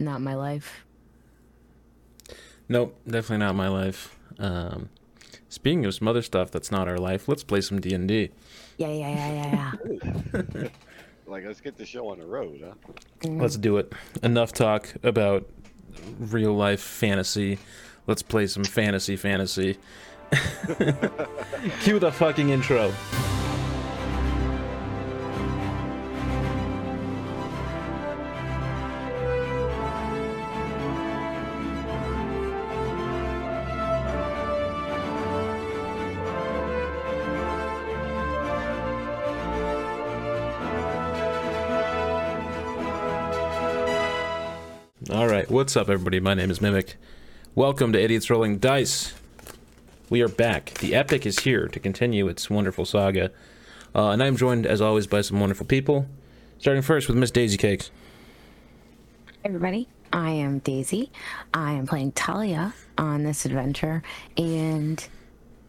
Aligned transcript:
not 0.00 0.20
my 0.20 0.34
life. 0.34 0.84
Nope, 2.68 2.96
definitely 3.06 3.44
not 3.44 3.54
my 3.54 3.68
life. 3.68 4.16
Um, 4.38 4.88
speaking 5.48 5.84
of 5.84 5.94
some 5.94 6.08
other 6.08 6.22
stuff 6.22 6.50
that's 6.50 6.70
not 6.70 6.88
our 6.88 6.98
life, 6.98 7.28
let's 7.28 7.42
play 7.42 7.60
some 7.60 7.80
D 7.80 7.92
and 7.92 8.08
D. 8.08 8.30
Yeah, 8.76 8.88
yeah, 8.88 9.08
yeah, 9.08 9.72
yeah, 9.92 10.42
yeah. 10.62 10.68
Like, 11.30 11.44
let's 11.46 11.60
get 11.60 11.76
the 11.76 11.86
show 11.86 12.08
on 12.08 12.18
the 12.18 12.26
road, 12.26 12.60
huh? 12.64 12.74
Let's 13.22 13.56
do 13.56 13.76
it. 13.76 13.92
Enough 14.20 14.52
talk 14.52 14.92
about 15.04 15.48
real 16.18 16.54
life 16.54 16.80
fantasy. 16.80 17.60
Let's 18.08 18.20
play 18.20 18.48
some 18.48 18.64
fantasy 18.64 19.14
fantasy. 19.14 19.78
Cue 21.82 22.00
the 22.00 22.10
fucking 22.10 22.50
intro. 22.50 22.92
What's 45.60 45.76
up, 45.76 45.90
everybody? 45.90 46.18
My 46.20 46.32
name 46.32 46.50
is 46.50 46.62
Mimic. 46.62 46.94
Welcome 47.54 47.92
to 47.92 48.00
Idiots 48.00 48.30
Rolling 48.30 48.56
Dice. 48.56 49.12
We 50.08 50.22
are 50.22 50.28
back. 50.28 50.72
The 50.78 50.94
epic 50.94 51.26
is 51.26 51.40
here 51.40 51.68
to 51.68 51.78
continue 51.78 52.28
its 52.28 52.48
wonderful 52.48 52.86
saga, 52.86 53.30
uh, 53.94 54.08
and 54.08 54.22
I'm 54.22 54.38
joined, 54.38 54.64
as 54.64 54.80
always, 54.80 55.06
by 55.06 55.20
some 55.20 55.38
wonderful 55.38 55.66
people. 55.66 56.06
Starting 56.56 56.82
first 56.82 57.08
with 57.08 57.18
Miss 57.18 57.30
Daisy 57.30 57.58
Cakes. 57.58 57.90
Everybody, 59.44 59.86
I 60.14 60.30
am 60.30 60.60
Daisy. 60.60 61.12
I 61.52 61.72
am 61.72 61.86
playing 61.86 62.12
Talia 62.12 62.72
on 62.96 63.24
this 63.24 63.44
adventure, 63.44 64.02
and 64.38 65.06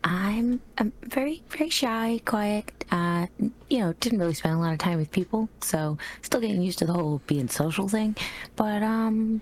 I'm, 0.05 0.61
I'm 0.77 0.93
very, 1.03 1.43
very 1.49 1.69
shy, 1.69 2.21
quiet. 2.23 2.85
Uh, 2.91 3.27
you 3.69 3.79
know, 3.79 3.91
didn't 3.99 4.19
really 4.19 4.35
spend 4.35 4.55
a 4.55 4.57
lot 4.57 4.71
of 4.71 4.79
time 4.79 4.99
with 4.99 5.11
people, 5.11 5.49
so 5.59 5.97
still 6.21 6.39
getting 6.39 6.61
used 6.61 6.79
to 6.79 6.85
the 6.85 6.93
whole 6.93 7.21
being 7.27 7.49
social 7.49 7.89
thing. 7.89 8.15
But 8.55 8.83
um, 8.83 9.41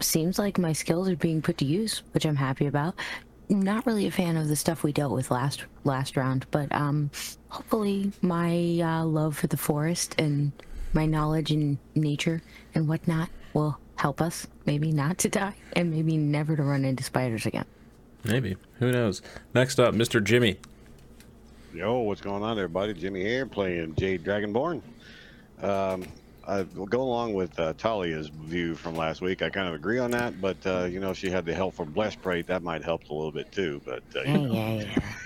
seems 0.00 0.38
like 0.38 0.58
my 0.58 0.72
skills 0.72 1.08
are 1.08 1.16
being 1.16 1.42
put 1.42 1.58
to 1.58 1.64
use, 1.64 2.02
which 2.12 2.24
I'm 2.24 2.36
happy 2.36 2.66
about. 2.66 2.94
Not 3.48 3.86
really 3.86 4.06
a 4.06 4.10
fan 4.10 4.36
of 4.36 4.48
the 4.48 4.56
stuff 4.56 4.82
we 4.82 4.92
dealt 4.92 5.12
with 5.12 5.30
last 5.30 5.64
last 5.84 6.16
round, 6.16 6.46
but 6.50 6.72
um, 6.72 7.10
hopefully 7.48 8.12
my 8.20 8.80
uh, 8.82 9.04
love 9.04 9.36
for 9.38 9.46
the 9.46 9.56
forest 9.56 10.14
and 10.18 10.52
my 10.92 11.06
knowledge 11.06 11.52
in 11.52 11.78
nature 11.94 12.42
and 12.74 12.88
whatnot 12.88 13.28
will 13.54 13.78
help 13.96 14.20
us 14.20 14.46
maybe 14.66 14.90
not 14.90 15.18
to 15.18 15.28
die 15.28 15.54
and 15.74 15.90
maybe 15.90 16.16
never 16.16 16.56
to 16.56 16.62
run 16.62 16.84
into 16.84 17.04
spiders 17.04 17.46
again. 17.46 17.64
Maybe. 18.24 18.56
Who 18.80 18.90
knows? 18.90 19.22
Next 19.54 19.78
up, 19.78 19.94
Mr. 19.94 20.22
Jimmy. 20.22 20.58
Yo, 21.72 22.00
what's 22.00 22.20
going 22.20 22.42
on, 22.42 22.58
everybody? 22.58 22.94
Jimmy 22.94 23.22
here, 23.22 23.46
playing 23.46 23.94
Jade 23.94 24.24
Dragonborn. 24.24 24.82
Um, 25.62 26.04
I 26.46 26.62
will 26.62 26.86
go 26.86 27.02
along 27.02 27.34
with 27.34 27.58
uh, 27.58 27.72
Talia's 27.74 28.28
view 28.28 28.76
from 28.76 28.94
last 28.94 29.20
week. 29.20 29.42
I 29.42 29.50
kind 29.50 29.68
of 29.68 29.74
agree 29.74 29.98
on 29.98 30.12
that, 30.12 30.40
but 30.40 30.56
uh, 30.64 30.84
you 30.84 31.00
know, 31.00 31.12
she 31.12 31.28
had 31.28 31.44
the 31.44 31.52
help 31.52 31.74
from 31.74 31.92
Blessprite. 31.92 32.46
That 32.46 32.62
might 32.62 32.84
help 32.84 33.08
a 33.10 33.14
little 33.14 33.32
bit 33.32 33.50
too. 33.50 33.80
But 33.84 34.04
uh, 34.14 34.22
you 34.22 34.54
Yeah, 34.54 34.82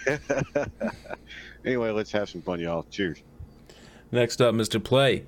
yeah, 0.06 0.18
yeah. 0.46 0.90
anyway, 1.64 1.90
let's 1.90 2.10
have 2.12 2.30
some 2.30 2.40
fun, 2.40 2.58
y'all. 2.58 2.86
Cheers. 2.90 3.22
Next 4.10 4.40
up, 4.40 4.54
Mr. 4.54 4.82
Play. 4.82 5.26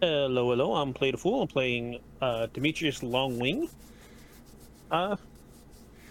Hello, 0.00 0.50
hello. 0.50 0.74
I'm 0.74 0.94
Play 0.94 1.10
the 1.10 1.18
Fool. 1.18 1.42
I'm 1.42 1.48
playing 1.48 2.00
uh, 2.22 2.46
Demetrius 2.54 3.00
Longwing. 3.00 3.68
Uh, 4.90 5.16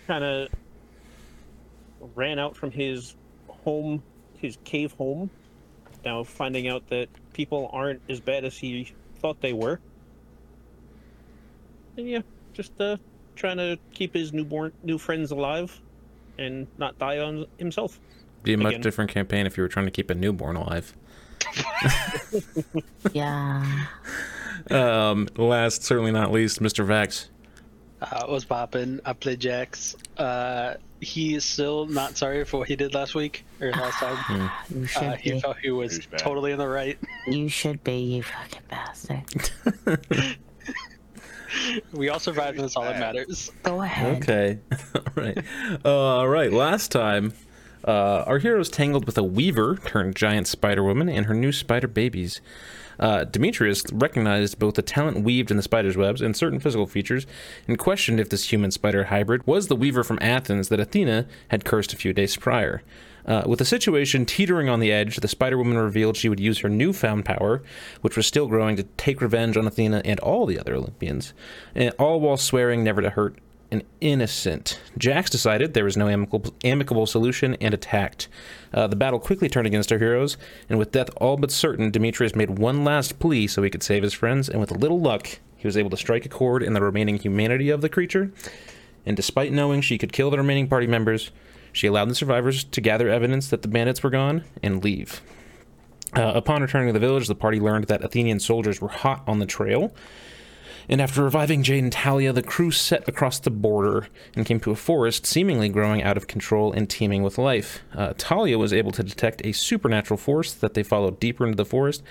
kind 0.06 0.24
of 0.24 0.50
ran 2.14 2.38
out 2.38 2.56
from 2.56 2.70
his 2.70 3.16
home, 3.48 4.04
his 4.38 4.58
cave 4.64 4.92
home. 4.94 5.32
Now 6.06 6.24
finding 6.24 6.68
out 6.68 6.88
that 6.90 7.10
people 7.34 7.70
aren't 7.74 8.02
as 8.08 8.20
bad 8.20 8.46
as 8.46 8.58
he 8.58 8.94
thought 9.20 9.42
they 9.42 9.54
were. 9.54 9.80
And 11.98 12.08
yeah, 12.08 12.22
just 12.54 12.80
uh, 12.80 12.98
trying 13.36 13.58
to 13.58 13.78
keep 13.94 14.14
his 14.14 14.32
newborn 14.32 14.72
new 14.84 14.98
friends 14.98 15.32
alive, 15.32 15.82
and 16.38 16.68
not 16.78 16.98
die 17.00 17.20
on 17.20 17.46
himself. 17.58 18.00
Be 18.44 18.54
a 18.54 18.58
much 18.58 18.74
Again. 18.74 18.82
different 18.82 19.12
campaign 19.12 19.46
if 19.48 19.58
you 19.58 19.64
were 19.64 19.68
trying 19.68 19.86
to 19.86 19.92
keep 19.92 20.10
a 20.10 20.16
newborn 20.16 20.56
alive. 20.56 20.94
yeah. 23.14 23.86
Um, 24.70 25.28
last, 25.36 25.84
certainly 25.84 26.12
not 26.12 26.32
least, 26.32 26.62
Mr. 26.62 26.86
Vax. 26.86 27.30
Uh, 28.02 28.26
was 28.28 28.46
popping. 28.46 29.00
I 29.06 29.14
played 29.14 29.40
Jax. 29.40 29.96
Uh, 30.18 30.76
he 31.06 31.36
is 31.36 31.46
still 31.46 31.86
not 31.86 32.18
sorry 32.18 32.44
for 32.46 32.58
what 32.60 32.68
he 32.68 32.76
did 32.76 32.94
last 32.94 33.16
week 33.16 33.46
or 33.62 33.72
last 33.72 34.00
time. 34.00 34.50
You 34.76 34.86
should 34.86 35.04
Uh, 35.04 35.16
he 35.16 35.32
be. 35.32 35.40
felt 35.40 35.58
he 35.62 35.72
was 35.72 36.00
Douchebag. 36.00 36.18
totally 36.18 36.52
in 36.52 36.58
the 36.58 36.68
right. 36.68 36.98
You 37.28 37.48
should 37.50 37.84
be, 37.84 37.98
you 38.00 38.24
fucking 38.24 38.62
bastard. 38.70 39.24
We 41.94 42.10
all 42.10 42.20
survived, 42.20 42.56
and 42.58 42.66
that's 42.66 42.76
all 42.76 42.84
that 42.84 43.00
matters. 43.00 43.50
Go 43.64 43.82
ahead. 43.82 44.18
Okay. 44.24 44.60
all 44.96 45.02
right. 45.16 45.38
Uh, 45.86 45.90
all 46.18 46.28
right. 46.28 46.52
Last 46.52 46.92
time, 46.92 47.34
uh, 47.88 48.24
our 48.28 48.40
heroes 48.40 48.70
tangled 48.70 49.06
with 49.06 49.18
a 49.18 49.24
weaver 49.24 49.78
turned 49.86 50.16
giant 50.18 50.48
spider 50.48 50.84
woman 50.84 51.08
and 51.08 51.28
her 51.28 51.34
new 51.34 51.54
spider 51.54 51.88
babies. 51.88 52.42
Uh, 53.00 53.24
Demetrius 53.26 53.84
recognized 53.92 54.60
both 54.60 54.76
the 54.76 54.82
talent 54.82 55.22
weaved 55.22 55.52
in 55.52 55.58
the 55.58 55.64
spider's 55.64 55.98
webs 55.98 56.22
and 56.22 56.36
certain 56.36 56.60
physical 56.60 56.88
features, 56.88 57.26
and 57.68 57.78
questioned 57.78 58.20
if 58.20 58.30
this 58.30 58.52
human 58.52 58.72
spider 58.72 59.06
hybrid 59.06 59.46
was 59.48 59.68
the 59.68 59.76
weaver 59.76 60.04
from 60.04 60.20
Athens 60.22 60.70
that 60.70 60.80
Athena 60.80 61.28
had 61.50 61.66
cursed 61.66 61.94
a 61.94 61.98
few 61.98 62.14
days 62.14 62.36
prior. 62.38 62.82
Uh, 63.26 63.44
with 63.48 63.60
the 63.60 63.66
situation 63.66 64.26
teetering 64.26 64.70
on 64.70 64.80
the 64.80 64.92
edge, 64.92 65.18
the 65.18 65.28
Spider 65.28 65.58
Woman 65.58 65.78
revealed 65.78 66.16
she 66.16 66.30
would 66.30 66.40
use 66.40 66.60
her 66.60 66.70
newfound 66.70 67.26
power, 67.26 67.64
which 68.02 68.16
was 68.16 68.28
still 68.28 68.48
growing, 68.48 68.76
to 68.76 68.84
take 68.98 69.20
revenge 69.20 69.58
on 69.58 69.66
Athena 69.66 70.02
and 70.06 70.20
all 70.20 70.46
the 70.46 70.60
other 70.60 70.76
Olympians, 70.76 71.34
and 71.74 71.94
all 71.98 72.20
while 72.20 72.38
swearing 72.38 72.84
never 72.84 73.02
to 73.02 73.10
hurt 73.10 73.40
an 73.72 73.84
innocent. 74.02 74.80
Jax 74.98 75.30
decided 75.30 75.74
there 75.74 75.86
was 75.86 75.98
no 75.98 76.08
amicable, 76.08 76.54
amicable 76.64 77.06
solution 77.06 77.56
and 77.62 77.74
attacked. 77.74 78.28
Uh, 78.74 78.88
the 78.88 78.96
battle 78.96 79.20
quickly 79.20 79.50
turned 79.50 79.68
against 79.68 79.92
our 79.92 79.98
heroes, 79.98 80.38
and 80.70 80.80
with 80.80 80.92
death 80.92 81.10
all 81.18 81.38
but 81.38 81.52
certain, 81.52 81.92
Demetrius 81.92 82.36
made 82.36 82.58
one 82.58 82.84
last 82.84 83.20
plea 83.20 83.48
so 83.48 83.64
he 83.64 83.70
could 83.70 83.84
save 83.84 84.04
his 84.04 84.14
friends, 84.14 84.50
and 84.50 84.60
with 84.60 84.72
a 84.72 84.78
little 84.78 85.00
luck, 85.00 85.40
he 85.56 85.68
was 85.68 85.78
able 85.78 85.90
to 85.90 85.98
strike 85.98 86.26
a 86.26 86.30
chord 86.30 86.62
in 86.62 86.74
the 86.74 86.82
remaining 86.82 87.18
humanity 87.18 87.70
of 87.70 87.82
the 87.82 87.90
creature. 87.90 88.32
And 89.06 89.16
despite 89.16 89.52
knowing 89.52 89.82
she 89.82 89.98
could 89.98 90.14
kill 90.14 90.30
the 90.30 90.38
remaining 90.38 90.68
party 90.68 90.88
members, 90.88 91.32
she 91.72 91.88
allowed 91.88 92.10
the 92.10 92.16
survivors 92.16 92.64
to 92.64 92.82
gather 92.82 93.10
evidence 93.10 93.50
that 93.50 93.62
the 93.62 93.68
bandits 93.68 94.02
were 94.02 94.10
gone 94.10 94.44
and 94.64 94.84
leave. 94.84 95.22
Uh, 96.16 96.32
upon 96.34 96.62
returning 96.62 96.88
to 96.88 96.94
the 96.94 97.06
village, 97.06 97.28
the 97.28 97.36
party 97.36 97.60
learned 97.60 97.88
that 97.88 98.04
Athenian 98.04 98.40
soldiers 98.40 98.80
were 98.80 98.88
hot 98.88 99.24
on 99.28 99.40
the 99.40 99.46
trail. 99.46 99.94
And 100.88 101.02
after 101.02 101.24
reviving 101.24 101.64
Jade 101.64 101.84
and 101.84 101.92
Talia, 101.92 102.32
the 102.32 102.44
crew 102.44 102.72
set 102.72 103.08
across 103.08 103.40
the 103.40 103.50
border 103.50 104.08
and 104.36 104.46
came 104.46 104.60
to 104.62 104.72
a 104.72 104.76
forest 104.76 105.26
seemingly 105.26 105.70
growing 105.70 106.04
out 106.04 106.18
of 106.18 106.28
control 106.28 106.72
and 106.72 106.90
teeming 106.90 107.24
with 107.24 107.38
life. 107.38 107.84
Uh, 107.96 108.14
Talia 108.18 108.58
was 108.58 108.74
able 108.74 108.92
to 108.92 109.04
detect 109.04 109.46
a 109.46 109.52
supernatural 109.52 110.18
force 110.18 110.54
that 110.54 110.74
they 110.74 110.84
followed 110.84 111.20
deeper 111.20 111.46
into 111.46 111.56
the 111.58 111.66
forest 111.66 112.04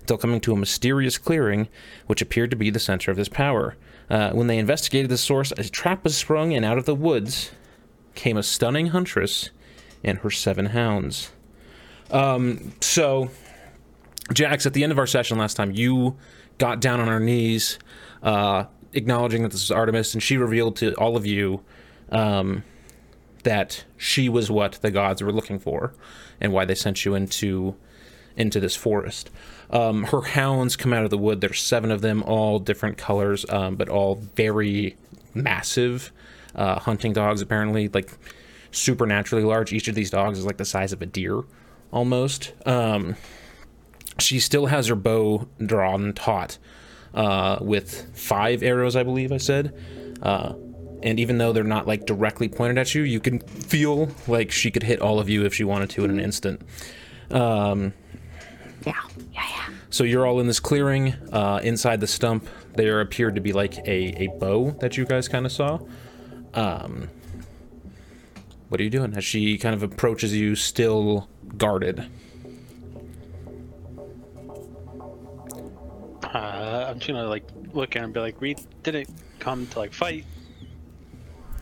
until 0.00 0.18
coming 0.18 0.40
to 0.40 0.52
a 0.52 0.56
mysterious 0.56 1.18
clearing, 1.18 1.68
which 2.06 2.22
appeared 2.22 2.50
to 2.50 2.56
be 2.56 2.70
the 2.70 2.78
center 2.78 3.10
of 3.10 3.16
this 3.16 3.28
power. 3.28 3.76
Uh, 4.08 4.30
when 4.32 4.46
they 4.46 4.58
investigated 4.58 5.10
the 5.10 5.18
source, 5.18 5.52
a 5.52 5.64
trap 5.64 6.04
was 6.04 6.16
sprung, 6.16 6.54
and 6.54 6.64
out 6.64 6.78
of 6.78 6.86
the 6.86 6.94
woods 6.94 7.50
came 8.14 8.36
a 8.36 8.42
stunning 8.42 8.88
huntress 8.88 9.50
and 10.04 10.18
her 10.18 10.30
seven 10.30 10.66
hounds. 10.66 11.30
Um, 12.10 12.74
so, 12.80 13.30
Jax, 14.32 14.66
at 14.66 14.74
the 14.74 14.82
end 14.82 14.92
of 14.92 14.98
our 14.98 15.06
session 15.06 15.38
last 15.38 15.54
time, 15.54 15.72
you 15.72 16.16
got 16.58 16.80
down 16.80 17.00
on 17.00 17.08
our 17.08 17.20
knees, 17.20 17.78
uh, 18.22 18.64
acknowledging 18.92 19.42
that 19.42 19.52
this 19.52 19.62
is 19.62 19.70
Artemis, 19.70 20.14
and 20.14 20.22
she 20.22 20.36
revealed 20.36 20.76
to 20.76 20.94
all 20.94 21.16
of 21.16 21.26
you 21.26 21.62
um, 22.10 22.64
that 23.44 23.84
she 23.96 24.28
was 24.28 24.50
what 24.50 24.74
the 24.82 24.90
gods 24.90 25.22
were 25.22 25.32
looking 25.32 25.58
for, 25.58 25.94
and 26.40 26.52
why 26.52 26.64
they 26.64 26.74
sent 26.74 27.04
you 27.04 27.14
into 27.14 27.74
into 28.36 28.60
this 28.60 28.74
forest. 28.74 29.30
Um, 29.70 30.04
her 30.04 30.22
hounds 30.22 30.76
come 30.76 30.92
out 30.92 31.04
of 31.04 31.10
the 31.10 31.18
wood. 31.18 31.40
There's 31.40 31.60
seven 31.60 31.90
of 31.90 32.00
them, 32.00 32.22
all 32.22 32.58
different 32.58 32.96
colors, 32.96 33.44
um, 33.48 33.76
but 33.76 33.88
all 33.88 34.16
very 34.16 34.96
massive 35.34 36.12
uh, 36.54 36.78
hunting 36.80 37.12
dogs. 37.12 37.40
Apparently, 37.40 37.88
like 37.88 38.10
supernaturally 38.70 39.44
large. 39.44 39.72
Each 39.72 39.88
of 39.88 39.94
these 39.94 40.10
dogs 40.10 40.38
is 40.38 40.46
like 40.46 40.56
the 40.56 40.64
size 40.64 40.92
of 40.92 41.02
a 41.02 41.06
deer, 41.06 41.42
almost. 41.92 42.52
Um, 42.66 43.16
she 44.18 44.40
still 44.40 44.66
has 44.66 44.88
her 44.88 44.94
bow 44.94 45.48
drawn 45.64 46.12
taut 46.12 46.58
uh, 47.14 47.58
with 47.60 48.16
five 48.16 48.62
arrows, 48.62 48.96
I 48.96 49.02
believe 49.02 49.32
I 49.32 49.38
said. 49.38 49.74
Uh, 50.22 50.54
and 51.02 51.18
even 51.18 51.38
though 51.38 51.52
they're 51.52 51.64
not 51.64 51.86
like 51.86 52.06
directly 52.06 52.48
pointed 52.48 52.78
at 52.78 52.94
you, 52.94 53.02
you 53.02 53.20
can 53.20 53.40
feel 53.40 54.08
like 54.28 54.52
she 54.52 54.70
could 54.70 54.84
hit 54.84 55.00
all 55.00 55.18
of 55.18 55.28
you 55.28 55.44
if 55.44 55.54
she 55.54 55.64
wanted 55.64 55.90
to 55.90 56.04
in 56.04 56.10
an 56.10 56.20
instant. 56.20 56.62
Um, 57.30 57.92
Yeah, 58.86 58.94
yeah, 59.32 59.46
yeah. 59.48 59.74
So 59.90 60.04
you're 60.04 60.26
all 60.26 60.40
in 60.40 60.46
this 60.46 60.60
clearing. 60.60 61.14
Uh, 61.32 61.60
inside 61.62 62.00
the 62.00 62.06
stump, 62.06 62.48
there 62.74 63.00
appeared 63.00 63.34
to 63.34 63.40
be 63.40 63.52
like 63.52 63.78
a, 63.78 64.24
a 64.24 64.26
bow 64.38 64.70
that 64.80 64.96
you 64.96 65.04
guys 65.04 65.28
kind 65.28 65.44
of 65.44 65.52
saw. 65.52 65.80
Um, 66.54 67.08
what 68.68 68.80
are 68.80 68.84
you 68.84 68.90
doing? 68.90 69.14
As 69.16 69.24
she 69.24 69.58
kind 69.58 69.74
of 69.74 69.82
approaches 69.82 70.34
you, 70.34 70.54
still 70.54 71.28
guarded. 71.58 72.06
Uh, 76.32 76.86
I'm 76.88 76.98
just 76.98 77.08
gonna 77.08 77.26
like 77.26 77.44
look 77.72 77.96
at 77.96 77.98
him 77.98 78.04
and 78.04 78.14
be 78.14 78.20
like, 78.20 78.40
we 78.40 78.56
didn't 78.82 79.08
come 79.38 79.66
to 79.68 79.78
like 79.78 79.92
fight. 79.92 80.24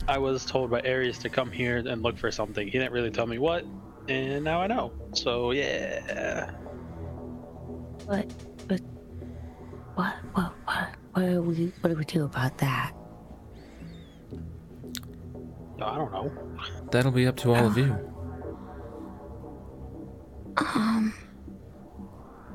I 0.09 0.19
was 0.19 0.45
told 0.45 0.71
by 0.71 0.81
Ares 0.81 1.19
to 1.19 1.29
come 1.29 1.51
here 1.51 1.77
and 1.77 2.03
look 2.03 2.19
for 2.19 2.31
something. 2.31 2.67
He 2.67 2.73
didn't 2.73 2.93
really 2.93 3.11
tell 3.11 3.27
me 3.27 3.39
what, 3.39 3.65
and 4.09 4.45
now 4.45 4.61
I 4.61 4.67
know. 4.67 4.93
So 5.13 5.53
yeah. 5.53 6.51
What? 8.07 8.33
What? 8.67 8.81
What? 9.95 10.15
What? 10.33 10.53
What? 10.65 10.95
What 11.13 11.23
do 11.23 11.43
we? 11.43 11.73
What 11.81 11.91
do 11.91 11.97
we 11.97 12.05
do 12.05 12.25
about 12.25 12.59
that? 12.59 12.93
No, 15.79 15.87
I 15.87 15.97
don't 15.97 16.13
know. 16.13 16.33
That'll 16.91 17.11
be 17.11 17.27
up 17.27 17.37
to 17.39 17.55
all 17.55 17.67
of 17.67 17.77
you. 17.77 17.97
Um. 20.57 21.15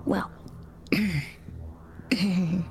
Well. 0.05 0.31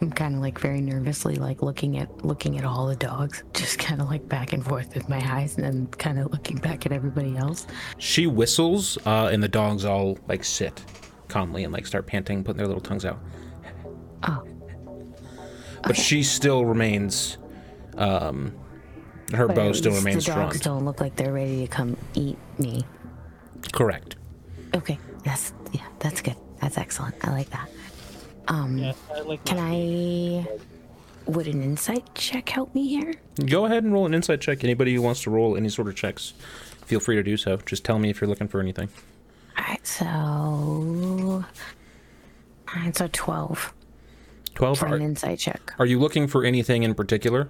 I'm 0.00 0.12
kind 0.12 0.34
of 0.36 0.40
like 0.40 0.60
very 0.60 0.80
nervously 0.80 1.34
like 1.36 1.60
looking 1.60 1.98
at 1.98 2.24
looking 2.24 2.56
at 2.58 2.64
all 2.64 2.86
the 2.86 2.94
dogs, 2.96 3.42
just 3.52 3.78
kind 3.78 4.00
of 4.00 4.08
like 4.08 4.28
back 4.28 4.52
and 4.52 4.64
forth 4.64 4.94
with 4.94 5.08
my 5.08 5.18
eyes, 5.36 5.56
and 5.56 5.64
then 5.64 5.86
kind 5.88 6.18
of 6.20 6.30
looking 6.32 6.56
back 6.58 6.86
at 6.86 6.92
everybody 6.92 7.36
else. 7.36 7.66
She 7.98 8.26
whistles, 8.26 8.96
uh, 9.06 9.28
and 9.32 9.42
the 9.42 9.48
dogs 9.48 9.84
all 9.84 10.18
like 10.28 10.44
sit 10.44 10.84
calmly 11.28 11.64
and 11.64 11.72
like 11.72 11.86
start 11.86 12.06
panting, 12.06 12.44
putting 12.44 12.58
their 12.58 12.66
little 12.66 12.80
tongues 12.80 13.04
out. 13.04 13.18
Oh, 14.24 14.44
But 15.82 15.96
she 15.96 16.22
still 16.22 16.64
remains. 16.64 17.38
Um, 17.96 18.54
her 19.34 19.46
but 19.48 19.56
bow 19.56 19.72
still 19.72 19.92
remains 19.92 20.24
the 20.24 20.32
strong. 20.32 20.46
dogs 20.46 20.60
don't 20.60 20.84
look 20.84 21.00
like 21.00 21.16
they're 21.16 21.32
ready 21.32 21.60
to 21.62 21.68
come 21.68 21.96
eat 22.14 22.38
me. 22.58 22.84
Correct. 23.72 24.16
Okay, 24.74 24.98
that's 25.24 25.52
yeah, 25.72 25.86
that's 25.98 26.20
good. 26.20 26.36
That's 26.60 26.78
excellent. 26.78 27.14
I 27.22 27.30
like 27.32 27.50
that. 27.50 27.68
Um, 28.48 28.78
Yeah, 28.78 28.92
I 29.14 29.20
like 29.20 29.44
can 29.44 29.58
I? 29.58 30.46
Would 31.26 31.46
an 31.46 31.62
insight 31.62 32.14
check 32.14 32.48
help 32.48 32.74
me 32.74 32.88
here? 32.88 33.14
Go 33.46 33.66
ahead 33.66 33.84
and 33.84 33.92
roll 33.92 34.06
an 34.06 34.14
insight 34.14 34.40
check. 34.40 34.64
Anybody 34.64 34.94
who 34.94 35.02
wants 35.02 35.22
to 35.24 35.30
roll 35.30 35.56
any 35.56 35.68
sort 35.68 35.88
of 35.88 35.94
checks, 35.94 36.32
feel 36.86 37.00
free 37.00 37.16
to 37.16 37.22
do 37.22 37.36
so. 37.36 37.58
Just 37.58 37.84
tell 37.84 37.98
me 37.98 38.08
if 38.08 38.20
you're 38.20 38.28
looking 38.28 38.48
for 38.48 38.60
anything. 38.60 38.88
All 39.58 39.64
right, 39.68 39.86
so 39.86 41.44
it's 42.86 43.00
a 43.02 43.08
Twelve 43.08 44.78
for 44.78 44.86
an 44.86 44.92
Are, 44.94 44.96
insight 45.00 45.38
check. 45.38 45.74
are 45.78 45.86
you 45.86 45.98
looking 46.00 46.26
for 46.26 46.44
anything 46.44 46.82
in 46.82 46.94
particular? 46.94 47.48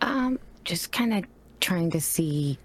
Um, 0.00 0.38
just 0.64 0.92
kind 0.92 1.12
of 1.12 1.24
trying 1.60 1.90
to 1.90 2.00
see 2.00 2.58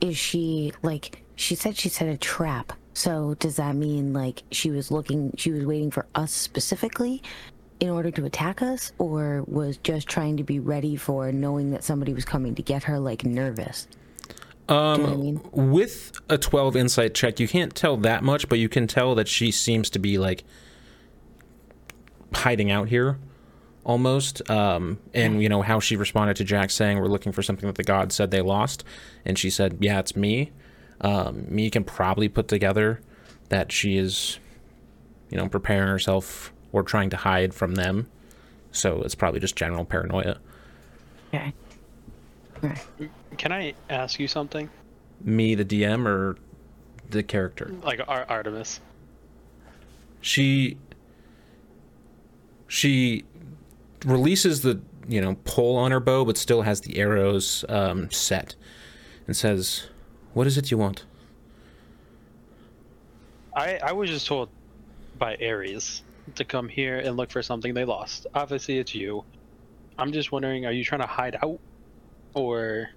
is 0.00 0.16
she 0.18 0.72
like 0.82 1.22
she 1.36 1.54
said 1.54 1.76
she 1.76 1.88
set 1.88 2.08
a 2.08 2.16
trap. 2.16 2.72
So 2.94 3.34
does 3.34 3.56
that 3.56 3.74
mean 3.74 4.12
like 4.12 4.42
she 4.50 4.70
was 4.70 4.90
looking 4.90 5.34
she 5.36 5.50
was 5.50 5.66
waiting 5.66 5.90
for 5.90 6.06
us 6.14 6.32
specifically 6.32 7.22
in 7.80 7.90
order 7.90 8.10
to 8.12 8.24
attack 8.24 8.62
us 8.62 8.92
or 8.98 9.44
was 9.46 9.76
just 9.78 10.08
trying 10.08 10.36
to 10.36 10.44
be 10.44 10.60
ready 10.60 10.96
for 10.96 11.32
knowing 11.32 11.72
that 11.72 11.82
somebody 11.82 12.14
was 12.14 12.24
coming 12.24 12.54
to 12.54 12.62
get 12.62 12.84
her 12.84 12.98
like 12.98 13.24
nervous? 13.24 13.88
Um, 14.68 15.00
you 15.00 15.06
know 15.06 15.12
I 15.12 15.16
mean? 15.16 15.40
with 15.52 16.12
a 16.30 16.38
12 16.38 16.76
insight 16.76 17.14
check, 17.14 17.38
you 17.38 17.46
can't 17.46 17.74
tell 17.74 17.98
that 17.98 18.22
much, 18.22 18.48
but 18.48 18.58
you 18.58 18.68
can 18.68 18.86
tell 18.86 19.14
that 19.16 19.28
she 19.28 19.50
seems 19.50 19.90
to 19.90 19.98
be 19.98 20.16
like 20.16 20.44
hiding 22.32 22.70
out 22.70 22.88
here 22.88 23.18
almost. 23.84 24.48
Um, 24.50 24.98
and 25.12 25.42
you 25.42 25.48
know 25.48 25.62
how 25.62 25.80
she 25.80 25.96
responded 25.96 26.36
to 26.36 26.44
Jack 26.44 26.70
saying, 26.70 26.98
We're 26.98 27.08
looking 27.08 27.32
for 27.32 27.42
something 27.42 27.66
that 27.66 27.76
the 27.76 27.84
gods 27.84 28.14
said 28.14 28.30
they 28.30 28.40
lost. 28.40 28.84
And 29.24 29.38
she 29.38 29.50
said, 29.50 29.78
Yeah, 29.80 29.98
it's 29.98 30.16
me. 30.16 30.52
Um, 31.04 31.44
me 31.48 31.68
can 31.68 31.84
probably 31.84 32.28
put 32.28 32.48
together 32.48 33.00
that 33.50 33.70
she 33.70 33.98
is, 33.98 34.38
you 35.30 35.36
know, 35.36 35.48
preparing 35.48 35.86
herself 35.88 36.50
or 36.72 36.82
trying 36.82 37.10
to 37.10 37.16
hide 37.18 37.52
from 37.52 37.74
them. 37.74 38.08
So 38.72 39.02
it's 39.02 39.14
probably 39.14 39.38
just 39.38 39.54
general 39.54 39.84
paranoia. 39.84 40.38
Okay. 41.32 41.52
Alright. 42.62 42.86
Can 43.36 43.52
I 43.52 43.74
ask 43.90 44.18
you 44.18 44.26
something? 44.26 44.70
Me, 45.22 45.54
the 45.54 45.64
DM, 45.64 46.06
or 46.06 46.36
the 47.10 47.22
character? 47.22 47.70
Like 47.82 48.00
Ar- 48.08 48.26
Artemis. 48.28 48.80
she 50.22 50.78
she 52.66 53.24
releases 54.06 54.62
the 54.62 54.80
you 55.06 55.20
know 55.20 55.36
pull 55.44 55.76
on 55.76 55.90
her 55.90 56.00
bow 56.00 56.24
but 56.24 56.36
still 56.38 56.62
has 56.62 56.80
the 56.80 56.98
arrows 56.98 57.64
um, 57.68 58.10
set 58.10 58.54
and 59.26 59.36
says 59.36 59.88
what 60.34 60.46
is 60.46 60.58
it 60.58 60.70
you 60.70 60.78
want 60.78 61.04
I 63.54 63.78
I 63.82 63.92
was 63.92 64.10
just 64.10 64.26
told 64.26 64.48
by 65.18 65.36
Ares 65.36 66.02
to 66.34 66.44
come 66.44 66.68
here 66.68 66.98
and 66.98 67.16
look 67.16 67.30
for 67.30 67.40
something 67.42 67.72
they 67.72 67.84
lost. 67.84 68.26
Obviously, 68.34 68.78
it's 68.78 68.94
you. 68.94 69.22
I'm 69.96 70.10
just 70.12 70.32
wondering, 70.32 70.66
are 70.66 70.72
you 70.72 70.82
trying 70.82 71.02
to 71.02 71.06
hide 71.06 71.36
out, 71.40 71.60
or 72.32 72.90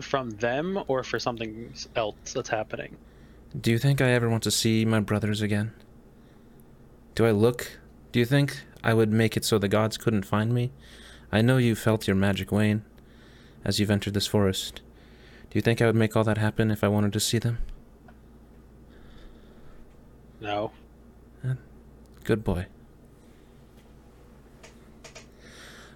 from 0.00 0.30
them, 0.30 0.78
or 0.86 1.02
for 1.02 1.18
something 1.18 1.72
else 1.96 2.32
that's 2.32 2.48
happening? 2.48 2.96
do 3.60 3.70
you 3.70 3.78
think 3.78 4.00
i 4.00 4.10
ever 4.10 4.30
want 4.30 4.42
to 4.42 4.50
see 4.50 4.84
my 4.84 4.98
brothers 4.98 5.42
again 5.42 5.72
do 7.14 7.26
i 7.26 7.30
look 7.30 7.78
do 8.10 8.18
you 8.18 8.24
think 8.24 8.62
i 8.82 8.94
would 8.94 9.12
make 9.12 9.36
it 9.36 9.44
so 9.44 9.58
the 9.58 9.68
gods 9.68 9.98
couldn't 9.98 10.24
find 10.24 10.54
me 10.54 10.70
i 11.30 11.42
know 11.42 11.58
you 11.58 11.74
felt 11.74 12.06
your 12.06 12.16
magic 12.16 12.50
wane 12.50 12.82
as 13.62 13.78
you've 13.78 13.90
entered 13.90 14.14
this 14.14 14.26
forest 14.26 14.80
do 15.52 15.58
you 15.58 15.60
think 15.60 15.82
i 15.82 15.86
would 15.86 15.94
make 15.94 16.16
all 16.16 16.24
that 16.24 16.38
happen 16.38 16.70
if 16.70 16.82
i 16.82 16.88
wanted 16.88 17.12
to 17.12 17.20
see 17.20 17.38
them 17.38 17.58
No. 20.42 20.72
Good 22.24 22.42
boy. 22.42 22.66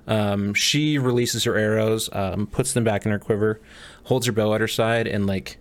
Um, 0.07 0.55
she 0.55 0.99
releases 0.99 1.45
her 1.45 1.57
arrows, 1.57 2.09
um, 2.13 2.47
puts 2.47 2.73
them 2.73 2.85
back 2.85 3.05
in 3.05 3.11
her 3.11 3.19
quiver, 3.19 3.61
holds 4.05 4.27
her 4.27 4.33
bow 4.33 4.55
at 4.55 4.61
her 4.61 4.69
side, 4.69 5.09
and 5.09 5.27
like 5.27 5.59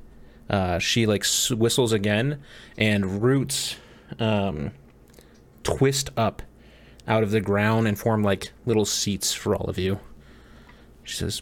uh, 0.52 0.78
she 0.78 1.08
like 1.08 1.26
whistles 1.50 1.92
again, 1.92 2.44
and 2.78 3.24
roots 3.24 3.78
um, 4.20 4.72
twist 5.64 6.12
up 6.16 6.44
out 7.08 7.24
of 7.24 7.32
the 7.32 7.42
ground 7.42 7.88
and 7.88 7.98
form 7.98 8.24
like 8.24 8.52
little 8.68 8.86
seats 8.86 9.34
for 9.34 9.56
all 9.56 9.68
of 9.68 9.80
you. 9.80 10.00
She 11.04 11.18
says, 11.18 11.42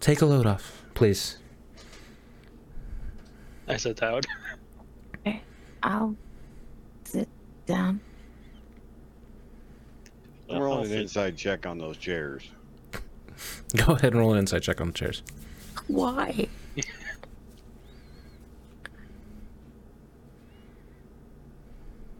"Take 0.00 0.22
a 0.22 0.26
load 0.26 0.46
off, 0.46 0.84
please." 0.94 1.36
I 3.68 3.76
said 3.76 3.96
down. 3.96 4.22
Okay. 5.18 5.42
I'll 5.82 6.16
sit 7.04 7.28
down. 7.66 8.00
I'm 10.50 10.62
rolling 10.62 10.84
an 10.84 10.90
sit- 10.90 11.00
insight 11.00 11.36
check 11.36 11.66
on 11.66 11.78
those 11.78 11.98
chairs. 11.98 12.50
Go 13.76 13.92
ahead 13.92 14.12
and 14.12 14.18
roll 14.18 14.32
an 14.32 14.38
insight 14.38 14.62
check 14.62 14.80
on 14.80 14.88
the 14.88 14.92
chairs. 14.94 15.22
Why? 15.86 16.48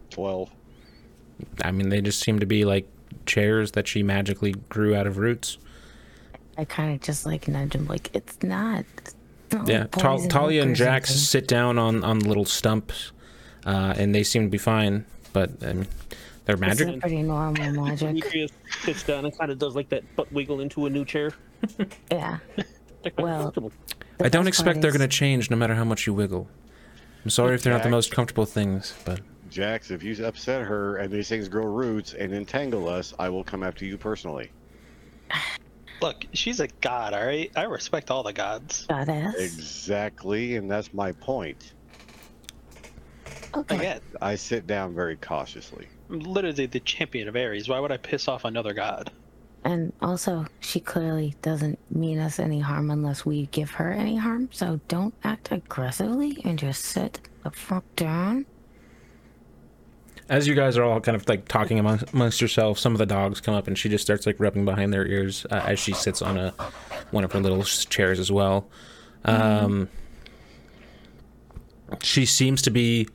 Twelve. 0.09 0.51
I 1.63 1.71
mean, 1.71 1.89
they 1.89 2.01
just 2.01 2.19
seem 2.19 2.39
to 2.39 2.45
be 2.45 2.65
like 2.65 2.87
chairs 3.25 3.71
that 3.71 3.87
she 3.87 4.03
magically 4.03 4.53
grew 4.69 4.95
out 4.95 5.07
of 5.07 5.17
roots. 5.17 5.57
I 6.57 6.65
kind 6.65 6.93
of 6.93 7.01
just 7.01 7.25
like 7.25 7.47
nudge 7.47 7.73
him, 7.73 7.87
like 7.87 8.13
it's 8.13 8.37
not. 8.43 8.85
It's 9.51 9.69
Yeah, 9.69 9.85
Tal- 9.91 10.27
Talia 10.27 10.61
and 10.63 10.75
Jax 10.75 11.09
something. 11.09 11.21
sit 11.23 11.47
down 11.47 11.77
on 11.77 12.03
on 12.03 12.19
the 12.19 12.27
little 12.27 12.45
stumps, 12.45 13.11
uh, 13.65 13.93
and 13.97 14.13
they 14.13 14.23
seem 14.23 14.43
to 14.43 14.49
be 14.49 14.57
fine. 14.57 15.05
But 15.33 15.51
I 15.63 15.73
mean, 15.73 15.87
they're 16.45 16.55
This 16.55 16.79
magic. 16.79 16.87
is 16.89 16.99
pretty 17.01 17.21
normal 17.23 17.71
magic. 17.85 18.07
Demetrius 18.07 18.51
sits 18.81 19.03
down 19.03 19.25
and 19.25 19.37
kind 19.37 19.51
of 19.51 19.59
does 19.59 19.75
like 19.75 19.89
that 19.89 20.03
butt 20.15 20.31
wiggle 20.31 20.59
into 20.61 20.85
a 20.85 20.89
new 20.89 21.05
chair. 21.05 21.31
yeah. 22.11 22.37
Well- 23.17 23.53
I 24.21 24.27
don't 24.27 24.47
expect 24.47 24.75
part 24.75 24.81
they're 24.81 24.89
is- 24.91 24.97
going 24.97 25.09
to 25.09 25.15
change 25.15 25.49
no 25.49 25.55
matter 25.55 25.73
how 25.75 25.85
much 25.85 26.05
you 26.05 26.13
wiggle. 26.13 26.49
I'm 27.23 27.29
sorry 27.29 27.55
if 27.55 27.63
they're 27.63 27.71
not 27.71 27.83
the 27.83 27.89
most 27.89 28.11
comfortable 28.11 28.45
things, 28.45 28.93
but 29.05 29.21
Jax, 29.49 29.89
if 29.89 30.03
you 30.03 30.25
upset 30.25 30.63
her 30.63 30.97
and 30.97 31.09
these 31.11 31.29
things 31.29 31.47
grow 31.47 31.63
roots 31.65 32.13
and 32.13 32.33
entangle 32.33 32.89
us, 32.89 33.13
I 33.17 33.29
will 33.29 33.43
come 33.45 33.63
after 33.63 33.85
you 33.85 33.97
personally. 33.97 34.51
Look, 36.01 36.25
she's 36.33 36.59
a 36.59 36.67
god, 36.81 37.13
all 37.13 37.25
right. 37.25 37.51
I 37.55 37.63
respect 37.63 38.11
all 38.11 38.23
the 38.23 38.33
gods. 38.33 38.85
goddess. 38.87 39.35
Exactly, 39.35 40.55
and 40.55 40.69
that's 40.69 40.93
my 40.93 41.11
point. 41.13 41.73
Okay. 43.55 43.75
Again, 43.77 44.01
I 44.21 44.35
sit 44.35 44.67
down 44.67 44.93
very 44.93 45.15
cautiously. 45.15 45.87
I'm 46.09 46.19
literally 46.19 46.67
the 46.67 46.79
champion 46.79 47.27
of 47.27 47.35
Ares. 47.35 47.67
Why 47.67 47.79
would 47.79 47.91
I 47.91 47.97
piss 47.97 48.27
off 48.27 48.45
another 48.45 48.73
god? 48.73 49.11
And 49.63 49.91
also, 50.01 50.45
she 50.59 50.79
clearly 50.79 51.35
doesn't 51.41 51.79
mean 51.93 52.19
us 52.19 52.39
any 52.39 52.59
harm 52.59 52.91
unless 52.91 53.25
we 53.25 53.47
give 53.47 53.71
her 53.71 53.91
any 53.91 54.15
harm. 54.15 54.49
So 54.51 54.79
don't 54.87 55.13
act 55.23 55.51
aggressively 55.51 56.37
and 56.45 56.57
just 56.57 56.85
sit 56.85 57.19
the 57.43 57.51
fuck 57.51 57.83
down. 57.95 58.45
As 60.29 60.47
you 60.47 60.53
guys 60.53 60.77
are 60.77 60.83
all 60.83 61.01
kind 61.01 61.15
of 61.15 61.27
like 61.27 61.47
talking 61.47 61.79
among, 61.79 62.01
amongst 62.13 62.39
yourselves, 62.39 62.79
some 62.79 62.93
of 62.93 62.99
the 62.99 63.05
dogs 63.05 63.41
come 63.41 63.55
up 63.55 63.67
and 63.67 63.77
she 63.77 63.89
just 63.89 64.03
starts 64.03 64.25
like 64.25 64.39
rubbing 64.39 64.63
behind 64.63 64.93
their 64.93 65.05
ears 65.05 65.45
uh, 65.49 65.63
as 65.65 65.79
she 65.79 65.91
sits 65.91 66.21
on 66.21 66.37
a 66.37 66.53
one 67.11 67.23
of 67.23 67.31
her 67.31 67.39
little 67.39 67.63
chairs 67.63 68.19
as 68.19 68.31
well. 68.31 68.69
Um, 69.25 69.89
she 72.01 72.25
seems 72.25 72.61
to 72.61 72.69
be, 72.69 73.07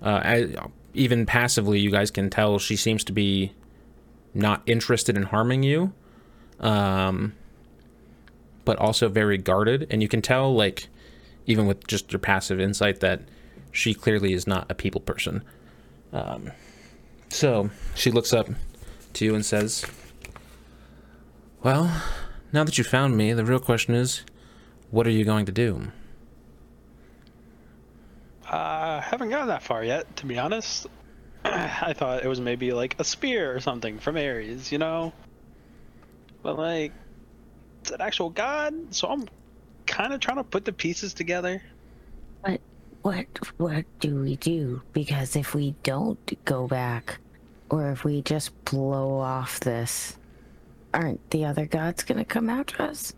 uh, 0.00 0.20
I, 0.24 0.54
even 0.94 1.26
passively, 1.26 1.78
you 1.78 1.90
guys 1.90 2.10
can 2.10 2.30
tell 2.30 2.58
she 2.58 2.76
seems 2.76 3.04
to 3.04 3.12
be 3.12 3.52
not 4.32 4.62
interested 4.66 5.16
in 5.16 5.24
harming 5.24 5.62
you, 5.62 5.92
um, 6.60 7.34
but 8.64 8.78
also 8.78 9.08
very 9.08 9.36
guarded. 9.36 9.86
And 9.90 10.02
you 10.02 10.08
can 10.08 10.22
tell, 10.22 10.54
like, 10.54 10.88
even 11.44 11.66
with 11.66 11.86
just 11.86 12.12
your 12.12 12.18
passive 12.18 12.58
insight, 12.58 13.00
that 13.00 13.20
she 13.72 13.92
clearly 13.92 14.32
is 14.32 14.46
not 14.46 14.70
a 14.70 14.74
people 14.74 15.02
person. 15.02 15.44
Um, 16.16 16.50
so 17.28 17.68
she 17.94 18.10
looks 18.10 18.32
up 18.32 18.48
to 19.12 19.24
you 19.24 19.34
and 19.34 19.44
says, 19.44 19.84
Well, 21.62 22.02
now 22.52 22.64
that 22.64 22.78
you 22.78 22.84
found 22.84 23.16
me, 23.18 23.34
the 23.34 23.44
real 23.44 23.58
question 23.58 23.94
is, 23.94 24.22
what 24.90 25.06
are 25.06 25.10
you 25.10 25.26
going 25.26 25.44
to 25.44 25.52
do? 25.52 25.92
Uh, 28.48 29.00
haven't 29.00 29.28
gotten 29.28 29.48
that 29.48 29.62
far 29.62 29.84
yet, 29.84 30.16
to 30.16 30.26
be 30.26 30.38
honest. 30.38 30.86
I 31.44 31.92
thought 31.92 32.24
it 32.24 32.28
was 32.28 32.40
maybe 32.40 32.72
like 32.72 32.98
a 32.98 33.04
spear 33.04 33.54
or 33.54 33.60
something 33.60 33.98
from 33.98 34.16
Ares, 34.16 34.72
you 34.72 34.78
know? 34.78 35.12
But 36.42 36.56
like, 36.56 36.92
it's 37.82 37.90
an 37.90 38.00
actual 38.00 38.30
god, 38.30 38.94
so 38.94 39.08
I'm 39.08 39.28
kind 39.84 40.14
of 40.14 40.20
trying 40.20 40.38
to 40.38 40.44
put 40.44 40.64
the 40.64 40.72
pieces 40.72 41.12
together. 41.12 41.60
What 42.40 42.60
what 43.06 43.26
what 43.58 43.84
do 44.00 44.16
we 44.16 44.34
do? 44.34 44.82
Because 44.92 45.36
if 45.36 45.54
we 45.54 45.76
don't 45.84 46.44
go 46.44 46.66
back, 46.66 47.18
or 47.70 47.92
if 47.92 48.02
we 48.02 48.20
just 48.20 48.50
blow 48.64 49.20
off 49.20 49.60
this, 49.60 50.18
aren't 50.92 51.30
the 51.30 51.44
other 51.44 51.66
gods 51.66 52.02
gonna 52.02 52.24
come 52.24 52.50
after 52.50 52.82
us? 52.82 53.14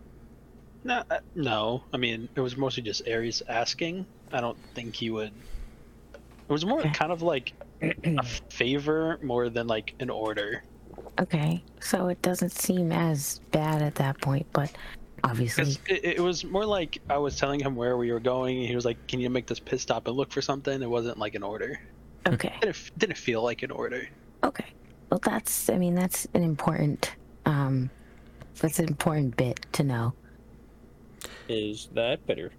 No, 0.85 1.03
uh, 1.11 1.21
no. 1.35 1.85
I 1.95 1.97
mean, 1.97 2.29
it 2.37 2.41
was 2.41 2.55
mostly 2.59 2.83
just 2.83 3.09
Ares 3.09 3.43
asking. 3.49 4.05
I 4.31 4.43
don't 4.43 4.59
think 4.75 4.95
he 4.95 5.09
would. 5.09 5.33
It 6.13 6.53
was 6.53 6.67
more 6.67 6.81
Okay. 6.81 6.91
kind 6.91 7.11
of 7.11 7.23
like 7.23 7.55
a 7.81 8.23
favor 8.51 9.19
more 9.23 9.49
than 9.49 9.67
like 9.69 9.95
an 10.01 10.11
order. 10.11 10.65
Okay, 11.19 11.63
so 11.81 12.09
it 12.09 12.21
doesn't 12.21 12.53
seem 12.53 12.93
as 12.93 13.41
bad 13.53 13.81
at 13.81 13.95
that 13.95 14.21
point, 14.21 14.47
but 14.53 14.71
obviously, 15.25 15.77
it, 15.89 16.05
it 16.05 16.21
was 16.21 16.45
more 16.45 16.65
like 16.67 16.99
I 17.09 17.19
was 17.19 17.37
telling 17.37 17.61
him 17.61 17.77
where 17.77 17.97
we 17.97 18.13
were 18.13 18.21
going, 18.21 18.59
and 18.59 18.67
he 18.67 18.75
was 18.75 18.85
like, 18.85 19.07
"Can 19.07 19.21
you 19.21 19.31
make 19.31 19.47
this 19.47 19.61
pit 19.61 19.81
stop 19.81 20.07
and 20.07 20.17
look 20.17 20.33
for 20.33 20.43
something?" 20.43 20.83
It 20.83 20.89
wasn't 20.91 21.19
like 21.19 21.35
an 21.35 21.43
order. 21.43 21.81
okay, 22.27 22.55
Didn't 22.61 22.99
didn't 22.99 23.19
feel 23.19 23.43
like 23.43 23.63
an 23.63 23.71
order. 23.71 24.09
okay. 24.45 24.67
Well, 25.11 25.21
that's 25.23 25.71
I 25.71 25.79
mean 25.79 25.95
that's 25.95 26.27
an 26.35 26.43
important 26.43 27.15
um, 27.47 27.91
that's 28.61 28.79
an 28.79 28.89
important 28.89 29.37
bit 29.37 29.67
to 29.73 29.83
know. 29.83 30.13
Is 31.49 31.89
that 31.95 32.27
better? 32.27 32.53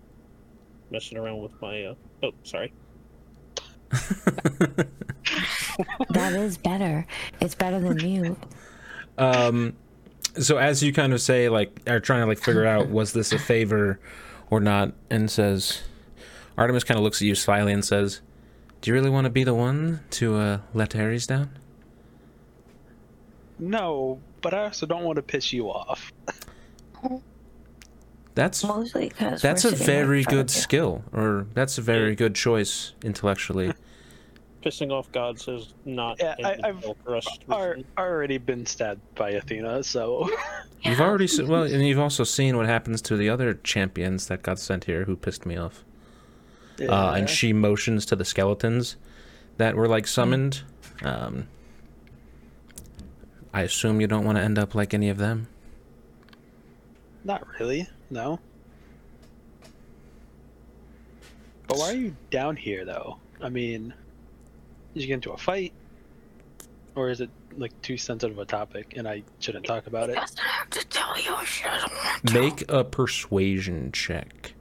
Messing 0.89 1.17
around 1.17 1.41
with 1.41 1.61
my. 1.61 1.83
Uh... 1.85 1.93
Oh, 2.23 2.31
sorry. 2.43 2.73
That 6.09 6.33
is 6.33 6.57
better. 6.57 7.05
It's 7.39 7.55
better 7.55 7.79
than 7.79 7.99
you. 7.99 8.35
Um, 9.17 9.75
so 10.39 10.57
as 10.57 10.81
you 10.83 10.93
kind 10.93 11.13
of 11.13 11.21
say, 11.21 11.49
like, 11.49 11.81
are 11.87 11.99
trying 11.99 12.21
to 12.21 12.27
like 12.27 12.39
figure 12.39 12.65
out 12.65 12.89
was 12.89 13.13
this 13.13 13.31
a 13.31 13.39
favor 13.39 13.99
or 14.49 14.59
not, 14.59 14.93
and 15.09 15.29
says, 15.29 15.81
Artemis 16.57 16.83
kind 16.83 16.97
of 16.97 17.03
looks 17.03 17.21
at 17.21 17.25
you 17.25 17.35
slyly 17.35 17.71
and 17.73 17.83
says, 17.85 18.21
"Do 18.81 18.89
you 18.89 18.95
really 18.95 19.09
want 19.09 19.25
to 19.25 19.29
be 19.29 19.43
the 19.43 19.53
one 19.53 20.01
to 20.11 20.35
uh, 20.35 20.59
let 20.73 20.95
Ares 20.95 21.27
down?" 21.27 21.51
No, 23.59 24.19
but 24.41 24.53
I 24.53 24.63
also 24.63 24.85
don't 24.85 25.03
want 25.03 25.17
to 25.17 25.21
piss 25.21 25.51
you 25.53 25.69
off. 25.69 26.11
That's 28.35 28.63
Mostly 28.63 29.09
because 29.09 29.41
that's 29.41 29.65
a 29.65 29.71
very 29.71 30.23
good 30.23 30.49
skill, 30.49 31.03
or 31.11 31.47
that's 31.55 31.77
a 31.77 31.81
very 31.81 32.15
good 32.15 32.35
choice 32.35 32.93
intellectually. 33.03 33.73
Pissing 34.63 34.91
off 34.91 35.09
gods 35.13 35.47
is 35.47 35.73
not 35.85 36.17
Yeah, 36.19 36.35
I, 36.43 36.59
I've 36.65 36.83
for 37.05 37.15
us. 37.15 37.25
Ar- 37.49 37.77
already 37.97 38.37
been 38.37 38.65
stabbed 38.65 38.99
by 39.15 39.31
Athena, 39.31 39.83
so 39.83 40.29
You've 40.81 40.99
already 40.99 41.27
se- 41.27 41.43
well, 41.45 41.63
and 41.63 41.85
you've 41.87 41.99
also 41.99 42.23
seen 42.25 42.57
what 42.57 42.65
happens 42.65 43.01
to 43.03 43.15
the 43.15 43.29
other 43.29 43.53
champions 43.53 44.27
that 44.27 44.43
got 44.43 44.59
sent 44.59 44.83
here 44.85 45.05
who 45.05 45.15
pissed 45.15 45.45
me 45.45 45.55
off. 45.55 45.83
uh, 46.81 47.13
and 47.17 47.29
she 47.29 47.53
motions 47.53 48.05
to 48.07 48.15
the 48.17 48.25
skeletons 48.25 48.97
that 49.57 49.75
were 49.75 49.87
like 49.87 50.07
summoned. 50.07 50.63
Um, 51.03 51.47
I 53.53 53.61
assume 53.63 53.99
you 54.01 54.07
don't 54.07 54.25
want 54.25 54.37
to 54.37 54.43
end 54.43 54.57
up 54.59 54.75
like 54.75 54.93
any 54.93 55.09
of 55.09 55.17
them. 55.17 55.47
not 57.23 57.45
really. 57.59 57.87
No. 58.09 58.39
But 61.67 61.77
why 61.77 61.89
are 61.91 61.95
you 61.95 62.15
down 62.31 62.55
here, 62.55 62.83
though? 62.85 63.17
I 63.41 63.49
mean, 63.49 63.93
did 64.99 65.03
you 65.05 65.07
get 65.07 65.13
into 65.13 65.31
a 65.31 65.37
fight, 65.37 65.71
or 66.93 67.09
is 67.09 67.21
it 67.21 67.29
like 67.57 67.71
too 67.81 67.95
sensitive 67.95 68.37
a 68.37 68.43
topic 68.43 68.95
and 68.97 69.07
I 69.07 69.23
shouldn't 69.39 69.65
talk 69.65 69.87
about 69.87 70.09
it? 70.09 70.15
Doesn't 70.15 70.39
have 70.39 70.69
to 70.71 70.85
tell 70.87 71.15
you 71.17 71.45
she 71.45 71.63
doesn't 71.63 71.93
want 71.93 72.27
to. 72.27 72.41
Make 72.41 72.65
a 72.69 72.83
persuasion 72.83 73.93
check. 73.93 74.51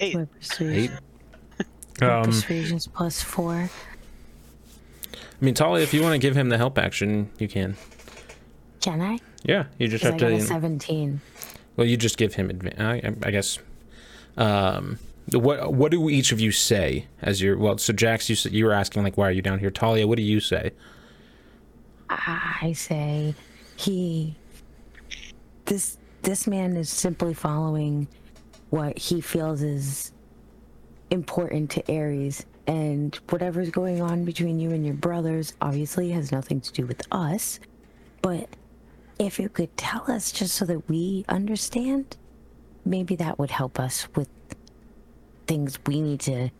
Eight. 0.00 0.14
My 0.14 0.24
persuasion, 0.24 0.98
Eight. 1.60 2.02
Um, 2.02 2.24
persuasion's 2.24 2.86
plus 2.86 3.20
four. 3.22 3.68
I 5.12 5.44
mean, 5.44 5.52
Tali, 5.52 5.82
if 5.82 5.92
you 5.92 6.00
want 6.00 6.14
to 6.14 6.18
give 6.18 6.34
him 6.34 6.48
the 6.48 6.56
help 6.56 6.78
action, 6.78 7.28
you 7.38 7.48
can. 7.48 7.76
Can 8.80 9.02
I? 9.02 9.18
Yeah, 9.44 9.66
you 9.78 9.88
just 9.88 10.02
have 10.04 10.14
I 10.14 10.18
got 10.18 10.32
a 10.32 10.36
to. 10.38 10.42
seventeen. 10.42 11.20
Well, 11.76 11.86
you 11.86 11.96
just 11.96 12.16
give 12.16 12.34
him 12.34 12.48
advan 12.48 12.80
I, 12.80 13.26
I 13.26 13.30
guess. 13.30 13.58
Um, 14.36 14.98
what 15.32 15.72
what 15.72 15.90
do 15.90 16.08
each 16.08 16.32
of 16.32 16.40
you 16.40 16.52
say 16.52 17.06
as 17.22 17.42
you're? 17.42 17.58
Well, 17.58 17.78
so 17.78 17.92
Jax, 17.92 18.30
you 18.30 18.36
you 18.50 18.64
were 18.64 18.72
asking 18.72 19.02
like, 19.02 19.16
why 19.16 19.28
are 19.28 19.32
you 19.32 19.42
down 19.42 19.58
here? 19.58 19.70
Talia, 19.70 20.06
what 20.06 20.16
do 20.16 20.22
you 20.22 20.40
say? 20.40 20.72
I 22.08 22.72
say 22.76 23.34
he 23.76 24.36
this 25.64 25.98
this 26.22 26.46
man 26.46 26.76
is 26.76 26.88
simply 26.88 27.34
following 27.34 28.08
what 28.70 28.98
he 28.98 29.20
feels 29.20 29.62
is 29.62 30.12
important 31.10 31.70
to 31.70 31.92
Ares 31.92 32.44
and 32.66 33.14
whatever's 33.28 33.70
going 33.70 34.00
on 34.00 34.24
between 34.24 34.58
you 34.58 34.70
and 34.70 34.84
your 34.84 34.94
brothers 34.94 35.54
obviously 35.60 36.10
has 36.10 36.32
nothing 36.32 36.60
to 36.60 36.72
do 36.72 36.84
with 36.84 37.02
us 37.12 37.60
but 38.22 38.48
if 39.18 39.38
you 39.38 39.48
could 39.48 39.76
tell 39.76 40.10
us 40.10 40.30
just 40.30 40.54
so 40.54 40.64
that 40.64 40.88
we 40.88 41.24
understand 41.28 42.16
maybe 42.84 43.16
that 43.16 43.38
would 43.38 43.50
help 43.50 43.80
us 43.80 44.06
with 44.14 44.28
things 45.46 45.78
we 45.86 46.00
need 46.00 46.20
to 46.20 46.50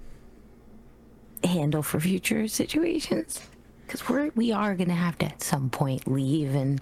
handle 1.45 1.83
for 1.83 2.01
future 2.01 2.49
situations. 2.63 3.41
Because 3.87 4.09
we're 4.09 4.31
we 4.35 4.53
are 4.53 4.75
gonna 4.75 4.95
have 4.95 5.17
to 5.19 5.27
at 5.27 5.43
some 5.43 5.71
point 5.71 6.09
leave 6.09 6.55
and 6.55 6.81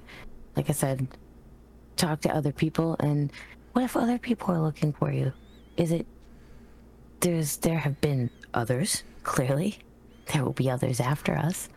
like 0.57 0.71
i 0.71 0.73
said 0.73 1.07
talk 1.97 2.21
to 2.23 2.35
other 2.35 2.53
people. 2.53 2.97
And 2.99 3.31
what 3.73 3.85
if 3.85 3.97
other 3.97 4.19
people 4.19 4.55
are 4.55 4.61
looking 4.61 4.93
for 4.93 5.13
you? 5.13 5.33
Is 5.77 5.93
it 5.93 6.07
there's 7.21 7.59
there 7.59 7.79
have 7.79 8.01
been 8.01 8.31
others 8.53 9.03
clearly. 9.23 9.79
There 10.33 10.45
will 10.45 10.53
be 10.53 10.71
others 10.71 11.01
after 11.01 11.37
us 11.37 11.69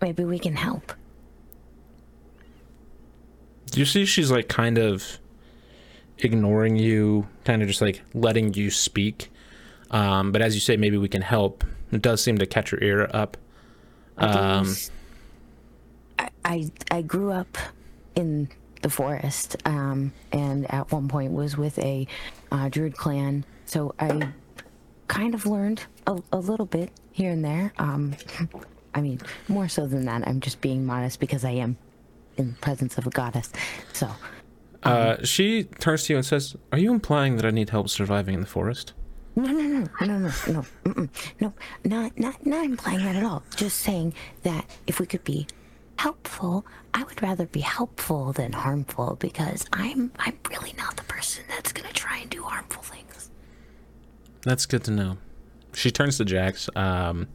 maybe 0.00 0.24
we 0.24 0.38
can 0.38 0.56
help. 0.56 0.92
You 3.74 3.84
see 3.84 4.06
she's 4.06 4.30
like 4.30 4.48
kind 4.48 4.78
of 4.78 5.18
ignoring 6.18 6.76
you 6.76 7.28
kind 7.44 7.62
of 7.62 7.68
just 7.68 7.80
like 7.80 8.02
letting 8.14 8.54
you 8.54 8.70
speak? 8.70 9.30
Um, 9.90 10.32
but 10.32 10.42
as 10.42 10.54
you 10.54 10.60
say 10.60 10.76
maybe 10.76 10.96
we 10.98 11.08
can 11.08 11.22
help. 11.22 11.64
It 11.90 12.02
does 12.02 12.22
seem 12.22 12.38
to 12.38 12.46
catch 12.46 12.72
your 12.72 12.82
ear 12.82 13.08
up. 13.14 13.36
Um, 14.18 14.74
I, 16.18 16.28
I 16.44 16.70
I 16.90 17.02
grew 17.02 17.30
up 17.30 17.56
in 18.14 18.48
the 18.82 18.90
forest, 18.90 19.56
um, 19.64 20.12
and 20.32 20.70
at 20.72 20.90
one 20.92 21.08
point 21.08 21.32
was 21.32 21.56
with 21.56 21.78
a 21.78 22.06
uh, 22.52 22.68
druid 22.68 22.96
clan, 22.96 23.44
so 23.64 23.94
I 23.98 24.28
kind 25.06 25.34
of 25.34 25.46
learned 25.46 25.84
a, 26.06 26.20
a 26.32 26.38
little 26.38 26.66
bit 26.66 26.90
here 27.12 27.30
and 27.30 27.44
there. 27.44 27.72
Um, 27.78 28.16
I 28.98 29.00
mean, 29.00 29.20
more 29.46 29.68
so 29.68 29.86
than 29.86 30.04
that. 30.06 30.26
I'm 30.26 30.40
just 30.40 30.60
being 30.60 30.84
modest 30.84 31.20
because 31.20 31.44
I 31.44 31.52
am 31.52 31.78
in 32.36 32.52
the 32.52 32.58
presence 32.58 32.98
of 32.98 33.06
a 33.06 33.10
goddess. 33.10 33.50
So 33.92 34.10
uh, 34.82 35.24
she 35.24 35.64
turns 35.64 36.04
to 36.04 36.12
you 36.12 36.16
and 36.18 36.26
says 36.26 36.56
are 36.70 36.78
you 36.78 36.92
implying 36.92 37.34
that 37.34 37.44
i 37.44 37.50
need 37.50 37.68
help 37.70 37.88
surviving 37.88 38.32
in 38.34 38.40
the 38.40 38.46
forest 38.46 38.92
no, 39.34 39.52
no, 39.52 39.62
no, 39.62 39.88
no, 40.00 40.18
no, 40.18 40.32
no, 40.48 40.64
no, 40.84 41.08
no, 41.40 41.52
not 41.84 42.18
not 42.18 42.44
not 42.44 42.64
implying 42.64 42.98
that 43.04 43.14
at 43.14 43.22
all. 43.22 43.44
Just 43.54 43.78
saying 43.78 44.14
that 44.42 44.64
if 44.88 44.98
we 44.98 45.06
could 45.06 45.22
be 45.22 45.46
helpful, 45.96 46.66
I 46.92 47.04
would 47.04 47.22
rather 47.22 47.46
be 47.46 47.60
helpful 47.60 48.32
than 48.32 48.52
harmful 48.52 49.16
because 49.20 49.64
I'm 49.72 50.10
I'm 50.18 50.36
really 50.50 50.74
not 50.76 50.96
the 50.96 51.04
person 51.04 51.44
that's 51.48 51.72
gonna 51.72 51.92
try 51.92 52.18
and 52.18 52.30
do 52.30 52.42
harmful 52.42 52.82
things. 52.82 53.30
That's 54.42 54.66
good 54.66 54.82
to 54.84 54.90
know. 54.90 55.18
She 55.72 55.92
turns 55.92 56.16
to 56.16 56.24
Jax. 56.24 56.68
Um, 56.74 57.28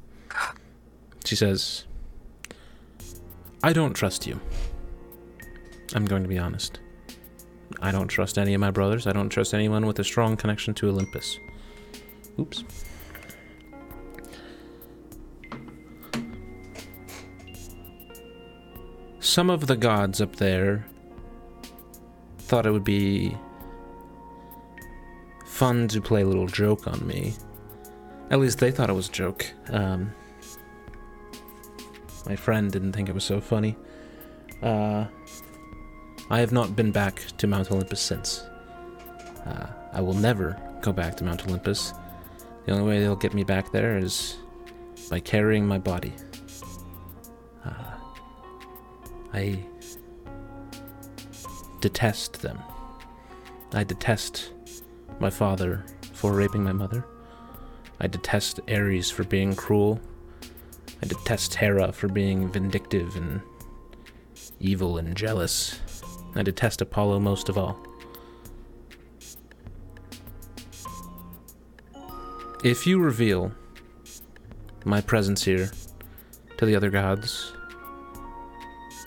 she 1.26 1.36
says, 1.36 1.86
I 3.64 3.74
don't 3.74 3.94
trust 3.94 4.28
you. 4.28 4.40
I'm 5.96 6.06
going 6.06 6.24
to 6.24 6.30
be 6.30 6.38
honest. 6.38 6.80
I 7.82 7.92
don't 7.92 8.08
trust 8.08 8.38
any 8.38 8.54
of 8.54 8.62
my 8.62 8.72
brothers. 8.72 9.08
I 9.08 9.14
don't 9.14 9.30
trust 9.30 9.54
anyone 9.54 9.86
with 9.86 10.00
a 10.00 10.04
strong 10.04 10.36
connection 10.36 10.74
to 10.76 10.90
Olympus. 10.90 11.40
Oops. 12.40 12.64
Some 19.20 19.50
of 19.50 19.68
the 19.68 19.76
gods 19.76 20.22
up 20.22 20.36
there 20.36 20.86
thought 22.40 22.66
it 22.66 22.72
would 22.72 22.84
be 22.84 23.36
fun 25.46 25.88
to 25.88 26.02
play 26.02 26.22
a 26.22 26.26
little 26.26 26.48
joke 26.48 26.88
on 26.88 27.08
me. 27.08 27.34
At 28.30 28.40
least 28.40 28.60
they 28.60 28.72
thought 28.72 28.90
it 28.90 28.94
was 28.94 29.10
a 29.10 29.12
joke. 29.12 29.46
Um, 29.70 30.14
my 32.26 32.36
friend 32.36 32.72
didn't 32.72 32.94
think 32.94 33.10
it 33.10 33.16
was 33.16 33.24
so 33.24 33.42
funny. 33.42 33.76
Uh, 34.62 35.06
I 36.30 36.40
have 36.40 36.52
not 36.52 36.76
been 36.76 36.92
back 36.92 37.24
to 37.38 37.48
Mount 37.48 37.72
Olympus 37.72 38.00
since. 38.00 38.44
Uh, 39.46 39.68
I 39.92 40.02
will 40.02 40.14
never 40.14 40.58
go 40.82 40.94
back 40.94 41.18
to 41.18 41.24
Mount 41.24 41.46
Olympus. 41.48 41.94
The 42.66 42.72
only 42.72 42.86
way 42.86 43.00
they'll 43.00 43.16
get 43.16 43.34
me 43.34 43.44
back 43.44 43.72
there 43.72 43.98
is 43.98 44.38
by 45.10 45.20
carrying 45.20 45.68
my 45.68 45.78
body. 45.78 46.14
Uh, 47.66 47.98
I 49.34 49.60
detest 51.82 52.42
them. 52.42 52.60
I 53.74 53.84
detest 53.84 54.54
my 55.20 55.30
father 55.30 55.84
for 56.14 56.32
raping 56.32 56.64
my 56.64 56.72
mother. 56.72 57.06
I 58.00 58.08
detest 58.08 58.60
Ares 58.70 59.12
for 59.12 59.24
being 59.24 59.56
cruel. 59.56 60.00
I 61.04 61.06
detest 61.06 61.56
Hera 61.56 61.92
for 61.92 62.08
being 62.08 62.48
vindictive 62.48 63.18
and 63.18 63.42
evil 64.62 64.98
and 64.98 65.18
jealous. 65.18 65.82
I 66.34 66.44
detest 66.44 66.80
Apollo 66.80 67.20
most 67.20 67.50
of 67.50 67.58
all. 67.58 67.78
If 72.64 72.88
you 72.88 73.00
reveal 73.00 73.52
my 74.86 75.02
presence 75.02 75.44
here 75.44 75.72
to 76.56 76.66
the 76.66 76.74
other 76.74 76.90
gods, 76.90 77.52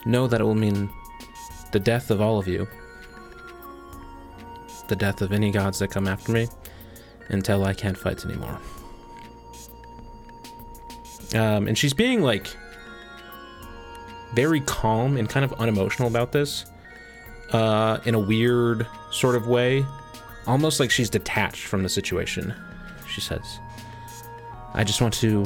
know 0.05 0.27
that 0.27 0.43
it 0.43 0.45
will 0.45 0.55
mean 0.55 0.91
the 1.73 1.81
death 1.81 2.11
of 2.11 2.21
all 2.21 2.39
of 2.39 2.47
you, 2.47 2.69
the 4.89 4.97
death 4.97 5.23
of 5.23 5.33
any 5.33 5.51
gods 5.51 5.79
that 5.79 5.89
come 5.89 6.07
after 6.07 6.31
me, 6.31 6.47
until 7.31 7.65
I 7.65 7.73
can't 7.73 7.97
fight 7.97 8.23
anymore. 8.27 8.61
Um, 11.35 11.67
and 11.67 11.77
she's 11.77 11.93
being 11.93 12.23
like 12.23 12.49
very 14.35 14.61
calm 14.61 15.17
and 15.17 15.29
kind 15.29 15.45
of 15.45 15.53
unemotional 15.55 16.09
about 16.09 16.33
this 16.33 16.67
uh, 17.53 17.99
in 18.05 18.15
a 18.15 18.19
weird 18.19 18.87
sort 19.11 19.35
of 19.35 19.47
way, 19.47 19.85
almost 20.47 20.81
like 20.81 20.91
she's 20.91 21.11
detached 21.11 21.67
from 21.67 21.83
the 21.83 21.89
situation. 21.89 22.55
She 23.09 23.21
says, 23.21 23.59
I 24.75 24.85
just 24.85 25.01
want 25.01 25.15
to. 25.15 25.45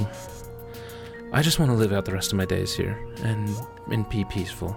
I 1.32 1.42
just 1.42 1.60
want 1.60 1.70
to 1.70 1.76
live 1.76 1.92
out 1.92 2.04
the 2.04 2.12
rest 2.12 2.32
of 2.32 2.38
my 2.38 2.44
days 2.44 2.75
here 2.75 2.99
and 3.22 3.49
and 3.90 4.08
be 4.08 4.25
peaceful. 4.25 4.72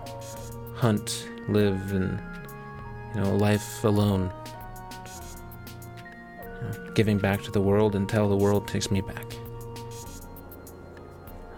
Hunt, 0.75 1.27
live, 1.47 1.93
and 1.93 2.21
you 3.15 3.21
know, 3.21 3.35
life 3.35 3.83
alone. 3.83 4.31
You 6.61 6.67
know, 6.67 6.91
giving 6.93 7.17
back 7.17 7.41
to 7.43 7.51
the 7.51 7.61
world 7.61 7.95
until 7.95 8.29
the 8.29 8.37
world 8.37 8.67
takes 8.67 8.91
me 8.91 9.01
back. 9.01 9.25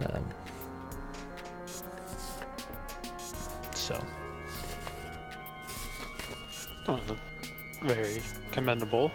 Um, 0.00 0.24
so, 3.74 3.98
Oh, 6.88 7.00
very 7.82 8.22
commendable. 8.52 9.10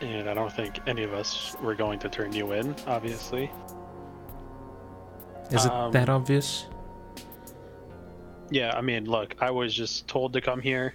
And 0.00 0.28
I 0.28 0.34
don't 0.34 0.52
think 0.52 0.76
any 0.88 1.02
of 1.04 1.12
us 1.12 1.54
were 1.62 1.74
going 1.74 1.98
to 2.00 2.08
turn 2.08 2.32
you 2.32 2.52
in, 2.52 2.74
obviously. 2.86 3.50
is 5.50 5.64
it 5.66 5.70
Um, 5.70 5.92
that 5.92 6.08
obvious? 6.08 6.66
Yeah, 8.50 8.72
I 8.76 8.80
mean, 8.80 9.04
look, 9.04 9.36
I 9.40 9.50
was 9.50 9.72
just 9.74 10.08
told 10.08 10.32
to 10.32 10.40
come 10.40 10.60
here. 10.60 10.94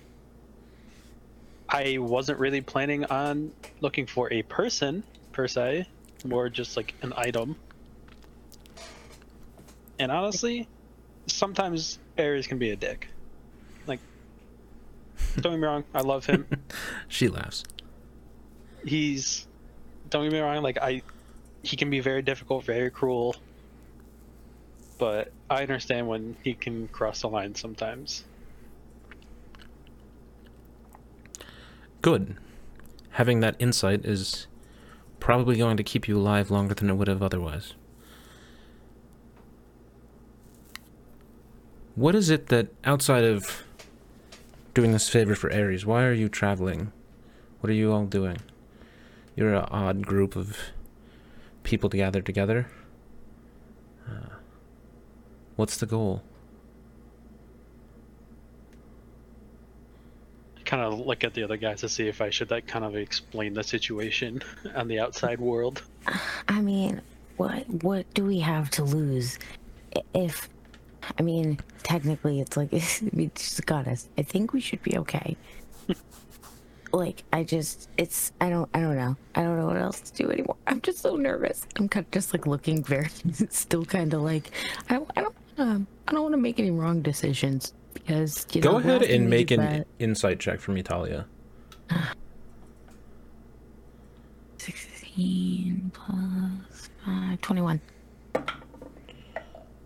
I 1.69 1.97
wasn't 1.99 2.39
really 2.39 2.61
planning 2.61 3.05
on 3.05 3.51
looking 3.79 4.05
for 4.05 4.31
a 4.33 4.41
person, 4.43 5.03
per 5.31 5.47
se, 5.47 5.87
more 6.25 6.49
just 6.49 6.75
like 6.75 6.93
an 7.01 7.13
item. 7.15 7.55
And 9.99 10.11
honestly, 10.11 10.67
sometimes 11.27 11.99
Ares 12.17 12.47
can 12.47 12.57
be 12.57 12.71
a 12.71 12.75
dick. 12.75 13.07
Like, 13.87 13.99
don't 15.39 15.53
get 15.53 15.59
me 15.59 15.67
wrong, 15.67 15.83
I 15.93 16.01
love 16.01 16.25
him. 16.25 16.47
She 17.07 17.29
laughs. 17.29 17.63
He's, 18.85 19.47
don't 20.09 20.23
get 20.23 20.33
me 20.33 20.39
wrong, 20.39 20.61
like, 20.63 20.77
I, 20.81 21.01
he 21.63 21.77
can 21.77 21.89
be 21.89 21.99
very 21.99 22.21
difficult, 22.21 22.65
very 22.65 22.89
cruel. 22.89 23.35
But 24.97 25.31
I 25.49 25.61
understand 25.61 26.07
when 26.07 26.35
he 26.43 26.53
can 26.53 26.87
cross 26.87 27.21
the 27.21 27.29
line 27.29 27.55
sometimes. 27.55 28.23
Good. 32.01 32.37
Having 33.11 33.39
that 33.41 33.55
insight 33.59 34.05
is 34.05 34.47
probably 35.19 35.57
going 35.57 35.77
to 35.77 35.83
keep 35.83 36.07
you 36.07 36.17
alive 36.17 36.51
longer 36.51 36.73
than 36.73 36.89
it 36.89 36.93
would 36.93 37.07
have 37.07 37.23
otherwise. 37.23 37.73
What 41.95 42.13
is 42.13 42.29
it 42.29 42.47
that, 42.47 42.67
outside 42.83 43.23
of 43.23 43.63
doing 44.73 44.91
this 44.91 45.07
favor 45.07 45.33
for 45.33 45.51
Ares, 45.51 45.85
why 45.85 46.03
are 46.03 46.13
you 46.13 46.27
traveling? 46.27 46.91
What 47.61 47.69
are 47.69 47.73
you 47.73 47.93
all 47.93 48.05
doing? 48.05 48.37
You're 49.35 49.53
an 49.53 49.65
odd 49.71 50.05
group 50.05 50.35
of 50.35 50.57
people 51.63 51.89
to 51.89 51.97
gather 51.97 52.21
together. 52.21 52.67
Uh, 54.07 54.35
what's 55.55 55.77
the 55.77 55.85
goal? 55.85 56.21
kind 60.65 60.81
of 60.81 61.05
look 61.05 61.23
at 61.23 61.33
the 61.35 61.43
other 61.43 61.57
guys 61.57 61.81
to 61.81 61.87
see 61.87 62.07
if 62.07 62.21
I 62.21 62.31
should 62.31 62.49
like 62.49 62.67
kind 62.67 62.83
of 62.83 62.95
explain 62.95 63.53
the 63.53 63.63
situation 63.63 64.41
on 64.75 64.87
the 64.87 64.99
outside 64.99 65.39
world. 65.39 65.83
I 66.47 66.59
mean, 66.59 67.01
what 67.37 67.69
what 67.83 68.11
do 68.13 68.25
we 68.25 68.39
have 68.39 68.69
to 68.71 68.83
lose? 68.83 69.39
If 70.13 70.49
I 71.17 71.21
mean, 71.21 71.59
technically, 71.83 72.39
it's 72.41 72.57
like 72.57 72.71
just 73.35 73.65
got 73.65 73.87
us. 73.87 74.09
I 74.17 74.23
think 74.23 74.53
we 74.53 74.59
should 74.61 74.81
be 74.83 74.97
okay. 74.99 75.37
like, 76.93 77.23
I 77.33 77.43
just, 77.43 77.89
it's, 77.97 78.31
I 78.41 78.49
don't, 78.49 78.69
I 78.73 78.79
don't 78.81 78.95
know. 78.95 79.15
I 79.35 79.43
don't 79.43 79.57
know 79.57 79.67
what 79.67 79.77
else 79.77 80.01
to 80.01 80.13
do 80.23 80.31
anymore. 80.31 80.55
I'm 80.67 80.81
just 80.81 80.99
so 80.99 81.15
nervous. 81.15 81.65
I'm 81.77 81.87
kind 81.89 82.05
of 82.05 82.11
just 82.11 82.33
like 82.33 82.47
looking 82.47 82.83
very, 82.83 83.09
still 83.49 83.85
kind 83.85 84.13
of 84.13 84.21
like, 84.21 84.51
I 84.89 84.95
don't, 84.95 85.09
I 85.15 85.21
don't, 85.21 85.35
um, 85.57 85.87
I 86.07 86.11
don't 86.13 86.21
want 86.23 86.33
to 86.33 86.37
make 86.41 86.59
any 86.59 86.71
wrong 86.71 87.01
decisions 87.01 87.73
because 87.93 88.45
you 88.53 88.61
Go 88.61 88.73
know, 88.73 88.77
ahead 88.77 89.03
and 89.03 89.29
make 89.29 89.51
an 89.51 89.59
that- 89.61 89.87
insight 89.99 90.39
check 90.39 90.59
for 90.59 90.71
me, 90.71 90.83
Talia. 90.83 91.25
16 94.57 95.91
plus 95.93 96.89
5, 97.05 97.41
21. 97.41 97.81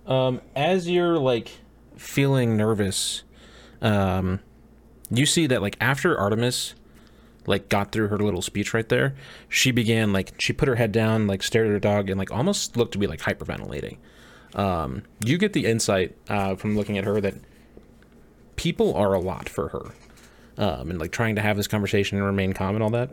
Um, 0.10 0.41
as 0.56 0.89
you're 0.89 1.17
like 1.19 1.52
feeling 1.95 2.58
nervous, 2.58 3.24
um, 3.82 4.39
you 5.12 5.26
see 5.26 5.48
that 5.48 5.62
like 5.62 5.78
after 5.80 6.17
Artemis 6.17 6.74
like 7.45 7.69
got 7.69 7.91
through 7.91 8.10
her 8.10 8.17
little 8.17 8.41
speech 8.41 8.74
right 8.74 8.89
there, 8.89 9.15
she 9.48 9.72
began 9.72 10.12
like 10.12 10.34
she 10.39 10.52
put 10.52 10.67
her 10.67 10.76
head 10.76 10.91
down, 10.91 11.28
like 11.28 11.43
stared 11.43 11.67
at 11.67 11.72
her 11.72 11.80
dog, 11.80 12.10
and 12.10 12.17
like 12.17 12.32
almost 12.32 12.76
looked 12.76 12.93
to 12.93 12.98
be 12.98 13.08
like 13.08 13.22
hyperventilating. 13.22 13.98
Um, 14.56 15.04
you 15.24 15.38
get 15.38 15.54
the 15.54 15.65
insight 15.65 16.17
uh, 16.28 16.56
from 16.56 16.76
looking 16.76 16.98
at 16.98 17.06
her 17.06 17.22
that 17.22 17.36
people 18.56 18.95
are 18.95 19.13
a 19.13 19.19
lot 19.19 19.48
for 19.48 19.69
her, 19.69 19.91
um, 20.58 20.89
and 20.89 21.00
like 21.00 21.12
trying 21.12 21.36
to 21.36 21.41
have 21.41 21.56
this 21.56 21.67
conversation 21.67 22.17
and 22.17 22.26
remain 22.26 22.54
calm 22.54 22.76
and 22.76 22.84
all 22.84 22.89
that 22.89 23.12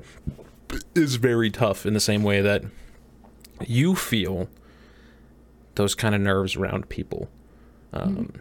is 0.95 1.17
very 1.17 1.51
tough. 1.51 1.85
In 1.85 1.93
the 1.93 2.01
same 2.01 2.23
way 2.23 2.41
that 2.41 2.65
you 3.67 3.95
feel 3.95 4.49
those 5.77 5.95
kind 5.95 6.15
of 6.15 6.21
nerves 6.21 6.57
around 6.57 6.89
people. 6.89 7.29
Um, 7.93 8.33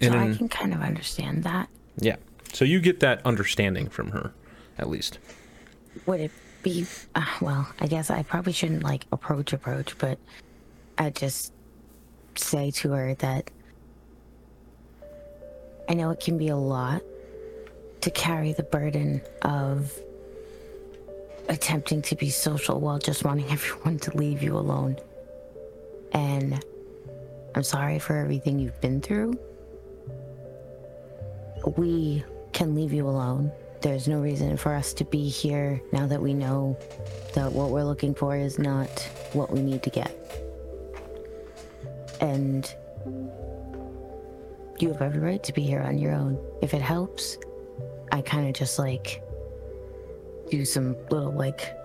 So 0.00 0.08
and 0.08 0.16
I 0.16 0.34
can 0.36 0.48
kind 0.48 0.72
of 0.74 0.80
understand 0.80 1.44
that. 1.44 1.68
yeah, 1.98 2.16
so 2.52 2.64
you 2.64 2.80
get 2.80 3.00
that 3.00 3.20
understanding 3.24 3.88
from 3.88 4.10
her, 4.10 4.32
at 4.78 4.88
least. 4.88 5.18
Would 6.06 6.20
it 6.20 6.30
be, 6.62 6.86
uh, 7.14 7.24
well, 7.40 7.68
I 7.78 7.86
guess 7.86 8.10
I 8.10 8.22
probably 8.24 8.52
shouldn't 8.52 8.82
like 8.82 9.06
approach, 9.12 9.52
approach, 9.52 9.96
but 9.98 10.18
I 10.98 11.10
just 11.10 11.52
say 12.36 12.70
to 12.72 12.90
her 12.92 13.14
that 13.16 13.50
I 15.88 15.94
know 15.94 16.10
it 16.10 16.18
can 16.20 16.38
be 16.38 16.48
a 16.48 16.56
lot 16.56 17.02
to 18.00 18.10
carry 18.10 18.52
the 18.52 18.62
burden 18.64 19.20
of 19.42 19.92
attempting 21.48 22.02
to 22.02 22.16
be 22.16 22.30
social 22.30 22.80
while 22.80 22.98
just 22.98 23.24
wanting 23.24 23.48
everyone 23.50 23.98
to 24.00 24.16
leave 24.16 24.42
you 24.42 24.56
alone. 24.56 24.98
And 26.14 26.64
I'm 27.54 27.62
sorry 27.62 27.98
for 27.98 28.16
everything 28.16 28.58
you've 28.58 28.80
been 28.80 29.00
through. 29.00 29.38
We 31.76 32.24
can 32.52 32.74
leave 32.74 32.92
you 32.92 33.08
alone. 33.08 33.52
There's 33.80 34.08
no 34.08 34.20
reason 34.20 34.56
for 34.56 34.74
us 34.74 34.94
to 34.94 35.04
be 35.04 35.28
here 35.28 35.82
now 35.92 36.06
that 36.06 36.22
we 36.22 36.32
know 36.32 36.78
that 37.34 37.52
what 37.52 37.70
we're 37.70 37.84
looking 37.84 38.14
for 38.14 38.36
is 38.36 38.58
not 38.58 38.88
what 39.32 39.50
we 39.50 39.60
need 39.60 39.82
to 39.82 39.90
get. 39.90 40.16
And 42.20 42.72
you 44.78 44.88
have 44.88 45.02
every 45.02 45.20
right 45.20 45.42
to 45.42 45.52
be 45.52 45.62
here 45.62 45.80
on 45.80 45.98
your 45.98 46.12
own. 46.12 46.38
If 46.62 46.74
it 46.74 46.82
helps, 46.82 47.38
I 48.12 48.22
kind 48.22 48.46
of 48.48 48.54
just 48.54 48.78
like 48.78 49.22
do 50.50 50.64
some 50.64 50.96
little 51.10 51.32
like 51.32 51.76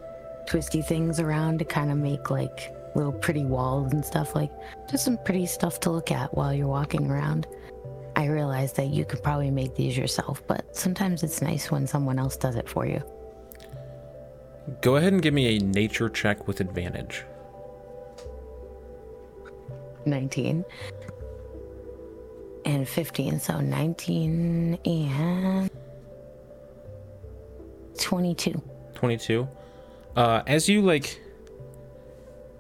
twisty 0.48 0.82
things 0.82 1.20
around 1.20 1.60
to 1.60 1.66
kind 1.66 1.92
of 1.92 1.98
make 1.98 2.30
like 2.30 2.74
little 2.96 3.12
pretty 3.12 3.46
walls 3.46 3.94
and 3.94 4.04
stuff 4.04 4.36
like 4.36 4.52
just 4.90 5.06
some 5.06 5.18
pretty 5.24 5.46
stuff 5.46 5.80
to 5.82 5.90
look 5.90 6.12
at 6.12 6.36
while 6.36 6.54
you're 6.54 6.68
walking 6.68 7.10
around. 7.10 7.48
I 8.16 8.26
realize 8.26 8.74
that 8.74 8.88
you 8.88 9.06
could 9.06 9.24
probably 9.24 9.52
make 9.52 9.76
these 9.76 9.98
yourself, 9.98 10.46
but 10.48 10.76
sometimes 10.76 11.24
it's 11.24 11.42
nice 11.42 11.72
when 11.72 11.88
someone 11.88 12.20
else 12.20 12.36
does 12.36 12.56
it 12.56 12.68
for 12.68 12.86
you. 12.86 13.02
Go 14.82 14.98
ahead 14.98 15.14
and 15.14 15.22
give 15.22 15.34
me 15.34 15.56
a 15.56 15.60
nature 15.60 16.10
check 16.10 16.48
with 16.48 16.60
advantage. 16.60 17.24
19 20.06 20.66
and 22.66 22.88
15, 22.88 23.40
so 23.40 23.60
19 23.60 24.80
and 24.86 25.70
22. 27.98 28.62
22. 28.96 29.48
Uh, 30.16 30.42
as 30.48 30.68
you 30.68 30.82
like 30.82 31.22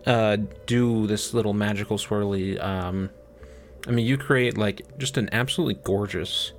uh, 0.05 0.37
do 0.65 1.07
this 1.07 1.33
little 1.33 1.53
magical 1.53 1.97
swirly, 1.97 2.61
um, 2.63 3.09
I 3.87 3.91
mean, 3.91 4.05
you 4.05 4.17
create 4.17 4.57
like 4.57 4.97
just 4.97 5.17
an 5.17 5.29
absolutely 5.31 5.81
gorgeous 5.83 6.51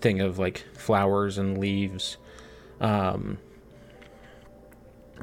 thing 0.00 0.20
of 0.20 0.38
like 0.38 0.64
flowers 0.74 1.38
and 1.38 1.58
leaves. 1.58 2.16
Um, 2.80 3.38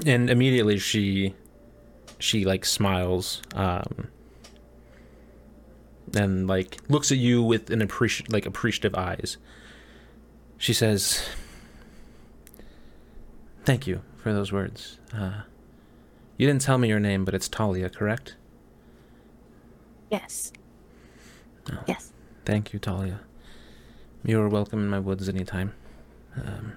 and 0.05 0.29
immediately 0.29 0.77
she 0.77 1.33
she 2.19 2.45
like 2.45 2.65
smiles 2.65 3.41
um 3.55 4.07
and 6.15 6.47
like 6.47 6.77
looks 6.89 7.11
at 7.11 7.17
you 7.17 7.41
with 7.41 7.69
an 7.69 7.85
appreci- 7.85 8.31
like 8.31 8.45
appreciative 8.45 8.95
eyes 8.95 9.37
she 10.57 10.73
says 10.73 11.27
thank 13.63 13.87
you 13.87 14.01
for 14.17 14.33
those 14.33 14.51
words 14.51 14.99
uh 15.13 15.41
you 16.41 16.47
didn't 16.47 16.61
tell 16.61 16.79
me 16.79 16.87
your 16.87 16.99
name 16.99 17.23
but 17.23 17.35
it's 17.35 17.47
talia 17.47 17.87
correct 17.87 18.35
Yes. 20.09 20.51
Yes. 21.87 22.11
thank 22.45 22.73
you 22.73 22.79
talia 22.79 23.19
you 24.25 24.41
are 24.41 24.49
welcome 24.49 24.79
in 24.79 24.89
my 24.89 24.97
woods 24.99 25.29
anytime 25.29 25.73
um 26.35 26.73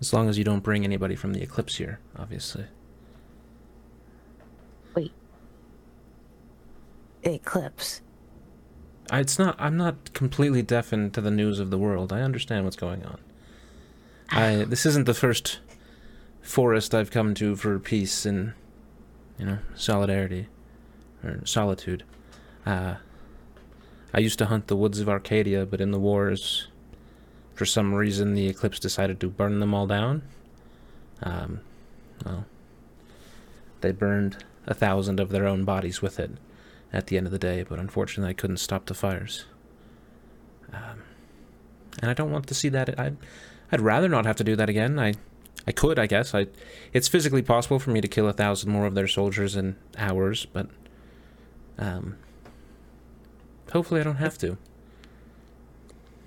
as 0.00 0.14
long 0.14 0.30
as 0.30 0.38
you 0.38 0.44
don't 0.44 0.60
bring 0.62 0.82
anybody 0.82 1.14
from 1.14 1.34
the 1.34 1.42
eclipse 1.42 1.76
here 1.76 2.00
obviously 2.18 2.64
Wait. 4.94 5.12
Eclipse. 7.22 8.00
I- 9.10 9.20
It's 9.20 9.38
not. 9.38 9.56
I'm 9.58 9.76
not 9.76 10.12
completely 10.12 10.60
deafened 10.62 11.14
to 11.14 11.20
the 11.20 11.30
news 11.30 11.60
of 11.60 11.70
the 11.70 11.78
world. 11.78 12.12
I 12.12 12.20
understand 12.20 12.64
what's 12.64 12.76
going 12.76 13.04
on. 13.06 13.18
I. 14.30 14.64
This 14.64 14.84
isn't 14.86 15.04
the 15.06 15.14
first 15.14 15.60
forest 16.42 16.94
I've 16.94 17.10
come 17.10 17.34
to 17.34 17.56
for 17.56 17.78
peace 17.78 18.26
and, 18.26 18.52
you 19.38 19.46
know, 19.46 19.58
solidarity, 19.74 20.48
or 21.24 21.40
solitude. 21.46 22.04
Uh, 22.66 22.96
I 24.12 24.20
used 24.20 24.38
to 24.40 24.46
hunt 24.46 24.66
the 24.66 24.76
woods 24.76 25.00
of 25.00 25.08
Arcadia, 25.08 25.64
but 25.64 25.80
in 25.80 25.90
the 25.90 25.98
wars, 25.98 26.68
for 27.54 27.64
some 27.64 27.94
reason, 27.94 28.34
the 28.34 28.48
Eclipse 28.48 28.78
decided 28.78 29.20
to 29.20 29.28
burn 29.28 29.60
them 29.60 29.72
all 29.72 29.86
down. 29.86 30.22
Um, 31.22 31.60
well, 32.24 32.44
they 33.80 33.92
burned 33.92 34.44
a 34.66 34.74
thousand 34.74 35.20
of 35.20 35.30
their 35.30 35.46
own 35.46 35.64
bodies 35.64 36.02
with 36.02 36.20
it 36.20 36.32
at 36.92 37.06
the 37.06 37.16
end 37.16 37.26
of 37.26 37.32
the 37.32 37.38
day, 37.38 37.64
but 37.66 37.78
unfortunately 37.78 38.30
I 38.30 38.34
couldn't 38.34 38.58
stop 38.58 38.86
the 38.86 38.94
fires. 38.94 39.46
Um, 40.72 41.02
and 42.00 42.10
I 42.10 42.14
don't 42.14 42.30
want 42.30 42.46
to 42.48 42.54
see 42.54 42.68
that. 42.70 42.98
I'd, 42.98 43.16
I'd 43.70 43.80
rather 43.80 44.08
not 44.08 44.26
have 44.26 44.36
to 44.36 44.44
do 44.44 44.56
that 44.56 44.68
again. 44.68 44.98
I, 44.98 45.14
I 45.66 45.72
could, 45.72 45.98
I 45.98 46.06
guess. 46.06 46.34
I, 46.34 46.46
it's 46.92 47.08
physically 47.08 47.42
possible 47.42 47.78
for 47.78 47.90
me 47.90 48.00
to 48.00 48.08
kill 48.08 48.28
a 48.28 48.32
thousand 48.32 48.70
more 48.70 48.86
of 48.86 48.94
their 48.94 49.06
soldiers 49.06 49.54
in 49.54 49.76
hours, 49.96 50.46
but 50.46 50.66
um, 51.78 52.16
hopefully 53.72 54.00
I 54.00 54.04
don't 54.04 54.16
have 54.16 54.38
to. 54.38 54.56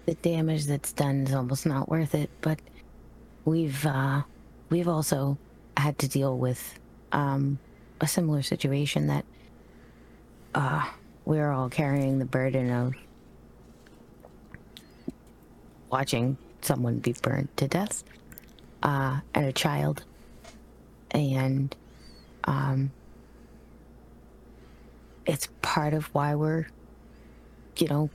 The 0.06 0.14
damage 0.16 0.66
that's 0.66 0.94
done 0.94 1.28
is 1.28 1.34
almost 1.34 1.66
not 1.66 1.90
worth 1.90 2.16
it, 2.16 2.30
but 2.42 2.60
we've 3.44 3.86
uh 3.86 4.24
we've 4.70 4.88
also 4.88 5.38
had 5.78 5.98
to 6.00 6.08
deal 6.08 6.38
with 6.38 6.80
um 7.12 7.60
a 8.02 8.08
similar 8.08 8.42
situation 8.42 9.08
that 9.08 9.26
uh 10.56 10.90
we're 11.26 11.52
all 11.52 11.70
carrying 11.70 12.20
the 12.20 12.26
burden 12.26 12.72
of 12.72 12.94
watching 15.92 16.38
someone 16.62 17.00
be 17.00 17.16
burned 17.22 17.48
to 17.58 17.68
death 17.68 18.04
uh 18.86 19.20
and 19.34 19.46
a 19.46 19.52
child 19.52 20.06
and 21.12 21.76
um 22.46 22.92
it's 25.26 25.50
part 25.62 25.94
of 25.94 26.06
why 26.14 26.36
we're 26.36 26.66
you 27.78 27.88
know 27.88 28.10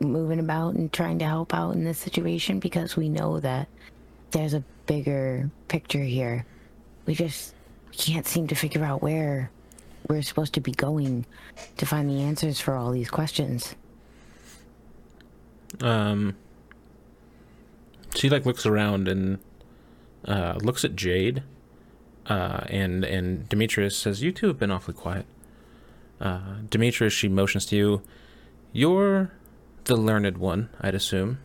moving 0.00 0.38
about 0.38 0.74
and 0.74 0.92
trying 0.92 1.18
to 1.18 1.24
help 1.24 1.54
out 1.54 1.74
in 1.74 1.84
this 1.84 1.98
situation 1.98 2.58
because 2.58 2.96
we 2.96 3.08
know 3.08 3.40
that 3.40 3.68
there's 4.30 4.54
a 4.54 4.62
bigger 4.86 5.50
picture 5.68 6.02
here. 6.02 6.44
We 7.06 7.14
just 7.14 7.54
can't 7.92 8.26
seem 8.26 8.46
to 8.48 8.54
figure 8.54 8.84
out 8.84 9.02
where 9.02 9.50
we're 10.08 10.22
supposed 10.22 10.54
to 10.54 10.60
be 10.60 10.72
going 10.72 11.24
to 11.78 11.86
find 11.86 12.08
the 12.10 12.20
answers 12.22 12.60
for 12.60 12.74
all 12.74 12.90
these 12.90 13.10
questions. 13.10 13.74
Um, 15.80 16.36
she 18.14 18.28
like 18.28 18.46
looks 18.46 18.66
around 18.66 19.08
and 19.08 19.38
uh, 20.24 20.58
looks 20.62 20.84
at 20.84 20.96
Jade, 20.96 21.42
uh, 22.26 22.64
and 22.68 23.04
and 23.04 23.48
Demetrius 23.48 23.96
says, 23.96 24.22
"You 24.22 24.32
two 24.32 24.48
have 24.48 24.58
been 24.58 24.70
awfully 24.70 24.94
quiet." 24.94 25.26
Uh, 26.20 26.60
Demetrius, 26.70 27.12
she 27.12 27.28
motions 27.28 27.66
to 27.66 27.76
you. 27.76 28.02
You're 28.72 29.32
the 29.84 29.96
learned 29.96 30.38
one, 30.38 30.70
I'd 30.80 30.94
assume. 30.94 31.38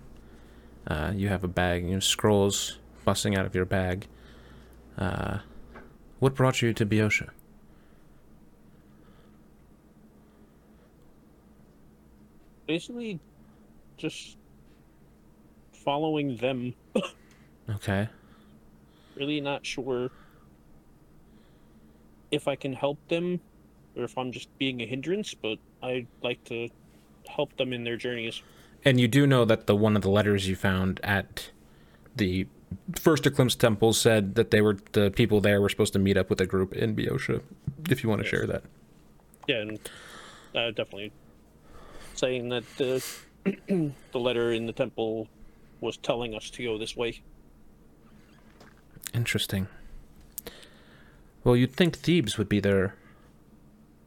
Uh, 0.87 1.11
you 1.15 1.27
have 1.27 1.43
a 1.43 1.47
bag, 1.47 1.83
you 1.83 1.93
know, 1.93 1.99
scrolls 1.99 2.79
busting 3.05 3.37
out 3.37 3.45
of 3.45 3.53
your 3.53 3.65
bag. 3.65 4.07
Uh, 4.97 5.39
what 6.19 6.35
brought 6.35 6.61
you 6.61 6.73
to 6.73 6.85
Boeotia? 6.85 7.29
Basically, 12.67 13.19
just 13.97 14.37
following 15.73 16.37
them. 16.37 16.73
Okay. 17.69 18.09
Really 19.15 19.41
not 19.41 19.65
sure 19.65 20.09
if 22.31 22.47
I 22.47 22.55
can 22.55 22.73
help 22.73 22.97
them 23.09 23.39
or 23.95 24.03
if 24.03 24.17
I'm 24.17 24.31
just 24.31 24.55
being 24.57 24.81
a 24.81 24.85
hindrance, 24.85 25.33
but 25.33 25.57
I'd 25.83 26.07
like 26.21 26.43
to 26.45 26.69
help 27.27 27.55
them 27.57 27.73
in 27.73 27.83
their 27.83 27.97
journeys. 27.97 28.41
And 28.83 28.99
you 28.99 29.07
do 29.07 29.27
know 29.27 29.45
that 29.45 29.67
the 29.67 29.75
one 29.75 29.95
of 29.95 30.01
the 30.01 30.09
letters 30.09 30.47
you 30.47 30.55
found 30.55 30.99
at 31.03 31.51
the 32.15 32.47
first 32.95 33.25
Eclipse 33.25 33.55
Temple 33.55 33.93
said 33.93 34.35
that 34.35 34.51
they 34.51 34.61
were 34.61 34.77
the 34.93 35.11
people 35.11 35.41
there 35.41 35.61
were 35.61 35.69
supposed 35.69 35.93
to 35.93 35.99
meet 35.99 36.17
up 36.17 36.29
with 36.29 36.41
a 36.41 36.45
group 36.45 36.73
in 36.73 36.95
Boeotia. 36.95 37.41
If 37.89 38.03
you 38.03 38.09
want 38.09 38.21
to 38.21 38.27
share 38.27 38.47
that. 38.47 38.63
Yeah, 39.47 39.57
and 39.57 39.79
uh, 40.55 40.71
definitely 40.71 41.11
saying 42.15 42.49
that 42.49 42.63
the 42.77 43.03
the 44.11 44.19
letter 44.19 44.53
in 44.53 44.65
the 44.65 44.73
temple 44.73 45.27
was 45.79 45.97
telling 45.97 46.35
us 46.35 46.49
to 46.51 46.63
go 46.63 46.77
this 46.77 46.95
way. 46.95 47.21
Interesting. 49.13 49.67
Well, 51.43 51.55
you'd 51.55 51.73
think 51.73 51.97
Thebes 51.97 52.37
would 52.37 52.49
be 52.49 52.59
their 52.59 52.95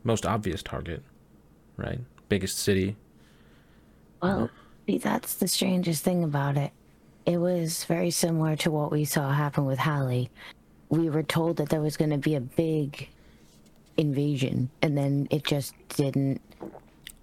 most 0.02 0.24
obvious 0.24 0.62
target, 0.62 1.02
right? 1.76 2.00
Biggest 2.28 2.58
city. 2.58 2.96
Well, 4.22 4.50
that's 4.86 5.34
the 5.34 5.48
strangest 5.48 6.04
thing 6.04 6.22
about 6.24 6.56
it. 6.56 6.70
It 7.26 7.38
was 7.38 7.84
very 7.84 8.10
similar 8.10 8.56
to 8.56 8.70
what 8.70 8.92
we 8.92 9.04
saw 9.04 9.32
happen 9.32 9.64
with 9.64 9.78
Hallie. 9.78 10.30
We 10.90 11.08
were 11.10 11.22
told 11.22 11.56
that 11.56 11.70
there 11.70 11.80
was 11.80 11.96
going 11.96 12.10
to 12.10 12.18
be 12.18 12.34
a 12.34 12.40
big 12.40 13.08
invasion, 13.96 14.70
and 14.82 14.96
then 14.96 15.28
it 15.30 15.44
just 15.44 15.74
didn't 15.88 16.40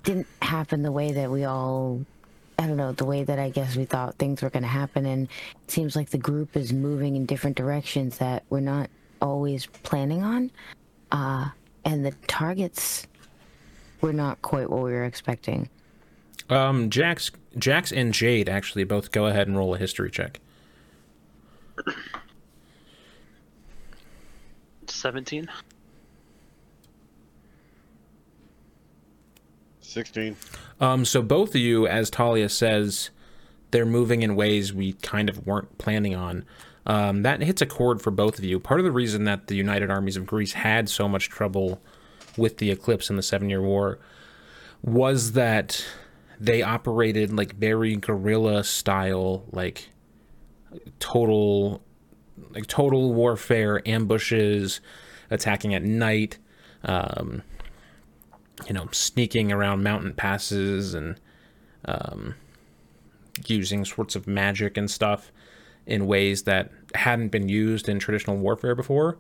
didn't 0.04 0.28
happen 0.42 0.82
the 0.82 0.92
way 0.92 1.12
that 1.12 1.30
we 1.30 1.44
all 1.46 2.04
I 2.62 2.68
don't 2.68 2.78
know 2.78 2.92
the 2.92 3.06
way 3.06 3.24
that 3.24 3.40
I 3.40 3.50
guess 3.50 3.76
we 3.76 3.86
thought 3.86 4.20
things 4.20 4.44
were 4.44 4.52
going 4.52 4.62
to 4.62 4.70
happen, 4.70 5.08
and 5.08 5.28
it 5.64 5.72
seems 5.72 5.96
like 5.96 6.12
the 6.12 6.20
group 6.20 6.56
is 6.56 6.72
moving 6.72 7.16
in 7.16 7.26
different 7.26 7.58
directions 7.58 8.20
that 8.20 8.44
we're 8.52 8.60
not 8.60 8.88
always 9.20 9.66
planning 9.66 10.22
on, 10.22 10.52
uh, 11.12 11.50
and 11.86 12.06
the 12.06 12.12
targets 12.28 13.08
were 14.02 14.14
not 14.14 14.40
quite 14.44 14.70
what 14.70 14.84
we 14.84 14.92
were 14.92 15.06
expecting. 15.06 15.70
Um, 16.52 16.92
Jax, 16.92 17.32
Jax, 17.58 17.92
and 17.92 18.14
Jade 18.14 18.48
actually 18.48 18.84
both 18.84 19.12
go 19.12 19.26
ahead 19.26 19.48
and 19.48 19.58
roll 19.58 19.74
a 19.74 19.80
history 19.80 20.12
check. 20.12 20.40
17. 24.86 25.50
16. 29.92 30.36
Um, 30.80 31.06
so 31.06 31.22
both 31.22 31.50
of 31.50 31.62
you, 31.62 31.88
as 31.88 32.10
Talia 32.10 32.50
says, 32.50 33.10
they're 33.72 33.86
moving 33.86 34.22
in 34.22 34.36
ways 34.36 34.74
we 34.74 34.94
kind 34.94 35.30
of 35.30 35.46
weren't 35.46 35.78
planning 35.78 36.16
on. 36.16 36.46
Um, 36.86 37.22
that 37.24 37.42
hits 37.42 37.62
a 37.62 37.66
chord 37.66 38.02
for 38.02 38.12
both 38.12 38.40
of 38.40 38.44
you. 38.44 38.60
Part 38.60 38.80
of 38.80 38.86
the 38.86 38.92
reason 38.92 39.26
that 39.26 39.48
the 39.48 39.56
United 39.56 39.92
Armies 39.92 40.18
of 40.18 40.26
Greece 40.26 40.54
had 40.54 40.90
so 40.90 41.08
much 41.08 41.30
trouble 41.30 41.82
with 42.38 42.58
the 42.58 42.72
Eclipse 42.72 43.10
in 43.10 43.16
the 43.18 43.22
Seven 43.22 43.50
Year 43.50 43.62
War 43.62 44.00
was 44.82 45.34
that 45.34 45.86
they 46.40 46.64
operated 46.64 47.32
like 47.32 47.54
very 47.56 47.96
guerrilla 47.96 48.64
style, 48.64 49.46
like 49.52 49.90
total, 51.00 51.84
like 52.50 52.66
total 52.66 53.14
warfare, 53.14 53.88
ambushes, 53.88 54.82
attacking 55.30 55.76
at 55.76 55.84
night. 55.84 56.40
Um, 56.84 57.44
you 58.68 58.74
know, 58.74 58.88
sneaking 58.92 59.52
around 59.52 59.84
mountain 59.84 60.14
passes 60.14 60.94
and 60.94 61.20
um, 61.86 62.36
using 63.48 63.86
sorts 63.86 64.16
of 64.16 64.28
magic 64.28 64.78
and 64.78 64.90
stuff 64.90 65.32
in 65.86 66.06
ways 66.06 66.44
that 66.44 66.72
hadn't 66.96 67.30
been 67.30 67.50
used 67.50 67.90
in 67.90 68.00
traditional 68.00 68.38
warfare 68.38 68.76
before. 68.76 69.18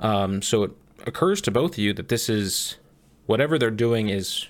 Um, 0.00 0.42
so 0.42 0.64
it 0.64 0.72
occurs 1.06 1.40
to 1.42 1.50
both 1.50 1.72
of 1.72 1.78
you 1.78 1.92
that 1.94 2.08
this 2.08 2.28
is 2.28 2.76
whatever 3.26 3.58
they're 3.58 3.70
doing 3.70 4.08
is 4.08 4.46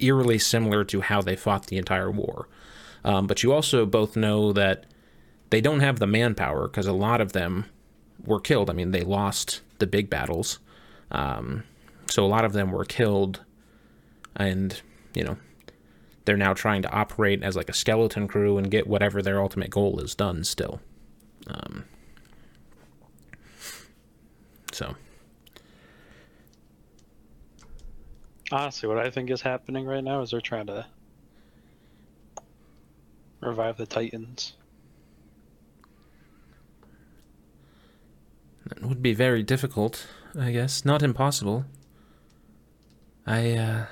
eerily 0.00 0.38
similar 0.38 0.84
to 0.84 1.00
how 1.00 1.22
they 1.22 1.36
fought 1.36 1.66
the 1.66 1.78
entire 1.78 2.10
war. 2.10 2.48
Um, 3.04 3.26
but 3.26 3.42
you 3.42 3.52
also 3.52 3.86
both 3.86 4.16
know 4.16 4.52
that 4.52 4.86
they 5.50 5.60
don't 5.60 5.80
have 5.80 5.98
the 5.98 6.06
manpower 6.06 6.68
because 6.68 6.86
a 6.86 6.92
lot 6.92 7.20
of 7.20 7.32
them 7.32 7.66
were 8.24 8.40
killed. 8.40 8.70
I 8.70 8.72
mean, 8.72 8.90
they 8.90 9.02
lost 9.02 9.60
the 9.78 9.86
big 9.86 10.10
battles. 10.10 10.58
Um, 11.10 11.64
so 12.08 12.24
a 12.24 12.26
lot 12.28 12.44
of 12.44 12.52
them 12.52 12.72
were 12.72 12.84
killed, 12.84 13.40
and 14.36 14.80
you 15.14 15.24
know, 15.24 15.36
they're 16.24 16.36
now 16.36 16.54
trying 16.54 16.82
to 16.82 16.90
operate 16.90 17.42
as 17.42 17.56
like 17.56 17.68
a 17.68 17.74
skeleton 17.74 18.28
crew 18.28 18.58
and 18.58 18.70
get 18.70 18.86
whatever 18.86 19.22
their 19.22 19.40
ultimate 19.40 19.70
goal 19.70 20.00
is 20.00 20.14
done. 20.14 20.44
Still, 20.44 20.80
um, 21.46 21.84
so 24.72 24.94
Honestly, 28.52 28.88
what 28.88 28.98
I 28.98 29.10
think 29.10 29.30
is 29.30 29.40
happening 29.40 29.86
right 29.86 30.04
now 30.04 30.20
is 30.20 30.30
they're 30.30 30.40
trying 30.40 30.66
to 30.66 30.86
revive 33.40 33.76
the 33.76 33.86
Titans. 33.86 34.52
that 38.66 38.82
would 38.82 39.02
be 39.02 39.12
very 39.12 39.42
difficult, 39.42 40.06
I 40.38 40.50
guess. 40.52 40.84
Not 40.84 41.02
impossible. 41.02 41.64
I 43.26 43.52
uh, 43.56 43.86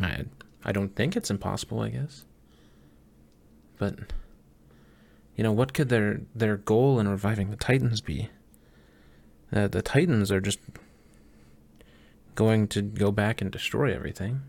I 0.00 0.24
I 0.64 0.72
don't 0.72 0.94
think 0.94 1.16
it's 1.16 1.30
impossible. 1.30 1.80
I 1.80 1.90
guess, 1.90 2.24
but 3.78 3.98
you 5.36 5.44
know, 5.44 5.52
what 5.52 5.72
could 5.72 5.88
their 5.88 6.20
their 6.34 6.56
goal 6.56 6.98
in 6.98 7.08
reviving 7.08 7.50
the 7.50 7.56
Titans 7.56 8.00
be? 8.00 8.28
Uh, 9.52 9.68
the 9.68 9.82
Titans 9.82 10.32
are 10.32 10.40
just 10.40 10.58
going 12.34 12.66
to 12.68 12.80
go 12.82 13.10
back 13.12 13.40
and 13.40 13.50
destroy 13.50 13.94
everything. 13.94 14.40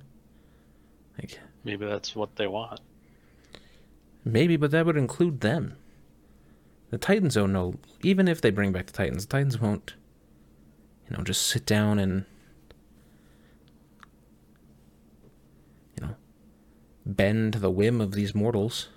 Like 1.17 1.39
Maybe 1.63 1.85
that's 1.85 2.15
what 2.15 2.35
they 2.37 2.47
want. 2.47 2.79
maybe, 4.25 4.57
but 4.57 4.71
that 4.71 4.85
would 4.85 4.97
include 4.97 5.41
them. 5.41 5.75
The 6.89 6.97
Titans 6.97 7.35
don't 7.35 7.53
know. 7.53 7.75
Even 8.01 8.27
if 8.27 8.41
they 8.41 8.49
bring 8.49 8.71
back 8.71 8.85
the 8.87 8.93
Titans, 8.93 9.25
the 9.25 9.31
Titans 9.31 9.59
won't, 9.59 9.95
you 11.09 11.17
know, 11.17 11.23
just 11.23 11.47
sit 11.47 11.65
down 11.65 11.99
and, 11.99 12.25
you 15.97 16.05
know, 16.05 16.15
bend 17.05 17.53
to 17.53 17.59
the 17.59 17.71
whim 17.71 18.01
of 18.01 18.13
these 18.13 18.33
mortals. 18.33 18.89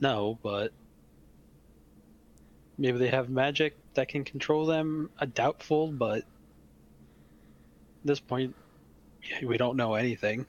No, 0.00 0.38
but 0.42 0.72
maybe 2.78 2.98
they 2.98 3.08
have 3.08 3.28
magic 3.28 3.76
that 3.94 4.08
can 4.08 4.24
control 4.24 4.66
them. 4.66 5.10
A 5.18 5.26
doubtful, 5.26 5.88
but 5.88 6.18
at 6.18 6.24
this 8.04 8.20
point, 8.20 8.54
we 9.42 9.56
don't 9.56 9.76
know 9.76 9.94
anything. 9.94 10.46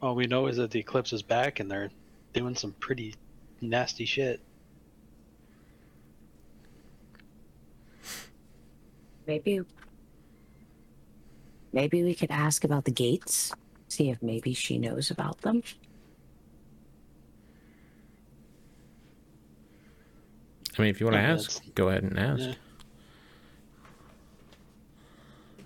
All 0.00 0.14
we 0.14 0.26
know 0.26 0.46
is 0.46 0.56
that 0.56 0.70
the 0.70 0.80
eclipse 0.80 1.12
is 1.12 1.22
back 1.22 1.60
and 1.60 1.70
they're 1.70 1.90
doing 2.32 2.54
some 2.54 2.72
pretty 2.72 3.14
nasty 3.60 4.04
shit. 4.04 4.40
Maybe, 9.26 9.60
maybe 11.72 12.02
we 12.02 12.14
could 12.14 12.30
ask 12.30 12.64
about 12.64 12.84
the 12.84 12.90
gates. 12.90 13.52
See 13.88 14.10
if 14.10 14.22
maybe 14.22 14.54
she 14.54 14.78
knows 14.78 15.10
about 15.10 15.40
them. 15.42 15.62
I 20.78 20.82
mean, 20.82 20.90
if 20.90 21.00
you 21.00 21.06
want 21.06 21.16
to 21.16 21.22
Yeah, 21.22 21.32
ask, 21.34 21.62
go 21.74 21.88
ahead 21.88 22.02
and 22.02 22.18
ask. 22.18 22.40
Yeah. 22.40 22.54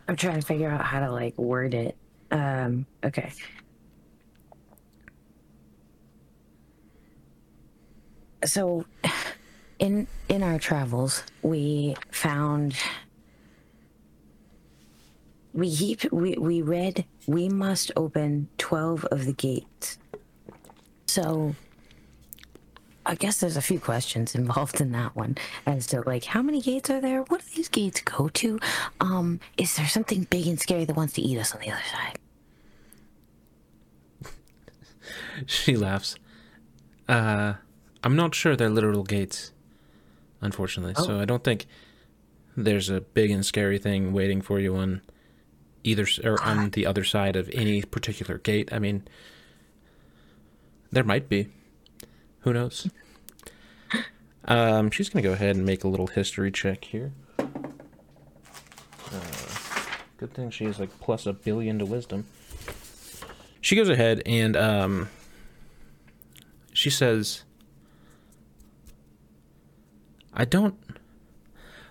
I'm 0.08 0.16
trying 0.16 0.40
to 0.40 0.46
figure 0.46 0.68
out 0.70 0.84
how 0.84 1.00
to 1.00 1.10
like 1.10 1.36
word 1.38 1.74
it. 1.74 1.96
Um, 2.30 2.86
okay. 3.04 3.32
So 8.44 8.84
in 9.78 10.06
in 10.28 10.42
our 10.42 10.58
travels, 10.58 11.22
we 11.42 11.96
found 12.10 12.74
we 15.56 15.74
keep 15.74 16.12
we, 16.12 16.34
we 16.34 16.62
read 16.62 17.06
we 17.26 17.48
must 17.48 17.90
open 17.96 18.48
12 18.58 19.06
of 19.06 19.24
the 19.24 19.32
gates. 19.32 19.98
So 21.06 21.56
I 23.06 23.14
guess 23.14 23.40
there's 23.40 23.56
a 23.56 23.62
few 23.62 23.80
questions 23.80 24.34
involved 24.42 24.80
in 24.80 24.92
that 24.92 25.16
one 25.16 25.38
as 25.64 25.86
to 25.88 26.02
like 26.02 26.24
how 26.24 26.42
many 26.42 26.60
gates 26.60 26.90
are 26.90 27.00
there? 27.00 27.22
What 27.22 27.40
do 27.40 27.46
these 27.56 27.68
gates 27.68 28.02
go 28.02 28.28
to? 28.28 28.60
Um, 29.00 29.40
is 29.56 29.74
there 29.76 29.88
something 29.88 30.24
big 30.24 30.46
and 30.46 30.60
scary 30.60 30.84
that 30.84 30.94
wants 30.94 31.14
to 31.14 31.22
eat 31.22 31.38
us 31.38 31.54
on 31.54 31.60
the 31.60 31.70
other 31.70 31.82
side? 31.90 32.18
She 35.46 35.76
laughs. 35.76 36.16
Uh, 37.08 37.54
I'm 38.02 38.16
not 38.16 38.34
sure 38.34 38.56
they're 38.56 38.70
literal 38.70 39.04
gates, 39.04 39.52
unfortunately. 40.40 40.94
So 40.94 41.20
I 41.20 41.26
don't 41.26 41.44
think 41.44 41.66
there's 42.56 42.88
a 42.88 43.02
big 43.02 43.30
and 43.30 43.44
scary 43.44 43.78
thing 43.78 44.14
waiting 44.14 44.40
for 44.40 44.58
you 44.58 44.74
on 44.76 45.02
either 45.86 46.06
or 46.24 46.42
on 46.42 46.70
the 46.70 46.84
other 46.86 47.04
side 47.04 47.36
of 47.36 47.48
any 47.52 47.82
particular 47.82 48.38
gate. 48.38 48.72
I 48.72 48.78
mean, 48.78 49.06
there 50.90 51.04
might 51.04 51.28
be. 51.28 51.48
Who 52.40 52.52
knows? 52.52 52.88
Um, 54.48 54.92
she's 54.92 55.08
gonna 55.08 55.24
go 55.24 55.32
ahead 55.32 55.56
and 55.56 55.66
make 55.66 55.82
a 55.82 55.88
little 55.88 56.06
history 56.06 56.52
check 56.52 56.84
here. 56.84 57.10
Uh, 57.40 59.20
good 60.18 60.32
thing 60.34 60.50
she 60.50 60.66
has 60.66 60.78
like 60.78 61.00
plus 61.00 61.26
a 61.26 61.32
billion 61.32 61.80
to 61.80 61.84
wisdom. 61.84 62.26
She 63.60 63.74
goes 63.74 63.88
ahead 63.88 64.22
and 64.24 64.56
um, 64.56 65.08
she 66.72 66.90
says, 66.90 67.42
"I 70.32 70.44
don't, 70.44 70.76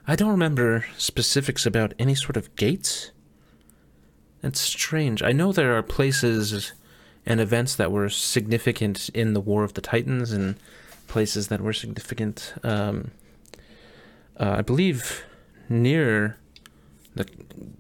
I 0.08 0.16
don't 0.16 0.32
remember 0.32 0.86
specifics 0.98 1.66
about 1.66 1.94
any 2.00 2.16
sort 2.16 2.38
of 2.38 2.56
gates. 2.56 3.12
It's 4.46 4.62
strange. 4.62 5.22
I 5.24 5.32
know 5.32 5.52
there 5.52 5.76
are 5.78 5.84
places 5.84 6.74
and 7.26 7.40
events 7.40 7.76
that 7.76 7.92
were 7.92 8.10
significant 8.10 9.10
in 9.10 9.34
the 9.34 9.42
War 9.42 9.64
of 9.64 9.74
the 9.74 9.82
Titans, 9.82 10.32
and 10.32 10.56
places 11.08 11.48
that 11.48 11.62
were 11.62 11.74
significant. 11.74 12.54
Um, 12.64 13.12
uh, 14.40 14.56
I 14.60 14.62
believe 14.62 15.26
near 15.68 16.38
the 17.16 17.26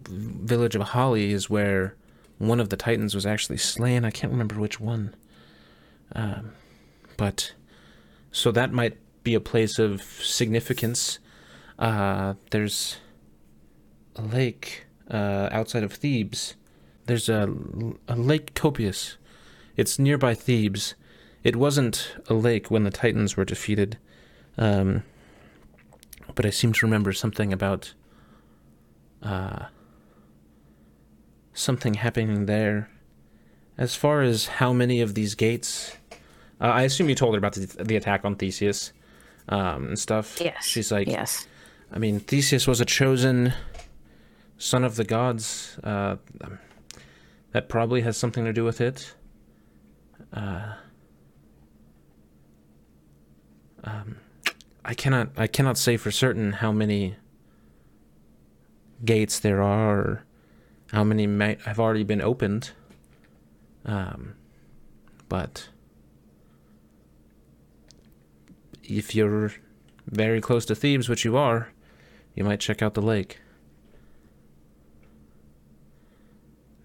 village 0.09 0.75
of 0.75 0.81
Holly 0.81 1.31
is 1.31 1.49
where." 1.49 1.95
one 2.37 2.59
of 2.59 2.69
the 2.69 2.77
titans 2.77 3.15
was 3.15 3.25
actually 3.25 3.57
slain. 3.57 4.05
I 4.05 4.11
can't 4.11 4.31
remember 4.31 4.55
which 4.55 4.79
one. 4.79 5.15
Um, 6.13 6.51
but 7.17 7.53
so 8.31 8.51
that 8.51 8.71
might 8.71 8.97
be 9.23 9.33
a 9.33 9.39
place 9.39 9.79
of 9.79 10.01
significance. 10.01 11.19
Uh, 11.79 12.35
there's 12.51 12.97
a 14.15 14.21
lake 14.21 14.84
uh, 15.09 15.49
outside 15.51 15.83
of 15.83 15.93
Thebes 15.93 16.55
there's 17.05 17.29
a, 17.29 17.53
a 18.07 18.15
Lake 18.15 18.53
Copais. 18.53 19.17
It's 19.77 19.99
nearby 19.99 20.33
Thebes. 20.33 20.95
It 21.43 21.55
wasn't 21.55 22.15
a 22.27 22.33
lake 22.33 22.71
when 22.71 22.83
the 22.83 22.91
Titans 22.91 23.37
were 23.37 23.45
defeated. 23.45 23.97
Um, 24.57 25.03
but 26.33 26.45
I 26.45 26.49
seem 26.49 26.73
to 26.73 26.85
remember 26.85 27.13
something 27.13 27.53
about 27.53 27.93
uh, 29.21 29.65
something 31.53 31.95
happening 31.95 32.47
there. 32.47 32.89
As 33.77 33.93
far 33.95 34.21
as 34.21 34.47
how 34.47 34.73
many 34.73 35.01
of 35.01 35.13
these 35.13 35.35
gates, 35.35 35.95
uh, 36.59 36.65
I 36.65 36.83
assume 36.83 37.09
you 37.09 37.15
told 37.15 37.35
her 37.35 37.37
about 37.37 37.53
the, 37.53 37.83
the 37.83 37.95
attack 37.97 38.25
on 38.25 38.35
Theseus 38.35 38.93
um, 39.49 39.87
and 39.87 39.99
stuff. 39.99 40.39
Yes. 40.41 40.65
She's 40.65 40.91
like, 40.91 41.07
yes. 41.07 41.47
I 41.91 41.99
mean, 41.99 42.19
Theseus 42.19 42.65
was 42.65 42.81
a 42.81 42.85
chosen 42.85 43.53
son 44.57 44.83
of 44.83 44.95
the 44.95 45.03
gods. 45.03 45.77
Uh, 45.83 46.17
that 47.51 47.69
probably 47.69 48.01
has 48.01 48.17
something 48.17 48.43
to 48.43 48.51
do 48.51 48.65
with 48.65 48.81
it. 48.81 49.15
Uh, 50.33 50.73
um, 53.83 54.17
I 54.83 54.93
cannot. 54.93 55.29
I 55.37 55.47
cannot 55.47 55.77
say 55.77 55.97
for 55.97 56.11
certain 56.11 56.53
how 56.53 56.71
many 56.71 57.15
gates 59.03 59.39
there 59.39 59.61
are, 59.61 59.97
or 59.97 60.25
how 60.91 61.03
many 61.03 61.27
may 61.27 61.57
have 61.65 61.79
already 61.79 62.03
been 62.03 62.21
opened. 62.21 62.71
Um, 63.85 64.35
but 65.29 65.69
if 68.83 69.15
you're 69.15 69.53
very 70.07 70.41
close 70.41 70.65
to 70.65 70.75
Thebes, 70.75 71.07
which 71.09 71.23
you 71.23 71.37
are, 71.37 71.69
you 72.33 72.43
might 72.43 72.59
check 72.59 72.81
out 72.81 72.93
the 72.95 73.01
lake. 73.01 73.39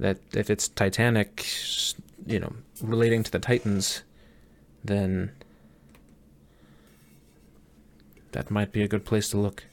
That 0.01 0.17
if 0.33 0.49
it's 0.49 0.67
Titanic, 0.67 1.47
you 2.27 2.41
know, 2.41 2.55
relating 2.81 3.23
to 3.23 3.31
the 3.31 3.39
Titans, 3.39 4.03
then 4.83 5.31
that 8.33 8.51
might 8.51 8.73
be 8.73 8.83
a 8.83 8.89
good 8.89 9.05
place 9.05 9.29
to 9.31 9.37
look. 9.37 9.65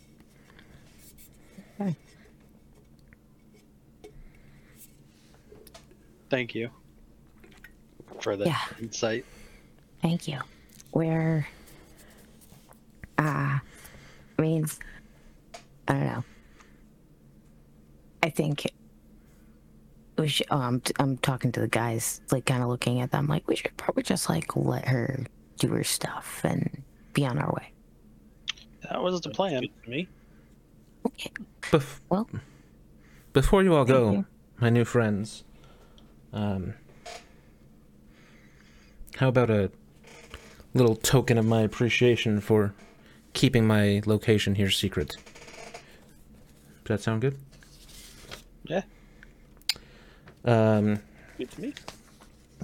Thank 6.29 6.53
you 6.53 6.71
for 8.19 8.35
the 8.35 8.47
Yeah. 8.47 8.59
insight. 8.81 9.25
Thank 10.01 10.27
you. 10.27 10.41
Where, 10.91 11.47
uh, 13.17 13.59
I 14.37 14.41
mean, 14.41 14.65
I 15.87 15.93
don't 15.93 16.03
know. 16.03 16.23
I 18.21 18.29
think 18.29 18.65
we 20.17 20.27
should. 20.27 20.47
Oh, 20.51 20.57
I'm 20.59 20.81
I'm 20.99 21.17
talking 21.17 21.51
to 21.53 21.59
the 21.59 21.67
guys, 21.67 22.21
like 22.31 22.45
kind 22.45 22.63
of 22.63 22.69
looking 22.69 23.01
at 23.01 23.11
them, 23.11 23.27
like 23.27 23.47
we 23.47 23.55
should 23.55 23.75
probably 23.77 24.03
just 24.03 24.29
like 24.29 24.55
let 24.55 24.87
her 24.87 25.25
do 25.59 25.67
her 25.69 25.83
stuff 25.83 26.41
and 26.43 26.83
be 27.13 27.25
on 27.25 27.37
our 27.37 27.51
way. 27.53 27.71
That 28.89 29.01
was 29.01 29.21
the 29.21 29.29
plan. 29.29 29.61
Good 29.61 29.83
to 29.83 29.89
me. 29.89 30.07
Okay. 31.05 31.31
Bef- 31.63 31.99
Well, 32.09 32.29
before 33.33 33.63
you 33.63 33.73
all 33.75 33.85
go, 33.85 34.11
you. 34.11 34.25
my 34.59 34.69
new 34.69 34.85
friends, 34.85 35.43
um, 36.33 36.73
how 39.15 39.27
about 39.29 39.49
a 39.49 39.71
little 40.73 40.95
token 40.95 41.37
of 41.37 41.45
my 41.45 41.61
appreciation 41.61 42.39
for 42.39 42.73
keeping 43.33 43.65
my 43.65 44.01
location 44.05 44.55
here 44.55 44.69
secret? 44.69 45.17
Does 46.85 46.97
that 46.97 47.01
sound 47.01 47.21
good? 47.21 47.37
Yeah. 48.63 48.83
Um, 50.45 50.99
Good 51.37 51.51
to 51.51 51.61
me. 51.61 51.73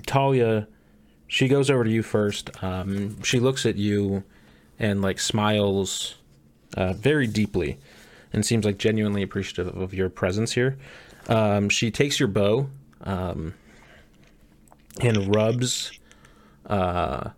Talia, 0.05 0.67
she 1.27 1.47
goes 1.47 1.69
over 1.69 1.83
to 1.83 1.89
you 1.89 2.03
first. 2.03 2.63
Um, 2.63 3.21
she 3.23 3.39
looks 3.39 3.65
at 3.65 3.75
you 3.75 4.23
and 4.79 5.01
like 5.01 5.19
smiles 5.19 6.15
uh, 6.75 6.93
very 6.93 7.27
deeply 7.27 7.77
and 8.31 8.45
seems 8.45 8.65
like 8.65 8.77
genuinely 8.77 9.21
appreciative 9.21 9.75
of 9.75 9.93
your 9.93 10.09
presence 10.09 10.51
here. 10.53 10.77
Um, 11.27 11.69
she 11.69 11.91
takes 11.91 12.19
your 12.19 12.27
bow 12.27 12.69
um, 13.01 13.53
and 14.99 15.33
rubs 15.35 15.91
uh, 16.65 17.29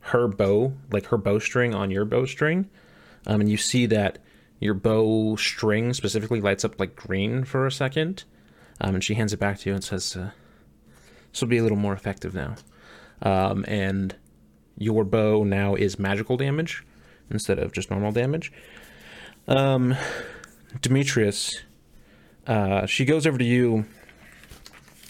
her 0.00 0.28
bow, 0.28 0.72
like 0.90 1.06
her 1.06 1.18
bowstring, 1.18 1.74
on 1.74 1.90
your 1.90 2.04
bowstring. 2.04 2.66
Um, 3.26 3.40
and 3.40 3.50
you 3.50 3.56
see 3.56 3.86
that 3.86 4.18
your 4.58 4.74
bow 4.74 5.36
string 5.36 5.94
specifically 5.94 6.40
lights 6.40 6.64
up 6.64 6.78
like 6.78 6.96
green 6.96 7.44
for 7.44 7.66
a 7.66 7.72
second. 7.72 8.24
Um, 8.80 8.94
and 8.94 9.04
she 9.04 9.14
hands 9.14 9.32
it 9.32 9.40
back 9.40 9.58
to 9.58 9.70
you 9.70 9.74
and 9.74 9.84
says, 9.84 10.16
uh, 10.16 10.30
this 11.30 11.40
will 11.40 11.48
be 11.48 11.58
a 11.58 11.62
little 11.62 11.78
more 11.78 11.92
effective 11.92 12.34
now. 12.34 12.54
Um, 13.22 13.64
and 13.68 14.16
your 14.78 15.04
bow 15.04 15.44
now 15.44 15.74
is 15.74 15.98
magical 15.98 16.36
damage 16.36 16.84
instead 17.30 17.58
of 17.58 17.72
just 17.72 17.90
normal 17.90 18.12
damage. 18.12 18.52
Um, 19.46 19.94
Demetrius, 20.80 21.60
uh, 22.46 22.86
she 22.86 23.04
goes 23.04 23.26
over 23.26 23.38
to 23.38 23.44
you, 23.44 23.84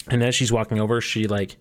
and 0.09 0.23
as 0.23 0.35
she's 0.35 0.51
walking 0.51 0.79
over, 0.79 0.99
she 0.99 1.27
like 1.27 1.57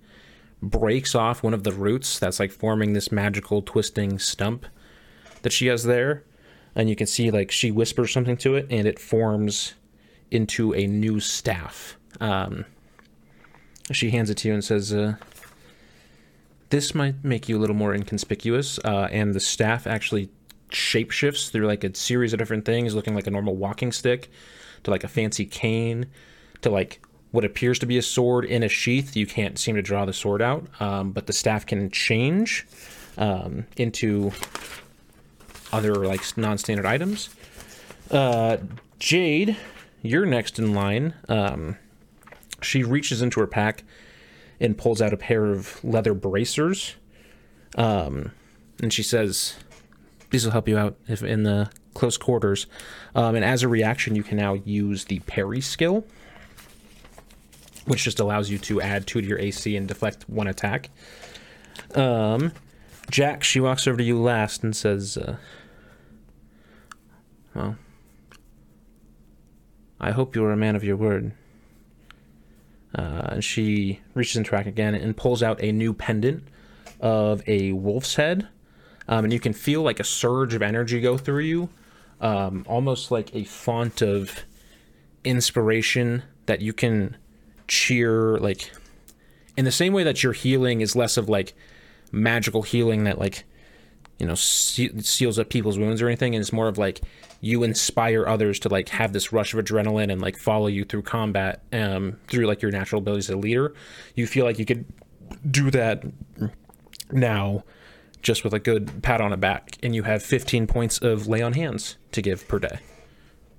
breaks 0.63 1.15
off 1.15 1.43
one 1.43 1.55
of 1.55 1.63
the 1.63 1.73
roots 1.73 2.19
that's 2.19 2.41
like 2.41 2.51
forming 2.51 2.93
this 2.93 3.13
magical 3.13 3.63
twisting 3.63 4.19
stump 4.19 4.67
that 5.43 5.53
she 5.53 5.69
has 5.69 5.85
there. 5.85 6.25
And 6.75 6.89
you 6.89 6.97
can 6.97 7.07
see 7.07 7.31
like 7.31 7.51
she 7.51 7.71
whispers 7.71 8.13
something 8.13 8.37
to 8.39 8.57
it, 8.57 8.67
and 8.71 8.87
it 8.87 8.99
forms 8.99 9.75
into 10.31 10.75
a 10.75 10.87
new 10.87 11.21
staff. 11.21 11.97
Um, 12.21 12.65
she 13.93 14.11
hands 14.11 14.31
it 14.31 14.37
to 14.39 14.49
you 14.49 14.55
and 14.55 14.65
says, 14.65 14.93
uh, 14.93 15.17
"This 16.71 16.95
might 16.95 17.25
make 17.25 17.49
you 17.49 17.59
a 17.59 17.61
little 17.61 17.77
more 17.77 17.95
inconspicuous." 17.95 18.79
Uh, 18.85 19.09
and 19.11 19.35
the 19.35 19.41
staff 19.41 19.87
actually 19.87 20.31
shapeshifts 20.71 21.51
through 21.51 21.67
like 21.67 21.85
a 21.85 21.95
series 21.95 22.33
of 22.33 22.39
different 22.39 22.65
things, 22.65 22.95
looking 22.95 23.15
like 23.15 23.27
a 23.27 23.31
normal 23.31 23.57
walking 23.57 23.93
stick, 23.93 24.31
to 24.85 24.91
like 24.91 25.05
a 25.05 25.09
fancy 25.09 25.45
cane, 25.45 26.07
to 26.63 26.71
like 26.71 27.01
what 27.33 27.45
appears 27.45 27.79
to 27.79 27.87
be 27.87 27.99
a 27.99 28.03
sword 28.03 28.45
in 28.45 28.63
a 28.63 28.69
sheath. 28.69 29.17
You 29.17 29.27
can't 29.27 29.59
seem 29.59 29.77
to 29.77 29.83
draw 29.83 30.05
the 30.05 30.13
sword 30.13 30.43
out, 30.43 30.67
um, 30.81 31.13
but 31.13 31.27
the 31.27 31.33
staff 31.33 31.67
can 31.67 31.91
change 31.91 32.67
um, 33.19 33.67
into 33.77 34.33
other 35.73 35.95
like 35.95 36.37
non-standard 36.37 36.87
items. 36.87 37.31
Uh, 38.11 38.59
Jade, 38.99 39.57
you're 40.03 40.27
next 40.27 40.59
in 40.59 40.75
line. 40.75 41.15
Um, 41.29 41.77
she 42.63 42.83
reaches 42.83 43.23
into 43.23 43.41
her 43.41 43.47
pack 43.47 43.85
and 44.61 44.77
pulls 44.77 45.01
out 45.01 45.13
a 45.13 45.17
pair 45.17 45.47
of 45.47 45.83
leather 45.85 46.15
bracers. 46.15 46.97
Um, 47.77 48.33
and 48.83 48.93
she 48.93 49.03
says, 49.03 49.57
"These 50.31 50.45
will 50.45 50.53
help 50.53 50.69
you 50.69 50.77
out 50.77 50.97
if 51.09 51.23
in 51.23 51.45
the 51.45 51.71
close 51.95 52.17
quarters." 52.17 52.67
Um, 53.15 53.35
and 53.35 53.45
as 53.45 53.63
a 53.63 53.69
reaction, 53.69 54.17
you 54.17 54.23
can 54.23 54.37
now 54.37 54.55
use 54.55 55.05
the 55.05 55.21
parry 55.21 55.61
skill, 55.61 56.05
which 57.87 58.05
just 58.05 58.21
allows 58.21 58.51
you 58.51 58.59
to 58.59 58.81
add 58.81 59.07
two 59.07 59.21
to 59.21 59.27
your 59.27 59.39
AC 59.39 59.77
and 59.77 59.89
deflect 59.89 60.29
one 60.29 60.47
attack. 60.47 60.91
Um, 61.95 62.53
Jack, 63.11 63.43
she 63.43 63.61
walks 63.61 63.87
over 63.87 63.97
to 63.99 64.05
you 64.05 64.21
last 64.21 64.63
and 64.63 64.75
says, 64.77 65.17
uh, 65.17 65.37
"Well." 67.55 67.77
I 70.01 70.13
hope 70.13 70.35
you 70.35 70.43
are 70.47 70.53
a 70.53 70.57
man 70.57 70.77
of 70.77 70.83
your 70.83 70.97
word. 70.97 71.33
Uh, 72.95 73.29
and 73.33 73.45
she 73.45 74.01
reaches 74.15 74.37
into 74.37 74.51
her 74.51 74.57
rack 74.57 74.67
again 74.67 74.95
and 74.95 75.17
pulls 75.17 75.43
out 75.43 75.63
a 75.63 75.73
new 75.73 75.93
pendant 75.93 76.45
of 77.01 77.43
a 77.47 77.73
wolf's 77.73 78.17
head. 78.17 78.49
Um, 79.09 79.25
and 79.25 79.33
you 79.33 79.41
can 79.41 79.53
feel 79.53 79.83
like 79.83 80.01
a 80.01 80.05
surge 80.05 80.55
of 80.55 80.63
energy 80.63 81.01
go 81.01 81.17
through 81.17 81.45
you, 81.45 81.69
um, 82.21 82.65
almost 82.69 83.11
like 83.11 83.35
a 83.35 83.45
font 83.45 84.03
of 84.03 84.45
inspiration 85.25 86.23
that 86.47 86.61
you 86.61 86.73
can 86.73 87.17
cheer, 87.67 88.39
like 88.39 88.73
in 89.57 89.65
the 89.65 89.73
same 89.73 89.93
way 89.93 90.05
that 90.05 90.23
your 90.23 90.33
healing 90.33 90.81
is 90.81 90.97
less 90.97 91.17
of 91.17 91.29
like 91.29 91.55
magical 92.13 92.63
healing 92.63 93.05
that 93.05 93.19
like 93.19 93.45
you 94.19 94.27
know 94.27 94.35
se- 94.35 94.99
seals 95.01 95.39
up 95.39 95.49
people's 95.49 95.79
wounds 95.79 96.03
or 96.03 96.07
anything 96.07 96.35
and 96.35 96.43
it's 96.43 96.53
more 96.53 96.69
of 96.69 96.79
like 96.79 97.01
you 97.41 97.63
inspire 97.63 98.27
others 98.27 98.59
to 98.61 98.69
like 98.69 98.91
have 98.91 99.13
this 99.13 99.33
rush 99.33 99.55
of 99.55 99.65
adrenaline 99.65 100.13
and 100.13 100.21
like 100.21 100.37
follow 100.37 100.67
you 100.67 100.85
through 100.85 101.03
combat 101.03 101.63
um 101.73 102.17
through 102.29 102.47
like 102.47 102.63
your 102.63 102.71
natural 102.71 103.01
abilities 103.01 103.29
as 103.31 103.35
a 103.35 103.39
leader 103.39 103.75
you 104.15 104.27
feel 104.27 104.45
like 104.45 104.59
you 104.59 104.65
could 104.67 104.85
do 105.51 105.71
that 105.71 106.05
now 107.11 107.65
just 108.23 108.45
with 108.45 108.53
a 108.53 108.59
good 108.59 109.03
pat 109.03 109.21
on 109.21 109.31
the 109.31 109.37
back 109.37 109.77
and 109.83 109.95
you 109.95 110.03
have 110.03 110.23
15 110.23 110.67
points 110.67 110.99
of 110.99 111.27
lay 111.27 111.41
on 111.41 111.55
hands 111.55 111.97
to 112.13 112.21
give 112.21 112.47
per 112.49 112.59
day 112.59 112.79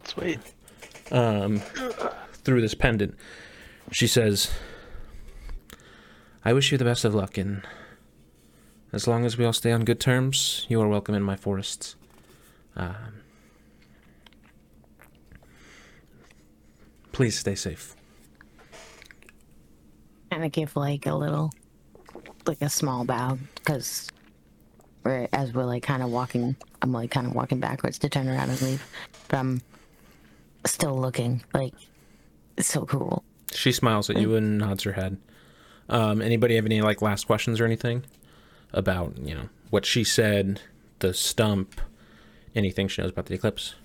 Sweet. 0.03 0.39
Um, 1.11 1.59
through 2.43 2.61
this 2.61 2.73
pendant 2.73 3.15
she 3.91 4.07
says 4.07 4.51
i 6.45 6.53
wish 6.53 6.71
you 6.71 6.77
the 6.77 6.86
best 6.86 7.03
of 7.03 7.13
luck 7.13 7.38
and 7.38 7.63
as 8.93 9.07
long 9.07 9.25
as 9.25 9.38
we 9.38 9.45
all 9.45 9.53
stay 9.53 9.71
on 9.71 9.84
good 9.84 9.99
terms 9.99 10.65
you 10.69 10.79
are 10.82 10.88
welcome 10.88 11.15
in 11.15 11.23
my 11.23 11.36
forests 11.36 11.95
um, 12.75 13.21
please 17.22 17.38
stay 17.38 17.53
safe 17.53 17.95
kind 20.32 20.45
of 20.45 20.51
give 20.51 20.76
like 20.76 21.05
a 21.05 21.13
little, 21.13 21.51
like 22.47 22.61
a 22.61 22.69
small 22.69 23.03
bow, 23.05 23.38
because 23.55 24.09
we're 25.03 25.28
as 25.34 25.53
we're 25.53 25.65
like 25.65 25.84
kind 25.84 26.01
of 26.01 26.09
walking. 26.09 26.55
I'm 26.82 26.91
like 26.91 27.11
kind 27.11 27.28
of 27.28 27.36
walking 27.36 27.59
backwards 27.59 27.99
to 27.99 28.09
turn 28.09 28.28
around 28.28 28.49
and 28.49 28.61
leave, 28.61 28.84
but 29.28 29.38
I'm 29.38 29.61
still 30.65 30.97
looking 30.97 31.43
like 31.53 31.74
so 32.59 32.86
cool. 32.86 33.24
She 33.53 33.72
smiles 33.72 34.09
at 34.09 34.17
you 34.17 34.36
and 34.36 34.57
nods 34.57 34.84
her 34.84 34.93
head. 34.93 35.17
Um, 35.89 36.22
anybody 36.22 36.55
have 36.55 36.65
any 36.65 36.82
like 36.82 37.01
last 37.01 37.28
questions 37.28 37.59
or 37.59 37.65
anything 37.65 38.03
about 38.74 39.17
you 39.17 39.36
know 39.36 39.49
what 39.69 39.86
she 39.86 40.03
said, 40.03 40.61
the 40.99 41.13
stump, 41.13 41.82
anything 42.55 42.88
she 42.88 43.01
knows 43.01 43.11
about 43.11 43.26
the 43.26 43.36
eclipse? 43.36 43.76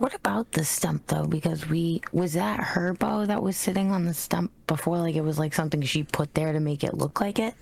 What 0.00 0.14
about 0.14 0.52
the 0.52 0.64
stump 0.64 1.08
though? 1.08 1.26
Because 1.26 1.68
we 1.68 2.00
was 2.10 2.32
that 2.32 2.58
her 2.58 2.94
bow 2.94 3.26
that 3.26 3.42
was 3.42 3.54
sitting 3.54 3.90
on 3.90 4.06
the 4.06 4.14
stump 4.14 4.50
before, 4.66 4.96
like 4.96 5.14
it 5.14 5.20
was 5.20 5.38
like 5.38 5.52
something 5.52 5.82
she 5.82 6.04
put 6.04 6.32
there 6.32 6.54
to 6.54 6.58
make 6.58 6.82
it 6.82 6.94
look 6.94 7.20
like 7.20 7.38
it. 7.38 7.54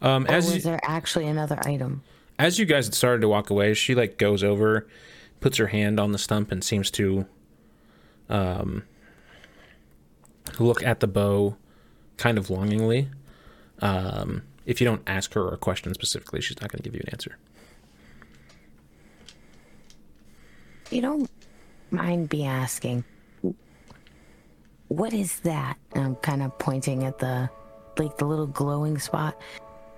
Um, 0.00 0.24
Or 0.24 0.30
as 0.30 0.46
was 0.46 0.54
you, 0.56 0.60
there 0.62 0.80
actually 0.82 1.26
another 1.26 1.58
item? 1.66 2.02
as 2.38 2.58
you 2.58 2.64
guys 2.64 2.86
had 2.86 2.94
started 2.94 3.20
to 3.20 3.28
walk 3.28 3.50
away, 3.50 3.74
she 3.74 3.94
like 3.94 4.16
goes 4.16 4.42
over, 4.42 4.86
puts 5.40 5.58
her 5.58 5.66
hand 5.66 6.00
on 6.00 6.12
the 6.12 6.18
stump, 6.18 6.50
and 6.50 6.64
seems 6.64 6.90
to 6.92 7.26
um, 8.30 8.84
look 10.58 10.82
at 10.82 11.00
the 11.00 11.06
bow 11.06 11.56
kind 12.16 12.38
of 12.38 12.48
longingly. 12.48 13.10
Um, 13.80 14.44
if 14.64 14.80
you 14.80 14.86
don't 14.86 15.02
ask 15.06 15.34
her 15.34 15.46
a 15.48 15.58
question 15.58 15.92
specifically, 15.92 16.40
she's 16.40 16.58
not 16.62 16.72
going 16.72 16.82
to 16.82 16.88
give 16.88 16.94
you 16.94 17.02
an 17.06 17.10
answer. 17.12 17.36
You 20.90 21.00
don't 21.00 21.30
mind 21.90 22.30
me 22.32 22.44
asking, 22.44 23.04
what 24.88 25.12
is 25.12 25.40
that? 25.40 25.76
And 25.92 26.04
I'm 26.04 26.16
kind 26.16 26.42
of 26.42 26.56
pointing 26.58 27.04
at 27.04 27.18
the, 27.18 27.50
like 27.98 28.16
the 28.18 28.24
little 28.26 28.46
glowing 28.46 28.98
spot. 28.98 29.40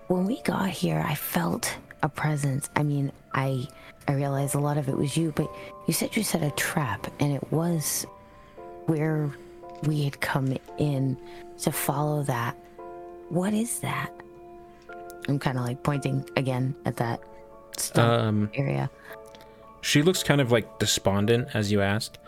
When 0.09 0.25
we 0.25 0.41
got 0.43 0.71
here, 0.71 1.05
I 1.07 1.15
felt 1.15 1.77
a 2.03 2.09
presence. 2.09 2.71
I 2.77 2.83
mean, 2.83 3.13
I, 3.35 3.67
I 4.09 4.13
realized 4.13 4.55
a 4.55 4.61
lot 4.61 4.79
of 4.79 4.89
it 4.89 4.97
was 4.97 5.17
you, 5.17 5.33
but 5.35 5.51
you 5.87 5.93
said 5.93 6.17
you 6.17 6.23
set 6.23 6.43
a 6.43 6.51
trap, 6.53 7.09
and 7.19 7.33
it 7.33 7.53
was 7.53 8.07
where 8.87 9.31
we 9.83 10.05
had 10.05 10.21
come 10.21 10.57
in 10.79 11.19
to 11.59 11.73
follow 11.73 12.23
that. 12.23 12.55
What 13.29 13.53
is 13.53 13.81
that? 13.81 14.11
I'm 15.29 15.41
kind 15.41 15.59
of 15.59 15.65
like 15.65 15.83
pointing 15.83 16.25
again 16.37 16.75
at 16.85 16.97
that 16.97 17.21
Um, 17.97 18.49
area. 18.55 18.89
She 19.87 20.03
looks 20.03 20.25
kind 20.25 20.41
of 20.41 20.51
like 20.51 20.81
despondent 20.81 21.47
as 21.55 21.71
you 21.71 21.81
ask. 21.81 22.19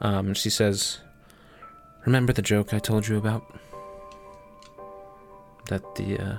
Um, 0.00 0.32
she 0.32 0.48
says, 0.48 1.00
Remember 2.06 2.32
the 2.32 2.40
joke 2.40 2.72
I 2.72 2.78
told 2.78 3.06
you 3.06 3.18
about? 3.18 3.44
That 5.66 5.94
the 5.94 6.18
uh, 6.18 6.38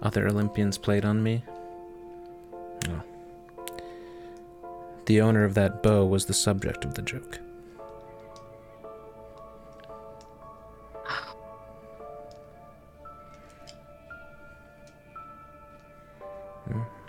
other 0.00 0.26
Olympians 0.26 0.78
played 0.78 1.04
on 1.04 1.22
me? 1.22 1.44
No. 2.88 3.02
The 5.04 5.20
owner 5.20 5.44
of 5.44 5.52
that 5.56 5.82
bow 5.82 6.06
was 6.06 6.24
the 6.24 6.32
subject 6.32 6.86
of 6.86 6.94
the 6.94 7.02
joke. 7.02 7.38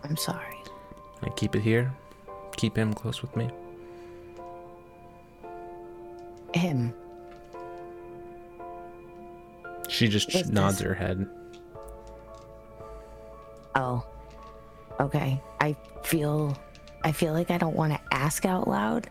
I'm 0.04 0.18
sorry. 0.18 0.58
I 1.24 1.30
keep 1.30 1.56
it 1.56 1.62
here. 1.62 1.93
Keep 2.58 2.76
him 2.76 2.93
close 2.93 3.22
with 3.22 3.36
me. 3.36 3.49
Him. 6.54 6.93
She 9.88 10.08
just 10.08 10.34
What's 10.34 10.49
nods 10.49 10.78
this? 10.78 10.88
her 10.88 10.93
head. 10.93 11.28
Oh. 13.76 14.06
Okay. 14.99 15.41
I 15.60 15.76
feel 16.04 16.58
I 17.04 17.12
feel 17.12 17.34
like 17.34 17.52
I 17.52 17.58
don't 17.58 17.76
want 17.76 17.93
to 17.93 17.99
ask 18.12 18.45
out 18.45 18.68
loud, 18.68 19.10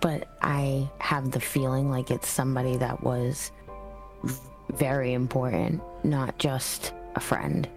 but 0.00 0.26
I 0.40 0.88
have 0.98 1.30
the 1.30 1.40
feeling 1.40 1.90
like 1.90 2.10
it's 2.10 2.28
somebody 2.28 2.76
that 2.78 3.02
was 3.02 3.50
very 4.70 5.12
important, 5.12 5.82
not 6.04 6.38
just 6.38 6.92
a 7.14 7.20
friend. 7.20 7.68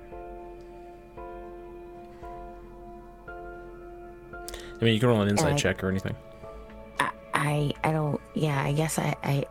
I 4.79 4.85
mean, 4.85 4.93
you 4.93 4.99
can 4.99 5.09
roll 5.09 5.21
an 5.21 5.29
insight 5.29 5.53
I- 5.53 5.57
check 5.57 5.83
or 5.83 5.89
anything. 5.89 6.15
I 6.99 7.11
I, 7.33 7.73
I 7.83 7.91
don't 7.91 8.19
yeah, 8.33 8.61
I 8.63 8.71
guess 8.73 8.97
I 8.99 9.15
I 9.23 9.45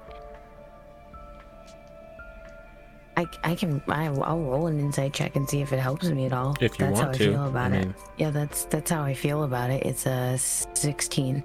I, 3.16 3.26
I 3.42 3.54
can 3.56 3.82
I, 3.88 4.06
I'll 4.06 4.40
roll 4.40 4.68
an 4.68 4.78
insight 4.78 5.12
check 5.12 5.34
and 5.34 5.48
see 5.48 5.60
if 5.60 5.72
it 5.72 5.80
helps 5.80 6.08
me 6.08 6.26
at 6.26 6.32
all. 6.32 6.54
If 6.60 6.78
you 6.78 6.86
that's 6.86 7.00
want 7.00 7.06
how 7.06 7.12
to, 7.12 7.24
I 7.24 7.32
feel 7.32 7.46
about 7.46 7.72
I 7.72 7.76
it. 7.76 7.88
Yeah, 8.16 8.30
that's 8.30 8.64
that's 8.66 8.90
how 8.90 9.02
I 9.02 9.14
feel 9.14 9.42
about 9.42 9.70
it. 9.70 9.84
It's 9.84 10.06
a 10.06 10.38
sixteen. 10.38 11.42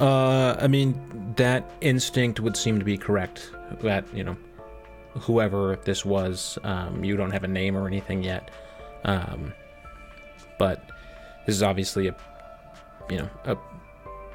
Uh, 0.00 0.56
I 0.60 0.66
mean, 0.66 1.32
that 1.36 1.70
instinct 1.80 2.40
would 2.40 2.56
seem 2.56 2.80
to 2.80 2.84
be 2.84 2.98
correct. 2.98 3.50
That, 3.80 4.04
you 4.12 4.24
know, 4.24 4.36
whoever 5.12 5.78
this 5.84 6.04
was, 6.04 6.58
um, 6.64 7.04
you 7.04 7.16
don't 7.16 7.30
have 7.30 7.44
a 7.44 7.48
name 7.48 7.76
or 7.76 7.86
anything 7.86 8.22
yet. 8.24 8.50
Um, 9.04 9.54
but 10.58 10.90
this 11.46 11.54
is 11.54 11.62
obviously 11.62 12.08
a, 12.08 12.16
you 13.10 13.18
know, 13.18 13.28
a 13.44 13.56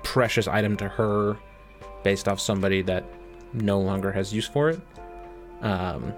precious 0.03 0.47
item 0.47 0.77
to 0.77 0.87
her 0.87 1.37
based 2.03 2.27
off 2.27 2.39
somebody 2.39 2.81
that 2.83 3.03
no 3.53 3.79
longer 3.79 4.11
has 4.11 4.33
use 4.33 4.47
for 4.47 4.69
it. 4.69 4.79
Um, 5.61 6.13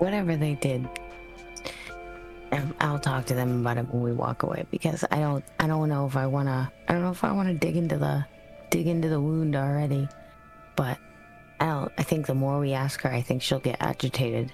whatever 0.00 0.34
they 0.34 0.54
did 0.54 0.88
um, 2.52 2.74
i'll 2.80 2.98
talk 2.98 3.26
to 3.26 3.34
them 3.34 3.60
about 3.60 3.76
it 3.76 3.86
when 3.90 4.02
we 4.02 4.12
walk 4.12 4.42
away 4.42 4.64
because 4.70 5.04
i 5.10 5.18
don't 5.20 5.44
i 5.60 5.66
don't 5.66 5.88
know 5.90 6.06
if 6.06 6.16
i 6.16 6.26
want 6.26 6.48
to 6.48 6.72
i 6.88 6.92
don't 6.92 7.02
know 7.02 7.10
if 7.10 7.22
i 7.22 7.30
want 7.30 7.48
to 7.48 7.54
dig 7.54 7.76
into 7.76 7.98
the 7.98 8.24
dig 8.70 8.86
into 8.86 9.08
the 9.08 9.20
wound 9.20 9.54
already 9.54 10.08
but 10.74 10.98
i 11.60 11.66
don't 11.66 11.92
i 11.98 12.02
think 12.02 12.26
the 12.26 12.34
more 12.34 12.58
we 12.58 12.72
ask 12.72 13.02
her 13.02 13.10
i 13.10 13.20
think 13.20 13.42
she'll 13.42 13.60
get 13.60 13.76
agitated 13.80 14.50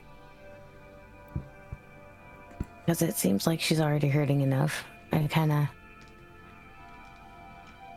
because 2.84 3.01
it 3.01 3.14
seems 3.14 3.47
like 3.47 3.61
she's 3.61 3.80
already 3.80 4.09
hurting 4.09 4.41
enough 4.41 4.84
I 5.12 5.26
kind 5.28 5.53
of 5.53 5.68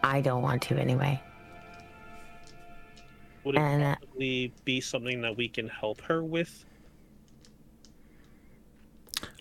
i 0.04 0.22
don't 0.22 0.42
want 0.42 0.62
to 0.62 0.76
anyway 0.78 1.22
Would 3.44 3.56
it 3.56 3.60
And, 3.60 3.84
uh, 3.84 3.96
possibly 3.96 4.54
be 4.66 4.82
something 4.82 5.22
that 5.22 5.36
we 5.38 5.48
can 5.48 5.68
help 5.70 6.02
her 6.02 6.24
with? 6.24 6.66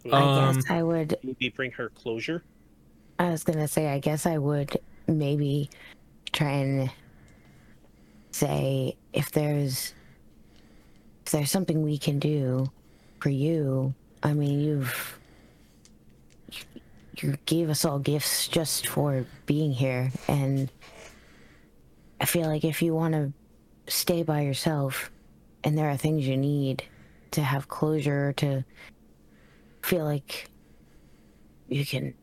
Would 0.05 0.15
i 0.15 0.23
Um, 0.23 0.55
guess 0.55 0.71
i 0.71 0.83
would 0.83 1.17
maybe 1.23 1.49
bring 1.51 1.73
her 1.73 1.89
closure? 1.91 2.43
I 3.19 3.31
was 3.31 3.43
gonna 3.43 3.67
say, 3.69 3.89
I 3.89 3.99
guess 3.99 4.25
I 4.27 4.39
would 4.39 4.77
maybe 5.09 5.69
try 6.33 6.51
and 6.53 6.91
say 8.31 8.97
if 9.13 9.33
there's 9.33 9.93
if 11.27 11.33
there's 11.33 11.51
something 11.51 11.83
we 11.83 11.99
can 11.99 12.19
do 12.21 12.71
for 13.21 13.31
you. 13.31 13.93
I 14.23 14.33
mean, 14.35 14.61
you've 14.61 15.18
you 17.23 17.37
gave 17.47 17.71
us 17.71 17.85
all 17.85 17.99
gifts 17.99 18.49
just 18.49 18.87
for 18.87 19.25
being 19.47 19.73
here, 19.73 20.11
and 20.29 20.71
I 22.21 22.25
feel 22.25 22.47
like 22.47 22.65
if 22.65 22.83
you 22.83 22.95
want 22.95 23.15
to 23.15 23.33
stay 23.87 24.23
by 24.23 24.43
yourself, 24.43 25.11
and 25.65 25.77
there 25.77 25.91
are 25.91 25.97
things 25.97 26.27
you 26.27 26.37
need 26.37 26.85
to 27.33 27.43
have 27.43 27.69
closure, 27.69 28.33
to 28.35 28.65
feel 29.83 30.05
like 30.05 30.49
you 31.69 31.85
can 31.85 32.15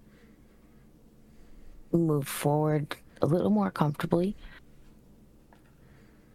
move 1.91 2.27
forward 2.27 2.95
a 3.21 3.25
little 3.25 3.49
more 3.49 3.71
comfortably. 3.71 4.35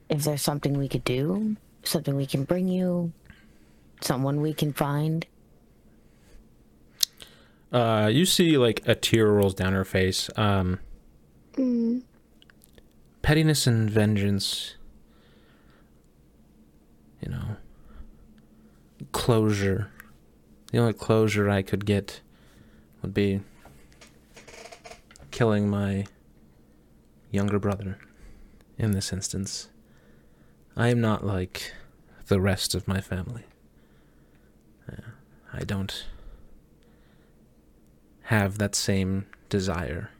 If 0.08 0.24
there's 0.24 0.42
something 0.42 0.76
we 0.76 0.88
could 0.88 1.04
do, 1.04 1.56
something 1.82 2.16
we 2.16 2.26
can 2.26 2.44
bring 2.44 2.68
you, 2.68 3.12
someone 4.00 4.40
we 4.40 4.54
can 4.54 4.72
find. 4.72 5.26
Uh, 7.72 8.10
you 8.12 8.26
see 8.26 8.58
like 8.58 8.82
a 8.86 8.94
tear 8.94 9.26
rolls 9.30 9.54
down 9.54 9.72
her 9.72 9.84
face. 9.84 10.30
Um, 10.36 10.80
pettiness 13.22 13.66
and 13.66 13.90
vengeance. 13.90 14.74
You 17.20 17.30
know, 17.30 17.56
closure. 19.12 19.90
The 20.72 20.78
only 20.78 20.92
closure 20.92 21.50
I 21.50 21.62
could 21.62 21.84
get 21.84 22.20
would 23.02 23.12
be 23.12 23.40
killing 25.30 25.68
my 25.68 26.06
younger 27.30 27.58
brother 27.58 27.98
in 28.78 28.92
this 28.92 29.12
instance. 29.12 29.68
I 30.76 30.88
am 30.88 31.00
not 31.00 31.24
like 31.24 31.72
the 32.26 32.40
rest 32.40 32.74
of 32.74 32.88
my 32.88 33.00
family. 33.00 33.44
Uh, 34.90 35.10
I 35.52 35.64
don't 35.64 36.06
have 38.30 38.58
that 38.58 38.76
same 38.76 39.26
desire. 39.48 40.10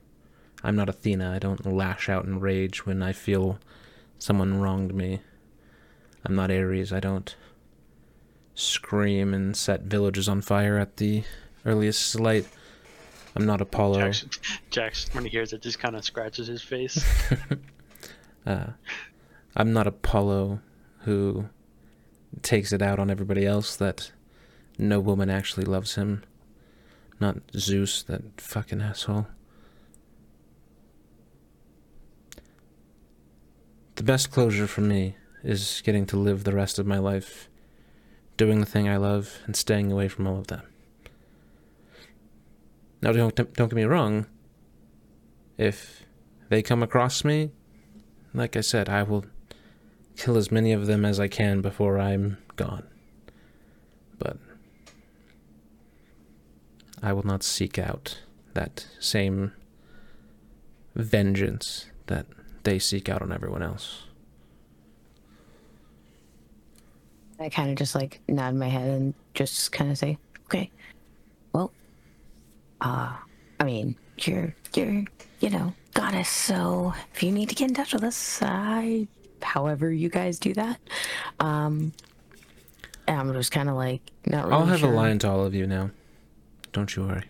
I'm 0.65 0.75
not 0.75 0.89
Athena. 0.89 1.31
I 1.31 1.39
don't 1.39 1.65
lash 1.65 2.09
out 2.09 2.25
in 2.25 2.41
rage 2.41 2.85
when 2.85 3.05
I 3.05 3.13
feel 3.13 3.61
someone 4.19 4.61
wronged 4.61 4.93
me. 4.93 5.21
I'm 6.25 6.35
not 6.35 6.51
Ares. 6.51 6.93
I 6.93 6.99
don't 6.99 7.33
scream 8.57 9.33
and 9.33 9.57
set 9.57 9.83
villages 9.83 10.29
on 10.29 10.41
fire 10.41 10.77
at 10.77 10.97
the 10.97 11.23
earliest 11.65 12.19
light. 12.19 12.49
I'm 13.37 13.47
not 13.47 13.61
Apollo. 13.61 14.01
Jackson, 14.01 14.31
Jackson, 14.71 15.15
when 15.15 15.25
he 15.25 15.31
hears 15.31 15.53
it, 15.53 15.63
just 15.63 15.79
kind 15.79 15.95
of 15.95 16.05
scratches 16.05 16.49
his 16.49 16.63
face. 16.63 17.03
Uh, 18.47 18.71
I'm 19.55 19.75
not 19.75 19.87
Apollo 19.87 20.61
who 21.01 21.45
takes 22.41 22.73
it 22.73 22.81
out 22.81 22.99
on 22.99 23.11
everybody 23.11 23.45
else 23.45 23.77
that 23.77 24.13
no 24.79 24.99
woman 24.99 25.29
actually 25.29 25.67
loves 25.67 25.97
him. 25.97 26.23
Not 27.21 27.37
Zeus, 27.55 28.03
that 28.05 28.41
fucking 28.41 28.81
asshole. 28.81 29.27
The 33.97 34.03
best 34.03 34.31
closure 34.31 34.67
for 34.67 34.81
me 34.81 35.17
is 35.45 35.83
getting 35.85 36.07
to 36.07 36.17
live 36.17 36.45
the 36.45 36.55
rest 36.55 36.79
of 36.79 36.87
my 36.87 36.99
life 36.99 37.51
doing 38.39 38.61
the 38.61 38.67
thing 38.67 38.89
I 38.89 38.97
love 38.97 39.39
and 39.45 39.55
staying 39.55 39.93
away 39.93 40.09
from 40.09 40.27
all 40.27 40.39
of 40.39 40.47
that. 40.47 40.65
Now, 43.03 43.13
don't, 43.13 43.35
don't 43.35 43.55
get 43.69 43.73
me 43.73 43.85
wrong. 43.85 44.27
If 45.59 46.07
they 46.49 46.63
come 46.63 46.83
across 46.83 47.23
me, 47.23 47.51
like 48.33 48.57
I 48.57 48.63
said, 48.63 48.89
I 48.89 49.03
will 49.03 49.27
kill 50.17 50.39
as 50.39 50.51
many 50.51 50.73
of 50.73 50.87
them 50.87 51.05
as 51.05 51.21
I 51.21 51.29
can 51.29 51.61
before 51.61 51.99
I'm 51.99 52.39
gone. 52.57 52.87
But 54.19 54.39
I 57.03 57.13
will 57.13 57.27
not 57.27 57.43
seek 57.43 57.79
out 57.79 58.21
that 58.55 58.87
same 58.99 59.53
vengeance 60.95 61.87
that 62.07 62.27
they 62.63 62.79
seek 62.79 63.09
out 63.09 63.23
on 63.23 63.33
everyone 63.33 63.63
else. 63.63 64.03
I 67.39 67.49
kind 67.49 67.71
of 67.71 67.77
just 67.77 67.95
like 67.95 68.21
nod 68.29 68.55
my 68.55 68.69
head 68.69 68.89
and 68.89 69.15
just 69.33 69.73
kind 69.73 69.91
of 69.91 69.97
say, 69.97 70.19
"Okay, 70.45 70.71
well, 71.55 71.73
uh, 72.83 73.17
I 73.59 73.65
mean, 73.65 73.97
you're 74.19 74.55
you're 74.75 75.05
you 75.41 75.49
know 75.49 75.73
goddess, 75.95 76.29
so 76.29 76.93
if 77.15 77.23
you 77.23 77.33
need 77.33 77.49
to 77.49 77.55
get 77.55 77.69
in 77.69 77.75
touch 77.75 77.95
with 77.95 78.05
us, 78.05 78.41
I, 78.43 79.09
however 79.41 79.91
you 79.91 80.11
guys 80.11 80.39
do 80.39 80.53
that, 80.53 80.79
um, 81.41 81.93
I'm 83.09 83.33
just 83.33 83.53
kind 83.53 83.71
of 83.71 83.75
like 83.75 84.03
not 84.27 84.45
really 84.45 84.57
I'll 84.57 84.67
have 84.67 84.81
sure. 84.81 84.93
a 84.93 84.95
line 84.95 85.19
to 85.21 85.31
all 85.31 85.45
of 85.45 85.55
you 85.55 85.67
now. 85.67 85.91
Don't 86.73 86.95
you 86.95 87.05
worry. 87.05 87.25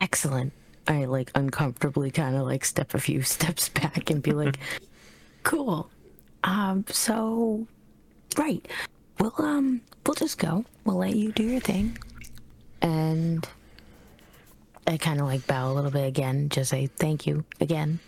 Excellent. 0.00 0.52
I 0.86 1.04
like 1.04 1.30
uncomfortably 1.34 2.10
kind 2.10 2.36
of 2.36 2.42
like 2.46 2.64
step 2.64 2.94
a 2.94 2.98
few 3.00 3.22
steps 3.34 3.68
back 3.68 4.10
and 4.10 4.22
be 4.22 4.32
like, 4.32 4.58
"Cool." 5.42 5.90
Um. 6.44 6.84
So, 6.88 7.66
right. 8.36 8.66
We'll 9.18 9.34
um. 9.38 9.80
We'll 10.06 10.14
just 10.14 10.38
go. 10.38 10.64
We'll 10.84 10.96
let 10.96 11.14
you 11.14 11.32
do 11.32 11.42
your 11.42 11.60
thing. 11.60 11.98
And 12.80 13.46
I 14.86 14.96
kind 14.96 15.20
of 15.20 15.26
like 15.26 15.46
bow 15.46 15.70
a 15.70 15.74
little 15.74 15.90
bit 15.90 16.06
again. 16.06 16.48
Just 16.48 16.70
say 16.70 16.86
thank 16.86 17.26
you 17.26 17.44
again. 17.60 17.98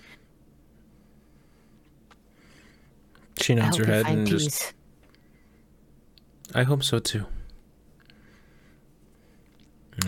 She 3.39 3.55
nods 3.55 3.77
her 3.79 3.85
head 3.85 4.07
and 4.07 4.29
peace. 4.29 4.45
just. 4.45 4.73
I 6.55 6.63
hope 6.63 6.83
so 6.83 6.99
too. 6.99 7.27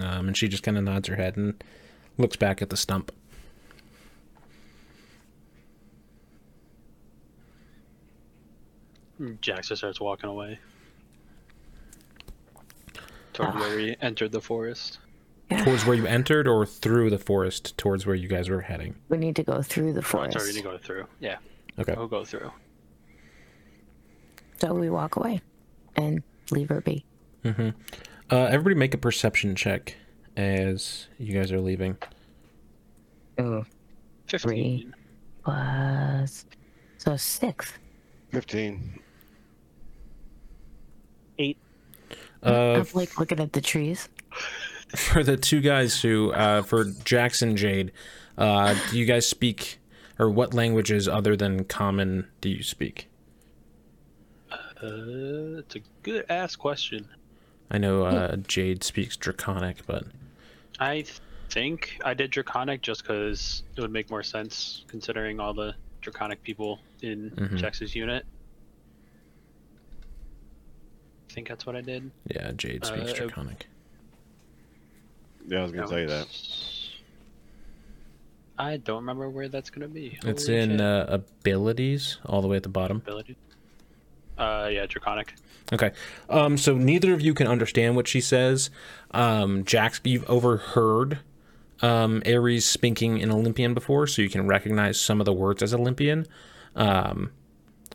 Um, 0.01 0.29
and 0.29 0.37
she 0.37 0.49
just 0.49 0.63
kind 0.63 0.79
of 0.79 0.85
nods 0.85 1.09
her 1.09 1.17
head 1.17 1.37
and 1.37 1.63
looks 2.19 2.37
back 2.37 2.63
at 2.63 2.71
the 2.71 2.77
stump. 2.77 3.13
Jackson 9.41 9.77
starts 9.77 10.01
walking 10.01 10.29
away. 10.29 10.59
Toward 13.33 13.55
where 13.55 13.79
he 13.79 13.97
entered 14.01 14.33
the 14.33 14.41
forest. 14.41 14.99
Yeah. 15.51 15.65
Towards 15.65 15.85
where 15.87 15.97
you 15.97 16.07
entered, 16.07 16.49
or 16.49 16.67
through 16.67 17.11
the 17.11 17.19
forest 17.19 17.77
towards 17.79 18.07
where 18.07 18.15
you 18.17 18.29
guys 18.29 18.49
were 18.49 18.61
heading. 18.63 18.95
We 19.09 19.19
need 19.19 19.37
to 19.37 19.43
go 19.43 19.63
through 19.63 19.93
the 19.93 20.01
Oh, 20.01 20.03
Sorry, 20.03 20.29
we 20.29 20.35
already 20.35 20.53
to 20.59 20.63
go 20.63 20.79
through. 20.79 21.07
Yeah, 21.21 21.37
Okay. 21.79 21.95
we'll 21.97 22.09
go 22.09 22.25
through. 22.25 22.51
So 24.61 24.75
we 24.75 24.91
walk 24.91 25.17
away 25.17 25.41
and 25.97 26.23
leave 26.51 26.69
her 26.69 26.81
be. 26.81 27.05
Uh, 28.33 28.47
everybody 28.47 28.75
make 28.75 28.95
a 28.95 28.99
perception 28.99 29.55
check 29.55 29.95
as 30.39 31.07
you 31.19 31.35
guys 31.35 31.53
are 31.53 31.61
leaving. 31.61 31.99
Oh. 33.37 33.67
15. 34.29 34.95
Plus, 35.45 36.47
so 36.97 37.15
six. 37.19 37.75
15. 38.31 38.99
Eight. 41.41 41.59
Uh, 42.43 42.81
I'm 42.81 42.87
like 42.95 43.21
looking 43.21 43.39
at 43.39 43.53
the 43.53 43.61
trees. 43.61 44.09
for 44.97 45.23
the 45.23 45.37
two 45.37 45.61
guys 45.61 46.01
who, 46.01 46.33
uh, 46.33 46.63
for 46.63 46.85
Jackson 47.05 47.55
Jade, 47.55 47.93
uh, 48.39 48.75
do 48.91 48.99
you 48.99 49.05
guys 49.05 49.29
speak, 49.29 49.79
or 50.19 50.31
what 50.31 50.55
languages 50.55 51.07
other 51.07 51.37
than 51.37 51.65
common 51.65 52.29
do 52.41 52.49
you 52.49 52.63
speak? 52.63 53.11
Uh, 54.51 55.59
it's 55.59 55.77
a 55.77 55.81
good 56.03 56.25
ass 56.31 56.57
question. 56.57 57.07
I 57.73 57.79
know 57.79 58.05
uh, 58.05 58.37
Jade 58.37 58.85
speaks 58.85 59.17
Draconic, 59.17 59.79
but 59.87 60.05
I 60.79 61.07
think 61.49 61.97
I 62.05 62.13
did 62.13 62.31
Draconic 62.31 62.83
just 62.83 63.03
because 63.03 63.63
it 63.77 63.81
would 63.81 63.91
make 63.91 64.11
more 64.11 64.23
sense 64.23 64.85
considering 64.89 65.41
all 65.41 65.55
the 65.55 65.75
Draconic 66.03 66.43
people 66.43 66.79
in 67.01 67.31
Mhm. 67.31 67.57
Jax's 67.57 67.95
unit. 67.95 68.27
I 71.31 71.33
think 71.33 71.49
that's 71.49 71.65
what 71.65 71.77
I 71.77 71.81
did. 71.81 72.11
yeah, 72.29 72.53
Jade 72.53 72.85
speaks 72.85 73.13
Uh, 73.13 73.15
Draconic. 73.15 73.67
Yeah, 75.49 75.61
I 75.61 75.63
was 75.63 75.73
going 75.73 75.85
to 75.85 75.91
tell 75.91 76.01
you 76.01 76.09
that. 76.09 76.29
I 78.59 78.77
don't 78.77 78.99
remember 78.99 79.31
where 79.31 79.49
that's 79.49 79.71
gonna 79.71 79.89
be. 79.89 80.19
It's 80.25 80.47
in 80.49 80.81
uh, 80.81 81.07
abilities, 81.09 82.19
all 82.27 82.43
the 82.43 82.49
way 82.49 82.59
at 82.59 82.63
the 82.63 82.69
bottom. 82.69 82.99
ability. 82.99 83.35
Uh, 84.39 84.69
yeah, 84.73 84.87
Draconic. 84.87 85.35
Okay. 85.73 85.93
Um, 86.29 86.59
so 86.59 86.77
neither 86.77 87.15
of 87.15 87.21
you 87.21 87.35
can 87.35 87.47
understand 87.47 87.97
what 87.97 88.09
she 88.09 88.21
says. 88.21 88.71
Um, 89.13 89.65
Jax, 89.65 90.01
you've 90.05 90.29
overheard 90.29 91.21
um, 91.81 92.23
Ares 92.27 92.65
speaking 92.65 93.19
in 93.19 93.31
Olympian 93.31 93.75
before, 93.75 94.07
so 94.07 94.23
you 94.23 94.29
can 94.29 94.47
recognize 94.47 95.01
some 95.01 95.21
of 95.21 95.25
the 95.25 95.33
words 95.33 95.63
as 95.63 95.75
Olympian, 95.75 96.27
um, 96.77 97.31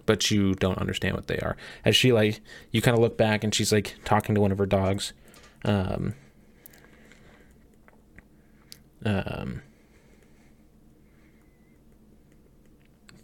but 0.05 0.31
you 0.31 0.53
don't 0.55 0.77
understand 0.77 1.15
what 1.15 1.27
they 1.27 1.37
are. 1.39 1.55
As 1.85 1.95
she 1.95 2.11
like, 2.11 2.41
you 2.71 2.81
kind 2.81 2.95
of 2.95 3.01
look 3.01 3.17
back 3.17 3.43
and 3.43 3.53
she's 3.53 3.71
like 3.71 3.95
talking 4.03 4.35
to 4.35 4.41
one 4.41 4.51
of 4.51 4.57
her 4.57 4.65
dogs. 4.65 5.13
Um, 5.65 6.15
um, 9.05 9.61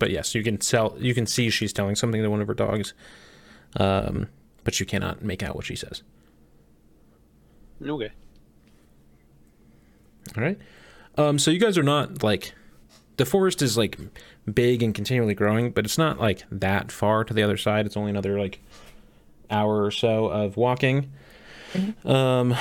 but 0.03 0.11
yes, 0.11 0.35
you 0.35 0.43
can 0.43 0.57
tell. 0.57 0.97
You 0.99 1.13
can 1.13 1.25
see 1.25 1.49
she's 1.49 1.71
telling 1.71 1.95
something 1.95 2.21
to 2.21 2.27
one 2.27 2.41
of 2.41 2.47
her 2.49 2.53
dogs 2.53 2.93
um, 3.77 4.27
but 4.65 4.81
you 4.81 4.85
cannot 4.85 5.23
make 5.23 5.41
out 5.41 5.55
what 5.55 5.65
she 5.65 5.77
says. 5.77 6.03
Okay. 7.81 8.11
All 10.35 10.43
right. 10.43 10.57
Um, 11.17 11.39
so 11.39 11.51
you 11.51 11.59
guys 11.59 11.77
are 11.77 11.83
not 11.83 12.21
like 12.21 12.53
the 13.17 13.25
forest 13.25 13.61
is 13.61 13.77
like 13.77 13.97
big 14.51 14.81
and 14.81 14.93
continually 14.93 15.35
growing, 15.35 15.71
but 15.71 15.85
it's 15.85 15.97
not 15.97 16.19
like 16.19 16.43
that 16.51 16.91
far 16.91 17.23
to 17.23 17.33
the 17.33 17.43
other 17.43 17.57
side. 17.57 17.85
It's 17.85 17.95
only 17.97 18.09
another 18.09 18.37
like 18.37 18.59
hour 19.49 19.85
or 19.85 19.91
so 19.91 20.25
of 20.25 20.57
walking. 20.57 21.11
Um, 22.05 22.55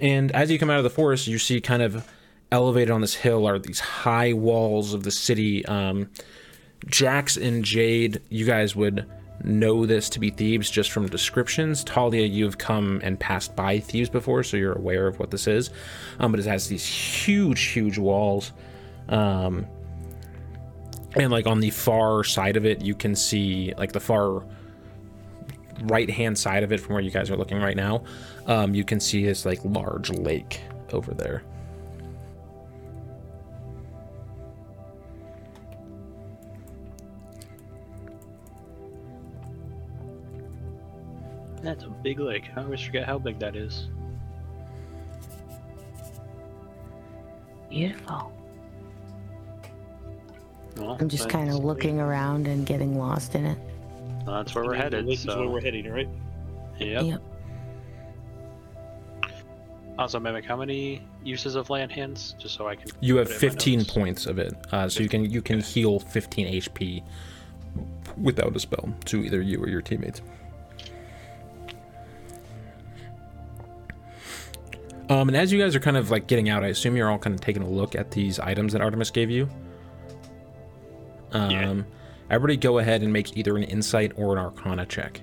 and 0.00 0.30
as 0.32 0.50
you 0.50 0.58
come 0.58 0.68
out 0.68 0.78
of 0.78 0.84
the 0.84 0.90
forest, 0.90 1.26
you 1.26 1.38
see 1.38 1.60
kind 1.60 1.82
of 1.82 2.08
elevated 2.50 2.90
on 2.90 3.00
this 3.00 3.14
hill 3.14 3.46
are 3.46 3.58
these 3.58 3.80
high 3.80 4.32
walls 4.32 4.94
of 4.94 5.04
the 5.04 5.10
city. 5.10 5.64
Um, 5.66 6.10
Jax 6.86 7.36
and 7.36 7.64
Jade, 7.64 8.20
you 8.28 8.46
guys 8.46 8.74
would 8.76 9.06
know 9.44 9.86
this 9.86 10.08
to 10.10 10.18
be 10.18 10.30
Thebes 10.30 10.70
just 10.70 10.90
from 10.90 11.08
descriptions. 11.08 11.84
Talia, 11.84 12.26
you've 12.26 12.58
come 12.58 13.00
and 13.04 13.18
passed 13.18 13.54
by 13.54 13.78
Thebes 13.78 14.08
before, 14.08 14.42
so 14.42 14.56
you're 14.56 14.72
aware 14.72 15.06
of 15.06 15.18
what 15.18 15.30
this 15.30 15.46
is. 15.46 15.70
Um, 16.18 16.32
but 16.32 16.40
it 16.40 16.46
has 16.46 16.68
these 16.68 16.84
huge, 16.84 17.60
huge 17.66 17.98
walls. 17.98 18.52
Um, 19.08 19.66
and 21.14 21.32
like 21.32 21.46
on 21.46 21.60
the 21.60 21.70
far 21.70 22.24
side 22.24 22.56
of 22.56 22.66
it, 22.66 22.82
you 22.82 22.94
can 22.94 23.14
see 23.14 23.72
like 23.78 23.92
the 23.92 24.00
far 24.00 24.44
right 25.82 26.10
hand 26.10 26.36
side 26.36 26.62
of 26.62 26.72
it 26.72 26.80
from 26.80 26.94
where 26.94 27.02
you 27.02 27.10
guys 27.10 27.30
are 27.30 27.36
looking 27.36 27.60
right 27.60 27.76
now. 27.76 28.04
Um, 28.46 28.74
you 28.74 28.84
can 28.84 29.00
see 29.00 29.24
this 29.24 29.44
like 29.46 29.60
large 29.64 30.10
lake 30.10 30.60
over 30.92 31.14
there. 31.14 31.44
That's 41.62 41.84
a 41.84 41.88
big 41.88 42.18
lake. 42.20 42.44
I 42.56 42.62
always 42.62 42.80
forget 42.80 43.04
how 43.06 43.18
big 43.18 43.38
that 43.40 43.56
is. 43.56 43.88
Beautiful. 47.70 48.32
Well, 50.76 50.96
I'm 51.00 51.08
just 51.08 51.28
kind 51.28 51.48
of 51.48 51.54
that's- 51.56 51.66
looking 51.66 52.00
around 52.00 52.46
and 52.46 52.64
getting 52.64 52.96
lost 52.98 53.34
in 53.34 53.44
it. 53.44 53.58
That's 54.24 54.54
where 54.54 54.64
I 54.64 54.66
we're 54.66 54.72
mean, 54.74 54.78
the 54.78 54.84
headed. 54.84 55.06
lake 55.06 55.14
is 55.18 55.22
So, 55.24 55.38
where 55.40 55.48
we're 55.48 55.60
heading, 55.60 55.90
right? 55.90 56.08
Yep. 56.78 57.04
Yep. 57.04 57.22
Also, 59.98 60.20
mimic, 60.20 60.44
how 60.44 60.56
many 60.56 61.02
uses 61.24 61.56
of 61.56 61.70
lay 61.70 61.82
on 61.82 61.90
hands? 61.90 62.36
Just 62.38 62.54
so 62.54 62.68
I 62.68 62.76
can. 62.76 62.88
You 63.00 63.16
have 63.16 63.26
put 63.26 63.34
it 63.36 63.42
in 63.42 63.48
my 63.48 63.52
15 63.54 63.84
points 63.86 64.26
of 64.26 64.38
it, 64.38 64.54
uh, 64.70 64.88
so 64.88 65.02
you 65.02 65.08
can 65.08 65.28
you 65.28 65.42
can 65.42 65.60
heal 65.60 65.98
15 65.98 66.46
HP 66.46 67.02
without 68.16 68.54
a 68.54 68.60
spell 68.60 68.88
to 69.06 69.24
either 69.24 69.42
you 69.42 69.58
or 69.60 69.68
your 69.68 69.82
teammates. 69.82 70.22
Um, 75.08 75.28
and 75.28 75.36
as 75.36 75.50
you 75.52 75.58
guys 75.58 75.74
are 75.74 75.80
kind 75.80 75.96
of 75.96 76.10
like 76.10 76.26
getting 76.26 76.48
out, 76.50 76.62
I 76.64 76.68
assume 76.68 76.94
you're 76.96 77.10
all 77.10 77.18
kind 77.18 77.34
of 77.34 77.40
taking 77.40 77.62
a 77.62 77.68
look 77.68 77.94
at 77.94 78.10
these 78.10 78.38
items 78.38 78.72
that 78.74 78.82
Artemis 78.82 79.10
gave 79.10 79.30
you. 79.30 79.48
Um, 81.32 81.50
Yeah. 81.50 81.82
Everybody, 82.30 82.58
go 82.58 82.78
ahead 82.78 83.02
and 83.02 83.10
make 83.10 83.38
either 83.38 83.56
an 83.56 83.62
insight 83.62 84.12
or 84.16 84.36
an 84.36 84.38
Arcana 84.44 84.84
check. 84.84 85.22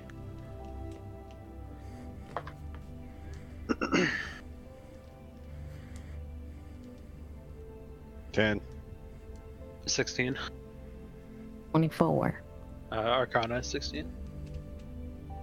Ten. 8.32 8.60
16. 9.86 10.36
24. 11.70 12.42
Uh, 12.90 12.94
Arcana, 12.94 13.62
16. 13.62 14.10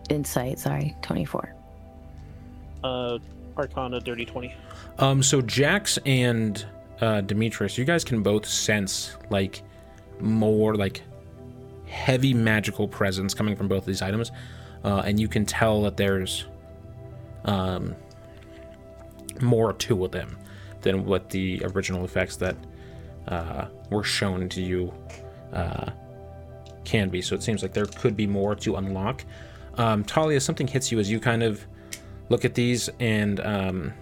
Insight, 0.10 0.60
sorry, 0.60 0.96
24. 1.02 1.56
Uh, 2.84 3.18
Arcana, 3.58 4.00
dirty 4.00 4.26
twenty. 4.26 4.54
Um, 5.00 5.24
so 5.24 5.42
Jax 5.42 6.00
and 6.06 6.66
uh, 7.02 7.22
Demetrius, 7.22 7.78
you 7.78 7.86
guys 7.86 8.04
can 8.04 8.24
both 8.24 8.46
sense 8.46 9.16
like 9.30 9.62
more 10.20 10.76
like 10.76 11.02
heavy 11.86 12.34
magical 12.34 12.88
presence 12.88 13.34
coming 13.34 13.56
from 13.56 13.68
both 13.68 13.84
of 13.84 13.86
these 13.86 14.02
items, 14.02 14.32
uh, 14.84 15.04
and 15.06 15.20
you 15.20 15.28
can 15.28 15.46
tell 15.46 15.82
that 15.84 15.98
there's 15.98 16.46
um, 17.46 17.96
more 19.42 19.74
to 19.74 20.08
them 20.08 20.38
than 20.82 21.06
what 21.06 21.30
the 21.30 21.62
original 21.74 22.04
effects 22.06 22.36
that 22.38 22.56
uh, 23.28 23.68
were 23.90 24.04
shown 24.04 24.50
to 24.50 24.62
you 24.62 24.94
uh, 25.54 25.90
can 26.84 27.10
be. 27.10 27.22
So 27.22 27.36
it 27.36 27.44
seems 27.44 27.62
like 27.62 27.74
there 27.74 27.86
could 27.86 28.18
be 28.18 28.28
more 28.28 28.56
to 28.56 28.76
unlock. 28.76 29.24
Um, 29.78 30.04
Talia, 30.04 30.40
something 30.40 30.68
hits 30.68 30.92
you 30.92 31.00
as 31.00 31.10
you 31.10 31.20
kind 31.20 31.42
of 31.42 31.66
look 32.30 32.46
at 32.46 32.54
these, 32.54 32.90
and 33.00 33.40
um, 33.42 33.94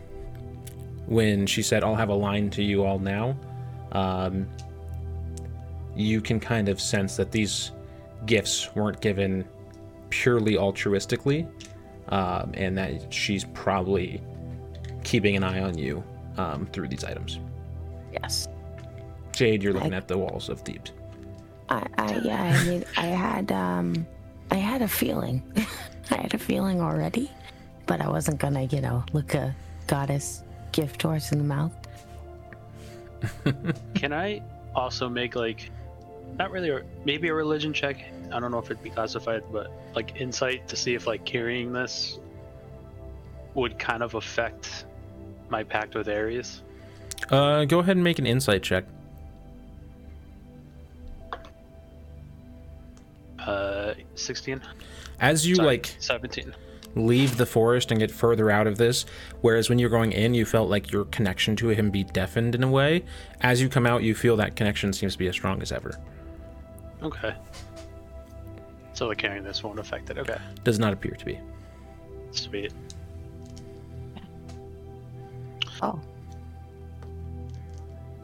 when 1.06 1.46
she 1.46 1.62
said, 1.62 1.84
I'll 1.84 1.96
have 1.96 2.10
a 2.10 2.16
line 2.16 2.50
to 2.52 2.64
you 2.64 2.84
all 2.84 3.00
now, 3.00 3.38
um, 3.92 4.48
you 5.96 6.22
can 6.22 6.40
kind 6.40 6.70
of 6.70 6.80
sense 6.80 7.18
that 7.18 7.32
these 7.32 7.72
gifts 8.26 8.74
weren't 8.76 9.02
given 9.02 9.46
purely 10.10 10.54
altruistically, 10.54 11.48
um, 12.10 12.52
and 12.54 12.78
that 12.78 13.14
she's 13.14 13.46
probably 13.54 14.22
keeping 15.04 15.36
an 15.36 15.44
eye 15.44 15.62
on 15.62 15.78
you 15.78 16.04
um, 16.38 16.68
through 16.68 16.88
these 16.88 17.04
items. 17.04 17.40
Yes. 18.14 18.48
Jade, 19.34 19.64
you're 19.64 19.74
looking 19.74 19.94
at 19.94 20.08
the 20.08 20.18
walls 20.18 20.50
of 20.50 20.62
Thebes. 20.62 20.92
I, 21.70 21.88
I 21.98 22.16
yeah, 22.18 22.44
I 22.44 22.66
mean, 22.66 22.86
I 22.98 23.06
had 23.08 23.52
um, 23.52 24.06
I 24.52 24.56
had 24.56 24.82
a 24.82 24.88
feeling, 24.88 25.42
I 26.12 26.16
had 26.16 26.34
a 26.34 26.38
feeling 26.38 26.82
already, 26.82 27.32
but 27.92 28.00
I 28.00 28.08
wasn't 28.08 28.40
gonna, 28.40 28.64
you 28.64 28.80
know, 28.80 29.04
look 29.12 29.34
a 29.34 29.54
goddess 29.86 30.44
gift 30.72 31.02
horse 31.02 31.34
in 31.34 31.40
the 31.40 31.44
mouth. 31.44 31.74
Can 33.96 34.14
I 34.14 34.42
also 34.74 35.10
make 35.10 35.36
like, 35.36 35.70
not 36.40 36.52
really, 36.52 36.70
a, 36.70 36.84
maybe 37.04 37.28
a 37.28 37.34
religion 37.34 37.74
check? 37.74 38.06
I 38.32 38.40
don't 38.40 38.50
know 38.50 38.60
if 38.60 38.72
it'd 38.72 38.82
be 38.82 38.92
classified, 38.92 39.44
but 39.52 39.74
like 39.94 40.16
insight 40.16 40.70
to 40.70 40.78
see 40.78 40.96
if 40.96 41.06
like 41.06 41.26
carrying 41.26 41.74
this 41.74 42.18
would 43.56 43.78
kind 43.78 44.04
of 44.04 44.16
affect 44.16 44.86
my 45.50 45.62
pact 45.62 45.94
with 45.94 46.08
Ares. 46.08 46.62
Uh, 47.30 47.66
go 47.66 47.80
ahead 47.80 47.98
and 47.98 48.04
make 48.06 48.20
an 48.20 48.26
insight 48.26 48.64
check. 48.64 48.86
Uh, 53.38 53.96
16. 54.16 54.62
As 55.20 55.46
you 55.46 55.56
Sorry, 55.56 55.68
like 55.68 55.94
17. 56.00 56.56
Leave 56.96 57.38
the 57.38 57.46
forest 57.46 57.92
and 57.92 58.00
get 58.00 58.12
further 58.12 58.50
out 58.50 58.68
of 58.68 58.78
this. 58.78 59.06
Whereas 59.42 59.70
when 59.70 59.80
you're 59.80 59.90
going 59.90 60.12
in, 60.12 60.34
you 60.34 60.46
felt 60.46 60.70
like 60.70 60.92
your 60.92 61.06
connection 61.06 61.56
to 61.58 61.70
him 61.70 61.90
be 61.90 62.04
deafened 62.04 62.56
in 62.56 62.64
a 62.64 62.70
way. 62.70 63.04
As 63.42 63.62
you 63.62 63.70
come 63.70 63.86
out, 63.86 64.04
you 64.04 64.16
feel 64.16 64.36
that 64.38 64.56
connection 64.56 64.94
seems 64.94 65.14
to 65.14 65.20
be 65.20 65.28
as 65.28 65.36
strong 65.36 65.62
as 65.62 65.72
ever. 65.72 66.00
Okay. 67.02 67.34
So 68.94 69.08
the 69.08 69.16
carrying 69.16 69.44
this 69.44 69.64
won't 69.64 69.80
affect 69.80 70.10
it. 70.10 70.18
Okay. 70.18 70.38
Does 70.64 70.80
not 70.80 70.94
appear 70.94 71.16
to 71.16 71.26
be. 71.26 71.40
Sweet. 72.32 72.74
Oh. 75.82 76.00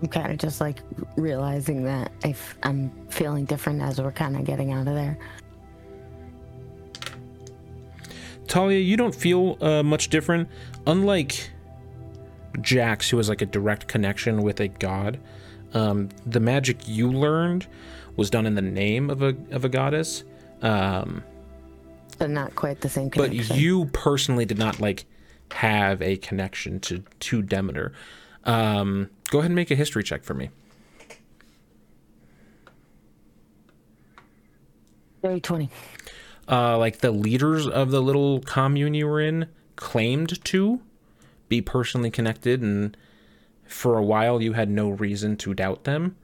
I'm 0.01 0.07
kind 0.09 0.31
of 0.31 0.37
just 0.37 0.61
like 0.61 0.81
realizing 1.15 1.83
that 1.85 2.11
I 2.23 2.29
f- 2.29 2.55
I'm 2.61 2.91
feeling 3.09 3.45
different 3.45 3.81
as 3.81 3.99
we're 3.99 4.11
kind 4.11 4.35
of 4.35 4.43
getting 4.43 4.71
out 4.71 4.87
of 4.87 4.93
there. 4.93 5.17
Talia, 8.47 8.79
you 8.79 8.97
don't 8.97 9.13
feel 9.15 9.57
uh, 9.61 9.83
much 9.83 10.09
different. 10.09 10.49
Unlike 10.85 11.51
Jax, 12.61 13.09
who 13.09 13.17
has 13.17 13.29
like 13.29 13.41
a 13.41 13.45
direct 13.45 13.87
connection 13.87 14.41
with 14.41 14.59
a 14.59 14.67
god, 14.67 15.19
um, 15.73 16.09
the 16.25 16.39
magic 16.39 16.87
you 16.87 17.11
learned 17.11 17.67
was 18.15 18.29
done 18.29 18.45
in 18.45 18.55
the 18.55 18.61
name 18.61 19.09
of 19.09 19.21
a 19.21 19.35
of 19.51 19.65
a 19.65 19.69
goddess. 19.69 20.23
Um, 20.61 21.23
But 22.17 22.29
not 22.29 22.55
quite 22.55 22.81
the 22.81 22.89
same 22.89 23.09
connection. 23.09 23.47
but 23.47 23.57
you 23.57 23.85
personally 23.87 24.45
did 24.45 24.57
not 24.57 24.79
like 24.79 25.05
have 25.51 26.01
a 26.01 26.17
connection 26.17 26.79
to 26.81 27.03
to 27.19 27.41
Demeter. 27.41 27.93
Um, 28.45 29.09
go 29.29 29.39
ahead 29.39 29.51
and 29.51 29.55
make 29.55 29.71
a 29.71 29.75
history 29.75 30.03
check 30.03 30.23
for 30.23 30.33
me. 30.33 30.49
Very 35.21 35.41
20. 35.41 35.69
Uh, 36.49 36.77
like 36.77 36.99
the 36.99 37.11
leaders 37.11 37.67
of 37.67 37.91
the 37.91 38.01
little 38.01 38.39
commune 38.41 38.93
you 38.93 39.07
were 39.07 39.19
in 39.21 39.47
claimed 39.75 40.43
to 40.45 40.81
be 41.49 41.61
personally 41.61 42.09
connected, 42.11 42.61
and 42.61 42.95
for 43.65 43.97
a 43.97 44.03
while 44.03 44.41
you 44.41 44.53
had 44.53 44.69
no 44.69 44.89
reason 44.89 45.35
to 45.37 45.53
doubt 45.53 45.83
them. 45.83 46.15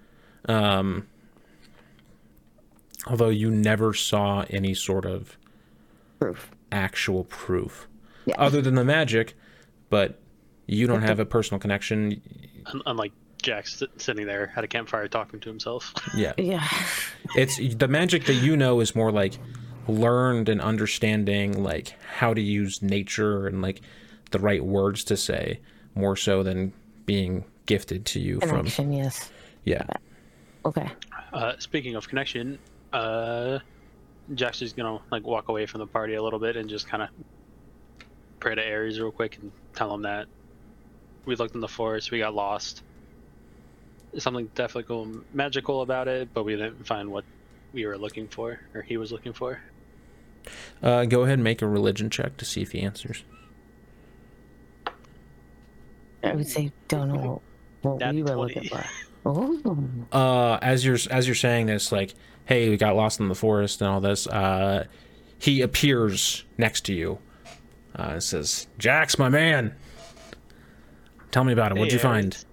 Um, 0.46 1.08
although 3.08 3.30
you 3.30 3.50
never 3.52 3.94
saw 3.94 4.46
any 4.50 4.74
sort 4.74 5.06
of 5.06 5.38
Proof. 6.20 6.52
actual 6.72 7.24
proof 7.26 7.88
Yeah. 8.26 8.36
other 8.38 8.62
than 8.62 8.76
the 8.76 8.84
magic, 8.86 9.36
but 9.90 10.20
you 10.68 10.88
don't 10.88 11.02
have 11.02 11.20
a 11.20 11.26
personal 11.26 11.60
connection. 11.60 12.22
Unlike 12.86 13.12
Jack 13.42 13.68
sitting 13.68 14.26
there 14.26 14.54
at 14.56 14.64
a 14.64 14.68
campfire 14.68 15.08
talking 15.10 15.40
to 15.42 15.50
himself. 15.50 15.94
Yeah. 16.16 16.32
Yeah. 16.38 16.66
it's 17.36 17.58
the 17.76 17.88
magic 17.90 18.26
that 18.26 18.36
you 18.36 18.56
know 18.56 18.80
is 18.80 18.96
more 18.96 19.12
like 19.12 19.38
learned 19.88 20.50
and 20.50 20.62
understanding 20.62 21.64
like 21.64 21.94
how 22.16 22.34
to 22.34 22.42
use 22.42 22.82
nature 22.82 23.48
and 23.48 23.62
like 23.62 23.82
the 24.32 24.40
right 24.40 24.64
words 24.64 25.04
to 25.04 25.18
say 25.18 25.60
more 25.96 26.16
so 26.16 26.44
than 26.44 26.74
being 27.06 27.44
gifted 27.66 28.06
to 28.06 28.20
you 28.20 28.40
from 28.40 28.50
Connection, 28.50 28.94
yes. 28.94 29.32
yeah 29.64 29.86
Okay. 30.66 30.90
Uh, 31.34 31.54
speaking 31.60 31.96
of 31.96 32.08
connection, 32.08 32.58
uh, 32.94 33.60
Jack's 34.34 34.60
just 34.60 34.78
gonna 34.78 35.00
like 35.12 35.26
walk 35.26 35.50
away 35.50 35.66
from 35.66 35.80
the 35.80 35.88
party 35.88 36.14
a 36.14 36.24
little 36.24 36.40
bit 36.40 36.56
and 36.56 36.70
just 36.70 36.88
kind 36.88 37.04
of 37.04 37.10
pray 38.40 38.56
to 38.56 38.66
Ares 38.66 39.00
real 39.00 39.12
quick 39.12 39.38
and 39.42 39.52
tell 39.74 39.94
him 39.94 40.04
that 40.04 40.28
we 41.26 41.36
looked 41.36 41.56
in 41.56 41.62
the 41.62 41.68
forest, 41.68 42.12
we 42.12 42.20
got 42.20 42.34
lost. 42.34 42.84
There's 44.12 44.24
something 44.24 44.50
definitely 44.56 45.22
magical 45.34 45.82
about 45.82 46.08
it, 46.08 46.30
but 46.34 46.44
we 46.44 46.56
didn't 46.56 46.86
find 46.86 47.10
what 47.10 47.26
we 47.74 47.86
were 47.86 47.98
looking 47.98 48.28
for 48.28 48.60
or 48.74 48.82
he 48.82 48.98
was 48.98 49.12
looking 49.12 49.34
for. 49.34 49.60
Uh, 50.82 51.06
go 51.06 51.22
ahead 51.22 51.34
and 51.36 51.44
make 51.44 51.62
a 51.62 51.68
religion 51.68 52.10
check 52.10 52.38
to 52.38 52.46
see 52.46 52.62
if 52.62 52.72
he 52.72 52.82
answers 52.82 53.24
I 56.24 56.34
would 56.36 56.48
say, 56.48 56.72
don't 56.88 57.10
know 57.10 57.42
what 57.82 58.00
Nat 58.00 58.14
we 58.16 58.24
were 58.24 58.34
20. 58.36 58.42
looking 58.54 58.70
for. 58.70 58.84
Oh. 59.26 59.78
uh 60.12 60.60
as 60.62 60.84
you're 60.84 60.98
as 61.10 61.28
you're 61.30 61.34
saying 61.36 61.68
this 61.68 61.94
like 61.94 62.14
hey 62.44 62.68
we 62.70 62.76
got 62.76 62.94
lost 62.98 63.22
in 63.22 63.30
the 63.30 63.36
forest 63.36 63.80
and 63.80 63.90
all 63.90 64.02
this 64.02 64.28
uh 64.28 64.84
he 65.40 65.62
appears 65.62 66.44
next 66.58 66.82
to 66.88 66.94
you 66.94 67.20
uh 67.98 68.10
and 68.12 68.22
says 68.24 68.68
jax 68.78 69.18
my 69.18 69.30
man 69.30 69.74
tell 71.32 71.46
me 71.46 71.54
about 71.54 71.72
it 71.72 71.78
what'd 71.78 71.94
you 71.94 72.00
find 72.00 72.44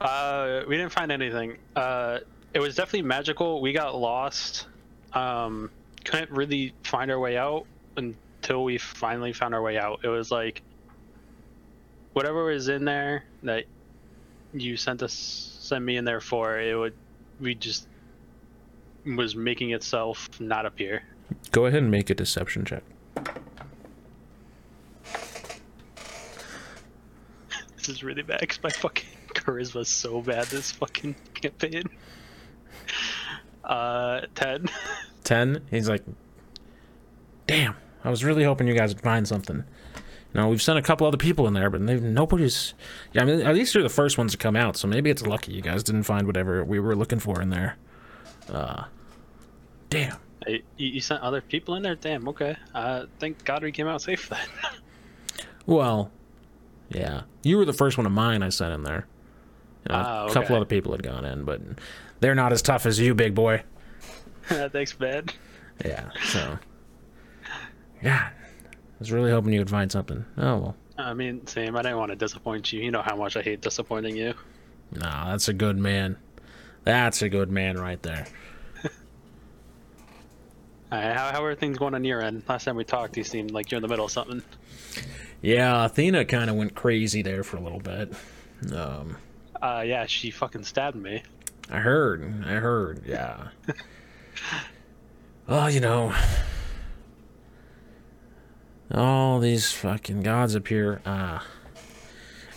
Uh, 0.00 0.62
we 0.68 0.76
didn't 0.76 0.92
find 0.92 1.10
anything. 1.10 1.58
Uh, 1.74 2.18
it 2.52 2.60
was 2.60 2.76
definitely 2.76 3.02
magical. 3.02 3.60
We 3.60 3.72
got 3.72 3.96
lost. 3.98 4.68
Um, 5.12 5.70
couldn't 6.04 6.30
really 6.30 6.74
find 6.82 7.10
our 7.10 7.18
way 7.18 7.36
out 7.36 7.66
until 7.96 8.64
we 8.64 8.78
finally 8.78 9.32
found 9.32 9.54
our 9.54 9.62
way 9.62 9.78
out. 9.78 10.00
It 10.04 10.08
was 10.08 10.30
like 10.30 10.62
whatever 12.12 12.44
was 12.44 12.68
in 12.68 12.84
there 12.84 13.24
that 13.42 13.64
you 14.52 14.76
sent 14.76 15.02
us, 15.02 15.12
sent 15.60 15.84
me 15.84 15.96
in 15.96 16.04
there 16.04 16.20
for. 16.20 16.58
It 16.58 16.76
would, 16.76 16.94
we 17.40 17.54
just 17.54 17.86
was 19.04 19.34
making 19.34 19.72
itself 19.72 20.28
not 20.40 20.66
appear. 20.66 21.02
Go 21.50 21.66
ahead 21.66 21.82
and 21.82 21.90
make 21.90 22.10
a 22.10 22.14
deception 22.14 22.64
check. 22.64 22.82
This 27.76 27.96
is 27.96 28.02
really 28.02 28.22
bad 28.22 28.40
because 28.40 28.62
my 28.62 28.70
fucking 28.70 29.10
charisma's 29.34 29.90
so 29.90 30.22
bad 30.22 30.46
this 30.46 30.72
fucking 30.72 31.14
campaign. 31.34 31.82
Uh, 33.64 34.20
ten. 34.34 34.68
10 35.24 35.62
he's 35.70 35.88
like 35.88 36.04
damn 37.46 37.74
i 38.04 38.10
was 38.10 38.22
really 38.22 38.44
hoping 38.44 38.68
you 38.68 38.74
guys 38.74 38.92
would 38.94 39.02
find 39.02 39.26
something 39.26 39.56
you 39.96 40.02
know 40.34 40.48
we've 40.48 40.60
sent 40.60 40.78
a 40.78 40.82
couple 40.82 41.06
other 41.06 41.16
people 41.16 41.46
in 41.46 41.54
there 41.54 41.70
but 41.70 41.80
nobody's 41.80 42.74
yeah 43.14 43.22
i 43.22 43.24
mean 43.24 43.40
at 43.40 43.54
least 43.54 43.74
you're 43.74 43.82
the 43.82 43.88
first 43.88 44.18
ones 44.18 44.32
to 44.32 44.38
come 44.38 44.54
out 44.54 44.76
so 44.76 44.86
maybe 44.86 45.08
it's 45.08 45.26
lucky 45.26 45.52
you 45.52 45.62
guys 45.62 45.82
didn't 45.82 46.02
find 46.02 46.26
whatever 46.26 46.62
we 46.62 46.78
were 46.78 46.94
looking 46.94 47.18
for 47.18 47.40
in 47.40 47.48
there 47.48 47.76
uh 48.52 48.84
damn 49.88 50.18
Hey, 50.46 50.62
You, 50.76 50.88
you 50.88 51.00
sent 51.00 51.22
other 51.22 51.40
people 51.40 51.74
in 51.76 51.82
there. 51.82 51.94
Damn. 51.94 52.28
Okay. 52.28 52.54
Uh, 52.74 53.06
thank 53.18 53.42
God 53.46 53.62
we 53.62 53.72
came 53.72 53.86
out 53.86 54.02
safe 54.02 54.28
then. 54.28 54.46
well 55.66 56.10
yeah 56.90 57.22
you 57.42 57.56
were 57.56 57.64
the 57.64 57.72
first 57.72 57.96
one 57.96 58.04
of 58.04 58.12
mine 58.12 58.42
i 58.42 58.50
sent 58.50 58.74
in 58.74 58.82
there 58.82 59.06
you 59.88 59.94
know, 59.94 60.02
Ah, 60.04 60.26
a 60.26 60.32
couple 60.34 60.54
other 60.56 60.66
people 60.66 60.92
had 60.92 61.02
gone 61.02 61.24
in 61.24 61.44
but 61.44 61.62
they're 62.24 62.34
not 62.34 62.52
as 62.54 62.62
tough 62.62 62.86
as 62.86 62.98
you 62.98 63.14
big 63.14 63.34
boy 63.34 63.62
Thanks, 64.48 64.98
man. 64.98 65.26
yeah 65.84 66.08
so 66.24 66.58
yeah 68.02 68.30
i 68.30 68.76
was 68.98 69.12
really 69.12 69.30
hoping 69.30 69.52
you 69.52 69.60
would 69.60 69.68
find 69.68 69.92
something 69.92 70.24
oh 70.38 70.56
well 70.58 70.76
I 70.96 71.12
mean, 71.12 71.44
same. 71.48 71.76
I 71.76 71.82
didn't 71.82 71.98
want 71.98 72.12
to 72.12 72.16
disappoint 72.16 72.72
you. 72.72 72.80
You 72.80 72.92
know 72.92 73.02
how 73.02 73.16
much 73.16 73.36
I 73.36 73.42
hate 73.42 73.60
disappointing 73.60 74.16
you. 74.16 74.34
Nah, 74.92 75.32
that's 75.32 75.48
a 75.48 75.52
good 75.52 75.76
man. 75.76 76.16
That's 76.84 77.20
a 77.20 77.28
good 77.28 77.50
man 77.50 77.78
right 77.78 78.00
there. 78.00 78.28
Alright, 80.92 81.16
how, 81.16 81.32
how 81.32 81.44
are 81.44 81.56
things 81.56 81.78
going 81.78 81.94
on 81.96 82.04
your 82.04 82.22
end? 82.22 82.44
Last 82.48 82.62
time 82.64 82.76
we 82.76 82.84
talked, 82.84 83.16
you 83.16 83.24
seemed 83.24 83.50
like 83.50 83.72
you're 83.72 83.78
in 83.78 83.82
the 83.82 83.88
middle 83.88 84.04
of 84.04 84.12
something. 84.12 84.40
Yeah, 85.42 85.84
Athena 85.84 86.24
kind 86.26 86.48
of 86.48 86.54
went 86.54 86.76
crazy 86.76 87.22
there 87.22 87.42
for 87.42 87.56
a 87.56 87.60
little 87.60 87.80
bit. 87.80 88.12
Um, 88.72 89.16
Uh, 89.60 89.82
yeah, 89.84 90.06
she 90.06 90.30
fucking 90.30 90.62
stabbed 90.62 90.96
me. 90.96 91.24
I 91.70 91.78
heard. 91.78 92.44
I 92.46 92.54
heard. 92.54 93.02
Yeah. 93.06 93.48
well, 95.48 95.70
you 95.70 95.80
know, 95.80 96.14
all 98.90 99.38
these 99.40 99.72
fucking 99.72 100.22
gods 100.22 100.54
up 100.54 100.68
here. 100.68 101.00
Uh, 101.04 101.40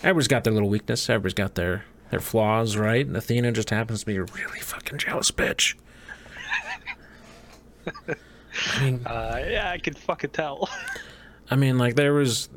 everybody's 0.02 0.28
got 0.28 0.44
their 0.44 0.52
little 0.52 0.68
weakness. 0.68 1.08
Everybody's 1.08 1.34
got 1.34 1.54
their 1.54 1.84
their 2.10 2.20
flaws, 2.20 2.76
right? 2.76 3.06
And 3.06 3.16
Athena 3.16 3.52
just 3.52 3.70
happens 3.70 4.00
to 4.00 4.06
be 4.06 4.16
a 4.16 4.22
really 4.22 4.60
fucking 4.60 4.98
jealous 4.98 5.30
bitch. 5.30 5.74
I 7.86 8.84
mean, 8.84 9.02
Uh, 9.06 9.40
yeah, 9.48 9.70
I 9.70 9.78
can 9.78 9.94
fucking 9.94 10.30
tell. 10.30 10.68
I 11.50 11.56
mean, 11.56 11.78
like 11.78 11.94
there 11.94 12.12
was 12.12 12.48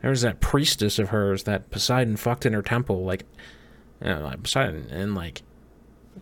there 0.00 0.10
was 0.10 0.22
that 0.22 0.40
priestess 0.40 0.98
of 0.98 1.10
hers 1.10 1.44
that 1.44 1.70
Poseidon 1.70 2.16
fucked 2.16 2.44
in 2.44 2.52
her 2.52 2.62
temple, 2.62 3.04
like, 3.04 3.24
you 4.02 4.08
know, 4.08 4.20
like 4.22 4.42
Poseidon, 4.42 4.88
and 4.90 5.14
like 5.14 5.42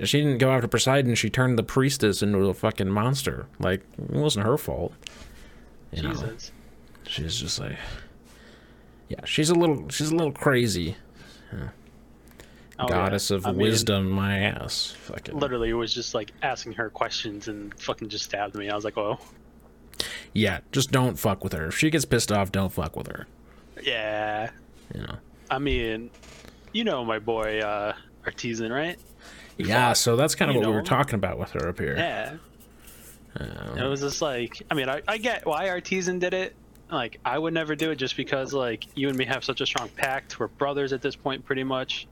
she 0.05 0.19
didn't 0.21 0.39
go 0.39 0.51
after 0.53 0.69
Poseidon. 0.69 1.15
She 1.15 1.31
turned 1.31 1.59
the 1.59 1.63
priestess 1.63 2.23
into 2.23 2.39
a 2.49 2.55
fucking 2.55 2.89
monster. 2.89 3.47
Like 3.59 3.83
it 3.99 4.11
wasn't 4.11 4.47
her 4.47 4.57
fault. 4.57 4.93
You 5.93 6.03
know, 6.05 6.13
Jesus. 6.13 6.53
she's 7.07 7.37
just 7.37 7.59
like, 7.59 7.77
yeah, 9.09 9.25
she's 9.25 9.51
a 9.51 9.55
little, 9.55 9.89
she's 9.89 10.11
a 10.11 10.15
little 10.15 10.33
crazy. 10.33 10.97
Oh, 11.53 11.57
yeah. 11.59 12.87
Goddess 12.89 13.31
of 13.31 13.45
I 13.45 13.51
mean, 13.51 13.61
wisdom, 13.61 14.09
my 14.09 14.39
ass. 14.39 14.95
Fucking 15.03 15.37
Literally 15.39 15.71
it 15.71 15.75
was 15.75 15.93
just 15.93 16.15
like 16.15 16.31
asking 16.43 16.73
her 16.75 16.89
questions 16.89 17.49
and 17.49 17.79
fucking 17.79 18.09
just 18.09 18.25
stabbed 18.25 18.55
me. 18.55 18.71
I 18.71 18.75
was 18.75 18.85
like, 18.85 18.97
oh, 18.97 19.19
yeah. 20.33 20.61
Just 20.73 20.91
don't 20.93 21.19
fuck 21.19 21.43
with 21.43 21.53
her. 21.53 21.67
If 21.67 21.77
she 21.77 21.91
gets 21.91 22.05
pissed 22.05 22.31
off, 22.33 22.53
don't 22.53 22.73
fuck 22.73 22.97
with 22.97 23.09
her. 23.09 23.27
yeah. 23.83 24.51
You 24.95 25.03
know. 25.03 25.17
I 25.51 25.59
mean, 25.59 26.11
you 26.73 26.85
know 26.85 27.05
my 27.05 27.19
boy 27.19 27.61
uh, 27.61 27.95
Artisan, 28.25 28.73
right? 28.73 28.99
Yeah, 29.57 29.93
so 29.93 30.17
that's 30.17 30.35
kind 30.35 30.51
of 30.51 30.55
you 30.55 30.61
what 30.61 30.71
we 30.71 30.75
were 30.75 30.83
talking 30.83 31.15
about 31.17 31.39
with 31.39 31.51
her 31.51 31.69
up 31.69 31.79
here. 31.79 31.97
Yeah. 31.97 32.37
Um, 33.37 33.79
It 33.79 33.89
was 33.89 34.01
just 34.01 34.23
like, 34.23 34.63
I 34.71 34.75
mean, 34.75 34.89
I, 34.89 35.03
I 35.07 35.19
get 35.19 35.47
why 35.47 35.69
Artisan 35.69 36.19
did 36.19 36.35
it. 36.35 36.57
Like, 36.91 37.21
I 37.25 37.39
would 37.39 37.55
never 37.55 37.77
do 37.77 37.91
it 37.93 37.97
just 37.97 38.17
because, 38.17 38.53
like, 38.53 38.87
you 38.97 39.09
and 39.09 39.17
me 39.17 39.25
have 39.27 39.45
such 39.45 39.61
a 39.61 39.67
strong 39.67 39.89
pact. 39.91 40.41
We're 40.41 40.49
brothers 40.49 40.93
at 40.93 41.03
this 41.03 41.15
point, 41.15 41.45
pretty 41.45 41.63
much. 41.63 42.09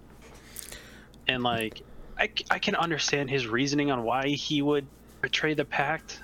And, 1.26 1.42
like, 1.42 1.82
I, 2.16 2.30
I 2.50 2.58
can 2.60 2.76
understand 2.76 3.28
his 3.28 3.48
reasoning 3.48 3.90
on 3.90 4.04
why 4.04 4.28
he 4.28 4.62
would 4.62 4.86
betray 5.20 5.54
the 5.54 5.64
pact, 5.64 6.20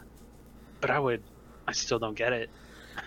but 0.80 0.90
I 0.90 1.00
would, 1.00 1.22
I 1.66 1.72
still 1.72 1.98
don't 1.98 2.14
get 2.14 2.32
it. 2.32 2.48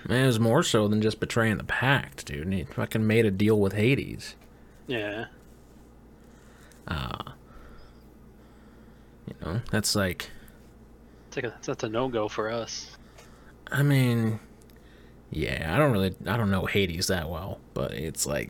Man, 0.07 0.23
it 0.25 0.27
was 0.27 0.39
more 0.39 0.63
so 0.63 0.89
than 0.89 1.01
just 1.01 1.21
betraying 1.21 1.57
the 1.57 1.63
pact, 1.63 2.25
dude. 2.25 2.51
He 2.51 2.63
fucking 2.65 3.07
made 3.07 3.25
a 3.25 3.31
deal 3.31 3.57
with 3.57 3.71
Hades. 3.71 4.35
Yeah. 4.87 5.25
Ah. 6.87 7.33
You 9.27 9.35
know, 9.41 9.61
that's 9.71 9.95
like, 9.95 10.29
It's 11.27 11.35
like 11.35 11.45
a, 11.45 11.53
that's 11.61 11.83
a 11.83 11.89
no 11.89 12.07
go 12.07 12.27
for 12.29 12.49
us. 12.49 12.95
I 13.69 13.83
mean, 13.83 14.39
yeah, 15.29 15.73
I 15.75 15.77
don't 15.77 15.91
really, 15.91 16.15
I 16.25 16.37
don't 16.37 16.49
know 16.49 16.65
Hades 16.65 17.07
that 17.07 17.29
well, 17.29 17.59
but 17.73 17.91
it's 17.91 18.25
like, 18.25 18.49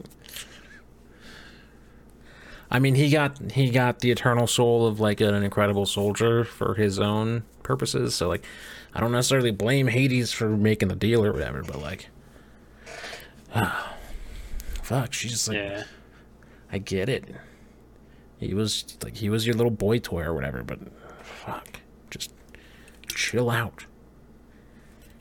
I 2.70 2.80
mean, 2.80 2.96
he 2.96 3.10
got 3.10 3.52
he 3.54 3.72
got 3.72 4.00
the 4.00 4.12
eternal 4.12 4.46
soul 4.46 4.86
of 4.86 5.00
like 5.00 5.22
an 5.22 5.34
incredible 5.44 5.86
soldier 5.86 6.44
for 6.44 6.76
his 6.76 7.00
own 7.00 7.44
purposes. 7.64 8.14
So 8.14 8.28
like, 8.28 8.46
I 8.94 9.00
don't 9.00 9.14
necessarily 9.14 9.52
blame 9.52 9.88
Hades 9.88 10.34
for 10.34 10.50
making 10.50 10.90
the 10.90 10.96
deal 10.96 11.26
or 11.26 11.32
whatever, 11.32 11.64
but 11.64 11.80
like, 11.82 12.10
fuck, 14.84 15.14
she's 15.14 15.32
just 15.32 15.48
like, 15.48 15.58
Yeah. 15.58 15.84
I 16.72 16.78
get 16.78 17.10
it. 17.10 17.26
He 18.40 18.54
was 18.54 18.98
like 19.04 19.18
he 19.18 19.30
was 19.30 19.48
your 19.48 19.56
little 19.56 19.72
boy 19.72 20.00
toy 20.00 20.24
or 20.24 20.34
whatever, 20.34 20.64
but 20.64 20.80
fuck, 21.24 21.80
just 22.10 22.32
chill 23.08 23.50
out. 23.50 23.86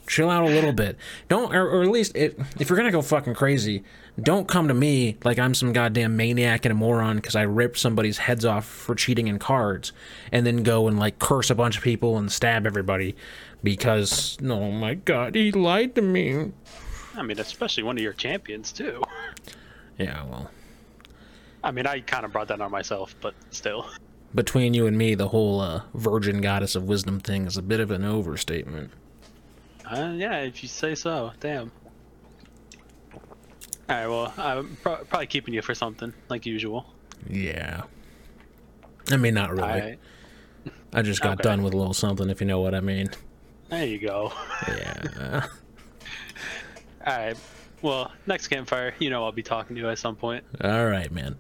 Chill 0.07 0.31
out 0.31 0.45
a 0.45 0.49
little 0.49 0.73
bit. 0.73 0.97
Don't, 1.29 1.53
or, 1.53 1.69
or 1.69 1.83
at 1.83 1.91
least 1.91 2.15
it, 2.15 2.39
if 2.61 2.69
you're 2.69 2.77
gonna 2.77 2.93
go 2.93 3.03
fucking 3.03 3.35
crazy, 3.35 3.83
don't 4.21 4.47
come 4.47 4.69
to 4.69 4.75
me 4.75 5.17
like 5.25 5.39
I'm 5.39 5.55
some 5.55 5.73
goddamn 5.73 6.17
maniac 6.17 6.65
and 6.65 6.73
a 6.73 6.75
moron 6.77 7.17
because 7.17 7.35
I 7.35 7.43
ripped 7.43 7.79
somebody's 7.79 8.19
heads 8.19 8.45
off 8.45 8.67
for 8.67 8.95
cheating 8.95 9.27
in 9.27 9.39
cards, 9.39 9.93
and 10.31 10.47
then 10.47 10.63
go 10.63 10.87
and 10.87 10.99
like 10.99 11.19
curse 11.19 11.51
a 11.51 11.55
bunch 11.55 11.77
of 11.77 11.83
people 11.83 12.19
and 12.19 12.31
stab 12.31 12.67
everybody 12.67 13.17
because 13.63 14.39
oh 14.45 14.71
my 14.71 14.95
god, 14.95 15.35
he 15.35 15.51
lied 15.51 15.95
to 15.97 16.03
me. 16.03 16.53
I 17.17 17.23
mean, 17.23 17.39
especially 17.39 17.83
one 17.83 17.97
of 17.97 18.03
your 18.03 18.13
champions, 18.13 18.73
too. 18.73 19.03
Yeah, 19.99 20.23
well, 20.25 20.51
I 21.67 21.73
mean, 21.73 21.87
I 21.87 21.99
kind 22.01 22.25
of 22.25 22.33
brought 22.33 22.47
that 22.49 22.61
on 22.61 22.71
myself, 22.71 23.15
but 23.21 23.35
still. 23.51 23.87
between 24.35 24.73
you 24.73 24.87
and 24.87 24.97
me, 24.97 25.15
the 25.17 25.29
whole 25.29 25.61
uh, 25.61 25.83
virgin 25.95 26.41
goddess 26.41 26.77
of 26.77 26.85
wisdom 26.85 27.19
thing 27.19 27.45
is 27.47 27.57
a 27.57 27.63
bit 27.63 27.81
of 27.81 27.91
an 27.91 28.05
overstatement. 28.05 28.93
Uh, 29.85 30.13
yeah, 30.17 30.39
if 30.43 30.63
you 30.63 30.69
say 30.69 30.95
so. 30.95 31.33
Damn. 31.41 31.73
All 33.89 33.97
right. 33.97 34.07
Well, 34.07 34.33
I'm 34.37 34.77
pro- 34.83 35.05
probably 35.05 35.27
keeping 35.27 35.55
you 35.55 35.63
for 35.63 35.75
something, 35.75 36.13
like 36.29 36.47
usual. 36.47 36.87
Yeah. 37.29 37.83
I 39.11 39.17
mean, 39.17 39.35
not 39.35 39.51
really. 39.51 39.63
All 39.63 39.69
right. 39.69 39.99
I 40.93 41.03
just 41.03 41.21
got 41.21 41.35
Okay. 41.35 41.43
done 41.43 41.63
with 41.63 41.75
a 41.75 41.77
little 41.77 41.95
something, 41.95 42.31
if 42.31 42.41
you 42.41 42.47
know 42.47 42.61
what 42.61 42.75
I 42.75 42.81
mean. 42.81 43.11
There 43.71 43.85
you 43.87 43.99
go. 43.99 44.33
Yeah. 44.69 45.47
All 47.07 47.17
right. 47.17 47.37
Well, 47.83 48.13
next 48.27 48.49
campfire, 48.49 48.95
you 48.99 49.11
know 49.11 49.25
I'll 49.25 49.33
be 49.33 49.43
talking 49.43 49.77
to 49.77 49.83
you 49.83 49.89
at 49.89 49.99
some 49.99 50.17
point. 50.17 50.45
All 50.63 50.87
right, 50.87 51.11
man. 51.13 51.37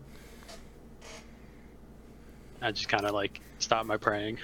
I 2.66 2.72
just 2.72 2.88
kind 2.88 3.06
of 3.06 3.14
like 3.14 3.40
stop 3.60 3.86
my 3.86 3.96
praying. 3.96 4.38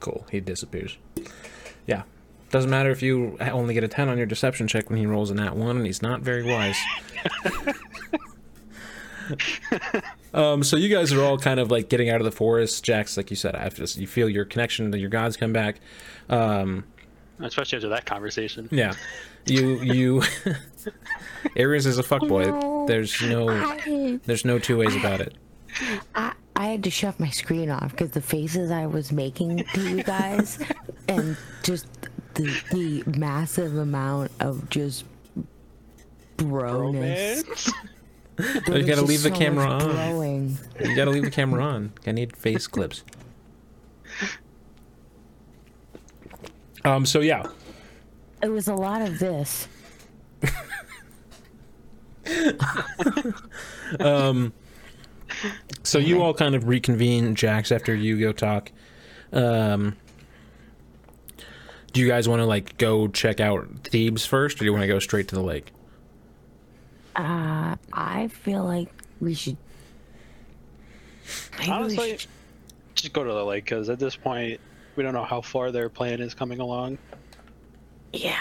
Cool. 0.00 0.26
He 0.30 0.40
disappears. 0.40 0.96
Yeah. 1.86 2.04
Doesn't 2.50 2.70
matter 2.70 2.90
if 2.90 3.02
you 3.02 3.36
only 3.40 3.74
get 3.74 3.84
a 3.84 3.88
10 3.88 4.08
on 4.08 4.16
your 4.16 4.26
deception 4.26 4.66
check 4.66 4.88
when 4.88 4.98
he 4.98 5.04
rolls 5.04 5.30
in 5.30 5.36
that 5.36 5.56
one, 5.56 5.76
and 5.76 5.84
he's 5.84 6.00
not 6.00 6.22
very 6.22 6.42
wise. 6.42 6.78
um, 10.34 10.62
so 10.62 10.76
you 10.76 10.88
guys 10.88 11.12
are 11.12 11.22
all 11.22 11.38
kind 11.38 11.60
of 11.60 11.70
like 11.70 11.90
getting 11.90 12.08
out 12.08 12.20
of 12.20 12.24
the 12.24 12.32
forest. 12.32 12.82
Jax, 12.82 13.16
like 13.16 13.28
you 13.28 13.36
said, 13.36 13.54
after 13.54 13.82
this, 13.82 13.98
you 13.98 14.06
feel 14.06 14.28
your 14.28 14.46
connection 14.46 14.90
to 14.92 14.98
your 14.98 15.10
gods 15.10 15.36
come 15.36 15.52
back. 15.52 15.80
Um, 16.30 16.84
Especially 17.40 17.76
after 17.76 17.90
that 17.90 18.06
conversation. 18.06 18.68
yeah. 18.72 18.94
You, 19.44 19.82
you. 19.82 20.22
Ares 21.58 21.84
is 21.84 21.98
a 21.98 22.02
fuckboy. 22.02 22.46
No. 22.46 22.86
There's 22.86 23.20
no, 23.20 23.50
I, 23.50 24.18
there's 24.24 24.44
no 24.44 24.58
two 24.58 24.78
ways 24.78 24.96
about 24.96 25.20
it. 25.20 25.34
I, 26.14 26.32
I 26.56 26.68
had 26.68 26.82
to 26.84 26.90
shut 26.90 27.20
my 27.20 27.28
screen 27.28 27.70
off 27.70 27.90
because 27.90 28.12
the 28.12 28.22
faces 28.22 28.70
I 28.70 28.86
was 28.86 29.12
making 29.12 29.64
to 29.74 29.80
you 29.88 30.02
guys 30.02 30.58
and 31.08 31.36
just 31.62 31.86
the, 32.34 32.58
the 32.72 33.02
massive 33.18 33.76
amount 33.76 34.30
of 34.40 34.68
just 34.70 35.04
broness. 36.36 37.72
There 38.36 38.76
You 38.76 38.84
gotta 38.84 39.00
leave 39.00 39.22
the 39.22 39.30
so 39.30 39.34
camera 39.34 39.66
on. 39.66 39.80
Blowing. 39.80 40.58
You 40.78 40.94
gotta 40.94 41.10
leave 41.10 41.24
the 41.24 41.30
camera 41.30 41.64
on. 41.64 41.90
I 42.06 42.12
need 42.12 42.36
face 42.36 42.66
clips. 42.66 43.02
Um. 46.84 47.06
So 47.06 47.20
yeah. 47.20 47.46
It 48.42 48.50
was 48.50 48.68
a 48.68 48.74
lot 48.74 49.00
of 49.00 49.18
this. 49.18 49.68
So 55.82 55.98
you 55.98 56.22
all 56.22 56.34
kind 56.34 56.54
of 56.54 56.66
reconvene, 56.68 57.34
Jax, 57.34 57.70
after 57.72 57.94
you 57.94 58.18
go 58.20 58.32
talk. 58.32 58.72
Um. 59.32 59.96
Do 61.92 62.00
you 62.02 62.08
guys 62.08 62.28
want 62.28 62.40
to 62.40 62.46
like 62.46 62.76
go 62.76 63.08
check 63.08 63.40
out 63.40 63.66
Thebes 63.84 64.26
first, 64.26 64.56
or 64.56 64.58
do 64.60 64.64
you 64.66 64.72
want 64.72 64.82
to 64.82 64.86
go 64.88 64.98
straight 64.98 65.28
to 65.28 65.34
the 65.34 65.42
lake? 65.42 65.72
Uh, 67.14 67.76
I 67.92 68.28
feel 68.28 68.64
like 68.64 68.88
we 69.20 69.32
should. 69.32 69.56
Maybe 71.58 71.70
we 71.70 71.74
Honestly, 71.76 72.18
should- 72.18 72.28
just 72.94 73.12
go 73.14 73.24
to 73.24 73.32
the 73.32 73.44
lake 73.44 73.64
because 73.64 73.88
at 73.88 73.98
this 73.98 74.14
point, 74.14 74.60
we 74.96 75.02
don't 75.02 75.14
know 75.14 75.24
how 75.24 75.40
far 75.40 75.70
their 75.70 75.88
plan 75.88 76.20
is 76.20 76.34
coming 76.34 76.60
along. 76.60 76.98
yeah. 78.12 78.36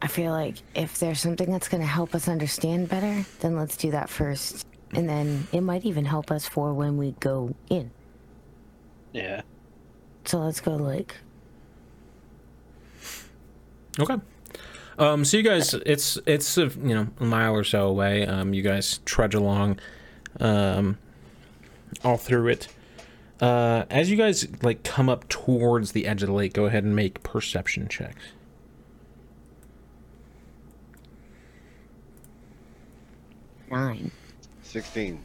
I 0.00 0.08
feel 0.08 0.32
like 0.32 0.56
if 0.74 0.98
there's 0.98 1.20
something 1.20 1.48
that's 1.48 1.68
going 1.68 1.80
to 1.80 1.86
help 1.86 2.12
us 2.16 2.26
understand 2.26 2.88
better, 2.88 3.24
then 3.38 3.54
let's 3.56 3.76
do 3.76 3.92
that 3.92 4.08
first. 4.10 4.66
And 4.92 5.08
then 5.08 5.46
it 5.52 5.62
might 5.62 5.84
even 5.84 6.04
help 6.04 6.30
us 6.30 6.46
for 6.46 6.74
when 6.74 6.96
we 6.96 7.12
go 7.20 7.54
in. 7.70 7.90
Yeah. 9.12 9.42
So 10.24 10.38
let's 10.38 10.60
go, 10.60 10.76
like, 10.76 11.16
Okay. 13.98 14.16
Um, 14.98 15.24
so 15.24 15.36
you 15.36 15.42
guys, 15.42 15.74
it's 15.74 16.18
it's 16.26 16.56
a, 16.56 16.66
you 16.66 16.94
know 16.94 17.08
a 17.20 17.24
mile 17.24 17.54
or 17.54 17.64
so 17.64 17.88
away. 17.88 18.26
Um, 18.26 18.54
you 18.54 18.62
guys 18.62 19.00
trudge 19.04 19.34
along, 19.34 19.80
um, 20.40 20.98
all 22.04 22.16
through 22.16 22.48
it. 22.48 22.68
Uh, 23.40 23.84
as 23.90 24.10
you 24.10 24.16
guys 24.16 24.46
like 24.62 24.82
come 24.82 25.08
up 25.08 25.28
towards 25.28 25.92
the 25.92 26.06
edge 26.06 26.22
of 26.22 26.28
the 26.28 26.34
lake, 26.34 26.52
go 26.54 26.66
ahead 26.66 26.84
and 26.84 26.94
make 26.96 27.22
perception 27.22 27.88
checks. 27.88 28.22
nine. 33.72 34.10
16. 34.72 35.22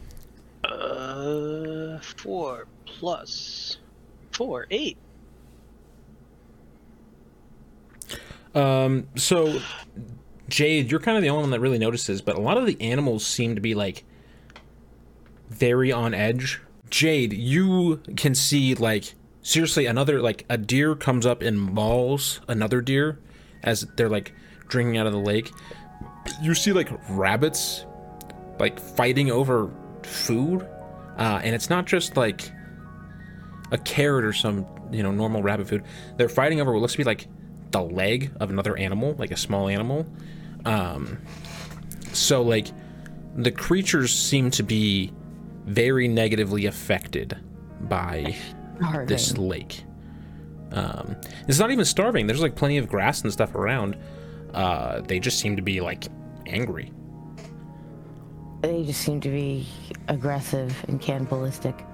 Uh, 0.65 1.99
four 1.99 2.67
plus 2.85 3.77
four, 4.33 4.67
eight. 4.69 4.97
Um, 8.53 9.07
so 9.15 9.61
Jade, 10.49 10.91
you're 10.91 10.99
kind 10.99 11.15
of 11.15 11.23
the 11.23 11.29
only 11.29 11.43
one 11.43 11.51
that 11.51 11.61
really 11.61 11.77
notices, 11.77 12.21
but 12.21 12.35
a 12.35 12.41
lot 12.41 12.57
of 12.57 12.65
the 12.65 12.75
animals 12.81 13.25
seem 13.25 13.55
to 13.55 13.61
be 13.61 13.73
like 13.73 14.03
very 15.47 15.93
on 15.93 16.13
edge. 16.13 16.61
Jade, 16.89 17.31
you 17.31 18.01
can 18.17 18.35
see 18.35 18.75
like 18.75 19.15
seriously 19.43 19.85
another 19.85 20.21
like 20.21 20.43
a 20.49 20.57
deer 20.57 20.93
comes 20.93 21.25
up 21.25 21.41
and 21.41 21.57
mauls 21.57 22.41
another 22.49 22.81
deer 22.81 23.17
as 23.63 23.87
they're 23.95 24.09
like 24.09 24.33
drinking 24.67 24.97
out 24.97 25.07
of 25.07 25.13
the 25.13 25.19
lake. 25.19 25.51
You 26.41 26.53
see 26.53 26.73
like 26.73 26.89
rabbits 27.09 27.85
like 28.59 28.79
fighting 28.79 29.31
over 29.31 29.71
food, 30.03 30.67
uh, 31.17 31.41
and 31.43 31.53
it's 31.55 31.69
not 31.69 31.85
just 31.85 32.17
like 32.17 32.51
a 33.71 33.77
carrot 33.77 34.25
or 34.25 34.33
some 34.33 34.65
you 34.91 35.03
know 35.03 35.11
normal 35.11 35.41
rabbit 35.43 35.67
food. 35.67 35.83
They're 36.17 36.29
fighting 36.29 36.61
over 36.61 36.71
what 36.73 36.81
looks 36.81 36.93
to 36.93 36.97
be 36.99 37.03
like 37.03 37.27
the 37.71 37.81
leg 37.81 38.31
of 38.39 38.49
another 38.49 38.77
animal, 38.77 39.15
like 39.17 39.31
a 39.31 39.37
small 39.37 39.67
animal. 39.67 40.05
Um, 40.65 41.19
so 42.13 42.41
like 42.41 42.67
the 43.35 43.51
creatures 43.51 44.13
seem 44.13 44.51
to 44.51 44.63
be 44.63 45.13
very 45.65 46.07
negatively 46.07 46.65
affected 46.65 47.37
by 47.81 48.35
Starving. 48.77 49.07
this 49.07 49.37
lake. 49.37 49.83
Um, 50.71 51.15
it's 51.47 51.59
not 51.59 51.71
even 51.71 51.85
starving. 51.85 52.27
There's 52.27 52.41
like 52.41 52.55
plenty 52.55 52.77
of 52.77 52.89
grass 52.89 53.21
and 53.21 53.31
stuff 53.31 53.55
around. 53.55 53.97
Uh, 54.53 55.01
they 55.01 55.19
just 55.19 55.39
seem 55.39 55.55
to 55.55 55.61
be 55.61 55.81
like 55.81 56.05
angry. 56.45 56.91
They 58.61 58.83
just 58.83 59.01
seem 59.01 59.21
to 59.21 59.29
be 59.29 59.67
aggressive 60.07 60.75
and 60.87 60.99
cannibalistic. 60.99 61.85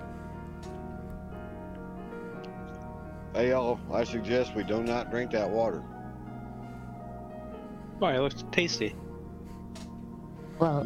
Hey, 3.33 3.49
y'all, 3.49 3.79
I 3.91 4.03
suggest 4.03 4.55
we 4.55 4.63
do 4.63 4.83
not 4.83 5.09
drink 5.11 5.31
that 5.31 5.49
water. 5.49 5.83
Oh, 8.01 8.07
it 8.07 8.19
looks 8.19 8.43
tasty. 8.51 8.95
Well, 10.59 10.83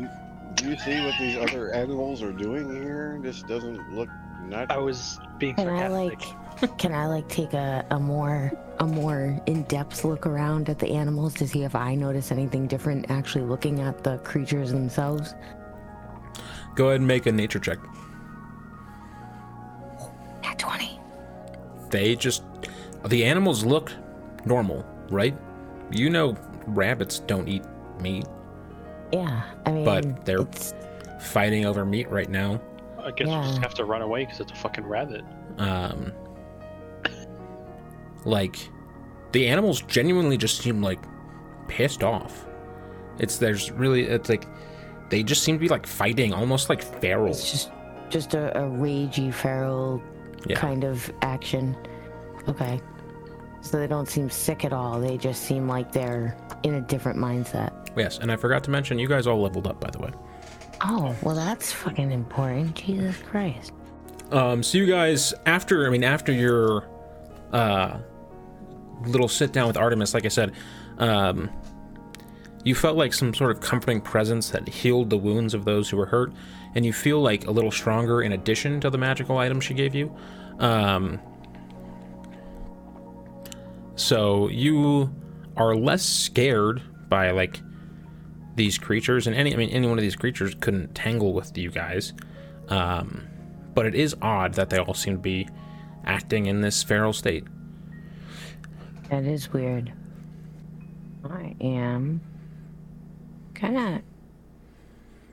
Do 0.55 0.69
you 0.69 0.77
see 0.77 1.03
what 1.03 1.15
these 1.19 1.37
other 1.37 1.73
animals 1.73 2.21
are 2.21 2.31
doing 2.31 2.69
here? 2.81 3.19
This 3.21 3.43
doesn't 3.43 3.93
look 3.93 4.09
nice. 4.45 4.67
I 4.69 4.77
was 4.77 5.19
being 5.37 5.55
can 5.55 5.67
I 5.67 5.87
sarcastic. 5.89 6.61
like, 6.61 6.77
can 6.79 6.93
I 6.93 7.05
like 7.07 7.27
take 7.27 7.53
a, 7.53 7.85
a 7.91 7.99
more 7.99 8.51
a 8.79 8.85
more 8.85 9.39
in 9.47 9.63
depth 9.63 10.05
look 10.05 10.25
around 10.25 10.69
at 10.69 10.79
the 10.79 10.87
animals 10.91 11.33
to 11.35 11.47
see 11.47 11.63
if 11.63 11.75
I 11.75 11.95
notice 11.95 12.31
anything 12.31 12.65
different? 12.67 13.09
Actually, 13.11 13.45
looking 13.45 13.81
at 13.81 14.03
the 14.03 14.17
creatures 14.19 14.71
themselves. 14.71 15.35
Go 16.77 16.89
ahead 16.89 16.99
and 17.01 17.07
make 17.07 17.25
a 17.25 17.31
nature 17.31 17.57
check. 17.59 17.79
At 20.43 20.59
twenty. 20.59 20.99
They 21.89 22.15
just 22.15 22.43
the 23.07 23.25
animals 23.25 23.65
look 23.65 23.91
normal, 24.45 24.85
right? 25.09 25.35
You 25.91 26.11
know 26.11 26.37
rabbits 26.67 27.19
don't 27.19 27.47
eat 27.47 27.63
meat. 27.99 28.25
Yeah, 29.11 29.41
I 29.65 29.71
mean, 29.71 29.83
But 29.85 30.25
they're- 30.25 30.41
it's, 30.41 30.73
Fighting 31.19 31.65
over 31.65 31.83
meat 31.83 32.09
right 32.11 32.29
now. 32.29 32.61
I 33.03 33.09
guess 33.11 33.27
we 33.27 33.33
just 33.33 33.61
have 33.61 33.73
to 33.75 33.85
run 33.85 34.03
away 34.03 34.25
because 34.25 34.39
it's 34.39 34.51
a 34.51 34.55
fucking 34.55 34.85
rabbit. 34.85 35.23
um 35.57 36.11
like 38.25 38.57
the 39.31 39.47
animals 39.47 39.81
genuinely 39.81 40.37
just 40.37 40.59
seem 40.61 40.81
like 40.81 40.99
pissed 41.67 42.03
off 42.03 42.45
it's 43.19 43.37
there's 43.37 43.71
really 43.71 44.03
it's 44.03 44.27
like 44.29 44.45
they 45.09 45.23
just 45.23 45.43
seem 45.43 45.55
to 45.55 45.59
be 45.59 45.67
like 45.69 45.85
fighting 45.87 46.33
almost 46.33 46.69
like 46.69 46.81
feral 46.81 47.27
it's 47.31 47.51
just 47.51 47.71
just 48.09 48.33
a, 48.33 48.57
a 48.57 48.61
ragey 48.63 49.33
feral 49.33 50.01
yeah 50.45 50.57
kind 50.57 50.83
of 50.83 51.11
action. 51.21 51.75
Okay. 52.47 52.79
So 53.61 53.77
they 53.79 53.87
don't 53.87 54.07
seem 54.07 54.29
sick 54.29 54.63
at 54.63 54.71
all. 54.71 55.01
They 55.01 55.17
just 55.17 55.43
seem 55.43 55.67
like 55.67 55.91
they're 55.91 56.37
in 56.63 56.75
a 56.75 56.81
different 56.81 57.19
mindset. 57.19 57.71
yes 57.97 58.19
and 58.19 58.31
i 58.31 58.35
forgot 58.35 58.63
to 58.63 58.71
mention 58.71 58.97
you 58.99 59.07
guys 59.07 59.27
all 59.27 59.41
leveled 59.41 59.67
up 59.67 59.79
by 59.81 59.89
the 59.89 59.99
way 59.99 60.11
Oh, 60.81 61.15
well, 61.23 61.33
that's 61.35 61.71
fucking 61.71 62.11
important. 62.11 62.75
Jesus 62.75 63.17
Christ. 63.29 63.73
um 64.31 64.61
so 64.63 64.77
you 64.77 64.85
guys 64.85 65.33
after 65.45 65.85
i 65.87 65.89
mean 65.89 66.03
after 66.03 66.31
your 66.31 66.87
uh 67.53 67.97
little 69.05 69.27
sit 69.27 69.51
down 69.53 69.67
with 69.67 69.77
artemis 69.77 70.13
like 70.13 70.25
i 70.25 70.29
said 70.29 70.53
um 70.99 71.49
you 72.63 72.75
felt 72.75 72.97
like 72.97 73.13
some 73.13 73.33
sort 73.33 73.51
of 73.51 73.61
comforting 73.61 74.01
presence 74.01 74.49
that 74.49 74.67
healed 74.67 75.09
the 75.09 75.17
wounds 75.17 75.53
of 75.53 75.65
those 75.65 75.89
who 75.89 75.97
were 75.97 76.05
hurt 76.05 76.33
and 76.75 76.85
you 76.85 76.93
feel 76.93 77.21
like 77.21 77.47
a 77.47 77.51
little 77.51 77.71
stronger 77.71 78.21
in 78.21 78.33
addition 78.33 78.79
to 78.81 78.89
the 78.89 78.97
magical 78.97 79.37
item 79.37 79.61
she 79.61 79.73
gave 79.73 79.95
you? 79.95 80.15
Um 80.59 81.19
so 83.95 84.47
you 84.49 85.13
are 85.55 85.75
less 85.75 86.03
scared 86.03 86.81
by 87.09 87.31
like 87.31 87.61
these 88.55 88.77
creatures 88.77 89.27
and 89.27 89.35
any 89.35 89.53
i 89.53 89.57
mean 89.57 89.69
any 89.69 89.87
one 89.87 89.97
of 89.97 90.01
these 90.01 90.15
creatures 90.15 90.55
couldn't 90.59 90.93
tangle 90.93 91.33
with 91.33 91.57
you 91.57 91.71
guys. 91.71 92.13
Um 92.69 93.27
but 93.73 93.85
it 93.85 93.95
is 93.95 94.15
odd 94.21 94.55
that 94.55 94.69
they 94.69 94.77
all 94.77 94.93
seem 94.93 95.13
to 95.13 95.19
be 95.19 95.47
acting 96.03 96.47
in 96.47 96.61
this 96.61 96.81
feral 96.83 97.13
state. 97.13 97.43
That 99.09 99.23
is 99.23 99.53
weird. 99.53 99.93
I 101.23 101.55
am 101.61 102.21
kind 103.57 103.77
of 103.77 104.01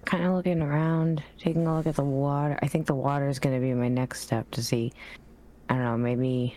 kind 0.05 0.25
of 0.25 0.35
looking 0.35 0.61
around, 0.61 1.23
taking 1.39 1.67
a 1.67 1.77
look 1.77 1.87
at 1.87 1.97
the 1.97 2.05
water. 2.05 2.59
I 2.63 2.69
think 2.69 2.87
the 2.87 2.95
water 2.95 3.29
is 3.29 3.39
going 3.39 3.55
to 3.55 3.61
be 3.61 3.73
my 3.75 3.89
next 3.89 4.21
step 4.21 4.51
to 4.53 4.63
see. 4.63 4.93
I 5.69 5.75
don't 5.75 5.85
know, 5.85 5.97
maybe 5.97 6.57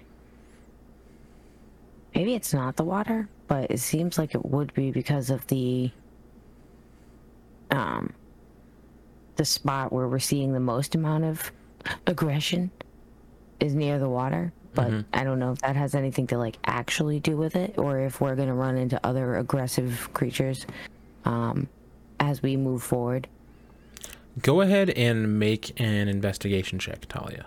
maybe 2.13 2.33
it's 2.33 2.53
not 2.53 2.75
the 2.75 2.83
water, 2.83 3.29
but 3.47 3.71
it 3.71 3.79
seems 3.79 4.17
like 4.17 4.35
it 4.35 4.45
would 4.45 4.73
be 4.73 4.91
because 4.91 5.29
of 5.29 5.45
the 5.47 5.91
um 7.71 8.13
the 9.35 9.45
spot 9.45 9.91
where 9.93 10.07
we're 10.07 10.19
seeing 10.19 10.53
the 10.53 10.59
most 10.59 10.95
amount 10.95 11.23
of 11.23 11.51
aggression 12.07 12.71
is 13.59 13.75
near 13.75 13.99
the 13.99 14.09
water 14.09 14.51
but 14.73 14.91
i 15.13 15.23
don't 15.23 15.39
know 15.39 15.51
if 15.51 15.59
that 15.59 15.75
has 15.75 15.95
anything 15.95 16.25
to 16.27 16.37
like 16.37 16.57
actually 16.65 17.19
do 17.19 17.35
with 17.35 17.55
it 17.55 17.77
or 17.77 17.99
if 17.99 18.21
we're 18.21 18.35
going 18.35 18.47
to 18.47 18.53
run 18.53 18.77
into 18.77 18.99
other 19.05 19.35
aggressive 19.35 20.09
creatures 20.13 20.65
um 21.27 21.67
as 22.19 22.41
we 22.41 22.57
move 22.57 22.81
forward. 22.81 23.27
Go 24.41 24.61
ahead 24.61 24.89
and 24.91 25.37
make 25.39 25.79
an 25.79 26.07
investigation 26.07 26.79
check 26.79 27.05
talia. 27.07 27.45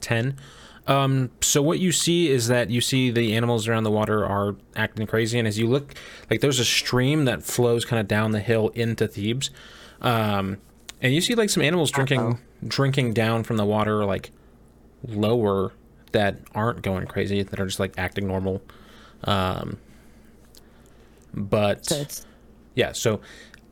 10 0.00 0.36
um 0.86 1.30
so 1.40 1.62
what 1.62 1.78
you 1.78 1.90
see 1.90 2.28
is 2.30 2.48
that 2.48 2.68
you 2.68 2.80
see 2.80 3.10
the 3.10 3.34
animals 3.34 3.66
around 3.66 3.84
the 3.84 3.90
water 3.90 4.24
are 4.24 4.54
acting 4.76 5.06
crazy 5.06 5.38
and 5.38 5.48
as 5.48 5.58
you 5.58 5.66
look 5.66 5.94
like 6.30 6.40
there's 6.40 6.58
a 6.58 6.64
stream 6.64 7.24
that 7.24 7.42
flows 7.42 7.84
kind 7.86 7.98
of 7.98 8.06
down 8.06 8.32
the 8.32 8.40
hill 8.40 8.68
into 8.74 9.08
thebes. 9.08 9.50
Um 10.02 10.58
And 11.00 11.14
you 11.14 11.20
see 11.22 11.34
like 11.34 11.48
some 11.48 11.62
animals 11.62 11.90
drinking 11.90 12.20
Uh-oh. 12.20 12.38
drinking 12.68 13.14
down 13.14 13.44
from 13.44 13.56
the 13.56 13.64
water 13.64 14.04
like 14.04 14.30
lower 15.06 15.72
that 16.14 16.38
aren't 16.54 16.82
going 16.82 17.06
crazy 17.06 17.42
that 17.42 17.60
are 17.60 17.66
just 17.66 17.78
like 17.78 17.94
acting 17.98 18.26
normal. 18.26 18.62
Um 19.24 19.78
but 21.34 21.84
So 21.84 22.04
yeah, 22.74 22.92
so 22.92 23.20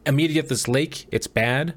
immediately 0.05 0.41
at 0.41 0.49
this 0.49 0.69
lake, 0.69 1.07
it's 1.11 1.27
bad 1.27 1.75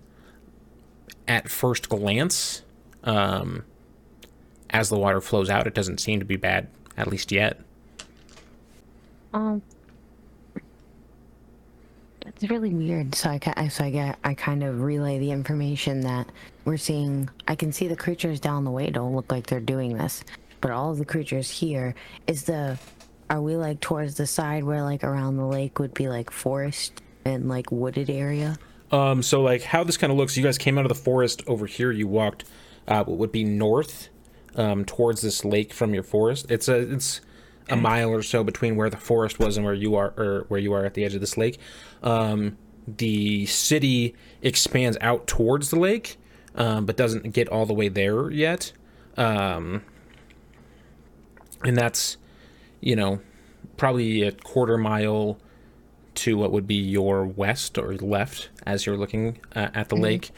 at 1.28 1.49
first 1.49 1.88
glance. 1.89 2.63
Um 3.03 3.63
as 4.70 4.89
the 4.89 4.99
water 4.99 5.22
flows 5.22 5.49
out, 5.49 5.66
it 5.68 5.74
doesn't 5.74 5.99
seem 5.99 6.20
to 6.20 6.26
be 6.26 6.36
bad 6.36 6.68
at 6.97 7.07
least 7.07 7.32
yet. 7.32 7.61
um. 9.34 9.61
It's 12.28 12.49
really 12.49 12.74
weird. 12.74 13.13
So 13.16 13.30
I, 13.30 13.68
so 13.68 13.84
I 13.86 13.91
get, 13.91 14.18
I 14.24 14.34
kind 14.34 14.63
of 14.63 14.82
relay 14.82 15.20
the 15.20 15.32
information 15.32 16.01
that 16.01 16.28
we're 16.66 16.76
seeing. 16.78 17.30
I 17.47 17.55
can 17.55 17.72
see 17.72 17.88
the 17.88 17.95
creatures 17.95 18.39
down 18.39 18.63
the 18.63 18.72
way 18.72 18.89
don't 18.89 19.16
look 19.16 19.32
like 19.32 19.45
they're 19.47 19.59
doing 19.59 19.97
this, 19.97 20.24
but 20.66 20.72
all 20.72 20.89
of 20.89 20.97
the 20.97 21.05
creatures 21.05 21.47
here 21.47 21.93
is 22.26 22.45
the. 22.45 22.80
Are 23.30 23.39
we 23.39 23.55
like 23.55 23.82
towards 23.82 24.16
the 24.16 24.26
side 24.26 24.63
where 24.63 24.82
like 24.82 25.03
around 25.03 25.38
the 25.38 25.45
lake 25.45 25.78
would 25.78 25.93
be 25.93 26.07
like 26.07 26.32
forest 26.32 27.03
and 27.24 27.47
like 27.47 27.72
wooded 27.72 28.09
area? 28.09 28.57
Um, 28.91 29.22
so 29.22 29.43
like 29.43 29.61
how 29.61 29.84
this 29.84 29.95
kind 29.95 30.09
of 30.09 30.18
looks, 30.18 30.36
you 30.36 30.41
guys 30.41 30.57
came 30.57 30.80
out 30.80 30.86
of 30.86 30.89
the 30.89 30.95
forest 30.95 31.43
over 31.45 31.68
here. 31.68 31.91
You 31.91 32.07
walked, 32.07 32.45
uh, 32.88 33.03
what 33.03 33.20
would 33.20 33.32
be 33.32 33.43
north, 33.43 34.09
um, 34.55 34.86
towards 34.86 35.22
this 35.22 35.45
lake 35.45 35.72
from 35.72 35.93
your 35.93 36.01
forest. 36.01 36.47
It's 36.49 36.68
a 36.68 36.93
it's 36.93 37.22
a 37.70 37.76
mile 37.76 38.09
or 38.09 38.24
so 38.24 38.43
between 38.43 38.76
where 38.76 38.89
the 38.89 38.97
forest 38.97 39.38
was 39.38 39.57
and 39.57 39.66
where 39.68 39.76
you 39.76 39.93
are, 39.93 40.16
or 40.18 40.45
where 40.47 40.59
you 40.59 40.74
are 40.74 40.84
at 40.84 40.95
the 40.95 41.05
edge 41.05 41.13
of 41.13 41.22
this 41.22 41.38
lake. 41.38 41.59
Um, 42.01 42.57
the 42.88 43.45
city 43.45 44.16
expands 44.41 44.97
out 44.99 45.28
towards 45.28 45.70
the 45.70 45.78
lake, 45.78 46.18
um, 46.55 46.88
but 46.88 46.97
doesn't 46.97 47.34
get 47.34 47.49
all 47.49 47.68
the 47.68 47.74
way 47.76 47.88
there 47.88 48.32
yet. 48.32 48.72
Um, 49.16 49.84
and 51.66 51.76
that's, 51.76 52.18
you 52.82 52.95
know, 52.95 53.20
probably 53.78 54.24
a 54.24 54.32
quarter 54.32 54.78
mile 54.78 55.38
to 56.16 56.38
what 56.38 56.51
would 56.51 56.66
be 56.66 56.76
your 56.76 57.26
west 57.26 57.78
or 57.78 57.95
left 57.95 58.49
as 58.66 58.86
you're 58.86 58.97
looking 58.97 59.39
uh, 59.55 59.68
at 59.74 59.89
the 59.89 59.95
lake. 59.95 60.32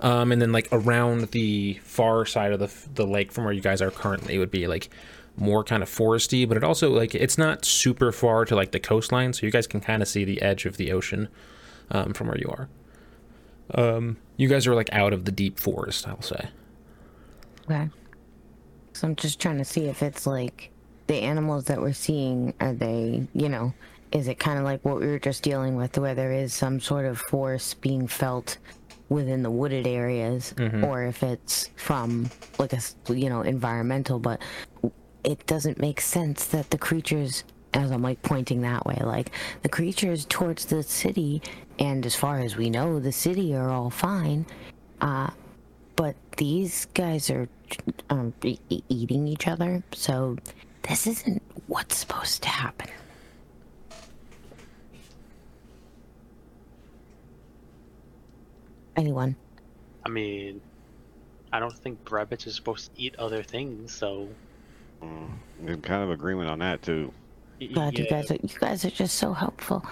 Um, 0.00 0.30
and 0.30 0.40
then 0.40 0.52
like 0.52 0.68
around 0.70 1.30
the 1.30 1.74
far 1.82 2.24
side 2.26 2.52
of 2.52 2.60
the, 2.60 2.70
the 2.94 3.06
lake 3.06 3.32
from 3.32 3.44
where 3.44 3.52
you 3.52 3.60
guys 3.60 3.82
are 3.82 3.90
currently 3.90 4.38
would 4.38 4.50
be 4.50 4.66
like 4.66 4.90
more 5.36 5.64
kind 5.64 5.82
of 5.82 5.88
foresty, 5.88 6.46
but 6.46 6.56
it 6.56 6.62
also 6.62 6.90
like 6.90 7.14
it's 7.14 7.38
not 7.38 7.64
super 7.64 8.12
far 8.12 8.44
to 8.44 8.54
like 8.54 8.70
the 8.70 8.78
coastline, 8.78 9.32
so 9.32 9.46
you 9.46 9.50
guys 9.50 9.66
can 9.66 9.80
kind 9.80 10.02
of 10.02 10.08
see 10.08 10.24
the 10.24 10.40
edge 10.42 10.66
of 10.66 10.76
the 10.76 10.92
ocean 10.92 11.28
um, 11.90 12.12
from 12.12 12.28
where 12.28 12.38
you 12.38 12.48
are. 12.50 12.68
Um, 13.74 14.18
you 14.36 14.48
guys 14.48 14.66
are 14.66 14.74
like 14.74 14.92
out 14.92 15.12
of 15.12 15.24
the 15.24 15.32
deep 15.32 15.58
forest, 15.58 16.06
I'll 16.06 16.22
say. 16.22 16.48
Okay. 17.64 17.88
So 18.92 19.08
I'm 19.08 19.16
just 19.16 19.40
trying 19.40 19.58
to 19.58 19.64
see 19.64 19.86
if 19.86 20.02
it's 20.02 20.26
like 20.26 20.70
the 21.06 21.16
animals 21.16 21.64
that 21.64 21.80
we're 21.80 21.92
seeing, 21.92 22.54
are 22.60 22.72
they, 22.72 23.26
you 23.34 23.48
know, 23.48 23.72
is 24.12 24.28
it 24.28 24.38
kind 24.38 24.58
of 24.58 24.64
like 24.64 24.84
what 24.84 25.00
we 25.00 25.06
were 25.06 25.18
just 25.18 25.42
dealing 25.42 25.76
with, 25.76 25.98
where 25.98 26.14
there 26.14 26.32
is 26.32 26.54
some 26.54 26.80
sort 26.80 27.04
of 27.04 27.18
force 27.18 27.74
being 27.74 28.06
felt 28.06 28.58
within 29.08 29.42
the 29.42 29.50
wooded 29.50 29.86
areas, 29.86 30.54
or 30.84 31.04
if 31.04 31.22
it's 31.22 31.70
from 31.76 32.30
like 32.58 32.72
a 32.72 32.80
you 33.12 33.28
know, 33.28 33.42
environmental, 33.42 34.18
but 34.18 34.40
it 35.24 35.44
doesn't 35.46 35.78
make 35.78 36.00
sense 36.00 36.46
that 36.46 36.70
the 36.70 36.78
creatures 36.78 37.44
as 37.74 37.90
I'm 37.90 38.02
like 38.02 38.22
pointing 38.22 38.62
that 38.62 38.86
way, 38.86 39.00
like 39.02 39.30
the 39.62 39.68
creatures 39.68 40.26
towards 40.26 40.66
the 40.66 40.82
city, 40.82 41.42
and 41.78 42.06
as 42.06 42.14
far 42.14 42.38
as 42.38 42.56
we 42.56 42.70
know, 42.70 43.00
the 43.00 43.12
city 43.12 43.54
are 43.54 43.68
all 43.68 43.90
fine. 43.90 44.46
Uh, 45.00 45.30
but 45.96 46.14
these 46.36 46.86
guys 46.94 47.30
are 47.30 47.48
um, 48.10 48.32
e- 48.44 48.58
eating 48.88 49.26
each 49.26 49.48
other, 49.48 49.82
so 49.92 50.36
this 50.88 51.06
isn't 51.06 51.42
what's 51.66 51.96
supposed 51.96 52.42
to 52.42 52.48
happen. 52.48 52.88
Anyone? 58.96 59.34
I 60.06 60.08
mean, 60.08 60.60
I 61.52 61.58
don't 61.58 61.76
think 61.76 62.10
rabbits 62.10 62.46
are 62.46 62.52
supposed 62.52 62.94
to 62.94 63.02
eat 63.02 63.16
other 63.16 63.42
things, 63.42 63.92
so 63.92 64.28
mm, 65.02 65.28
In 65.66 65.80
kind 65.80 66.02
of 66.02 66.10
agreement 66.10 66.48
on 66.48 66.60
that 66.60 66.82
too. 66.82 67.12
God, 67.72 67.98
you 67.98 68.06
guys 68.08 68.30
are 68.30 68.34
you 68.42 68.58
guys 68.58 68.84
are 68.84 68.90
just 68.90 69.16
so 69.16 69.32
helpful. 69.32 69.84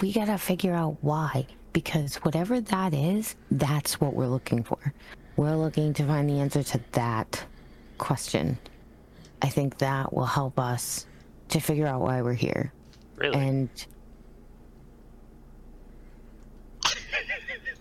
We 0.00 0.12
gotta 0.12 0.38
figure 0.38 0.74
out 0.74 0.96
why, 1.02 1.46
because 1.72 2.16
whatever 2.16 2.60
that 2.60 2.94
is, 2.94 3.36
that's 3.50 4.00
what 4.00 4.14
we're 4.14 4.26
looking 4.26 4.64
for. 4.64 4.92
We're 5.36 5.56
looking 5.56 5.94
to 5.94 6.04
find 6.04 6.28
the 6.28 6.40
answer 6.40 6.62
to 6.62 6.80
that 6.92 7.44
question. 7.98 8.58
I 9.42 9.48
think 9.48 9.78
that 9.78 10.14
will 10.14 10.24
help 10.24 10.58
us 10.58 11.06
to 11.48 11.60
figure 11.60 11.86
out 11.86 12.00
why 12.00 12.22
we're 12.22 12.32
here. 12.32 12.72
really, 13.16 13.36
And 13.36 13.68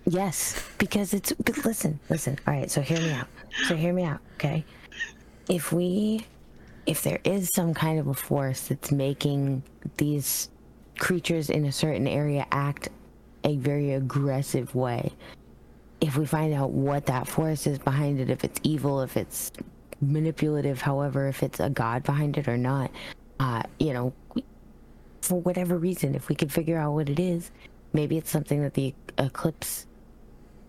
yes, 0.05 0.67
because 0.79 1.13
it's 1.13 1.31
but 1.33 1.63
listen, 1.63 1.99
listen. 2.09 2.37
All 2.47 2.53
right, 2.53 2.69
so 2.69 2.81
hear 2.81 2.99
me 2.99 3.11
out. 3.11 3.27
So 3.67 3.75
hear 3.75 3.93
me 3.93 4.03
out, 4.03 4.19
okay? 4.35 4.65
If 5.49 5.71
we 5.71 6.25
if 6.87 7.03
there 7.03 7.19
is 7.23 7.47
some 7.55 7.73
kind 7.75 7.99
of 7.99 8.07
a 8.07 8.13
force 8.13 8.67
that's 8.67 8.91
making 8.91 9.61
these 9.97 10.49
creatures 10.97 11.49
in 11.51 11.65
a 11.65 11.71
certain 11.71 12.07
area 12.07 12.45
act 12.51 12.89
a 13.43 13.55
very 13.57 13.93
aggressive 13.93 14.73
way, 14.73 15.11
if 15.99 16.17
we 16.17 16.25
find 16.25 16.53
out 16.53 16.71
what 16.71 17.05
that 17.05 17.27
force 17.27 17.67
is 17.67 17.77
behind 17.77 18.19
it, 18.19 18.31
if 18.31 18.43
it's 18.43 18.59
evil, 18.63 19.01
if 19.01 19.15
it's 19.15 19.51
manipulative, 20.01 20.81
however, 20.81 21.27
if 21.27 21.43
it's 21.43 21.59
a 21.59 21.69
god 21.69 22.03
behind 22.03 22.37
it 22.37 22.47
or 22.47 22.57
not, 22.57 22.91
uh, 23.39 23.63
you 23.79 23.93
know, 23.93 24.13
for 25.21 25.39
whatever 25.41 25.77
reason, 25.77 26.15
if 26.15 26.29
we 26.29 26.35
can 26.35 26.49
figure 26.49 26.77
out 26.77 26.93
what 26.93 27.09
it 27.09 27.19
is, 27.19 27.51
maybe 27.93 28.17
it's 28.17 28.29
something 28.29 28.61
that 28.61 28.73
the 28.73 28.93
eclipse 29.17 29.85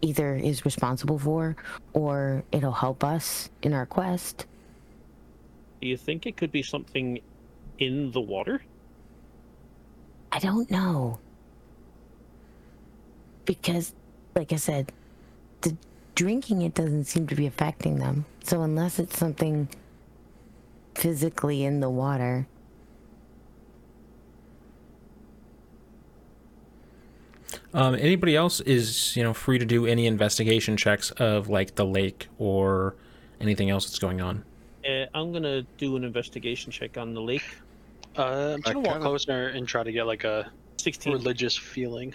either 0.03 0.35
is 0.35 0.65
responsible 0.65 1.19
for 1.19 1.57
or 1.93 2.45
it'll 2.53 2.73
help 2.73 3.05
us 3.05 3.51
in 3.63 3.73
our 3.73 3.87
quest. 3.87 4.47
Do 5.81 5.89
you 5.89 5.97
think 5.97 6.27
it 6.27 6.37
could 6.37 6.53
be 6.53 6.63
something 6.63 7.21
in 7.79 8.13
the 8.13 8.21
water? 8.21 8.63
I 10.31 10.39
don't 10.39 10.71
know. 10.71 11.19
Because, 13.45 13.95
like 14.35 14.53
I 14.53 14.57
said, 14.57 14.93
the 15.61 15.77
drinking 16.15 16.63
it 16.63 16.75
doesn't 16.75 17.05
seem 17.05 17.27
to 17.29 17.35
be 17.35 17.47
affecting 17.47 17.99
them. 17.99 18.25
So 18.45 18.63
unless 18.63 18.99
it's 18.99 19.19
something 19.19 19.69
physically 20.95 21.65
in 21.65 21.81
the 21.81 21.91
water, 21.91 22.47
Um, 27.75 27.95
anybody 27.95 28.37
else 28.37 28.61
is 28.61 29.17
you 29.17 29.23
know 29.23 29.33
free 29.33 29.59
to 29.59 29.65
do 29.65 29.87
any 29.87 30.07
investigation 30.07 30.77
checks 30.77 31.11
of 31.13 31.49
like 31.49 31.75
the 31.75 31.85
lake 31.85 32.29
or 32.39 32.95
anything 33.41 33.71
else 33.71 33.87
that's 33.87 33.99
going 33.99 34.21
on. 34.21 34.45
Uh, 34.87 35.07
I'm 35.15 35.33
gonna 35.33 35.63
do 35.79 35.97
an 35.97 36.05
investigation 36.05 36.71
check 36.71 36.99
on 36.99 37.15
the 37.15 37.21
lake. 37.21 37.45
uh, 38.19 38.55
I'm 38.55 38.61
I 38.67 38.73
gonna 38.73 38.79
walk 38.81 38.93
kinda- 38.95 39.01
closer 39.07 39.49
and 39.49 39.67
try 39.67 39.83
to 39.83 39.93
get 39.93 40.07
like 40.07 40.25
a 40.25 40.51
16. 40.77 41.13
religious 41.15 41.57
feeling. 41.57 42.13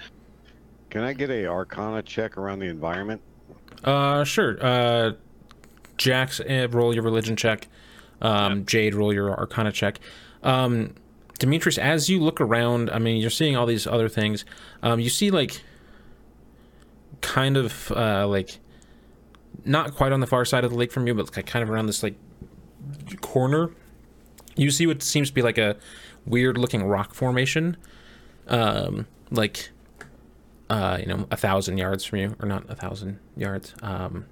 Can 0.89 1.01
I 1.03 1.13
get 1.13 1.29
a 1.29 1.47
Arcana 1.47 2.01
check 2.03 2.37
around 2.37 2.59
the 2.59 2.67
environment? 2.67 3.21
Uh, 3.83 4.23
sure. 4.23 4.57
Uh, 4.63 5.11
Jax, 5.97 6.39
eh, 6.45 6.67
roll 6.69 6.93
your 6.93 7.03
religion 7.03 7.35
check. 7.35 7.67
Um, 8.21 8.65
Jade, 8.65 8.95
roll 8.95 9.13
your 9.13 9.31
Arcana 9.37 9.71
check. 9.71 9.99
Um, 10.43 10.95
Demetrius, 11.39 11.77
as 11.77 12.09
you 12.09 12.19
look 12.19 12.41
around, 12.41 12.89
I 12.89 12.99
mean, 12.99 13.17
you're 13.17 13.29
seeing 13.29 13.55
all 13.55 13.65
these 13.65 13.85
other 13.85 14.09
things. 14.09 14.45
Um, 14.81 14.99
you 14.99 15.09
see 15.09 15.31
like 15.31 15.61
kind 17.21 17.57
of 17.57 17.91
uh, 17.91 18.27
like 18.27 18.59
not 19.65 19.95
quite 19.95 20.11
on 20.11 20.19
the 20.19 20.27
far 20.27 20.45
side 20.45 20.63
of 20.63 20.71
the 20.71 20.77
lake 20.77 20.91
from 20.91 21.07
you, 21.07 21.13
but 21.13 21.35
like 21.35 21.45
kind 21.45 21.63
of 21.63 21.69
around 21.69 21.85
this 21.87 22.01
like 22.01 22.15
corner. 23.21 23.71
You 24.55 24.71
see 24.71 24.87
what 24.87 25.03
seems 25.03 25.29
to 25.29 25.33
be 25.33 25.41
like 25.41 25.57
a 25.57 25.77
weird 26.25 26.57
looking 26.57 26.83
rock 26.83 27.13
formation, 27.13 27.77
um, 28.47 29.05
like 29.29 29.69
uh, 30.69 30.97
you 30.99 31.05
know, 31.05 31.27
a 31.31 31.37
thousand 31.37 31.77
yards 31.77 32.03
from 32.05 32.19
you, 32.19 32.35
or 32.41 32.47
not 32.47 32.69
a 32.69 32.75
thousand 32.75 33.19
yards, 33.35 33.73
um, 33.81 34.25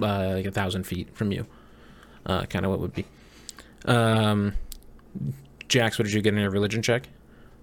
uh, 0.00 0.28
like 0.34 0.46
a 0.46 0.50
thousand 0.50 0.84
feet 0.84 1.14
from 1.14 1.32
you, 1.32 1.46
uh, 2.26 2.44
kind 2.46 2.64
of 2.64 2.70
what 2.70 2.80
would 2.80 2.94
be. 2.94 3.04
Um, 3.84 4.54
Jax, 5.68 5.98
what 5.98 6.04
did 6.04 6.14
you 6.14 6.22
get 6.22 6.34
in 6.34 6.40
your 6.40 6.50
religion 6.50 6.82
check? 6.82 7.08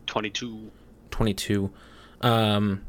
Twenty-two. 0.06 0.72
22. 1.12 1.70
Um, 2.22 2.82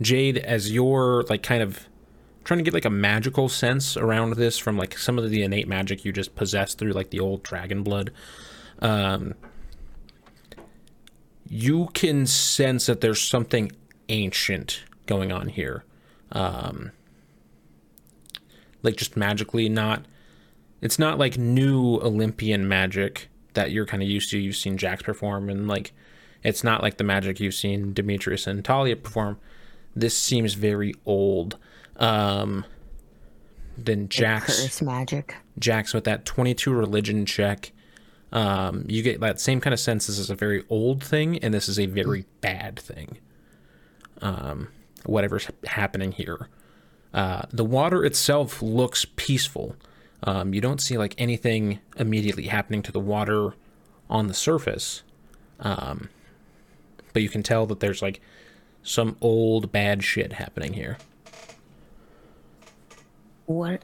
Jade, 0.00 0.38
as 0.38 0.72
you're 0.72 1.24
like 1.28 1.42
kind 1.42 1.62
of 1.62 1.88
trying 2.44 2.58
to 2.58 2.64
get 2.64 2.72
like 2.72 2.84
a 2.84 2.90
magical 2.90 3.48
sense 3.48 3.96
around 3.96 4.34
this 4.34 4.56
from 4.56 4.78
like 4.78 4.96
some 4.96 5.18
of 5.18 5.28
the 5.28 5.42
innate 5.42 5.68
magic 5.68 6.04
you 6.04 6.12
just 6.12 6.34
possess 6.34 6.72
through 6.74 6.92
like 6.92 7.10
the 7.10 7.20
old 7.20 7.42
dragon 7.42 7.82
blood, 7.82 8.10
um, 8.80 9.34
you 11.48 11.88
can 11.94 12.26
sense 12.26 12.86
that 12.86 13.00
there's 13.00 13.20
something 13.20 13.72
ancient 14.08 14.84
going 15.06 15.32
on 15.32 15.48
here. 15.48 15.84
Um, 16.32 16.92
like 18.82 18.96
just 18.96 19.16
magically, 19.16 19.68
not. 19.68 20.04
It's 20.80 20.98
not 20.98 21.18
like 21.18 21.36
new 21.38 21.96
Olympian 21.96 22.68
magic 22.68 23.28
that 23.54 23.72
you're 23.72 23.86
kind 23.86 24.02
of 24.02 24.08
used 24.08 24.30
to. 24.30 24.38
You've 24.38 24.56
seen 24.56 24.76
Jax 24.76 25.02
perform, 25.02 25.48
and 25.48 25.66
like, 25.66 25.92
it's 26.42 26.62
not 26.62 26.82
like 26.82 26.98
the 26.98 27.04
magic 27.04 27.40
you've 27.40 27.54
seen 27.54 27.92
Demetrius 27.92 28.46
and 28.46 28.64
Talia 28.64 28.96
perform. 28.96 29.38
This 29.96 30.16
seems 30.16 30.54
very 30.54 30.94
old. 31.04 31.58
Um, 31.96 32.64
then 33.76 34.08
Jax. 34.08 34.80
Magic. 34.80 35.34
Jax 35.58 35.92
with 35.92 36.04
that 36.04 36.24
22 36.24 36.72
religion 36.72 37.26
check. 37.26 37.72
Um, 38.32 38.84
you 38.88 39.02
get 39.02 39.20
that 39.20 39.40
same 39.40 39.60
kind 39.60 39.72
of 39.72 39.80
sense. 39.80 40.06
This 40.06 40.18
is 40.18 40.30
a 40.30 40.34
very 40.34 40.64
old 40.68 41.02
thing, 41.02 41.38
and 41.38 41.54
this 41.54 41.68
is 41.68 41.78
a 41.78 41.86
very 41.86 42.24
bad 42.40 42.78
thing. 42.78 43.18
Um, 44.20 44.68
whatever's 45.04 45.48
happening 45.66 46.12
here. 46.12 46.48
Uh, 47.14 47.42
the 47.50 47.64
water 47.64 48.04
itself 48.04 48.60
looks 48.60 49.06
peaceful. 49.16 49.76
Um, 50.22 50.52
you 50.52 50.60
don't 50.60 50.80
see 50.80 50.98
like 50.98 51.14
anything 51.16 51.78
immediately 51.96 52.44
happening 52.44 52.82
to 52.82 52.92
the 52.92 53.00
water 53.00 53.54
on 54.10 54.26
the 54.26 54.34
surface. 54.34 55.02
Um, 55.60 56.10
but 57.12 57.22
you 57.22 57.28
can 57.28 57.42
tell 57.42 57.66
that 57.66 57.80
there's 57.80 58.02
like 58.02 58.20
some 58.82 59.16
old 59.20 59.72
bad 59.72 60.04
shit 60.04 60.34
happening 60.34 60.74
here. 60.74 60.98
What 63.46 63.82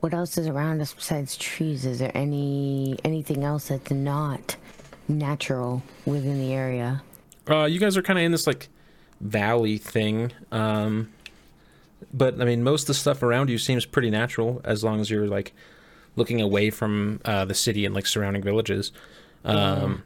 what 0.00 0.14
else 0.14 0.38
is 0.38 0.46
around 0.46 0.80
us 0.80 0.94
besides 0.94 1.36
trees? 1.36 1.84
Is 1.84 1.98
there 1.98 2.12
any 2.14 2.98
anything 3.04 3.44
else 3.44 3.68
that's 3.68 3.90
not 3.90 4.56
natural 5.08 5.82
within 6.04 6.38
the 6.38 6.52
area? 6.52 7.02
Uh, 7.48 7.64
you 7.64 7.78
guys 7.78 7.96
are 7.96 8.02
kind 8.02 8.18
of 8.18 8.24
in 8.24 8.32
this 8.32 8.46
like 8.46 8.68
valley 9.20 9.78
thing. 9.78 10.32
Um, 10.52 11.12
but 12.12 12.40
I 12.40 12.44
mean, 12.44 12.62
most 12.62 12.82
of 12.82 12.86
the 12.88 12.94
stuff 12.94 13.22
around 13.22 13.50
you 13.50 13.58
seems 13.58 13.86
pretty 13.86 14.10
natural 14.10 14.60
as 14.64 14.84
long 14.84 15.00
as 15.00 15.10
you're 15.10 15.26
like 15.28 15.52
looking 16.16 16.40
away 16.40 16.70
from 16.70 17.20
uh, 17.24 17.44
the 17.44 17.54
city 17.54 17.84
and 17.84 17.94
like 17.94 18.06
surrounding 18.06 18.42
villages. 18.42 18.92
Um, 19.44 20.02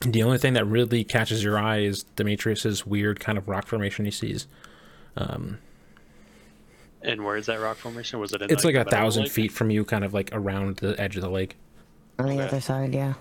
The 0.00 0.24
only 0.24 0.38
thing 0.38 0.54
that 0.54 0.64
really 0.64 1.04
catches 1.04 1.44
your 1.44 1.56
eye 1.56 1.78
is 1.78 2.04
Demetrius's 2.16 2.84
weird 2.84 3.20
kind 3.20 3.38
of 3.38 3.48
rock 3.48 3.68
formation 3.68 4.04
he 4.04 4.10
sees. 4.10 4.48
And 7.04 7.24
where 7.24 7.36
is 7.36 7.46
that 7.46 7.60
rock 7.60 7.78
formation? 7.78 8.20
Was 8.20 8.32
it 8.32 8.42
in 8.42 8.50
It's 8.50 8.64
like 8.64 8.74
the 8.74 8.80
a 8.80 8.84
middle 8.84 8.86
of 8.86 8.90
the 8.90 8.96
thousand 8.96 9.22
lake? 9.24 9.32
feet 9.32 9.52
from 9.52 9.70
you, 9.70 9.84
kind 9.84 10.04
of 10.04 10.14
like 10.14 10.30
around 10.32 10.76
the 10.76 10.98
edge 11.00 11.16
of 11.16 11.22
the 11.22 11.30
lake. 11.30 11.56
On 12.18 12.26
the 12.26 12.32
Okay. 12.34 12.42
other 12.44 12.60
side, 12.60 12.94
yeah. 12.94 13.14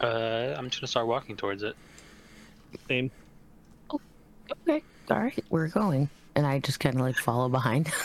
Uh, 0.00 0.54
I'm 0.56 0.68
just 0.70 0.80
gonna 0.80 0.88
start 0.88 1.06
walking 1.06 1.36
towards 1.36 1.62
it. 1.62 1.76
Same. 2.88 3.10
Oh, 3.90 4.00
Okay. 4.68 4.82
All 5.10 5.18
right, 5.20 5.44
we're 5.50 5.68
going. 5.68 6.08
And 6.34 6.46
I 6.46 6.58
just 6.60 6.80
kind 6.80 6.96
of 6.96 7.02
like 7.02 7.16
follow 7.16 7.48
behind. 7.48 7.90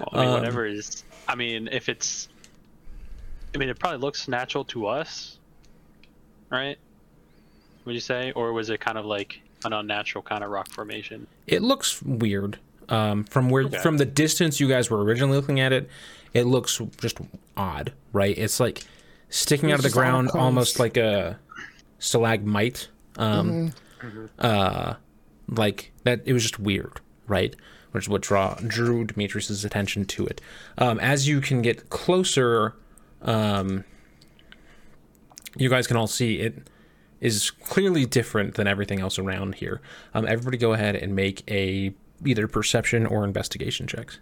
Well, 0.00 0.08
I 0.12 0.18
mean, 0.24 0.28
Um, 0.28 0.34
whatever 0.40 0.64
is. 0.66 1.04
I 1.28 1.34
mean, 1.34 1.68
if 1.70 1.90
it's. 1.90 2.28
I 3.54 3.58
mean, 3.58 3.68
it 3.68 3.78
probably 3.78 3.98
looks 3.98 4.28
natural 4.28 4.64
to 4.66 4.86
us, 4.86 5.38
right? 6.50 6.78
Would 7.84 7.94
you 7.94 8.00
say, 8.00 8.32
or 8.32 8.54
was 8.54 8.70
it 8.70 8.80
kind 8.80 8.96
of 8.96 9.04
like 9.04 9.42
an 9.64 9.72
unnatural 9.72 10.22
kind 10.22 10.42
of 10.44 10.50
rock 10.50 10.68
formation? 10.70 11.26
It 11.46 11.62
looks 11.62 12.02
weird. 12.02 12.58
Um, 12.88 13.24
from 13.24 13.50
where 13.50 13.64
Okay. 13.64 13.78
from 13.78 13.98
the 13.98 14.04
distance 14.04 14.58
you 14.58 14.68
guys 14.68 14.90
were 14.90 15.02
originally 15.04 15.36
looking 15.36 15.60
at 15.60 15.72
it, 15.72 15.88
it 16.34 16.44
looks 16.44 16.80
just 17.00 17.18
odd, 17.56 17.92
right? 18.12 18.36
It's 18.36 18.58
like 18.58 18.82
sticking 19.28 19.70
out 19.70 19.76
of 19.76 19.82
the 19.82 19.86
It's 19.88 19.94
of 19.96 20.00
ground, 20.02 20.30
almost 20.34 20.78
like 20.80 20.96
a 20.96 21.38
stalagmite. 21.98 22.88
Um, 23.16 23.72
Mm-hmm. 24.00 24.24
uh, 24.38 24.94
like 25.48 25.92
that. 26.04 26.22
It 26.24 26.32
was 26.32 26.42
just 26.42 26.58
weird, 26.58 27.00
right? 27.28 27.54
Which 27.92 28.04
is 28.04 28.08
what 28.08 28.22
draw 28.22 28.54
drew 28.66 29.04
Demetrius's 29.04 29.62
attention 29.64 30.04
to 30.06 30.26
it. 30.26 30.40
Um, 30.78 30.98
as 31.00 31.28
you 31.28 31.40
can 31.42 31.60
get 31.60 31.90
closer, 31.90 32.74
um, 33.20 33.84
you 35.56 35.68
guys 35.68 35.86
can 35.86 35.96
all 35.98 36.06
see 36.06 36.36
it 36.40 36.66
is 37.20 37.50
clearly 37.50 38.06
different 38.06 38.54
than 38.54 38.66
everything 38.66 39.00
else 39.00 39.18
around 39.18 39.56
here. 39.56 39.80
Um, 40.14 40.26
everybody 40.26 40.56
go 40.56 40.72
ahead 40.72 40.96
and 40.96 41.14
make 41.14 41.48
a 41.50 41.92
either 42.24 42.46
perception 42.48 43.06
or 43.06 43.24
investigation 43.24 43.86
checks. 43.86 44.18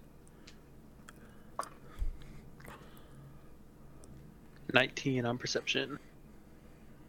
19 4.74 5.24
on 5.24 5.38
perception. 5.38 5.98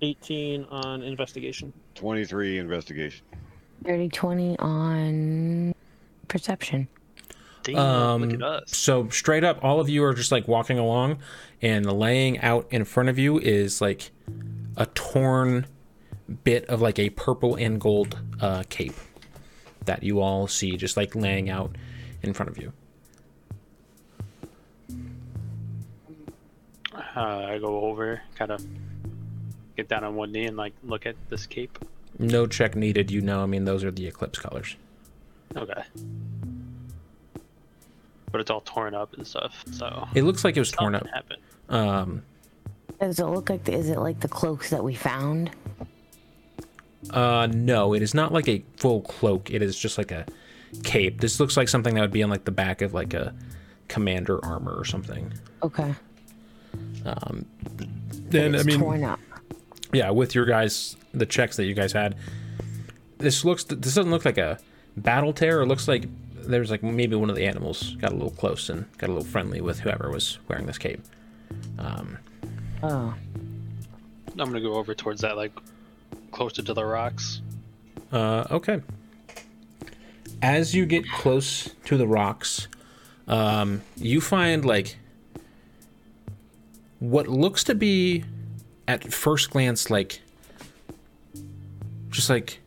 18 0.02 0.66
on 0.66 1.02
investigation. 1.02 1.74
23 1.96 2.58
investigation. 2.58 3.26
30 3.84 4.10
20 4.10 4.60
on 4.60 5.76
perception. 6.28 6.88
Damn, 7.64 7.78
Um, 7.78 8.22
look 8.22 8.34
at 8.34 8.42
us. 8.42 8.78
So 8.78 9.10
straight 9.10 9.44
up, 9.44 9.64
all 9.64 9.82
of 9.82 9.90
you 9.90 10.04
are 10.06 10.14
just 10.14 10.32
like 10.32 10.48
walking 10.48 10.80
along, 10.80 11.20
and 11.62 11.86
laying 11.86 12.40
out 12.40 12.68
in 12.72 12.86
front 12.86 13.10
of 13.10 13.20
you 13.20 13.38
is 13.40 13.82
like 13.82 14.12
a 14.78 14.86
torn 14.88 15.66
bit 16.44 16.66
of 16.66 16.82
like 16.82 17.00
a 17.00 17.10
purple 17.12 17.56
and 17.56 17.80
gold 17.80 18.20
uh, 18.42 18.64
cape 18.70 18.94
that 19.86 20.04
you 20.04 20.20
all 20.22 20.48
see 20.48 20.78
just 20.78 20.98
like 20.98 21.16
laying 21.16 21.50
out 21.50 21.76
in 22.22 22.34
front 22.34 22.50
of 22.50 22.58
you. 22.58 22.72
Uh, 26.94 27.20
I 27.50 27.58
go 27.60 27.82
over, 27.82 28.22
kind 28.36 28.52
of 28.52 28.66
get 29.78 29.88
down 29.88 30.04
on 30.04 30.16
one 30.16 30.32
knee 30.32 30.46
and 30.46 30.58
like 30.58 30.74
look 30.84 31.06
at 31.06 31.16
this 31.30 31.46
cape. 31.46 31.78
No 32.18 32.46
check 32.48 32.76
needed. 32.76 33.12
You 33.12 33.22
know, 33.22 33.42
I 33.42 33.46
mean, 33.46 33.66
those 33.66 33.84
are 33.84 33.92
the 33.92 34.06
eclipse 34.08 34.40
colors. 34.40 34.76
Okay. 35.56 35.82
But 38.32 38.42
it's 38.42 38.52
all 38.52 38.62
torn 38.62 38.94
up 38.94 39.14
and 39.14 39.26
stuff, 39.26 39.64
so 39.72 40.08
It 40.14 40.24
looks 40.24 40.44
like 40.44 40.56
it 40.56 40.60
was 40.60 40.72
torn 40.72 40.94
up. 40.94 41.08
happened. 41.08 41.42
Um, 41.70 42.24
Does 43.00 43.20
it 43.20 43.26
look 43.26 43.50
like, 43.50 43.64
the, 43.64 43.74
is 43.74 43.90
it 43.90 43.98
like 43.98 44.20
the 44.20 44.28
cloaks 44.28 44.70
that 44.70 44.84
we 44.84 44.94
found? 44.94 45.50
Uh, 47.12 47.48
no, 47.52 47.94
it 47.94 48.02
is 48.02 48.14
not 48.14 48.34
like 48.34 48.48
a 48.48 48.64
full 48.78 49.02
cloak. 49.02 49.52
It 49.52 49.62
is 49.62 49.78
just 49.78 49.98
like 49.98 50.12
a 50.12 50.26
cape. 50.84 51.22
This 51.22 51.40
looks 51.40 51.58
like 51.58 51.70
something 51.70 51.96
that 51.96 52.02
would 52.02 52.12
be 52.12 52.24
on 52.24 52.30
like 52.30 52.46
the 52.46 52.52
back 52.52 52.82
of 52.82 52.94
like 52.94 53.14
a 53.14 53.34
commander 53.88 54.44
armor 54.44 54.74
or 54.74 54.86
something. 54.86 55.34
Okay. 55.64 55.96
Um, 57.06 57.46
then 58.30 58.56
I 58.56 58.64
mean, 58.64 58.80
torn 58.80 59.04
up. 59.04 59.20
yeah, 59.94 60.12
with 60.12 60.36
your 60.36 60.46
guys, 60.46 60.96
the 61.14 61.26
checks 61.26 61.58
that 61.58 61.66
you 61.66 61.74
guys 61.74 61.92
had, 61.94 62.16
this 63.18 63.44
looks. 63.44 63.64
This 63.64 63.96
doesn't 63.96 64.12
look 64.12 64.26
like 64.26 64.38
a 64.38 64.60
battle 64.98 65.34
tear. 65.34 65.62
It 65.62 65.68
looks 65.68 65.88
like 65.88 66.06
there's 66.36 66.70
like 66.70 66.84
maybe 66.84 67.16
one 67.16 67.30
of 67.30 67.36
the 67.36 67.46
animals 67.46 67.96
got 67.96 68.12
a 68.12 68.16
little 68.16 68.32
close 68.32 68.70
and 68.70 68.86
got 68.98 69.10
a 69.10 69.14
little 69.14 69.28
friendly 69.28 69.62
with 69.62 69.80
whoever 69.80 70.12
was 70.12 70.40
wearing 70.48 70.66
this 70.66 70.78
cape. 70.78 71.02
Um, 71.78 72.18
oh. 72.84 73.14
I'm 74.32 74.48
gonna 74.48 74.62
go 74.62 74.76
over 74.76 74.94
towards 74.94 75.22
that, 75.22 75.36
like 75.36 75.52
closer 76.32 76.62
to 76.62 76.74
the 76.74 76.86
rocks. 76.86 77.42
Uh, 78.12 78.46
okay. 78.52 78.82
As 80.42 80.74
you 80.74 80.86
get 80.86 81.10
close 81.10 81.70
to 81.86 81.98
the 81.98 82.08
rocks, 82.08 82.68
um, 83.28 83.82
you 83.98 84.22
find 84.22 84.64
like 84.66 84.98
what 87.00 87.28
looks 87.28 87.64
to 87.66 87.76
be, 87.76 88.24
at 88.88 89.14
first 89.14 89.52
glance, 89.52 89.92
like 89.92 90.22
just 92.10 92.30
like 92.30 92.60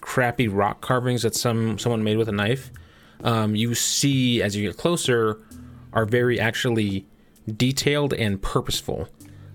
crappy 0.00 0.46
rock 0.46 0.80
carvings 0.80 1.22
that 1.22 1.34
some 1.34 1.78
someone 1.78 2.04
made 2.04 2.16
with 2.16 2.28
a 2.28 2.32
knife. 2.32 2.70
Um, 3.24 3.56
you 3.56 3.74
see 3.74 4.42
as 4.42 4.54
you 4.54 4.68
get 4.68 4.76
closer 4.76 5.40
are 5.92 6.04
very 6.04 6.38
actually 6.38 7.06
detailed 7.56 8.12
and 8.12 8.40
purposeful. 8.40 9.08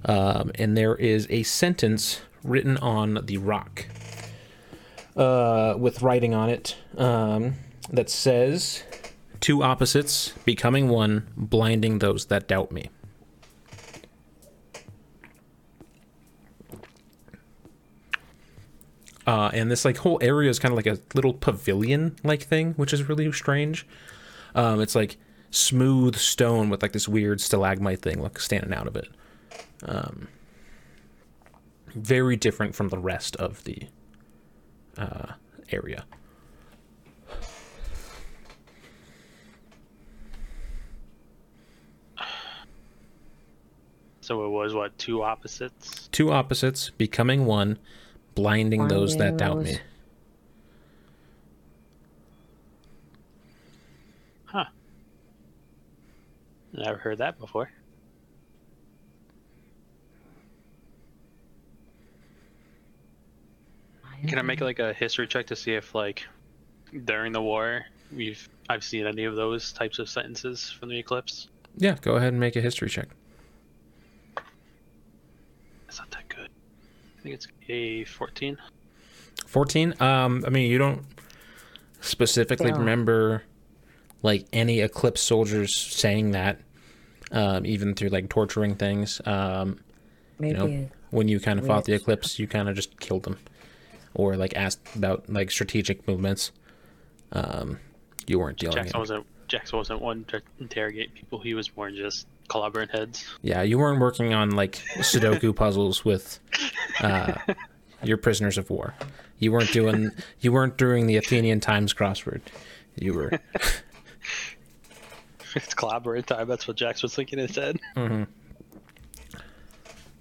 Um, 0.03 0.51
and 0.55 0.75
there 0.75 0.95
is 0.95 1.27
a 1.29 1.43
sentence 1.43 2.21
written 2.43 2.77
on 2.77 3.19
the 3.23 3.37
rock 3.37 3.85
uh, 5.15 5.75
with 5.77 6.01
writing 6.01 6.33
on 6.33 6.49
it 6.49 6.77
um, 6.97 7.55
that 7.91 8.09
says, 8.09 8.83
Two 9.39 9.63
opposites 9.63 10.33
becoming 10.45 10.87
one, 10.87 11.27
blinding 11.35 11.99
those 11.99 12.25
that 12.25 12.47
doubt 12.47 12.71
me. 12.71 12.89
Uh, 19.25 19.49
and 19.53 19.71
this 19.71 19.85
like 19.85 19.97
whole 19.97 20.19
area 20.21 20.49
is 20.49 20.59
kind 20.59 20.71
of 20.71 20.75
like 20.75 20.87
a 20.87 20.99
little 21.15 21.33
pavilion 21.33 22.15
like 22.23 22.43
thing, 22.43 22.73
which 22.73 22.91
is 22.93 23.07
really 23.07 23.31
strange. 23.31 23.87
Um, 24.55 24.81
it's 24.81 24.95
like 24.95 25.17
smooth 25.51 26.15
stone 26.15 26.69
with 26.69 26.81
like 26.81 26.91
this 26.91 27.07
weird 27.07 27.39
stalagmite 27.41 28.01
thing 28.01 28.21
like 28.21 28.39
standing 28.39 28.73
out 28.73 28.87
of 28.87 28.95
it. 28.95 29.07
Um, 29.85 30.27
very 31.93 32.35
different 32.35 32.75
from 32.75 32.89
the 32.89 32.97
rest 32.97 33.35
of 33.37 33.63
the 33.63 33.87
uh, 34.97 35.33
area. 35.71 36.05
So 44.21 44.45
it 44.45 44.49
was 44.49 44.73
what 44.73 44.97
two 44.97 45.23
opposites? 45.23 46.07
Two 46.11 46.31
opposites 46.31 46.89
becoming 46.91 47.45
one, 47.45 47.77
blinding, 48.35 48.79
blinding 48.79 48.87
those 48.87 49.17
that 49.17 49.31
those. 49.31 49.39
doubt 49.39 49.63
me. 49.63 49.79
Huh. 54.45 54.65
Never 56.71 56.97
heard 56.97 57.17
that 57.17 57.39
before. 57.39 57.71
Can 64.27 64.37
I 64.39 64.41
make 64.41 64.61
like 64.61 64.79
a 64.79 64.93
history 64.93 65.27
check 65.27 65.47
to 65.47 65.55
see 65.55 65.73
if 65.73 65.95
like 65.95 66.25
during 67.05 67.31
the 67.31 67.41
war 67.41 67.85
we've 68.15 68.47
I've 68.69 68.83
seen 68.83 69.05
any 69.07 69.23
of 69.25 69.35
those 69.35 69.71
types 69.73 69.99
of 69.99 70.09
sentences 70.09 70.69
from 70.69 70.89
the 70.89 70.97
eclipse? 70.99 71.47
Yeah, 71.77 71.95
go 72.01 72.15
ahead 72.15 72.29
and 72.33 72.39
make 72.39 72.55
a 72.55 72.61
history 72.61 72.89
check. 72.89 73.07
It's 75.87 75.99
not 75.99 76.11
that 76.11 76.27
good. 76.29 76.49
I 77.19 77.21
think 77.21 77.35
it's 77.35 77.47
a 77.69 78.03
fourteen. 78.05 78.57
14 79.47 79.95
um 80.01 80.45
i 80.47 80.49
mean 80.49 80.71
you 80.71 80.77
don't 80.77 81.03
specifically 81.99 82.67
Yeah. 82.69 82.77
remember 82.77 83.43
like 84.21 84.45
any 84.53 84.79
eclipse 84.79 85.19
soldiers 85.19 85.75
saying 85.75 86.31
that 86.31 86.59
um 87.33 87.65
even 87.65 87.93
through 87.95 88.09
like 88.09 88.29
torturing 88.29 88.75
things 88.75 89.19
um 89.25 89.79
Maybe. 90.39 90.57
know, 90.57 90.89
when 91.09 91.27
you 91.27 91.39
kind 91.41 91.59
of 91.59 91.67
fought 91.67 91.83
the 91.83 91.93
eclipse 91.93 92.39
you 92.39 92.47
kind 92.47 92.69
of 92.69 92.75
just 92.75 92.97
killed 93.01 93.23
them 93.23 93.39
or 94.13 94.35
like 94.35 94.55
asked 94.55 94.79
about 94.95 95.29
like 95.29 95.49
strategic 95.51 96.07
movements 96.07 96.51
um 97.31 97.79
you 98.27 98.37
weren't 98.39 98.57
dealing 98.57 98.75
Jackson 98.75 98.95
it. 98.95 98.99
wasn't 98.99 99.25
Jackson 99.47 99.77
wasn't 99.77 100.01
one 100.01 100.23
to 100.25 100.41
interrogate 100.59 101.13
people. 101.13 101.39
He 101.39 101.53
was 101.53 101.75
more 101.75 101.89
just 101.91 102.25
clobbering 102.49 102.89
heads. 102.89 103.25
yeah 103.41 103.61
you 103.61 103.77
weren't 103.77 103.99
working 103.99 104.33
on 104.33 104.51
like 104.51 104.75
sudoku 104.97 105.55
puzzles 105.63 106.03
with 106.03 106.39
uh 107.01 107.33
your 108.03 108.17
prisoners 108.17 108.57
of 108.57 108.69
war 108.69 108.93
you 109.39 109.51
weren't 109.51 109.71
doing 109.71 110.11
you 110.41 110.51
weren't 110.51 110.77
doing 110.77 111.07
the 111.07 111.15
athenian 111.17 111.59
times 111.61 111.93
crossword 111.93 112.41
you 112.95 113.13
were 113.13 113.31
it's 115.55 115.73
clobbering 115.73 116.25
time. 116.25 116.47
That's 116.47 116.67
what 116.67 116.77
Jax 116.77 117.03
was 117.03 117.13
thinking 117.15 117.39
in 117.39 117.47
his 117.47 117.55
head. 117.57 117.77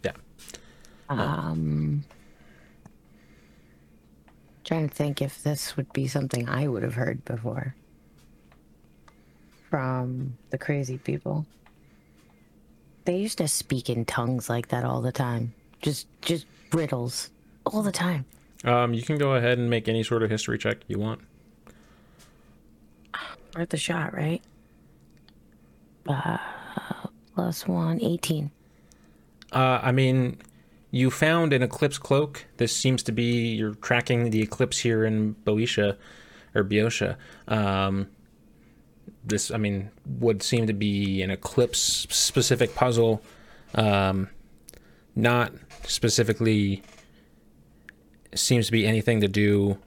yeah 0.04 0.12
Um, 1.08 2.04
trying 4.70 4.88
to 4.88 4.94
think 4.94 5.20
if 5.20 5.42
this 5.42 5.76
would 5.76 5.92
be 5.92 6.06
something 6.06 6.48
I 6.48 6.68
would 6.68 6.84
have 6.84 6.94
heard 6.94 7.24
before 7.24 7.74
from 9.68 10.38
the 10.50 10.58
crazy 10.58 10.96
people. 10.96 11.44
They 13.04 13.16
used 13.16 13.38
to 13.38 13.48
speak 13.48 13.90
in 13.90 14.04
tongues 14.04 14.48
like 14.48 14.68
that 14.68 14.84
all 14.84 15.00
the 15.00 15.10
time. 15.10 15.54
Just, 15.82 16.06
just 16.22 16.46
riddles 16.72 17.30
all 17.66 17.82
the 17.82 17.90
time. 17.90 18.26
Um, 18.62 18.94
you 18.94 19.02
can 19.02 19.18
go 19.18 19.34
ahead 19.34 19.58
and 19.58 19.68
make 19.68 19.88
any 19.88 20.04
sort 20.04 20.22
of 20.22 20.30
history 20.30 20.56
check 20.56 20.76
you 20.86 21.00
want. 21.00 21.20
Worth 23.56 23.70
the 23.70 23.76
shot, 23.76 24.14
right? 24.14 24.40
Uh, 26.06 26.38
plus 27.34 27.66
one, 27.66 28.00
18. 28.00 28.52
Uh, 29.50 29.80
I 29.82 29.90
mean, 29.90 30.38
you 30.90 31.10
found 31.10 31.52
an 31.52 31.62
eclipse 31.62 31.98
cloak. 31.98 32.46
This 32.56 32.76
seems 32.76 33.02
to 33.04 33.12
be 33.12 33.54
you're 33.54 33.74
tracking 33.74 34.30
the 34.30 34.42
eclipse 34.42 34.78
here 34.78 35.04
in 35.04 35.32
Boeotia 35.44 35.96
or 36.54 36.62
Boeotia. 36.64 37.16
Um, 37.46 38.08
this, 39.24 39.50
I 39.50 39.56
mean, 39.56 39.90
would 40.06 40.42
seem 40.42 40.66
to 40.66 40.72
be 40.72 41.22
an 41.22 41.30
eclipse 41.30 41.78
specific 41.78 42.74
puzzle. 42.74 43.22
Um, 43.74 44.28
not 45.14 45.52
specifically 45.84 46.82
seems 48.34 48.66
to 48.66 48.72
be 48.72 48.86
anything 48.86 49.20
to 49.20 49.28
do 49.28 49.78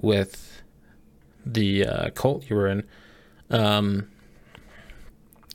with 0.00 0.62
the 1.44 1.86
uh, 1.86 2.10
cult 2.10 2.48
you 2.48 2.56
were 2.56 2.68
in. 2.68 2.84
Um, 3.50 4.08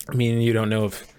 I 0.09 0.13
mean, 0.13 0.41
you 0.41 0.53
don't 0.53 0.69
know 0.69 0.85
if 0.85 1.13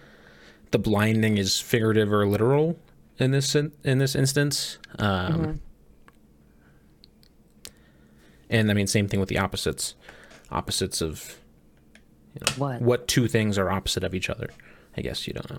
the 0.70 0.78
blinding 0.78 1.38
is 1.38 1.60
figurative 1.60 2.12
or 2.12 2.26
literal 2.26 2.78
in 3.18 3.30
this 3.32 3.54
in, 3.54 3.72
in 3.84 3.98
this 3.98 4.14
instance. 4.14 4.78
Um, 4.98 5.60
And 8.50 8.70
I 8.70 8.74
mean, 8.74 8.86
same 8.86 9.08
thing 9.08 9.20
with 9.20 9.28
the 9.28 9.36
opposites. 9.38 9.94
Opposites 10.50 11.02
of 11.02 11.38
What? 12.56 12.80
what 12.80 13.06
two 13.06 13.28
things 13.28 13.58
are 13.58 13.70
opposite 13.70 14.02
of 14.04 14.14
each 14.14 14.30
other. 14.30 14.48
I 14.96 15.02
guess 15.02 15.26
you 15.26 15.34
don't 15.34 15.50
know. 15.50 15.58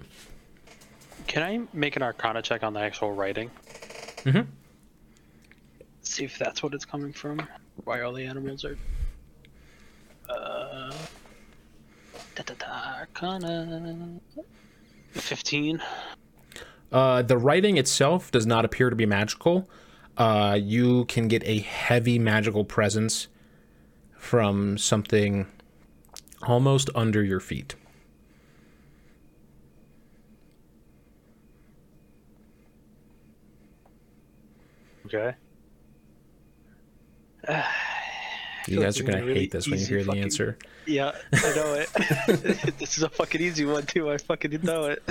Can 1.27 1.43
I 1.43 1.67
make 1.71 1.95
an 1.95 2.01
Arcana 2.01 2.41
check 2.41 2.63
on 2.63 2.73
the 2.73 2.79
actual 2.79 3.11
writing? 3.13 3.51
Mhm. 4.23 4.47
See 6.01 6.23
if 6.25 6.39
that's 6.39 6.63
what 6.63 6.73
it's 6.73 6.85
coming 6.85 7.13
from. 7.13 7.47
Why 7.83 8.01
all 8.01 8.11
the 8.13 8.25
animals 8.25 8.65
are. 8.65 8.77
Uh. 10.27 10.91
Da, 12.35 12.43
da, 12.43 12.53
da, 12.57 12.99
Arcana. 13.01 14.19
15. 15.11 15.79
Uh, 16.91 17.21
the 17.21 17.37
writing 17.37 17.77
itself 17.77 18.31
does 18.31 18.45
not 18.45 18.65
appear 18.65 18.89
to 18.89 18.95
be 18.95 19.05
magical. 19.05 19.69
Uh, 20.17 20.57
you 20.61 21.05
can 21.05 21.27
get 21.27 21.43
a 21.45 21.59
heavy 21.59 22.19
magical 22.19 22.65
presence 22.65 23.27
from 24.17 24.77
something 24.77 25.47
almost 26.43 26.89
under 26.95 27.23
your 27.23 27.39
feet. 27.39 27.75
Okay. 35.05 35.35
You 38.67 38.79
guys 38.79 38.99
are 38.99 39.03
gonna 39.03 39.25
Really 39.25 39.39
hate 39.39 39.51
this 39.51 39.67
when 39.67 39.79
you 39.79 39.85
easy 39.85 39.95
hear 39.95 40.03
the 40.03 40.11
answer. 40.11 40.57
Yeah, 40.85 41.13
I 41.33 41.55
know 41.55 41.73
it. 41.73 41.89
this 42.77 42.97
is 42.97 43.03
a 43.03 43.09
fucking 43.09 43.41
easy 43.41 43.65
one, 43.65 43.85
too. 43.87 44.11
I 44.11 44.17
fucking 44.17 44.59
know 44.61 44.85
it. 44.85 45.01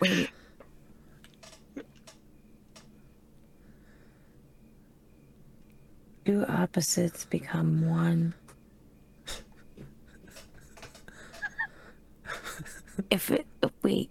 Wait. 0.00 0.30
Do 6.26 6.44
opposites 6.48 7.24
become 7.24 7.88
one? 7.88 8.34
if 13.10 13.30
it 13.30 13.46
wait, 13.84 14.10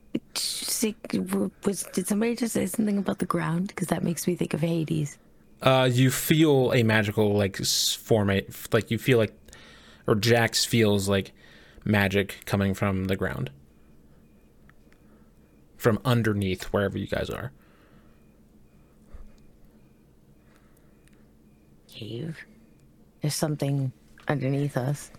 was 1.66 1.84
did 1.92 2.08
somebody 2.08 2.38
just 2.38 2.54
say 2.54 2.68
something 2.68 2.98
about 2.98 3.20
the 3.20 3.26
ground? 3.26 3.68
Because 3.68 3.90
that 3.90 4.02
makes 4.02 4.28
me 4.28 4.36
think 4.36 4.54
of 4.54 4.62
Hades. 4.62 5.18
Uh, 5.62 5.90
you 5.92 6.10
feel 6.10 6.72
a 6.74 6.84
magical 6.84 7.34
like 7.34 7.58
formate, 7.58 8.74
like 8.74 8.90
you 8.90 8.98
feel 8.98 9.18
like, 9.18 9.34
or 10.08 10.16
Jax 10.16 10.64
feels 10.64 11.10
like 11.10 11.34
magic 11.84 12.44
coming 12.46 12.74
from 12.74 13.06
the 13.06 13.18
ground, 13.18 13.52
from 15.76 16.00
underneath 16.06 16.64
wherever 16.66 16.98
you 16.98 17.08
guys 17.08 17.30
are. 17.30 17.52
Cave. 21.96 22.38
There's 23.22 23.34
something 23.36 23.92
underneath 24.28 24.76
us. 24.78 25.12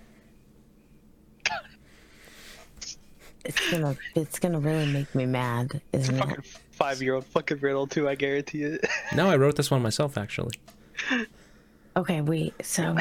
It's 3.44 3.70
gonna, 3.70 3.96
it's 4.14 4.38
gonna 4.40 4.58
really 4.58 4.86
make 4.92 5.14
me 5.14 5.24
mad, 5.24 5.80
isn't 5.92 6.18
Fucking 6.18 6.38
it? 6.38 6.46
five 6.72 7.00
year 7.00 7.14
old 7.14 7.24
fucking 7.24 7.58
riddle, 7.60 7.86
too. 7.86 8.08
I 8.08 8.14
guarantee 8.16 8.62
it. 8.64 8.84
No, 9.14 9.30
I 9.30 9.36
wrote 9.36 9.56
this 9.56 9.70
one 9.70 9.82
myself 9.82 10.18
actually. 10.18 10.54
Okay, 11.96 12.20
wait. 12.20 12.54
So, 12.64 12.96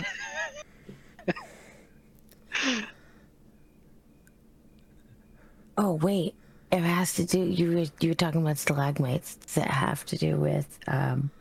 oh 5.77 5.93
wait, 5.95 6.35
it 6.71 6.79
has 6.81 7.13
to 7.15 7.25
do. 7.25 7.39
You 7.43 7.71
were 7.75 7.85
you 7.99 8.09
were 8.09 8.15
talking 8.15 8.41
about 8.41 8.57
stalagmites. 8.57 9.35
Does 9.35 9.57
it 9.57 9.63
have 9.67 10.05
to 10.05 10.17
do 10.17 10.37
with? 10.37 10.79
Um, 10.87 11.31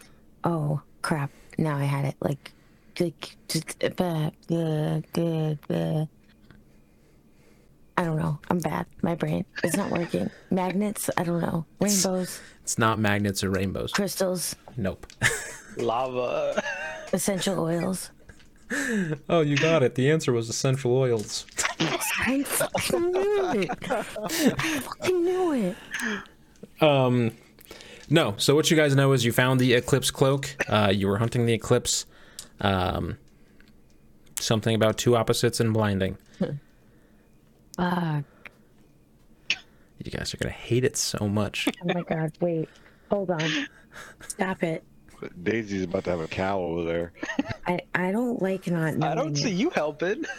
oh 0.44 0.80
crap! 1.02 1.30
Now 1.58 1.76
I 1.76 1.84
had 1.84 2.04
it. 2.04 2.16
Like, 2.20 2.52
like 3.00 3.36
just 3.48 3.82
uh, 3.82 3.88
blah, 3.90 4.30
blah, 4.48 5.00
blah, 5.12 5.54
blah. 5.68 6.06
I 7.96 8.04
don't 8.04 8.16
know. 8.18 8.38
I'm 8.50 8.58
bad. 8.58 8.86
My 9.02 9.14
brain 9.14 9.44
is 9.62 9.76
not 9.76 9.90
working. 9.90 10.28
Magnets. 10.50 11.08
I 11.16 11.22
don't 11.22 11.40
know. 11.40 11.64
Rainbows, 11.80 12.40
It's 12.62 12.76
not 12.78 12.98
magnets 12.98 13.44
or 13.44 13.50
rainbows. 13.50 13.92
crystals, 13.92 14.56
Nope. 14.76 15.06
Lava. 15.76 16.60
essential 17.12 17.60
oils. 17.60 18.10
oh, 19.28 19.40
you 19.42 19.56
got 19.56 19.82
it. 19.84 19.94
The 19.94 20.10
answer 20.10 20.32
was 20.32 20.48
essential 20.48 20.96
oils. 20.96 21.46
I 21.78 22.42
fucking 22.44 23.12
knew 23.12 23.50
it. 23.52 23.70
I 23.90 24.02
fucking 24.02 25.22
knew 25.24 25.52
it. 25.52 25.76
Um, 26.82 27.30
no. 28.14 28.34
So 28.38 28.54
what 28.54 28.70
you 28.70 28.76
guys 28.76 28.94
know 28.94 29.12
is 29.12 29.24
you 29.24 29.32
found 29.32 29.58
the 29.60 29.74
eclipse 29.74 30.10
cloak. 30.10 30.56
Uh, 30.68 30.90
you 30.94 31.08
were 31.08 31.18
hunting 31.18 31.46
the 31.46 31.52
eclipse. 31.52 32.06
Um, 32.60 33.18
something 34.38 34.74
about 34.74 34.96
two 34.98 35.16
opposites 35.16 35.58
and 35.60 35.72
blinding. 35.74 36.16
Fuck. 37.76 38.24
You 40.04 40.10
guys 40.10 40.32
are 40.32 40.36
gonna 40.36 40.52
hate 40.52 40.84
it 40.84 40.96
so 40.96 41.28
much. 41.28 41.68
Oh 41.82 41.92
my 41.92 42.02
god, 42.02 42.32
wait. 42.40 42.68
Hold 43.10 43.30
on. 43.30 43.50
Stop 44.28 44.62
it. 44.62 44.84
Daisy's 45.42 45.84
about 45.84 46.04
to 46.04 46.10
have 46.10 46.20
a 46.20 46.28
cow 46.28 46.60
over 46.60 46.84
there. 46.84 47.12
I, 47.66 47.80
I 47.94 48.12
don't 48.12 48.40
like 48.42 48.66
not 48.66 48.96
knowing. 48.96 49.02
I 49.02 49.14
don't 49.14 49.32
it. 49.32 49.38
see 49.38 49.50
you 49.50 49.70
helping. 49.70 50.24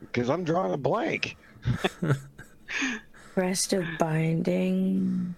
Because 0.00 0.30
I'm 0.30 0.42
drawing 0.44 0.72
a 0.72 0.76
blank. 0.78 1.36
Rest 3.36 3.72
of 3.74 3.84
binding. 3.98 5.34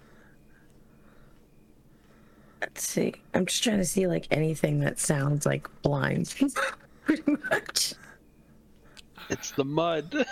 Let's 2.60 2.86
see. 2.86 3.14
I'm 3.34 3.46
just 3.46 3.62
trying 3.64 3.78
to 3.78 3.84
see 3.84 4.06
like 4.06 4.26
anything 4.30 4.80
that 4.80 4.98
sounds 4.98 5.46
like 5.46 5.68
blind. 5.82 6.34
Pretty 7.04 7.36
much. 7.50 7.94
It's 9.30 9.52
the 9.52 9.64
mud. 9.64 10.26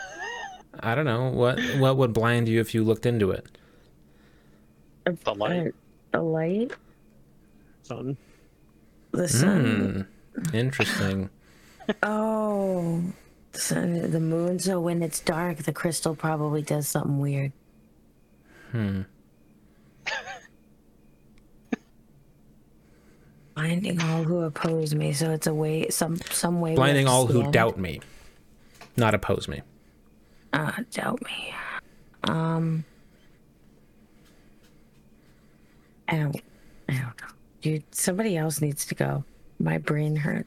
I 0.80 0.94
don't 0.94 1.04
know 1.04 1.30
what 1.30 1.58
what 1.78 1.96
would 1.96 2.12
blind 2.12 2.48
you 2.48 2.60
if 2.60 2.74
you 2.74 2.84
looked 2.84 3.06
into 3.06 3.30
it. 3.30 3.46
The 5.04 5.34
light. 5.34 5.74
A 6.12 6.20
light. 6.20 6.72
Son. 7.82 8.16
The 9.12 9.28
sun. 9.28 10.06
Hmm. 10.34 10.56
Interesting. 10.56 11.30
Oh. 12.02 13.02
The 13.52 13.58
sun, 13.58 14.10
the 14.10 14.20
moon. 14.20 14.58
So 14.58 14.78
when 14.80 15.02
it's 15.02 15.20
dark, 15.20 15.58
the 15.58 15.72
crystal 15.72 16.14
probably 16.14 16.62
does 16.62 16.86
something 16.86 17.18
weird. 17.18 17.52
Hmm. 18.72 19.02
Blinding 23.58 24.00
all 24.00 24.22
who 24.22 24.42
oppose 24.42 24.94
me. 24.94 25.12
So 25.12 25.32
it's 25.32 25.48
a 25.48 25.52
way, 25.52 25.88
some 25.88 26.16
some 26.30 26.60
way. 26.60 26.76
Blinding 26.76 27.08
all 27.08 27.26
who 27.26 27.50
doubt 27.50 27.76
me, 27.76 28.00
not 28.96 29.14
oppose 29.14 29.48
me. 29.48 29.62
Uh, 30.52 30.70
doubt 30.92 31.20
me. 31.24 31.52
Um, 32.22 32.84
I 36.06 36.18
don't. 36.18 36.40
I 36.88 36.92
don't 36.92 37.02
know. 37.02 37.28
Dude, 37.60 37.82
somebody 37.90 38.36
else 38.36 38.60
needs 38.60 38.86
to 38.86 38.94
go. 38.94 39.24
My 39.58 39.78
brain 39.78 40.14
hurt. 40.14 40.46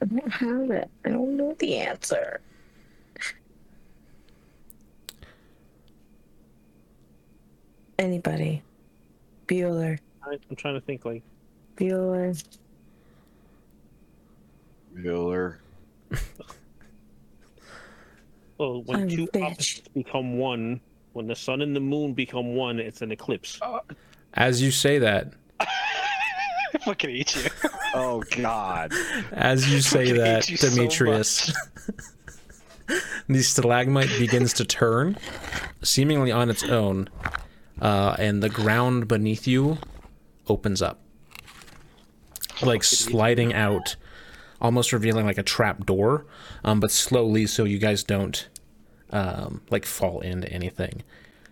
I 0.00 0.06
don't 0.06 0.32
have 0.32 0.70
it. 0.70 0.90
I 1.04 1.10
don't 1.10 1.36
know 1.36 1.54
the 1.58 1.76
answer. 1.76 2.40
Anybody? 7.98 8.62
Bueller. 9.46 9.98
I, 10.26 10.38
I'm 10.48 10.56
trying 10.56 10.74
to 10.74 10.80
think 10.80 11.04
like 11.04 11.22
Bueller. 11.76 12.42
Bueller. 14.96 15.56
well 18.58 18.82
when 18.84 19.02
I'm 19.02 19.08
two 19.08 19.26
bitch. 19.26 19.42
opposites 19.42 19.88
become 19.88 20.38
one, 20.38 20.80
when 21.12 21.26
the 21.26 21.34
sun 21.34 21.62
and 21.62 21.74
the 21.74 21.80
moon 21.80 22.12
become 22.14 22.54
one, 22.54 22.78
it's 22.78 23.02
an 23.02 23.10
eclipse. 23.12 23.60
As 24.34 24.62
you 24.62 24.70
say 24.70 24.98
that, 24.98 25.32
I 25.60 25.66
fucking 26.80 27.10
eat 27.10 27.36
you. 27.36 27.50
Oh 27.96 28.24
God. 28.36 28.92
as 29.30 29.72
you 29.72 29.80
say 29.80 30.10
that, 30.10 30.46
hate 30.46 30.50
you 30.50 30.56
so 30.56 30.68
Demetrius, 30.70 31.52
the 33.28 33.40
stalagmite 33.40 34.10
begins 34.18 34.52
to 34.54 34.64
turn, 34.64 35.16
seemingly 35.82 36.32
on 36.32 36.50
its 36.50 36.64
own, 36.64 37.08
uh, 37.80 38.16
and 38.18 38.42
the 38.42 38.48
ground 38.48 39.06
beneath 39.06 39.46
you 39.46 39.78
opens 40.48 40.82
up, 40.82 41.00
like 42.62 42.84
sliding 42.84 43.52
out, 43.52 43.96
almost 44.60 44.92
revealing 44.92 45.26
like 45.26 45.38
a 45.38 45.42
trap 45.42 45.86
door, 45.86 46.26
um, 46.64 46.80
but 46.80 46.90
slowly, 46.90 47.46
so 47.46 47.64
you 47.64 47.78
guys 47.78 48.02
don't 48.04 48.48
um, 49.10 49.62
like 49.70 49.86
fall 49.86 50.20
into 50.20 50.50
anything. 50.52 51.02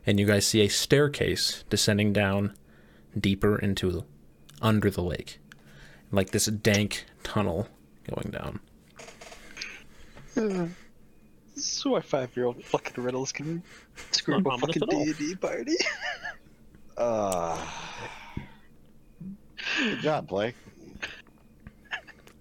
And 0.07 0.19
you 0.19 0.27
guys 0.27 0.47
see 0.47 0.61
a 0.63 0.69
staircase 0.69 1.65
descending 1.71 2.13
down 2.13 2.55
deeper 3.19 3.57
into 3.57 4.05
under 4.61 4.91
the 4.91 5.03
lake, 5.03 5.39
like 6.11 6.31
this 6.31 6.47
dank 6.47 7.05
tunnel 7.23 7.69
going 8.09 8.31
down. 8.31 8.61
So 11.55 11.91
why 11.91 12.01
five-year-old 12.01 12.65
fucking 12.65 13.03
riddles 13.03 13.33
can 13.33 13.63
screw 14.11 14.39
up 14.39 14.47
a 14.47 14.59
fucking 14.59 14.83
at. 14.83 14.89
D 14.89 14.97
and 15.03 15.19
D 15.19 15.35
party? 15.37 15.77
Uh, 16.97 17.65
good 19.79 20.01
job, 20.01 20.29
play. 20.29 20.55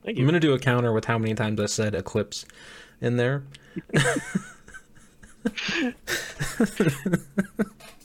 Thank 0.04 0.18
you. 0.18 0.24
I'm 0.24 0.28
gonna 0.28 0.40
do 0.40 0.54
a 0.54 0.60
counter 0.60 0.94
with 0.94 1.06
how 1.06 1.18
many 1.18 1.34
times 1.36 1.60
I 1.60 1.66
said 1.68 1.96
eclipse 1.96 2.46
in 3.02 3.18
there. 3.18 3.44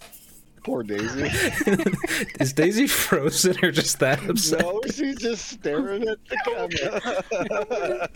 Poor 0.67 0.83
Daisy. 0.83 1.31
Is 2.41 2.53
Daisy 2.53 2.89
frozen 2.89 3.57
or 3.65 3.71
just 3.71 4.01
that 4.01 4.29
upset? 4.29 4.63
no, 4.63 4.81
she's 4.93 5.15
just 5.15 5.47
staring 5.47 6.09
at 6.09 6.19
the 6.29 6.37
camera. 6.45 8.09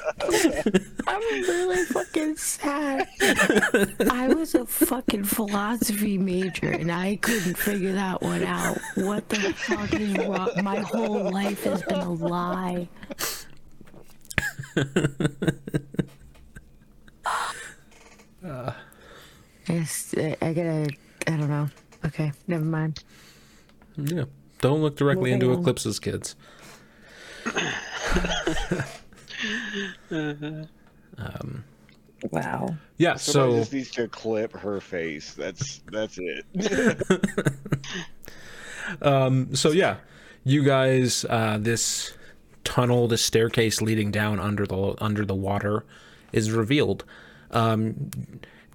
I'm 1.06 1.20
really 1.42 1.84
fucking 1.84 2.36
sad. 2.38 3.06
I 4.10 4.34
was 4.34 4.56
a 4.56 4.66
fucking 4.66 5.22
philosophy 5.22 6.18
major 6.18 6.72
and 6.72 6.90
I 6.90 7.20
couldn't 7.22 7.56
figure 7.56 7.92
that 7.92 8.20
one 8.20 8.42
out. 8.42 8.78
What 8.96 9.28
the 9.28 9.52
fuck 9.52 9.94
is 9.94 10.16
wrong? 10.16 10.50
My 10.64 10.80
whole 10.80 11.30
life 11.30 11.62
has 11.62 11.84
been 11.84 12.00
a 12.00 12.12
lie. 12.12 12.88
Yes, 19.68 20.14
I, 20.16 20.36
I 20.42 20.52
gotta. 20.52 20.88
I 21.28 21.36
don't 21.36 21.48
know. 21.48 21.68
Okay, 22.04 22.32
never 22.46 22.64
mind. 22.64 23.02
Yeah. 23.96 24.24
Don't 24.60 24.82
look 24.82 24.96
directly 24.96 25.32
into 25.32 25.52
on. 25.52 25.60
eclipses, 25.60 25.98
kids. 25.98 26.36
Wow. 32.30 32.76
Yeah, 32.98 33.16
Somebody 33.16 33.52
so 33.52 33.58
just 33.58 33.72
needs 33.72 33.90
to 33.92 34.08
clip 34.08 34.52
her 34.52 34.80
face. 34.80 35.34
That's 35.34 35.80
that's 35.90 36.18
it. 36.18 36.44
um 39.02 39.54
so 39.54 39.70
yeah, 39.70 39.96
you 40.44 40.62
guys 40.62 41.24
uh 41.28 41.58
this 41.60 42.12
tunnel, 42.64 43.08
this 43.08 43.22
staircase 43.22 43.80
leading 43.80 44.10
down 44.10 44.38
under 44.38 44.66
the 44.66 44.94
under 44.98 45.24
the 45.24 45.34
water 45.34 45.84
is 46.32 46.50
revealed. 46.50 47.04
Um 47.50 48.10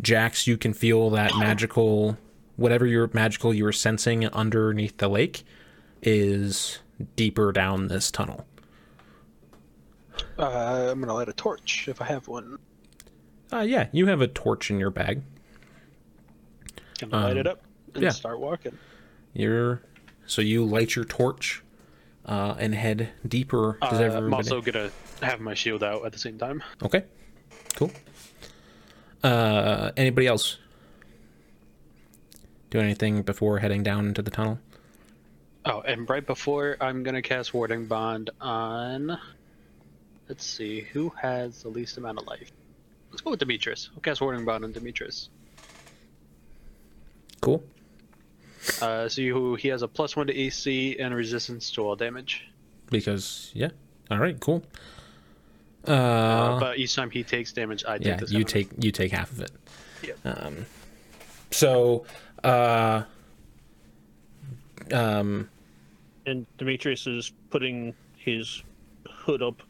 Jax, 0.02 0.48
you 0.48 0.58
can 0.58 0.74
feel 0.74 1.10
that 1.12 1.36
magical 1.38 2.18
whatever 2.56 2.86
your 2.86 3.10
magical 3.14 3.54
you 3.54 3.64
were 3.64 3.72
sensing 3.72 4.28
underneath 4.28 4.98
the 4.98 5.08
lake 5.08 5.44
is 6.02 6.80
deeper 7.16 7.52
down 7.52 7.88
this 7.88 8.12
tunnel. 8.12 8.46
Uh, 10.38 10.90
I'm 10.92 11.00
gonna 11.00 11.14
light 11.14 11.30
a 11.30 11.34
torch 11.34 11.88
if 11.88 12.02
I 12.02 12.06
have 12.06 12.28
one. 12.28 12.58
Uh 13.52 13.60
yeah, 13.60 13.88
you 13.92 14.08
have 14.08 14.22
a 14.22 14.28
torch 14.28 14.72
in 14.72 14.80
your 14.80 14.90
bag. 14.90 15.22
Can 16.98 17.14
I 17.14 17.24
light 17.26 17.38
it 17.38 17.48
up 17.48 17.62
and 17.94 18.04
yeah. 18.04 18.10
start 18.10 18.40
walking? 18.40 18.78
You're 19.34 19.82
so 20.26 20.42
you 20.42 20.66
light 20.66 20.96
your 20.96 21.06
torch 21.06 21.62
uh, 22.26 22.56
and 22.58 22.74
head 22.74 23.10
deeper. 23.28 23.78
Uh, 23.82 23.90
everybody... 23.92 24.26
I'm 24.26 24.34
also 24.34 24.62
gonna 24.62 24.90
have 25.22 25.40
my 25.40 25.54
shield 25.54 25.84
out 25.84 26.06
at 26.06 26.12
the 26.12 26.20
same 26.20 26.38
time. 26.38 26.64
Okay, 26.84 27.04
cool. 27.76 27.92
Uh, 29.24 29.92
anybody 29.98 30.28
else 30.28 30.58
do 32.76 32.82
anything 32.82 33.22
before 33.22 33.60
heading 33.60 33.84
down 33.84 34.08
into 34.08 34.22
the 34.22 34.32
tunnel? 34.32 34.60
Oh, 35.66 35.82
and 35.82 36.10
right 36.10 36.26
before 36.26 36.76
I'm 36.82 37.04
gonna 37.04 37.22
cast 37.22 37.54
Warding 37.54 37.86
Bond 37.86 38.30
on. 38.42 39.18
Let's 40.28 40.46
see, 40.46 40.82
who 40.82 41.10
has 41.22 41.64
the 41.64 41.70
least 41.70 41.98
amount 41.98 42.20
of 42.20 42.28
life? 42.28 42.52
Let's 43.12 43.22
go 43.22 43.32
with 43.32 43.40
Demetrius. 43.40 43.90
I'll 43.96 44.02
cast 44.02 44.20
Warding 44.22 44.44
Bond 44.46 44.64
on 44.66 44.72
Demetrius. 44.74 45.30
Cool. 47.42 47.64
Uh, 48.82 49.08
see 49.08 49.28
who 49.30 49.56
he 49.56 49.68
has 49.70 49.82
a 49.84 49.88
plus 49.88 50.16
one 50.16 50.28
to 50.28 50.36
AC 50.36 50.98
and 51.00 51.14
resistance 51.16 51.72
to 51.72 51.82
all 51.84 51.96
damage. 51.96 52.48
Because 52.90 53.52
yeah. 53.54 53.70
All 54.12 54.18
right. 54.18 54.40
Cool. 54.40 54.64
Uh, 55.88 55.92
Uh, 55.92 56.60
but 56.60 56.78
each 56.80 56.96
time 56.96 57.10
he 57.12 57.24
takes 57.24 57.54
damage, 57.54 57.86
I 57.88 57.98
take 58.00 58.08
yeah, 58.08 58.20
you 58.22 58.28
damage. 58.44 58.52
take 58.52 58.70
you 58.84 58.92
take 58.92 59.12
half 59.12 59.32
of 59.32 59.40
it. 59.42 59.52
Yep. 60.04 60.18
Um, 60.26 60.66
so, 61.52 62.06
uh, 62.44 63.04
um, 64.92 65.50
and 66.26 66.46
Demetrius 66.58 67.08
is 67.08 67.32
putting 67.50 67.94
his 68.18 68.64
hood 69.08 69.42
up 69.42 69.62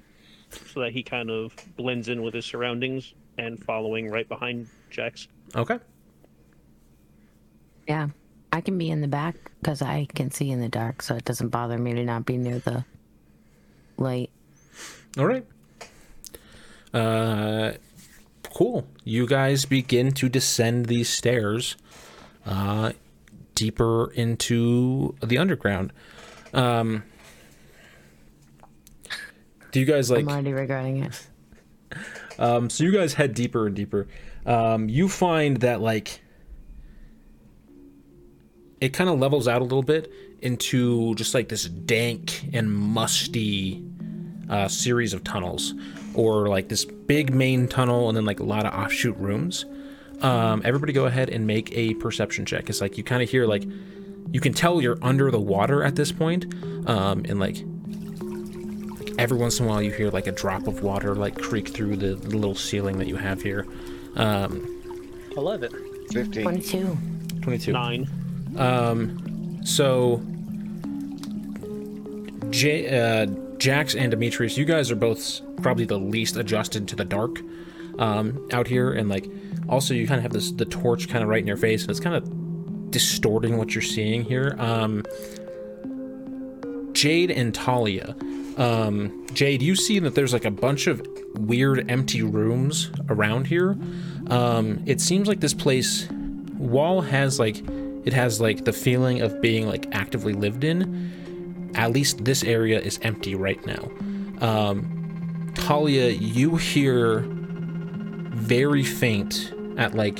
so 0.74 0.82
that 0.82 0.92
he 0.92 1.04
kind 1.04 1.30
of 1.30 1.54
blends 1.76 2.08
in 2.08 2.22
with 2.22 2.34
his 2.34 2.46
surroundings 2.46 3.14
and 3.38 3.62
following 3.64 4.10
right 4.10 4.28
behind 4.28 4.68
Jax. 4.90 5.28
okay. 5.56 5.80
Yeah, 7.88 8.10
I 8.52 8.62
can 8.62 8.78
be 8.78 8.90
in 8.90 9.02
the 9.02 9.08
back 9.08 9.36
because 9.60 9.82
I 9.82 10.08
can 10.16 10.32
see 10.32 10.50
in 10.50 10.60
the 10.60 10.70
dark, 10.70 11.02
so 11.02 11.16
it 11.16 11.26
doesn't 11.26 11.50
bother 11.50 11.78
me 11.78 11.94
to 11.94 12.04
not 12.04 12.26
be 12.26 12.38
near 12.38 12.60
the 12.60 12.84
light. 13.98 14.32
All 15.18 15.26
right. 15.28 15.46
Uh, 16.94 17.74
cool. 18.54 18.88
You 19.04 19.28
guys 19.28 19.66
begin 19.66 20.14
to 20.14 20.30
descend 20.30 20.86
these 20.86 21.10
stairs, 21.10 21.76
uh, 22.46 22.92
deeper 23.56 24.12
into 24.12 25.16
the 25.24 25.38
underground. 25.38 25.92
Um, 26.54 27.04
do 29.72 29.80
you 29.80 29.86
guys 29.86 30.10
like? 30.10 30.22
I'm 30.22 30.30
already 30.30 30.54
regretting 30.54 31.04
it. 31.04 31.28
Um, 32.38 32.70
so 32.70 32.84
you 32.84 32.92
guys 32.92 33.14
head 33.14 33.34
deeper 33.34 33.68
and 33.68 33.76
deeper. 33.76 34.08
Um, 34.46 34.90
you 34.90 35.10
find 35.10 35.58
that 35.58 35.82
like 35.82 36.22
it 38.82 38.90
kind 38.90 39.10
of 39.10 39.20
levels 39.20 39.48
out 39.48 39.62
a 39.62 39.64
little 39.64 39.84
bit 39.84 40.12
into 40.42 41.16
just 41.16 41.34
like 41.34 41.50
this 41.50 41.66
dank 41.66 42.50
and 42.54 42.72
musty 42.72 43.84
uh, 44.50 44.68
series 44.68 45.14
of 45.14 45.24
tunnels, 45.24 45.74
or 46.14 46.48
like 46.48 46.70
this 46.70 46.86
big 46.86 47.34
main 47.34 47.68
tunnel 47.68 48.10
and 48.10 48.16
then 48.16 48.26
like 48.26 48.40
a 48.40 48.44
lot 48.44 48.66
of 48.66 48.74
offshoot 48.74 49.18
rooms. 49.18 49.66
Um, 50.26 50.64
everybody, 50.66 50.92
go 50.92 51.06
ahead 51.06 51.30
and 51.30 51.46
make 51.46 51.72
a 51.78 51.94
perception 51.94 52.46
check. 52.48 52.68
It's 52.68 52.82
like 52.82 52.98
you 52.98 53.04
kind 53.04 53.22
of 53.22 53.30
hear 53.30 53.46
like 53.46 53.64
you 54.32 54.40
can 54.40 54.54
tell 54.54 54.82
you're 54.82 54.98
under 55.04 55.30
the 55.30 55.40
water 55.40 55.84
at 55.84 55.96
this 55.96 56.12
point, 56.12 56.52
um, 56.90 57.24
and 57.30 57.40
like 57.40 57.58
every 59.20 59.38
once 59.38 59.60
in 59.60 59.66
a 59.68 59.70
while 59.70 59.84
you 59.84 59.92
hear 59.92 60.10
like 60.10 60.26
a 60.26 60.32
drop 60.32 60.66
of 60.66 60.82
water 60.82 61.14
like 61.14 61.38
creak 61.38 61.68
through 61.70 61.98
the 61.98 62.16
little 62.16 62.56
ceiling 62.56 62.98
that 62.98 63.08
you 63.08 63.18
have 63.18 63.44
here. 63.44 63.68
Um, 64.16 64.68
11. 65.38 65.72
15. 66.12 66.44
22. 66.44 66.98
22. 67.42 67.72
Nine. 67.72 68.10
Um, 68.58 69.64
So, 69.64 70.22
J, 72.50 72.88
uh, 73.00 73.28
Jax 73.58 73.94
and 73.96 74.10
Demetrius, 74.10 74.58
you 74.58 74.66
guys 74.66 74.90
are 74.90 74.96
both 74.96 75.42
probably 75.62 75.86
the 75.86 76.00
least 76.00 76.36
adjusted 76.36 76.88
to 76.88 76.96
the 76.96 77.06
dark 77.06 77.42
um, 78.00 78.48
out 78.52 78.68
here, 78.68 78.92
and 78.92 79.10
like 79.10 79.30
also 79.70 79.94
you 79.94 80.08
kind 80.08 80.18
of 80.18 80.24
have 80.24 80.34
this 80.34 80.52
the 80.52 80.66
torch 80.66 81.10
kind 81.10 81.24
of 81.24 81.30
right 81.30 81.42
in 81.42 81.48
your 81.48 81.58
face, 81.58 81.82
and 81.82 81.92
it's 81.92 82.00
kind 82.00 82.16
of 82.16 82.92
distorting 82.92 83.58
what 83.58 83.76
you're 83.76 83.82
seeing 83.82 84.24
here. 84.24 84.56
Um, 84.58 85.04
Jade 86.94 87.32
and 87.32 87.54
Talia. 87.54 88.16
Um, 88.58 89.28
Jade, 89.34 89.62
you 89.62 89.76
see 89.76 90.00
that 90.00 90.16
there's 90.16 90.32
like 90.32 90.46
a 90.46 90.52
bunch 90.52 90.88
of 90.88 91.06
weird 91.34 91.92
empty 91.92 92.24
rooms 92.24 92.90
around 93.10 93.48
here. 93.48 93.78
Um, 94.28 94.82
it 94.86 95.02
seems 95.02 95.28
like 95.28 95.42
this 95.42 95.54
place, 95.54 96.08
Wall 96.58 97.02
has 97.02 97.38
like, 97.38 97.62
it 98.06 98.14
has 98.14 98.40
like 98.40 98.64
the 98.64 98.72
feeling 98.72 99.22
of 99.22 99.42
being 99.42 99.68
like 99.68 99.88
actively 99.92 100.32
lived 100.32 100.64
in. 100.64 101.72
At 101.76 101.92
least 101.92 102.24
this 102.24 102.46
area 102.46 102.80
is 102.80 102.98
empty 103.02 103.36
right 103.36 103.60
now. 103.66 103.92
Um, 104.40 105.52
Talia, 105.56 106.12
you 106.12 106.56
hear 106.56 107.20
very 108.36 108.84
faint 108.84 109.54
at 109.78 109.96
like 109.96 110.20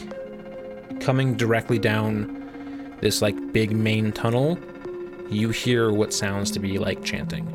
coming 1.02 1.36
directly 1.36 1.78
down 1.78 2.32
this 3.02 3.22
like 3.22 3.36
big 3.54 3.72
main 3.72 4.12
tunnel. 4.12 4.58
You 5.30 5.50
hear 5.50 5.92
what 5.92 6.14
sounds 6.14 6.52
to 6.52 6.60
be 6.60 6.78
like 6.78 7.04
chanting. 7.04 7.48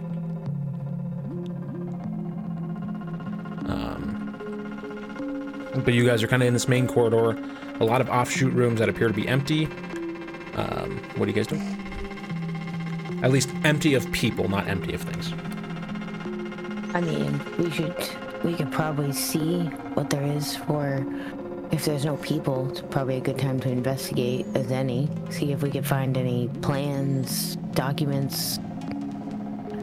Um, 3.69 4.35
but 5.85 5.95
you 5.95 6.07
guys 6.07 6.23
are 6.23 6.29
kind 6.29 6.43
of 6.43 6.49
in 6.49 6.55
this 6.55 6.69
main 6.69 6.87
corridor. 6.87 7.39
A 7.81 7.85
lot 7.85 8.01
of 8.01 8.11
offshoot 8.11 8.53
rooms 8.53 8.81
that 8.81 8.89
appear 8.89 9.09
to 9.09 9.15
be 9.15 9.27
empty. 9.27 9.65
Um, 10.55 11.01
what 11.17 11.27
are 11.27 11.31
you 11.31 11.37
guys 11.37 11.47
doing? 11.47 11.63
At 13.23 13.31
least 13.31 13.51
empty 13.65 13.95
of 13.95 14.11
people, 14.13 14.49
not 14.49 14.69
empty 14.69 14.95
of 14.95 15.03
things. 15.03 15.33
I 16.95 17.01
mean, 17.01 17.41
we 17.57 17.71
should, 17.71 17.95
we 18.43 18.55
could 18.55 18.73
probably 18.73 19.13
see 19.13 19.61
what 19.95 20.11
there 20.11 20.25
is 20.25 20.57
for. 20.57 21.05
If 21.71 21.85
there's 21.85 22.05
no 22.05 22.17
people, 22.17 22.69
it's 22.71 22.81
probably 22.81 23.17
a 23.17 23.21
good 23.21 23.39
time 23.39 23.61
to 23.61 23.71
investigate 23.71 24.47
as 24.55 24.73
any. 24.73 25.09
See 25.31 25.53
if 25.53 25.63
we 25.63 25.71
can 25.71 25.85
find 25.85 26.17
any 26.17 26.49
plans, 26.63 27.57
documents. 27.73 28.59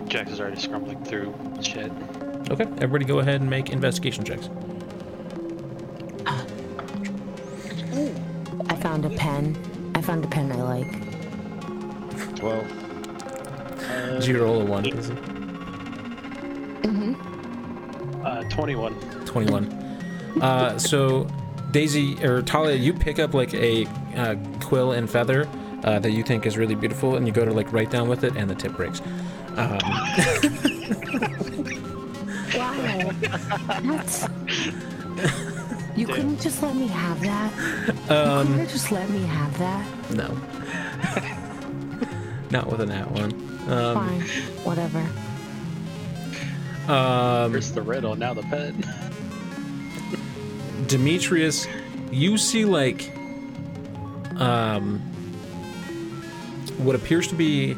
Jax 0.07 0.31
is 0.31 0.41
already 0.41 0.59
scrambling 0.59 1.03
through 1.05 1.33
the 1.55 1.61
shit. 1.61 1.91
Okay, 2.49 2.65
everybody 2.81 3.05
go 3.05 3.19
ahead 3.19 3.41
and 3.41 3.49
make 3.49 3.69
investigation 3.69 4.23
checks. 4.23 4.49
Uh, 6.25 6.45
I 8.69 8.75
found 8.75 9.05
a 9.05 9.09
pen. 9.11 9.55
I 9.95 10.01
found 10.01 10.25
a 10.25 10.27
pen 10.27 10.51
I 10.51 10.61
like. 10.61 12.35
12. 12.35 12.67
Did 14.19 14.27
you 14.27 14.41
roll 14.41 14.61
a 14.61 14.65
one? 14.65 14.85
Izzy? 14.85 15.15
Uh, 18.51 18.55
21. 18.55 18.93
21. 19.25 19.65
Uh, 20.41 20.77
so, 20.79 21.27
Daisy 21.71 22.23
or 22.23 22.41
Talia, 22.41 22.75
you 22.75 22.93
pick 22.93 23.19
up 23.19 23.33
like 23.33 23.53
a 23.53 23.85
uh, 24.15 24.35
quill 24.61 24.91
and 24.93 25.09
feather 25.09 25.47
uh, 25.83 25.99
that 25.99 26.11
you 26.11 26.23
think 26.23 26.45
is 26.45 26.57
really 26.57 26.75
beautiful, 26.75 27.15
and 27.15 27.27
you 27.27 27.33
go 27.33 27.45
to 27.45 27.51
like 27.51 27.71
write 27.73 27.91
down 27.91 28.07
with 28.07 28.23
it, 28.23 28.35
and 28.35 28.49
the 28.49 28.55
tip 28.55 28.73
breaks. 28.73 29.01
Um, 29.55 29.79
Wow. 32.55 33.11
That's. 33.81 34.25
You 35.95 36.07
couldn't 36.07 36.39
just 36.39 36.61
let 36.63 36.75
me 36.75 36.87
have 36.87 37.19
that. 37.21 37.51
You 38.09 38.47
couldn't 38.47 38.69
just 38.69 38.91
let 38.91 39.09
me 39.09 39.23
have 39.23 39.57
that. 39.57 39.85
no, 40.11 40.37
not 42.51 42.67
with 42.67 42.81
an 42.81 42.89
nat 42.89 43.09
one. 43.11 43.31
Um, 43.67 43.95
Fine, 43.95 44.21
whatever. 44.63 45.03
Um, 46.87 47.51
First 47.51 47.75
the 47.75 47.81
riddle, 47.81 48.15
now 48.15 48.33
the 48.33 48.43
pet. 48.43 48.73
Demetrius, 50.87 51.67
you 52.11 52.37
see 52.37 52.65
like 52.65 53.11
um 54.37 54.99
what 56.77 56.95
appears 56.95 57.27
to 57.27 57.35
be 57.35 57.75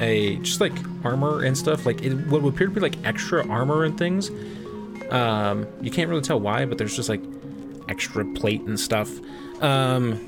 a 0.00 0.36
just 0.36 0.60
like 0.60 0.72
armor 1.04 1.44
and 1.44 1.56
stuff, 1.56 1.86
like 1.86 2.02
it, 2.02 2.14
what 2.28 2.42
would 2.42 2.54
appear 2.54 2.66
to 2.66 2.72
be 2.72 2.80
like 2.80 2.96
extra 3.04 3.46
armor 3.48 3.84
and 3.84 3.96
things. 3.96 4.30
Um, 5.10 5.66
you 5.80 5.90
can't 5.90 6.08
really 6.08 6.22
tell 6.22 6.40
why, 6.40 6.64
but 6.64 6.78
there's 6.78 6.96
just 6.96 7.08
like 7.08 7.22
extra 7.88 8.24
plate 8.34 8.62
and 8.62 8.78
stuff. 8.78 9.10
Um, 9.62 10.26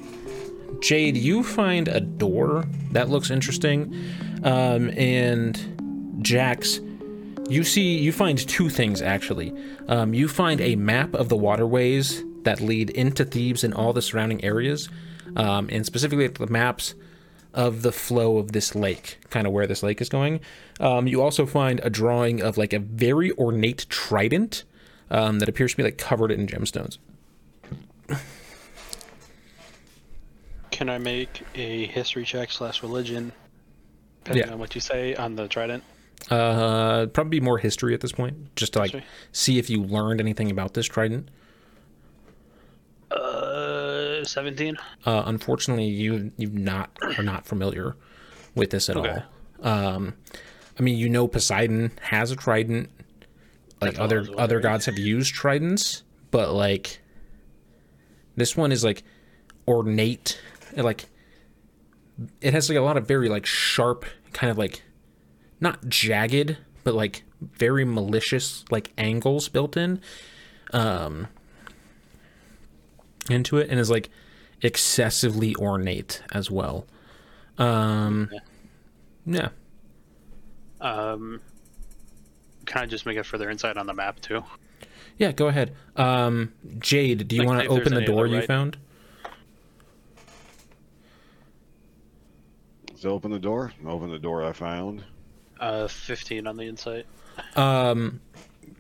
Jade, 0.81 1.17
you 1.17 1.43
find 1.43 1.89
a 1.89 2.01
door 2.01 2.65
that 2.91 3.09
looks 3.09 3.31
interesting, 3.31 3.95
um, 4.43 4.91
and 4.91 6.19
Jax, 6.23 6.81
you 7.49 7.65
see 7.65 7.99
you 7.99 8.13
find 8.13 8.39
two 8.49 8.69
things 8.69 9.03
actually 9.03 9.53
um, 9.89 10.15
you 10.15 10.29
find 10.29 10.61
a 10.61 10.77
map 10.77 11.15
of 11.15 11.29
the 11.29 11.37
waterways 11.37 12.23
that 12.45 12.61
lead 12.61 12.91
into 12.91 13.25
thebes 13.25 13.65
and 13.65 13.75
all 13.75 13.93
the 13.93 14.03
surrounding 14.03 14.43
areas 14.45 14.89
um, 15.37 15.69
and 15.71 15.85
specifically 15.87 16.27
the 16.29 16.47
maps 16.47 16.95
of 17.55 17.83
the 17.83 17.93
flow 17.93 18.39
of 18.39 18.53
this 18.53 18.75
lake 18.75 19.19
kind 19.31 19.47
of 19.47 19.53
where 19.53 19.67
this 19.67 19.83
lake 19.83 20.01
is 20.01 20.09
going 20.09 20.41
um, 20.81 21.07
you 21.07 21.21
also 21.21 21.45
find 21.47 21.81
a 21.83 21.91
drawing 21.91 22.41
of 22.41 22.57
like 22.57 22.73
a 22.73 22.79
very 22.79 23.33
ornate 23.33 23.87
trident 23.89 24.65
um, 25.11 25.39
that 25.39 25.49
appears 25.49 25.73
to 25.73 25.77
be 25.77 25.83
like 25.83 25.99
covered 25.99 26.31
in 26.31 26.47
gemstones 26.47 26.99
Can 30.71 30.89
I 30.89 30.99
make 30.99 31.43
a 31.55 31.87
history 31.87 32.25
check 32.25 32.51
slash 32.51 32.83
religion? 32.83 33.31
Depending 34.25 34.47
Yeah. 34.49 34.53
on 34.55 34.59
what 34.59 34.75
you 34.75 34.81
say 34.81 35.15
on 35.15 35.37
the 35.37 35.47
trident. 35.47 35.85
Uh, 36.31 37.07
probably 37.07 37.41
more 37.41 37.59
history 37.59 37.95
at 37.95 38.01
this 38.01 38.13
point 38.13 38.55
just 38.57 38.75
to 38.75 38.79
like 38.79 38.93
History. 38.93 39.09
see 39.33 39.59
if 39.59 39.69
you 39.69 39.83
learned 39.83 40.21
anything 40.21 40.51
about 40.51 40.75
this 40.75 40.87
trident 40.87 41.29
Uh, 43.11 44.25
17. 44.25 44.77
Uh, 45.05 45.23
unfortunately, 45.27 45.85
you 45.87 46.33
you 46.39 46.49
not 46.51 46.91
are 47.19 47.23
not 47.23 47.45
familiar 47.47 47.95
with 48.55 48.71
this 48.71 48.89
at 48.89 48.97
Okay. 48.97 49.23
all. 49.63 49.69
Um, 49.69 50.15
I 50.79 50.83
mean, 50.83 50.97
you 50.97 51.09
know 51.09 51.29
Poseidon 51.29 51.93
has 52.01 52.31
a 52.31 52.37
trident. 52.37 52.89
Like 53.81 53.93
That's 53.95 53.99
other 54.01 54.27
other 54.39 54.61
gods 54.61 54.87
have 54.87 54.99
used 54.99 55.35
tridents, 55.35 56.03
but 56.31 56.53
like 56.53 57.01
this 58.37 58.57
one 58.57 58.73
is 58.73 58.83
like 58.85 59.03
ornate. 59.69 60.41
and, 60.75 60.85
Like 60.85 61.07
it 62.41 62.55
has 62.55 62.69
like 62.69 62.79
a 62.79 62.83
lot 62.83 62.97
of 62.97 63.07
very 63.07 63.29
like 63.29 63.45
sharp, 63.45 64.07
kind 64.33 64.51
of 64.51 64.57
like 64.57 64.83
not 65.63 65.89
jagged, 65.89 66.59
but 66.85 66.93
like 66.95 67.23
very 67.41 67.85
malicious 67.85 68.65
like 68.71 68.93
angles 68.99 69.49
built 69.49 69.77
in. 69.77 70.01
Um, 70.73 71.29
into 73.31 73.59
it 73.59 73.71
and 73.71 73.79
is 73.79 73.89
like 73.91 74.11
excessively 74.63 75.55
ornate 75.57 76.23
as 76.33 76.51
well. 76.51 76.87
Um, 77.59 78.31
yeah. 79.25 79.49
Um, 80.81 81.41
can 82.67 82.83
I 82.83 82.87
just 82.87 83.07
make 83.07 83.17
a 83.17 83.23
further 83.25 83.49
insight 83.49 83.77
on 83.77 83.87
the 83.87 83.95
map 83.95 84.21
too? 84.21 84.43
Yeah, 85.19 85.31
go 85.31 85.47
ahead. 85.47 85.75
Um, 85.95 86.53
Jade, 86.81 87.29
do 87.29 87.37
you 87.37 87.43
Like, 87.43 87.49
want 87.49 87.63
to 87.63 87.69
open 87.69 87.95
the 87.95 88.01
door 88.01 88.27
you 88.27 88.39
right- 88.39 88.47
found? 88.47 88.79
So 92.97 93.11
open 93.11 93.31
the 93.31 93.39
door. 93.39 93.73
Open 93.87 94.11
the 94.11 94.19
door 94.19 94.45
I 94.45 94.53
found. 94.53 95.05
Uh, 95.63 95.87
15 95.87 96.49
on 96.49 96.57
the 96.57 96.65
insight. 96.65 97.07
Um, 97.55 98.21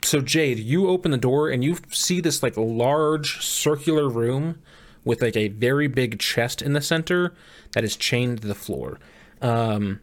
so 0.02 0.20
Jade, 0.20 0.58
you 0.58 0.88
open 0.88 1.12
the 1.12 1.16
door 1.16 1.48
and 1.48 1.62
you 1.62 1.76
see 1.92 2.20
this 2.20 2.42
like 2.42 2.56
large 2.56 3.40
circular 3.40 4.08
room 4.08 4.60
with 5.04 5.22
like 5.22 5.36
a 5.36 5.46
very 5.46 5.86
big 5.86 6.18
chest 6.18 6.60
in 6.60 6.72
the 6.72 6.80
center 6.80 7.34
that 7.70 7.84
is 7.84 7.94
chained 7.94 8.42
to 8.42 8.48
the 8.48 8.56
floor. 8.56 8.98
Um, 9.40 10.00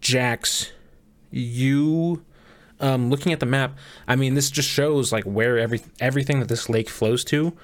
Jax, 0.00 0.72
you 1.30 2.24
um, 2.80 3.10
looking 3.10 3.34
at 3.34 3.40
the 3.40 3.46
map, 3.46 3.76
I 4.08 4.16
mean, 4.16 4.32
this 4.32 4.50
just 4.50 4.70
shows 4.70 5.12
like 5.12 5.24
where 5.24 5.58
every 5.58 5.82
everything 6.00 6.40
that 6.40 6.48
this 6.48 6.70
lake 6.70 6.88
flows 6.88 7.22
to, 7.24 7.54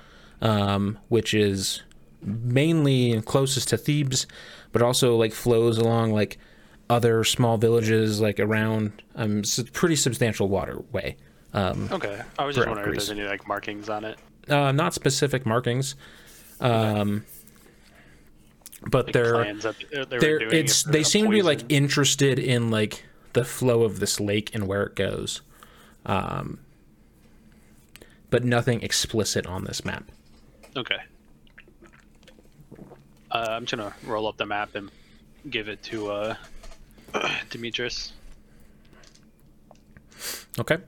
um, 0.43 0.99
which 1.09 1.33
is 1.33 1.83
mainly 2.23 3.19
closest 3.23 3.69
to 3.69 3.79
Thebes, 3.79 4.27
but 4.71 4.83
also 4.83 5.17
like 5.17 5.33
flows 5.33 5.79
along 5.79 6.13
like 6.13 6.37
other 6.91 7.25
small 7.25 7.57
villages 7.57 8.21
like 8.21 8.39
around. 8.41 9.03
Um, 9.15 9.39
it's 9.41 9.59
a 9.59 9.65
pretty 9.65 9.97
substantial 9.97 10.49
waterway. 10.49 11.17
Um, 11.55 11.89
Okay. 11.91 12.21
I 12.39 12.45
was 12.45 12.57
just 12.57 12.67
wondering 12.69 12.89
if 12.89 12.93
Greece. 12.95 13.07
there's 13.09 13.19
any 13.19 13.29
like 13.29 13.47
markings 13.49 13.89
on 13.89 14.05
it. 14.05 14.19
uh, 14.49 14.73
not 14.73 14.93
specific 14.95 15.47
markings, 15.47 15.95
um, 16.61 17.25
but 18.91 19.07
Like 19.07 19.13
they're 19.15 19.45
they 19.55 20.05
they're 20.19 20.39
doing 20.39 20.55
it's 20.57 20.85
if 20.87 20.93
they 20.93 21.03
seem 21.03 21.27
to 21.27 21.31
be 21.31 21.43
like 21.43 21.61
interested 21.71 22.39
in 22.39 22.71
like 22.71 23.05
the 23.33 23.45
flow 23.45 23.83
of 23.85 24.01
this 24.01 24.19
lake 24.21 24.55
and 24.55 24.67
where 24.67 24.83
it 24.85 24.97
goes 24.97 25.43
um 26.07 26.59
but 28.31 28.43
nothing 28.45 28.83
explicit 28.83 29.47
on 29.47 29.65
this 29.65 29.85
map 29.85 30.05
Okay. 30.77 30.97
Uh, 33.31 33.47
I'm 33.51 33.67
just 33.67 33.77
gonna 33.79 33.95
roll 34.07 34.27
up 34.27 34.37
the 34.37 34.47
map 34.47 34.75
and 34.75 34.91
give 35.51 35.69
it 35.69 35.83
to 35.85 36.11
uh, 36.11 36.35
Demetrius. 37.51 38.13
okay 40.59 40.79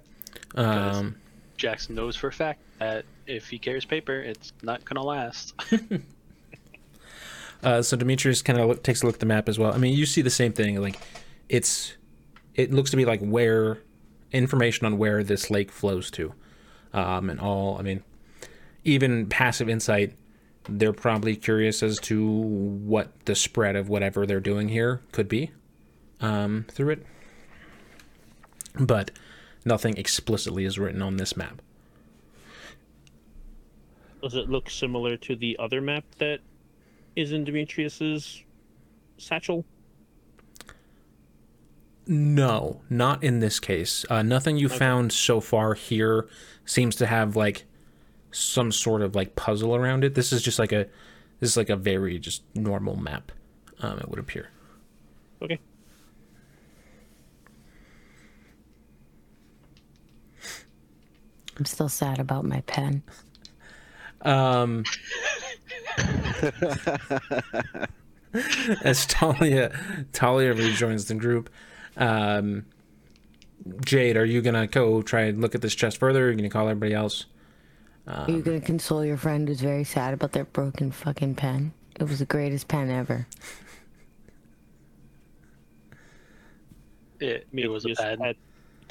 um 0.55 1.17
Jackson 1.57 1.95
knows 1.95 2.17
for 2.17 2.27
a 2.27 2.33
fact 2.33 2.61
that 2.79 3.05
if 3.27 3.49
he 3.49 3.59
carries 3.59 3.85
paper, 3.85 4.21
it's 4.21 4.53
not 4.63 4.85
gonna 4.85 5.03
last. 5.03 5.55
uh 7.63 7.81
so 7.81 7.97
demetrius 7.97 8.43
kind 8.43 8.59
of 8.59 8.83
takes 8.83 9.03
a 9.03 9.07
look 9.07 9.15
at 9.15 9.21
the 9.21 9.27
map 9.27 9.49
as 9.49 9.59
well 9.59 9.73
i 9.73 9.77
mean 9.77 9.97
you 9.97 10.05
see 10.05 10.21
the 10.21 10.31
same 10.31 10.53
thing 10.53 10.81
like 10.81 10.99
it's 11.49 11.95
it 12.55 12.73
looks 12.73 12.91
to 12.91 12.97
be 12.97 13.05
like 13.05 13.21
where 13.21 13.79
information 14.33 14.85
on 14.87 14.99
where 14.99 15.23
this 15.23 15.51
lake 15.51 15.71
flows 15.71 16.11
to 16.11 16.35
um 16.93 17.31
and 17.31 17.39
all 17.39 17.79
i 17.79 17.83
mean 17.83 18.03
even 18.85 19.27
passive 19.27 19.69
insight 19.69 20.15
they're 20.69 20.93
probably 20.93 21.37
curious 21.37 21.83
as 21.83 21.99
to 21.99 22.29
what 22.29 23.13
the 23.27 23.35
spread 23.35 23.77
of 23.77 23.89
whatever 23.89 24.27
they're 24.27 24.41
doing 24.41 24.69
here 24.69 25.01
could 25.13 25.29
be 25.29 25.51
um, 26.23 26.65
through 26.71 26.91
it. 26.91 27.07
But 28.79 29.11
nothing 29.65 29.97
explicitly 29.99 30.65
is 30.65 30.79
written 30.79 31.03
on 31.03 31.17
this 31.19 31.37
map. 31.37 31.61
Does 34.23 34.35
it 34.35 34.49
look 34.49 34.71
similar 34.71 35.17
to 35.19 35.37
the 35.37 35.57
other 35.59 35.81
map 35.81 36.05
that 36.19 36.39
is 37.17 37.33
in 37.33 37.45
Demetrius's 37.45 38.43
satchel? 39.19 39.65
No, 42.07 42.81
not 42.89 43.23
in 43.23 43.41
this 43.41 43.61
case. 43.61 44.05
Uh, 44.09 44.23
nothing 44.23 44.57
you 44.57 44.69
found 44.69 45.13
so 45.13 45.41
far 45.41 45.75
here 45.75 46.29
seems 46.65 46.97
to 46.97 47.07
have 47.07 47.37
like 47.37 47.65
some 48.33 48.73
sort 48.73 49.03
of 49.03 49.15
like 49.15 49.37
puzzle 49.37 49.75
around 49.77 50.03
it. 50.05 50.15
This 50.15 50.33
is 50.33 50.43
just 50.43 50.59
like 50.59 50.73
a 50.73 50.89
this 51.41 51.51
is 51.51 51.57
like 51.57 51.71
a 51.71 51.77
very 51.77 52.19
just 52.19 52.43
normal 52.55 52.97
map. 52.97 53.31
Um, 53.81 53.99
it 53.99 54.09
would 54.09 54.19
appear. 54.19 54.51
Okay. 55.43 55.59
I'm 61.59 61.65
still 61.65 61.89
sad 61.89 62.19
about 62.19 62.45
my 62.45 62.61
pen. 62.63 63.03
Um, 64.23 64.85
as 68.85 69.07
Talia 69.07 70.07
Talia 70.13 70.55
rejoins 70.55 71.07
the 71.07 71.15
group, 71.15 71.51
um, 71.97 72.65
Jade, 73.85 74.17
are 74.17 74.25
you 74.25 74.41
gonna 74.41 74.67
go 74.67 75.03
try 75.03 75.23
and 75.23 75.41
look 75.41 75.55
at 75.55 75.61
this 75.61 75.75
chest 75.75 75.99
further? 75.99 76.25
Or 76.25 76.29
are 76.29 76.31
you 76.31 76.37
gonna 76.37 76.49
call 76.49 76.69
everybody 76.69 76.95
else? 76.95 77.27
Are 78.07 78.31
you 78.31 78.43
gonna 78.43 78.61
console 78.61 79.05
your 79.05 79.17
friend 79.17 79.47
who's 79.49 79.61
very 79.61 79.85
sad 79.85 80.15
about 80.15 80.33
their 80.33 80.45
broken 80.45 80.91
fucking 80.91 81.35
pen? 81.37 81.73
It 81.99 82.05
was 82.05 82.19
the 82.19 82.25
greatest 82.27 82.69
pen 82.69 82.91
ever. 82.91 83.27
It, 87.21 87.47
it 87.53 87.69
was 87.69 87.85
a 87.85 87.89
Just 87.91 88.01
bad. 88.01 88.37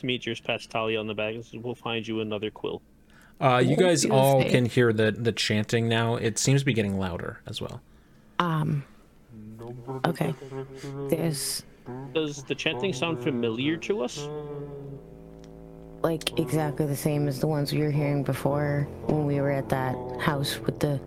Pat 0.01 0.07
Demetrius 0.07 0.39
pats 0.39 0.67
Talia 0.67 0.99
on 0.99 1.07
the 1.07 1.13
back 1.13 1.35
and 1.35 1.45
says, 1.45 1.59
"We'll 1.61 1.75
find 1.75 2.07
you 2.07 2.21
another 2.21 2.49
quill." 2.51 2.81
Uh, 3.39 3.57
you 3.57 3.75
guys 3.75 4.05
all 4.05 4.41
say? 4.41 4.49
can 4.49 4.65
hear 4.65 4.93
the 4.93 5.11
the 5.11 5.31
chanting 5.31 5.87
now. 5.87 6.15
It 6.15 6.37
seems 6.37 6.61
to 6.61 6.65
be 6.65 6.73
getting 6.73 6.99
louder 6.99 7.41
as 7.47 7.61
well. 7.61 7.81
Um. 8.39 8.83
Okay. 10.05 10.33
There's 11.09 11.63
Does 12.13 12.43
the 12.43 12.55
chanting 12.55 12.93
sound 12.93 13.23
familiar 13.23 13.77
to 13.77 14.03
us? 14.03 14.27
like 16.03 16.39
exactly 16.39 16.85
the 16.85 16.95
same 16.95 17.27
as 17.27 17.39
the 17.39 17.47
ones 17.47 17.71
we 17.71 17.79
were 17.79 17.91
hearing 17.91 18.23
before 18.23 18.87
when 19.05 19.25
we 19.25 19.39
were 19.39 19.51
at 19.51 19.69
that 19.69 19.95
house 20.19 20.59
with 20.59 20.79
the 20.79 20.99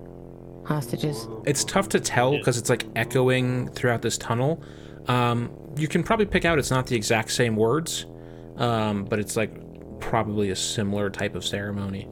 hostages. 0.64 1.28
It's 1.46 1.64
tough 1.64 1.88
to 1.90 2.00
tell 2.00 2.36
because 2.36 2.58
it's 2.58 2.70
like 2.70 2.86
echoing 2.96 3.68
throughout 3.70 4.02
this 4.02 4.16
tunnel. 4.18 4.62
Um, 5.08 5.50
you 5.76 5.88
can 5.88 6.02
probably 6.02 6.26
pick 6.26 6.44
out 6.44 6.58
it's 6.58 6.70
not 6.70 6.86
the 6.86 6.96
exact 6.96 7.32
same 7.32 7.56
words, 7.56 8.06
um, 8.56 9.04
but 9.04 9.18
it's 9.18 9.36
like 9.36 9.52
probably 10.00 10.50
a 10.50 10.56
similar 10.56 11.10
type 11.10 11.34
of 11.34 11.44
ceremony. 11.44 12.08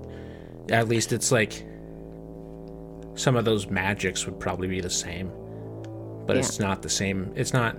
At 0.70 0.88
least 0.88 1.12
it's 1.12 1.32
like 1.32 1.64
some 3.14 3.36
of 3.36 3.44
those 3.44 3.68
magics 3.68 4.24
would 4.26 4.40
probably 4.40 4.68
be 4.68 4.80
the 4.80 4.90
same, 4.90 5.30
but 6.26 6.36
it's 6.36 6.58
not 6.58 6.82
the 6.82 6.88
same. 6.88 7.32
It's 7.36 7.52
not 7.52 7.76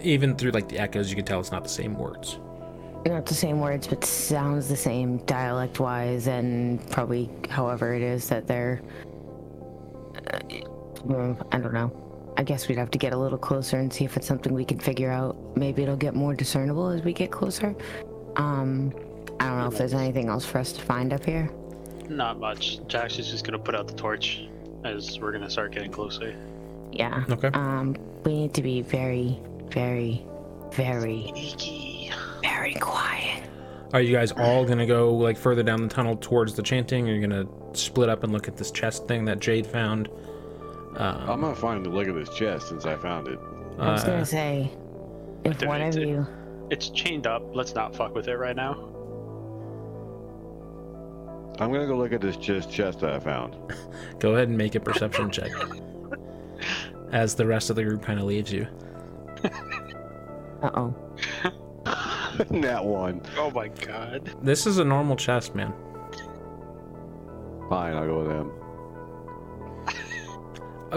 even 0.00 0.36
through 0.36 0.52
like 0.52 0.68
the 0.68 0.78
echoes. 0.78 1.10
You 1.10 1.16
can 1.16 1.24
tell 1.24 1.40
it's 1.40 1.52
not 1.52 1.64
the 1.64 1.70
same 1.70 1.94
words. 1.94 2.38
Not 3.06 3.26
the 3.26 3.34
same 3.34 3.60
words, 3.60 3.86
but 3.86 4.04
sounds 4.04 4.68
the 4.68 4.76
same 4.76 5.18
dialect 5.24 5.80
wise, 5.80 6.26
and 6.26 6.86
probably 6.90 7.30
however 7.48 7.94
it 7.94 8.02
is 8.02 8.28
that 8.28 8.46
they're. 8.46 8.82
Uh, 10.32 11.34
I 11.52 11.58
don't 11.58 11.72
know. 11.72 12.09
I 12.40 12.42
guess 12.42 12.68
we'd 12.68 12.78
have 12.78 12.90
to 12.92 12.96
get 12.96 13.12
a 13.12 13.18
little 13.18 13.36
closer 13.36 13.76
and 13.76 13.92
see 13.92 14.06
if 14.06 14.16
it's 14.16 14.26
something 14.26 14.54
we 14.54 14.64
can 14.64 14.78
figure 14.78 15.10
out. 15.10 15.36
Maybe 15.58 15.82
it'll 15.82 15.94
get 15.94 16.14
more 16.14 16.32
discernible 16.32 16.88
as 16.88 17.02
we 17.02 17.12
get 17.12 17.30
closer. 17.30 17.76
Um, 18.36 18.94
I 19.38 19.46
don't 19.46 19.58
know 19.58 19.66
if 19.66 19.76
there's 19.76 19.92
anything 19.92 20.30
else 20.30 20.46
for 20.46 20.56
us 20.56 20.72
to 20.72 20.80
find 20.80 21.12
up 21.12 21.22
here. 21.22 21.50
Not 22.08 22.40
much. 22.40 22.80
Jax 22.86 23.18
is 23.18 23.30
just 23.30 23.44
gonna 23.44 23.58
put 23.58 23.74
out 23.74 23.88
the 23.88 23.94
torch 23.94 24.48
as 24.84 25.20
we're 25.20 25.32
gonna 25.32 25.50
start 25.50 25.72
getting 25.72 25.92
closer. 25.92 26.34
Yeah. 26.92 27.24
Okay. 27.28 27.50
Um, 27.52 27.94
we 28.24 28.32
need 28.32 28.54
to 28.54 28.62
be 28.62 28.80
very, 28.80 29.38
very, 29.68 30.24
very, 30.72 31.30
very 32.40 32.74
quiet. 32.80 33.42
Are 33.92 34.00
you 34.00 34.16
guys 34.16 34.32
all 34.32 34.64
gonna 34.64 34.86
go 34.86 35.12
like 35.12 35.36
further 35.36 35.62
down 35.62 35.82
the 35.82 35.94
tunnel 35.94 36.16
towards 36.16 36.54
the 36.54 36.62
chanting? 36.62 37.06
Or 37.06 37.12
are 37.12 37.14
you 37.16 37.20
gonna 37.20 37.46
split 37.74 38.08
up 38.08 38.24
and 38.24 38.32
look 38.32 38.48
at 38.48 38.56
this 38.56 38.70
chest 38.70 39.06
thing 39.06 39.26
that 39.26 39.40
Jade 39.40 39.66
found? 39.66 40.08
I'm 41.04 41.40
gonna 41.40 41.54
find 41.54 41.84
the 41.84 41.90
look 41.90 42.08
at 42.08 42.14
this 42.14 42.28
chest 42.30 42.68
since 42.68 42.84
I 42.84 42.96
found 42.96 43.28
it. 43.28 43.38
I 43.78 43.92
was 43.92 44.02
Uh, 44.04 44.06
gonna 44.08 44.26
say, 44.26 44.70
if 45.44 45.62
one 45.64 45.80
of 45.80 45.94
to. 45.94 46.00
you, 46.06 46.26
It's 46.70 46.88
chained 46.90 47.26
up. 47.26 47.42
Let's 47.54 47.74
not 47.74 47.94
fuck 47.96 48.14
with 48.14 48.28
it 48.28 48.36
right 48.36 48.54
now. 48.54 48.72
I'm 51.58 51.72
gonna 51.72 51.86
go 51.86 51.96
look 51.96 52.12
at 52.12 52.20
this 52.20 52.36
chest 52.36 52.70
chest 52.70 53.00
that 53.00 53.12
I 53.12 53.18
found. 53.18 53.56
Go 54.18 54.34
ahead 54.34 54.48
and 54.48 54.56
make 54.56 54.74
a 54.76 54.80
perception 54.80 55.30
check. 55.30 55.50
As 57.12 57.34
the 57.34 57.46
rest 57.46 57.70
of 57.70 57.76
the 57.76 57.84
group 57.84 58.02
kind 58.02 58.18
of 58.20 58.26
leaves 58.26 58.52
you. 58.52 58.66
uh 60.62 60.70
oh, 60.74 60.94
that 62.50 62.84
one. 62.84 63.20
Oh 63.36 63.50
my 63.50 63.68
god. 63.68 64.32
This 64.42 64.66
is 64.66 64.78
a 64.78 64.84
normal 64.84 65.16
chest, 65.16 65.54
man. 65.54 65.74
Fine, 67.68 67.94
I'll 67.94 68.06
go 68.06 68.18
with 68.22 68.30
him. 68.30 68.52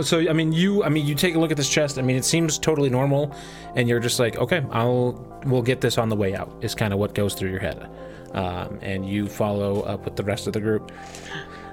So 0.02 0.20
I 0.28 0.34
mean, 0.34 0.52
you 0.52 0.84
I 0.84 0.90
mean, 0.90 1.06
you 1.06 1.14
take 1.15 1.36
a 1.36 1.40
look 1.40 1.52
at 1.52 1.57
this 1.57 1.70
chest. 1.70 1.99
I 1.99 2.02
mean, 2.02 2.15
it 2.15 2.26
seems 2.26 2.57
totally 2.57 2.90
normal, 2.90 3.36
and 3.76 3.88
you're 3.88 3.99
just 3.99 4.20
like, 4.20 4.38
okay, 4.38 4.65
I'll 4.72 5.14
we'll 5.45 5.61
get 5.61 5.82
this 5.82 5.98
on 5.98 6.10
the 6.10 6.15
way 6.15 6.36
out. 6.36 6.52
Is 6.61 6.74
kind 6.74 6.94
of 6.94 6.99
what 6.99 7.14
goes 7.14 7.34
through 7.36 7.52
your 7.52 7.60
head, 7.60 7.90
um, 8.34 8.80
and 8.82 9.07
you 9.07 9.28
follow 9.28 9.82
up 9.82 10.06
with 10.06 10.15
the 10.15 10.24
rest 10.24 10.48
of 10.48 10.53
the 10.53 10.60
group. 10.61 10.91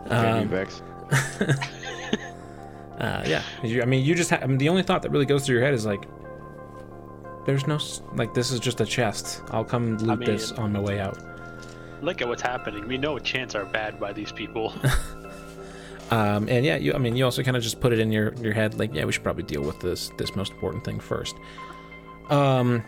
Vex. 0.06 0.82
Uh, 3.00 3.24
yeah, 3.26 3.42
you, 3.62 3.80
I 3.80 3.86
mean, 3.86 4.04
you 4.04 4.14
just 4.14 4.28
ha- 4.28 4.40
I 4.42 4.46
mean, 4.46 4.58
the 4.58 4.68
only 4.68 4.82
thought 4.82 5.00
that 5.02 5.10
really 5.10 5.24
goes 5.24 5.46
through 5.46 5.56
your 5.56 5.64
head 5.64 5.72
is 5.72 5.86
like, 5.86 6.04
there's 7.46 7.66
no 7.66 7.78
like 8.14 8.34
this 8.34 8.50
is 8.50 8.60
just 8.60 8.78
a 8.82 8.84
chest. 8.84 9.40
I'll 9.52 9.64
come 9.64 9.96
loot 9.96 10.18
mean- 10.18 10.26
this 10.28 10.52
on 10.52 10.74
my 10.74 10.80
way 10.80 11.00
out. 11.00 11.18
Look 12.02 12.20
at 12.20 12.28
what's 12.28 12.42
happening. 12.42 12.86
We 12.86 12.98
know 12.98 13.18
chants 13.18 13.54
are 13.54 13.64
bad 13.64 13.98
by 13.98 14.12
these 14.12 14.32
people. 14.32 14.74
Um, 16.10 16.48
and 16.48 16.64
yeah, 16.64 16.76
you 16.76 16.92
I 16.92 16.98
mean, 16.98 17.16
you 17.16 17.24
also 17.24 17.42
kind 17.42 17.56
of 17.56 17.62
just 17.62 17.80
put 17.80 17.92
it 17.92 18.00
in 18.00 18.10
your 18.10 18.34
your 18.34 18.52
head 18.52 18.78
like, 18.78 18.92
yeah, 18.94 19.04
we 19.04 19.12
should 19.12 19.22
probably 19.22 19.44
deal 19.44 19.62
with 19.62 19.80
this 19.80 20.10
this 20.18 20.34
most 20.34 20.52
important 20.52 20.84
thing 20.84 20.98
first. 20.98 21.36
Um, 22.30 22.84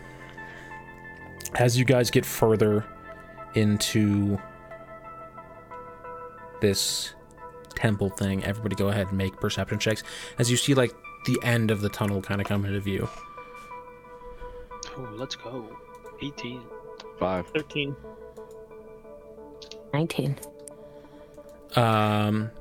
as 1.55 1.77
you 1.77 1.85
guys 1.85 2.11
get 2.11 2.25
further 2.25 2.85
into 3.55 4.37
this 6.61 7.13
temple 7.75 8.09
thing, 8.09 8.43
everybody 8.43 8.75
go 8.75 8.89
ahead 8.89 9.07
and 9.07 9.17
make 9.17 9.39
perception 9.39 9.79
checks 9.79 10.03
as 10.37 10.51
you 10.51 10.57
see 10.57 10.73
like 10.73 10.93
the 11.25 11.37
end 11.43 11.71
of 11.71 11.81
the 11.81 11.89
tunnel 11.89 12.21
kind 12.21 12.41
of 12.41 12.47
come 12.47 12.65
into 12.65 12.79
view. 12.79 13.07
oh, 14.97 15.09
let's 15.15 15.35
go. 15.35 15.77
18. 16.21 16.61
Five. 17.19 17.47
13. 17.47 17.95
19. 19.93 20.35
Um, 21.75 22.51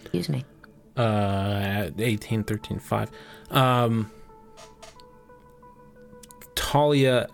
Excuse 0.00 0.28
me. 0.28 0.44
uh, 0.96 1.90
18, 1.98 2.44
13, 2.44 2.78
5. 2.78 3.10
Um, 3.50 4.10
Talia, 6.54 7.28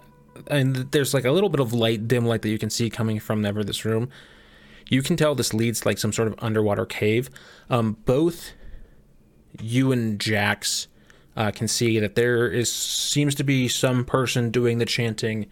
and 0.49 0.77
there's 0.93 1.15
like 1.15 1.25
a 1.25 1.33
little 1.33 1.49
bit 1.49 1.61
of 1.61 1.73
light, 1.73 2.07
dim 2.07 2.27
light 2.27 2.43
that 2.43 2.51
you 2.51 2.59
can 2.59 2.71
see 2.71 2.91
coming 2.91 3.19
from 3.19 3.41
never 3.41 3.65
this 3.65 3.85
room. 3.85 4.09
You 4.89 5.03
can 5.03 5.17
tell 5.17 5.35
this 5.35 5.55
leads 5.55 5.87
like 5.87 5.99
some 5.99 6.13
sort 6.13 6.29
of 6.29 6.35
underwater 6.39 6.85
cave. 6.85 7.31
Um, 7.71 7.97
both 8.05 8.53
you 9.61 9.93
and 9.93 10.21
Jax 10.21 10.89
uh, 11.37 11.51
can 11.51 11.69
see 11.69 11.99
that 11.99 12.15
there 12.15 12.49
is 12.49 12.73
seems 12.73 13.35
to 13.37 13.45
be 13.45 13.67
some 13.69 14.05
person 14.05 14.51
doing 14.51 14.79
the 14.79 14.85
chanting 14.85 15.47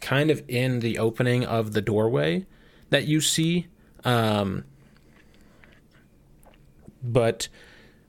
kind 0.00 0.30
of 0.30 0.42
in 0.48 0.80
the 0.80 0.98
opening 0.98 1.44
of 1.44 1.72
the 1.72 1.80
doorway 1.82 2.46
that 2.90 3.06
you 3.06 3.20
see. 3.20 3.66
Um, 4.04 4.64
but 7.02 7.48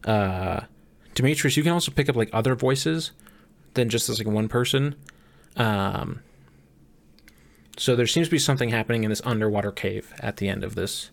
uh, 0.05 0.61
Demetrius, 1.15 1.57
you 1.57 1.63
can 1.63 1.71
also 1.73 1.91
pick 1.91 2.09
up 2.09 2.15
like 2.15 2.29
other 2.33 2.55
voices 2.55 3.11
than 3.73 3.89
just 3.89 4.09
as 4.09 4.19
like 4.19 4.27
one 4.27 4.47
person. 4.47 4.95
Um, 5.55 6.21
so 7.77 7.95
there 7.95 8.07
seems 8.07 8.27
to 8.27 8.31
be 8.31 8.39
something 8.39 8.69
happening 8.69 9.03
in 9.03 9.09
this 9.09 9.21
underwater 9.25 9.71
cave 9.71 10.13
at 10.19 10.37
the 10.37 10.49
end 10.49 10.63
of 10.63 10.75
this. 10.75 11.11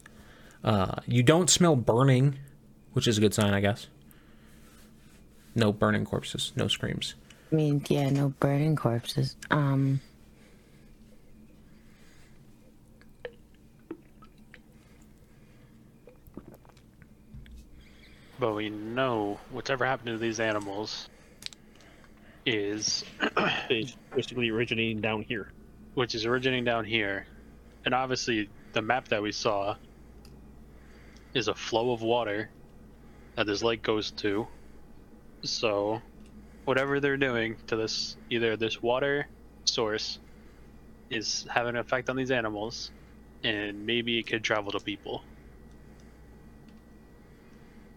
Uh, 0.65 0.97
you 1.07 1.23
don't 1.23 1.49
smell 1.49 1.77
burning, 1.77 2.39
which 2.93 3.07
is 3.07 3.19
a 3.19 3.21
good 3.21 3.35
sign, 3.35 3.55
I 3.55 3.61
guess. 3.61 3.87
No 5.55 5.73
burning 5.73 6.05
corpses, 6.05 6.53
no 6.57 6.69
screams. 6.69 7.15
I 7.53 7.55
mean, 7.55 7.85
yeah, 7.89 8.11
no 8.11 8.31
burning 8.41 8.75
corpses. 8.77 9.37
Um, 9.51 10.01
But 18.39 18.55
we 18.55 18.69
know 18.69 19.41
whatever 19.51 19.87
happened 19.87 20.09
to 20.09 20.19
these 20.19 20.41
animals 20.41 21.09
is, 22.45 23.05
basically 23.69 24.51
originating 24.51 25.01
down 25.01 25.23
here. 25.23 25.53
which 25.95 26.15
is 26.15 26.27
originating 26.27 26.65
down 26.65 26.85
here, 26.85 27.27
and 27.87 27.95
obviously 27.95 28.51
the 28.73 28.83
map 28.83 29.09
that 29.09 29.23
we 29.23 29.33
saw 29.33 29.77
is 31.33 31.49
a 31.49 31.55
flow 31.55 31.93
of 31.93 32.03
water 32.03 32.51
that 33.35 33.47
this 33.47 33.63
lake 33.63 33.83
goes 33.83 34.11
to. 34.11 34.47
So, 35.43 36.03
whatever 36.67 37.01
they're 37.01 37.17
doing 37.17 37.57
to 37.69 37.77
this, 37.77 38.17
either 38.29 38.57
this 38.59 38.83
water 38.83 39.27
source 39.65 40.19
is 41.09 41.47
having 41.51 41.71
an 41.71 41.81
effect 41.81 42.11
on 42.11 42.17
these 42.17 42.31
animals, 42.31 42.91
and 43.43 43.87
maybe 43.87 44.19
it 44.19 44.27
could 44.27 44.45
travel 44.45 44.73
to 44.73 44.81
people. 44.81 45.23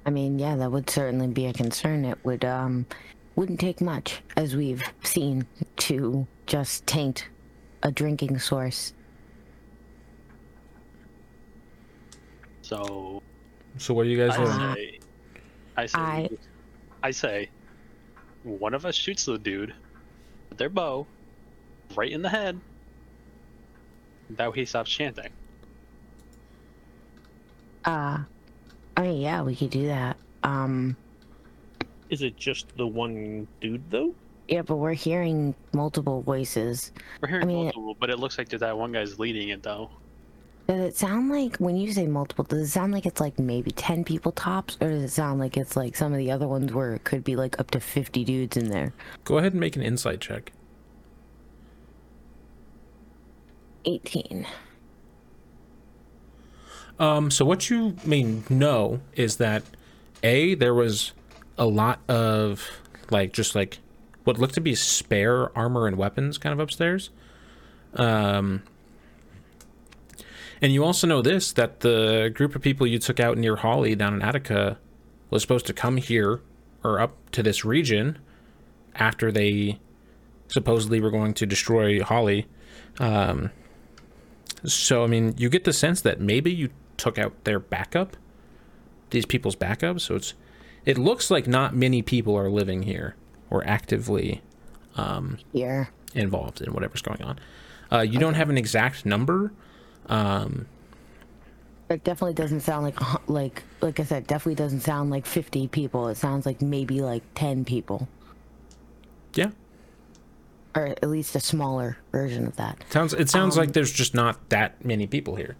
I 0.05 0.09
mean, 0.09 0.39
yeah, 0.39 0.55
that 0.55 0.71
would 0.71 0.89
certainly 0.89 1.27
be 1.27 1.45
a 1.45 1.53
concern. 1.53 2.05
It 2.05 2.17
would, 2.23 2.45
um, 2.45 2.85
wouldn't 3.35 3.59
take 3.59 3.81
much, 3.81 4.21
as 4.37 4.55
we've 4.55 4.83
seen, 5.03 5.45
to 5.77 6.27
just 6.45 6.85
taint 6.87 7.27
a 7.83 7.91
drinking 7.91 8.39
source. 8.39 8.93
So, 12.61 13.21
So 13.77 13.93
what 13.93 14.05
are 14.05 14.09
you 14.09 14.27
guys 14.27 14.35
doing? 14.37 14.49
I 14.49 14.75
say, 14.75 14.99
I 15.77 15.85
say, 15.85 15.99
I- 15.99 16.29
I 17.01 17.11
say, 17.11 17.49
one 18.43 18.73
of 18.73 18.85
us 18.85 18.95
shoots 18.95 19.25
the 19.25 19.37
dude 19.37 19.73
with 20.49 20.57
their 20.57 20.69
bow 20.69 21.07
right 21.95 22.11
in 22.11 22.21
the 22.21 22.29
head. 22.29 22.59
That 24.31 24.51
way 24.51 24.59
he 24.59 24.65
stops 24.65 24.91
chanting. 24.91 25.29
Uh, 27.85 28.19
I 28.99 29.03
mean, 29.03 29.21
yeah, 29.21 29.41
we 29.41 29.55
could 29.55 29.69
do 29.69 29.87
that. 29.87 30.17
Um, 30.43 30.97
Is 32.09 32.21
it 32.21 32.35
just 32.35 32.75
the 32.75 32.85
one 32.85 33.47
dude, 33.61 33.89
though? 33.89 34.13
yeah, 34.49 34.61
but 34.61 34.75
we're 34.75 34.93
hearing 34.93 35.55
multiple 35.73 36.21
voices. 36.21 36.91
We're 37.21 37.29
hearing 37.29 37.43
I 37.43 37.47
mean- 37.47 37.63
multiple, 37.65 37.95
but 37.97 38.09
it 38.09 38.19
looks 38.19 38.37
like 38.37 38.49
that 38.49 38.77
one 38.77 38.91
guy's 38.91 39.17
leading 39.17 39.49
it 39.49 39.63
though. 39.63 39.89
Does 40.67 40.81
it 40.81 40.97
sound 40.97 41.29
like 41.29 41.55
when 41.57 41.77
you 41.77 41.93
say 41.93 42.07
multiple? 42.07 42.43
Does 42.43 42.59
it 42.67 42.67
sound 42.71 42.91
like 42.91 43.05
it's 43.05 43.21
like 43.21 43.39
maybe 43.39 43.71
ten 43.71 44.03
people 44.03 44.31
tops, 44.33 44.77
or 44.81 44.89
does 44.89 45.03
it 45.03 45.09
sound 45.11 45.39
like 45.39 45.55
it's 45.55 45.75
like 45.77 45.95
some 45.95 46.11
of 46.11 46.17
the 46.19 46.29
other 46.29 46.47
ones 46.47 46.73
where 46.73 46.93
it 46.93 47.05
could 47.05 47.23
be 47.23 47.35
like 47.37 47.57
up 47.59 47.71
to 47.71 47.79
fifty 47.79 48.23
dudes 48.25 48.57
in 48.57 48.67
there? 48.69 48.93
Go 49.23 49.37
ahead 49.37 49.53
and 49.53 49.61
make 49.61 49.75
an 49.77 49.81
insight 49.81 50.19
check. 50.19 50.51
Eighteen. 53.85 54.45
Um, 56.99 57.31
so 57.31 57.45
what 57.45 57.69
you 57.69 57.95
may 58.03 58.23
know 58.49 58.99
is 59.15 59.37
that 59.37 59.63
a 60.21 60.53
there 60.55 60.73
was 60.73 61.13
a 61.57 61.65
lot 61.65 62.01
of 62.09 62.69
like 63.09 63.31
just 63.31 63.55
like 63.55 63.79
what 64.25 64.37
looked 64.37 64.55
to 64.55 64.61
be 64.61 64.75
spare 64.75 65.57
armor 65.57 65.87
and 65.87 65.97
weapons 65.97 66.37
kind 66.37 66.53
of 66.53 66.59
upstairs. 66.59 67.09
Um, 67.95 68.63
and 70.61 70.73
you 70.73 70.83
also 70.83 71.07
know 71.07 71.21
this 71.21 71.53
that 71.53 71.79
the 71.79 72.31
group 72.33 72.55
of 72.55 72.61
people 72.61 72.85
you 72.85 72.99
took 72.99 73.19
out 73.19 73.37
near 73.37 73.55
Holly 73.55 73.95
down 73.95 74.13
in 74.13 74.21
Attica 74.21 74.77
was 75.29 75.41
supposed 75.41 75.65
to 75.67 75.73
come 75.73 75.97
here 75.97 76.41
or 76.83 76.99
up 76.99 77.31
to 77.31 77.41
this 77.41 77.63
region 77.63 78.19
after 78.95 79.31
they 79.31 79.79
supposedly 80.47 80.99
were 80.99 81.11
going 81.11 81.33
to 81.35 81.45
destroy 81.45 82.01
Holly. 82.03 82.47
Um, 82.99 83.51
so 84.65 85.03
I 85.03 85.07
mean, 85.07 85.35
you 85.37 85.49
get 85.49 85.63
the 85.63 85.71
sense 85.73 86.01
that 86.01 86.19
maybe 86.19 86.51
you 86.51 86.69
took 86.99 87.17
out 87.17 87.43
their 87.45 87.59
backup, 87.59 88.15
these 89.09 89.25
people's 89.25 89.55
backup. 89.55 89.99
So 89.99 90.15
it's, 90.15 90.33
it 90.85 90.97
looks 90.97 91.31
like 91.31 91.47
not 91.47 91.75
many 91.75 92.01
people 92.01 92.35
are 92.37 92.49
living 92.49 92.83
here 92.83 93.15
or 93.49 93.65
actively 93.65 94.41
Here. 95.53 95.89
involved 96.13 96.61
in 96.61 96.73
whatever's 96.73 97.01
going 97.01 97.21
on. 97.23 97.39
Uh, 97.91 98.01
you 98.01 98.19
don't 98.19 98.35
have 98.35 98.49
an 98.49 98.57
exact 98.57 99.05
number. 99.05 99.51
Um, 100.07 100.67
It 101.89 102.03
definitely 102.03 102.35
doesn't 102.35 102.59
sound 102.61 102.83
like 102.83 103.27
like 103.27 103.63
like 103.81 103.99
I 103.99 104.03
said, 104.03 104.27
definitely 104.27 104.55
doesn't 104.55 104.81
sound 104.81 105.09
like 105.09 105.25
fifty 105.25 105.67
people. 105.67 106.07
It 106.09 106.17
sounds 106.17 106.45
like 106.45 106.61
maybe 106.61 107.01
like 107.01 107.23
ten 107.33 107.65
people, 107.65 108.07
yeah, 109.33 109.49
or 110.75 110.87
at 111.01 111.09
least 111.09 111.35
a 111.35 111.39
smaller 111.39 111.97
version 112.11 112.45
of 112.45 112.55
that. 112.57 112.83
sounds. 112.91 113.13
It 113.15 113.27
sounds 113.29 113.57
like 113.57 113.73
there's 113.73 113.91
just 113.91 114.13
not 114.13 114.49
that 114.49 114.85
many 114.85 115.07
people 115.07 115.35
here. 115.35 115.55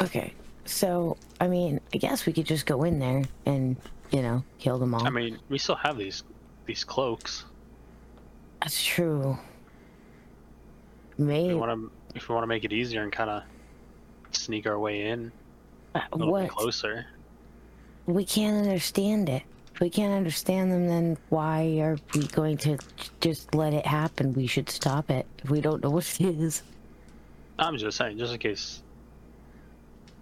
Okay, 0.00 0.32
so 0.64 1.16
I 1.40 1.48
mean, 1.48 1.80
I 1.94 1.98
guess 1.98 2.26
we 2.26 2.32
could 2.32 2.46
just 2.46 2.66
go 2.66 2.84
in 2.84 2.98
there 2.98 3.24
and 3.46 3.76
you 4.10 4.22
know 4.22 4.44
kill 4.58 4.78
them 4.78 4.94
all. 4.94 5.06
I 5.06 5.10
mean, 5.10 5.38
we 5.48 5.58
still 5.58 5.76
have 5.76 5.96
these 5.98 6.22
these 6.66 6.84
cloaks. 6.84 7.44
That's 8.60 8.82
true. 8.84 9.38
If 11.12 11.18
we 11.18 11.24
Maybe 11.24 11.54
want 11.54 11.72
to, 11.72 11.90
if 12.14 12.28
we 12.28 12.34
want 12.34 12.42
to 12.42 12.46
make 12.48 12.64
it 12.64 12.72
easier 12.72 13.02
and 13.02 13.12
kind 13.12 13.30
of 13.30 13.42
sneak 14.32 14.66
our 14.66 14.78
way 14.78 15.06
in 15.06 15.32
uh, 15.94 16.00
a 16.12 16.16
little 16.16 16.32
what 16.32 16.42
bit 16.42 16.50
closer. 16.50 17.06
we 18.06 18.24
can't 18.24 18.56
understand 18.56 19.28
it. 19.28 19.42
If 19.74 19.80
we 19.80 19.90
can't 19.90 20.12
understand 20.12 20.70
them, 20.72 20.88
then 20.88 21.16
why 21.30 21.78
are 21.80 21.96
we 22.14 22.26
going 22.28 22.58
to 22.58 22.78
just 23.20 23.54
let 23.54 23.72
it 23.72 23.86
happen? 23.86 24.34
We 24.34 24.46
should 24.46 24.68
stop 24.68 25.10
it 25.10 25.26
if 25.42 25.50
we 25.50 25.60
don't 25.60 25.82
know 25.82 25.90
what 25.90 26.20
it 26.20 26.38
is. 26.40 26.62
I'm 27.58 27.76
just 27.76 27.96
saying, 27.96 28.18
just 28.18 28.32
in 28.32 28.38
case, 28.38 28.82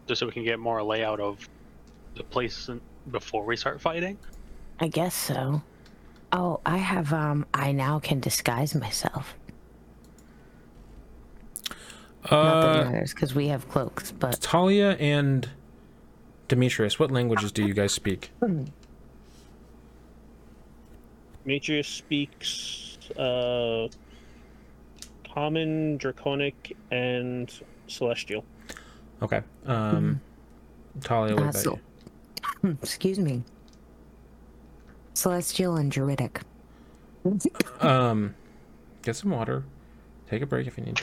just 0.08 0.20
so 0.20 0.26
we 0.26 0.32
can 0.32 0.42
get 0.44 0.58
more 0.58 0.82
layout 0.82 1.20
of 1.20 1.46
the 2.16 2.24
place 2.24 2.68
before 3.12 3.44
we 3.44 3.56
start 3.56 3.80
fighting. 3.80 4.18
I 4.80 4.88
guess 4.88 5.14
so. 5.14 5.62
Oh, 6.32 6.60
I 6.66 6.78
have 6.78 7.12
um 7.12 7.46
I 7.54 7.72
now 7.72 7.98
can 8.00 8.18
disguise 8.20 8.74
myself. 8.74 9.36
Not 12.30 12.60
that 12.62 12.76
Uh, 12.76 12.80
it 12.80 12.84
matters 12.90 13.14
because 13.14 13.34
we 13.34 13.48
have 13.48 13.68
cloaks, 13.68 14.10
but 14.12 14.40
Talia 14.40 14.92
and 14.98 15.48
Demetrius, 16.48 16.98
what 16.98 17.10
languages 17.10 17.52
do 17.52 17.64
you 17.64 17.74
guys 17.74 17.92
speak? 17.92 18.30
Demetrius 21.44 21.88
speaks 21.88 22.98
uh, 23.16 23.88
Common, 25.32 25.96
Draconic, 25.98 26.76
and 26.90 27.52
Celestial. 27.86 28.44
Okay. 29.22 29.42
Um, 29.66 30.20
Talia, 31.02 31.34
what 31.34 31.40
Uh, 31.44 31.48
about 31.48 31.54
so- 31.56 31.78
you? 32.62 32.76
excuse 32.82 33.18
me. 33.18 33.42
Celestial 35.14 35.76
and 35.76 35.90
Druidic. 35.90 36.40
Um, 37.80 38.34
get 39.02 39.16
some 39.16 39.30
water. 39.30 39.64
Take 40.30 40.42
a 40.42 40.46
break 40.46 40.66
if 40.66 40.78
you 40.78 40.84
need 40.84 40.96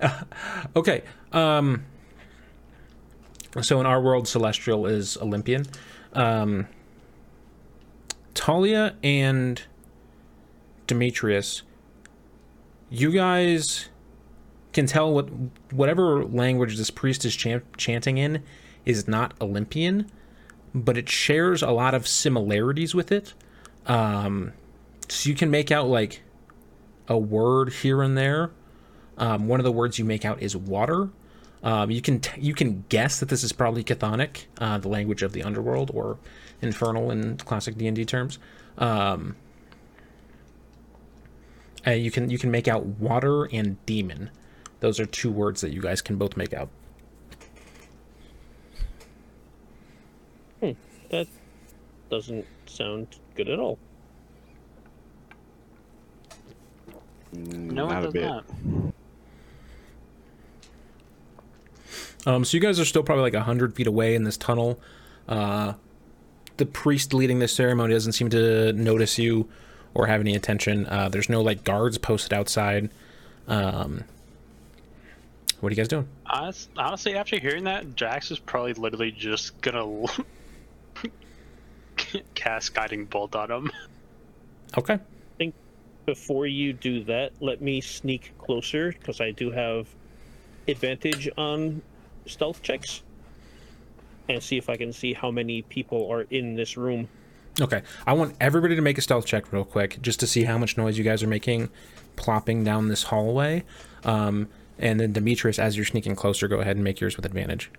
to. 0.00 0.24
okay. 0.76 1.02
Um, 1.32 1.84
so 3.60 3.80
in 3.80 3.86
our 3.86 4.00
world, 4.00 4.26
celestial 4.26 4.86
is 4.86 5.16
Olympian. 5.18 5.66
Um, 6.14 6.66
Talia 8.32 8.96
and 9.02 9.62
Demetrius, 10.86 11.62
you 12.90 13.12
guys 13.12 13.88
can 14.74 14.86
tell 14.86 15.12
what 15.12 15.30
whatever 15.72 16.24
language 16.24 16.76
this 16.76 16.90
priest 16.90 17.24
is 17.24 17.34
chan- 17.34 17.62
chanting 17.78 18.18
in 18.18 18.42
is 18.84 19.08
not 19.08 19.32
Olympian, 19.40 20.10
but 20.74 20.98
it 20.98 21.08
shares 21.08 21.62
a 21.62 21.70
lot 21.70 21.94
of 21.94 22.06
similarities 22.06 22.94
with 22.94 23.10
it. 23.10 23.32
Um, 23.86 24.52
so 25.08 25.30
you 25.30 25.34
can 25.34 25.50
make 25.50 25.70
out 25.70 25.88
like 25.88 26.22
a 27.08 27.16
word 27.16 27.72
here 27.72 28.02
and 28.02 28.18
there. 28.18 28.50
Um, 29.16 29.46
one 29.46 29.60
of 29.60 29.64
the 29.64 29.72
words 29.72 29.98
you 29.98 30.04
make 30.04 30.24
out 30.24 30.42
is 30.42 30.56
water. 30.56 31.10
Um, 31.62 31.90
you 31.90 32.02
can 32.02 32.20
t- 32.20 32.40
you 32.40 32.52
can 32.52 32.84
guess 32.88 33.20
that 33.20 33.28
this 33.30 33.42
is 33.42 33.52
probably 33.52 33.82
Chthonic, 33.84 34.44
uh, 34.58 34.76
the 34.78 34.88
language 34.88 35.22
of 35.22 35.32
the 35.32 35.42
underworld, 35.42 35.90
or 35.94 36.18
Infernal 36.60 37.10
in 37.10 37.36
classic 37.38 37.78
D 37.78 37.86
and 37.86 37.96
D 37.96 38.04
terms. 38.04 38.38
Um, 38.76 39.36
uh, 41.86 41.92
you 41.92 42.10
can 42.10 42.28
you 42.28 42.38
can 42.38 42.50
make 42.50 42.68
out 42.68 42.84
water 42.84 43.44
and 43.44 43.84
demon. 43.86 44.30
Those 44.84 45.00
are 45.00 45.06
two 45.06 45.30
words 45.32 45.62
that 45.62 45.70
you 45.72 45.80
guys 45.80 46.02
can 46.02 46.16
both 46.16 46.36
make 46.36 46.52
out. 46.52 46.68
That 51.10 51.26
doesn't 52.10 52.44
sound 52.66 53.06
good 53.34 53.48
at 53.48 53.58
all. 53.58 53.78
Mm, 57.34 57.70
No, 57.72 57.88
not 57.88 57.96
it 57.96 58.00
a 58.00 58.02
does 58.02 58.12
bit. 58.12 58.24
not. 58.26 58.44
Um, 62.26 62.44
so 62.44 62.54
you 62.54 62.60
guys 62.60 62.78
are 62.78 62.84
still 62.84 63.02
probably 63.02 63.22
like 63.30 63.34
hundred 63.42 63.74
feet 63.74 63.86
away 63.86 64.14
in 64.14 64.24
this 64.24 64.36
tunnel. 64.36 64.78
Uh, 65.26 65.72
the 66.58 66.66
priest 66.66 67.14
leading 67.14 67.38
this 67.38 67.54
ceremony 67.54 67.94
doesn't 67.94 68.12
seem 68.12 68.28
to 68.28 68.74
notice 68.74 69.18
you 69.18 69.48
or 69.94 70.08
have 70.08 70.20
any 70.20 70.34
attention. 70.34 70.84
Uh, 70.86 71.08
there's 71.08 71.30
no 71.30 71.40
like 71.40 71.64
guards 71.64 71.96
posted 71.96 72.34
outside. 72.34 72.90
Um, 73.48 74.04
what 75.64 75.72
are 75.72 75.74
you 75.74 75.76
guys 75.76 75.88
doing? 75.88 76.06
Honestly, 76.76 77.16
after 77.16 77.38
hearing 77.40 77.64
that, 77.64 77.96
Jax 77.96 78.30
is 78.30 78.38
probably 78.38 78.74
literally 78.74 79.10
just 79.10 79.58
gonna 79.62 80.04
cast 82.34 82.74
guiding 82.74 83.06
bolt 83.06 83.34
on 83.34 83.50
him. 83.50 83.70
Okay. 84.76 84.94
I 84.94 84.98
think 85.38 85.54
before 86.04 86.46
you 86.46 86.74
do 86.74 87.02
that, 87.04 87.32
let 87.40 87.62
me 87.62 87.80
sneak 87.80 88.36
closer 88.36 88.92
because 88.92 89.22
I 89.22 89.30
do 89.30 89.50
have 89.52 89.88
advantage 90.68 91.30
on 91.38 91.80
stealth 92.26 92.62
checks 92.62 93.02
and 94.28 94.42
see 94.42 94.58
if 94.58 94.68
I 94.68 94.76
can 94.76 94.92
see 94.92 95.14
how 95.14 95.30
many 95.30 95.62
people 95.62 96.10
are 96.10 96.26
in 96.28 96.56
this 96.56 96.76
room. 96.76 97.08
Okay. 97.58 97.82
I 98.06 98.12
want 98.12 98.36
everybody 98.38 98.76
to 98.76 98.82
make 98.82 98.98
a 98.98 99.02
stealth 99.02 99.24
check 99.24 99.50
real 99.50 99.64
quick, 99.64 100.02
just 100.02 100.20
to 100.20 100.26
see 100.26 100.44
how 100.44 100.58
much 100.58 100.76
noise 100.76 100.98
you 100.98 101.04
guys 101.04 101.22
are 101.22 101.28
making, 101.28 101.70
plopping 102.16 102.64
down 102.64 102.88
this 102.88 103.04
hallway. 103.04 103.64
Um, 104.04 104.48
and 104.78 104.98
then 105.00 105.12
Demetrius, 105.12 105.58
as 105.58 105.76
you're 105.76 105.86
sneaking 105.86 106.16
closer, 106.16 106.48
go 106.48 106.60
ahead 106.60 106.76
and 106.76 106.84
make 106.84 107.00
yours 107.00 107.16
with 107.16 107.26
advantage. 107.26 107.70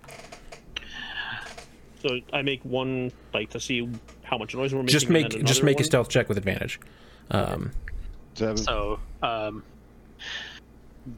So 2.02 2.20
I 2.32 2.42
make 2.42 2.64
one 2.64 3.10
like 3.34 3.50
to 3.50 3.60
see 3.60 3.88
how 4.22 4.38
much 4.38 4.54
noise 4.54 4.72
we're 4.72 4.82
making. 4.82 4.92
Just 4.92 5.08
make 5.08 5.30
just 5.30 5.40
another 5.60 5.64
make 5.64 5.80
a 5.80 5.84
stealth 5.84 6.08
check 6.08 6.28
with 6.28 6.38
advantage. 6.38 6.78
Um, 7.30 7.72
Seven. 8.34 8.56
So, 8.58 9.00
um, 9.22 9.62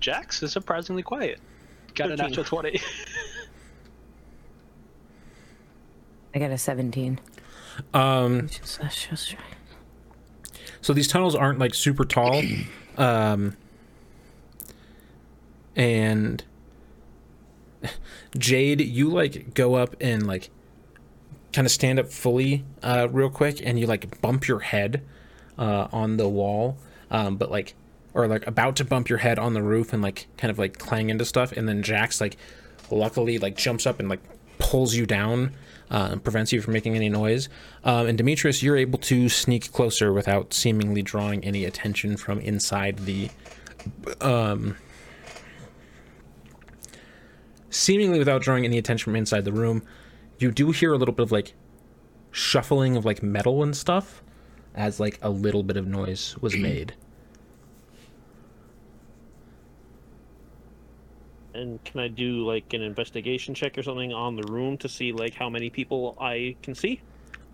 Jax 0.00 0.42
is 0.42 0.52
surprisingly 0.52 1.02
quiet. 1.02 1.40
Got 1.94 2.12
a 2.12 2.16
13. 2.16 2.26
natural 2.28 2.44
20. 2.44 2.80
I 6.34 6.38
got 6.38 6.50
a 6.50 6.58
17. 6.58 7.18
um, 7.94 8.48
Just, 8.48 8.80
just. 9.10 9.36
So 10.80 10.92
these 10.92 11.08
tunnels 11.08 11.34
aren't 11.34 11.58
like 11.58 11.74
super 11.74 12.04
tall. 12.04 12.42
Um, 12.98 13.56
and 15.78 16.44
Jade, 18.36 18.80
you 18.80 19.08
like 19.08 19.54
go 19.54 19.76
up 19.76 19.94
and 20.00 20.26
like 20.26 20.50
kind 21.52 21.66
of 21.66 21.70
stand 21.70 21.98
up 21.98 22.08
fully 22.08 22.64
uh, 22.82 23.08
real 23.10 23.30
quick 23.30 23.64
and 23.64 23.78
you 23.78 23.86
like 23.86 24.20
bump 24.20 24.46
your 24.46 24.58
head 24.58 25.02
uh, 25.56 25.86
on 25.92 26.16
the 26.16 26.28
wall. 26.28 26.76
Um, 27.10 27.36
but 27.36 27.50
like, 27.50 27.74
or 28.12 28.26
like 28.26 28.46
about 28.46 28.76
to 28.76 28.84
bump 28.84 29.08
your 29.08 29.18
head 29.18 29.38
on 29.38 29.54
the 29.54 29.62
roof 29.62 29.92
and 29.92 30.02
like 30.02 30.26
kind 30.36 30.50
of 30.50 30.58
like 30.58 30.78
clang 30.78 31.10
into 31.10 31.24
stuff. 31.24 31.52
And 31.52 31.68
then 31.68 31.82
Jax 31.82 32.20
like 32.20 32.36
luckily 32.90 33.38
like 33.38 33.56
jumps 33.56 33.86
up 33.86 34.00
and 34.00 34.08
like 34.08 34.20
pulls 34.58 34.94
you 34.96 35.06
down 35.06 35.54
uh, 35.90 36.08
and 36.12 36.22
prevents 36.22 36.52
you 36.52 36.60
from 36.60 36.72
making 36.72 36.96
any 36.96 37.08
noise. 37.08 37.48
Um, 37.84 38.08
and 38.08 38.18
Demetrius, 38.18 38.64
you're 38.64 38.76
able 38.76 38.98
to 39.00 39.28
sneak 39.28 39.72
closer 39.72 40.12
without 40.12 40.52
seemingly 40.52 41.02
drawing 41.02 41.44
any 41.44 41.64
attention 41.64 42.16
from 42.16 42.40
inside 42.40 42.98
the. 42.98 43.30
Um, 44.20 44.76
seemingly 47.70 48.18
without 48.18 48.42
drawing 48.42 48.64
any 48.64 48.78
attention 48.78 49.04
from 49.04 49.16
inside 49.16 49.44
the 49.44 49.52
room, 49.52 49.82
you 50.38 50.50
do 50.50 50.70
hear 50.70 50.92
a 50.92 50.96
little 50.96 51.14
bit 51.14 51.24
of 51.24 51.32
like 51.32 51.54
shuffling 52.30 52.96
of 52.96 53.04
like 53.04 53.22
metal 53.22 53.62
and 53.62 53.76
stuff 53.76 54.22
as 54.74 55.00
like 55.00 55.18
a 55.22 55.30
little 55.30 55.62
bit 55.62 55.76
of 55.76 55.86
noise 55.86 56.36
was 56.40 56.56
made. 56.58 56.94
And 61.54 61.82
can 61.84 62.00
I 62.00 62.08
do 62.08 62.46
like 62.46 62.72
an 62.72 62.82
investigation 62.82 63.52
check 63.52 63.76
or 63.76 63.82
something 63.82 64.12
on 64.12 64.36
the 64.36 64.44
room 64.44 64.78
to 64.78 64.88
see 64.88 65.10
like 65.12 65.34
how 65.34 65.50
many 65.50 65.70
people 65.70 66.16
I 66.20 66.54
can 66.62 66.74
see? 66.74 67.00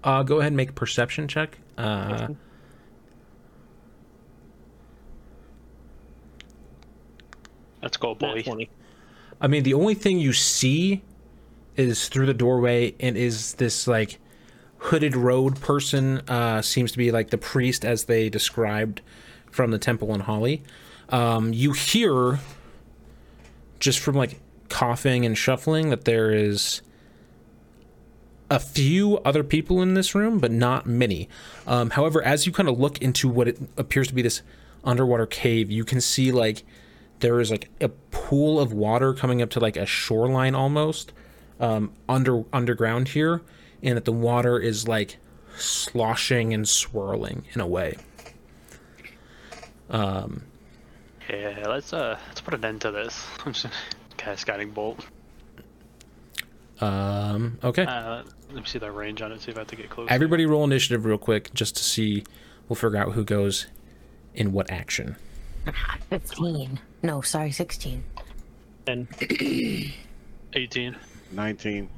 Uh, 0.03 0.23
go 0.23 0.41
ahead 0.41 0.49
and 0.49 0.57
make 0.57 0.71
a 0.71 0.75
perception 0.75 1.27
check. 1.27 1.59
Uh, 1.79 2.29
Let's 7.83 7.97
go, 7.97 8.13
Nat 8.13 8.19
boy. 8.19 8.43
20. 8.43 8.71
I 9.41 9.47
mean, 9.47 9.63
the 9.63 9.75
only 9.75 9.95
thing 9.95 10.19
you 10.19 10.33
see 10.33 11.03
is 11.77 12.09
through 12.09 12.27
the 12.27 12.35
doorway 12.35 12.95
and 13.01 13.17
is 13.17 13.55
this 13.55 13.87
like 13.87 14.19
hooded 14.79 15.17
road 15.17 15.61
person. 15.61 16.23
Uh, 16.29 16.63
seems 16.63 16.93
to 16.93 16.99
be 16.99 17.11
like 17.11 17.31
the 17.31 17.39
priest 17.39 17.85
as 17.85 18.05
they 18.05 18.29
described 18.29 19.01
from 19.51 19.71
the 19.71 19.79
temple 19.79 20.15
in 20.15 20.21
Holly. 20.21 20.63
Um, 21.09 21.53
you 21.53 21.73
hear 21.73 22.41
just 23.79 23.99
from 23.99 24.15
like 24.15 24.41
coughing 24.69 25.25
and 25.25 25.37
shuffling 25.37 25.91
that 25.91 26.05
there 26.05 26.33
is 26.33 26.83
a 28.51 28.59
few 28.59 29.19
other 29.19 29.43
people 29.43 29.81
in 29.83 29.95
this 29.95 30.15
room, 30.15 30.39
but 30.39 30.51
not 30.51 30.87
many. 30.87 31.29
Um, 31.67 31.91
however, 31.91 32.23
as 32.23 32.47
you 32.47 32.53
kind 32.53 32.69
of 32.69 32.79
look 32.79 32.99
into 32.99 33.29
what 33.29 33.49
it 33.49 33.59
appears 33.77 34.09
to 34.09 34.15
be 34.15 34.23
this 34.23 34.43
underwater 34.85 35.27
cave, 35.27 35.71
you 35.71 35.85
can 35.85 36.01
see 36.01 36.31
like 36.31 36.63
there 37.25 37.41
is 37.41 37.51
like 37.51 37.71
a 37.81 37.89
pool 37.89 38.61
of 38.61 38.75
water 38.75 39.15
coming 39.15 39.41
up 39.41 39.49
to 39.49 39.59
like 39.59 39.79
a 39.79 39.87
shoreline 39.87 40.55
almost 40.55 41.15
um, 41.59 41.91
under 42.07 42.45
underground 42.53 43.09
here, 43.09 43.41
and 43.83 43.97
that 43.97 44.05
the 44.05 44.13
water 44.13 44.59
is 44.59 44.87
like 44.87 45.17
sloshing 45.57 46.53
and 46.53 46.69
swirling 46.69 47.47
in 47.55 47.63
a 47.63 47.67
way. 47.67 47.97
Yeah, 51.31 51.65
let's 51.67 51.95
uh, 51.95 52.19
let's 52.29 52.43
put 52.43 52.53
an 52.53 52.63
end 52.63 52.83
to 52.83 52.91
this. 52.91 53.25
I'm 53.47 53.55
just 53.55 53.65
gonna 53.65 53.75
cast 54.19 54.47
guiding 54.47 54.73
bolt. 54.73 55.07
Um, 56.83 57.59
okay, 57.65 57.85
Uh, 57.87 58.25
let 58.49 58.57
me 58.57 58.65
see 58.67 58.79
that 58.81 58.93
range 58.93 59.23
on 59.23 59.33
it. 59.33 59.41
See 59.41 59.51
if 59.51 59.57
I 59.57 59.61
have 59.61 59.69
to 59.69 59.77
get 59.77 59.89
close. 59.89 60.09
everybody 60.11 60.45
roll 60.45 60.63
initiative 60.65 61.07
real 61.07 61.17
quick 61.17 61.55
just 61.55 61.75
to 61.77 61.85
see. 61.85 62.25
We'll 62.69 62.77
figure 62.77 62.99
out 62.99 63.13
who 63.13 63.25
goes 63.25 63.67
in 64.35 64.53
what 64.53 64.71
action. 64.71 65.17
15. 66.11 66.81
No, 67.05 67.21
sorry, 67.21 67.53
16. 67.53 68.03
And 68.87 69.07
18. 70.55 70.97
19. 71.33 71.89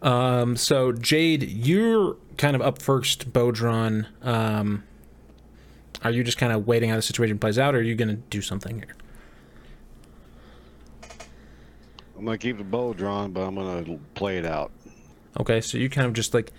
Um, 0.00 0.56
so 0.56 0.92
Jade, 0.92 1.42
you're 1.42 2.16
kind 2.38 2.56
of 2.56 2.62
up 2.62 2.80
first, 2.80 3.34
bow 3.34 3.50
drawn. 3.50 4.06
Um, 4.22 4.84
are 6.02 6.10
you 6.10 6.24
just 6.24 6.38
kind 6.38 6.54
of 6.54 6.66
waiting 6.66 6.88
how 6.88 6.96
the 6.96 7.02
situation 7.02 7.38
plays 7.38 7.58
out, 7.58 7.74
or 7.74 7.78
are 7.78 7.82
you 7.82 7.94
going 7.94 8.08
to 8.08 8.14
do 8.14 8.40
something 8.40 8.76
here? 8.76 8.96
I'm 12.16 12.24
gonna 12.24 12.38
keep 12.38 12.56
the 12.56 12.64
bow 12.64 12.94
drawn, 12.94 13.32
but 13.32 13.42
I'm 13.42 13.56
gonna 13.56 13.98
play 14.14 14.38
it 14.38 14.46
out. 14.46 14.72
Okay, 15.38 15.60
so 15.60 15.76
you 15.76 15.90
kind 15.90 16.06
of 16.06 16.14
just 16.14 16.32
like 16.32 16.50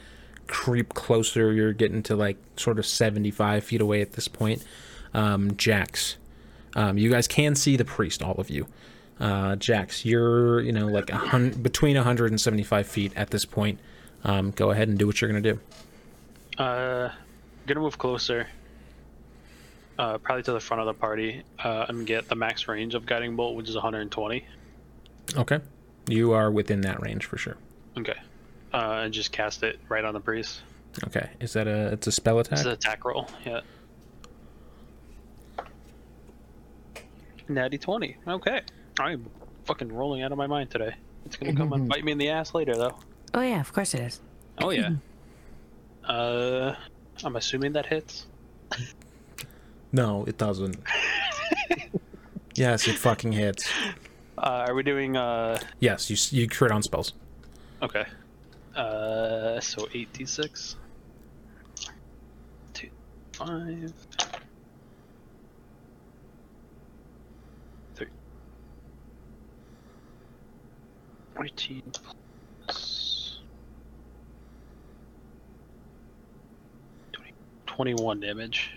creep 0.45 0.93
closer. 0.93 1.51
You're 1.51 1.73
getting 1.73 2.03
to 2.03 2.15
like 2.15 2.37
sort 2.57 2.77
of 2.77 2.85
75 2.85 3.63
feet 3.63 3.81
away 3.81 4.01
at 4.03 4.13
this 4.13 4.27
point. 4.27 4.63
Um, 5.15 5.57
Jax, 5.57 6.17
um, 6.75 6.97
you 6.97 7.09
guys 7.09 7.27
can 7.27 7.55
see 7.55 7.77
the 7.77 7.85
priest, 7.85 8.21
all 8.21 8.35
of 8.35 8.49
you. 8.49 8.67
Uh, 9.19 9.55
Jax, 9.55 10.05
you're 10.05 10.61
you 10.61 10.71
know 10.71 10.87
like 10.87 11.09
a 11.11 11.49
between 11.61 11.95
175 11.95 12.87
feet 12.87 13.13
at 13.15 13.31
this 13.31 13.45
point. 13.45 13.79
Um, 14.23 14.51
go 14.51 14.71
ahead 14.71 14.87
and 14.87 14.97
do 14.97 15.07
what 15.07 15.21
you're 15.21 15.29
gonna 15.29 15.41
do. 15.41 15.59
Uh, 16.57 17.09
gonna 17.65 17.79
move 17.79 17.97
closer. 17.97 18.47
Uh, 19.97 20.17
probably 20.19 20.43
to 20.43 20.51
the 20.51 20.59
front 20.59 20.79
of 20.81 20.85
the 20.85 20.93
party. 20.93 21.41
Uh, 21.57 21.87
and 21.89 22.05
get 22.05 22.27
the 22.27 22.35
max 22.35 22.67
range 22.67 22.93
of 22.93 23.05
guiding 23.07 23.35
bolt, 23.35 23.55
which 23.55 23.67
is 23.67 23.73
120. 23.73 24.45
Okay, 25.35 25.59
you 26.07 26.33
are 26.33 26.51
within 26.51 26.81
that 26.81 27.01
range 27.01 27.25
for 27.25 27.37
sure. 27.37 27.57
Okay. 27.97 28.15
Uh, 28.73 29.01
and 29.03 29.13
just 29.13 29.31
cast 29.31 29.63
it 29.63 29.79
right 29.89 30.03
on 30.03 30.13
the 30.13 30.19
priest. 30.19 30.61
Okay, 31.05 31.29
is 31.39 31.53
that 31.53 31.67
a 31.67 31.87
it's 31.93 32.07
a 32.07 32.11
spell 32.11 32.39
attack? 32.39 32.59
It's 32.59 32.65
an 32.65 32.73
attack 32.73 33.05
roll. 33.05 33.27
Yeah. 33.45 33.61
Natty 37.49 37.77
20. 37.77 38.17
Okay. 38.27 38.61
I'm 38.99 39.25
fucking 39.65 39.91
rolling 39.91 40.23
out 40.23 40.31
of 40.31 40.37
my 40.37 40.47
mind 40.47 40.69
today. 40.71 40.95
It's 41.25 41.35
gonna 41.35 41.53
come 41.55 41.73
and 41.73 41.87
bite 41.89 42.03
me 42.03 42.11
in 42.11 42.17
the 42.17 42.29
ass 42.29 42.53
later, 42.53 42.75
though. 42.75 42.95
Oh 43.33 43.41
yeah, 43.41 43.59
of 43.59 43.71
course 43.73 43.93
it 43.93 44.01
is. 44.01 44.21
Oh, 44.59 44.69
yeah. 44.71 44.91
uh, 46.05 46.75
I'm 47.23 47.35
assuming 47.35 47.73
that 47.73 47.85
hits. 47.85 48.25
No, 49.91 50.25
it 50.25 50.37
doesn't. 50.37 50.77
yes, 52.55 52.87
it 52.87 52.95
fucking 52.97 53.31
hits. 53.33 53.69
Uh, 54.37 54.65
are 54.67 54.73
we 54.75 54.83
doing, 54.83 55.15
uh, 55.17 55.59
Yes, 55.79 56.09
you 56.09 56.15
s- 56.15 56.33
you 56.33 56.47
crit 56.47 56.71
on 56.71 56.83
spells. 56.83 57.13
okay. 57.81 58.05
Uh, 58.75 59.59
so 59.59 59.85
8d6. 59.87 60.75
2, 62.73 62.89
5. 63.33 63.93
3. 67.95 68.07
14 71.37 71.83
plus 72.65 73.39
20, 77.11 77.31
21 77.67 78.19
damage. 78.19 78.71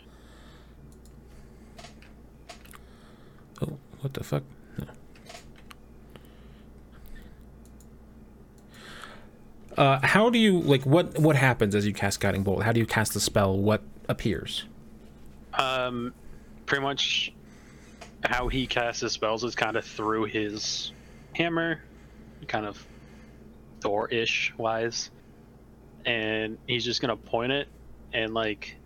Oh, 3.62 3.78
what 4.00 4.12
the 4.12 4.22
fuck? 4.22 4.42
No. 4.78 4.86
Uh, 9.76 10.00
how 10.02 10.28
do 10.28 10.38
you 10.38 10.60
like 10.60 10.84
what 10.84 11.18
what 11.18 11.36
happens 11.36 11.74
as 11.74 11.86
you 11.86 11.94
cast 11.94 12.20
guiding 12.20 12.42
bolt? 12.42 12.62
How 12.62 12.72
do 12.72 12.80
you 12.80 12.86
cast 12.86 13.14
the 13.14 13.20
spell? 13.20 13.56
What 13.56 13.82
appears? 14.08 14.64
Um, 15.54 16.12
pretty 16.66 16.82
much 16.82 17.32
how 18.24 18.48
he 18.48 18.66
casts 18.66 19.00
his 19.00 19.12
spells 19.12 19.44
is 19.44 19.54
kind 19.54 19.76
of 19.76 19.84
through 19.84 20.24
his 20.24 20.92
hammer, 21.34 21.80
kind 22.48 22.66
of 22.66 22.84
Thor-ish 23.80 24.52
wise, 24.58 25.10
and 26.04 26.58
he's 26.66 26.84
just 26.84 27.00
gonna 27.00 27.16
point 27.16 27.52
it, 27.52 27.68
and 28.12 28.34
like 28.34 28.76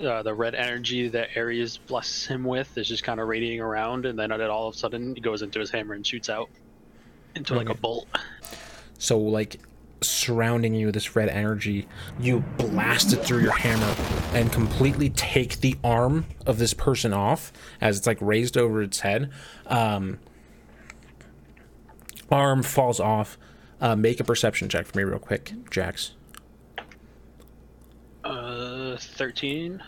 uh, 0.00 0.22
the 0.22 0.34
red 0.34 0.54
energy 0.54 1.08
that 1.08 1.30
Ares 1.36 1.78
blesses 1.78 2.26
him 2.26 2.44
with 2.44 2.76
is 2.76 2.88
just 2.88 3.04
kind 3.04 3.20
of 3.20 3.28
radiating 3.28 3.60
around, 3.60 4.06
and 4.06 4.18
then 4.18 4.32
all 4.32 4.68
of 4.68 4.74
a 4.74 4.78
sudden 4.78 5.14
he 5.14 5.20
goes 5.20 5.42
into 5.42 5.58
his 5.60 5.70
hammer 5.70 5.94
and 5.94 6.06
shoots 6.06 6.28
out 6.28 6.48
into 7.34 7.54
like 7.54 7.68
a 7.68 7.74
bolt. 7.74 8.08
So 8.98 9.18
like 9.18 9.60
surrounding 10.00 10.74
you 10.74 10.86
with 10.86 10.94
this 10.94 11.16
red 11.16 11.28
energy, 11.28 11.86
you 12.20 12.40
blast 12.56 13.12
it 13.12 13.16
through 13.16 13.40
your 13.40 13.52
hammer 13.52 13.94
and 14.32 14.52
completely 14.52 15.10
take 15.10 15.60
the 15.60 15.76
arm 15.82 16.26
of 16.46 16.58
this 16.58 16.74
person 16.74 17.12
off 17.12 17.52
as 17.80 17.98
it's 17.98 18.06
like 18.06 18.18
raised 18.20 18.56
over 18.56 18.82
its 18.82 19.00
head. 19.00 19.30
Um, 19.66 20.18
arm 22.30 22.62
falls 22.62 23.00
off. 23.00 23.38
Uh, 23.80 23.94
make 23.94 24.18
a 24.18 24.24
perception 24.24 24.68
check 24.68 24.86
for 24.86 24.98
me 24.98 25.04
real 25.04 25.18
quick, 25.18 25.52
Jax. 25.70 26.12
Uh, 28.24 28.96
thirteen. 28.98 29.82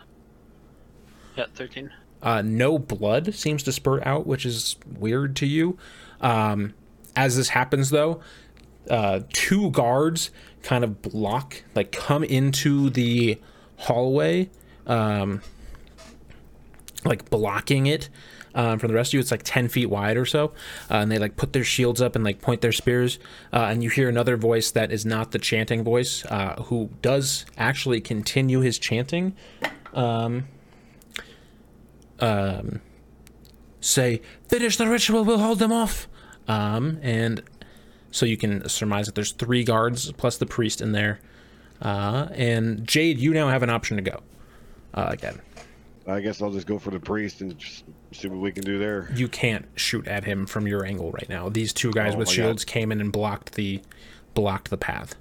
Yeah, 1.37 1.47
thirteen. 1.55 1.91
Uh, 2.23 2.43
no 2.43 2.79
blood 2.79 3.35
seems 3.35 3.63
to 3.65 3.73
spurt 3.73 4.07
out, 4.07 4.27
which 4.27 4.47
is 4.47 4.77
weird 4.99 5.35
to 5.37 5.47
you. 5.47 5.79
Um, 6.21 6.75
as 7.17 7.37
this 7.37 7.49
happens, 7.49 7.91
though, 7.91 8.21
uh, 8.89 9.21
two 9.33 9.71
guards 9.71 10.31
kind 10.63 10.85
of 10.85 11.03
block, 11.03 11.63
like 11.75 11.93
come 11.93 12.23
into 12.23 12.91
the 12.91 13.41
hallway, 13.77 14.51
um, 14.87 15.41
like 17.05 17.29
blocking 17.31 17.87
it. 17.87 18.09
Um, 18.55 18.79
from 18.79 18.89
the 18.89 18.95
rest 18.95 19.11
of 19.11 19.15
you, 19.15 19.21
it's 19.21 19.31
like 19.31 19.43
ten 19.45 19.69
feet 19.69 19.87
wide 19.87 20.17
or 20.17 20.27
so, 20.27 20.47
uh, 20.91 20.97
and 20.97 21.11
they 21.11 21.19
like 21.19 21.37
put 21.37 21.53
their 21.53 21.65
shields 21.65 22.01
up 22.01 22.17
and 22.17 22.25
like 22.25 22.41
point 22.41 22.61
their 22.61 22.73
spears. 22.73 23.19
Uh, 23.53 23.69
and 23.71 23.83
you 23.83 23.91
hear 23.91 24.09
another 24.09 24.37
voice 24.37 24.71
that 24.73 24.91
is 24.91 25.07
not 25.07 25.31
the 25.31 25.39
chanting 25.39 25.85
voice, 25.85 26.25
uh, 26.27 26.57
who 26.65 26.91
does 27.03 27.47
actually 27.57 28.01
continue 28.01 28.61
his 28.61 28.79
chanting. 28.79 29.35
Um, 29.95 30.49
um, 32.21 32.81
say, 33.81 34.21
finish 34.49 34.77
the 34.77 34.89
ritual, 34.89 35.25
we'll 35.25 35.39
hold 35.39 35.59
them 35.59 35.73
off. 35.73 36.09
Um, 36.49 36.99
and 37.03 37.43
so 38.11 38.27
you 38.27 38.37
can 38.37 38.69
surmise 38.69 39.07
that 39.07 39.15
there's 39.15 39.33
three 39.33 39.65
guards 39.65 40.13
plus 40.13 40.37
the 40.37 40.47
priest 40.47 40.81
in 40.81 40.93
there. 40.93 41.21
Uh, 41.81 42.29
and 42.33 42.87
Jade, 42.87 43.19
you 43.19 43.33
now 43.33 43.49
have 43.49 43.63
an 43.63 43.71
option 43.71 43.97
to 43.97 44.03
go. 44.03 44.21
Uh, 44.93 45.07
again, 45.09 45.41
I 46.07 46.21
guess 46.21 46.43
I'll 46.43 46.51
just 46.51 46.67
go 46.67 46.79
for 46.79 46.91
the 46.91 47.01
priest 47.01 47.41
and 47.41 47.57
just 47.57 47.85
see 48.13 48.29
what 48.29 48.41
we 48.41 48.53
can 48.53 48.65
do 48.65 48.79
there. 48.79 49.09
you 49.15 49.29
can't 49.29 49.67
shoot 49.77 50.07
at 50.07 50.25
him 50.25 50.47
from 50.47 50.67
your 50.67 50.85
angle 50.85 51.11
right 51.13 51.29
now. 51.29 51.49
These 51.49 51.73
two 51.73 51.93
guys 51.93 52.15
Oh 52.15 52.19
with 52.19 52.29
my 52.29 52.35
shields 52.35 52.65
came 52.65 52.93
in 52.93 53.01
and 53.01 53.13
blocked 53.13 53.55
the 53.55 53.81
blocked 54.35 54.71
the 54.71 54.77
path. 54.77 55.15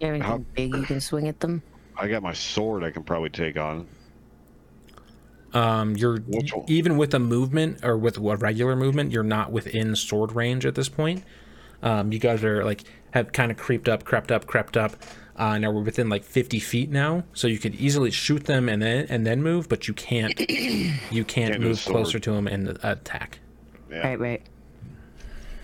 You 0.00 0.06
have 0.06 0.14
anything 0.14 0.22
How- 0.22 0.38
big 0.54 0.74
you 0.74 0.82
can 0.82 1.00
swing 1.00 1.28
at 1.28 1.40
them? 1.40 1.62
I 1.96 2.08
got 2.08 2.22
my 2.22 2.32
sword 2.32 2.82
I 2.82 2.90
can 2.90 3.02
probably 3.02 3.28
take 3.30 3.58
on. 3.58 3.86
Um, 5.52 5.96
you're 5.96 6.20
even 6.68 6.96
with 6.96 7.12
a 7.12 7.18
movement 7.18 7.84
or 7.84 7.98
with 7.98 8.16
a 8.16 8.20
regular 8.36 8.76
movement, 8.76 9.10
you're 9.10 9.24
not 9.24 9.50
within 9.50 9.96
sword 9.96 10.32
range 10.32 10.64
at 10.64 10.76
this 10.76 10.88
point. 10.88 11.24
Um, 11.82 12.12
you 12.12 12.18
guys 12.18 12.42
are 12.44 12.64
like 12.64 12.82
have 13.12 13.32
kind 13.32 13.50
of 13.50 13.56
creeped 13.56 13.88
up, 13.88 14.04
crept 14.04 14.30
up, 14.30 14.46
crept 14.46 14.76
up. 14.76 14.96
Uh, 15.36 15.56
now 15.58 15.70
we're 15.70 15.80
within 15.82 16.08
like 16.10 16.22
50 16.22 16.60
feet 16.60 16.90
now, 16.90 17.24
so 17.32 17.46
you 17.48 17.58
could 17.58 17.74
easily 17.76 18.10
shoot 18.10 18.44
them 18.44 18.68
and 18.68 18.82
then 18.82 19.06
and 19.08 19.26
then 19.26 19.42
move, 19.42 19.68
but 19.68 19.88
you 19.88 19.94
can't. 19.94 20.38
You 21.10 21.24
can't, 21.24 21.52
Can't 21.52 21.60
move 21.62 21.80
closer 21.84 22.18
to 22.20 22.32
them 22.32 22.46
and 22.46 22.78
attack. 22.82 23.40
Yeah, 23.90 24.06
Right, 24.08 24.20
right. 24.20 24.42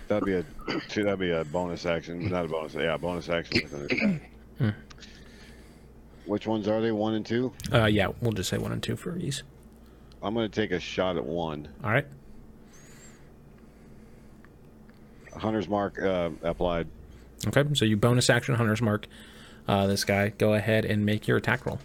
that'd 0.07 0.25
be 0.25 0.33
a 0.33 0.43
see, 0.89 1.03
that'd 1.03 1.19
be 1.19 1.31
a 1.31 1.45
bonus 1.45 1.85
action, 1.85 2.27
not 2.29 2.45
a 2.45 2.47
bonus. 2.47 2.73
Yeah, 2.73 2.97
bonus 2.97 3.29
action 3.29 3.61
with 3.63 3.73
an 3.73 3.85
attack. 3.85 4.31
Hmm. 4.57 4.69
Which 6.25 6.45
ones 6.47 6.67
are 6.67 6.81
they? 6.81 6.91
One 6.91 7.13
and 7.13 7.25
two. 7.25 7.53
Uh, 7.71 7.85
yeah, 7.85 8.07
we'll 8.21 8.33
just 8.33 8.49
say 8.49 8.57
one 8.57 8.71
and 8.73 8.83
two 8.83 8.95
for 8.97 9.15
ease. 9.17 9.43
I'm 10.21 10.33
gonna 10.33 10.49
take 10.49 10.71
a 10.71 10.79
shot 10.79 11.15
at 11.15 11.23
one. 11.25 11.69
All 11.83 11.91
right. 11.91 12.07
Hunter's 15.37 15.67
mark 15.67 16.01
uh, 16.01 16.29
applied. 16.43 16.87
Okay, 17.47 17.63
so 17.73 17.85
you 17.85 17.97
bonus 17.97 18.29
action 18.29 18.55
hunter's 18.55 18.81
mark. 18.81 19.07
Uh, 19.67 19.85
this 19.85 20.03
guy, 20.03 20.29
go 20.29 20.53
ahead 20.53 20.85
and 20.85 21.05
make 21.05 21.27
your 21.27 21.37
attack 21.37 21.65
roll. 21.65 21.79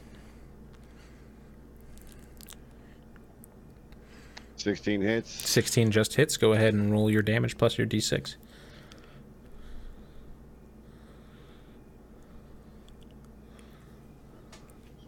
16 4.63 5.01
hits. 5.01 5.31
16 5.31 5.91
just 5.91 6.15
hits. 6.15 6.37
Go 6.37 6.53
ahead 6.53 6.73
and 6.73 6.93
roll 6.93 7.11
your 7.11 7.23
damage 7.23 7.59
plus 7.59 7.77
your 7.77 7.87
d6. 7.87 8.37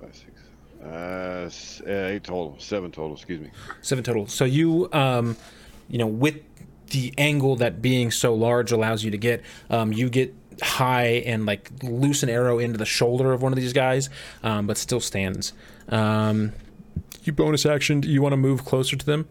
Five, 0.01 0.13
six, 0.13 0.31
uh, 0.83 1.89
uh, 1.89 2.07
eight 2.07 2.25
total. 2.25 2.57
Seven 2.59 2.91
total. 2.91 3.15
Excuse 3.15 3.41
me. 3.41 3.51
Seven 3.81 4.03
total. 4.03 4.27
So 4.27 4.45
you, 4.45 4.89
um, 4.93 5.37
you 5.89 5.99
know, 5.99 6.09
with 6.09 6.43
the 6.95 7.13
angle 7.19 7.57
that 7.57 7.83
being 7.83 8.11
so 8.11 8.35
large 8.35 8.71
allows 8.73 9.05
you 9.05 9.11
to 9.11 9.19
get, 9.19 9.43
um, 9.69 9.93
you 9.93 10.09
get 10.09 10.35
high 10.63 11.23
and 11.27 11.45
like 11.45 11.71
loose 11.83 12.23
an 12.23 12.29
arrow 12.29 12.59
into 12.59 12.79
the 12.79 12.85
shoulder 12.85 13.33
of 13.33 13.43
one 13.43 13.53
of 13.53 13.59
these 13.59 13.73
guys, 13.73 14.09
um, 14.43 14.67
but 14.67 14.79
still 14.79 15.01
stands. 15.01 15.53
Um, 15.89 16.53
you 17.25 17.33
bonus 17.33 17.67
action. 17.67 18.01
Do 18.01 18.09
you 18.09 18.23
want 18.23 18.33
to 18.33 18.37
move 18.37 18.65
closer 18.65 18.97
to 18.97 19.05
them. 19.05 19.29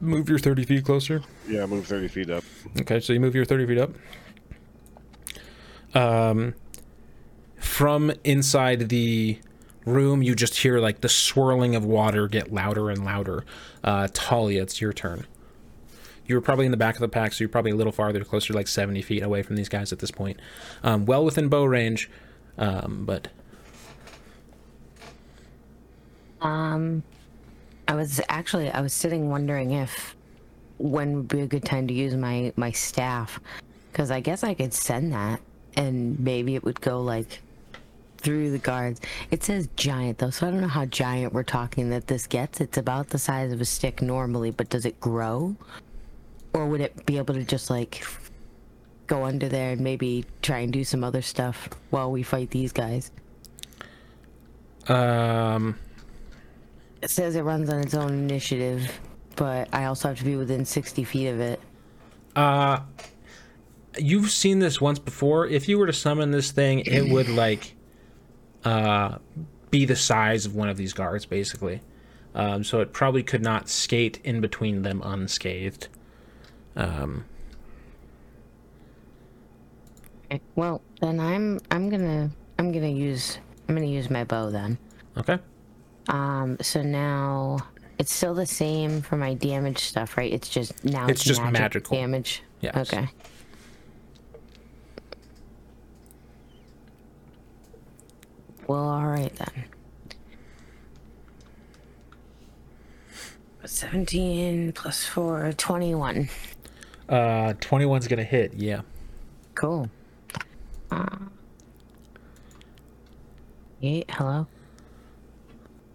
Move 0.00 0.28
your 0.28 0.38
30 0.38 0.64
feet 0.64 0.84
closer. 0.84 1.22
Yeah, 1.48 1.64
move 1.64 1.86
30 1.86 2.08
feet 2.08 2.28
up. 2.28 2.44
Okay, 2.80 3.00
so 3.00 3.14
you 3.14 3.20
move 3.20 3.34
your 3.34 3.46
30 3.46 3.66
feet 3.66 3.78
up. 3.78 3.90
Um, 5.94 6.54
from 7.58 8.12
inside 8.22 8.90
the 8.90 9.38
room, 9.86 10.22
you 10.22 10.34
just 10.34 10.56
hear 10.58 10.80
like 10.80 11.00
the 11.00 11.08
swirling 11.08 11.74
of 11.74 11.84
water 11.84 12.28
get 12.28 12.52
louder 12.52 12.90
and 12.90 13.04
louder. 13.06 13.46
Uh, 13.82 14.08
Talia, 14.12 14.62
it's 14.62 14.82
your 14.82 14.92
turn. 14.92 15.26
You 16.26 16.34
were 16.34 16.40
probably 16.40 16.64
in 16.64 16.70
the 16.70 16.76
back 16.76 16.94
of 16.94 17.00
the 17.00 17.08
pack, 17.08 17.32
so 17.32 17.42
you're 17.42 17.48
probably 17.48 17.70
a 17.70 17.76
little 17.76 17.92
farther, 17.92 18.22
closer, 18.24 18.52
like 18.52 18.68
70 18.68 19.02
feet 19.02 19.22
away 19.22 19.42
from 19.42 19.56
these 19.56 19.68
guys 19.68 19.92
at 19.92 20.00
this 20.00 20.10
point. 20.10 20.40
Um, 20.82 21.06
well 21.06 21.24
within 21.24 21.48
bow 21.48 21.64
range, 21.64 22.10
um, 22.58 23.04
but 23.04 23.28
Um, 26.40 27.02
I 27.88 27.94
was 27.94 28.20
actually 28.28 28.70
I 28.70 28.80
was 28.80 28.92
sitting 28.92 29.30
wondering 29.30 29.72
if 29.72 30.14
when 30.78 31.16
would 31.16 31.28
be 31.28 31.40
a 31.40 31.46
good 31.46 31.64
time 31.64 31.86
to 31.88 31.94
use 31.94 32.14
my 32.14 32.52
my 32.56 32.70
staff, 32.70 33.40
because 33.90 34.10
I 34.10 34.20
guess 34.20 34.44
I 34.44 34.54
could 34.54 34.74
send 34.74 35.12
that 35.12 35.40
and 35.76 36.18
maybe 36.20 36.54
it 36.54 36.64
would 36.64 36.80
go 36.80 37.02
like 37.02 37.40
through 38.18 38.50
the 38.50 38.58
guards. 38.58 39.00
It 39.30 39.44
says 39.44 39.68
giant 39.76 40.18
though, 40.18 40.30
so 40.30 40.46
I 40.46 40.50
don't 40.50 40.60
know 40.60 40.68
how 40.68 40.84
giant 40.86 41.32
we're 41.32 41.42
talking 41.42 41.90
that 41.90 42.06
this 42.08 42.26
gets. 42.26 42.60
It's 42.60 42.78
about 42.78 43.10
the 43.10 43.18
size 43.18 43.52
of 43.52 43.60
a 43.60 43.64
stick 43.64 44.02
normally, 44.02 44.50
but 44.50 44.68
does 44.68 44.84
it 44.84 45.00
grow? 45.00 45.56
Or 46.56 46.66
would 46.66 46.80
it 46.80 47.04
be 47.06 47.18
able 47.18 47.34
to 47.34 47.44
just 47.44 47.68
like 47.70 48.02
go 49.06 49.24
under 49.24 49.48
there 49.48 49.72
and 49.72 49.80
maybe 49.80 50.24
try 50.42 50.58
and 50.58 50.72
do 50.72 50.84
some 50.84 51.04
other 51.04 51.22
stuff 51.22 51.68
while 51.90 52.10
we 52.10 52.22
fight 52.22 52.50
these 52.50 52.72
guys. 52.72 53.10
Um, 54.88 55.78
It 57.02 57.10
says 57.10 57.36
it 57.36 57.42
runs 57.42 57.70
on 57.70 57.80
its 57.80 57.94
own 57.94 58.10
initiative, 58.10 58.90
but 59.36 59.68
I 59.72 59.84
also 59.84 60.08
have 60.08 60.18
to 60.18 60.24
be 60.24 60.36
within 60.36 60.64
60 60.64 61.04
feet 61.04 61.28
of 61.28 61.40
it. 61.40 61.60
uh, 62.34 62.80
you've 63.98 64.30
seen 64.30 64.58
this 64.58 64.80
once 64.80 64.98
before. 64.98 65.46
If 65.46 65.68
you 65.68 65.78
were 65.78 65.86
to 65.86 65.92
summon 65.92 66.30
this 66.30 66.50
thing, 66.50 66.80
it 66.80 67.10
would 67.10 67.28
like, 67.44 67.74
uh, 68.64 69.18
be 69.70 69.84
the 69.84 69.96
size 69.96 70.46
of 70.46 70.54
one 70.54 70.68
of 70.68 70.76
these 70.76 70.92
guards, 70.92 71.26
basically. 71.26 71.80
Um, 72.34 72.62
so 72.64 72.80
it 72.80 72.92
probably 72.92 73.22
could 73.22 73.42
not 73.42 73.68
skate 73.68 74.20
in 74.24 74.40
between 74.40 74.82
them 74.82 75.00
unscathed. 75.04 75.88
Um, 76.76 77.24
Okay, 80.30 80.40
Well, 80.56 80.82
then 81.00 81.20
I'm 81.20 81.60
I'm 81.70 81.88
gonna 81.88 82.30
I'm 82.58 82.72
gonna 82.72 82.88
use 82.88 83.38
I'm 83.68 83.74
gonna 83.76 83.86
use 83.86 84.10
my 84.10 84.24
bow 84.24 84.50
then. 84.50 84.76
okay. 85.16 85.38
Um, 86.08 86.56
so 86.60 86.82
now 86.82 87.58
it's 87.98 88.12
still 88.12 88.34
the 88.34 88.46
same 88.46 89.02
for 89.02 89.16
my 89.16 89.34
damage 89.34 89.78
stuff, 89.78 90.16
right? 90.16 90.32
It's 90.32 90.48
just 90.48 90.84
now 90.84 91.06
It's 91.06 91.22
just 91.24 91.40
magic 91.40 91.60
magical. 91.60 91.96
damage. 91.96 92.42
Yes. 92.60 92.76
Okay. 92.92 93.08
Well, 98.66 98.88
all 98.88 99.06
right 99.06 99.34
then. 99.36 99.64
17 103.64 104.72
plus 104.72 105.04
4, 105.04 105.52
21. 105.56 106.28
Uh, 107.08 107.52
21's 107.60 108.08
gonna 108.08 108.24
hit. 108.24 108.54
Yeah. 108.54 108.80
Cool. 109.54 109.88
Uh, 110.90 111.06
eight, 113.82 114.06
hello? 114.10 114.46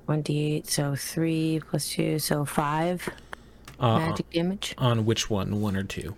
1d8, 0.08 0.68
so 0.68 0.96
3 0.96 1.62
plus 1.70 1.90
2, 1.90 2.20
so 2.20 2.44
5 2.46 3.10
Uh, 3.80 4.00
magic 4.00 4.30
damage. 4.32 4.74
on 4.78 5.06
which 5.06 5.30
one? 5.30 5.62
One 5.62 5.76
or 5.76 5.84
two? 5.84 6.16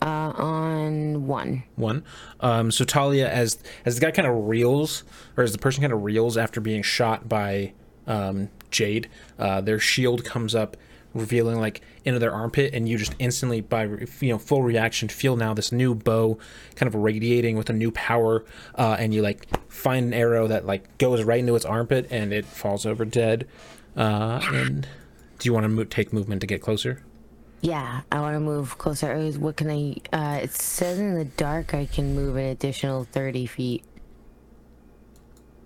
Uh, 0.00 0.32
on 0.36 1.26
1. 1.26 1.62
one. 1.76 2.02
Um, 2.40 2.70
so 2.72 2.84
Talia, 2.84 3.28
as 3.30 3.58
as 3.84 3.94
the 3.96 4.00
guy 4.00 4.10
kind 4.10 4.26
of 4.26 4.46
reels, 4.48 5.04
or 5.36 5.44
as 5.44 5.52
the 5.52 5.58
person 5.58 5.80
kind 5.80 5.92
of 5.92 6.02
reels 6.02 6.36
after 6.36 6.60
being 6.60 6.82
shot 6.82 7.28
by 7.28 7.72
um, 8.06 8.48
Jade, 8.70 9.08
uh, 9.38 9.60
their 9.60 9.78
shield 9.78 10.24
comes 10.24 10.54
up, 10.56 10.76
revealing 11.14 11.58
like 11.58 11.80
into 12.04 12.18
their 12.18 12.32
armpit, 12.32 12.74
and 12.74 12.88
you 12.88 12.98
just 12.98 13.14
instantly, 13.18 13.60
by 13.60 13.84
you 13.84 14.28
know 14.28 14.38
full 14.38 14.62
reaction, 14.62 15.08
feel 15.08 15.36
now 15.36 15.54
this 15.54 15.72
new 15.72 15.94
bow 15.94 16.38
kind 16.76 16.86
of 16.88 16.94
radiating 16.94 17.56
with 17.56 17.70
a 17.70 17.72
new 17.72 17.90
power, 17.90 18.44
uh, 18.76 18.96
and 18.98 19.14
you 19.14 19.22
like 19.22 19.46
find 19.70 20.06
an 20.06 20.14
arrow 20.14 20.46
that 20.48 20.66
like 20.66 20.98
goes 20.98 21.22
right 21.22 21.40
into 21.40 21.54
its 21.54 21.64
armpit, 21.64 22.06
and 22.10 22.32
it 22.32 22.44
falls 22.44 22.86
over 22.86 23.04
dead. 23.04 23.46
Uh, 23.96 24.40
and 24.52 24.88
do 25.38 25.48
you 25.48 25.52
want 25.52 25.64
to 25.64 25.68
mo- 25.68 25.84
take 25.84 26.12
movement 26.12 26.40
to 26.40 26.46
get 26.46 26.62
closer? 26.62 27.02
Yeah, 27.60 28.00
I 28.10 28.20
want 28.20 28.34
to 28.34 28.40
move 28.40 28.76
closer. 28.78 29.16
What 29.32 29.56
can 29.56 29.70
I? 29.70 29.96
Uh, 30.12 30.40
it 30.42 30.52
says 30.52 30.98
in 30.98 31.14
the 31.14 31.24
dark 31.24 31.74
I 31.74 31.86
can 31.86 32.14
move 32.14 32.36
an 32.36 32.46
additional 32.46 33.04
30 33.04 33.46
feet. 33.46 33.84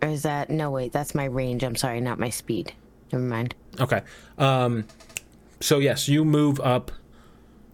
Or 0.03 0.09
is 0.09 0.23
that. 0.25 0.51
No, 0.51 0.71
wait, 0.71 0.93
that's 0.93 1.15
my 1.15 1.25
range. 1.25 1.65
I'm 1.65 1.77
sorry, 1.77 2.01
not 2.03 2.19
my 2.19 2.29
speed. 2.29 2.75
Never 3.13 3.25
mind. 3.25 3.55
Okay. 3.81 4.03
Um, 4.37 4.85
so 5.61 5.79
yes, 5.79 6.09
you 6.09 6.25
move 6.25 6.61
up 6.61 6.93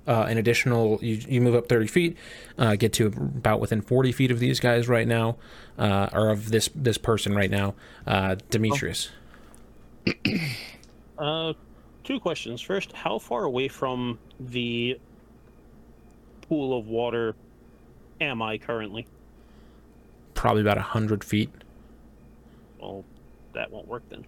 uh, 0.06 0.26
an 0.28 0.38
additional. 0.38 0.98
You, 1.02 1.20
you 1.28 1.40
move 1.40 1.54
up 1.54 1.68
thirty 1.68 1.86
feet, 1.86 2.16
uh, 2.58 2.76
get 2.76 2.92
to 2.94 3.06
about 3.06 3.60
within 3.60 3.80
forty 3.80 4.12
feet 4.12 4.30
of 4.30 4.38
these 4.38 4.60
guys 4.60 4.88
right 4.88 5.06
now, 5.06 5.36
uh, 5.78 6.08
or 6.12 6.30
of 6.30 6.50
this 6.50 6.68
this 6.74 6.98
person 6.98 7.34
right 7.34 7.50
now, 7.50 7.74
uh, 8.06 8.36
Demetrius. 8.50 9.10
Uh, 11.18 11.52
two 12.02 12.18
questions. 12.18 12.60
First, 12.60 12.90
how 12.92 13.16
far 13.16 13.44
away 13.44 13.68
from 13.68 14.18
the 14.40 14.98
pool 16.48 16.76
of 16.76 16.88
water 16.88 17.36
am 18.20 18.42
I 18.42 18.58
currently? 18.58 19.06
Probably 20.34 20.62
about 20.62 20.78
hundred 20.78 21.22
feet. 21.22 21.50
Well, 22.80 23.04
that 23.52 23.70
won't 23.70 23.86
work 23.86 24.02
then. 24.08 24.24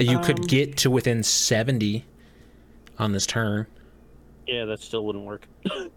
You 0.00 0.18
Um, 0.18 0.24
could 0.24 0.48
get 0.48 0.76
to 0.78 0.90
within 0.90 1.22
seventy 1.22 2.04
on 2.98 3.12
this 3.12 3.26
turn. 3.26 3.66
Yeah, 4.46 4.64
that 4.66 4.80
still 4.80 5.04
wouldn't 5.06 5.24
work. 5.24 5.46
I 5.70 5.88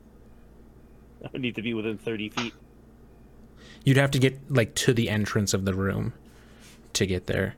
would 1.31 1.41
need 1.41 1.55
to 1.55 1.61
be 1.61 1.73
within 1.73 1.97
30 1.97 2.29
feet. 2.29 2.53
You'd 3.83 3.97
have 3.97 4.11
to 4.11 4.19
get 4.19 4.39
like 4.51 4.75
to 4.75 4.93
the 4.93 5.09
entrance 5.09 5.53
of 5.53 5.65
the 5.65 5.73
room 5.73 6.13
to 6.93 7.05
get 7.05 7.25
there. 7.25 7.55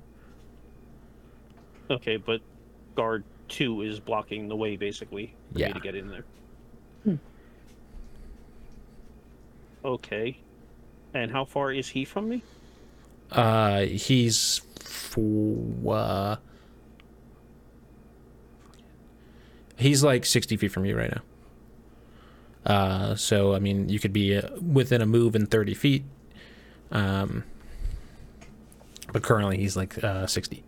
Okay, 1.91 2.17
but 2.17 2.41
guard 2.95 3.23
2 3.49 3.81
is 3.81 3.99
blocking 3.99 4.47
the 4.47 4.55
way, 4.55 4.77
basically, 4.77 5.33
for 5.51 5.59
Yeah. 5.59 5.67
me 5.67 5.73
to 5.73 5.79
get 5.79 5.95
in 5.95 6.07
there. 6.09 6.23
Okay. 9.83 10.37
And 11.13 11.31
how 11.31 11.45
far 11.45 11.71
is 11.71 11.89
he 11.89 12.05
from 12.05 12.29
me? 12.29 12.43
Uh, 13.31 13.81
he's 13.81 14.61
for. 14.79 15.95
Uh, 15.95 16.35
he's 19.77 20.03
like 20.03 20.25
sixty 20.25 20.57
feet 20.57 20.71
from 20.71 20.85
you 20.85 20.97
right 20.97 21.11
now. 21.11 21.21
Uh, 22.65 23.15
so 23.15 23.53
I 23.53 23.59
mean, 23.59 23.89
you 23.89 23.99
could 23.99 24.13
be 24.13 24.35
uh, 24.35 24.49
within 24.59 25.01
a 25.01 25.05
move 25.05 25.35
in 25.35 25.45
thirty 25.45 25.73
feet. 25.73 26.03
Um, 26.91 27.43
but 29.11 29.23
currently 29.23 29.57
he's 29.57 29.77
like 29.77 30.03
uh 30.03 30.27
sixty. 30.27 30.63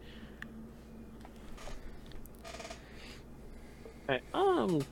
Alright, 4.07 4.23
I'm 4.33 4.83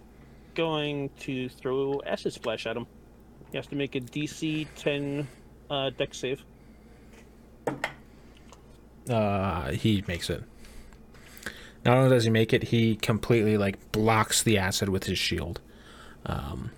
going 0.55 1.09
to 1.19 1.49
throw 1.49 2.01
Acid 2.05 2.31
Splash 2.31 2.65
at 2.65 2.77
him. 2.77 2.87
He 3.51 3.57
has 3.57 3.67
to 3.67 3.75
make 3.75 3.95
a 3.95 3.99
DC 3.99 4.67
10 4.75 5.27
uh, 5.69 5.89
Dex 5.89 6.17
save. 6.17 6.43
Uh, 9.09 9.71
he 9.71 10.03
makes 10.07 10.29
it. 10.29 10.43
Not 11.85 11.97
only 11.97 12.09
does 12.09 12.25
he 12.25 12.29
make 12.29 12.53
it, 12.53 12.63
he 12.63 12.95
completely 12.95 13.57
like 13.57 13.91
blocks 13.91 14.43
the 14.43 14.57
acid 14.57 14.89
with 14.89 15.05
his 15.05 15.17
shield. 15.17 15.61
Um, 16.25 16.71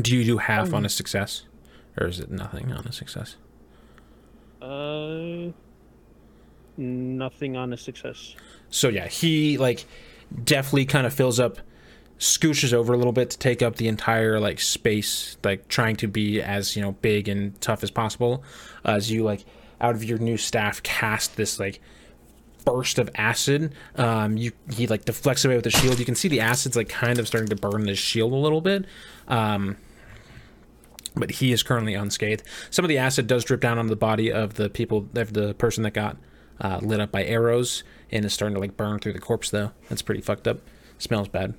do 0.00 0.16
you 0.16 0.24
do 0.24 0.38
half 0.38 0.72
on 0.74 0.84
a 0.84 0.88
success, 0.88 1.44
or 1.98 2.06
is 2.06 2.20
it 2.20 2.30
nothing 2.30 2.72
on 2.72 2.86
a 2.86 2.92
success? 2.92 3.36
Uh, 4.60 5.52
nothing 6.76 7.56
on 7.56 7.72
a 7.72 7.76
success. 7.76 8.34
So 8.70 8.88
yeah, 8.88 9.08
he 9.08 9.58
like 9.58 9.84
definitely 10.44 10.86
kind 10.86 11.06
of 11.06 11.14
fills 11.14 11.40
up, 11.40 11.58
scooshes 12.20 12.72
over 12.74 12.92
a 12.92 12.96
little 12.96 13.12
bit 13.12 13.30
to 13.30 13.38
take 13.38 13.62
up 13.62 13.76
the 13.76 13.88
entire 13.88 14.38
like 14.38 14.60
space, 14.60 15.36
like 15.42 15.66
trying 15.68 15.96
to 15.96 16.06
be 16.06 16.40
as 16.40 16.76
you 16.76 16.82
know 16.82 16.92
big 16.92 17.28
and 17.28 17.58
tough 17.60 17.82
as 17.82 17.90
possible. 17.90 18.44
as 18.84 19.10
you 19.10 19.24
like 19.24 19.44
out 19.80 19.94
of 19.94 20.04
your 20.04 20.18
new 20.18 20.36
staff 20.36 20.82
cast 20.82 21.36
this 21.36 21.58
like 21.58 21.80
burst 22.64 22.98
of 22.98 23.10
acid. 23.14 23.74
Um, 23.96 24.36
you 24.36 24.52
he 24.70 24.86
like 24.86 25.06
deflects 25.06 25.44
away 25.44 25.56
with 25.56 25.64
the 25.64 25.70
shield. 25.70 25.98
You 25.98 26.04
can 26.04 26.14
see 26.14 26.28
the 26.28 26.40
acid's 26.40 26.76
like 26.76 26.90
kind 26.90 27.18
of 27.18 27.26
starting 27.26 27.48
to 27.48 27.56
burn 27.56 27.86
the 27.86 27.94
shield 27.94 28.32
a 28.32 28.36
little 28.36 28.60
bit. 28.60 28.84
Um, 29.26 29.78
but 31.16 31.30
he 31.30 31.52
is 31.52 31.62
currently 31.62 31.94
unscathed. 31.94 32.42
Some 32.70 32.84
of 32.84 32.90
the 32.90 32.98
acid 32.98 33.26
does 33.26 33.44
drip 33.44 33.60
down 33.60 33.78
on 33.78 33.88
the 33.88 33.96
body 33.96 34.30
of 34.30 34.54
the 34.54 34.68
people 34.68 35.08
of 35.14 35.32
the 35.32 35.54
person 35.54 35.82
that 35.84 35.94
got 35.94 36.18
uh, 36.60 36.78
lit 36.82 37.00
up 37.00 37.10
by 37.10 37.24
arrows 37.24 37.82
and 38.12 38.26
is 38.26 38.34
starting 38.34 38.54
to 38.54 38.60
like 38.60 38.76
burn 38.76 38.98
through 38.98 39.14
the 39.14 39.20
corpse 39.20 39.50
though. 39.50 39.72
That's 39.88 40.02
pretty 40.02 40.20
fucked 40.20 40.46
up. 40.46 40.58
Smells 40.98 41.28
bad. 41.28 41.54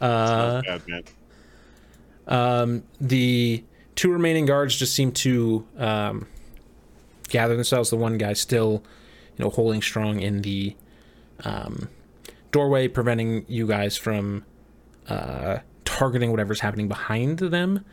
Uh, 0.00 0.62
Bad, 0.62 1.04
um, 2.26 2.82
the 3.00 3.64
two 3.94 4.10
remaining 4.10 4.46
guards 4.46 4.76
just 4.76 4.94
seem 4.94 5.12
to 5.12 5.66
um, 5.78 6.26
gather 7.28 7.54
themselves. 7.54 7.90
The 7.90 7.96
one 7.96 8.18
guy 8.18 8.32
still, 8.32 8.82
you 9.36 9.44
know, 9.44 9.50
holding 9.50 9.82
strong 9.82 10.20
in 10.20 10.42
the 10.42 10.76
um, 11.44 11.88
doorway, 12.50 12.88
preventing 12.88 13.44
you 13.48 13.66
guys 13.66 13.96
from 13.96 14.44
uh, 15.08 15.58
targeting 15.84 16.30
whatever's 16.30 16.60
happening 16.60 16.88
behind 16.88 17.38
them. 17.38 17.84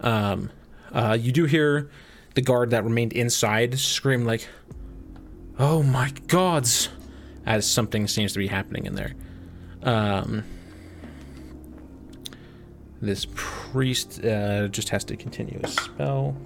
Um, 0.00 0.50
uh, 0.92 1.16
you 1.20 1.32
do 1.32 1.44
hear 1.44 1.90
the 2.34 2.42
guard 2.42 2.70
that 2.70 2.84
remained 2.84 3.12
inside 3.12 3.78
scream 3.78 4.24
like, 4.24 4.48
"Oh 5.58 5.82
my 5.82 6.12
gods!" 6.28 6.88
as 7.46 7.68
something 7.68 8.06
seems 8.06 8.32
to 8.34 8.38
be 8.38 8.46
happening 8.46 8.86
in 8.86 8.94
there. 8.94 9.14
Um, 9.82 10.44
this 13.00 13.26
priest 13.34 14.22
uh, 14.24 14.68
just 14.68 14.90
has 14.90 15.04
to 15.04 15.16
continue 15.16 15.58
his 15.60 15.74
spell. 15.74 16.36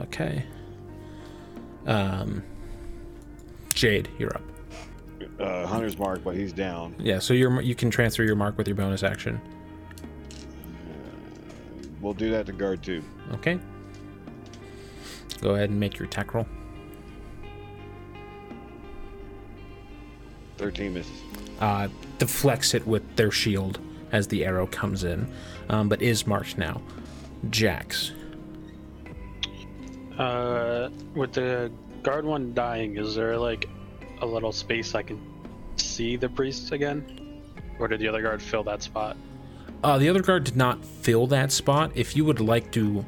Okay. 0.00 0.44
Um, 1.86 2.42
Jade, 3.74 4.08
you're 4.18 4.34
up. 4.34 4.42
uh, 5.38 5.66
hunter's 5.66 5.96
mark, 5.98 6.24
but 6.24 6.34
he's 6.34 6.52
down. 6.52 6.94
Yeah, 6.98 7.20
so 7.20 7.34
you're 7.34 7.60
you 7.60 7.74
can 7.76 7.90
transfer 7.90 8.24
your 8.24 8.34
mark 8.36 8.58
with 8.58 8.66
your 8.66 8.74
bonus 8.76 9.02
action. 9.04 9.40
We'll 12.00 12.14
do 12.14 12.30
that 12.32 12.46
to 12.46 12.52
guard 12.52 12.82
two. 12.82 13.02
Okay. 13.34 13.58
Go 15.40 15.54
ahead 15.54 15.70
and 15.70 15.78
make 15.78 15.98
your 15.98 16.06
attack 16.08 16.34
roll. 16.34 16.46
Thirteen 20.56 20.94
misses. 20.94 21.20
Uh, 21.60 21.88
deflects 22.18 22.74
it 22.74 22.86
with 22.86 23.02
their 23.16 23.30
shield 23.30 23.78
as 24.12 24.26
the 24.28 24.44
arrow 24.44 24.66
comes 24.66 25.04
in, 25.04 25.26
um, 25.68 25.88
but 25.88 26.00
is 26.02 26.26
marked 26.26 26.58
now. 26.58 26.80
Jax. 27.50 28.12
Uh, 30.18 30.88
with 31.14 31.32
the 31.32 31.70
guard 32.02 32.24
one 32.24 32.54
dying, 32.54 32.96
is 32.96 33.14
there 33.14 33.36
like 33.38 33.68
a 34.22 34.26
little 34.26 34.52
space 34.52 34.94
I 34.94 35.02
can 35.02 35.20
see 35.76 36.16
the 36.16 36.28
priest 36.28 36.72
again? 36.72 37.42
Or 37.78 37.88
did 37.88 38.00
the 38.00 38.08
other 38.08 38.22
guard 38.22 38.40
fill 38.40 38.64
that 38.64 38.82
spot? 38.82 39.16
Uh, 39.84 39.98
the 39.98 40.08
other 40.08 40.22
guard 40.22 40.44
did 40.44 40.56
not 40.56 40.82
fill 40.84 41.26
that 41.28 41.52
spot. 41.52 41.92
If 41.94 42.16
you 42.16 42.24
would 42.24 42.40
like 42.40 42.72
to, 42.72 43.04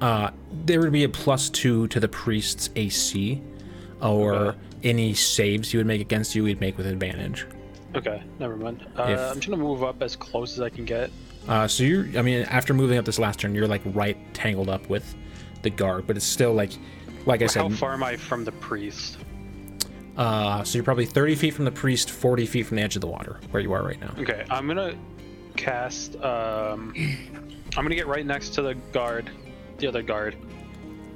uh, 0.00 0.30
there 0.64 0.80
would 0.80 0.92
be 0.92 1.02
a 1.04 1.08
plus 1.08 1.50
two 1.50 1.88
to 1.88 1.98
the 1.98 2.06
priest's 2.08 2.70
AC, 2.76 3.42
or 4.00 4.34
Okay. 4.34 4.58
any 4.84 5.14
saves 5.14 5.72
you 5.72 5.80
would 5.80 5.86
make 5.86 6.00
against 6.00 6.36
you, 6.36 6.44
we'd 6.44 6.60
make 6.60 6.76
with 6.78 6.86
advantage. 6.86 7.44
Okay, 7.94 8.22
never 8.38 8.56
mind. 8.56 8.86
Uh, 8.96 9.02
If- 9.04 9.18
I'm 9.18 9.40
trying 9.40 9.56
to 9.58 9.62
move 9.64 9.82
up 9.82 10.02
as 10.02 10.14
close 10.16 10.52
as 10.54 10.60
I 10.60 10.68
can 10.68 10.84
get. 10.84 11.10
Uh, 11.46 11.66
so 11.66 11.82
you're, 11.84 12.06
I 12.18 12.22
mean, 12.22 12.42
after 12.42 12.74
moving 12.74 12.98
up 12.98 13.04
this 13.06 13.18
last 13.18 13.40
turn, 13.40 13.54
you're 13.54 13.66
like 13.68 13.80
right 13.86 14.16
tangled 14.34 14.68
up 14.68 14.88
with 14.90 15.14
the 15.62 15.70
guard, 15.70 16.06
but 16.06 16.16
it's 16.16 16.26
still 16.26 16.52
like, 16.52 16.72
like 17.24 17.40
I 17.42 17.46
said. 17.46 17.62
How 17.62 17.68
far 17.70 17.94
am 17.94 18.02
I 18.02 18.16
from 18.16 18.44
the 18.44 18.52
priest? 18.52 19.18
uh, 20.18 20.62
so 20.64 20.76
you're 20.76 20.84
probably 20.84 21.06
30 21.06 21.34
feet 21.36 21.54
from 21.54 21.64
the 21.64 21.70
priest, 21.70 22.10
40 22.10 22.44
feet 22.44 22.64
from 22.66 22.76
the 22.76 22.82
edge 22.82 22.96
of 22.96 23.00
the 23.00 23.06
water, 23.06 23.38
where 23.50 23.62
you 23.62 23.72
are 23.72 23.82
right 23.82 24.00
now. 24.00 24.12
Okay, 24.18 24.44
I'm 24.50 24.66
gonna 24.66 24.94
cast. 25.56 26.16
Um, 26.16 26.92
I'm 27.76 27.84
gonna 27.84 27.94
get 27.94 28.06
right 28.08 28.26
next 28.26 28.50
to 28.54 28.62
the 28.62 28.74
guard, 28.92 29.30
the 29.78 29.86
other 29.86 30.02
guard. 30.02 30.36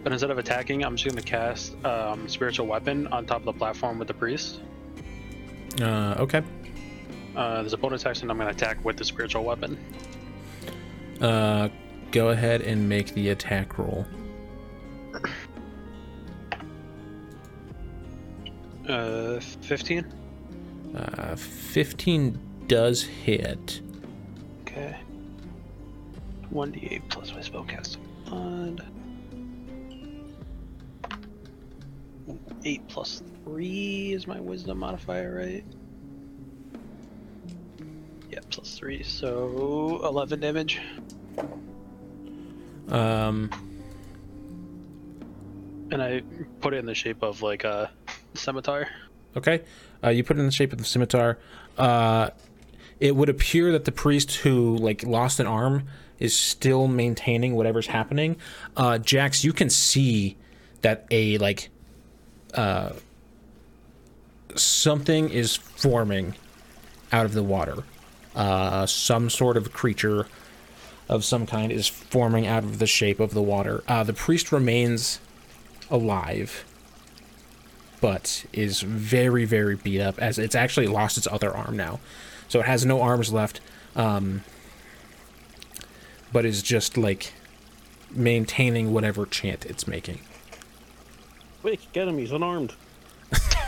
But 0.05 0.13
instead 0.13 0.31
of 0.31 0.39
attacking, 0.39 0.85
I'm 0.85 0.97
just 0.97 1.09
gonna 1.15 1.21
cast 1.27 1.75
um, 1.85 2.29
spiritual 2.29 2.67
weapon 2.67 3.07
on 3.09 3.27
top 3.27 3.39
of 3.41 3.45
the 3.45 3.53
platform 3.53 3.99
with 3.99 4.09
the 4.09 4.15
priest. 4.15 4.61
Uh, 5.81 6.15
okay. 6.19 6.43
Uh, 7.35 7.61
there's 7.61 7.73
a 7.73 7.79
bonus 7.79 8.05
action. 8.05 8.31
I'm 8.31 8.39
gonna 8.39 8.51
attack 8.51 8.85
with 8.85 8.97
the 8.97 9.05
spiritual 9.05 9.45
weapon. 9.45 9.79
Uh, 11.21 11.69
go 12.11 12.29
ahead 12.29 12.63
and 12.63 12.89
make 12.89 13.15
the 13.15 13.31
attack 13.31 13.79
roll. 13.79 14.07
Uh, 18.89 19.41
15. 19.41 20.05
Uh, 20.95 21.37
15 21.37 22.39
does 22.67 23.03
hit. 23.03 23.81
Okay. 24.63 24.97
1d8 26.53 27.09
plus 27.09 27.33
my 27.33 27.41
spellcasting 27.41 27.99
mod. 28.29 28.85
8 32.65 32.89
plus 32.89 33.23
3 33.45 34.13
is 34.13 34.27
my 34.27 34.41
wisdom 34.41 34.79
modifier, 34.79 35.35
right? 35.37 35.65
Yeah, 38.33 38.41
plus 38.51 38.79
3, 38.79 39.03
so 39.03 40.01
11 40.05 40.41
damage. 40.41 40.81
Um, 42.89 43.51
And 45.91 46.03
I 46.03 46.23
put 46.61 46.73
it 46.73 46.79
in 46.79 46.87
the 46.87 46.95
shape 46.95 47.23
of 47.23 47.43
like 47.43 47.65
a 47.65 47.91
scimitar. 48.35 48.89
okay. 49.37 49.61
Uh, 50.03 50.09
you 50.09 50.25
put 50.25 50.39
it 50.39 50.41
in 50.41 50.47
the 50.47 50.53
shape 50.53 50.73
of 50.73 50.79
the 50.79 50.85
scimitar. 50.85 51.39
Uh, 51.77 52.31
it 52.99 53.15
would 53.15 53.29
appear 53.29 53.71
that 53.73 53.85
the 53.85 53.93
priest 53.93 54.37
who 54.37 54.77
like 54.79 55.05
lost 55.05 55.39
an 55.39 55.47
arm 55.47 55.87
is 56.19 56.35
still 56.35 56.89
maintaining 56.89 57.55
whatever's 57.55 57.89
happening. 57.89 58.37
Uh, 58.77 58.97
Jax, 58.97 59.45
you 59.45 59.53
can 59.53 59.69
see 59.69 60.37
that 60.81 61.07
a 61.11 61.37
like 61.39 61.69
uh, 62.55 62.93
something 64.57 65.29
is 65.29 65.55
forming 65.57 66.35
out 67.13 67.27
of 67.27 67.35
the 67.35 67.43
water. 67.43 67.85
Uh, 68.35 68.87
some 68.87 69.29
sort 69.29 69.57
of 69.57 69.73
creature 69.73 70.27
of 71.09 71.25
some 71.25 71.47
kind 71.47 71.71
is 71.71 71.87
forming 71.87 72.47
out 72.47 72.65
of 72.65 72.79
the 72.79 72.87
shape 72.87 73.21
of 73.21 73.35
the 73.35 73.43
water. 73.43 73.83
Uh, 73.87 74.03
the 74.03 74.15
priest 74.15 74.51
remains 74.53 75.21
alive, 75.91 76.65
but 78.01 78.45
is 78.53 78.81
very, 78.81 79.45
very 79.45 79.77
beat 79.77 80.01
up 80.01 80.19
as 80.19 80.39
it's 80.39 80.55
actually 80.55 80.87
lost 80.87 81.19
its 81.19 81.29
other 81.31 81.55
arm 81.55 81.77
now. 81.77 82.01
So 82.49 82.61
it 82.61 82.67
has 82.67 82.87
no 82.87 83.03
arms 83.03 83.33
left, 83.33 83.61
um, 83.95 84.43
but 86.33 86.45
is 86.45 86.63
just 86.63 86.97
like 86.97 87.33
maintaining 88.11 88.93
whatever 88.93 89.27
chant 89.27 89.67
it's 89.67 89.87
making. 89.87 90.21
Quick, 91.61 91.81
get 91.93 92.09
him. 92.09 92.19
He's 92.19 92.33
unarmed. 92.33 92.73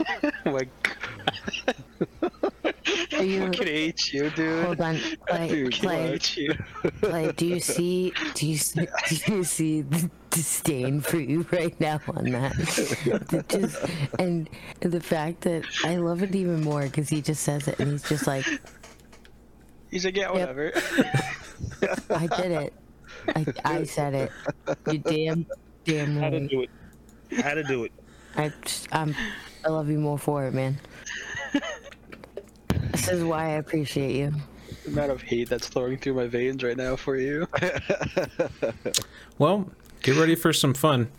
my 0.44 0.68
Are 3.12 3.24
you? 3.24 3.40
fucking 3.46 3.66
hate 3.66 4.12
you, 4.12 4.30
dude. 4.30 4.64
Hold 4.64 4.80
on, 4.80 4.98
play, 5.26 5.48
Dude, 5.48 5.72
play, 5.74 6.06
hate 6.08 6.36
you. 6.36 6.54
play. 7.00 7.32
Do 7.32 7.46
you 7.46 7.60
see? 7.60 8.12
Do 8.34 8.46
you 8.46 8.56
see? 8.56 8.86
Do 9.24 9.34
you 9.36 9.44
see 9.44 9.82
the 9.82 10.10
disdain 10.30 11.00
for 11.00 11.18
you 11.18 11.46
right 11.52 11.78
now 11.80 12.00
on 12.08 12.24
that? 12.30 12.52
Just 13.48 13.84
and 14.18 14.48
the 14.80 15.00
fact 15.00 15.42
that 15.42 15.64
I 15.84 15.96
love 15.96 16.22
it 16.22 16.34
even 16.34 16.60
more 16.62 16.82
because 16.82 17.08
he 17.08 17.20
just 17.22 17.42
says 17.42 17.68
it 17.68 17.78
and 17.80 17.92
he's 17.92 18.08
just 18.08 18.26
like, 18.26 18.46
He's 19.90 20.04
like, 20.06 20.16
yeah, 20.16 20.30
whatever. 20.30 20.72
I 22.10 22.26
did 22.26 22.52
it. 22.52 22.72
I, 23.36 23.46
I 23.64 23.84
said 23.84 24.14
it. 24.14 24.32
You 24.90 24.98
damn, 24.98 25.46
damn 25.84 26.16
How 26.16 26.30
to 26.30 26.38
right. 26.40 26.48
do 26.48 26.62
it. 26.62 26.70
How 27.42 27.54
to 27.54 27.62
do 27.62 27.84
it. 27.84 27.92
I, 28.36 28.52
I'm, 28.92 29.14
I 29.64 29.68
love 29.68 29.88
you 29.90 29.98
more 29.98 30.18
for 30.18 30.44
it, 30.46 30.54
man. 30.54 30.78
This 32.92 33.08
is 33.08 33.24
why 33.24 33.46
I 33.46 33.50
appreciate 33.52 34.14
you. 34.16 34.32
the 34.84 34.90
amount 34.90 35.10
of 35.12 35.22
hate 35.22 35.48
that's 35.48 35.66
flowing 35.66 35.98
through 35.98 36.14
my 36.14 36.26
veins 36.26 36.62
right 36.62 36.76
now 36.76 36.96
for 36.96 37.16
you. 37.16 37.46
Well, 39.38 39.70
get 40.02 40.16
ready 40.16 40.34
for 40.36 40.52
some 40.52 40.72
fun. 40.74 41.10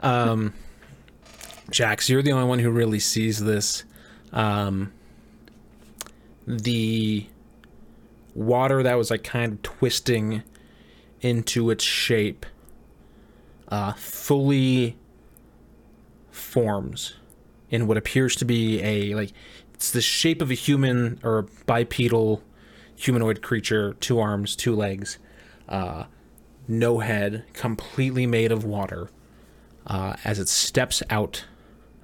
Um, 0.00 0.52
Jax, 1.70 2.10
you're 2.10 2.20
the 2.20 2.32
only 2.32 2.46
one 2.46 2.58
who 2.58 2.70
really 2.70 2.98
sees 2.98 3.42
this. 3.42 3.84
Um, 4.32 4.92
the 6.46 7.26
water 8.34 8.82
that 8.82 8.94
was 8.94 9.10
like 9.10 9.24
kind 9.24 9.52
of 9.52 9.62
twisting 9.62 10.42
into 11.22 11.70
its 11.70 11.84
shape 11.84 12.44
uh, 13.68 13.92
fully 13.94 14.96
forms 16.30 17.14
in 17.70 17.86
what 17.86 17.96
appears 17.96 18.36
to 18.36 18.44
be 18.44 18.82
a 18.82 19.14
like 19.14 19.32
it's 19.74 19.90
the 19.90 20.00
shape 20.00 20.42
of 20.42 20.50
a 20.50 20.54
human 20.54 21.18
or 21.22 21.38
a 21.38 21.42
bipedal 21.66 22.42
humanoid 22.96 23.42
creature 23.42 23.94
two 23.94 24.18
arms 24.18 24.54
two 24.54 24.74
legs 24.74 25.18
uh, 25.68 26.04
no 26.70 27.00
head, 27.00 27.44
completely 27.52 28.26
made 28.26 28.52
of 28.52 28.64
water, 28.64 29.10
uh, 29.86 30.14
as 30.24 30.38
it 30.38 30.48
steps 30.48 31.02
out 31.10 31.44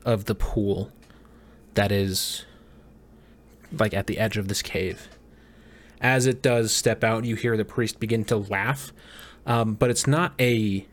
of 0.04 0.24
the 0.24 0.34
pool 0.34 0.90
that 1.74 1.92
is 1.92 2.44
like 3.72 3.94
at 3.94 4.06
the 4.06 4.18
edge 4.18 4.36
of 4.36 4.48
this 4.48 4.62
cave. 4.62 5.08
As 6.00 6.26
it 6.26 6.42
does 6.42 6.72
step 6.72 7.02
out, 7.02 7.24
you 7.24 7.36
hear 7.36 7.56
the 7.56 7.64
priest 7.64 8.00
begin 8.00 8.24
to 8.26 8.36
laugh, 8.36 8.92
um, 9.46 9.74
but 9.74 9.90
it's 9.90 10.06
not 10.06 10.34
a 10.40 10.86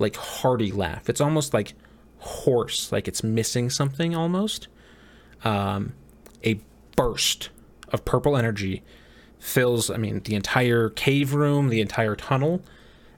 like 0.00 0.16
hearty 0.16 0.72
laugh. 0.72 1.08
It's 1.08 1.20
almost 1.20 1.54
like 1.54 1.74
hoarse, 2.18 2.90
like 2.92 3.08
it's 3.08 3.22
missing 3.22 3.70
something 3.70 4.14
almost. 4.14 4.68
Um, 5.44 5.94
a 6.44 6.60
burst 6.96 7.50
of 7.88 8.04
purple 8.04 8.36
energy 8.36 8.82
fills 9.38 9.90
i 9.90 9.96
mean 9.96 10.20
the 10.24 10.34
entire 10.34 10.90
cave 10.90 11.32
room 11.32 11.70
the 11.70 11.80
entire 11.80 12.14
tunnel 12.14 12.62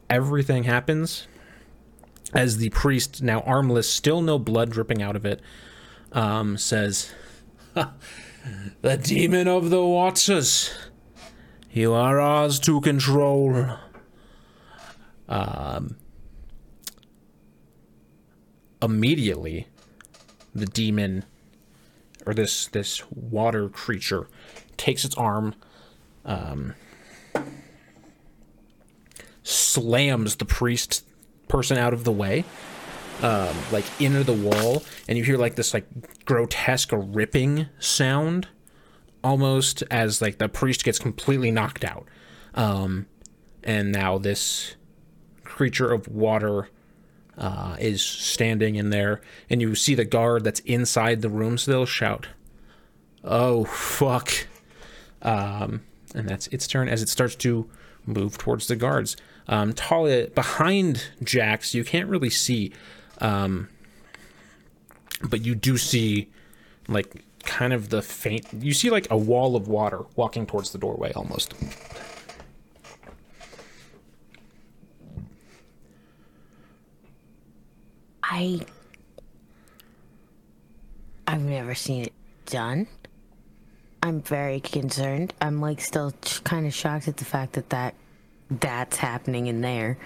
everything 0.08 0.64
happens 0.64 1.26
as 2.32 2.58
the 2.58 2.70
priest 2.70 3.22
now 3.22 3.40
armless 3.40 3.90
still 3.90 4.22
no 4.22 4.38
blood 4.38 4.70
dripping 4.70 5.02
out 5.02 5.16
of 5.16 5.26
it 5.26 5.40
um, 6.12 6.56
says 6.56 7.12
the 7.74 8.96
demon 9.02 9.48
of 9.48 9.70
the 9.70 9.84
waters 9.84 10.72
you 11.72 11.92
are 11.92 12.20
ours 12.20 12.60
to 12.60 12.80
control 12.80 13.66
um, 15.28 15.96
immediately 18.82 19.66
the 20.54 20.66
demon 20.66 21.24
or 22.26 22.34
this 22.34 22.66
this 22.68 23.02
water 23.10 23.68
creature 23.68 24.28
takes 24.76 25.04
its 25.04 25.16
arm 25.16 25.54
slams 29.42 30.36
the 30.36 30.44
priest 30.44 31.04
person 31.48 31.76
out 31.76 31.92
of 31.92 32.04
the 32.04 32.12
way, 32.12 32.44
um, 33.22 33.54
like 33.70 33.84
into 34.00 34.24
the 34.24 34.32
wall, 34.32 34.82
and 35.08 35.18
you 35.18 35.24
hear 35.24 35.36
like 35.36 35.56
this 35.56 35.74
like 35.74 35.86
grotesque 36.24 36.90
ripping 36.92 37.66
sound, 37.78 38.48
almost 39.24 39.82
as 39.90 40.22
like 40.22 40.38
the 40.38 40.48
priest 40.48 40.84
gets 40.84 40.98
completely 40.98 41.50
knocked 41.50 41.84
out, 41.84 42.06
um, 42.54 43.06
and 43.62 43.92
now 43.92 44.18
this 44.18 44.76
creature 45.44 45.92
of 45.92 46.08
water 46.08 46.68
uh, 47.38 47.76
is 47.78 48.02
standing 48.02 48.76
in 48.76 48.90
there, 48.90 49.20
and 49.48 49.60
you 49.60 49.74
see 49.74 49.94
the 49.94 50.04
guard 50.04 50.44
that's 50.44 50.60
inside 50.60 51.22
the 51.22 51.28
room 51.28 51.58
still 51.58 51.86
shout, 51.86 52.28
"Oh 53.24 53.64
fuck!" 53.64 54.30
Um, 55.22 55.82
and 56.14 56.28
that's 56.28 56.46
its 56.48 56.66
turn 56.66 56.88
as 56.88 57.02
it 57.02 57.08
starts 57.08 57.34
to 57.36 57.68
move 58.06 58.38
towards 58.38 58.66
the 58.66 58.76
guards. 58.76 59.16
Um, 59.48 59.72
Talia, 59.72 60.28
behind 60.28 61.10
Jax, 61.22 61.74
you 61.74 61.84
can't 61.84 62.08
really 62.08 62.30
see, 62.30 62.72
um, 63.18 63.68
but 65.22 65.44
you 65.44 65.54
do 65.54 65.76
see, 65.78 66.28
like, 66.88 67.24
kind 67.44 67.72
of 67.72 67.88
the 67.88 68.02
faint. 68.02 68.46
You 68.52 68.72
see, 68.72 68.90
like, 68.90 69.08
a 69.10 69.16
wall 69.16 69.56
of 69.56 69.68
water 69.68 70.00
walking 70.16 70.46
towards 70.46 70.70
the 70.72 70.78
doorway 70.78 71.12
almost. 71.14 71.54
I. 78.32 78.60
I've 81.26 81.42
never 81.42 81.74
seen 81.74 82.04
it 82.04 82.12
done. 82.46 82.86
I'm 84.02 84.22
very 84.22 84.58
concerned. 84.58 85.34
I'm 85.42 85.60
like 85.60 85.82
still 85.82 86.12
kind 86.42 86.66
of 86.66 86.72
shocked 86.72 87.08
at 87.08 87.18
the 87.18 87.26
fact 87.26 87.52
that 87.52 87.68
that 87.70 87.94
that's 88.50 88.96
happening 88.96 89.48
in 89.48 89.60
there. 89.60 89.98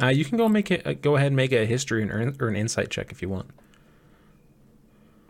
Uh, 0.00 0.06
you 0.06 0.24
can 0.24 0.38
go 0.38 0.48
make 0.48 0.70
it. 0.70 0.86
Uh, 0.86 0.92
go 0.94 1.16
ahead 1.16 1.28
and 1.28 1.36
make 1.36 1.50
a 1.50 1.66
history 1.66 2.00
and 2.00 2.40
or 2.40 2.48
an 2.48 2.54
insight 2.54 2.90
check 2.90 3.10
if 3.10 3.20
you 3.20 3.28
want. 3.28 3.50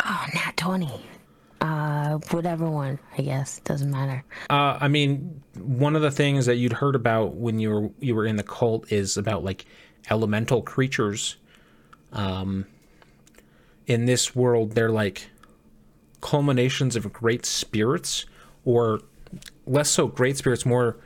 Oh, 0.05 0.27
Nat 0.35 0.57
twenty. 0.59 1.01
Uh, 1.63 2.19
whatever 2.31 2.69
one. 2.71 2.99
I 3.17 3.23
guess 3.23 3.61
doesn't 3.61 3.91
matter. 3.91 4.23
Uh, 4.51 4.77
I 4.79 4.89
mean, 4.89 5.43
one 5.55 5.97
of 5.97 6.03
the 6.03 6.11
things 6.11 6.45
that 6.45 6.57
you'd 6.57 6.75
heard 6.75 6.95
about 6.95 7.37
when 7.37 7.59
you 7.59 7.71
were 7.71 7.91
you 8.01 8.15
were 8.15 8.27
in 8.27 8.37
the 8.37 8.43
cult 8.43 8.93
is 8.93 9.17
about 9.17 9.43
like 9.43 9.65
elemental 10.11 10.61
creatures. 10.61 11.37
Um, 12.13 12.67
in 13.87 14.07
this 14.07 14.35
world, 14.35 14.73
they're 14.73 14.91
like 14.91 15.31
culminations 16.21 16.97
of 16.97 17.13
great 17.13 17.47
spirits, 17.47 18.27
or 18.65 19.01
less 19.67 19.91
so 19.91 20.07
great 20.07 20.37
spirits, 20.37 20.67
more 20.67 20.97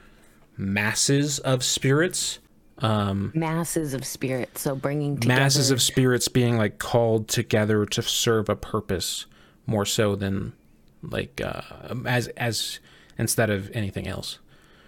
masses 0.56 1.38
of 1.40 1.62
spirits. 1.62 2.38
Um, 2.78 3.32
masses 3.34 3.92
of 3.92 4.04
spirits. 4.04 4.62
So 4.62 4.74
bringing 4.74 5.18
together... 5.18 5.40
masses 5.40 5.70
of 5.70 5.82
spirits 5.82 6.28
being 6.28 6.56
like 6.56 6.78
called 6.78 7.28
together 7.28 7.84
to 7.86 8.02
serve 8.02 8.48
a 8.48 8.56
purpose 8.56 9.26
more 9.66 9.84
so 9.84 10.16
than 10.16 10.54
like 11.02 11.40
uh, 11.44 11.62
as 12.06 12.28
as 12.28 12.80
instead 13.18 13.50
of 13.50 13.70
anything 13.72 14.06
else. 14.08 14.38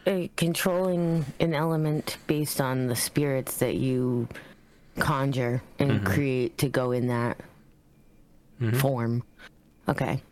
Uh, 0.07 0.27
controlling 0.37 1.25
an 1.39 1.55
element 1.55 2.17
based 2.27 2.61
on 2.61 2.89
the 2.89 2.97
spirits 2.97 3.59
that 3.59 3.77
you 3.77 4.27
conjure 4.99 5.63
and 5.79 5.91
mm-hmm. 5.91 6.07
create 6.07 6.59
to 6.59 6.69
go 6.69 6.93
in 6.93 7.09
that 7.09 7.39
mm-hmm. 8.61 8.79
form. 8.79 9.23
Okay. 9.89 10.23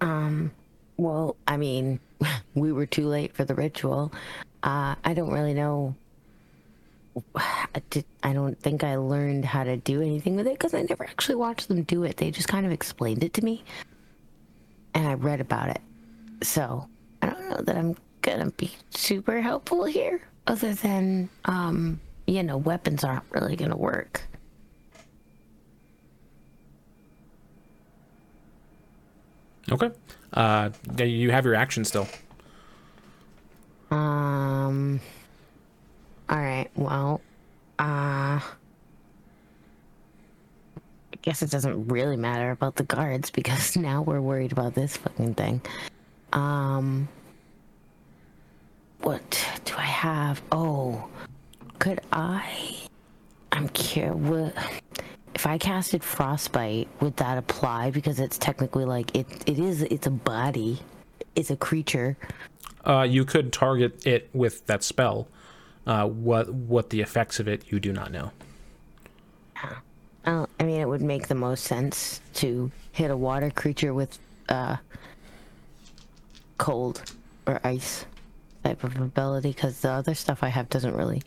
Um, 0.00 0.52
well, 0.96 1.36
I 1.46 1.56
mean, 1.56 2.00
we 2.54 2.72
were 2.72 2.86
too 2.86 3.06
late 3.06 3.34
for 3.34 3.44
the 3.44 3.54
ritual. 3.54 4.12
Uh, 4.62 4.94
I 5.04 5.14
don't 5.14 5.30
really 5.30 5.54
know. 5.54 5.94
I, 7.36 7.82
I 8.22 8.32
don't 8.32 8.58
think 8.60 8.84
I 8.84 8.96
learned 8.96 9.44
how 9.44 9.64
to 9.64 9.76
do 9.76 10.00
anything 10.00 10.36
with 10.36 10.46
it 10.46 10.54
because 10.54 10.74
I 10.74 10.82
never 10.82 11.04
actually 11.04 11.36
watched 11.36 11.68
them 11.68 11.82
do 11.82 12.04
it. 12.04 12.16
They 12.16 12.30
just 12.30 12.48
kind 12.48 12.66
of 12.66 12.72
explained 12.72 13.24
it 13.24 13.34
to 13.34 13.44
me, 13.44 13.64
and 14.94 15.06
I 15.06 15.14
read 15.14 15.40
about 15.40 15.70
it. 15.70 15.80
So 16.42 16.88
I 17.20 17.26
don't 17.26 17.50
know 17.50 17.60
that 17.62 17.76
I'm 17.76 17.96
gonna 18.22 18.50
be 18.52 18.72
super 18.90 19.40
helpful 19.40 19.84
here, 19.84 20.22
other 20.46 20.74
than, 20.74 21.28
um, 21.44 22.00
you 22.32 22.42
know, 22.42 22.56
weapons 22.56 23.04
aren't 23.04 23.24
really 23.30 23.56
gonna 23.56 23.76
work. 23.76 24.22
Okay. 29.70 29.90
Uh, 30.32 30.70
you 30.98 31.30
have 31.30 31.44
your 31.44 31.54
action 31.54 31.84
still. 31.84 32.08
Um. 33.90 34.98
All 36.30 36.38
right. 36.38 36.70
Well, 36.74 37.20
uh. 37.78 38.40
I 38.40 38.40
guess 41.20 41.42
it 41.42 41.50
doesn't 41.50 41.88
really 41.88 42.16
matter 42.16 42.50
about 42.50 42.76
the 42.76 42.84
guards 42.84 43.30
because 43.30 43.76
now 43.76 44.00
we're 44.00 44.22
worried 44.22 44.52
about 44.52 44.74
this 44.74 44.96
fucking 44.96 45.34
thing. 45.34 45.60
Um. 46.32 47.08
What 49.02 49.46
do 49.66 49.74
I 49.76 49.82
have? 49.82 50.40
Oh, 50.50 51.08
could 51.82 52.00
I? 52.12 52.76
I'm 53.50 53.68
curious. 53.70 54.52
If 55.34 55.46
I 55.48 55.58
casted 55.58 56.04
frostbite, 56.04 56.86
would 57.00 57.16
that 57.16 57.38
apply? 57.38 57.90
Because 57.90 58.20
it's 58.20 58.38
technically 58.38 58.84
like 58.84 59.16
it. 59.16 59.26
It 59.46 59.58
is. 59.58 59.82
It's 59.82 60.06
a 60.06 60.10
body. 60.10 60.78
It's 61.34 61.50
a 61.50 61.56
creature. 61.56 62.16
Uh, 62.86 63.02
you 63.02 63.24
could 63.24 63.52
target 63.52 64.06
it 64.06 64.30
with 64.32 64.64
that 64.66 64.84
spell. 64.84 65.26
Uh, 65.84 66.06
what 66.06 66.54
what 66.54 66.90
the 66.90 67.00
effects 67.00 67.40
of 67.40 67.48
it, 67.48 67.64
you 67.66 67.80
do 67.80 67.92
not 67.92 68.12
know. 68.12 68.30
Yeah. 69.56 69.74
Uh, 70.24 70.46
I 70.60 70.62
mean, 70.62 70.80
it 70.80 70.88
would 70.88 71.02
make 71.02 71.26
the 71.26 71.34
most 71.34 71.64
sense 71.64 72.20
to 72.34 72.70
hit 72.92 73.10
a 73.10 73.16
water 73.16 73.50
creature 73.50 73.92
with 73.92 74.20
uh, 74.48 74.76
cold 76.58 77.02
or 77.44 77.58
ice 77.64 78.06
type 78.62 78.84
of 78.84 78.96
ability, 78.98 79.48
because 79.48 79.80
the 79.80 79.90
other 79.90 80.14
stuff 80.14 80.44
I 80.44 80.48
have 80.48 80.68
doesn't 80.68 80.94
really 80.94 81.22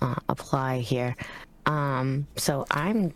uh, 0.00 0.14
apply 0.28 0.78
here. 0.78 1.16
Um, 1.66 2.26
so 2.36 2.66
I'm 2.70 3.12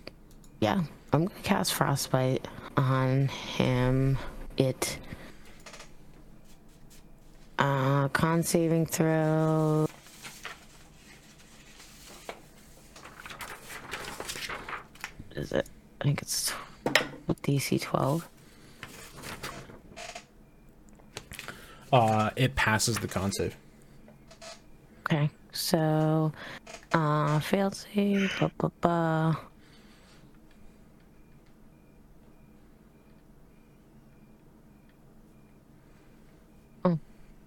yeah, 0.61 0.83
I'm 1.13 1.27
gonna 1.27 1.41
cast 1.43 1.75
Frostbite 1.75 2.47
on 2.77 3.29
him. 3.29 4.19
It. 4.57 4.99
Uh, 7.59 8.09
con 8.09 8.43
saving 8.43 8.87
throw. 8.87 9.87
What 15.29 15.37
is 15.37 15.53
it? 15.53 15.69
I 16.01 16.05
think 16.05 16.23
it's 16.23 16.53
with 17.27 17.43
DC 17.43 17.81
12. 17.81 18.29
Uh, 21.93 22.31
it 22.37 22.55
passes 22.55 22.99
the 22.99 23.09
con 23.09 23.33
save. 23.33 23.57
Okay, 25.01 25.29
so, 25.53 26.33
uh, 26.93 27.41
failed 27.41 27.75
save, 27.75 28.33
blah, 28.39 28.51
blah, 28.59 28.71
blah. 28.81 29.37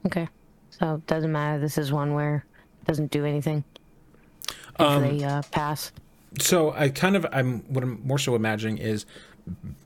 Okay. 0.06 0.28
So 0.70 0.96
it 0.96 1.08
doesn't 1.08 1.32
matter. 1.32 1.60
This 1.60 1.78
is 1.78 1.92
one 1.92 2.14
where 2.14 2.46
it 2.82 2.88
doesn't 2.88 3.12
do 3.12 3.26
anything. 3.26 3.64
Um, 4.78 5.02
they 5.02 5.24
uh, 5.24 5.44
pass. 5.52 5.92
So 6.40 6.72
I 6.72 6.90
kind 6.90 7.16
of 7.16 7.26
I'm 7.32 7.60
what 7.74 7.84
I'm 7.84 8.02
more 8.06 8.18
so 8.18 8.36
imagining 8.36 8.80
is 8.80 9.06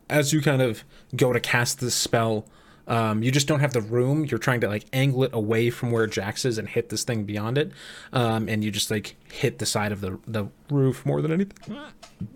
as 0.10 0.32
you 0.32 0.42
kind 0.42 0.62
of 0.62 0.84
go 1.16 1.34
to 1.34 1.40
cast 1.40 1.82
this 1.82 1.94
spell, 1.94 2.46
um, 2.88 3.22
you 3.24 3.32
just 3.32 3.48
don't 3.48 3.60
have 3.60 3.74
the 3.74 3.82
room. 3.82 4.26
You're 4.26 4.40
trying 4.40 4.62
to 4.62 4.68
like 4.68 4.86
angle 4.94 5.24
it 5.24 5.32
away 5.34 5.70
from 5.70 5.92
where 5.92 6.08
Jax 6.08 6.46
is 6.46 6.58
and 6.58 6.68
hit 6.68 6.90
this 6.90 7.04
thing 7.04 7.26
beyond 7.26 7.58
it, 7.58 7.72
um, 8.14 8.48
and 8.48 8.64
you 8.64 8.72
just 8.72 8.90
like 8.90 9.16
hit 9.32 9.60
the 9.60 9.66
side 9.66 9.92
of 9.92 10.02
the 10.02 10.20
the 10.28 10.48
roof 10.70 11.06
more 11.06 11.22
than 11.22 11.32
anything 11.32 11.78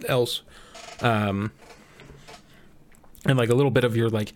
else, 0.08 0.44
um, 1.02 1.52
and 3.26 3.38
like 3.38 3.50
a 3.50 3.56
little 3.56 3.72
bit 3.72 3.84
of 3.84 3.96
your 3.96 4.10
like 4.10 4.34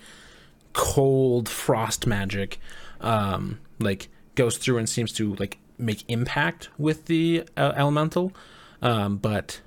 cold 0.73 1.47
frost 1.47 2.05
magic 2.05 2.59
um, 3.01 3.59
like 3.79 4.09
goes 4.35 4.57
through 4.57 4.77
and 4.77 4.89
seems 4.89 5.11
to 5.13 5.35
like 5.35 5.57
make 5.77 6.03
impact 6.07 6.69
with 6.77 7.05
the 7.05 7.43
uh, 7.57 7.73
elemental, 7.75 8.33
um, 8.81 9.17
but 9.17 9.61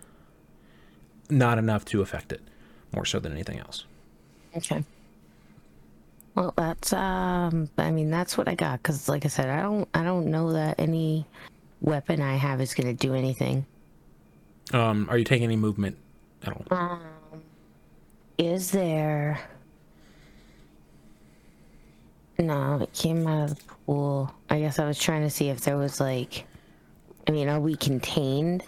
not 1.31 1.59
enough 1.59 1.85
to 1.85 2.01
affect 2.01 2.33
it 2.33 2.41
more 2.95 3.05
so 3.05 3.19
than 3.19 3.33
anything 3.33 3.59
else. 3.59 3.85
Okay. 4.57 4.85
Well, 6.39 6.55
that's 6.57 6.93
um. 6.93 7.69
I 7.79 7.91
mean, 7.91 8.11
that's 8.13 8.39
what 8.39 8.47
I 8.47 8.55
got. 8.55 8.81
Cause 8.85 9.09
like 9.09 9.25
I 9.25 9.29
said, 9.29 9.49
I 9.49 9.61
don't. 9.61 9.89
I 9.93 10.05
don't 10.05 10.27
know 10.27 10.53
that 10.53 10.79
any 10.79 11.27
weapon 11.81 12.23
I 12.23 12.37
have 12.37 12.61
is 12.61 12.75
gonna 12.75 12.95
do 12.95 13.13
anything. 13.13 13.67
Um. 14.73 15.09
Are 15.11 15.19
you 15.19 15.25
taking 15.25 15.43
any 15.43 15.57
movement 15.57 15.99
at 16.45 16.53
all? 16.53 16.65
Um. 16.71 17.01
Is 18.39 18.71
there? 18.71 19.41
No, 22.39 22.83
it 22.83 22.93
came 22.93 23.27
out 23.27 23.51
of 23.51 23.59
the 23.59 23.65
pool. 23.85 24.33
I 24.49 24.61
guess 24.61 24.79
I 24.79 24.87
was 24.87 24.97
trying 24.97 25.23
to 25.23 25.31
see 25.31 25.49
if 25.49 25.63
there 25.63 25.77
was 25.77 25.99
like, 25.99 26.47
I 27.27 27.33
mean, 27.33 27.49
are 27.49 27.59
we 27.59 27.75
contained, 27.75 28.63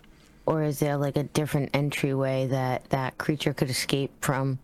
or 0.45 0.65
is 0.65 0.81
there 0.81 0.97
like 0.97 1.17
a 1.17 1.23
different 1.23 1.71
entryway 1.73 2.49
that 2.49 2.91
that 2.91 3.17
creature 3.19 3.55
could 3.55 3.71
escape 3.71 4.11
from? 4.25 4.59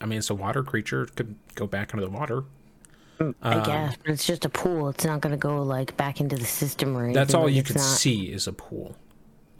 I 0.00 0.06
mean, 0.06 0.18
it's 0.18 0.30
a 0.30 0.34
water 0.34 0.62
creature. 0.62 1.02
It 1.02 1.16
could 1.16 1.34
go 1.54 1.66
back 1.66 1.92
into 1.92 2.04
the 2.04 2.10
water. 2.10 2.44
I 3.40 3.64
guess, 3.64 3.96
but 4.02 4.10
it's 4.10 4.26
just 4.26 4.44
a 4.44 4.48
pool. 4.48 4.88
It's 4.88 5.04
not 5.04 5.20
gonna 5.20 5.36
go 5.36 5.62
like 5.62 5.96
back 5.96 6.20
into 6.20 6.34
the 6.36 6.44
system 6.44 6.96
or 6.96 7.04
anything. 7.04 7.14
That's 7.14 7.34
all 7.34 7.44
like, 7.44 7.54
you 7.54 7.62
can 7.62 7.76
not- 7.76 7.82
see 7.84 8.32
is 8.32 8.46
a 8.48 8.52
pool. 8.52 8.96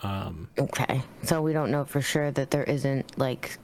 Okay, 0.05 1.01
so 1.23 1.41
we 1.43 1.53
don't 1.53 1.71
know 1.71 1.85
for 1.85 2.01
sure 2.01 2.33
that 2.33 2.51
there 2.51 2.65
isn't 2.65 3.17
like 3.19 3.57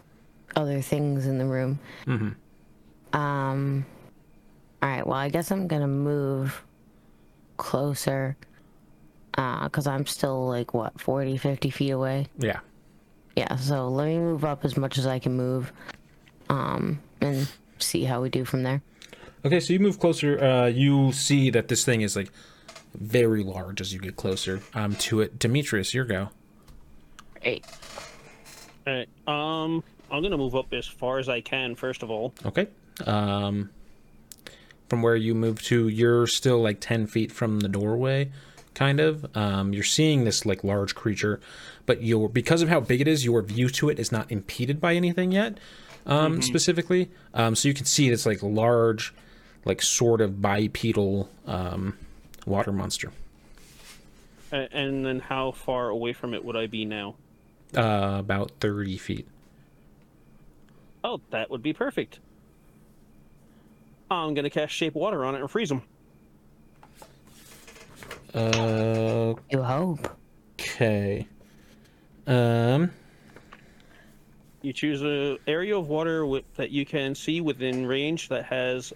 other 0.55 0.81
things 0.81 1.27
in 1.27 1.39
the 1.39 1.45
room. 1.45 1.81
Mm-hmm. 2.07 3.17
Um. 3.19 3.85
All 4.81 4.89
right. 4.89 5.05
Well, 5.05 5.17
I 5.19 5.31
guess 5.31 5.51
I'm 5.51 5.67
gonna 5.67 5.89
move 5.89 6.63
closer. 7.57 8.37
Uh, 9.37 9.69
cause 9.69 9.87
I'm 9.87 10.05
still 10.07 10.49
like 10.49 10.75
what 10.75 11.01
40, 11.01 11.37
50 11.37 11.71
feet 11.71 11.91
away. 11.91 12.27
Yeah. 12.39 12.61
Yeah. 13.37 13.55
So 13.57 13.89
let 13.89 14.07
me 14.07 14.19
move 14.19 14.45
up 14.45 14.65
as 14.65 14.77
much 14.77 14.99
as 14.99 15.07
I 15.07 15.19
can 15.21 15.37
move. 15.37 15.73
Um, 16.49 17.01
and 17.21 17.49
see 17.83 18.05
how 18.05 18.23
we 18.23 18.29
do 18.29 18.45
from 18.45 18.63
there. 18.63 18.83
Okay, 19.45 19.61
so 19.61 19.73
you 19.73 19.79
move 19.79 19.99
closer. 20.01 20.43
Uh, 20.43 20.67
you 20.67 21.13
see 21.13 21.51
that 21.51 21.69
this 21.69 21.85
thing 21.85 22.01
is 22.03 22.17
like 22.17 22.31
very 22.95 23.45
large 23.45 23.81
as 23.81 23.93
you 23.93 24.01
get 24.01 24.17
closer 24.17 24.61
um, 24.75 24.95
to 24.97 25.21
it. 25.21 25.39
Demetrius, 25.39 25.95
your 25.95 26.05
go. 26.05 26.31
Great. 27.41 27.65
All 28.87 28.93
right. 28.95 29.09
Um, 29.27 29.85
I'm 30.11 30.23
gonna 30.23 30.39
move 30.39 30.57
up 30.57 30.73
as 30.73 30.87
far 30.87 31.19
as 31.19 31.29
I 31.29 31.41
can. 31.41 31.75
First 31.75 32.03
of 32.03 32.11
all, 32.11 32.35
Okay. 32.45 32.69
Um, 33.07 33.71
from 34.89 35.03
where 35.03 35.17
you 35.17 35.35
move 35.35 35.63
to, 35.65 35.87
you're 35.89 36.27
still 36.27 36.61
like 36.61 36.81
10 36.81 37.07
feet 37.07 37.31
from 37.31 37.61
the 37.61 37.69
doorway, 37.69 38.33
kind 38.75 38.99
of. 39.01 39.37
Um, 39.37 39.73
you're 39.75 39.85
seeing 39.85 40.25
this 40.25 40.47
like 40.47 40.65
large 40.65 40.95
creature, 40.95 41.41
but 41.87 42.03
your 42.03 42.29
because 42.29 42.63
of 42.63 42.69
how 42.69 42.81
big 42.81 43.01
it 43.01 43.07
is, 43.07 43.25
your 43.25 43.43
view 43.43 43.69
to 43.71 43.89
it 43.91 44.01
is 44.01 44.11
not 44.11 44.33
impeded 44.33 44.81
by 44.81 44.95
anything 44.95 45.31
yet, 45.31 45.59
um, 46.09 46.43
specifically. 46.43 47.11
Um, 47.35 47.55
so 47.55 47.69
you 47.69 47.75
can 47.75 47.85
see 47.87 48.09
it's 48.09 48.27
like 48.27 48.43
large, 48.43 49.15
like 49.65 49.81
sort 49.83 50.21
of 50.21 50.43
bipedal 50.43 51.29
um, 51.47 51.97
water 52.47 52.73
monster. 52.73 53.13
And 54.51 55.05
then 55.05 55.21
how 55.21 55.53
far 55.53 55.91
away 55.91 56.13
from 56.15 56.33
it 56.35 56.45
would 56.45 56.57
I 56.57 56.67
be 56.67 56.85
now? 56.87 57.15
Uh, 57.77 58.17
about 58.19 58.51
30 58.61 58.97
feet. 58.97 59.29
Oh, 61.05 61.21
that 61.31 61.51
would 61.51 61.63
be 61.63 61.73
perfect. 61.75 62.19
I'm 64.11 64.33
gonna 64.33 64.49
cast 64.51 64.73
Shape 64.73 64.95
Water 64.95 65.25
on 65.25 65.35
it 65.35 65.41
and 65.43 65.51
freeze 65.51 65.69
them. 65.69 65.83
Uh, 68.35 69.35
You 69.51 69.63
hope. 69.63 70.17
okay. 70.59 71.27
Um, 72.27 72.91
You 74.63 74.73
choose 74.73 75.03
a 75.03 75.39
area 75.47 75.77
of 75.77 75.89
water 75.89 76.27
with, 76.27 76.45
that 76.57 76.71
you 76.71 76.85
can 76.85 77.15
see 77.15 77.41
within 77.41 77.87
range 77.87 78.29
that 78.29 78.45
has 78.47 78.93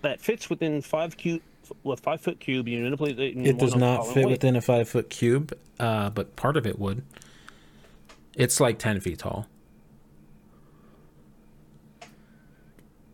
that 0.00 0.20
fits 0.20 0.48
within 0.50 0.80
five 0.82 1.16
cube 1.16 1.42
with 1.84 2.00
five 2.00 2.20
foot 2.20 2.40
cube. 2.40 2.68
You 2.68 2.82
manipulate 2.82 3.18
it. 3.18 3.36
It 3.36 3.58
does 3.58 3.76
not 3.76 4.06
fit 4.08 4.26
way. 4.26 4.32
within 4.32 4.56
a 4.56 4.60
five 4.60 4.88
foot 4.88 5.10
cube, 5.10 5.52
uh, 5.78 6.10
but 6.10 6.34
part 6.36 6.56
of 6.56 6.66
it 6.66 6.78
would. 6.78 7.02
It's 8.34 8.60
like 8.60 8.78
10 8.78 9.00
feet 9.00 9.18
tall. 9.18 9.46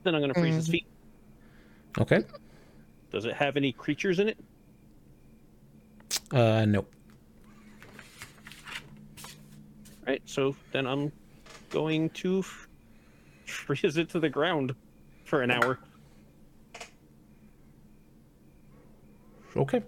Then 0.04 0.14
I'm 0.14 0.20
gonna 0.20 0.34
freeze 0.34 0.54
his 0.54 0.68
feet. 0.68 0.86
Okay. 1.98 2.22
Does 3.10 3.24
it 3.24 3.34
have 3.34 3.56
any 3.56 3.72
creatures 3.72 4.20
in 4.20 4.28
it? 4.28 4.38
Uh, 6.30 6.64
nope. 6.66 6.90
Right. 10.08 10.22
So 10.24 10.56
then 10.72 10.86
I'm 10.86 11.12
going 11.68 12.08
to 12.10 12.38
f- 12.38 12.66
freeze 13.44 13.98
it 13.98 14.08
to 14.10 14.20
the 14.20 14.30
ground 14.30 14.74
for 15.24 15.42
an 15.42 15.50
hour. 15.50 15.78
Okay. 19.54 19.82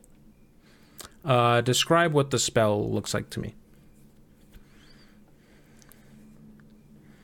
Uh, 1.24 1.62
describe 1.62 2.12
what 2.12 2.30
the 2.30 2.38
spell 2.38 2.90
looks 2.90 3.14
like 3.14 3.30
to 3.30 3.40
me. 3.40 3.54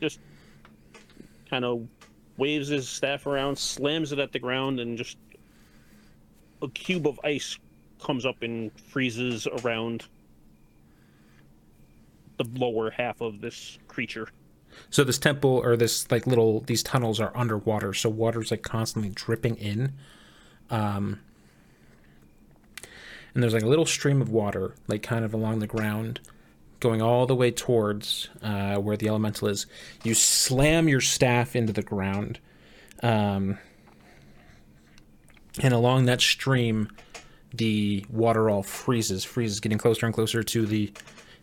Just 0.01 0.21
kind 1.51 1.67
of 1.67 1.87
waves 2.39 2.69
his 2.69 2.89
staff 2.89 3.27
around, 3.27 3.59
slams 3.59 4.11
it 4.13 4.19
at 4.19 4.33
the 4.33 4.39
ground, 4.39 4.81
and 4.81 4.97
just 4.97 5.19
a 6.63 6.69
cube 6.69 7.07
of 7.07 7.21
ice 7.25 7.59
comes 8.01 8.25
up 8.25 8.43
and 8.43 8.71
freezes 8.81 9.47
around 9.47 10.07
the 12.37 12.45
lower 12.55 12.91
half 12.91 13.21
of 13.21 13.41
this 13.41 13.79
creature. 13.89 14.29
So 14.91 15.05
this 15.05 15.19
temple 15.19 15.61
or 15.65 15.77
this 15.77 16.11
like 16.11 16.27
little 16.27 16.61
these 16.61 16.83
tunnels 16.83 17.21
are 17.21 17.33
underwater, 17.37 17.95
so 17.95 18.09
water's 18.09 18.51
like 18.51 18.63
constantly 18.63 19.11
dripping 19.11 19.57
in. 19.57 19.93
Um 20.71 21.21
and 23.35 23.43
there's 23.43 23.55
like 23.55 23.63
a 23.63 23.69
little 23.69 23.87
stream 23.87 24.23
of 24.23 24.31
water 24.31 24.75
like 24.89 25.03
kind 25.03 25.25
of 25.25 25.35
along 25.35 25.59
the 25.59 25.67
ground 25.67 26.21
going 26.81 27.01
all 27.01 27.27
the 27.27 27.35
way 27.35 27.51
towards 27.51 28.29
uh, 28.43 28.77
where 28.77 28.99
the 28.99 29.09
elemental 29.09 29.49
is. 29.49 29.67
You 30.05 30.15
slam 30.15 30.89
your 30.89 31.01
staff 31.01 31.57
into 31.57 31.73
the 31.73 31.83
ground. 31.83 32.39
Um 33.03 33.59
and 35.63 35.73
along 35.73 36.05
that 36.05 36.21
stream 36.21 36.91
the 37.55 38.05
water 38.11 38.51
all 38.51 38.63
freezes, 38.63 39.25
freezes 39.25 39.61
getting 39.61 39.79
closer 39.79 40.05
and 40.05 40.15
closer 40.15 40.43
to 40.43 40.67
the 40.67 40.93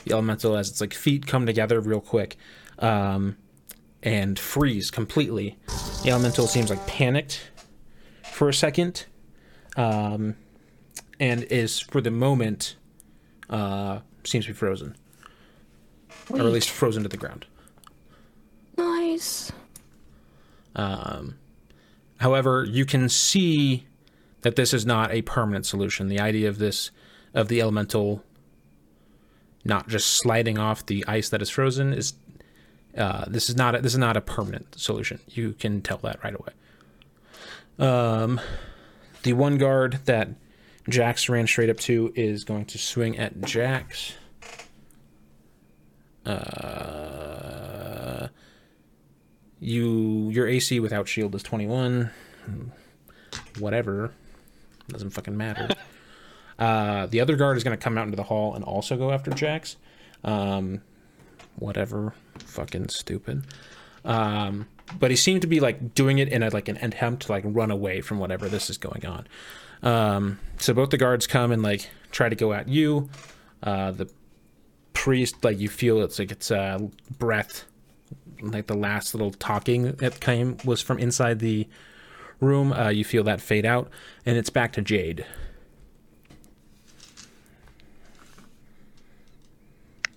the 0.06 0.14
elemental 0.14 0.56
as 0.56 0.70
its 0.70 0.82
like 0.82 0.94
feet 0.94 1.28
come 1.28 1.46
together 1.46 1.80
real 1.80 2.02
quick 2.02 2.38
um, 2.80 3.38
and 4.02 4.38
freeze 4.38 4.92
completely. 4.92 5.58
The 6.04 6.12
elemental 6.12 6.48
seems 6.48 6.70
like 6.70 6.86
panicked 6.88 7.52
for 8.32 8.50
a 8.50 8.54
second, 8.54 9.06
um, 9.78 10.36
and 11.20 11.44
is 11.44 11.80
for 11.80 12.02
the 12.02 12.12
moment 12.12 12.76
uh, 13.50 14.00
seems 14.24 14.46
to 14.46 14.52
be 14.52 14.58
frozen, 14.58 14.96
or 16.30 16.40
at 16.40 16.46
least 16.46 16.70
frozen 16.70 17.04
to 17.04 17.10
the 17.10 17.18
ground. 17.18 17.46
Nice. 18.78 19.52
However, 22.24 22.64
you 22.64 22.86
can 22.86 23.10
see 23.10 23.86
that 24.42 24.56
this 24.56 24.74
is 24.74 24.86
not 24.86 25.12
a 25.12 25.22
permanent 25.24 25.66
solution. 25.66 26.08
The 26.08 26.20
idea 26.20 26.48
of 26.48 26.58
this, 26.58 26.90
of 27.34 27.50
the 27.50 27.60
elemental 27.60 28.24
not 29.64 29.88
just 29.88 30.08
sliding 30.08 30.58
off 30.58 30.86
the 30.86 31.06
ice 31.08 31.30
that 31.30 31.42
is 31.42 31.50
frozen, 31.50 31.94
is 31.94 32.14
uh, 32.98 33.26
this 33.28 33.50
is 33.50 33.56
not 33.56 33.76
a, 33.76 33.82
this 33.82 33.94
is 33.94 33.98
not 33.98 34.18
a 34.18 34.22
permanent 34.22 34.80
solution. 34.80 35.20
You 35.28 35.54
can 35.54 35.82
tell 35.82 35.98
that 35.98 36.24
right 36.24 36.36
away. 36.36 36.54
Um, 37.80 38.40
the 39.24 39.34
one 39.34 39.58
guard 39.58 40.00
that 40.06 40.30
Jax 40.90 41.30
ran 41.30 41.48
straight 41.48 41.70
up 41.70 41.80
to 41.82 42.12
is 42.16 42.44
going 42.44 42.66
to 42.66 42.78
swing 42.78 43.18
at 43.18 43.42
Jax. 43.42 44.14
Uh, 46.26 48.28
you 49.60 50.30
your 50.30 50.48
AC 50.48 50.80
without 50.80 51.08
shield 51.08 51.36
is 51.36 51.44
21. 51.44 52.12
Whatever. 53.60 54.14
Doesn't 54.90 55.12
fucking 55.12 55.36
matter. 55.36 55.70
Uh, 56.60 57.08
the 57.08 57.20
other 57.22 57.36
guard 57.36 57.58
is 57.58 57.64
going 57.64 57.78
to 57.78 57.84
come 57.84 57.98
out 57.98 58.06
into 58.06 58.16
the 58.16 58.24
hall 58.24 58.54
and 58.56 58.64
also 58.64 58.98
go 58.98 59.12
after 59.12 59.32
Jax. 59.32 59.78
Um, 60.24 60.82
whatever. 61.56 62.14
Fucking 62.46 62.90
stupid. 62.90 63.46
Um, 64.06 64.68
but 65.00 65.12
he 65.12 65.18
seemed 65.18 65.42
to 65.42 65.48
be 65.48 65.60
like 65.60 65.94
doing 65.96 66.20
it 66.20 66.30
in 66.30 66.44
a 66.44 66.50
like 66.50 66.68
an 66.68 66.78
attempt 66.78 67.24
to 67.24 67.32
like 67.32 67.44
run 67.46 67.72
away 67.72 68.02
from 68.02 68.20
whatever 68.20 68.50
this 68.50 68.70
is 68.70 68.78
going 68.78 69.06
on. 69.06 69.28
Um, 69.82 70.40
so 70.58 70.74
both 70.74 70.90
the 70.90 70.98
guards 70.98 71.28
come 71.28 71.52
and 71.52 71.62
like 71.62 71.90
try 72.12 72.30
to 72.30 72.36
go 72.36 72.54
at 72.54 72.68
you. 72.68 73.10
Uh, 73.62 73.92
the 73.92 74.10
priest 74.94 75.44
like 75.44 75.60
you 75.60 75.68
feel 75.68 76.02
it's 76.02 76.20
like 76.20 76.32
it's 76.32 76.52
uh 76.52 76.80
breath 77.18 77.66
like 78.42 78.68
the 78.68 78.76
last 78.76 79.14
little 79.14 79.32
talking 79.32 79.92
that 79.94 80.20
came 80.20 80.58
was 80.64 80.82
from 80.82 81.00
inside 81.00 81.40
the 81.40 81.68
room 82.40 82.72
uh, 82.72 82.90
you 82.90 83.04
feel 83.04 83.24
that 83.24 83.42
fade 83.42 83.66
out 83.66 83.90
and 84.26 84.38
it's 84.38 84.50
back 84.50 84.72
to 84.72 84.82
jade 84.82 85.26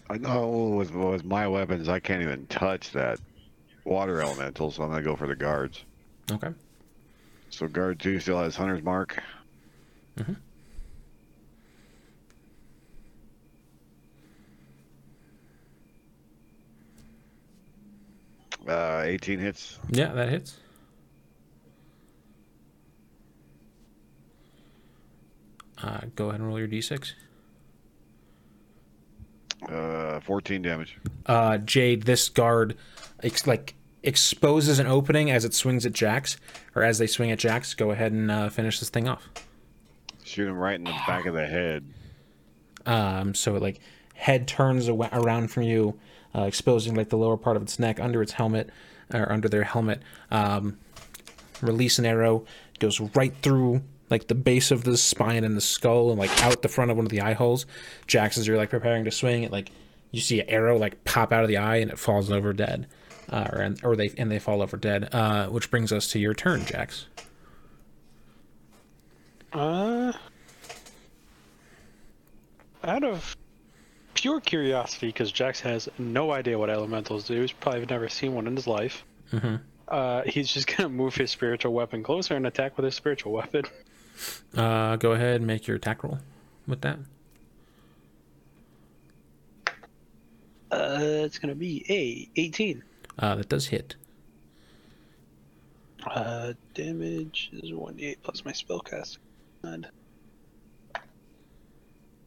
I 0.09 0.19
know 0.19 0.49
with, 0.77 0.93
with 0.93 1.24
my 1.24 1.49
weapons, 1.49 1.89
I 1.89 1.99
can't 1.99 2.23
even 2.23 2.47
touch 2.47 2.93
that 2.93 3.19
water 3.85 4.20
elemental, 4.23 4.70
so 4.70 4.83
I'm 4.83 4.91
gonna 4.91 5.03
go 5.03 5.16
for 5.16 5.27
the 5.27 5.37
guards. 5.37 5.85
okay 6.31 6.51
So 7.51 7.66
guard 7.69 7.99
two 8.01 8.20
still 8.20 8.39
has 8.41 8.57
hunter's 8.57 8.83
mark. 8.83 9.20
Uh, 18.66 19.03
18 19.05 19.39
hits. 19.39 19.78
yeah 19.91 20.12
that 20.12 20.28
hits 20.28 20.57
uh, 25.83 26.01
go 26.16 26.28
ahead 26.31 26.41
and 26.41 26.49
roll 26.49 26.59
your 26.59 26.66
d6 26.66 27.12
Uh, 29.69 30.20
14 30.20 30.62
damage. 30.62 30.99
Uh, 31.24 31.59
Jade, 31.59 32.03
this 32.03 32.28
guard, 32.28 32.77
ex- 33.23 33.47
like 33.47 33.74
exposes 34.03 34.78
an 34.78 34.87
opening 34.87 35.31
as 35.31 35.45
it 35.45 35.55
swings 35.55 35.85
at 35.85 35.93
Jax, 35.93 36.37
or 36.74 36.83
as 36.83 36.99
they 36.99 37.07
swing 37.07 37.31
at 37.31 37.39
Jax. 37.39 37.74
Go 37.74 37.91
ahead 37.91 38.12
and 38.12 38.31
uh, 38.31 38.49
finish 38.49 38.78
this 38.78 38.91
thing 38.91 39.09
off. 39.09 39.28
Shoot 40.24 40.49
him 40.49 40.57
right 40.57 40.74
in 40.77 40.85
the 40.85 40.91
back 41.07 41.27
of 41.27 41.35
the 41.35 41.47
head. 41.47 41.85
Um, 42.85 43.35
so 43.35 43.57
it 43.57 43.62
like 43.62 43.81
head 44.15 44.47
turns 44.47 44.89
around 44.89 45.49
from 45.49 45.65
you, 45.65 45.99
uh, 46.35 46.43
exposing 46.43 46.95
like 46.95 47.09
the 47.09 47.16
lower 47.19 47.37
part 47.37 47.57
of 47.57 47.62
its 47.62 47.78
neck 47.78 47.99
under 47.99 48.23
its 48.23 48.33
helmet, 48.33 48.70
or 49.12 49.31
under 49.31 49.49
their 49.49 49.65
helmet. 49.65 50.03
Um, 50.31 50.78
release 51.62 51.99
an 51.99 52.07
arrow, 52.07 52.45
goes 52.78 53.01
right 53.01 53.35
through 53.43 53.83
like 54.11 54.28
the 54.28 54.35
base 54.35 54.70
of 54.70 54.85
the 54.85 54.97
spine 54.97 55.45
and 55.45 55.57
the 55.57 55.61
skull, 55.61 56.11
and 56.11 56.19
like 56.19 56.31
out 56.45 56.62
the 56.62 56.69
front 56.69 56.91
of 56.91 56.97
one 56.97 57.07
of 57.07 57.11
the 57.11 57.20
eye 57.20 57.35
holes. 57.35 57.66
Jax, 58.07 58.39
as 58.39 58.47
you're 58.47 58.57
like 58.57 58.70
preparing 58.70 59.05
to 59.05 59.11
swing, 59.11 59.43
it 59.43 59.53
like 59.53 59.70
you 60.12 60.20
see 60.20 60.41
an 60.41 60.49
arrow 60.49 60.78
like 60.78 61.05
pop 61.05 61.33
out 61.33 61.43
of 61.43 61.49
the 61.49 61.57
eye, 61.57 61.77
and 61.77 61.91
it 61.91 61.99
falls 61.99 62.31
over 62.31 62.53
dead, 62.53 62.87
uh, 63.31 63.49
or 63.53 63.74
or 63.83 63.97
they 63.97 64.12
and 64.16 64.31
they 64.31 64.39
fall 64.39 64.62
over 64.62 64.77
dead. 64.77 65.09
Uh, 65.12 65.49
which 65.49 65.70
brings 65.70 65.93
us 65.93 66.09
to 66.09 66.19
your 66.19 66.35
turn, 66.35 66.65
Jax. 66.65 67.07
Uh, 69.53 70.12
out 72.85 73.05
of 73.05 73.37
pure 74.15 74.41
curiosity, 74.41 75.09
because 75.09 75.33
Jax 75.33 75.61
has 75.61 75.89
no 75.99 76.31
idea 76.31 76.59
what 76.59 76.70
elementals 76.70 77.27
do. 77.27 77.41
He's 77.41 77.53
probably 77.53 77.87
never 77.87 78.09
seen 78.09 78.35
one 78.35 78.47
in 78.47 78.55
his 78.55 78.66
life. 78.66 79.05
Mm-hmm. 79.33 79.57
Uh, 79.89 80.23
he's 80.27 80.53
just 80.53 80.66
gonna 80.66 80.89
move 80.89 81.15
his 81.15 81.31
spiritual 81.31 81.73
weapon 81.73 82.03
closer 82.03 82.35
and 82.35 82.47
attack 82.47 82.77
with 82.77 82.85
his 82.85 82.95
spiritual 82.95 83.33
weapon. 83.33 83.65
Uh, 84.57 84.97
go 84.97 85.13
ahead 85.13 85.37
and 85.37 85.47
make 85.47 85.67
your 85.67 85.77
attack 85.77 86.03
roll 86.03 86.19
with 86.67 86.81
that. 86.83 86.99
Uh, 90.71 90.99
it's 91.01 91.39
gonna 91.39 91.55
be 91.55 91.85
a 91.89 92.29
18. 92.41 92.83
Uh, 93.19 93.35
that 93.37 93.49
does 93.49 93.67
hit. 93.67 93.97
Uh, 96.07 96.53
damage 96.75 97.51
is 97.53 97.71
1d8 97.71 98.17
plus 98.23 98.45
my 98.45 98.53
spellcast. 98.53 99.19
And 99.63 99.89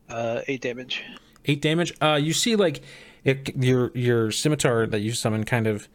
uh, 0.09 0.41
eight 0.47 0.61
damage. 0.61 1.03
eight 1.45 1.61
damage. 1.61 1.93
Uh, 2.01 2.19
you 2.21 2.33
see 2.33 2.55
like 2.55 2.81
it, 3.23 3.55
your 3.55 3.91
your 3.93 4.31
scimitar 4.31 4.87
that 4.87 4.99
you 4.99 5.13
summon 5.13 5.43
kind 5.43 5.67
of, 5.67 5.87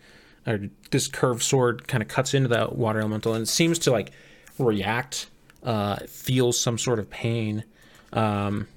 or 0.46 0.68
this 0.90 1.08
curved 1.08 1.42
sword 1.42 1.88
kind 1.88 2.02
of 2.02 2.08
cuts 2.08 2.32
into 2.34 2.48
that 2.48 2.76
water 2.76 3.00
elemental, 3.00 3.34
and 3.34 3.42
it 3.42 3.48
seems 3.48 3.78
to 3.80 3.90
like 3.90 4.12
react. 4.58 5.28
Uh, 5.64 5.96
feels 6.06 6.60
some 6.60 6.76
sort 6.78 6.98
of 6.98 7.08
pain. 7.08 7.64
Um, 8.12 8.68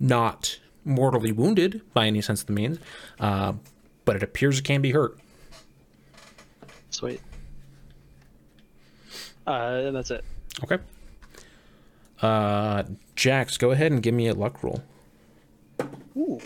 not 0.00 0.58
mortally 0.84 1.30
wounded 1.30 1.80
by 1.94 2.06
any 2.06 2.20
sense 2.20 2.40
of 2.40 2.48
the 2.48 2.52
means, 2.52 2.78
uh, 3.20 3.52
but 4.04 4.16
it 4.16 4.22
appears 4.22 4.58
it 4.58 4.64
can 4.64 4.82
be 4.82 4.90
hurt. 4.90 5.18
Sweet. 6.90 7.20
Uh, 9.46 9.82
and 9.86 9.96
that's 9.96 10.10
it. 10.10 10.24
Okay. 10.64 10.78
Uh, 12.20 12.82
Jax, 13.16 13.56
go 13.56 13.70
ahead 13.70 13.92
and 13.92 14.02
give 14.02 14.14
me 14.14 14.28
a 14.28 14.34
luck 14.34 14.62
roll. 14.62 14.82
Ooh. 16.16 16.40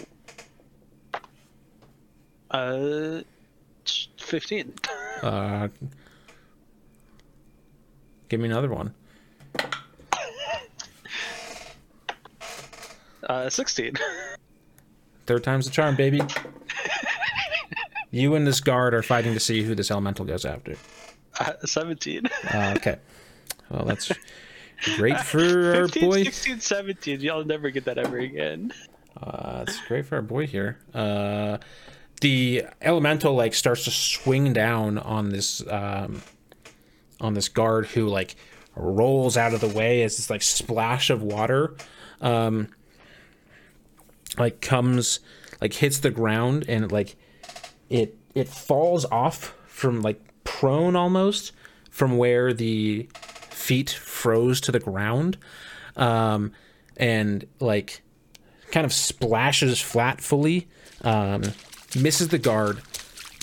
Uh, 2.51 3.21
15. 4.19 4.73
Uh, 5.23 5.69
give 8.29 8.41
me 8.41 8.49
another 8.49 8.69
one. 8.71 8.95
Uh, 13.29 13.51
16. 13.51 13.95
Third 15.27 15.43
time's 15.43 15.65
the 15.65 15.73
charm, 15.73 15.97
baby. 15.97 16.21
you 18.13 18.37
and 18.37 18.47
this 18.47 18.61
guard 18.61 18.95
are 18.95 19.03
fighting 19.03 19.35
to 19.35 19.41
see 19.41 19.63
who 19.65 19.75
this 19.75 19.91
elemental 19.91 20.25
goes 20.25 20.45
after. 20.45 20.77
Uh, 21.41 21.53
17. 21.65 22.27
Uh, 22.55 22.75
okay. 22.77 22.99
Well, 23.69 23.85
that's 23.85 24.13
great 24.97 25.19
for 25.21 25.75
our 25.75 25.89
15, 25.89 26.09
boy. 26.09 26.23
16, 26.25 26.61
17. 26.61 27.21
Y'all 27.21 27.45
never 27.45 27.71
get 27.71 27.85
that 27.87 27.99
ever 27.99 28.19
again. 28.19 28.73
Uh, 29.21 29.65
it's 29.67 29.81
great 29.87 30.07
for 30.07 30.17
our 30.17 30.23
boy 30.23 30.47
here. 30.47 30.79
Uh, 30.95 31.59
the 32.21 32.65
elemental 32.81 33.35
like 33.35 33.55
starts 33.55 33.85
to 33.85 33.91
swing 33.91 34.53
down 34.53 34.99
on 34.99 35.31
this 35.31 35.67
um, 35.69 36.23
on 37.21 37.35
this 37.35 37.49
guard 37.49 37.87
who 37.87 38.07
like 38.07 38.37
rolls 38.75 39.37
out 39.37 39.55
of 39.55 39.61
the 39.61 39.69
way 39.69 40.03
as 40.03 40.17
this 40.17 40.31
like 40.31 40.43
splash 40.43 41.11
of 41.11 41.23
water 41.23 41.75
um, 42.21 42.69
like 44.39 44.61
comes 44.61 45.21
like 45.61 45.73
hits 45.73 45.99
the 45.99 46.11
ground 46.11 46.65
and 46.69 46.93
like 46.93 47.17
it 47.89 48.17
it 48.35 48.49
falls 48.49 49.05
off 49.07 49.55
from 49.67 50.03
like 50.03 50.21
prone 50.45 50.95
almost 50.95 51.53
from 51.91 52.19
where 52.19 52.53
the 52.53 53.09
feet 53.51 53.91
froze 53.91 54.61
to 54.61 54.71
the 54.71 54.79
ground 54.79 55.39
um, 55.97 56.53
and 56.97 57.47
like 57.61 58.03
kind 58.71 58.85
of 58.85 58.93
splashes 58.93 59.81
flat 59.81 60.21
fully, 60.21 60.69
um, 61.03 61.43
misses 61.99 62.29
the 62.29 62.39
guard, 62.39 62.81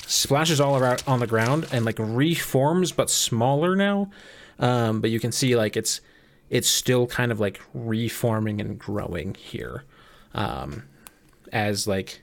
splashes 0.07 0.59
all 0.59 0.77
around 0.77 1.03
on 1.07 1.19
the 1.19 1.27
ground, 1.27 1.67
and 1.71 1.85
like 1.85 1.97
reforms 1.99 2.91
but 2.91 3.09
smaller 3.09 3.75
now. 3.75 4.09
Um, 4.59 5.01
but 5.01 5.09
you 5.09 5.19
can 5.19 5.31
see 5.31 5.55
like 5.55 5.75
it's 5.75 6.01
it's 6.49 6.67
still 6.67 7.07
kind 7.07 7.31
of 7.31 7.39
like 7.39 7.59
reforming 7.73 8.61
and 8.61 8.77
growing 8.77 9.35
here, 9.35 9.83
um, 10.33 10.83
as 11.51 11.87
like 11.87 12.21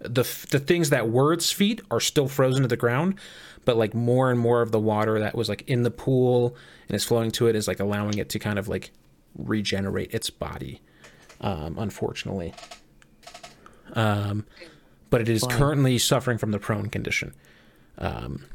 the 0.00 0.22
the 0.50 0.58
things 0.58 0.90
that 0.90 1.10
were 1.10 1.32
its 1.32 1.50
feet 1.50 1.80
are 1.90 2.00
still 2.00 2.28
frozen 2.28 2.62
to 2.62 2.68
the 2.68 2.76
ground, 2.76 3.16
but 3.64 3.76
like 3.76 3.94
more 3.94 4.30
and 4.30 4.38
more 4.38 4.62
of 4.62 4.70
the 4.70 4.80
water 4.80 5.18
that 5.18 5.34
was 5.34 5.48
like 5.48 5.62
in 5.68 5.82
the 5.82 5.90
pool 5.90 6.56
and 6.88 6.94
is 6.94 7.04
flowing 7.04 7.30
to 7.32 7.48
it 7.48 7.56
is 7.56 7.66
like 7.68 7.80
allowing 7.80 8.18
it 8.18 8.28
to 8.30 8.38
kind 8.38 8.58
of 8.58 8.68
like 8.68 8.92
regenerate 9.36 10.12
its 10.12 10.30
body 10.30 10.80
um, 11.42 11.76
unfortunately. 11.78 12.54
Um, 13.94 14.46
but 15.12 15.20
it 15.20 15.28
is 15.28 15.44
currently 15.44 15.98
suffering 15.98 16.38
from 16.38 16.52
the 16.52 16.58
prone 16.58 16.88
condition. 16.88 17.34
Um, 17.98 18.46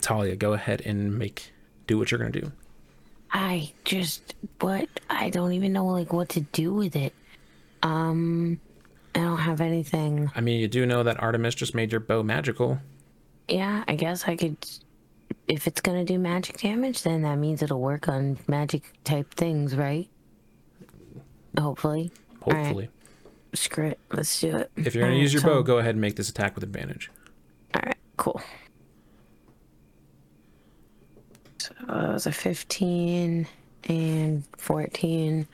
Talia, 0.00 0.36
go 0.36 0.52
ahead 0.52 0.80
and 0.86 1.18
make 1.18 1.52
do 1.88 1.98
what 1.98 2.10
you're 2.12 2.18
gonna 2.18 2.30
do. 2.30 2.52
I 3.32 3.72
just 3.84 4.34
what 4.60 4.88
I 5.10 5.28
don't 5.28 5.52
even 5.52 5.72
know 5.72 5.86
like 5.86 6.12
what 6.12 6.28
to 6.30 6.40
do 6.40 6.72
with 6.72 6.94
it. 6.94 7.12
Um 7.82 8.60
I 9.16 9.18
don't 9.18 9.38
have 9.38 9.60
anything. 9.60 10.30
I 10.36 10.40
mean, 10.40 10.60
you 10.60 10.68
do 10.68 10.86
know 10.86 11.02
that 11.02 11.20
Artemis 11.20 11.56
just 11.56 11.74
made 11.74 11.90
your 11.90 12.00
bow 12.00 12.22
magical. 12.22 12.78
Yeah, 13.48 13.82
I 13.88 13.96
guess 13.96 14.28
I 14.28 14.36
could 14.36 14.56
if 15.48 15.66
it's 15.66 15.80
gonna 15.80 16.04
do 16.04 16.16
magic 16.16 16.58
damage, 16.58 17.02
then 17.02 17.22
that 17.22 17.36
means 17.36 17.60
it'll 17.60 17.80
work 17.80 18.08
on 18.08 18.38
magic 18.46 18.84
type 19.02 19.34
things, 19.34 19.74
right? 19.74 20.08
Hopefully. 21.58 22.12
Hopefully, 22.40 22.88
screw 23.54 23.86
it. 23.86 23.98
Let's 24.10 24.40
do 24.40 24.56
it. 24.56 24.70
if 24.76 24.94
you're 24.94 25.04
gonna 25.04 25.18
use 25.18 25.32
your 25.32 25.42
bow, 25.42 25.62
go 25.62 25.78
ahead 25.78 25.94
and 25.94 26.00
make 26.00 26.16
this 26.16 26.28
attack 26.28 26.54
with 26.54 26.64
advantage. 26.64 27.10
Alright, 27.74 27.96
cool. 28.16 28.40
So 31.58 31.72
uh, 31.88 32.08
it 32.10 32.12
was 32.12 32.26
a 32.26 32.32
15 32.32 33.46
and 33.84 34.44
14 34.58 35.46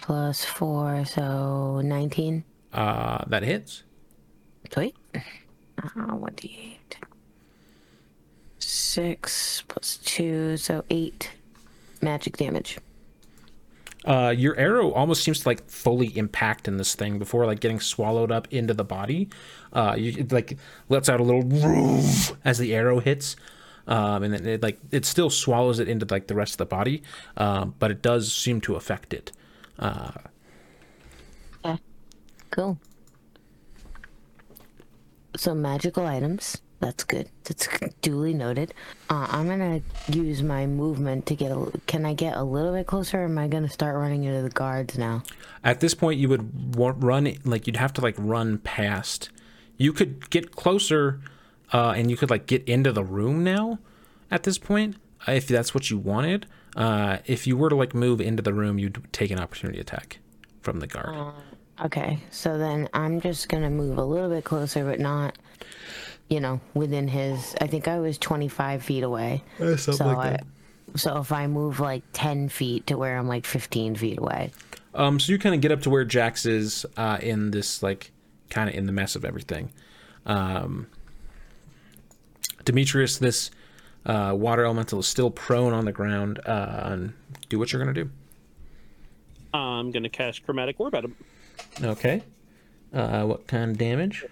plus 0.00 0.44
4, 0.44 1.04
so 1.04 1.80
19. 1.80 2.44
Uh, 2.72 3.24
that 3.28 3.42
hits. 3.42 3.82
Sweet. 4.72 4.94
Uh, 5.14 5.20
1d8. 5.96 6.76
6 8.58 9.62
plus 9.68 9.96
2, 9.98 10.56
so 10.56 10.84
8 10.90 11.30
magic 12.02 12.36
damage. 12.36 12.78
Uh, 14.08 14.30
your 14.30 14.56
arrow 14.56 14.90
almost 14.92 15.22
seems 15.22 15.40
to 15.40 15.48
like 15.48 15.68
fully 15.70 16.16
impact 16.16 16.66
in 16.66 16.78
this 16.78 16.94
thing 16.94 17.18
before 17.18 17.44
like 17.46 17.60
getting 17.60 17.78
swallowed 17.78 18.32
up 18.32 18.48
into 18.50 18.72
the 18.72 18.84
body. 18.84 19.28
Uh, 19.72 19.94
you 19.98 20.14
it, 20.18 20.32
like 20.32 20.56
lets 20.88 21.08
out 21.08 21.20
a 21.20 21.22
little 21.22 21.42
roof 21.42 22.32
as 22.44 22.58
the 22.58 22.74
arrow 22.74 23.00
hits, 23.00 23.36
um, 23.86 24.22
and 24.22 24.32
then 24.32 24.46
it 24.46 24.62
like 24.62 24.78
it 24.90 25.04
still 25.04 25.30
swallows 25.30 25.78
it 25.78 25.88
into 25.88 26.06
like 26.10 26.26
the 26.26 26.34
rest 26.34 26.54
of 26.54 26.58
the 26.58 26.66
body, 26.66 27.02
um, 27.36 27.74
but 27.78 27.90
it 27.90 28.00
does 28.02 28.32
seem 28.32 28.60
to 28.62 28.76
affect 28.76 29.12
it. 29.12 29.30
Uh, 29.78 30.12
Cool. 32.50 32.78
So 35.36 35.54
magical 35.54 36.06
items. 36.06 36.62
That's 36.80 37.04
good. 37.04 37.28
That's 37.44 37.68
duly 38.02 38.34
noted. 38.34 38.74
Uh, 39.10 39.26
I'm 39.30 39.48
gonna 39.48 39.80
use 40.08 40.42
my 40.42 40.66
movement 40.66 41.26
to 41.26 41.34
get. 41.34 41.50
A, 41.50 41.72
can 41.86 42.06
I 42.06 42.14
get 42.14 42.36
a 42.36 42.42
little 42.42 42.72
bit 42.72 42.86
closer? 42.86 43.22
Or 43.22 43.24
am 43.24 43.38
I 43.38 43.48
gonna 43.48 43.68
start 43.68 43.96
running 43.96 44.24
into 44.24 44.42
the 44.42 44.50
guards 44.50 44.96
now? 44.96 45.22
At 45.64 45.80
this 45.80 45.94
point, 45.94 46.20
you 46.20 46.28
would 46.28 46.76
run 46.76 47.32
like 47.44 47.66
you'd 47.66 47.76
have 47.76 47.92
to 47.94 48.00
like 48.00 48.14
run 48.18 48.58
past. 48.58 49.30
You 49.76 49.92
could 49.92 50.30
get 50.30 50.52
closer, 50.52 51.20
uh, 51.72 51.94
and 51.96 52.10
you 52.10 52.16
could 52.16 52.30
like 52.30 52.46
get 52.46 52.64
into 52.68 52.92
the 52.92 53.04
room 53.04 53.42
now. 53.42 53.78
At 54.30 54.42
this 54.42 54.58
point, 54.58 54.96
if 55.26 55.48
that's 55.48 55.74
what 55.74 55.90
you 55.90 55.98
wanted. 55.98 56.46
Uh, 56.76 57.18
if 57.26 57.46
you 57.46 57.56
were 57.56 57.68
to 57.68 57.74
like 57.74 57.94
move 57.94 58.20
into 58.20 58.42
the 58.42 58.52
room, 58.52 58.78
you'd 58.78 59.02
take 59.12 59.30
an 59.30 59.40
opportunity 59.40 59.80
attack 59.80 60.20
from 60.62 60.80
the 60.80 60.86
guard. 60.86 61.34
Okay, 61.84 62.18
so 62.30 62.58
then 62.58 62.88
I'm 62.92 63.20
just 63.20 63.48
gonna 63.48 63.70
move 63.70 63.98
a 63.98 64.04
little 64.04 64.28
bit 64.28 64.44
closer, 64.44 64.84
but 64.84 64.98
not, 65.00 65.38
you 66.28 66.40
know, 66.40 66.60
within 66.74 67.08
his. 67.08 67.56
I 67.60 67.66
think 67.66 67.88
I 67.88 67.98
was 68.00 68.18
25 68.18 68.82
feet 68.82 69.02
away. 69.02 69.42
so 69.76 70.04
I, 70.04 70.38
so 70.94 71.18
if 71.18 71.32
I 71.32 71.46
move 71.46 71.80
like 71.80 72.02
10 72.12 72.48
feet 72.48 72.86
to 72.88 72.96
where 72.96 73.18
I'm 73.18 73.28
like 73.28 73.46
15 73.46 73.94
feet 73.96 74.18
away. 74.18 74.52
Um, 74.94 75.20
so 75.20 75.32
you 75.32 75.38
kind 75.38 75.54
of 75.54 75.60
get 75.60 75.70
up 75.70 75.82
to 75.82 75.90
where 75.90 76.04
Jax 76.04 76.46
is 76.46 76.86
uh, 76.96 77.18
in 77.20 77.50
this 77.50 77.82
like 77.82 78.10
kind 78.50 78.68
of 78.68 78.74
in 78.74 78.86
the 78.86 78.92
mess 78.92 79.16
of 79.16 79.24
everything. 79.24 79.70
Um, 80.26 80.86
Demetrius, 82.64 83.18
this 83.18 83.50
uh, 84.04 84.34
water 84.36 84.64
elemental 84.64 84.98
is 85.00 85.06
still 85.06 85.30
prone 85.30 85.72
on 85.72 85.84
the 85.84 85.92
ground. 85.92 86.40
Uh, 86.44 86.80
and 86.84 87.12
do 87.48 87.58
what 87.58 87.72
you're 87.72 87.80
gonna 87.80 87.94
do. 87.94 88.10
I'm 89.54 89.90
gonna 89.90 90.08
cast 90.08 90.44
chromatic 90.44 90.78
orb 90.78 90.94
at 90.94 91.04
him. 91.04 91.16
Okay. 91.82 92.22
Uh, 92.92 93.24
what 93.24 93.46
kind 93.46 93.70
of 93.70 93.78
damage? 93.78 94.24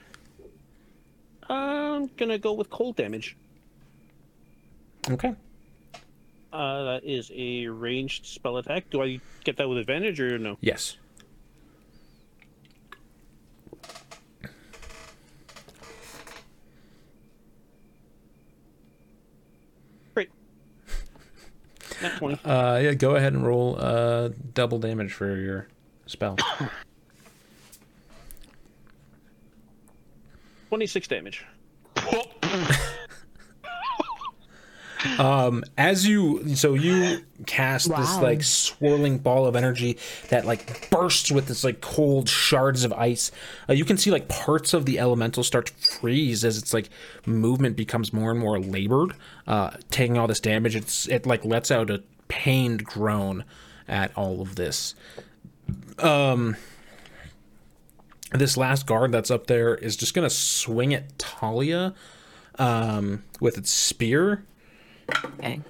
I'm 1.48 2.10
gonna 2.16 2.38
go 2.38 2.52
with 2.52 2.70
cold 2.70 2.96
damage. 2.96 3.36
Okay. 5.10 5.34
Uh, 6.52 6.84
that 6.84 7.04
is 7.04 7.30
a 7.34 7.66
ranged 7.66 8.26
spell 8.26 8.56
attack. 8.56 8.88
Do 8.90 9.02
I 9.02 9.20
get 9.44 9.56
that 9.58 9.68
with 9.68 9.78
advantage 9.78 10.20
or 10.20 10.38
no? 10.38 10.56
Yes. 10.60 10.96
Great. 20.14 20.30
Not 22.02 22.16
20. 22.16 22.44
Uh, 22.44 22.78
yeah. 22.78 22.94
Go 22.94 23.16
ahead 23.16 23.34
and 23.34 23.46
roll 23.46 23.76
uh 23.78 24.30
double 24.54 24.78
damage 24.78 25.12
for 25.12 25.36
your 25.36 25.68
spell. 26.06 26.36
26 30.68 31.08
damage. 31.08 31.44
Um, 35.18 35.64
as 35.78 36.06
you 36.06 36.56
so 36.56 36.74
you 36.74 37.24
cast 37.46 37.88
this 37.94 38.18
like 38.18 38.42
swirling 38.42 39.18
ball 39.18 39.46
of 39.46 39.54
energy 39.56 39.98
that 40.30 40.44
like 40.44 40.90
bursts 40.90 41.30
with 41.30 41.46
this 41.46 41.64
like 41.64 41.80
cold 41.80 42.28
shards 42.28 42.84
of 42.84 42.92
ice. 42.92 43.30
Uh, 43.68 43.72
you 43.72 43.84
can 43.84 43.96
see 43.96 44.10
like 44.10 44.28
parts 44.28 44.74
of 44.74 44.84
the 44.84 44.98
elemental 44.98 45.42
start 45.42 45.66
to 45.66 45.72
freeze 45.72 46.44
as 46.44 46.58
its 46.58 46.74
like 46.74 46.90
movement 47.24 47.76
becomes 47.76 48.12
more 48.12 48.30
and 48.30 48.40
more 48.40 48.58
labored. 48.58 49.14
Uh, 49.46 49.70
taking 49.90 50.18
all 50.18 50.26
this 50.26 50.40
damage, 50.40 50.74
it's 50.74 51.08
it 51.08 51.26
like 51.26 51.44
lets 51.44 51.70
out 51.70 51.90
a 51.90 52.02
pained 52.28 52.84
groan 52.84 53.44
at 53.88 54.16
all 54.16 54.40
of 54.40 54.56
this. 54.56 54.94
Um, 55.98 56.56
this 58.36 58.56
last 58.56 58.86
guard 58.86 59.12
that's 59.12 59.30
up 59.30 59.46
there 59.46 59.74
is 59.74 59.96
just 59.96 60.14
gonna 60.14 60.30
swing 60.30 60.94
at 60.94 61.18
Talia, 61.18 61.94
um, 62.58 63.22
with 63.40 63.58
its 63.58 63.70
spear. 63.70 64.44
Okay. 65.38 65.60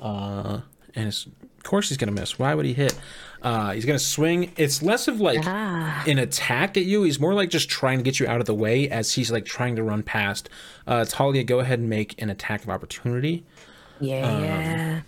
Uh, 0.00 0.60
and 0.94 1.08
it's, 1.08 1.26
of 1.26 1.62
course 1.62 1.88
he's 1.88 1.98
gonna 1.98 2.12
miss. 2.12 2.38
Why 2.38 2.54
would 2.54 2.64
he 2.66 2.72
hit? 2.72 2.94
Uh, 3.42 3.72
he's 3.72 3.84
gonna 3.84 3.98
swing. 3.98 4.52
It's 4.56 4.82
less 4.82 5.08
of 5.08 5.20
like 5.20 5.40
Ah. 5.44 6.04
an 6.06 6.18
attack 6.18 6.76
at 6.76 6.84
you. 6.84 7.02
He's 7.02 7.20
more 7.20 7.34
like 7.34 7.50
just 7.50 7.68
trying 7.68 7.98
to 7.98 8.04
get 8.04 8.18
you 8.20 8.26
out 8.26 8.40
of 8.40 8.46
the 8.46 8.54
way 8.54 8.88
as 8.88 9.12
he's 9.14 9.30
like 9.30 9.44
trying 9.44 9.76
to 9.76 9.82
run 9.82 10.02
past. 10.02 10.48
Uh, 10.86 11.04
Talia, 11.06 11.44
go 11.44 11.60
ahead 11.60 11.78
and 11.78 11.88
make 11.88 12.20
an 12.20 12.30
attack 12.30 12.62
of 12.62 12.70
opportunity. 12.70 13.44
Yeah. 14.00 15.02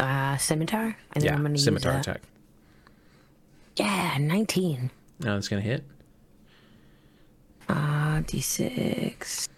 uh, 0.00 0.36
scimitar. 0.38 0.96
Think 1.12 1.24
Yeah, 1.26 1.34
I'm 1.34 1.42
gonna 1.42 1.58
scimitar 1.58 1.96
use 1.96 2.06
that. 2.06 2.16
attack. 2.16 2.22
Yeah, 3.76 4.16
19. 4.18 4.90
No, 5.22 5.36
it's 5.36 5.48
gonna 5.48 5.62
hit. 5.62 5.84
Uh, 7.68 8.20
d6. 8.22 9.48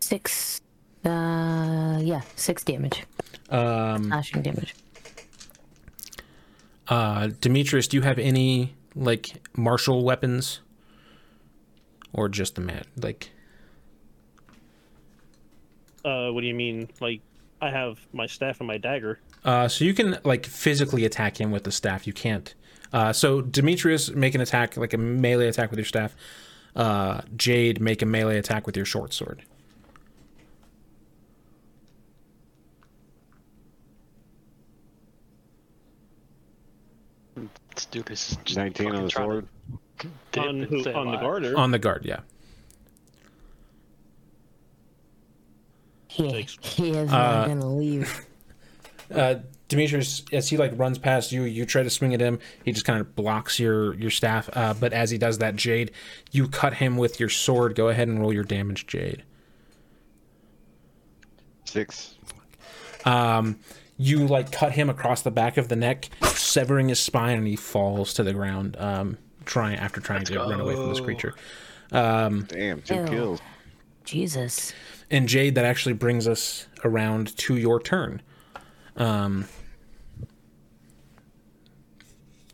Six. 0.00 0.60
Uh, 1.04 1.98
yeah, 2.02 2.22
six 2.36 2.64
damage. 2.64 3.04
Um, 3.50 4.04
Slashing 4.04 4.42
damage. 4.42 4.74
uh, 6.88 7.28
Demetrius, 7.40 7.88
do 7.88 7.96
you 7.98 8.02
have 8.02 8.18
any 8.18 8.74
like 8.94 9.42
martial 9.56 10.02
weapons, 10.04 10.60
or 12.12 12.28
just 12.28 12.54
the 12.54 12.60
mat? 12.62 12.86
Like, 12.96 13.30
Uh, 16.04 16.30
what 16.30 16.40
do 16.42 16.46
you 16.46 16.54
mean? 16.54 16.88
Like, 17.00 17.20
I 17.62 17.70
have 17.70 17.98
my 18.12 18.26
staff 18.26 18.60
and 18.60 18.66
my 18.66 18.76
dagger. 18.78 19.18
Uh, 19.44 19.68
so 19.68 19.84
you 19.84 19.94
can 19.94 20.18
like 20.24 20.44
physically 20.46 21.04
attack 21.04 21.40
him 21.40 21.50
with 21.50 21.64
the 21.64 21.72
staff. 21.72 22.06
You 22.06 22.12
can't. 22.12 22.54
Uh, 22.94 23.12
so 23.12 23.40
Demetrius, 23.42 24.10
make 24.10 24.36
an 24.36 24.40
attack 24.40 24.76
like 24.76 24.94
a 24.94 24.96
melee 24.98 25.48
attack 25.48 25.70
with 25.70 25.78
your 25.80 25.84
staff. 25.84 26.14
Uh, 26.76 27.22
Jade, 27.36 27.80
make 27.80 28.02
a 28.02 28.06
melee 28.06 28.38
attack 28.38 28.66
with 28.66 28.76
your 28.76 28.86
short 28.86 29.12
sword. 29.12 29.42
This 37.74 37.86
dude 37.86 38.10
is 38.10 38.36
just 38.44 38.56
19 38.56 38.94
on 38.94 39.04
the 39.04 39.08
trying 39.10 39.28
to 39.28 39.48
sword. 40.32 40.46
on 40.46 40.62
who? 40.62 40.76
On 40.78 40.82
the 40.82 40.98
alive. 41.12 41.20
garter. 41.20 41.58
On 41.58 41.70
the 41.72 41.78
guard, 41.78 42.04
yeah. 42.04 42.20
He, 46.08 46.46
he 46.60 46.90
is 46.90 47.10
Uh, 47.12 47.16
not 47.16 47.48
gonna 47.48 47.74
leave. 47.74 48.20
Uh, 49.14 49.34
Demetrius, 49.68 50.22
as 50.32 50.48
he 50.48 50.56
like 50.56 50.72
runs 50.76 50.98
past 50.98 51.32
you, 51.32 51.44
you 51.44 51.64
try 51.64 51.82
to 51.82 51.90
swing 51.90 52.12
at 52.14 52.20
him. 52.20 52.38
He 52.64 52.72
just 52.72 52.84
kind 52.84 53.00
of 53.00 53.16
blocks 53.16 53.58
your 53.58 53.94
your 53.94 54.10
staff. 54.10 54.48
Uh, 54.52 54.74
but 54.74 54.92
as 54.92 55.10
he 55.10 55.18
does 55.18 55.38
that, 55.38 55.56
Jade, 55.56 55.90
you 56.32 56.48
cut 56.48 56.74
him 56.74 56.96
with 56.96 57.18
your 57.18 57.30
sword. 57.30 57.74
Go 57.74 57.88
ahead 57.88 58.08
and 58.08 58.20
roll 58.20 58.32
your 58.32 58.44
damage, 58.44 58.86
Jade. 58.86 59.22
Six. 61.64 62.14
Um, 63.04 63.58
you 63.96 64.26
like 64.26 64.52
cut 64.52 64.72
him 64.72 64.90
across 64.90 65.22
the 65.22 65.30
back 65.30 65.56
of 65.56 65.68
the 65.68 65.76
neck, 65.76 66.10
severing 66.22 66.88
his 66.88 67.00
spine, 67.00 67.38
and 67.38 67.46
he 67.46 67.56
falls 67.56 68.12
to 68.14 68.22
the 68.22 68.32
ground. 68.32 68.76
Um, 68.78 69.18
trying 69.44 69.78
after 69.78 70.00
trying 70.00 70.24
to 70.24 70.38
run 70.38 70.60
away 70.60 70.74
from 70.74 70.88
this 70.88 71.00
go. 71.00 71.04
creature. 71.04 71.34
Damn, 71.90 72.46
two 72.82 72.94
Ew. 72.94 73.04
kills. 73.06 73.40
Jesus. 74.04 74.72
And 75.10 75.28
Jade, 75.28 75.54
that 75.54 75.64
actually 75.64 75.94
brings 75.94 76.26
us 76.28 76.66
around 76.84 77.36
to 77.38 77.56
your 77.56 77.80
turn. 77.80 78.20
Um, 78.96 79.46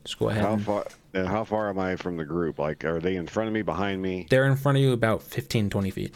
let's 0.00 0.14
go 0.14 0.28
ahead. 0.28 0.42
How 0.44 0.52
and- 0.54 0.62
far? 0.64 0.86
And 1.12 1.26
how 1.26 1.42
far 1.42 1.68
am 1.68 1.78
I 1.80 1.96
from 1.96 2.16
the 2.16 2.24
group? 2.24 2.60
Like, 2.60 2.84
are 2.84 3.00
they 3.00 3.16
in 3.16 3.26
front 3.26 3.48
of 3.48 3.52
me, 3.52 3.62
behind 3.62 4.00
me? 4.00 4.28
They're 4.30 4.46
in 4.46 4.54
front 4.54 4.78
of 4.78 4.82
you 4.84 4.92
about 4.92 5.22
15, 5.24 5.68
20 5.68 5.90
feet. 5.90 6.14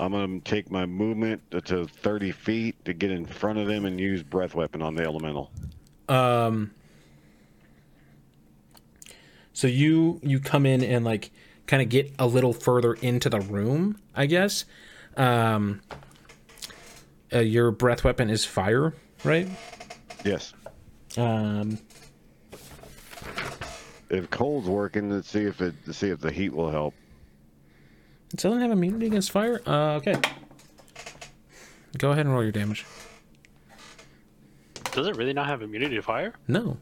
I'm 0.00 0.10
gonna 0.10 0.40
take 0.40 0.72
my 0.72 0.86
movement 0.86 1.40
to- 1.52 1.60
to 1.60 1.86
30 1.86 2.32
feet 2.32 2.84
to 2.84 2.92
get 2.92 3.12
in 3.12 3.26
front 3.26 3.60
of 3.60 3.68
them 3.68 3.84
and 3.84 4.00
use 4.00 4.24
breath 4.24 4.56
weapon 4.56 4.82
on 4.82 4.96
the 4.96 5.04
elemental. 5.04 5.52
Um, 6.08 6.72
so 9.52 9.68
you 9.68 10.18
you 10.24 10.40
come 10.40 10.66
in 10.66 10.82
and 10.82 11.04
like 11.04 11.30
kind 11.68 11.82
of 11.82 11.88
get 11.88 12.12
a 12.18 12.26
little 12.26 12.52
further 12.52 12.94
into 12.94 13.28
the 13.28 13.40
room, 13.40 13.98
I 14.16 14.26
guess. 14.26 14.64
Um, 15.16 15.80
uh, 17.32 17.38
your 17.38 17.70
breath 17.70 18.04
weapon 18.04 18.30
is 18.30 18.44
fire, 18.44 18.94
right? 19.24 19.48
Yes. 20.24 20.52
Um, 21.16 21.78
If 24.10 24.28
cold's 24.30 24.68
working, 24.68 25.10
let's 25.10 25.28
see 25.28 25.42
if 25.44 25.60
it 25.60 25.74
to 25.84 25.92
see 25.92 26.08
if 26.08 26.20
the 26.20 26.30
heat 26.32 26.52
will 26.52 26.70
help. 26.70 26.94
it 28.32 28.40
doesn't 28.40 28.60
have 28.60 28.70
immunity 28.72 29.06
against 29.06 29.30
fire. 29.30 29.60
Uh, 29.66 29.94
okay. 29.96 30.16
Go 31.98 32.10
ahead 32.12 32.26
and 32.26 32.32
roll 32.34 32.42
your 32.42 32.52
damage. 32.52 32.84
Does 34.92 35.06
it 35.06 35.16
really 35.16 35.32
not 35.32 35.46
have 35.46 35.62
immunity 35.62 35.96
to 35.96 36.02
fire? 36.02 36.34
No. 36.48 36.76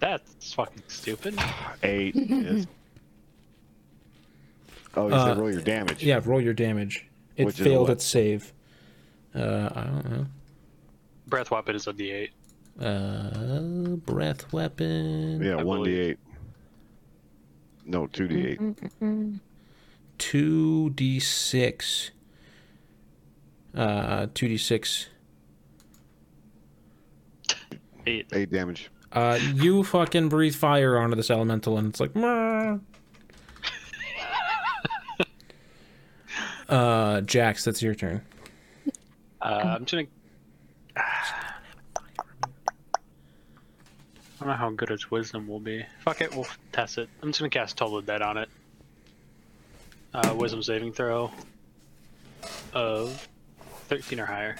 That's 0.00 0.52
fucking 0.54 0.82
stupid. 0.88 1.38
Eight. 1.82 2.14
yes. 2.16 2.66
Oh, 4.96 5.08
you 5.08 5.14
Uh, 5.14 5.26
said 5.26 5.38
roll 5.38 5.50
your 5.52 5.60
damage. 5.62 6.02
Yeah, 6.02 6.20
roll 6.24 6.40
your 6.40 6.54
damage. 6.54 7.06
It 7.36 7.44
Which 7.46 7.56
failed 7.56 7.88
what? 7.88 7.94
its 7.98 8.04
save. 8.06 8.52
Uh, 9.34 9.68
I 9.74 9.82
don't 9.84 10.10
know. 10.10 10.26
Breath 11.26 11.50
weapon 11.50 11.74
is 11.76 11.86
a 11.86 11.92
D8. 11.92 12.30
Uh, 12.80 13.96
breath 13.96 14.52
weapon. 14.52 15.40
Yeah, 15.42 15.56
I 15.56 15.62
one 15.62 15.82
d 15.82 15.84
believe. 15.90 16.10
eight. 16.10 16.18
No, 17.86 18.06
two 18.06 18.28
d 18.28 18.46
eight. 18.46 18.60
two 20.18 20.90
d 20.90 21.20
six. 21.20 22.10
Uh, 23.74 24.26
two 24.34 24.48
d 24.48 24.56
six. 24.56 25.08
Eight. 28.06 28.26
Eight 28.32 28.50
damage. 28.50 28.90
Uh, 29.12 29.38
you 29.54 29.82
fucking 29.84 30.28
breathe 30.28 30.54
fire 30.54 30.98
onto 30.98 31.16
this 31.16 31.30
elemental, 31.30 31.78
and 31.78 31.88
it's 31.88 32.00
like. 32.00 32.14
"Meh." 32.14 32.78
Uh, 36.66 37.20
Jax, 37.20 37.62
that's 37.64 37.82
your 37.82 37.94
turn. 37.94 38.22
Uh, 39.44 39.76
I'm 39.76 39.84
just 39.84 39.92
gonna. 39.92 40.06
I 44.40 44.46
don't 44.46 44.48
know 44.48 44.54
how 44.54 44.70
good 44.70 44.90
its 44.90 45.10
wisdom 45.10 45.46
will 45.46 45.60
be. 45.60 45.84
Fuck 46.00 46.22
it, 46.22 46.34
we'll 46.34 46.46
test 46.72 46.98
it. 46.98 47.08
I'm 47.22 47.28
just 47.28 47.40
gonna 47.40 47.50
cast 47.50 47.76
Toll 47.76 48.00
Dead 48.00 48.22
on 48.22 48.38
it. 48.38 48.48
Uh, 50.14 50.34
wisdom 50.36 50.62
saving 50.62 50.92
throw 50.92 51.30
of 52.72 53.28
13 53.88 54.18
or 54.20 54.26
higher. 54.26 54.56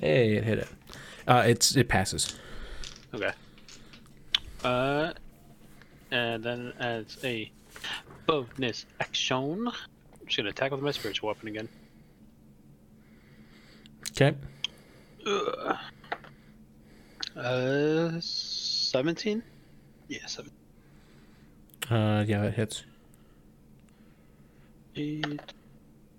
Hey, 0.00 0.34
it 0.34 0.44
hit 0.44 0.58
it. 0.58 0.68
Uh, 1.26 1.44
it's 1.46 1.74
it 1.74 1.88
passes. 1.88 2.36
Okay. 3.14 3.32
Uh, 4.62 5.12
and 6.10 6.42
then 6.42 6.72
as 6.78 7.18
a 7.24 7.50
bonus 8.26 8.86
action, 9.00 9.68
I'm 9.68 10.26
just 10.26 10.36
gonna 10.36 10.50
attack 10.50 10.70
with 10.70 10.82
my 10.82 10.90
spiritual 10.90 11.28
weapon 11.28 11.48
again. 11.48 11.68
Okay. 14.20 14.34
Uh, 17.36 18.10
17? 18.20 19.42
Yeah, 20.08 20.18
17. 20.26 20.52
Uh, 21.88 22.24
yeah, 22.26 22.42
that 22.42 22.54
hits. 22.54 22.82
Eight, 24.96 25.40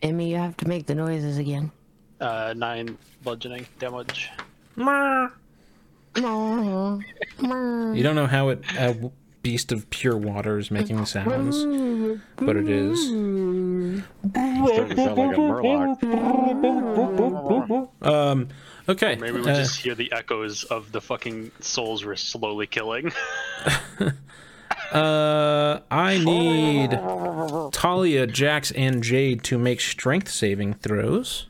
Emmy, 0.01 0.31
you 0.31 0.37
have 0.37 0.55
to 0.57 0.67
make 0.69 0.85
the 0.85 0.95
noises 0.95 1.37
again. 1.37 1.71
uh, 2.21 2.53
9 2.55 2.97
bludgeoning 3.23 3.67
damage. 3.79 4.29
You 4.77 4.85
don't 6.15 8.15
know 8.15 8.27
how 8.27 8.49
it 8.49 8.63
a 8.77 8.93
beast 9.41 9.71
of 9.71 9.89
pure 9.89 10.17
water 10.17 10.57
is 10.57 10.69
making 10.71 11.05
sounds, 11.05 11.57
but 12.35 12.55
it 12.55 12.69
is. 12.69 13.05
Starting 13.07 14.03
to 14.89 14.95
sound 14.95 15.17
like 15.17 15.37
a 15.37 15.39
murloc. 15.39 16.01
Um. 18.01 18.47
Okay. 18.87 19.15
Maybe 19.15 19.39
we 19.39 19.49
uh, 19.49 19.55
just 19.55 19.79
hear 19.79 19.93
the 19.93 20.11
echoes 20.11 20.63
of 20.63 20.91
the 20.91 20.99
fucking 20.99 21.51
souls 21.59 22.03
we're 22.03 22.15
slowly 22.15 22.67
killing. 22.67 23.11
Uh, 24.91 25.81
I 25.91 26.17
need 26.17 26.91
Talia, 27.71 28.25
Jax, 28.25 28.71
and 28.71 29.03
Jade 29.03 29.43
to 29.43 29.59
make 29.59 29.81
strength 29.81 30.31
saving 30.31 30.73
throws. 30.75 31.45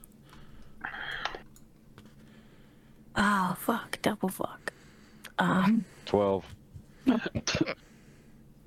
Oh 3.15 3.55
fuck, 3.57 3.99
double 4.01 4.27
fuck. 4.27 4.73
Um, 5.37 5.85
12. 6.05 6.43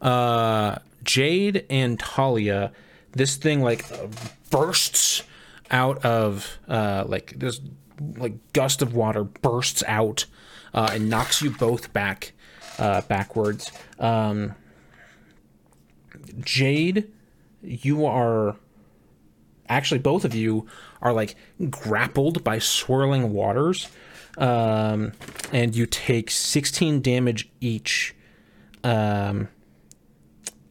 uh, 0.00 0.78
Jade 1.04 1.66
and 1.70 1.98
Talia, 2.00 2.72
this 3.12 3.36
thing 3.36 3.62
like 3.62 3.90
uh, 3.92 4.08
bursts 4.50 5.22
out 5.70 6.04
of 6.04 6.58
uh, 6.68 7.04
like 7.06 7.34
this 7.38 7.60
like 8.16 8.34
gust 8.52 8.82
of 8.82 8.94
water 8.94 9.24
bursts 9.24 9.82
out 9.86 10.26
uh, 10.74 10.90
and 10.92 11.08
knocks 11.08 11.40
you 11.40 11.50
both 11.50 11.92
back 11.92 12.32
uh, 12.78 13.00
backwards. 13.02 13.72
Um, 13.98 14.54
Jade, 16.40 17.10
you 17.62 18.04
are 18.04 18.56
actually 19.68 19.98
both 19.98 20.24
of 20.24 20.34
you 20.34 20.66
are 21.00 21.12
like 21.12 21.34
grappled 21.70 22.44
by 22.44 22.58
swirling 22.58 23.32
waters 23.32 23.88
um, 24.38 25.12
and 25.52 25.74
you 25.74 25.86
take 25.86 26.30
16 26.30 27.00
damage 27.00 27.50
each 27.60 28.14
um, 28.82 29.48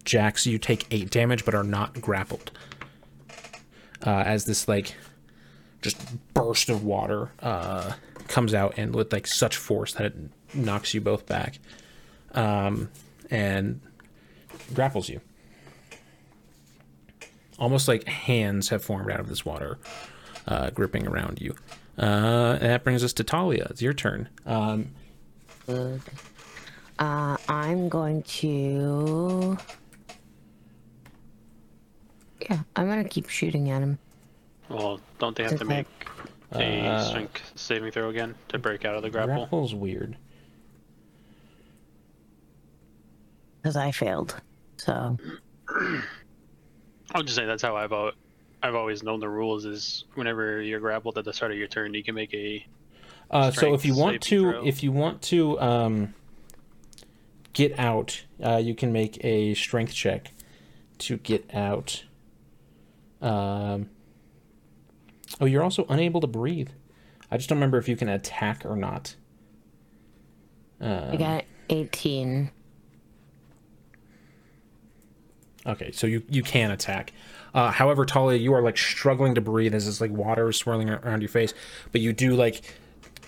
jax 0.06 0.46
you 0.46 0.60
take 0.60 0.86
8 0.92 1.10
damage 1.10 1.46
but 1.46 1.56
are 1.56 1.64
not 1.64 2.02
grappled 2.02 2.52
uh, 4.06 4.24
as 4.26 4.46
this 4.46 4.68
like 4.68 4.96
just 5.82 5.98
burst 6.34 6.70
of 6.70 6.84
water 6.84 7.32
uh, 7.42 7.94
comes 8.34 8.54
out 8.54 8.74
and 8.78 8.96
with 8.96 9.14
like 9.14 9.28
such 9.28 9.56
force 9.56 9.94
that 9.94 10.08
it 10.08 10.16
knocks 10.54 10.94
you 10.94 11.00
both 11.02 11.26
back 11.28 11.60
um, 12.34 12.90
and 13.30 13.80
grapples 14.74 15.08
you 15.08 15.22
almost 17.60 17.88
like 17.88 18.04
hands 18.08 18.70
have 18.70 18.84
formed 18.84 19.12
out 19.12 19.20
of 19.20 19.30
this 19.30 19.46
water, 19.46 19.78
uh, 20.48 20.70
gripping 20.72 21.08
around 21.08 21.40
you. 21.40 21.56
Uh, 21.98 22.58
and 22.60 22.70
that 22.72 22.84
brings 22.84 23.04
us 23.04 23.14
to 23.14 23.24
Talia. 23.24 23.68
It's 23.70 23.82
your 23.82 23.94
turn. 23.94 24.28
Um, 24.46 24.90
Uh, 27.00 27.38
I'm 27.48 27.88
going 27.90 28.24
to. 28.24 29.58
Yeah, 32.50 32.60
I'm 32.76 32.88
gonna 32.88 33.04
keep 33.08 33.30
shooting 33.30 33.70
at 33.70 33.82
him. 33.82 33.98
Well, 34.70 35.00
don't 35.20 35.36
they 35.36 35.44
have 35.44 35.58
to 35.60 35.66
make 35.66 35.88
a 36.56 36.86
Uh, 36.88 37.04
strength 37.04 37.52
saving 37.56 37.92
throw 37.92 38.10
again 38.10 38.36
to 38.50 38.60
break 38.60 38.86
out 38.86 38.96
of 38.96 39.02
the 39.04 39.10
grapple? 39.10 39.36
grapple's 39.36 39.74
weird. 39.76 40.16
Because 43.62 43.76
I 43.78 43.92
failed. 43.92 44.36
So, 44.78 45.18
I'll 47.14 47.24
just 47.24 47.36
say 47.36 47.46
that's 47.46 47.62
how 47.62 47.76
I've 47.76 47.92
al- 47.94 48.12
I've 48.62 48.76
always 48.76 49.04
known 49.04 49.20
the 49.20 49.30
rules 49.30 49.66
is 49.66 50.06
whenever 50.16 50.62
you're 50.62 50.80
grappled 50.80 51.18
at 51.18 51.26
the 51.26 51.34
start 51.34 51.52
of 51.52 51.58
your 51.58 51.68
turn, 51.68 51.94
you 51.94 52.04
can 52.04 52.16
make 52.16 52.34
a 52.34 52.66
Uh, 53.32 53.52
so 53.52 53.74
if 53.74 53.86
you 53.86 53.96
want 53.96 54.22
to, 54.24 54.52
throw. 54.52 54.66
if 54.66 54.84
you 54.84 54.92
want 54.92 55.22
to 55.24 55.60
um, 55.60 56.14
get 57.54 57.78
out, 57.80 58.24
uh, 58.44 58.58
you 58.58 58.76
can 58.76 58.92
make 58.92 59.24
a 59.24 59.54
strength 59.54 59.94
check 59.94 60.32
to 61.00 61.18
get 61.18 61.54
out. 61.54 62.04
Um, 63.22 63.90
oh, 65.42 65.46
you're 65.46 65.64
also 65.64 65.86
unable 65.90 66.22
to 66.22 66.28
breathe. 66.28 66.70
I 67.32 67.38
just 67.38 67.50
don't 67.50 67.58
remember 67.58 67.78
if 67.78 67.88
you 67.90 67.96
can 67.96 68.10
attack 68.10 68.66
or 68.66 68.76
not. 68.76 69.16
I 70.82 71.16
got 71.16 71.46
18. 71.70 72.52
Okay, 75.66 75.92
so 75.92 76.08
you 76.08 76.24
you 76.30 76.44
can 76.44 76.72
attack. 76.72 77.14
Uh, 77.54 77.72
however, 77.72 78.06
Talia, 78.06 78.38
you 78.38 78.54
are 78.54 78.62
like 78.62 78.78
struggling 78.78 79.36
to 79.36 79.42
breathe 79.42 79.74
as 79.74 79.86
this 79.86 80.02
like 80.02 80.12
water 80.12 80.50
is 80.50 80.58
swirling 80.58 80.90
around 80.90 81.22
your 81.22 81.30
face, 81.30 81.54
but 81.92 82.02
you 82.02 82.12
do 82.12 82.36
like 82.36 82.62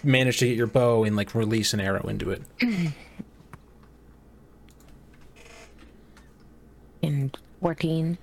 manage 0.03 0.39
to 0.39 0.47
get 0.47 0.57
your 0.57 0.67
bow 0.67 1.03
and 1.05 1.15
like 1.15 1.33
release 1.33 1.73
an 1.73 1.79
arrow 1.79 2.07
into 2.07 2.31
it. 2.31 2.41
And 7.05 7.37
14. 7.61 8.17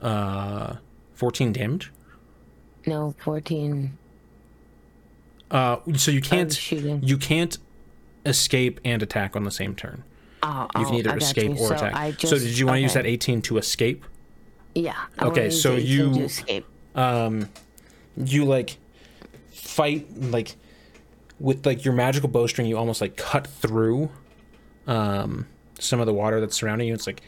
Uh, 0.00 0.76
fourteen 1.12 1.52
damage. 1.52 1.90
No, 2.86 3.14
14. 3.18 3.96
Uh, 5.50 5.76
so 5.96 6.10
you 6.10 6.22
can't 6.22 6.72
you 6.72 7.18
can't 7.18 7.58
escape 8.24 8.80
and 8.84 9.02
attack 9.02 9.36
on 9.36 9.44
the 9.44 9.50
same 9.50 9.74
turn. 9.74 10.02
Oh, 10.42 10.66
You 10.78 10.86
can 10.86 10.94
oh, 10.94 10.98
either 10.98 11.16
escape 11.18 11.52
or 11.52 11.68
so 11.68 11.74
attack. 11.74 11.94
I 11.94 12.12
so 12.12 12.38
did 12.38 12.58
you 12.58 12.66
want 12.66 12.78
to 12.78 12.80
use 12.80 12.94
that 12.94 13.04
eighteen 13.06 13.42
to 13.42 13.58
escape? 13.58 14.04
Yeah. 14.74 14.96
I 15.18 15.26
Okay, 15.26 15.50
so 15.50 15.76
you- 15.76 16.28
um 16.94 17.48
you 18.16 18.44
like 18.44 18.76
fight 19.50 20.06
like 20.16 20.56
with 21.38 21.64
like 21.64 21.84
your 21.84 21.94
magical 21.94 22.28
bowstring 22.28 22.66
you 22.66 22.76
almost 22.76 23.00
like 23.00 23.16
cut 23.16 23.46
through 23.46 24.10
um 24.86 25.46
some 25.78 26.00
of 26.00 26.06
the 26.06 26.12
water 26.12 26.38
that's 26.40 26.54
surrounding 26.56 26.88
you 26.88 26.92
it's 26.94 27.06
like 27.06 27.22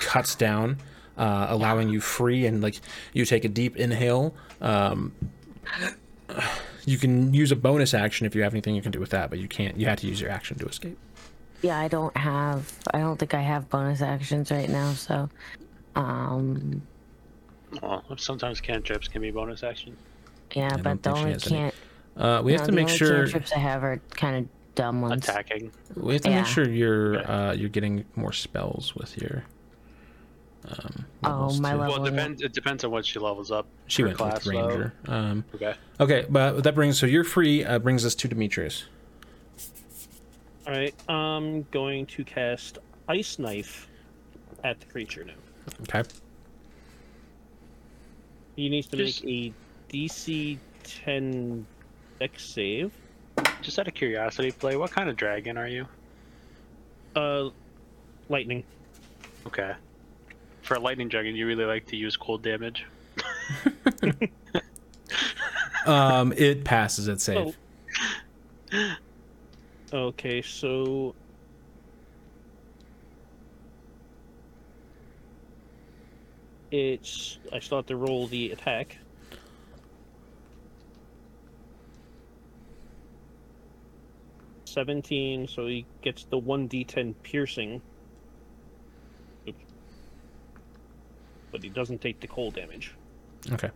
cuts 0.00 0.34
down 0.34 0.76
uh 1.16 1.46
allowing 1.48 1.88
you 1.88 2.00
free 2.02 2.44
and 2.44 2.62
like 2.62 2.78
you 3.14 3.24
take 3.24 3.46
a 3.46 3.48
deep 3.48 3.76
inhale 3.76 4.34
um 4.60 5.12
you 6.86 6.98
can 6.98 7.32
use 7.34 7.52
a 7.52 7.56
bonus 7.56 7.94
action 7.94 8.26
if 8.26 8.34
you 8.34 8.42
have 8.42 8.52
anything 8.54 8.74
you 8.74 8.82
can 8.82 8.92
do 8.92 9.00
with 9.00 9.10
that 9.10 9.30
but 9.30 9.38
you 9.38 9.48
can't 9.48 9.76
you 9.78 9.86
have 9.86 9.98
to 10.00 10.06
use 10.06 10.20
your 10.20 10.30
action 10.30 10.58
to 10.58 10.66
escape 10.66 10.98
Yeah, 11.62 11.78
I 11.78 11.88
don't 11.88 12.16
have. 12.16 12.72
I 12.94 12.98
don't 13.00 13.18
think 13.18 13.34
I 13.34 13.40
have 13.42 13.68
bonus 13.68 14.00
actions 14.00 14.50
right 14.52 14.68
now. 14.68 14.92
So, 14.92 15.28
um, 15.96 16.82
well, 17.82 18.04
sometimes 18.16 18.60
cantrips 18.60 19.08
can 19.08 19.22
be 19.22 19.30
bonus 19.32 19.62
action. 19.64 19.96
yeah, 20.54 20.68
don't 20.70 20.82
but 20.84 21.02
the 21.02 21.10
only 21.14 21.34
can't. 21.36 21.74
uh 22.16 22.40
we 22.44 22.52
have 22.52 22.60
no, 22.62 22.66
to 22.66 22.70
the 22.70 22.76
make 22.76 22.86
only 22.86 22.96
sure 22.96 23.22
cantrips 23.24 23.52
I 23.52 23.58
have 23.58 23.82
are 23.82 24.00
kind 24.10 24.36
of 24.44 24.48
dumb 24.76 25.00
ones. 25.02 25.28
Attacking. 25.28 25.72
we 25.96 26.12
have 26.14 26.22
to 26.22 26.30
Yeah. 26.30 26.36
make 26.42 26.46
sure 26.46 26.68
you're 26.68 27.28
uh 27.30 27.52
you're 27.54 27.68
getting 27.68 28.04
more 28.14 28.32
spells 28.32 28.94
with 28.94 29.16
your 29.20 29.42
um 30.70 31.04
Oh, 31.24 31.58
my 31.60 31.72
too. 31.72 31.78
level. 31.78 31.94
Well, 31.96 32.06
it 32.06 32.10
depends. 32.10 32.42
It 32.42 32.52
depends 32.52 32.84
on 32.84 32.90
what 32.90 33.04
she 33.04 33.18
levels 33.18 33.50
up. 33.50 33.66
She 33.86 34.02
her 34.02 34.08
went 34.08 34.18
class, 34.18 34.44
with 34.46 34.54
though. 34.54 34.68
ranger. 34.68 34.94
Um, 35.08 35.44
Okay. 35.54 35.74
okay, 36.00 36.26
but 36.28 36.62
that 36.64 36.74
brings 36.74 36.98
so 36.98 37.06
you're 37.06 37.24
free. 37.24 37.64
Uh, 37.64 37.78
brings 37.78 38.04
us 38.06 38.14
to 38.16 38.28
Demetrius. 38.28 38.84
All 40.66 40.72
right, 40.74 40.94
I'm 41.08 41.62
going 41.70 42.06
to 42.06 42.24
cast 42.24 42.78
Ice 43.08 43.38
Knife 43.38 43.88
at 44.64 44.78
the 44.80 44.86
creature 44.86 45.24
now. 45.24 45.32
Okay. 45.82 46.02
He 48.56 48.68
needs 48.68 48.86
to 48.88 48.96
Just- 48.96 49.24
make 49.24 49.52
a 49.90 49.92
DC 49.92 50.58
10 50.84 51.66
dex 52.20 52.44
save. 52.44 52.92
Just 53.62 53.78
out 53.78 53.88
of 53.88 53.94
curiosity, 53.94 54.50
play. 54.52 54.76
What 54.76 54.90
kind 54.90 55.08
of 55.08 55.16
dragon 55.16 55.56
are 55.56 55.68
you? 55.68 55.86
Uh, 57.16 57.50
lightning. 58.28 58.64
Okay. 59.46 59.72
For 60.62 60.74
a 60.74 60.80
lightning 60.80 61.08
dragon, 61.08 61.34
you 61.34 61.46
really 61.46 61.64
like 61.64 61.86
to 61.86 61.96
use 61.96 62.16
cold 62.16 62.42
damage. 62.42 62.84
Um, 65.88 66.34
it 66.36 66.64
passes 66.64 67.08
its 67.08 67.24
save. 67.24 67.56
Oh. 68.72 68.94
Okay, 69.90 70.42
so 70.42 71.14
it's 76.70 77.38
I 77.50 77.58
still 77.60 77.78
have 77.78 77.86
to 77.86 77.96
roll 77.96 78.26
the 78.26 78.50
attack. 78.50 78.98
Seventeen, 84.66 85.48
so 85.48 85.66
he 85.66 85.86
gets 86.02 86.24
the 86.24 86.36
one 86.36 86.68
d10 86.68 87.14
piercing. 87.22 87.80
Oops. 89.48 89.64
But 91.50 91.62
he 91.62 91.68
doesn't 91.68 92.00
take 92.00 92.20
the 92.20 92.26
cold 92.26 92.54
damage. 92.54 92.94
Okay. 93.52 93.70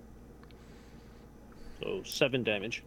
So 1.80 2.02
seven 2.04 2.42
damage. 2.42 2.82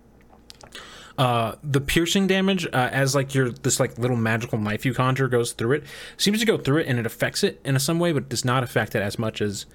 Uh, 1.18 1.56
the 1.64 1.80
piercing 1.80 2.28
damage, 2.28 2.66
uh, 2.68 2.90
as 2.92 3.16
like 3.16 3.34
your 3.34 3.50
this 3.50 3.80
like 3.80 3.98
little 3.98 4.18
magical 4.18 4.58
knife 4.58 4.86
you 4.86 4.94
conjure 4.94 5.28
goes 5.28 5.54
through 5.54 5.74
it, 5.74 5.84
seems 6.18 6.40
to 6.40 6.46
go 6.46 6.58
through 6.58 6.80
it 6.80 6.88
and 6.88 7.00
it 7.00 7.06
affects 7.06 7.44
it 7.44 7.62
in 7.64 7.78
some 7.80 8.00
way, 8.00 8.12
but 8.12 8.28
does 8.28 8.44
not 8.44 8.64
affect 8.64 8.96
it 8.96 9.02
as 9.02 9.18
much 9.18 9.42
as 9.42 9.66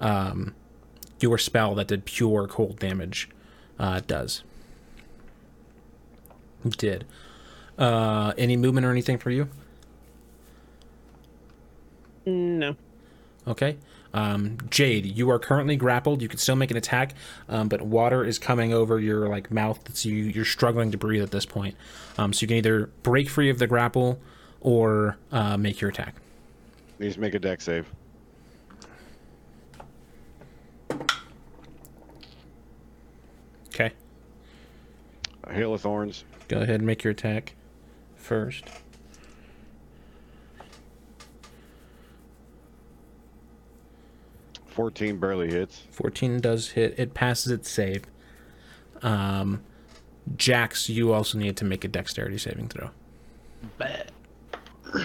um, 0.00 0.54
your 1.20 1.38
spell 1.38 1.74
that 1.76 1.86
did 1.86 2.04
pure 2.04 2.48
cold 2.48 2.78
damage 2.78 3.28
uh, 3.78 4.00
does. 4.06 4.42
It 6.64 6.76
did. 6.76 7.06
Uh, 7.78 8.34
any 8.36 8.56
movement 8.56 8.84
or 8.84 8.90
anything 8.90 9.16
for 9.16 9.30
you? 9.30 9.48
No. 12.26 12.76
Okay. 13.46 13.76
Um, 14.12 14.58
Jade, 14.70 15.06
you 15.06 15.30
are 15.30 15.38
currently 15.38 15.76
grappled. 15.76 16.22
You 16.22 16.28
can 16.28 16.38
still 16.38 16.56
make 16.56 16.70
an 16.70 16.76
attack, 16.76 17.14
um, 17.48 17.68
but 17.68 17.82
water 17.82 18.24
is 18.24 18.38
coming 18.38 18.72
over 18.72 18.98
your 18.98 19.28
like 19.28 19.50
mouth. 19.50 19.96
So 19.96 20.08
you 20.08 20.24
you're 20.24 20.44
struggling 20.44 20.90
to 20.92 20.98
breathe 20.98 21.22
at 21.22 21.30
this 21.30 21.46
point. 21.46 21.76
Um, 22.18 22.32
so 22.32 22.42
you 22.42 22.48
can 22.48 22.56
either 22.56 22.86
break 23.02 23.28
free 23.28 23.50
of 23.50 23.58
the 23.58 23.66
grapple 23.66 24.18
or 24.60 25.16
uh, 25.32 25.56
make 25.56 25.80
your 25.80 25.90
attack. 25.90 26.14
Needs 26.98 27.14
to 27.14 27.20
make 27.20 27.34
a 27.34 27.38
deck 27.38 27.60
save. 27.60 27.86
Okay. 33.68 33.92
A 35.44 35.52
hail 35.54 35.72
of 35.72 35.80
thorns. 35.80 36.24
Go 36.48 36.58
ahead 36.58 36.76
and 36.76 36.86
make 36.86 37.04
your 37.04 37.12
attack 37.12 37.54
first. 38.16 38.64
Fourteen 44.80 45.18
barely 45.18 45.50
hits. 45.50 45.82
14 45.90 46.40
does 46.40 46.70
hit. 46.70 46.94
It 46.98 47.12
passes 47.12 47.52
its 47.52 47.70
save. 47.70 48.04
Um, 49.02 49.60
Jax, 50.38 50.88
you 50.88 51.12
also 51.12 51.36
need 51.36 51.58
to 51.58 51.66
make 51.66 51.84
a 51.84 51.88
dexterity 51.88 52.38
saving 52.38 52.68
throw. 52.68 52.88
Bet. 53.76 54.10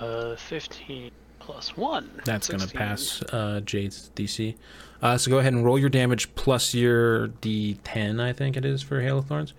Uh, 0.00 0.34
15 0.34 1.12
plus 1.38 1.76
1. 1.76 2.22
That's 2.24 2.48
going 2.48 2.58
to 2.58 2.66
pass 2.76 3.22
uh, 3.32 3.60
Jade's 3.64 4.10
DC. 4.16 4.56
Uh, 5.00 5.16
so 5.16 5.30
go 5.30 5.38
ahead 5.38 5.52
and 5.52 5.64
roll 5.64 5.78
your 5.78 5.88
damage 5.88 6.34
plus 6.34 6.74
your 6.74 7.28
D10, 7.28 8.20
I 8.20 8.32
think 8.32 8.56
it 8.56 8.64
is, 8.64 8.82
for 8.82 9.00
Hail 9.00 9.18
of 9.18 9.26
Thorns. 9.26 9.54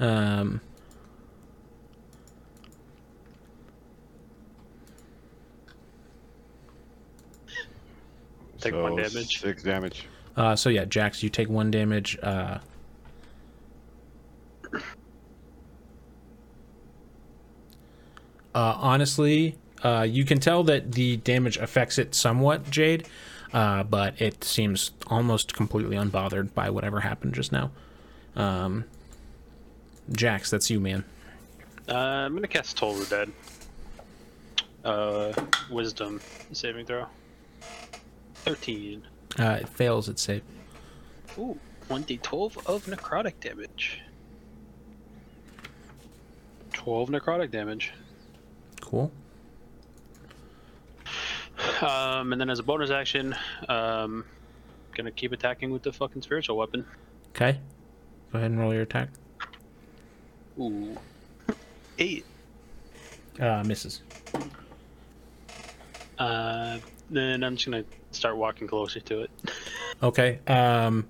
Um, 0.00 0.60
Take 8.60 8.74
so 8.74 8.82
one 8.82 8.96
damage. 8.96 9.40
Six 9.40 9.62
damage. 9.62 10.06
uh, 10.36 10.56
so 10.56 10.68
yeah, 10.68 10.84
Jax, 10.84 11.22
you 11.22 11.28
take 11.28 11.48
one 11.48 11.70
damage. 11.70 12.18
Uh, 12.22 12.58
uh, 14.72 14.78
honestly, 18.54 19.56
uh, 19.82 20.06
you 20.08 20.24
can 20.24 20.40
tell 20.40 20.64
that 20.64 20.92
the 20.92 21.16
damage 21.18 21.56
affects 21.56 21.98
it 21.98 22.14
somewhat, 22.14 22.68
Jade, 22.70 23.06
uh, 23.52 23.84
but 23.84 24.20
it 24.20 24.42
seems 24.44 24.90
almost 25.06 25.54
completely 25.54 25.96
unbothered 25.96 26.52
by 26.54 26.70
whatever 26.70 27.00
happened 27.00 27.34
just 27.34 27.52
now. 27.52 27.70
Um, 28.34 28.84
Jax, 30.12 30.50
that's 30.50 30.70
you, 30.70 30.80
man. 30.80 31.04
Uh, 31.88 31.94
I'm 31.94 32.32
going 32.32 32.42
to 32.42 32.48
cast 32.48 32.76
Toll 32.76 32.94
the 32.94 33.06
Dead. 33.06 33.32
Uh, 34.84 35.32
Wisdom 35.70 36.20
saving 36.52 36.86
throw. 36.86 37.06
13. 38.48 39.02
Uh, 39.38 39.58
it 39.60 39.68
fails 39.68 40.08
its 40.08 40.22
save. 40.22 40.42
Ooh, 41.38 41.58
1d12 41.88 42.66
of 42.66 42.86
necrotic 42.86 43.38
damage. 43.40 44.00
12 46.72 47.10
necrotic 47.10 47.50
damage. 47.50 47.92
Cool. 48.80 49.12
Um, 51.82 52.32
and 52.32 52.40
then 52.40 52.50
as 52.50 52.58
a 52.58 52.62
bonus 52.62 52.90
action, 52.90 53.34
um, 53.68 54.24
gonna 54.94 55.10
keep 55.10 55.32
attacking 55.32 55.70
with 55.70 55.82
the 55.82 55.92
fucking 55.92 56.22
spiritual 56.22 56.56
weapon. 56.56 56.84
Okay. 57.30 57.58
Go 58.32 58.38
ahead 58.38 58.50
and 58.50 58.58
roll 58.58 58.72
your 58.72 58.82
attack. 58.82 59.10
Ooh. 60.58 60.96
Eight. 61.98 62.24
Uh, 63.38 63.62
misses. 63.64 64.02
Uh, 66.18 66.78
then 67.10 67.42
I'm 67.42 67.56
just 67.56 67.66
gonna 67.70 67.84
start 68.10 68.36
walking 68.36 68.66
closer 68.66 69.00
to 69.00 69.22
it. 69.22 69.30
Okay. 70.00 70.38
Um, 70.46 71.08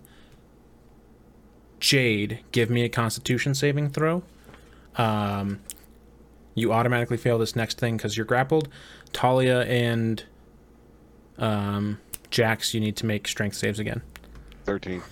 Jade, 1.78 2.39
give 2.52 2.70
me 2.70 2.85
a 2.85 2.89
Constitution 2.89 3.55
saving 3.55 3.91
throw. 3.91 4.23
Um, 4.97 5.60
you 6.55 6.73
automatically 6.73 7.18
fail 7.18 7.36
this 7.39 7.55
next 7.55 7.78
thing 7.78 7.99
because 7.99 8.17
you're 8.17 8.25
grappled. 8.25 8.70
Talia 9.12 9.60
and 9.65 10.25
um, 11.36 12.01
Jax, 12.31 12.73
you 12.73 12.81
need 12.81 12.97
to 12.97 13.05
make 13.05 13.28
strength 13.28 13.57
saves 13.57 13.78
again. 13.78 14.01
Thirteen. 14.65 15.02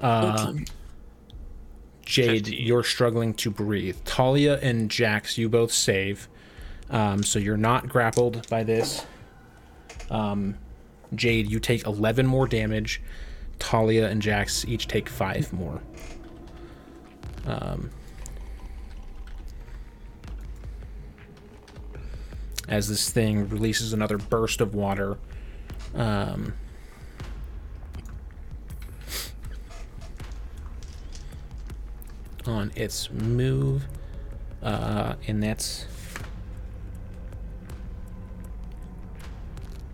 Uh, 0.00 0.46
18. 0.54 0.66
Jade, 2.04 2.46
15. 2.46 2.66
you're 2.66 2.84
struggling 2.84 3.34
to 3.34 3.50
breathe. 3.50 3.96
Talia 4.06 4.58
and 4.60 4.90
Jax, 4.90 5.36
you 5.36 5.48
both 5.48 5.72
save. 5.72 6.28
Um, 6.88 7.22
so 7.22 7.38
you're 7.38 7.56
not 7.56 7.88
grappled 7.88 8.48
by 8.48 8.62
this. 8.62 9.04
Um, 10.10 10.56
Jade, 11.14 11.50
you 11.50 11.60
take 11.60 11.86
11 11.86 12.26
more 12.26 12.46
damage. 12.46 13.00
Talia 13.58 14.08
and 14.08 14.20
Jax 14.20 14.64
each 14.66 14.86
take 14.86 15.08
5 15.08 15.52
more. 15.52 15.80
Um, 17.46 17.90
as 22.68 22.88
this 22.88 23.10
thing 23.10 23.48
releases 23.48 23.92
another 23.92 24.18
burst 24.18 24.60
of 24.60 24.74
water. 24.74 25.16
Um, 25.94 26.54
on 32.46 32.70
its 32.76 33.10
move, 33.10 33.86
uh, 34.62 35.14
and 35.26 35.42
that's 35.42 35.86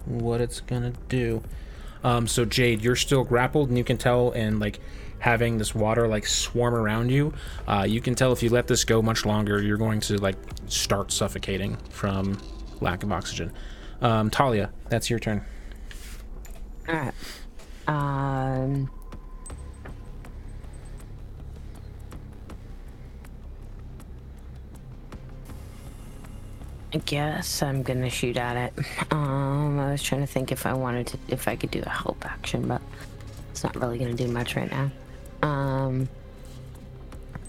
what 0.06 0.40
it's 0.40 0.60
gonna 0.60 0.92
do. 1.08 1.42
Um, 2.04 2.26
so 2.26 2.44
Jade, 2.44 2.82
you're 2.82 2.96
still 2.96 3.24
grappled, 3.24 3.68
and 3.68 3.78
you 3.78 3.84
can 3.84 3.96
tell, 3.96 4.32
and 4.32 4.58
like 4.58 4.80
having 5.20 5.58
this 5.58 5.74
water 5.74 6.08
like 6.08 6.26
swarm 6.26 6.74
around 6.74 7.10
you, 7.10 7.32
uh, 7.68 7.84
you 7.88 8.00
can 8.00 8.14
tell 8.14 8.32
if 8.32 8.42
you 8.42 8.50
let 8.50 8.66
this 8.66 8.84
go 8.84 9.00
much 9.00 9.24
longer, 9.24 9.62
you're 9.62 9.76
going 9.76 10.00
to 10.00 10.16
like 10.18 10.36
start 10.66 11.12
suffocating 11.12 11.76
from 11.90 12.38
lack 12.80 13.02
of 13.04 13.12
oxygen. 13.12 13.52
Um, 14.00 14.30
Talia, 14.30 14.70
that's 14.88 15.08
your 15.08 15.20
turn. 15.20 15.44
All 16.88 16.94
right. 16.96 17.14
Um. 17.86 18.90
I 26.94 26.98
guess 26.98 27.62
I'm 27.62 27.82
gonna 27.82 28.10
shoot 28.10 28.36
at 28.36 28.56
it. 28.56 28.84
Um, 29.10 29.78
I 29.78 29.92
was 29.92 30.02
trying 30.02 30.20
to 30.20 30.26
think 30.26 30.52
if 30.52 30.66
I 30.66 30.74
wanted 30.74 31.06
to, 31.08 31.18
if 31.28 31.48
I 31.48 31.56
could 31.56 31.70
do 31.70 31.82
a 31.84 31.88
help 31.88 32.24
action, 32.26 32.68
but 32.68 32.82
it's 33.50 33.64
not 33.64 33.74
really 33.76 33.98
gonna 33.98 34.14
do 34.14 34.28
much 34.28 34.56
right 34.56 34.70
now. 34.70 34.90
Um. 35.42 36.08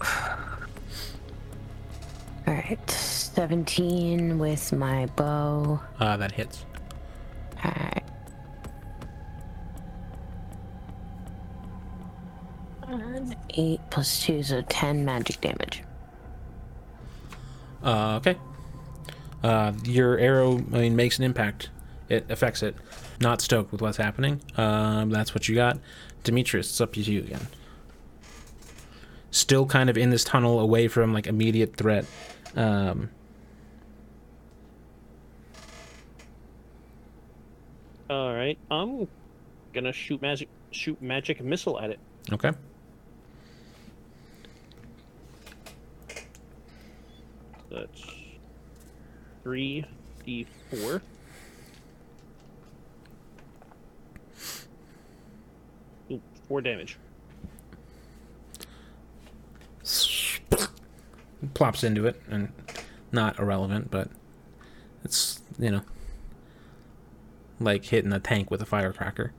All 2.46 2.54
right. 2.54 2.90
17 2.90 4.38
with 4.38 4.72
my 4.72 5.06
bow. 5.06 5.80
Uh, 5.98 6.16
that 6.16 6.30
hits. 6.30 6.64
Alright. 7.64 8.04
And 12.86 13.34
8 13.50 13.80
plus 13.90 14.22
2, 14.22 14.42
so 14.44 14.62
10 14.68 15.04
magic 15.04 15.40
damage. 15.40 15.82
Uh, 17.82 18.16
okay. 18.18 18.36
Uh, 19.44 19.72
your 19.84 20.16
arrow, 20.18 20.56
I 20.72 20.78
mean, 20.78 20.96
makes 20.96 21.18
an 21.18 21.24
impact. 21.24 21.68
It 22.08 22.24
affects 22.30 22.62
it. 22.62 22.74
Not 23.20 23.42
stoked 23.42 23.72
with 23.72 23.82
what's 23.82 23.98
happening. 23.98 24.40
Um, 24.56 25.10
that's 25.10 25.34
what 25.34 25.48
you 25.50 25.54
got. 25.54 25.78
Demetrius, 26.22 26.70
it's 26.70 26.80
up 26.80 26.94
to 26.94 27.00
you 27.00 27.20
again. 27.20 27.46
Still 29.30 29.66
kind 29.66 29.90
of 29.90 29.98
in 29.98 30.08
this 30.08 30.24
tunnel, 30.24 30.60
away 30.60 30.88
from 30.88 31.12
like 31.12 31.26
immediate 31.26 31.76
threat. 31.76 32.06
Um, 32.56 33.10
All 38.08 38.34
right, 38.34 38.56
I'm 38.70 39.08
gonna 39.74 39.92
shoot 39.92 40.22
magic 40.22 40.48
shoot 40.70 41.00
magic 41.02 41.42
missile 41.42 41.78
at 41.80 41.90
it. 41.90 41.98
okay. 42.32 42.52
That's 47.70 48.13
three 49.44 49.84
d 50.24 50.46
four. 50.70 51.02
Ooh, 56.10 56.20
four 56.48 56.60
damage. 56.60 56.98
Plops 61.52 61.84
into 61.84 62.06
it, 62.06 62.20
and 62.28 62.50
not 63.12 63.38
irrelevant, 63.38 63.90
but 63.90 64.08
it's 65.04 65.42
you 65.58 65.70
know 65.70 65.82
like 67.60 67.84
hitting 67.84 68.12
a 68.12 68.18
tank 68.18 68.50
with 68.50 68.62
a 68.62 68.66
firecracker. 68.66 69.32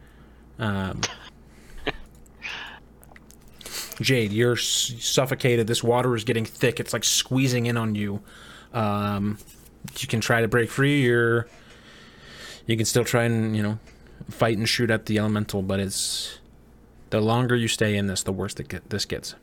Um, 0.59 1.01
Jade, 3.99 4.31
you're 4.31 4.55
suffocated. 4.55 5.67
This 5.67 5.83
water 5.83 6.15
is 6.15 6.23
getting 6.23 6.45
thick. 6.45 6.79
It's 6.79 6.93
like 6.93 7.03
squeezing 7.03 7.65
in 7.65 7.75
on 7.75 7.95
you. 7.95 8.21
Um, 8.71 9.39
you 9.97 10.07
can 10.07 10.21
try 10.21 10.41
to 10.41 10.47
break 10.47 10.69
free. 10.69 11.01
You're 11.01 11.47
you 12.65 12.77
can 12.77 12.85
still 12.85 13.03
try 13.05 13.23
and 13.23 13.55
you 13.55 13.63
know 13.63 13.79
fight 14.29 14.57
and 14.57 14.67
shoot 14.67 14.89
at 14.89 15.05
the 15.05 15.17
elemental, 15.19 15.61
but 15.61 15.79
it's 15.79 16.39
the 17.09 17.21
longer 17.21 17.55
you 17.55 17.67
stay 17.67 17.95
in 17.95 18.07
this, 18.07 18.23
the 18.23 18.31
worse 18.31 18.53
it 18.55 18.67
get, 18.67 18.89
this 18.89 19.05
gets. 19.05 19.35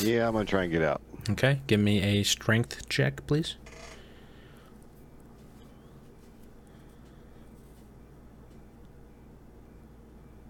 Yeah, 0.00 0.26
I'm 0.26 0.32
gonna 0.34 0.44
try 0.44 0.64
and 0.64 0.72
get 0.72 0.82
out. 0.82 1.00
Okay, 1.30 1.60
give 1.66 1.80
me 1.80 2.02
a 2.02 2.22
strength 2.22 2.88
check, 2.88 3.26
please. 3.26 3.56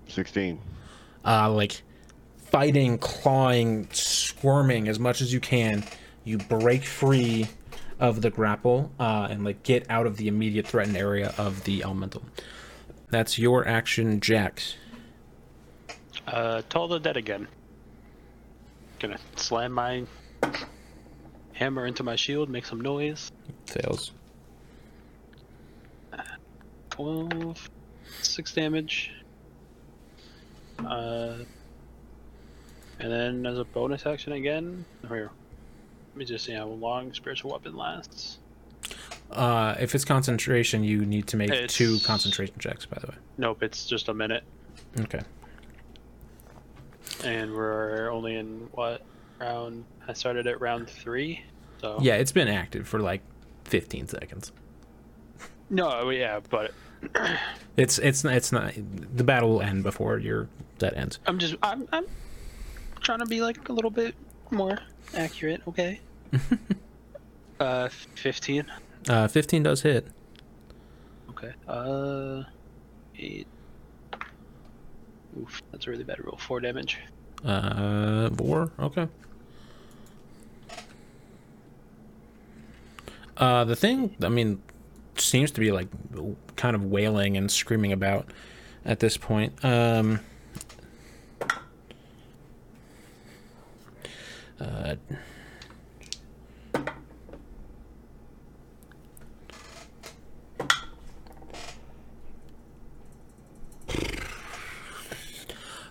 Sixteen. 0.08 0.60
uh, 1.24 1.50
like 1.50 1.82
fighting, 2.36 2.98
clawing, 2.98 3.88
squirming 3.92 4.88
as 4.88 4.98
much 4.98 5.20
as 5.22 5.32
you 5.32 5.40
can. 5.40 5.84
You 6.24 6.38
break 6.38 6.84
free 6.84 7.48
of 8.02 8.20
the 8.20 8.30
grapple 8.30 8.90
uh, 8.98 9.28
and 9.30 9.44
like 9.44 9.62
get 9.62 9.88
out 9.88 10.06
of 10.06 10.16
the 10.16 10.26
immediate 10.26 10.66
threatened 10.66 10.96
area 10.96 11.32
of 11.38 11.62
the 11.62 11.84
elemental. 11.84 12.20
That's 13.10 13.38
your 13.38 13.66
action, 13.66 14.18
Jax. 14.20 14.74
Uh, 16.26 16.62
Toll 16.68 16.88
the 16.88 16.98
Dead 16.98 17.16
again. 17.16 17.46
Gonna 18.98 19.18
slam 19.36 19.70
my 19.70 20.02
hammer 21.52 21.86
into 21.86 22.02
my 22.02 22.16
shield, 22.16 22.50
make 22.50 22.66
some 22.66 22.80
noise. 22.80 23.30
Fails. 23.66 24.10
12, 26.90 27.70
6 28.20 28.52
damage. 28.52 29.12
Uh, 30.84 31.36
and 32.98 33.12
then 33.12 33.46
as 33.46 33.58
a 33.58 33.64
bonus 33.64 34.06
action 34.06 34.32
again, 34.32 34.84
here, 35.08 35.30
let 36.12 36.16
me 36.18 36.24
just 36.26 36.44
see 36.44 36.52
how 36.52 36.66
long 36.66 37.12
spiritual 37.14 37.50
weapon 37.52 37.74
lasts. 37.74 38.38
Uh, 39.30 39.74
if 39.80 39.94
it's 39.94 40.04
concentration, 40.04 40.84
you 40.84 41.06
need 41.06 41.26
to 41.28 41.36
make 41.38 41.68
two 41.68 41.98
concentration 42.00 42.54
checks. 42.58 42.84
By 42.84 42.98
the 43.00 43.06
way. 43.08 43.14
Nope, 43.38 43.62
it's 43.62 43.86
just 43.86 44.08
a 44.08 44.14
minute, 44.14 44.44
Okay. 45.00 45.20
and 47.24 47.50
we're 47.52 48.10
only 48.10 48.36
in 48.36 48.68
what 48.72 49.02
round? 49.40 49.84
I 50.06 50.12
started 50.12 50.46
at 50.46 50.60
round 50.60 50.88
three, 50.90 51.42
so 51.80 51.98
Yeah, 52.00 52.14
it's 52.16 52.32
been 52.32 52.48
active 52.48 52.86
for 52.86 52.98
like 53.00 53.22
15 53.64 54.08
seconds. 54.08 54.52
No, 55.70 56.10
yeah, 56.10 56.40
but 56.50 56.72
It's 57.78 57.98
it's 57.98 58.24
it's 58.26 58.52
not 58.52 58.74
the 58.76 59.24
battle 59.24 59.48
will 59.48 59.62
end 59.62 59.82
before 59.82 60.18
your 60.18 60.48
that 60.78 60.94
ends. 60.94 61.18
I'm 61.26 61.38
just 61.38 61.54
I'm 61.62 61.88
I'm 61.90 62.04
trying 63.00 63.20
to 63.20 63.26
be 63.26 63.40
like 63.40 63.68
a 63.70 63.72
little 63.72 63.90
bit 63.90 64.14
more 64.52 64.78
accurate, 65.14 65.62
okay? 65.66 66.00
uh, 67.60 67.88
fifteen. 67.88 68.66
Uh, 69.08 69.26
15 69.28 69.64
does 69.64 69.82
hit. 69.82 70.06
Okay. 71.30 71.52
Uh, 71.66 72.44
eight. 73.18 73.46
Oof, 75.40 75.62
that's 75.72 75.86
a 75.86 75.90
really 75.90 76.04
bad 76.04 76.24
roll. 76.24 76.36
Four 76.36 76.60
damage. 76.60 76.98
Uh, 77.44 78.30
four. 78.30 78.70
Okay. 78.78 79.08
Uh, 83.36 83.64
the 83.64 83.74
thing, 83.74 84.14
I 84.22 84.28
mean, 84.28 84.62
seems 85.16 85.50
to 85.52 85.60
be 85.60 85.72
like 85.72 85.88
kind 86.56 86.76
of 86.76 86.84
wailing 86.84 87.36
and 87.36 87.50
screaming 87.50 87.92
about 87.92 88.26
at 88.84 89.00
this 89.00 89.16
point. 89.16 89.52
Um, 89.64 90.20
uh, 94.62 94.96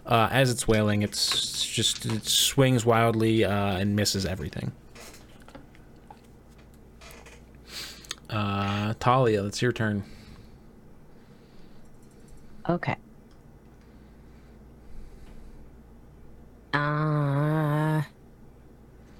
uh, 0.05 0.29
as 0.31 0.49
it's 0.49 0.67
wailing, 0.67 1.01
it's 1.01 1.65
just 1.65 2.05
it 2.05 2.25
swings 2.25 2.85
wildly 2.85 3.43
uh, 3.43 3.77
and 3.77 3.95
misses 3.95 4.25
everything. 4.25 4.71
Uh, 8.29 8.93
Talia, 8.99 9.43
it's 9.45 9.61
your 9.61 9.73
turn. 9.73 10.03
Okay. 12.69 12.95
Uh, 16.73 18.01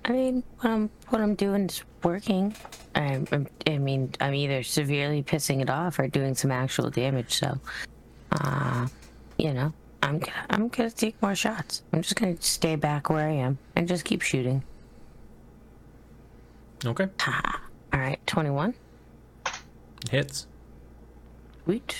I 0.03 0.11
mean, 0.11 0.43
what 0.59 0.71
I'm 0.71 0.89
what 1.09 1.21
I'm 1.21 1.35
doing 1.35 1.65
is 1.65 1.83
working. 2.03 2.55
I, 2.95 3.23
I'm, 3.31 3.47
I 3.67 3.77
mean, 3.77 4.11
I'm 4.19 4.33
either 4.33 4.63
severely 4.63 5.23
pissing 5.23 5.61
it 5.61 5.69
off 5.69 5.99
or 5.99 6.07
doing 6.07 6.35
some 6.35 6.51
actual 6.51 6.89
damage. 6.89 7.35
So, 7.35 7.59
uh, 8.31 8.87
you 9.37 9.53
know, 9.53 9.73
I'm 10.01 10.19
gonna 10.19 10.45
I'm 10.49 10.67
gonna 10.69 10.89
take 10.89 11.21
more 11.21 11.35
shots. 11.35 11.83
I'm 11.93 12.01
just 12.01 12.15
gonna 12.15 12.41
stay 12.41 12.75
back 12.75 13.09
where 13.09 13.27
I 13.27 13.33
am 13.33 13.59
and 13.75 13.87
just 13.87 14.03
keep 14.03 14.21
shooting. 14.21 14.63
Okay. 16.85 17.07
All 17.93 17.99
right, 17.99 18.19
twenty-one. 18.25 18.73
hits. 20.09 20.47
Sweet. 21.63 21.95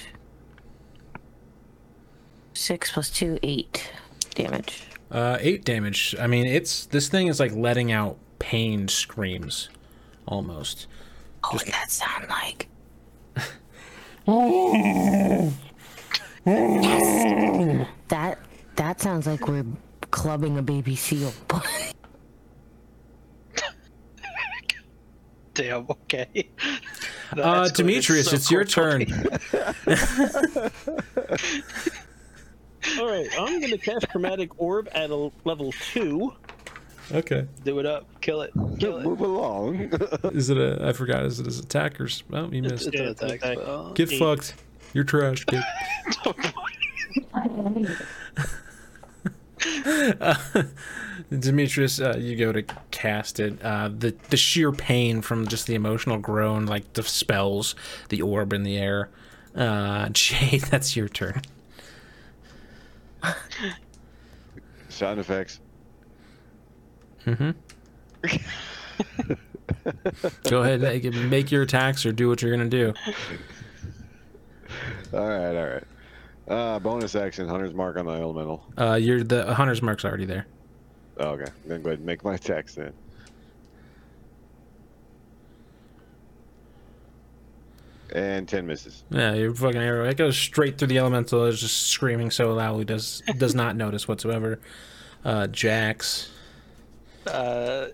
Six 2.53 2.91
plus 2.91 3.09
two, 3.09 3.37
eight 3.43 3.91
damage. 4.33 4.83
Uh, 5.11 5.37
eight 5.41 5.65
damage. 5.65 6.15
I 6.19 6.27
mean, 6.27 6.45
it's 6.47 6.85
this 6.85 7.09
thing 7.09 7.27
is 7.27 7.39
like 7.39 7.53
letting 7.53 7.91
out 7.91 8.17
pain 8.39 8.87
screams, 8.87 9.69
almost. 10.25 10.87
What 11.43 11.65
would 11.65 11.73
that 11.73 11.91
sound 11.91 12.29
like? 12.29 12.67
Yes. 14.27 15.53
That 18.07 18.39
that 18.75 18.99
sounds 18.99 19.27
like 19.27 19.47
we're 19.47 19.65
clubbing 20.09 20.57
a 20.57 20.61
baby 20.61 20.95
seal. 20.95 21.31
Damn. 25.53 25.85
Okay. 25.89 26.49
Uh, 27.31 27.61
That's 27.61 27.71
going 27.71 27.87
to 27.87 27.93
Demetrius, 27.93 28.29
so 28.29 28.35
it's 28.35 28.51
your 28.51 28.65
turn. 28.65 29.05
All 32.99 33.07
right, 33.07 33.27
I'm 33.39 33.61
gonna 33.61 33.77
cast 33.77 34.09
chromatic 34.09 34.59
orb 34.59 34.89
at 34.93 35.09
a 35.11 35.31
level 35.45 35.71
two. 35.93 36.33
Okay. 37.11 37.45
Do 37.65 37.79
it 37.79 37.85
up. 37.85 38.05
Kill 38.21 38.41
it. 38.41 38.51
Kill 38.79 38.97
it. 38.97 39.03
Move 39.03 39.19
along. 39.21 39.75
Is 40.33 40.49
it 40.49 40.57
a? 40.57 40.79
I 40.87 40.93
forgot. 40.93 41.25
Is 41.25 41.39
it 41.39 41.45
his 41.45 41.59
attackers? 41.59 42.23
Oh, 42.31 42.49
you 42.51 42.61
missed. 42.61 42.87
it's 42.87 42.87
an 42.87 42.93
Yeah, 42.93 43.09
it's 43.09 43.21
attack 43.21 43.41
attack. 43.43 43.57
spell. 43.59 43.93
Get 43.93 44.11
eight. 44.13 44.19
fucked. 44.19 44.53
You're 44.93 45.03
trash, 45.03 45.45
kid. 45.45 45.61
Demetrius, 51.39 51.99
uh, 52.01 52.15
you 52.17 52.35
go 52.35 52.51
to 52.51 52.63
cast 52.91 53.39
it. 53.39 53.61
Uh, 53.63 53.89
the 53.95 54.15
the 54.29 54.37
sheer 54.37 54.71
pain 54.71 55.21
from 55.21 55.47
just 55.47 55.67
the 55.67 55.75
emotional 55.75 56.17
groan 56.17 56.65
like 56.65 56.93
dispels 56.93 57.75
the 58.09 58.21
orb 58.21 58.53
in 58.53 58.63
the 58.63 58.77
air. 58.77 59.09
Uh, 59.55 60.09
Jade, 60.09 60.61
that's 60.63 60.95
your 60.95 61.09
turn. 61.09 61.41
Sound 64.89 65.19
effects. 65.19 65.59
Mm-hmm. 67.25 67.51
go 70.49 70.63
ahead, 70.63 70.81
make, 70.81 71.13
make 71.13 71.51
your 71.51 71.63
attacks 71.63 72.05
or 72.05 72.11
do 72.11 72.27
what 72.27 72.41
you're 72.41 72.51
gonna 72.51 72.69
do. 72.69 72.93
All 75.13 75.27
right, 75.27 75.55
all 75.55 75.67
right. 75.67 75.83
Uh, 76.47 76.79
bonus 76.79 77.15
action, 77.15 77.47
hunter's 77.47 77.73
mark 77.73 77.97
on 77.97 78.05
the 78.05 78.13
elemental. 78.13 78.63
Uh, 78.77 78.93
you're 78.93 79.23
the 79.23 79.53
hunter's 79.53 79.81
mark's 79.81 80.05
already 80.05 80.25
there. 80.25 80.47
Oh, 81.17 81.31
okay, 81.31 81.51
then 81.65 81.81
go 81.81 81.89
ahead 81.89 81.99
and 81.99 82.05
make 82.05 82.23
my 82.23 82.35
attacks 82.35 82.75
then. 82.75 82.93
And 88.13 88.47
ten 88.47 88.67
misses. 88.67 89.03
Yeah, 89.09 89.33
your 89.33 89.53
fucking 89.55 89.79
arrow. 89.81 90.07
It 90.07 90.17
goes 90.17 90.37
straight 90.37 90.77
through 90.77 90.89
the 90.89 90.97
elemental. 90.97 91.45
It's 91.45 91.59
just 91.61 91.87
screaming 91.87 92.29
so 92.31 92.53
loudly. 92.53 92.83
Does 92.85 93.23
does 93.37 93.55
not 93.55 93.75
notice 93.77 94.07
whatsoever. 94.07 94.59
Uh, 95.23 95.47
Jax. 95.47 96.29
Uh, 97.27 97.87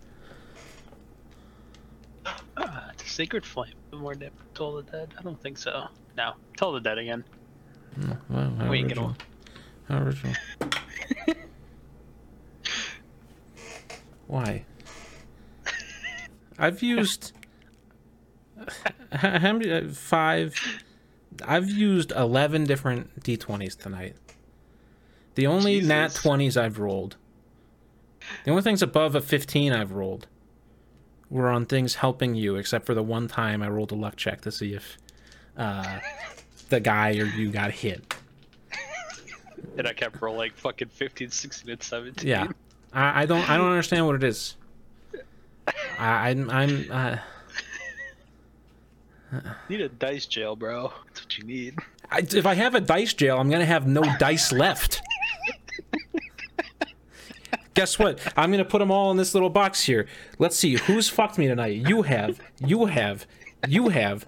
uh, 2.56 2.80
Sacred 3.06 3.46
Flame. 3.46 3.74
More 3.94 4.16
damage. 4.16 4.34
Toll 4.54 4.78
the 4.78 4.84
Dead. 4.84 5.14
I 5.18 5.22
don't 5.22 5.40
think 5.42 5.58
so. 5.58 5.88
No. 6.16 6.34
Toll 6.56 6.72
the 6.74 6.80
Dead 6.82 6.98
again. 6.98 7.24
Well, 8.30 8.54
how 8.58 8.70
We 8.70 8.80
ain't 8.80 8.94
gonna- 8.94 9.16
original. 9.16 9.16
How 9.88 10.00
original. 10.04 10.34
Why? 14.28 14.66
I've 16.60 16.82
used 16.84 17.34
h- 17.36 17.37
how 19.12 19.54
many 19.54 19.72
uh, 19.72 19.90
five. 19.90 20.56
I've 21.46 21.70
used 21.70 22.12
eleven 22.12 22.64
different 22.64 23.24
d20s 23.24 23.78
tonight. 23.78 24.16
The 25.36 25.48
only 25.48 25.82
nat 25.82 26.14
twenties 26.16 26.58
I've 26.58 26.80
rolled. 26.80 27.16
The 28.44 28.52
only 28.52 28.64
things 28.64 28.82
above 28.82 29.16
a 29.16 29.22
fifteen 29.22 29.72
I've 29.72 29.92
rolled 29.92 30.28
were 31.30 31.50
on 31.50 31.66
things 31.66 31.96
helping 31.96 32.36
you, 32.36 32.56
except 32.56 32.86
for 32.86 32.94
the 32.94 33.04
one 33.04 33.28
time 33.28 33.62
I 33.62 33.70
rolled 33.70 33.92
a 33.92 33.96
luck 33.96 34.16
check 34.16 34.42
to 34.42 34.52
see 34.52 34.74
if 34.74 34.98
uh, 35.58 36.00
the 36.70 36.80
guy 36.80 37.12
or 37.12 37.26
you 37.26 37.52
got 37.52 37.72
hit. 37.72 38.16
And 39.78 39.88
I 39.88 39.94
kept 39.94 40.22
rolling 40.22 40.52
fucking 40.56 40.90
15, 40.90 41.30
16, 41.30 41.70
and 41.70 41.84
17. 41.84 42.28
Yeah, 42.28 42.48
I, 42.94 43.24
I 43.24 43.26
don't. 43.26 43.48
I 43.50 43.58
don't 43.58 43.70
understand 43.70 44.06
what 44.06 44.16
it 44.16 44.24
is. 44.24 44.56
I, 46.00 46.30
I'm. 46.30 46.50
I'm. 46.50 46.88
Uh, 46.92 47.18
need 49.70 49.82
a 49.82 49.90
dice 49.90 50.26
jail, 50.26 50.56
bro. 50.56 50.94
That's 51.08 51.24
what 51.24 51.38
you 51.38 51.44
need. 51.44 51.80
I, 52.10 52.20
if 52.20 52.46
I 52.46 52.54
have 52.54 52.76
a 52.76 52.82
dice 52.82 53.14
jail, 53.14 53.38
I'm 53.38 53.50
gonna 53.50 53.66
have 53.66 53.88
no 53.88 54.04
dice 54.18 54.52
left. 54.52 55.02
Guess 57.74 58.00
what? 58.00 58.20
I'm 58.36 58.50
gonna 58.52 58.66
put 58.66 58.80
them 58.80 58.92
all 58.92 59.12
in 59.12 59.18
this 59.18 59.34
little 59.34 59.50
box 59.50 59.84
here. 59.84 60.08
Let's 60.40 60.56
see 60.56 60.76
who's 60.76 61.10
fucked 61.10 61.38
me 61.38 61.48
tonight. 61.48 61.88
You 61.88 62.02
have. 62.04 62.40
You 62.60 62.86
have. 62.86 63.28
You 63.68 63.90
have. 63.90 64.26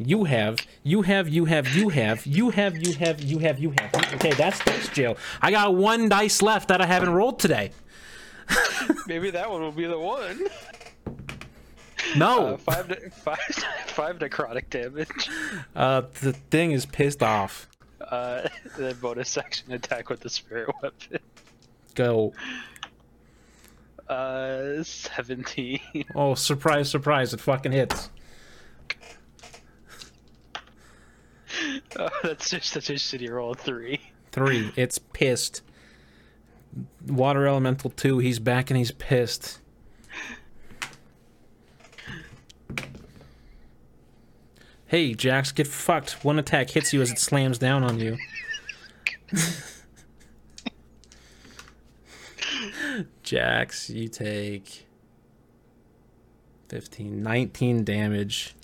You 0.00 0.22
have, 0.22 0.60
you 0.84 1.02
have, 1.02 1.28
you 1.28 1.46
have, 1.46 1.74
you 1.74 1.88
have, 1.88 2.24
you 2.24 2.50
have, 2.50 2.76
you 2.76 2.94
have, 2.94 3.20
you 3.20 3.38
have, 3.40 3.58
you 3.58 3.74
have. 3.80 4.14
Okay, 4.14 4.32
that's 4.32 4.64
dice 4.64 4.88
jail. 4.90 5.16
I 5.42 5.50
got 5.50 5.74
one 5.74 6.08
dice 6.08 6.40
left 6.40 6.68
that 6.68 6.80
I 6.80 6.86
haven't 6.86 7.10
rolled 7.10 7.40
today. 7.40 7.72
Maybe 9.08 9.30
that 9.30 9.50
one 9.50 9.60
will 9.60 9.72
be 9.72 9.86
the 9.86 9.98
one. 9.98 10.46
No. 12.16 12.54
Uh, 12.54 12.56
five, 12.56 13.12
five, 13.12 13.38
five 13.86 14.18
necrotic 14.18 14.70
damage. 14.70 15.30
Uh, 15.74 16.02
the 16.20 16.32
thing 16.32 16.72
is 16.72 16.86
pissed 16.86 17.22
off. 17.22 17.68
Uh, 18.00 18.48
then 18.78 18.94
bonus 18.96 19.36
action 19.36 19.72
attack 19.72 20.08
with 20.08 20.20
the 20.20 20.30
spirit 20.30 20.70
weapon. 20.82 21.18
Go. 21.94 22.32
Uh, 24.08 24.82
17. 24.82 25.80
Oh, 26.14 26.34
surprise, 26.34 26.90
surprise! 26.90 27.34
It 27.34 27.40
fucking 27.40 27.72
hits. 27.72 28.08
Oh, 31.98 32.08
that's 32.22 32.50
just 32.50 32.70
such 32.70 32.90
a 32.90 32.94
shitty 32.94 33.28
roll. 33.30 33.54
Three. 33.54 34.00
Three. 34.32 34.72
It's 34.76 34.98
pissed. 34.98 35.62
Water 37.06 37.46
Elemental 37.46 37.90
2, 37.90 38.18
he's 38.18 38.38
back 38.38 38.70
and 38.70 38.78
he's 38.78 38.92
pissed. 38.92 39.60
Hey, 44.86 45.12
Jax, 45.14 45.52
get 45.52 45.66
fucked. 45.66 46.24
One 46.24 46.38
attack 46.38 46.70
hits 46.70 46.92
you 46.94 47.02
as 47.02 47.10
it 47.10 47.18
slams 47.18 47.58
down 47.58 47.84
on 47.84 47.98
you. 48.00 48.16
Jax, 53.22 53.90
you 53.90 54.08
take 54.08 54.86
15, 56.68 57.22
19 57.22 57.84
damage 57.84 58.54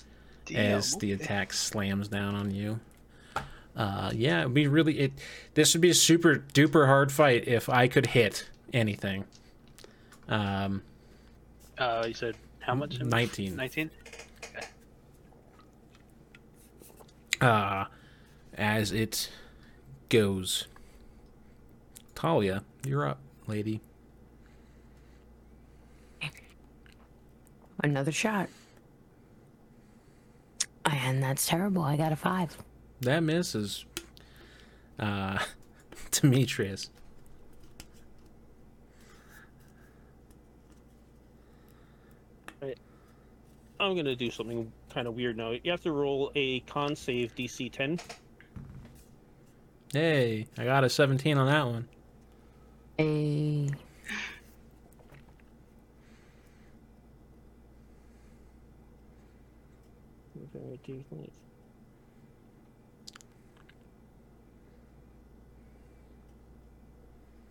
as 0.55 0.95
the 0.95 1.11
attack 1.11 1.53
slams 1.53 2.07
down 2.07 2.35
on 2.35 2.51
you. 2.51 2.79
Uh, 3.75 4.11
yeah, 4.13 4.41
it'd 4.41 4.53
be 4.53 4.67
really 4.67 4.99
it. 4.99 5.11
This 5.53 5.73
would 5.73 5.81
be 5.81 5.89
a 5.89 5.93
super 5.95 6.35
duper 6.53 6.85
hard 6.87 7.11
fight 7.11 7.47
if 7.47 7.67
I 7.67 7.87
could 7.87 8.07
hit 8.07 8.47
anything. 8.73 9.25
Um, 10.27 10.81
Uh, 11.77 12.05
you 12.07 12.13
said 12.13 12.35
how 12.65 12.73
much? 12.75 12.99
19. 12.99 13.55
19? 13.55 13.91
uh, 17.41 17.85
as 18.55 18.91
it 18.91 19.29
goes. 20.09 20.67
Talia, 22.15 22.63
you're 22.85 23.07
up, 23.07 23.19
lady. 23.47 23.81
Another 27.83 28.11
shot. 28.11 28.49
And 30.85 31.21
that's 31.21 31.45
terrible. 31.45 31.83
I 31.83 31.97
got 31.97 32.11
a 32.11 32.15
five. 32.15 32.57
That 33.01 33.21
misses. 33.21 33.85
Uh, 34.97 35.37
Demetrius. 36.11 36.89
I'm 43.79 43.95
gonna 43.95 44.15
do 44.15 44.31
something 44.31 44.71
kind 44.89 45.07
of 45.07 45.15
weird 45.15 45.37
now. 45.37 45.51
You 45.51 45.71
have 45.71 45.81
to 45.81 45.91
roll 45.91 46.31
a 46.35 46.61
con 46.61 46.95
save 46.95 47.35
DC 47.35 47.71
10. 47.71 47.99
Hey, 49.93 50.47
I 50.57 50.63
got 50.65 50.83
a 50.83 50.89
17 50.89 51.37
on 51.37 51.47
that 51.47 51.65
one. 51.65 51.87
A 52.99 53.69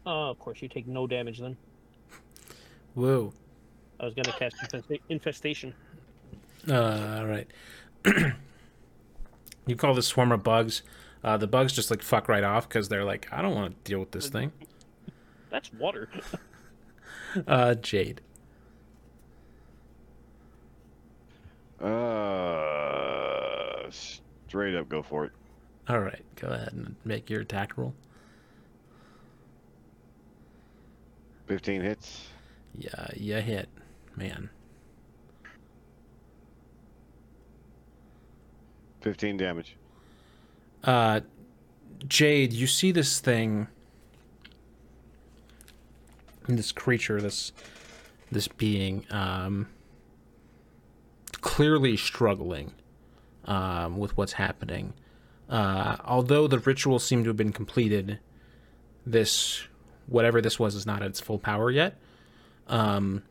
Oh, 0.07 0.31
of 0.31 0.39
course, 0.39 0.61
you 0.61 0.69
take 0.69 0.86
no 0.86 1.07
damage 1.07 1.41
then. 1.41 1.57
Whoa. 2.94 3.33
I 3.99 4.05
was 4.05 4.15
gonna 4.15 4.33
cast 4.33 4.57
infesta- 4.57 5.01
infestation. 5.09 5.75
Uh, 6.68 7.18
all 7.18 7.26
right. 7.26 7.49
you 9.67 9.76
call 9.76 9.94
this 9.94 10.07
swarm 10.07 10.33
of 10.33 10.43
bugs. 10.43 10.83
Uh, 11.23 11.36
the 11.36 11.47
bugs 11.47 11.73
just 11.73 11.91
like 11.91 12.02
fuck 12.02 12.28
right 12.28 12.44
off 12.44 12.68
because 12.68 12.89
they're 12.89 13.05
like, 13.05 13.26
I 13.33 13.43
don't 13.43 13.55
want 13.55 13.84
to 13.84 13.91
deal 13.91 13.99
with 13.99 14.10
this 14.10 14.28
thing. 14.28 14.52
That's 15.51 15.73
water. 15.73 16.09
Uh, 17.49 17.75
Jade. 17.75 18.20
Uh, 21.81 23.91
straight 23.91 24.76
up, 24.76 24.89
go 24.89 25.02
for 25.02 25.25
it. 25.25 25.33
All 25.89 25.99
right, 25.99 26.23
go 26.36 26.49
ahead 26.49 26.73
and 26.73 26.94
make 27.05 27.28
your 27.28 27.41
attack 27.41 27.76
roll. 27.76 27.93
Fifteen 31.47 31.83
hits. 31.83 32.28
Yeah, 32.78 33.09
you 33.17 33.36
hit, 33.36 33.68
man. 34.17 34.49
Fifteen 39.05 39.36
damage. 39.36 39.76
Uh, 40.83 41.20
Jade, 42.08 42.55
you 42.55 42.66
see 42.66 42.91
this 42.91 43.20
thing, 43.20 43.68
this 46.49 46.73
creature, 46.73 47.20
this 47.20 47.52
this 48.33 48.49
being, 48.49 49.05
um, 49.10 49.68
clearly 51.42 51.99
struggling 51.99 52.73
um, 53.44 53.99
with 53.99 54.16
what's 54.16 54.33
happening. 54.33 54.94
Uh, 55.50 55.99
although 56.07 56.47
the 56.47 56.60
ritual 56.60 56.99
seemed 56.99 57.24
to 57.24 57.28
have 57.28 57.36
been 57.36 57.52
completed, 57.52 58.20
this 59.05 59.65
whatever 60.07 60.41
this 60.41 60.58
was 60.58 60.74
is 60.74 60.86
not 60.86 61.02
at 61.02 61.08
its 61.08 61.20
full 61.20 61.39
power 61.39 61.70
yet. 61.70 61.99
Um, 62.68 63.23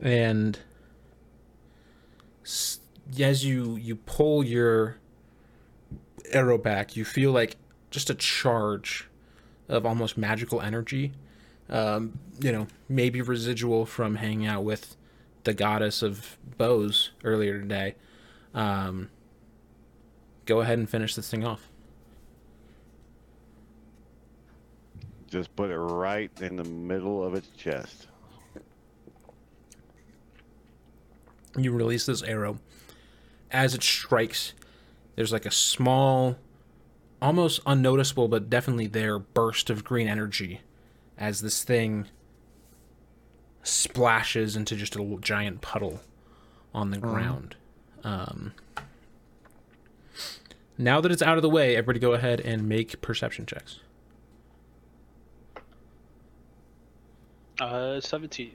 and 0.00 0.60
as 3.20 3.44
you 3.44 3.76
you 3.76 3.96
pull 3.96 4.44
your 4.44 4.98
arrow 6.30 6.58
back, 6.58 6.96
you 6.96 7.04
feel 7.04 7.32
like 7.32 7.56
just 7.90 8.10
a 8.10 8.14
charge 8.14 9.08
of 9.68 9.86
almost 9.86 10.16
magical 10.16 10.60
energy. 10.60 11.12
Um, 11.68 12.18
you 12.40 12.52
know, 12.52 12.66
maybe 12.88 13.22
residual 13.22 13.86
from 13.86 14.16
hanging 14.16 14.46
out 14.46 14.64
with 14.64 14.96
the 15.44 15.54
goddess 15.54 16.02
of 16.02 16.36
bows 16.58 17.10
earlier 17.24 17.60
today. 17.60 17.94
Um, 18.54 19.10
go 20.46 20.60
ahead 20.60 20.78
and 20.78 20.88
finish 20.88 21.14
this 21.14 21.30
thing 21.30 21.44
off. 21.44 21.68
Just 25.28 25.54
put 25.56 25.70
it 25.70 25.78
right 25.78 26.30
in 26.42 26.56
the 26.56 26.64
middle 26.64 27.24
of 27.24 27.34
its 27.34 27.48
chest. 27.56 28.08
You 31.56 31.72
release 31.72 32.06
this 32.06 32.22
arrow. 32.22 32.58
As 33.50 33.74
it 33.74 33.82
strikes, 33.82 34.54
there's 35.16 35.32
like 35.32 35.44
a 35.44 35.50
small, 35.50 36.36
almost 37.20 37.60
unnoticeable, 37.66 38.28
but 38.28 38.48
definitely 38.48 38.86
there 38.86 39.18
burst 39.18 39.68
of 39.68 39.84
green 39.84 40.08
energy 40.08 40.62
as 41.18 41.40
this 41.40 41.62
thing 41.62 42.06
splashes 43.62 44.56
into 44.56 44.74
just 44.74 44.96
a 44.96 45.02
little 45.02 45.18
giant 45.18 45.60
puddle 45.60 46.00
on 46.74 46.90
the 46.90 46.98
ground. 46.98 47.56
Um, 48.02 48.52
now 50.78 51.00
that 51.00 51.12
it's 51.12 51.22
out 51.22 51.36
of 51.36 51.42
the 51.42 51.50
way, 51.50 51.76
everybody 51.76 52.00
go 52.00 52.14
ahead 52.14 52.40
and 52.40 52.68
make 52.68 53.00
perception 53.02 53.46
checks. 53.46 53.80
Uh, 57.60 58.00
17. 58.00 58.52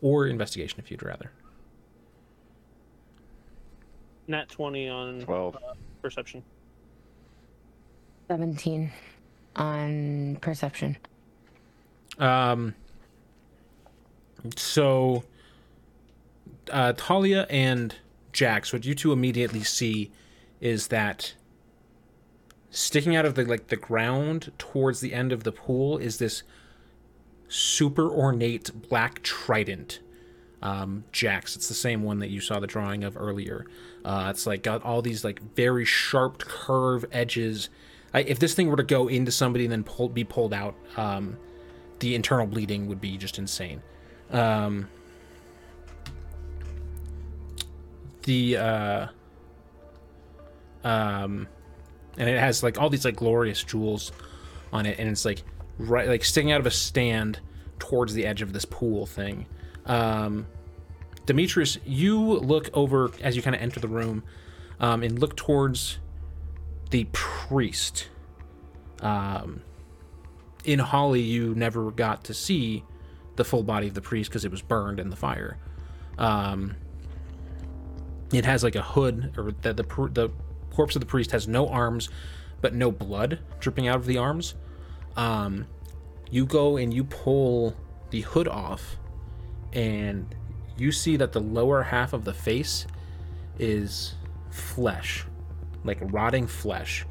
Or 0.00 0.26
investigation 0.26 0.78
if 0.78 0.90
you'd 0.90 1.02
rather. 1.02 1.32
Nat 4.30 4.48
20 4.48 4.88
on 4.88 5.20
12. 5.22 5.56
perception. 6.00 6.42
17 8.28 8.90
on 9.56 10.36
perception. 10.40 10.96
Um, 12.18 12.74
so, 14.56 15.24
uh, 16.70 16.92
Talia 16.96 17.46
and 17.50 17.96
Jax, 18.32 18.72
what 18.72 18.84
you 18.84 18.94
two 18.94 19.12
immediately 19.12 19.62
see 19.64 20.12
is 20.60 20.88
that 20.88 21.34
sticking 22.70 23.16
out 23.16 23.24
of 23.26 23.34
the 23.34 23.44
like 23.44 23.66
the 23.66 23.76
ground 23.76 24.52
towards 24.58 25.00
the 25.00 25.12
end 25.12 25.32
of 25.32 25.42
the 25.42 25.50
pool 25.50 25.98
is 25.98 26.18
this 26.18 26.44
super 27.48 28.08
ornate 28.08 28.70
black 28.88 29.22
trident. 29.22 29.98
Um, 30.62 31.04
Jax, 31.12 31.56
it's 31.56 31.68
the 31.68 31.74
same 31.74 32.02
one 32.02 32.18
that 32.18 32.28
you 32.28 32.40
saw 32.40 32.60
the 32.60 32.66
drawing 32.66 33.04
of 33.04 33.16
earlier. 33.16 33.66
Uh, 34.04 34.28
it's 34.30 34.46
like 34.46 34.62
got 34.62 34.82
all 34.84 35.02
these 35.02 35.24
like 35.24 35.40
very 35.54 35.84
sharp 35.84 36.38
curve 36.38 37.04
edges. 37.12 37.70
I, 38.12 38.20
if 38.20 38.38
this 38.38 38.54
thing 38.54 38.68
were 38.68 38.76
to 38.76 38.82
go 38.82 39.08
into 39.08 39.32
somebody 39.32 39.64
and 39.64 39.72
then 39.72 39.84
pull, 39.84 40.08
be 40.08 40.24
pulled 40.24 40.52
out, 40.52 40.74
um, 40.96 41.38
the 42.00 42.14
internal 42.14 42.46
bleeding 42.46 42.88
would 42.88 43.00
be 43.00 43.16
just 43.16 43.38
insane. 43.38 43.82
Um, 44.30 44.88
the 48.22 48.56
uh, 48.56 49.06
um, 50.84 51.48
and 52.18 52.28
it 52.28 52.38
has 52.38 52.62
like 52.62 52.78
all 52.78 52.90
these 52.90 53.04
like 53.04 53.16
glorious 53.16 53.62
jewels 53.62 54.12
on 54.72 54.86
it, 54.86 54.98
and 54.98 55.08
it's 55.08 55.24
like 55.24 55.42
right 55.78 56.08
like 56.08 56.24
sticking 56.24 56.52
out 56.52 56.60
of 56.60 56.66
a 56.66 56.70
stand 56.70 57.40
towards 57.78 58.12
the 58.14 58.26
edge 58.26 58.42
of 58.42 58.52
this 58.52 58.64
pool 58.64 59.06
thing. 59.06 59.46
Um, 59.90 60.46
Demetrius, 61.26 61.78
you 61.84 62.20
look 62.20 62.70
over 62.72 63.10
as 63.20 63.34
you 63.34 63.42
kind 63.42 63.56
of 63.56 63.60
enter 63.60 63.80
the 63.80 63.88
room, 63.88 64.22
um, 64.78 65.02
and 65.02 65.18
look 65.18 65.36
towards 65.36 65.98
the 66.90 67.08
priest. 67.12 68.08
Um, 69.00 69.62
in 70.64 70.78
Holly, 70.78 71.20
you 71.20 71.54
never 71.54 71.90
got 71.90 72.24
to 72.24 72.34
see 72.34 72.84
the 73.34 73.44
full 73.44 73.64
body 73.64 73.88
of 73.88 73.94
the 73.94 74.00
priest 74.00 74.30
because 74.30 74.44
it 74.44 74.50
was 74.50 74.62
burned 74.62 75.00
in 75.00 75.10
the 75.10 75.16
fire. 75.16 75.58
Um, 76.18 76.76
it 78.32 78.44
has 78.44 78.62
like 78.62 78.76
a 78.76 78.82
hood, 78.82 79.32
or 79.36 79.52
the, 79.62 79.72
the 79.72 79.82
the 80.12 80.30
corpse 80.70 80.94
of 80.94 81.00
the 81.00 81.06
priest 81.06 81.32
has 81.32 81.48
no 81.48 81.66
arms, 81.68 82.10
but 82.60 82.74
no 82.74 82.92
blood 82.92 83.40
dripping 83.58 83.88
out 83.88 83.96
of 83.96 84.06
the 84.06 84.18
arms. 84.18 84.54
Um, 85.16 85.66
you 86.30 86.46
go 86.46 86.76
and 86.76 86.94
you 86.94 87.02
pull 87.02 87.74
the 88.10 88.20
hood 88.20 88.46
off, 88.46 88.96
and 89.72 90.34
you 90.76 90.92
see 90.92 91.16
that 91.16 91.32
the 91.32 91.40
lower 91.40 91.82
half 91.82 92.12
of 92.12 92.24
the 92.24 92.34
face 92.34 92.86
is 93.58 94.14
flesh, 94.50 95.26
like 95.84 95.98
rotting 96.00 96.46
flesh, 96.46 97.04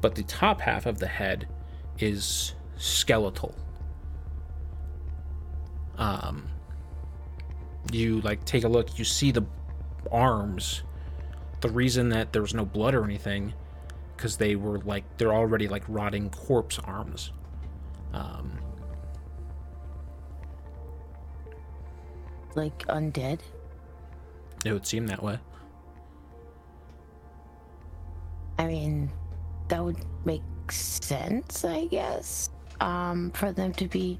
but 0.00 0.14
the 0.14 0.22
top 0.24 0.60
half 0.60 0.86
of 0.86 0.98
the 0.98 1.06
head 1.06 1.48
is 1.98 2.54
skeletal. 2.76 3.54
Um, 5.96 6.48
you 7.92 8.20
like 8.20 8.44
take 8.44 8.64
a 8.64 8.68
look, 8.68 8.98
you 8.98 9.04
see 9.04 9.30
the 9.30 9.44
arms. 10.10 10.82
The 11.60 11.70
reason 11.70 12.10
that 12.10 12.32
there 12.32 12.42
was 12.42 12.54
no 12.54 12.64
blood 12.64 12.94
or 12.94 13.04
anything, 13.04 13.52
because 14.16 14.36
they 14.36 14.56
were 14.56 14.78
like 14.80 15.04
they're 15.16 15.34
already 15.34 15.68
like 15.68 15.82
rotting 15.88 16.30
corpse 16.30 16.78
arms. 16.78 17.32
Um, 18.12 18.58
Like 22.54 22.86
undead. 22.88 23.40
it 24.64 24.72
would 24.72 24.86
seem 24.86 25.06
that 25.06 25.22
way. 25.22 25.38
I 28.58 28.66
mean, 28.66 29.10
that 29.68 29.84
would 29.84 29.98
make 30.24 30.42
sense, 30.70 31.64
I 31.64 31.86
guess. 31.86 32.50
Um, 32.80 33.30
for 33.32 33.52
them 33.52 33.72
to 33.74 33.86
be, 33.86 34.18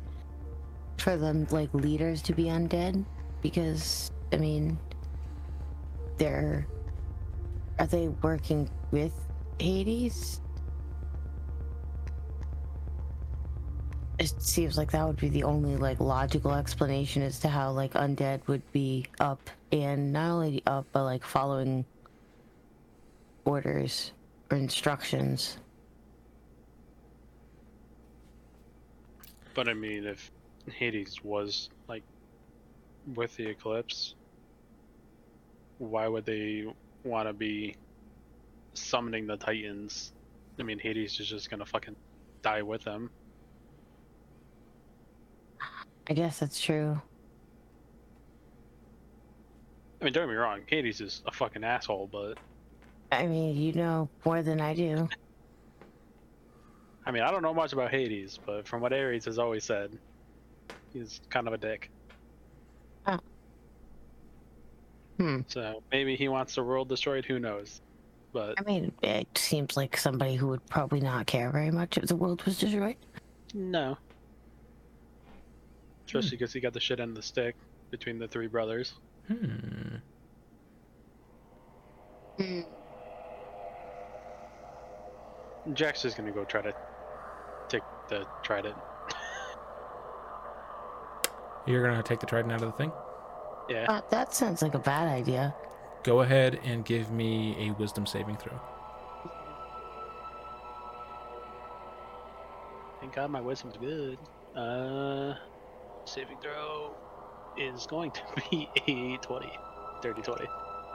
for 0.99 1.17
them 1.17 1.47
like 1.51 1.73
leaders 1.75 2.23
to 2.23 2.33
be 2.33 2.45
undead, 2.45 3.05
because 3.43 4.11
I 4.33 4.37
mean, 4.37 4.79
they're, 6.19 6.67
are 7.79 7.87
they 7.87 8.09
working 8.09 8.71
with 8.91 9.13
Hades? 9.59 10.41
It 14.19 14.43
seems 14.43 14.77
like 14.77 14.91
that 14.91 15.07
would 15.07 15.17
be 15.17 15.29
the 15.29 15.45
only 15.45 15.77
like 15.77 16.01
logical 16.01 16.53
explanation 16.53 17.23
as 17.23 17.39
to 17.41 17.49
how 17.49 17.71
like 17.71 17.93
undead 17.93 18.47
would 18.49 18.63
be 18.73 19.07
up 19.21 19.49
and 19.71 20.13
not 20.13 20.31
only 20.33 20.63
up 20.67 20.87
but 20.91 21.05
like 21.05 21.25
following 21.25 21.85
orders 23.45 24.13
or 24.51 24.57
instructions. 24.57 25.59
But 29.55 29.69
I 29.69 29.75
mean, 29.75 30.05
if 30.05 30.33
Hades 30.69 31.23
was 31.23 31.71
like 31.89 32.03
with 33.15 33.37
the 33.37 33.47
eclipse, 33.47 34.15
why 35.79 36.09
would 36.09 36.27
they 36.27 36.67
want 37.05 37.29
to 37.29 37.33
be 37.33 37.77
summoning 38.75 39.29
the 39.29 39.37
Titans? 39.37 40.13
I 40.59 40.65
mean, 40.65 40.81
Hades 40.81 41.21
is 41.21 41.29
just 41.29 41.51
gonna 41.51 41.67
fucking 41.67 41.95
die 42.43 42.63
with 42.63 42.83
them. 42.83 43.11
I 46.09 46.15
guess 46.15 46.39
that's 46.39 46.61
true. 46.61 47.01
I 50.01 50.05
mean, 50.05 50.13
don't 50.13 50.25
get 50.25 50.31
me 50.31 50.37
wrong, 50.37 50.61
Hades 50.67 51.01
is 51.01 51.23
a 51.27 51.33
fucking 51.33 51.65
asshole, 51.65 52.09
but 52.13 52.39
I 53.11 53.27
mean, 53.27 53.57
you 53.57 53.73
know 53.73 54.09
more 54.25 54.43
than 54.43 54.61
I 54.61 54.75
do. 54.75 55.09
I 57.05 57.11
mean, 57.11 57.23
I 57.23 57.31
don't 57.31 57.43
know 57.43 57.55
much 57.55 57.73
about 57.73 57.91
Hades, 57.91 58.39
but 58.45 58.69
from 58.69 58.81
what 58.81 58.93
Ares 58.93 59.25
has 59.25 59.39
always 59.39 59.65
said, 59.65 59.99
he's 60.93 61.21
kind 61.31 61.49
of 61.49 61.55
a 61.55 61.59
dick. 61.59 61.91
Hmm. 65.19 65.41
So 65.49 65.83
maybe 65.91 66.15
he 66.17 66.29
wants 66.29 66.55
the 66.55 66.63
world 66.63 66.89
destroyed. 66.89 67.25
Who 67.25 67.39
knows? 67.39 67.81
But 68.33 68.55
I 68.59 68.63
mean, 68.63 68.93
it 69.03 69.27
seems 69.37 69.77
like 69.77 69.97
somebody 69.97 70.37
who 70.37 70.47
would 70.49 70.65
probably 70.67 71.01
not 71.01 71.27
care 71.27 71.51
very 71.51 71.71
much 71.71 71.99
if 71.99 72.07
the 72.07 72.17
world 72.17 72.43
was 72.45 72.59
destroyed. 72.59 72.97
no. 73.53 73.99
Especially 76.09 76.37
because 76.39 76.53
he 76.53 76.61
got 76.61 76.73
the 76.73 76.81
shit 76.81 77.01
end 77.01 77.11
of 77.11 77.17
the 77.17 77.23
stick 77.23 77.55
between 77.91 78.19
the 78.19 78.27
three 78.27 78.47
brothers. 78.47 78.95
Hmm. 79.29 79.97
Jack's 85.75 86.03
just 86.03 86.17
gonna 86.17 86.31
go 86.31 86.45
try 86.45 86.63
to 86.63 86.73
take 87.69 87.83
the 88.09 88.27
trident. 88.43 88.77
You're 91.67 91.83
gonna 91.83 92.03
take 92.03 92.21
the 92.21 92.27
trident 92.27 92.53
out 92.53 92.63
of 92.63 92.73
the 92.73 92.77
thing. 92.79 92.93
Yeah. 93.69 93.85
Uh, 93.89 94.01
that 94.11 94.33
sounds 94.33 94.63
like 94.63 94.75
a 94.75 94.79
bad 94.79 95.09
idea. 95.09 95.55
Go 96.05 96.21
ahead 96.21 96.59
and 96.65 96.85
give 96.87 97.11
me 97.11 97.55
a 97.69 97.73
wisdom 97.73 98.07
saving 98.07 98.37
throw. 98.37 98.59
thank 103.09 103.17
God 103.17 103.31
my 103.31 103.41
wisdom's 103.41 103.77
good. 103.79 104.19
Uh, 104.55 105.35
saving 106.09 106.39
throw 106.41 106.95
is 107.57 107.87
going 107.87 108.11
to 108.13 108.23
be 108.51 108.69
a 108.87 109.17
20. 109.19 109.53
Dirty 110.01 110.23
20. 110.23 110.47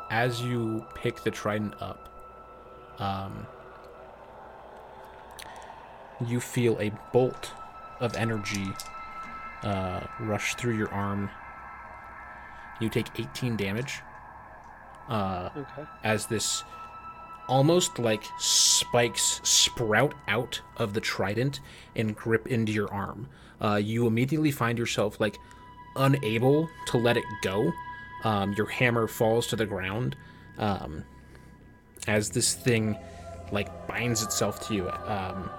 as 0.10 0.42
you 0.42 0.86
pick 0.96 1.22
the 1.24 1.32
trident 1.32 1.74
up, 1.82 2.10
um, 3.00 3.46
you 6.26 6.40
feel 6.40 6.80
a 6.80 6.90
bolt 7.12 7.52
of 8.00 8.16
energy 8.16 8.68
uh, 9.64 10.02
rush 10.22 10.56
through 10.56 10.78
your 10.78 10.90
arm. 10.90 11.30
You 12.80 12.90
take 12.90 13.08
18 13.20 13.56
damage 13.58 14.00
uh, 15.10 15.50
Okay. 15.56 15.84
as 16.04 16.28
this 16.28 16.64
almost 17.50 18.00
like 18.00 18.24
spikes 18.40 19.42
sprout 19.44 20.14
out 20.30 20.62
of 20.78 20.94
the 20.94 21.02
trident 21.02 21.60
and 21.96 22.16
grip 22.16 22.48
into 22.48 22.72
your 22.72 22.92
arm. 22.94 23.28
Uh, 23.64 23.76
you 23.76 24.06
immediately 24.08 24.52
find 24.52 24.78
yourself 24.78 25.20
like 25.20 25.38
unable 25.96 26.70
to 26.88 26.98
let 26.98 27.18
it 27.18 27.24
go. 27.42 27.72
Um, 28.24 28.54
your 28.54 28.68
hammer 28.68 29.08
falls 29.08 29.48
to 29.48 29.56
the 29.56 29.66
ground 29.66 30.16
um, 30.58 31.04
as 32.08 32.30
this 32.30 32.54
thing 32.54 32.98
like 33.52 33.88
binds 33.88 34.24
itself 34.24 34.68
to 34.68 34.74
you. 34.74 34.90
Um, 34.90 35.50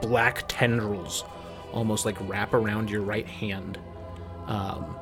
black 0.00 0.44
tendrils 0.48 1.24
almost 1.72 2.04
like 2.04 2.16
wrap 2.28 2.54
around 2.54 2.90
your 2.90 3.02
right 3.02 3.26
hand 3.26 3.78
um, 4.46 4.96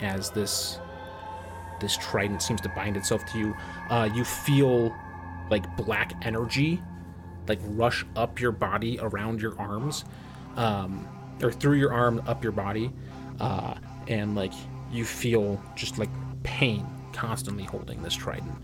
as 0.00 0.30
this 0.30 0.78
this 1.80 1.96
trident 1.98 2.42
seems 2.42 2.60
to 2.62 2.70
bind 2.70 2.96
itself 2.96 3.24
to 3.26 3.38
you. 3.38 3.54
Uh, 3.90 4.08
you 4.14 4.24
feel 4.24 4.94
like 5.50 5.76
black 5.76 6.14
energy 6.24 6.82
like 7.48 7.60
rush 7.62 8.04
up 8.16 8.40
your 8.40 8.52
body 8.52 8.98
around 9.00 9.40
your 9.40 9.58
arms, 9.58 10.04
um, 10.56 11.06
or 11.42 11.52
through 11.52 11.76
your 11.76 11.92
arm 11.92 12.22
up 12.26 12.42
your 12.42 12.52
body, 12.52 12.90
uh, 13.40 13.74
and 14.08 14.34
like 14.34 14.52
you 14.90 15.04
feel 15.04 15.60
just 15.74 15.98
like 15.98 16.10
pain 16.42 16.86
constantly 17.12 17.64
holding 17.64 18.02
this 18.02 18.14
trident. 18.14 18.54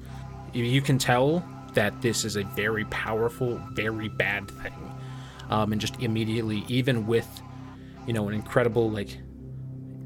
You, 0.52 0.82
can 0.82 0.98
tell 0.98 1.42
that 1.72 2.02
this 2.02 2.26
is 2.26 2.36
a 2.36 2.44
very 2.44 2.84
powerful, 2.86 3.58
very 3.72 4.08
bad 4.08 4.50
thing, 4.50 4.94
um, 5.48 5.72
and 5.72 5.80
just 5.80 5.98
immediately, 6.00 6.64
even 6.68 7.06
with 7.06 7.42
you 8.06 8.12
know 8.12 8.28
an 8.28 8.34
incredible 8.34 8.90
like 8.90 9.18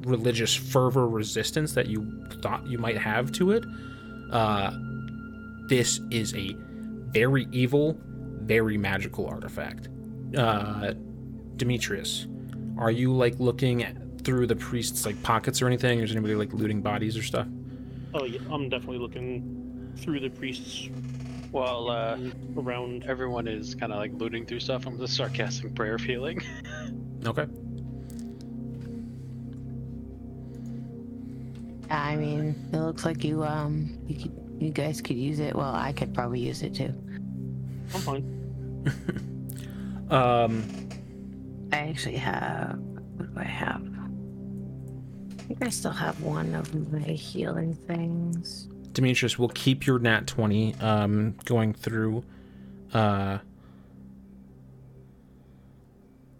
religious 0.02 0.54
fervor 0.54 1.08
resistance 1.08 1.72
that 1.72 1.88
you 1.88 2.28
thought 2.40 2.64
you 2.66 2.78
might 2.78 2.96
have 2.96 3.32
to 3.32 3.50
it, 3.50 3.64
uh, 4.30 4.70
this 5.68 6.00
is 6.10 6.32
a 6.34 6.54
very 7.10 7.48
evil, 7.50 7.98
very 8.46 8.78
magical 8.78 9.26
artifact. 9.26 9.88
Uh, 10.36 10.94
Demetrius, 11.56 12.26
are 12.78 12.90
you 12.90 13.12
like 13.12 13.38
looking 13.40 13.82
at, 13.82 13.96
through 14.22 14.46
the 14.46 14.56
priest's 14.56 15.04
like 15.06 15.20
pockets 15.22 15.60
or 15.62 15.66
anything? 15.66 16.00
Or 16.00 16.04
is 16.04 16.12
anybody 16.12 16.34
like 16.34 16.52
looting 16.52 16.80
bodies 16.80 17.16
or 17.16 17.22
stuff? 17.22 17.46
Oh 18.14 18.24
yeah, 18.24 18.40
I'm 18.50 18.68
definitely 18.68 18.98
looking 18.98 19.92
through 19.96 20.20
the 20.20 20.28
priests 20.30 20.88
Well, 21.52 21.90
uh, 21.90 22.18
around. 22.56 23.04
everyone 23.04 23.46
is 23.48 23.74
kind 23.74 23.92
of 23.92 23.98
like 23.98 24.12
looting 24.14 24.46
through 24.46 24.60
stuff. 24.60 24.86
I'm 24.86 24.98
just 24.98 25.16
sarcastic 25.16 25.74
prayer 25.74 25.94
of 25.94 26.02
healing. 26.02 26.40
Okay. 27.24 27.46
I 31.90 32.14
mean, 32.16 32.54
it 32.72 32.76
looks 32.76 33.04
like 33.04 33.24
you 33.24 33.42
um 33.42 33.98
you 34.06 34.14
could, 34.16 34.56
you 34.60 34.70
guys 34.70 35.00
could 35.00 35.16
use 35.16 35.40
it. 35.40 35.54
Well, 35.56 35.74
I 35.74 35.92
could 35.92 36.14
probably 36.14 36.40
use 36.40 36.62
it 36.62 36.74
too. 36.74 36.92
I'm 37.94 38.00
fine. 38.00 38.35
Um, 40.10 40.64
I 41.72 41.78
actually 41.78 42.16
have. 42.16 42.78
What 43.16 43.34
do 43.34 43.40
I 43.40 43.44
have? 43.44 43.82
I 45.38 45.42
think 45.42 45.62
I 45.64 45.68
still 45.68 45.90
have 45.92 46.20
one 46.22 46.54
of 46.54 46.92
my 46.92 47.00
healing 47.00 47.74
things. 47.74 48.68
Demetrius, 48.92 49.38
we'll 49.38 49.48
keep 49.48 49.86
your 49.86 49.98
nat 49.98 50.26
20 50.26 50.74
um, 50.76 51.34
going 51.44 51.74
through. 51.74 52.24
Uh, 52.92 53.38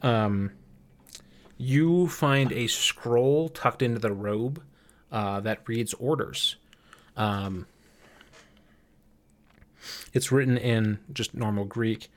um, 0.03 0.53
you 1.59 2.09
find 2.09 2.53
a 2.53 2.67
scroll 2.67 3.49
tucked 3.49 3.83
into 3.83 3.99
the 3.99 4.13
robe 4.13 4.63
uh, 5.11 5.41
that 5.41 5.61
reads 5.67 5.93
orders. 5.95 6.57
Um, 7.17 7.67
it's 10.13 10.31
written 10.31 10.57
in 10.57 10.99
just 11.13 11.35
normal 11.35 11.65
Greek. 11.65 12.11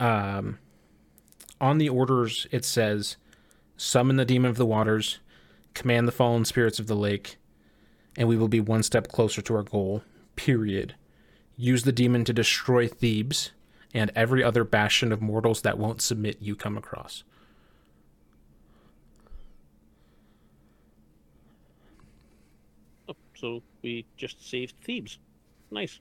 Um, 0.00 0.58
on 1.60 1.78
the 1.78 1.90
orders, 1.90 2.46
it 2.50 2.64
says, 2.64 3.18
Summon 3.76 4.16
the 4.16 4.24
demon 4.24 4.50
of 4.50 4.56
the 4.56 4.66
waters, 4.66 5.20
command 5.74 6.08
the 6.08 6.12
fallen 6.12 6.44
spirits 6.44 6.78
of 6.78 6.86
the 6.86 6.96
lake, 6.96 7.36
and 8.16 8.26
we 8.26 8.36
will 8.36 8.48
be 8.48 8.60
one 8.60 8.82
step 8.82 9.08
closer 9.08 9.42
to 9.42 9.54
our 9.54 9.62
goal. 9.62 10.02
Period. 10.36 10.94
Use 11.56 11.82
the 11.84 11.92
demon 11.92 12.24
to 12.24 12.32
destroy 12.32 12.88
Thebes 12.88 13.52
and 13.92 14.10
every 14.16 14.42
other 14.42 14.64
bastion 14.64 15.12
of 15.12 15.20
mortals 15.20 15.62
that 15.62 15.78
won't 15.78 16.00
submit 16.00 16.38
you 16.40 16.56
come 16.56 16.78
across. 16.78 17.24
Oh, 23.08 23.16
so 23.34 23.62
we 23.82 24.06
just 24.16 24.48
saved 24.48 24.74
Thebes. 24.82 25.18
Nice. 25.70 26.00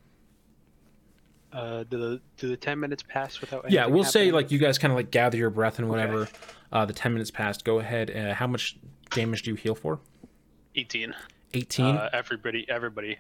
Uh, 1.52 1.84
do 1.84 1.98
the 1.98 2.22
do 2.38 2.48
the 2.48 2.58
ten 2.58 2.80
minutes 2.80 3.04
pass 3.04 3.42
without? 3.42 3.70
Yeah, 3.72 3.88
we'll 3.88 4.04
say 4.04 4.32
like 4.32 4.52
you 4.52 4.60
guys 4.60 4.78
kind 4.78 4.92
of 4.92 4.98
like 4.98 5.10
gather 5.12 5.38
your 5.38 5.50
breath 5.50 5.80
and 5.80 5.90
whatever. 5.90 6.28
Uh, 6.72 6.86
the 6.86 6.94
ten 6.94 7.12
minutes 7.14 7.32
passed. 7.32 7.66
Go 7.66 7.80
ahead. 7.80 8.12
Uh, 8.16 8.34
how 8.36 8.46
much 8.48 8.78
damage 9.10 9.42
do 9.44 9.52
you 9.52 9.56
heal 9.56 9.74
for? 9.76 10.00
eighteen. 10.76 11.14
Eighteen. 11.56 11.96
Uh, 11.96 12.10
everybody, 12.14 12.66
everybody 12.70 13.18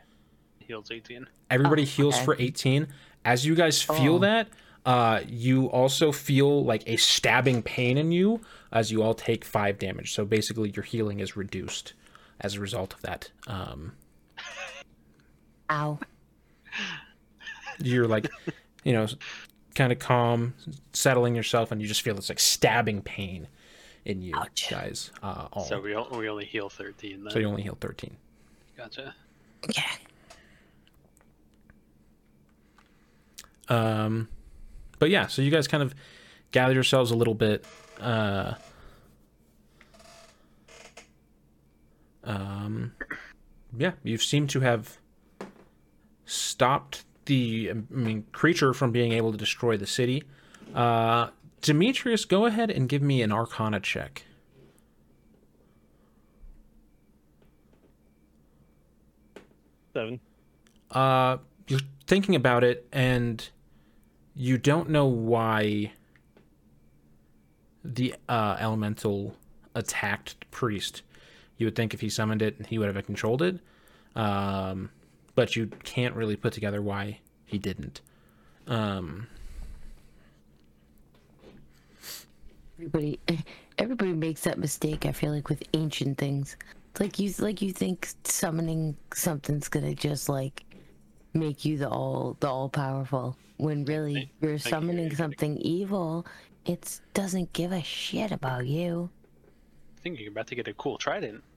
heals 0.60 0.92
eighteen. 0.92 1.26
Everybody 1.50 1.82
Oh, 1.82 1.86
heals 1.86 2.16
okay. 2.18 2.26
for 2.26 2.36
18. 2.38 2.88
As 3.26 3.44
you 3.44 3.56
guys 3.56 3.82
feel 3.82 4.16
Oh. 4.18 4.20
that, 4.20 4.48
uh, 4.86 5.22
you 5.28 5.66
also 5.66 6.12
feel 6.12 6.64
like 6.64 6.84
a 6.86 6.96
stabbing 6.98 7.64
pain 7.64 7.98
in 7.98 8.12
you 8.12 8.42
as 8.72 8.92
you 8.92 9.02
all 9.02 9.16
take 9.16 9.44
five 9.44 9.80
damage. 9.80 10.14
So 10.14 10.24
basically, 10.26 10.70
your 10.76 10.84
healing 10.84 11.20
is 11.20 11.36
reduced 11.36 11.94
as 12.40 12.54
a 12.54 12.60
result 12.60 12.94
of 12.94 13.02
that. 13.02 13.32
Um, 13.48 13.94
Ow. 15.72 15.98
You're 17.82 18.08
like, 18.08 18.28
you 18.84 18.94
know, 18.94 19.08
kind 19.76 19.92
of 19.92 20.00
calm, 20.00 20.54
settling 20.94 21.36
yourself, 21.36 21.72
and 21.72 21.82
you 21.82 21.88
just 21.88 22.02
feel 22.02 22.16
this 22.16 22.30
like 22.30 22.40
stabbing 22.40 23.02
pain 23.02 23.48
in 24.06 24.22
you 24.22 24.34
Ouch. 24.36 24.70
guys. 24.70 25.12
Uh, 25.22 25.48
all. 25.54 25.64
So 25.66 25.80
we 25.80 25.96
we 26.18 26.30
only 26.30 26.46
heal 26.46 26.70
thirteen. 26.70 27.24
Then. 27.24 27.32
so 27.32 27.40
you 27.40 27.48
only 27.48 27.62
heal 27.62 27.78
13. 27.80 28.16
Gotcha. 28.78 29.14
Yeah. 29.76 29.84
Um, 33.68 34.30
but 34.98 35.10
yeah, 35.10 35.28
so 35.28 35.42
you 35.42 35.52
guys 35.52 35.68
kind 35.68 35.84
of 35.84 35.94
gather 36.52 36.74
yourselves 36.74 37.12
a 37.12 37.16
little 37.16 37.36
bit. 37.36 37.66
Uh, 38.00 38.54
um, 42.24 42.94
yeah, 43.78 43.92
you 44.04 44.18
seem 44.18 44.48
to 44.48 44.62
have 44.62 44.98
stopped 46.26 47.04
the 47.30 47.72
I 47.72 47.74
mean 47.94 48.26
creature 48.34 48.74
from 48.74 48.92
being 48.92 49.14
able 49.14 49.32
to 49.32 49.38
destroy 49.38 49.78
the 49.78 49.88
city. 49.88 50.24
Uh, 50.76 51.30
Demetrius, 51.62 52.26
go 52.26 52.46
ahead 52.46 52.70
and 52.72 52.90
give 52.90 53.02
me 53.02 53.22
an 53.22 53.32
Arcana 53.32 53.80
check. 53.80 54.24
Seven. 59.94 60.20
Uh, 60.92 61.38
you're 61.68 61.80
thinking 62.08 62.36
about 62.36 62.64
it, 62.64 62.88
and 62.92 63.48
you 64.36 64.58
don't 64.58 64.90
know 64.90 65.06
why 65.06 65.92
the 67.84 68.16
uh, 68.28 68.58
elemental 68.60 69.36
attacked 69.76 70.40
the 70.40 70.46
priest. 70.48 71.04
You 71.58 71.68
would 71.68 71.76
think 71.76 71.94
if 71.94 72.02
he 72.02 72.10
summoned 72.10 72.42
it, 72.42 72.66
he 72.68 72.80
would 72.80 72.94
have 72.94 73.06
controlled 73.06 73.42
it, 73.42 73.60
um, 74.16 74.90
but 75.40 75.56
you 75.56 75.68
can't 75.86 76.14
really 76.16 76.36
put 76.36 76.52
together 76.52 76.82
why 76.82 77.18
he 77.46 77.58
didn't. 77.58 78.02
Um, 78.68 79.26
Everybody, 82.78 83.22
everybody 83.78 84.12
makes 84.12 84.42
that 84.42 84.60
mistake. 84.60 85.06
I 85.06 85.14
feel 85.14 85.32
like 85.32 85.48
with 85.48 85.64
ancient 85.74 86.18
things, 86.18 86.58
it's 86.92 87.00
like 87.00 87.20
you 87.20 87.32
like 87.40 87.62
you 87.62 87.72
think 87.72 88.10
summoning 88.26 88.98
something's 89.14 89.70
gonna 89.70 89.96
just 89.96 90.28
like 90.28 90.66
make 91.34 91.64
you 91.64 91.78
the 91.78 91.88
all 91.88 92.36
the 92.42 92.50
all 92.50 92.68
powerful. 92.68 93.38
When 93.56 93.86
really 93.86 94.12
you're 94.12 94.20
think 94.20 94.42
you're 94.42 94.60
summoning 94.60 95.04
getting- 95.06 95.18
something 95.18 95.58
evil, 95.60 96.28
it 96.66 97.00
doesn't 97.14 97.54
give 97.54 97.72
a 97.72 97.82
shit 97.82 98.34
about 98.34 98.68
you. 98.68 99.10
I 99.98 100.02
think 100.02 100.20
you're 100.20 100.32
about 100.32 100.48
to 100.48 100.56
get 100.56 100.68
a 100.68 100.74
cool 100.74 100.98
trident. 100.98 101.46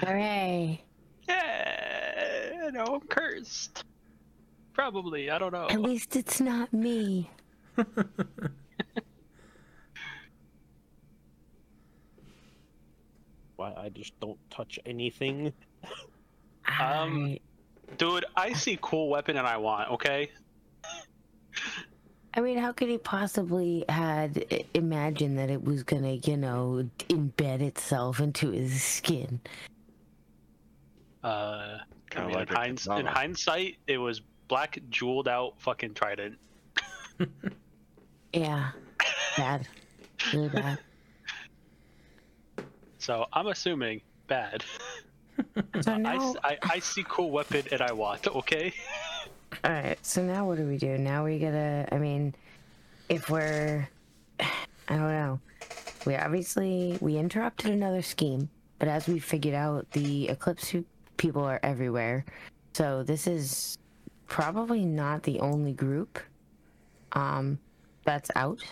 Hooray! 0.00 0.82
Yeah, 1.28 2.70
no, 2.72 2.84
I'm 2.84 3.00
cursed. 3.00 3.84
Probably. 4.72 5.30
I 5.30 5.38
don't 5.38 5.52
know. 5.52 5.68
At 5.70 5.80
least 5.80 6.16
it's 6.16 6.40
not 6.40 6.72
me. 6.72 7.30
Why 13.56 13.72
I 13.76 13.88
just 13.88 14.18
don't 14.20 14.38
touch 14.50 14.78
anything. 14.84 15.52
Um, 16.78 17.30
I, 17.30 17.40
Dude, 17.96 18.26
I 18.36 18.52
see 18.52 18.78
cool 18.82 19.08
weapon 19.08 19.38
and 19.38 19.46
I 19.46 19.56
want, 19.56 19.90
okay? 19.92 20.30
I 22.34 22.40
mean, 22.40 22.58
how 22.58 22.72
could 22.72 22.88
he 22.88 22.98
possibly 22.98 23.86
had 23.88 24.44
imagined 24.74 25.38
that 25.38 25.48
it 25.48 25.64
was 25.64 25.82
gonna, 25.84 26.14
you 26.24 26.36
know, 26.36 26.86
embed 27.08 27.62
itself 27.62 28.20
into 28.20 28.50
his 28.50 28.82
skin? 28.82 29.40
Uh, 31.26 31.78
I 31.78 31.82
Kinda 32.10 32.28
mean, 32.28 32.36
like 32.36 32.50
in, 32.50 32.54
a 32.56 32.58
hinds- 32.58 32.86
in 32.86 33.04
hindsight, 33.06 33.76
it 33.88 33.98
was 33.98 34.20
black 34.48 34.78
jeweled 34.90 35.26
out 35.28 35.54
fucking 35.58 35.94
trident. 35.94 36.38
Yeah, 38.32 38.70
bad, 39.36 39.66
really 40.32 40.48
bad. 40.50 40.78
So 42.98 43.26
I'm 43.32 43.46
assuming 43.48 44.02
bad. 44.26 44.64
So 45.82 45.92
I, 45.92 45.98
now, 45.98 46.30
s- 46.30 46.36
I, 46.44 46.58
I 46.62 46.78
see 46.78 47.04
cool 47.08 47.30
weapon 47.30 47.62
and 47.70 47.82
I 47.82 47.92
want, 47.92 48.26
okay? 48.26 48.72
all 49.64 49.70
right. 49.70 49.98
So 50.04 50.22
now, 50.22 50.46
what 50.46 50.56
do 50.56 50.66
we 50.66 50.78
do? 50.78 50.96
Now 50.96 51.24
we 51.26 51.38
gotta. 51.38 51.86
I 51.92 51.98
mean, 51.98 52.34
if 53.10 53.28
we're, 53.28 53.86
I 54.40 54.46
don't 54.88 54.98
know. 55.00 55.40
We 56.06 56.16
obviously 56.16 56.96
we 57.02 57.18
interrupted 57.18 57.70
another 57.70 58.00
scheme, 58.00 58.48
but 58.78 58.88
as 58.88 59.06
we 59.08 59.18
figured 59.18 59.54
out, 59.54 59.90
the 59.92 60.28
eclipse 60.30 60.72
Pe- 60.72 60.84
people 61.16 61.44
are 61.44 61.60
everywhere. 61.62 62.24
So 62.74 63.02
this 63.02 63.26
is 63.26 63.78
probably 64.26 64.84
not 64.84 65.22
the 65.22 65.38
only 65.40 65.72
group 65.72 66.18
um 67.12 67.58
that's 68.04 68.30
out. 68.36 68.62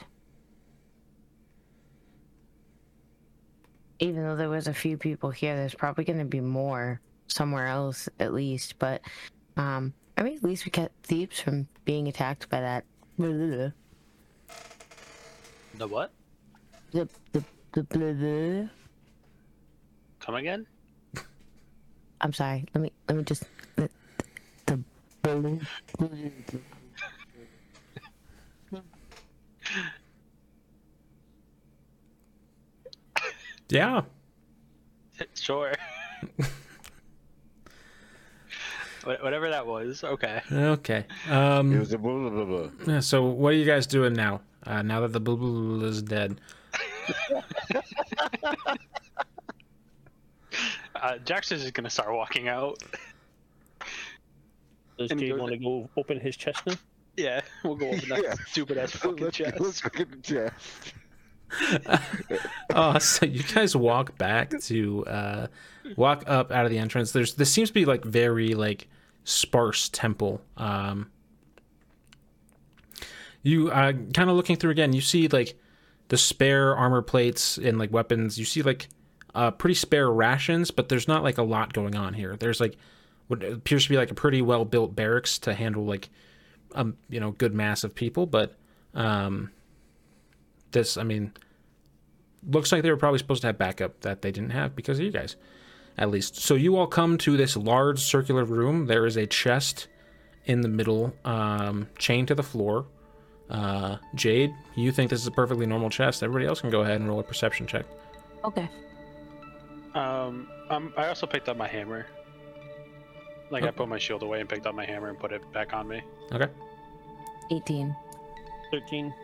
Even 3.99 4.25
though 4.25 4.37
there 4.37 4.49
was 4.49 4.67
a 4.67 4.75
few 4.75 4.97
people 4.97 5.31
here, 5.31 5.57
there's 5.57 5.75
probably 5.75 6.05
going 6.05 6.19
to 6.19 6.25
be 6.25 6.41
more 6.41 7.01
somewhere 7.29 7.67
else 7.67 8.09
at 8.21 8.33
least. 8.33 8.79
But 8.79 9.01
um, 9.57 9.93
I 10.17 10.23
mean, 10.23 10.37
at 10.37 10.43
least 10.43 10.65
we 10.65 10.71
kept 10.71 11.07
Thebes 11.07 11.41
from 11.41 11.69
being 11.85 12.09
attacked 12.09 12.49
by 12.49 12.61
that. 12.61 12.85
The 13.19 13.73
what? 15.87 16.13
The 16.93 17.01
what? 17.01 17.11
the 17.33 17.45
the, 17.73 17.81
the 17.83 18.71
Come 20.21 20.37
again? 20.37 20.67
I'm 22.20 22.33
sorry. 22.33 22.65
Let 22.75 22.81
me 22.83 22.93
let 23.09 23.17
me 23.18 23.25
just 23.25 23.44
the, 23.76 23.89
the 24.67 24.81
Yeah. 33.70 34.02
Sure. 35.34 35.73
Whatever 39.05 39.51
that 39.51 39.67
was, 39.67 40.02
okay. 40.02 40.41
Okay. 40.51 41.05
It 41.26 41.33
Um. 41.33 41.78
was 41.78 41.93
a 41.93 41.99
blah, 41.99 42.12
blah, 42.31 42.31
blah, 42.31 42.44
blah. 42.68 42.94
yeah, 42.94 43.01
So 43.01 43.25
what 43.25 43.52
are 43.52 43.57
you 43.57 43.67
guys 43.67 43.86
doing 43.86 44.15
now? 44.15 44.41
Uh, 44.67 44.81
now 44.83 45.01
that 45.01 45.09
the 45.12 45.20
blah 45.20 45.36
blah 45.36 45.51
blah 45.51 45.86
is 45.89 46.02
dead. 46.02 46.41
Uh, 50.95 51.19
Jackson's 51.19 51.63
just 51.63 51.75
gonna 51.75 51.91
start 51.91 52.13
walking 52.15 52.49
out. 52.49 52.83
Does 54.99 55.11
And 55.11 55.19
Jay 55.21 55.31
go- 55.31 55.37
want 55.39 55.53
to 55.53 55.59
go 55.59 55.89
open 55.97 56.21
his 56.21 56.37
chest 56.37 56.65
now? 56.67 56.75
Yeah, 57.17 57.41
we'll 57.65 57.77
go 57.77 57.89
over 57.89 58.07
that 58.07 58.23
Yeah. 58.25 58.35
stupid 58.47 58.77
ass 58.79 58.93
fucking 58.93 59.25
let's, 59.25 59.37
chest. 59.37 59.61
let's 59.61 59.85
look 59.85 60.01
at 60.01 60.11
the 60.11 60.17
chest. 60.19 60.95
Oh, 62.75 62.99
so 62.99 63.27
you 63.27 63.43
guys 63.45 63.77
walk 63.77 64.19
back 64.19 64.51
to 64.63 65.07
uh, 65.07 65.47
walk 65.97 66.25
up 66.27 66.51
out 66.51 66.65
of 66.65 66.71
the 66.73 66.79
entrance. 66.79 67.13
There's 67.13 67.35
this 67.35 67.53
seems 67.53 67.69
to 67.71 67.75
be 67.75 67.85
like 67.85 68.05
very 68.05 68.55
like 68.55 68.89
sparse 69.25 69.89
temple. 69.89 70.41
Um, 70.57 71.11
you 73.43 73.71
uh, 73.71 73.93
kind 74.13 74.31
of 74.31 74.37
looking 74.37 74.57
through 74.57 74.71
again. 74.71 74.93
You 74.93 75.01
see 75.01 75.29
like 75.29 75.57
the 76.09 76.17
spare 76.17 76.75
armor 76.77 77.03
plates 77.03 77.59
and 77.59 77.79
like 77.79 77.93
weapons. 77.93 78.39
You 78.39 78.45
see 78.45 78.63
like 78.63 78.89
uh, 79.35 79.51
pretty 79.51 79.75
spare 79.75 80.11
rations, 80.11 80.71
but 80.71 80.89
there's 80.89 81.09
not 81.09 81.23
like 81.23 81.39
a 81.39 81.43
lot 81.43 81.73
going 81.73 81.97
on 81.97 82.15
here. 82.15 82.37
There's 82.37 82.61
like 82.61 82.77
what 83.27 83.43
appears 83.43 83.85
to 83.85 83.91
be 83.91 83.97
like 83.97 84.11
a 84.11 84.15
pretty 84.15 84.43
well 84.43 84.65
built 84.65 84.95
barracks 84.95 85.39
to 85.41 85.55
handle 85.55 85.85
like 85.85 86.11
um 86.75 86.97
you 87.09 87.21
know 87.21 87.33
good 87.33 87.55
mass 87.55 87.85
of 87.85 87.95
people, 87.95 88.27
but 88.27 88.55
um 88.95 89.51
this 90.73 90.97
I 90.97 91.03
mean 91.03 91.33
looks 92.47 92.73
like 92.73 92.83
they 92.83 92.91
were 92.91 92.97
probably 92.97 93.19
supposed 93.19 93.41
to 93.43 93.49
have 93.49 93.59
backup 93.59 94.01
that 94.01 94.23
they 94.23 94.31
didn't 94.31 94.51
have 94.51 94.77
because 94.77 94.99
of 94.99 95.05
you 95.05 95.11
guys, 95.11 95.37
at 95.97 96.11
least. 96.11 96.37
So 96.37 96.55
you 96.55 96.77
all 96.77 96.87
come 96.87 97.17
to 97.19 97.37
this 97.37 97.57
large 97.57 98.01
circular 98.01 98.45
room. 98.45 98.87
There 98.87 99.07
is 99.07 99.17
a 99.17 99.27
chest 99.27 99.89
in 100.45 100.61
the 100.61 100.69
middle, 100.69 101.15
um, 101.25 101.89
chained 101.99 102.29
to 102.29 102.35
the 102.35 102.43
floor. 102.43 102.87
Uh, 103.49 103.97
Jade, 104.15 104.53
you 104.75 104.93
think 104.93 105.11
this 105.11 105.21
is 105.21 105.27
a 105.27 105.31
perfectly 105.31 105.67
normal 105.67 105.91
chest. 105.91 106.23
Everybody 106.23 106.47
else 106.47 106.61
can 106.61 106.71
go 106.71 106.83
ahead 106.83 107.01
and 107.01 107.09
roll 107.09 107.21
a 107.21 107.23
perception 107.23 107.67
check. 107.67 107.87
Okay. 108.45 108.69
Um, 109.95 110.49
um, 110.71 110.93
I 110.97 111.09
also 111.09 111.27
picked 111.27 111.49
up 111.49 111.57
my 111.57 111.69
hammer. 111.69 112.07
Like 113.51 113.63
I 113.65 113.69
Oh. 113.69 113.73
put 113.73 113.89
my 113.89 113.99
shield 113.99 114.23
away 114.23 114.41
and 114.41 114.49
picked 114.49 114.67
up 114.67 114.75
my 114.75 114.85
hammer 114.85 115.09
and 115.09 115.19
put 115.19 115.31
it 115.33 115.41
back 115.53 115.73
on 115.73 115.87
me. 115.87 116.03
Okay. 116.33 116.49
18. 117.51 117.95
13. 118.73 119.15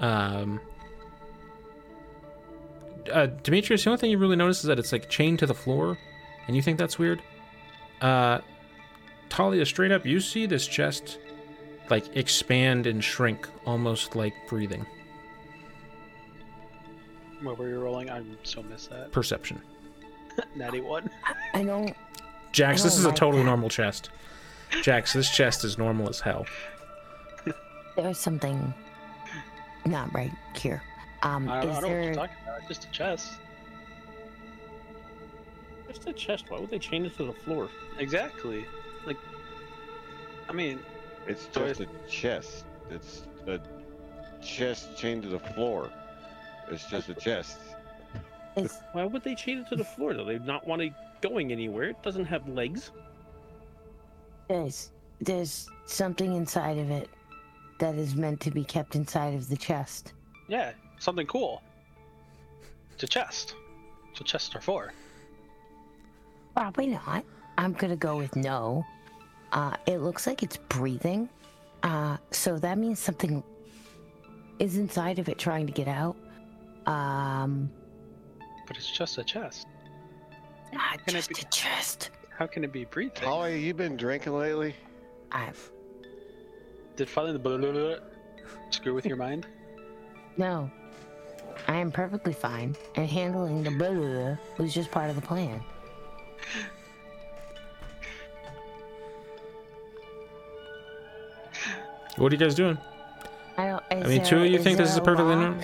Um, 0.00 0.60
uh, 3.12 3.26
Demetrius, 3.42 3.84
the 3.84 3.90
only 3.90 4.00
thing 4.00 4.10
you 4.10 4.18
really 4.18 4.36
notice 4.36 4.58
is 4.60 4.64
that 4.64 4.78
it's 4.78 4.92
like 4.92 5.10
chained 5.10 5.38
to 5.40 5.46
the 5.46 5.54
floor, 5.54 5.98
and 6.46 6.56
you 6.56 6.62
think 6.62 6.78
that's 6.78 6.98
weird. 6.98 7.20
Uh, 8.00 8.40
Talia, 9.28 9.66
straight 9.66 9.92
up, 9.92 10.06
you 10.06 10.20
see 10.20 10.46
this 10.46 10.66
chest 10.66 11.18
like 11.90 12.16
expand 12.16 12.86
and 12.86 13.02
shrink, 13.02 13.48
almost 13.66 14.14
like 14.16 14.32
breathing. 14.48 14.86
What 17.42 17.58
were 17.58 17.68
you 17.68 17.78
rolling? 17.80 18.10
I 18.10 18.22
so 18.42 18.62
missed 18.62 18.90
that. 18.90 19.12
Perception. 19.12 19.60
Natty 20.54 20.80
one. 20.80 21.10
I 21.54 21.62
don't. 21.62 21.94
Jax, 22.52 22.80
I 22.80 22.84
this 22.84 22.92
don't 22.94 22.98
is 23.00 23.04
a 23.04 23.08
like 23.08 23.16
totally 23.16 23.42
that. 23.42 23.46
normal 23.48 23.68
chest. 23.68 24.10
Jax, 24.82 25.12
this 25.12 25.30
chest 25.30 25.64
is 25.64 25.78
normal 25.78 26.08
as 26.08 26.20
hell. 26.20 26.46
There's 27.96 28.18
something 28.18 28.72
not 29.84 30.12
right 30.14 30.30
here. 30.56 30.82
Um, 31.22 31.48
I 31.48 31.60
don't, 31.60 31.70
is 31.70 31.76
I 31.76 31.80
don't 31.80 31.90
know 31.90 31.96
what 31.96 32.04
you're 32.04 32.14
talking 32.14 32.36
about. 32.44 32.68
Just 32.68 32.84
a 32.84 32.90
chest. 32.90 33.32
Just 35.88 36.06
a 36.08 36.12
chest. 36.12 36.44
Why 36.48 36.60
would 36.60 36.70
they 36.70 36.78
chain 36.78 37.04
it 37.04 37.16
to 37.16 37.24
the 37.24 37.32
floor? 37.32 37.68
Exactly. 37.98 38.64
Like, 39.06 39.16
I 40.48 40.52
mean, 40.52 40.78
It's 41.26 41.46
just 41.46 41.80
a 41.80 41.86
chest. 42.08 42.64
It's 42.90 43.22
a 43.46 43.60
chest 44.42 44.96
chained 44.96 45.24
to 45.24 45.28
the 45.28 45.38
floor. 45.40 45.90
It's 46.70 46.86
just 46.86 47.08
a 47.08 47.14
chest. 47.14 47.58
Is, 48.56 48.78
Why 48.92 49.04
would 49.04 49.22
they 49.24 49.34
chain 49.34 49.58
it 49.58 49.68
to 49.68 49.76
the 49.76 49.84
floor 49.84 50.14
though? 50.14 50.24
They 50.24 50.38
not 50.38 50.66
want 50.66 50.82
it 50.82 50.92
going 51.20 51.52
anywhere. 51.52 51.84
It 51.90 52.02
doesn't 52.02 52.26
have 52.26 52.48
legs. 52.48 52.90
there's 54.48 54.90
there's 55.20 55.68
something 55.86 56.34
inside 56.34 56.78
of 56.78 56.90
it 56.90 57.10
that 57.78 57.94
is 57.96 58.14
meant 58.14 58.40
to 58.40 58.50
be 58.50 58.64
kept 58.64 58.94
inside 58.94 59.34
of 59.34 59.48
the 59.48 59.56
chest. 59.56 60.12
yeah, 60.48 60.72
something 60.98 61.26
cool. 61.26 61.62
It's 62.94 63.02
a 63.02 63.08
chest. 63.08 63.54
That's 64.08 64.20
what 64.20 64.26
chests 64.26 64.54
are 64.54 64.60
for. 64.60 64.92
Probably 66.54 66.86
not. 66.88 67.24
I'm 67.58 67.72
gonna 67.74 67.96
go 67.96 68.16
with 68.16 68.34
no. 68.36 68.84
Uh, 69.52 69.76
it 69.86 69.98
looks 69.98 70.26
like 70.26 70.42
it's 70.42 70.56
breathing. 70.68 71.28
Uh, 71.82 72.16
so 72.30 72.58
that 72.58 72.78
means 72.78 72.98
something 72.98 73.42
is 74.58 74.76
inside 74.76 75.18
of 75.18 75.28
it 75.28 75.38
trying 75.38 75.66
to 75.66 75.72
get 75.72 75.88
out. 75.88 76.16
Um, 76.86 77.70
But 78.66 78.76
it's 78.76 78.90
just 78.90 79.18
a 79.18 79.24
chest. 79.24 79.66
not 80.72 81.04
can 81.04 81.16
it 81.16 81.18
just 81.18 81.28
be- 81.30 81.40
a 81.40 81.44
chest. 81.50 82.10
How 82.36 82.46
can 82.46 82.64
it 82.64 82.72
be 82.72 82.84
breathing? 82.84 83.22
Holly, 83.24 83.60
you 83.64 83.74
been 83.74 83.96
drinking 83.96 84.32
lately? 84.32 84.74
I've 85.32 85.70
Did 86.96 87.08
following 87.08 87.34
the 87.34 87.38
blah, 87.38 87.56
blah, 87.58 87.72
blah 87.72 87.94
screw 88.70 88.94
with 88.94 89.06
your 89.06 89.16
mind? 89.26 89.46
no. 90.36 90.70
I 91.68 91.76
am 91.76 91.92
perfectly 91.92 92.32
fine, 92.32 92.74
and 92.96 93.06
handling 93.06 93.62
the 93.62 93.70
blah, 93.72 93.90
blah, 93.92 94.08
blah 94.08 94.36
was 94.56 94.72
just 94.72 94.90
part 94.90 95.10
of 95.10 95.16
the 95.16 95.22
plan. 95.22 95.62
What 102.16 102.32
are 102.32 102.34
you 102.34 102.40
guys 102.40 102.54
doing? 102.54 102.78
I 103.56 103.66
don't. 103.66 103.82
I 103.90 104.06
mean, 104.06 104.24
two 104.24 104.38
of 104.40 104.46
you 104.46 104.58
think 104.58 104.78
this 104.78 104.90
is 104.90 104.96
a 104.96 105.00
perfectly 105.02 105.34
normal. 105.36 105.62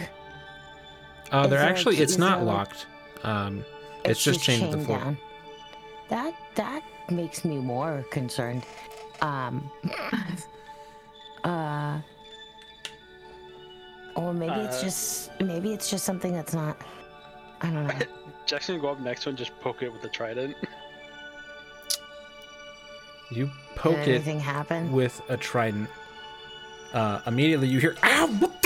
Uh, 1.32 1.46
they're 1.46 1.58
actually, 1.58 1.96
it's 1.98 2.18
not 2.18 2.38
there, 2.38 2.46
locked. 2.46 2.86
Um, 3.22 3.64
it's, 4.04 4.22
just 4.22 4.40
chained 4.42 4.70
to 4.70 4.78
the 4.78 4.84
floor. 4.84 4.98
Down. 4.98 5.18
That 6.08 6.34
that 6.54 6.82
makes 7.10 7.44
me 7.44 7.58
more 7.58 8.04
concerned. 8.10 8.64
Um. 9.20 9.68
uh. 11.44 11.98
Or 14.14 14.32
maybe 14.32 14.54
it's 14.54 14.78
Uh, 14.78 14.84
just 14.84 15.40
maybe 15.40 15.72
it's 15.72 15.90
just 15.90 16.04
something 16.04 16.32
that's 16.32 16.54
not. 16.54 16.76
I 17.60 17.70
don't 17.70 17.86
know. 17.86 17.94
Jackson, 18.46 18.80
go 18.80 18.90
up 18.90 19.00
next 19.00 19.24
to 19.24 19.30
and 19.30 19.38
just 19.38 19.58
poke 19.60 19.82
it 19.82 19.92
with 19.92 20.02
the 20.02 20.08
trident. 20.08 20.56
You 23.30 23.46
Did 23.46 23.52
poke 23.74 24.06
it 24.06 24.22
happen? 24.22 24.92
with 24.92 25.20
a 25.28 25.36
trident. 25.36 25.88
Uh, 26.92 27.20
immediately 27.26 27.66
you 27.68 27.80
hear, 27.80 27.96
"Ow! 28.04 28.26
What 28.38 28.62
the 28.62 28.65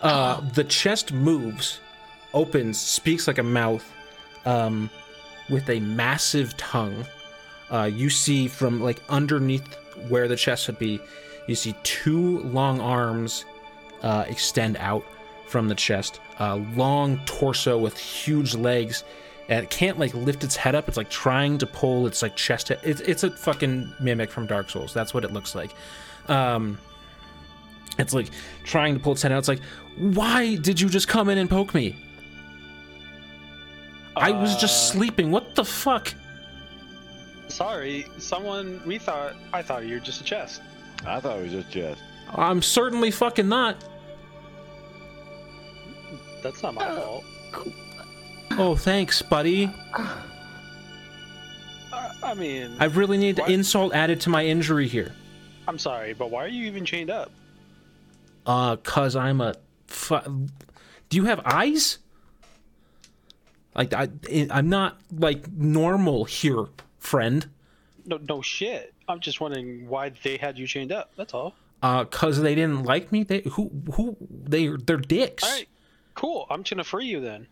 Uh, 0.00 0.40
the 0.54 0.64
chest 0.64 1.12
moves, 1.12 1.80
opens, 2.32 2.80
speaks 2.80 3.26
like 3.26 3.38
a 3.38 3.42
mouth, 3.42 3.84
um, 4.46 4.88
with 5.48 5.68
a 5.68 5.80
massive 5.80 6.56
tongue. 6.56 7.04
Uh, 7.70 7.84
you 7.84 8.10
see 8.10 8.48
from 8.48 8.80
like 8.80 9.02
underneath 9.08 9.76
where 10.08 10.26
the 10.26 10.36
chest 10.36 10.66
would 10.66 10.78
be, 10.78 11.00
you 11.46 11.54
see 11.54 11.74
two 11.82 12.38
long 12.40 12.80
arms 12.80 13.44
uh, 14.02 14.24
extend 14.28 14.76
out 14.78 15.04
from 15.46 15.68
the 15.68 15.74
chest, 15.74 16.20
a 16.38 16.56
long 16.56 17.18
torso 17.26 17.76
with 17.76 17.98
huge 17.98 18.54
legs, 18.54 19.04
and 19.48 19.64
it 19.64 19.70
can't 19.70 19.98
like 19.98 20.14
lift 20.14 20.44
its 20.44 20.56
head 20.56 20.74
up. 20.74 20.88
It's 20.88 20.96
like 20.96 21.10
trying 21.10 21.58
to 21.58 21.66
pull 21.66 22.06
its 22.06 22.22
like 22.22 22.36
chest. 22.36 22.70
It's 22.70 23.00
it's 23.00 23.24
a 23.24 23.30
fucking 23.30 23.92
mimic 24.00 24.30
from 24.30 24.46
Dark 24.46 24.70
Souls. 24.70 24.94
That's 24.94 25.12
what 25.12 25.24
it 25.24 25.32
looks 25.32 25.54
like. 25.54 25.74
Um, 26.28 26.78
it's 27.98 28.14
like 28.14 28.30
trying 28.64 28.94
to 28.94 29.00
pull 29.00 29.12
its 29.12 29.22
head 29.22 29.32
out. 29.32 29.38
It's 29.38 29.48
like, 29.48 29.60
why 30.00 30.56
did 30.56 30.80
you 30.80 30.88
just 30.88 31.08
come 31.08 31.28
in 31.28 31.38
and 31.38 31.48
poke 31.48 31.74
me? 31.74 31.94
I 34.16 34.30
was 34.32 34.56
just 34.56 34.90
Uh, 34.90 34.92
sleeping. 34.98 35.30
What 35.30 35.54
the 35.54 35.64
fuck? 35.64 36.12
Sorry, 37.48 38.06
someone. 38.18 38.80
We 38.86 38.98
thought. 38.98 39.34
I 39.52 39.62
thought 39.62 39.84
you 39.86 39.94
were 39.94 40.00
just 40.00 40.20
a 40.20 40.24
chest. 40.24 40.62
I 41.06 41.20
thought 41.20 41.38
it 41.38 41.42
was 41.42 41.52
just 41.52 41.70
chest. 41.70 42.00
I'm 42.34 42.62
certainly 42.62 43.10
fucking 43.10 43.48
not. 43.48 43.76
That's 46.42 46.62
not 46.62 46.74
my 46.74 46.82
Uh, 46.86 47.00
fault. 47.00 47.24
Oh, 48.52 48.76
thanks, 48.76 49.20
buddy. 49.22 49.70
Uh, 51.92 52.08
I 52.22 52.34
mean, 52.34 52.76
I 52.78 52.84
really 52.86 53.18
need 53.18 53.38
What? 53.38 53.50
insult 53.50 53.94
added 53.94 54.20
to 54.22 54.30
my 54.30 54.44
injury 54.44 54.86
here. 54.88 55.12
I'm 55.68 55.78
sorry, 55.78 56.14
but 56.14 56.30
why 56.30 56.44
are 56.44 56.48
you 56.48 56.66
even 56.66 56.84
chained 56.84 57.10
up? 57.10 57.30
Uh, 58.46 58.76
cause 58.76 59.16
I'm 59.16 59.40
a. 59.40 59.54
Do 59.90 61.16
you 61.16 61.24
have 61.24 61.40
eyes? 61.44 61.98
Like 63.74 63.92
I, 63.92 64.08
I'm 64.50 64.68
not 64.68 64.98
like 65.12 65.50
normal 65.52 66.24
here, 66.24 66.66
friend. 66.98 67.48
No, 68.06 68.18
no 68.28 68.42
shit. 68.42 68.94
I'm 69.08 69.20
just 69.20 69.40
wondering 69.40 69.88
why 69.88 70.12
they 70.22 70.36
had 70.36 70.58
you 70.58 70.66
chained 70.66 70.92
up. 70.92 71.12
That's 71.16 71.34
all. 71.34 71.54
Uh, 71.82 72.04
cause 72.04 72.40
they 72.40 72.54
didn't 72.54 72.84
like 72.84 73.10
me. 73.10 73.22
They 73.22 73.40
who 73.40 73.70
who 73.94 74.16
they 74.30 74.68
they're 74.68 74.96
dicks. 74.96 75.44
All 75.44 75.50
right, 75.50 75.68
cool. 76.14 76.46
I'm 76.50 76.62
just 76.62 76.70
gonna 76.70 76.84
free 76.84 77.06
you 77.06 77.20
then. 77.20 77.46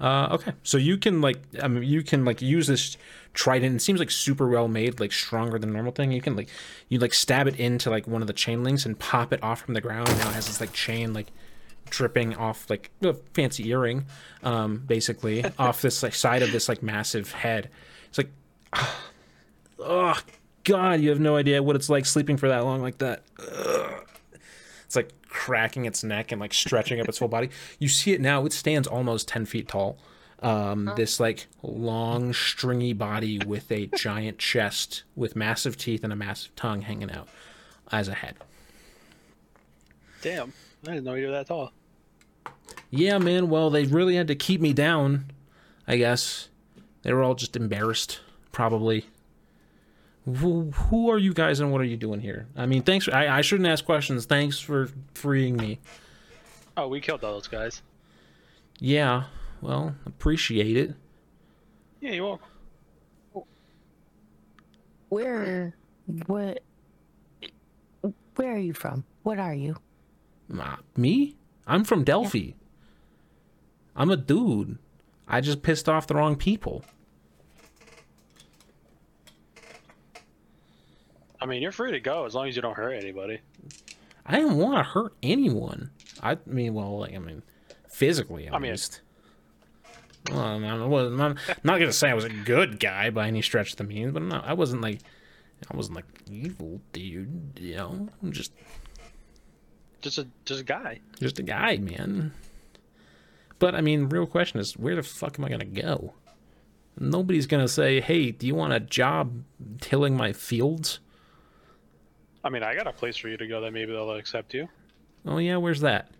Uh, 0.00 0.28
okay. 0.30 0.52
So 0.62 0.78
you 0.78 0.96
can 0.96 1.20
like, 1.20 1.40
I 1.60 1.66
mean, 1.66 1.82
you 1.82 2.02
can 2.02 2.24
like 2.24 2.40
use 2.40 2.68
this 2.68 2.96
trident. 3.34 3.76
It 3.76 3.80
seems 3.80 3.98
like 3.98 4.10
super 4.10 4.46
well 4.48 4.68
made, 4.68 5.00
like 5.00 5.12
stronger 5.12 5.58
than 5.58 5.72
normal 5.72 5.92
thing. 5.92 6.12
You 6.12 6.20
can 6.20 6.36
like, 6.36 6.48
you 6.88 6.98
like 6.98 7.12
stab 7.12 7.48
it 7.48 7.58
into 7.58 7.90
like 7.90 8.06
one 8.06 8.20
of 8.20 8.28
the 8.28 8.32
chain 8.32 8.62
links 8.62 8.86
and 8.86 8.98
pop 8.98 9.32
it 9.32 9.42
off 9.42 9.62
from 9.62 9.74
the 9.74 9.80
ground. 9.80 10.08
Now 10.18 10.28
it 10.28 10.34
has 10.34 10.46
this 10.46 10.60
like 10.60 10.72
chain 10.72 11.12
like 11.12 11.32
dripping 11.90 12.36
off 12.36 12.68
like 12.70 12.90
a 13.02 13.14
fancy 13.34 13.68
earring, 13.68 14.06
um, 14.42 14.82
basically 14.86 15.44
off 15.58 15.82
this 15.82 16.02
like 16.02 16.14
side 16.14 16.42
of 16.42 16.52
this 16.52 16.68
like 16.68 16.82
massive 16.82 17.32
head. 17.32 17.70
It's 18.08 18.18
like, 18.18 18.30
oh 19.78 20.18
god, 20.64 21.00
you 21.00 21.10
have 21.10 21.20
no 21.20 21.36
idea 21.36 21.62
what 21.62 21.76
it's 21.76 21.88
like 21.88 22.06
sleeping 22.06 22.36
for 22.36 22.48
that 22.48 22.64
long 22.64 22.82
like 22.82 22.98
that. 22.98 23.22
Ugh. 23.40 24.04
It's 24.84 24.96
like 24.96 25.12
cracking 25.28 25.84
its 25.84 26.02
neck 26.02 26.32
and 26.32 26.40
like 26.40 26.54
stretching 26.54 27.00
up 27.00 27.08
its 27.08 27.18
whole 27.18 27.28
body. 27.28 27.50
You 27.78 27.88
see 27.88 28.12
it 28.12 28.20
now; 28.20 28.46
it 28.46 28.52
stands 28.52 28.88
almost 28.88 29.28
ten 29.28 29.44
feet 29.44 29.68
tall. 29.68 29.98
Um, 30.40 30.92
This 30.96 31.18
like 31.18 31.48
long, 31.62 32.32
stringy 32.32 32.92
body 32.92 33.40
with 33.44 33.70
a 33.72 33.86
giant 33.86 34.38
chest, 34.38 35.02
with 35.16 35.34
massive 35.34 35.76
teeth 35.76 36.04
and 36.04 36.12
a 36.12 36.16
massive 36.16 36.54
tongue 36.54 36.82
hanging 36.82 37.10
out 37.10 37.28
as 37.90 38.08
a 38.08 38.14
head. 38.14 38.36
Damn, 40.22 40.52
I 40.86 40.92
didn't 40.92 41.04
know 41.04 41.14
you 41.14 41.26
were 41.26 41.32
that 41.32 41.48
tall. 41.48 41.72
Yeah, 42.90 43.18
man. 43.18 43.48
Well, 43.48 43.70
they 43.70 43.84
really 43.84 44.16
had 44.16 44.28
to 44.28 44.34
keep 44.34 44.60
me 44.60 44.72
down. 44.72 45.30
I 45.86 45.96
guess 45.96 46.48
they 47.02 47.12
were 47.12 47.22
all 47.22 47.34
just 47.34 47.56
embarrassed, 47.56 48.20
probably. 48.52 49.06
Who, 50.24 50.70
who 50.72 51.10
are 51.10 51.18
you 51.18 51.32
guys 51.32 51.60
and 51.60 51.72
what 51.72 51.80
are 51.80 51.84
you 51.84 51.96
doing 51.96 52.20
here? 52.20 52.46
I 52.56 52.66
mean, 52.66 52.82
thanks. 52.82 53.06
For, 53.06 53.14
I, 53.14 53.38
I 53.38 53.40
shouldn't 53.40 53.68
ask 53.68 53.84
questions. 53.84 54.26
Thanks 54.26 54.58
for 54.58 54.90
freeing 55.14 55.56
me. 55.56 55.80
Oh, 56.76 56.88
we 56.88 57.00
killed 57.00 57.24
all 57.24 57.32
those 57.32 57.48
guys. 57.48 57.82
Yeah. 58.78 59.24
Well, 59.60 59.94
appreciate 60.06 60.76
it. 60.76 60.94
Yeah, 62.00 62.12
you're 62.12 62.24
welcome. 62.26 62.48
Where, 65.08 65.74
what, 66.26 66.62
where 68.36 68.54
are 68.54 68.58
you 68.58 68.74
from? 68.74 69.04
What 69.22 69.38
are 69.38 69.54
you? 69.54 69.76
Uh, 70.56 70.76
me? 70.96 71.36
I'm 71.66 71.84
from 71.84 72.04
Delphi. 72.04 72.50
I'm 73.98 74.10
a 74.10 74.16
dude. 74.16 74.78
I 75.26 75.40
just 75.42 75.60
pissed 75.62 75.88
off 75.88 76.06
the 76.06 76.14
wrong 76.14 76.36
people. 76.36 76.84
I 81.40 81.46
mean, 81.46 81.62
you're 81.62 81.72
free 81.72 81.92
to 81.92 82.00
go 82.00 82.24
as 82.24 82.34
long 82.34 82.48
as 82.48 82.56
you 82.56 82.62
don't 82.62 82.76
hurt 82.76 82.92
anybody. 82.92 83.40
I 84.26 84.36
didn't 84.36 84.56
want 84.56 84.78
to 84.78 84.82
hurt 84.90 85.14
anyone. 85.22 85.90
I 86.22 86.36
mean, 86.46 86.74
well, 86.74 86.98
like, 87.00 87.14
I 87.14 87.18
mean, 87.18 87.42
physically 87.88 88.46
at 88.48 88.54
I 88.54 88.58
mean- 88.58 88.70
least. 88.72 89.00
Well, 90.30 90.40
I'm, 90.40 90.64
I'm, 90.64 90.82
I'm 90.92 91.16
not, 91.16 91.30
I'm 91.48 91.54
not 91.64 91.78
gonna 91.78 91.92
say 91.92 92.10
I 92.10 92.14
was 92.14 92.24
a 92.24 92.28
good 92.28 92.78
guy 92.80 93.08
by 93.08 93.28
any 93.28 93.40
stretch 93.40 93.70
of 93.70 93.76
the 93.78 93.84
means, 93.84 94.12
but 94.12 94.22
no, 94.22 94.42
I 94.44 94.52
wasn't 94.52 94.82
like, 94.82 94.98
I 95.72 95.76
wasn't 95.76 95.96
like 95.96 96.04
evil, 96.30 96.80
dude. 96.92 97.52
You 97.58 97.76
know, 97.76 98.08
I'm 98.22 98.32
just 98.32 98.52
Just 100.02 100.18
a 100.18 100.26
just 100.44 100.60
a 100.60 100.64
guy. 100.64 101.00
just 101.18 101.38
a 101.38 101.42
guy, 101.42 101.78
man. 101.78 102.32
But 103.58 103.74
I 103.74 103.80
mean, 103.80 104.08
real 104.08 104.26
question 104.26 104.60
is, 104.60 104.76
where 104.76 104.94
the 104.96 105.02
fuck 105.02 105.38
am 105.38 105.44
I 105.44 105.48
gonna 105.48 105.64
go? 105.64 106.14
Nobody's 106.98 107.46
gonna 107.46 107.68
say, 107.68 108.00
"Hey, 108.00 108.30
do 108.30 108.46
you 108.46 108.54
want 108.54 108.72
a 108.72 108.80
job 108.80 109.42
tilling 109.80 110.16
my 110.16 110.32
fields?" 110.32 111.00
I 112.44 112.50
mean, 112.50 112.62
I 112.62 112.74
got 112.74 112.86
a 112.86 112.92
place 112.92 113.16
for 113.16 113.28
you 113.28 113.36
to 113.36 113.46
go 113.46 113.60
that 113.60 113.72
maybe 113.72 113.92
they'll 113.92 114.12
accept 114.12 114.54
you. 114.54 114.68
Oh 115.26 115.38
yeah, 115.38 115.56
where's 115.56 115.80
that? 115.80 116.10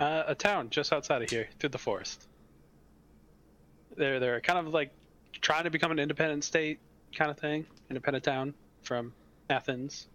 Uh, 0.00 0.24
a 0.26 0.34
town 0.34 0.70
just 0.70 0.92
outside 0.92 1.22
of 1.22 1.30
here, 1.30 1.48
through 1.58 1.70
the 1.70 1.78
forest. 1.78 2.26
They're 3.96 4.18
they're 4.18 4.40
kind 4.40 4.58
of 4.58 4.72
like 4.74 4.90
trying 5.40 5.64
to 5.64 5.70
become 5.70 5.92
an 5.92 5.98
independent 5.98 6.42
state 6.44 6.78
kind 7.16 7.30
of 7.30 7.38
thing, 7.38 7.64
independent 7.90 8.24
town 8.24 8.54
from 8.82 9.12
Athens. 9.50 10.08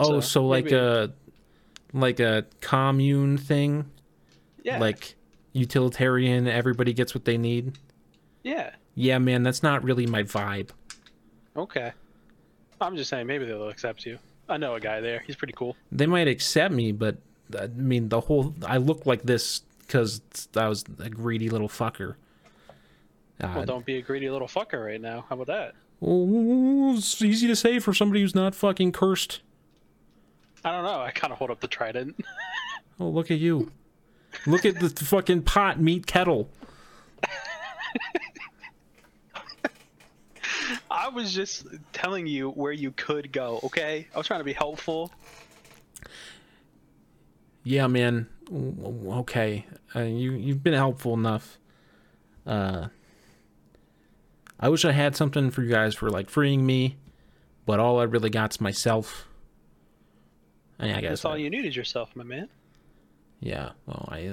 Oh, 0.00 0.14
So, 0.14 0.20
so, 0.20 0.46
like 0.46 0.64
maybe- 0.64 0.76
a 0.76 1.12
like 1.92 2.18
a 2.18 2.44
commune 2.60 3.38
thing, 3.38 3.88
Yeah, 4.64 4.78
like 4.78 5.14
utilitarian. 5.52 6.48
Everybody 6.48 6.92
gets 6.92 7.14
what 7.14 7.24
they 7.24 7.38
need. 7.38 7.78
yeah. 8.42 8.70
Yeah, 8.96 9.18
man, 9.18 9.42
that's 9.42 9.62
not 9.62 9.82
really 9.82 10.06
my 10.06 10.22
vibe. 10.22 10.68
Okay. 11.56 11.90
I'm 12.80 12.96
just 12.96 13.10
saying 13.10 13.26
maybe 13.26 13.44
they'll 13.44 13.68
accept 13.68 14.06
you. 14.06 14.18
I 14.48 14.56
know 14.56 14.74
a 14.76 14.80
guy 14.80 15.00
there. 15.00 15.18
He's 15.26 15.34
pretty 15.36 15.52
cool. 15.56 15.76
They 15.90 16.06
might 16.06 16.28
accept 16.28 16.72
me, 16.72 16.92
but 16.92 17.16
I 17.58 17.66
mean, 17.68 18.08
the 18.08 18.20
whole 18.20 18.54
I 18.64 18.76
look 18.76 19.04
like 19.04 19.22
this 19.24 19.62
because 19.80 20.20
I 20.56 20.68
was 20.68 20.84
a 21.00 21.10
greedy 21.10 21.48
little 21.50 21.68
fucker. 21.68 22.14
Uh, 23.40 23.52
Well, 23.56 23.64
don't 23.64 23.84
be 23.84 23.96
a 23.96 24.02
greedy 24.02 24.30
little 24.30 24.46
fucker 24.48 24.84
right 24.84 25.00
now. 25.00 25.24
How 25.28 25.34
about 25.34 25.48
that? 25.48 25.74
Oh, 26.00 26.94
it's 26.96 27.20
easy 27.20 27.46
to 27.48 27.56
say 27.56 27.80
for 27.80 27.92
somebody 27.92 28.20
who's 28.20 28.34
not 28.34 28.54
fucking 28.54 28.92
cursed. 28.92 29.40
I 30.64 30.70
don't 30.70 30.84
know. 30.84 31.00
I 31.00 31.10
kind 31.10 31.32
of 31.32 31.38
hold 31.38 31.50
up 31.50 31.60
the 31.60 31.68
trident. 31.68 32.16
Oh, 33.00 33.08
look 33.08 33.32
at 33.32 33.38
you. 33.38 33.72
Look 34.46 34.64
at 34.64 34.78
the 34.80 34.88
fucking 34.88 35.42
pot 35.42 35.80
meet 35.80 36.06
kettle. 36.06 36.48
I 40.90 41.08
was 41.08 41.32
just 41.32 41.66
telling 41.92 42.26
you 42.26 42.50
where 42.50 42.72
you 42.72 42.90
could 42.92 43.32
go, 43.32 43.60
okay? 43.64 44.06
I 44.14 44.18
was 44.18 44.26
trying 44.26 44.40
to 44.40 44.44
be 44.44 44.52
helpful. 44.52 45.10
Yeah, 47.62 47.86
man. 47.86 48.28
Okay, 48.52 49.66
uh, 49.96 50.00
you 50.00 50.32
you've 50.32 50.62
been 50.62 50.74
helpful 50.74 51.14
enough. 51.14 51.58
Uh, 52.46 52.88
I 54.60 54.68
wish 54.68 54.84
I 54.84 54.92
had 54.92 55.16
something 55.16 55.50
for 55.50 55.62
you 55.62 55.70
guys 55.70 55.94
for 55.94 56.10
like 56.10 56.28
freeing 56.28 56.64
me, 56.66 56.96
but 57.64 57.80
all 57.80 57.98
I 58.00 58.04
really 58.04 58.28
got's 58.30 58.60
myself. 58.60 59.26
And 60.78 60.92
I 60.92 61.00
guess 61.00 61.10
That's 61.10 61.24
all 61.24 61.32
I- 61.34 61.36
you 61.38 61.48
need 61.50 61.64
is 61.64 61.74
yourself, 61.74 62.14
my 62.14 62.24
man. 62.24 62.48
Yeah. 63.44 63.70
Well, 63.86 64.08
I 64.10 64.28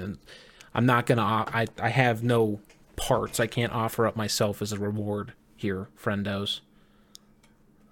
I'm 0.74 0.86
not 0.86 1.06
gonna. 1.06 1.22
o- 1.22 1.52
I 1.52 1.66
I 1.78 1.90
have 1.90 2.24
no 2.24 2.60
parts. 2.96 3.38
I 3.38 3.46
can't 3.46 3.72
offer 3.72 4.06
up 4.06 4.16
myself 4.16 4.62
as 4.62 4.72
a 4.72 4.78
reward 4.78 5.34
here, 5.54 5.88
friendos. 6.02 6.60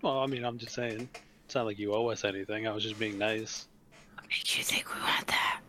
Well, 0.03 0.19
I 0.19 0.27
mean, 0.27 0.45
I'm 0.45 0.59
just 0.59 0.75
saying. 0.75 1.09
It's 1.45 1.55
not 1.55 1.67
like 1.67 1.79
you 1.79 1.93
owe 1.93 2.09
us 2.09 2.25
anything. 2.25 2.67
I 2.67 2.73
was 2.73 2.83
just 2.83 2.99
being 2.99 3.19
nice. 3.19 3.67
What 4.15 4.25
makes 4.29 4.57
you 4.57 4.65
think 4.65 4.87
we 4.95 5.01
want 5.01 5.27
that? 5.27 5.61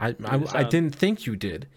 I, 0.00 0.08
I, 0.24 0.60
I 0.60 0.62
um, 0.64 0.70
didn't 0.70 0.94
think 0.96 1.26
you 1.26 1.36
did, 1.36 1.68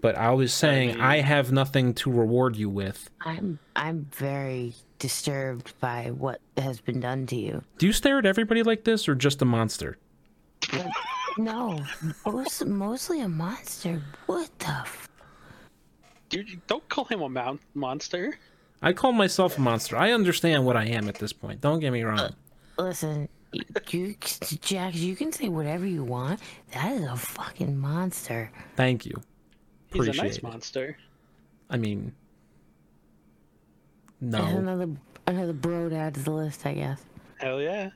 but 0.00 0.16
I 0.16 0.30
was 0.30 0.54
saying 0.54 0.90
mean- 0.90 1.00
I 1.00 1.20
have 1.20 1.52
nothing 1.52 1.92
to 1.94 2.10
reward 2.10 2.56
you 2.56 2.70
with. 2.70 3.10
I'm 3.20 3.58
I'm 3.74 4.06
very 4.12 4.74
disturbed 4.98 5.74
by 5.80 6.12
what 6.16 6.40
has 6.56 6.80
been 6.80 7.00
done 7.00 7.26
to 7.26 7.36
you. 7.36 7.62
Do 7.76 7.86
you 7.86 7.92
stare 7.92 8.18
at 8.18 8.24
everybody 8.24 8.62
like 8.62 8.84
this, 8.84 9.06
or 9.06 9.14
just 9.14 9.42
a 9.42 9.44
monster? 9.44 9.98
No, 11.38 11.78
most, 12.24 12.64
mostly 12.64 13.20
a 13.20 13.28
monster. 13.28 14.02
What 14.26 14.50
the? 14.58 14.68
F- 14.68 15.08
Dude, 16.28 16.66
don't 16.66 16.88
call 16.88 17.04
him 17.04 17.20
a 17.20 17.28
mon- 17.28 17.60
monster. 17.74 18.38
I 18.82 18.92
call 18.92 19.12
myself 19.12 19.58
a 19.58 19.60
monster. 19.60 19.96
I 19.96 20.12
understand 20.12 20.64
what 20.64 20.76
I 20.76 20.84
am 20.86 21.08
at 21.08 21.16
this 21.16 21.32
point. 21.32 21.60
Don't 21.60 21.80
get 21.80 21.92
me 21.92 22.02
wrong. 22.02 22.18
Uh, 22.20 22.30
listen, 22.78 23.28
y- 23.52 23.60
you, 23.90 24.14
Jax, 24.60 24.96
you 24.96 25.14
can 25.14 25.30
say 25.32 25.48
whatever 25.48 25.86
you 25.86 26.04
want. 26.04 26.40
That 26.72 26.92
is 26.92 27.04
a 27.04 27.16
fucking 27.16 27.76
monster. 27.76 28.50
Thank 28.76 29.06
you. 29.06 29.14
He's 29.92 30.08
a 30.08 30.12
nice 30.12 30.38
it. 30.38 30.42
monster. 30.42 30.96
I 31.70 31.76
mean, 31.76 32.12
There's 34.20 34.44
no. 34.52 34.58
another 34.58 34.88
another 35.26 35.52
bro 35.52 35.88
to 35.88 35.96
add 35.96 36.14
to 36.14 36.20
the 36.20 36.30
list, 36.32 36.64
I 36.66 36.74
guess. 36.74 37.00
Hell 37.38 37.60
yeah. 37.60 37.90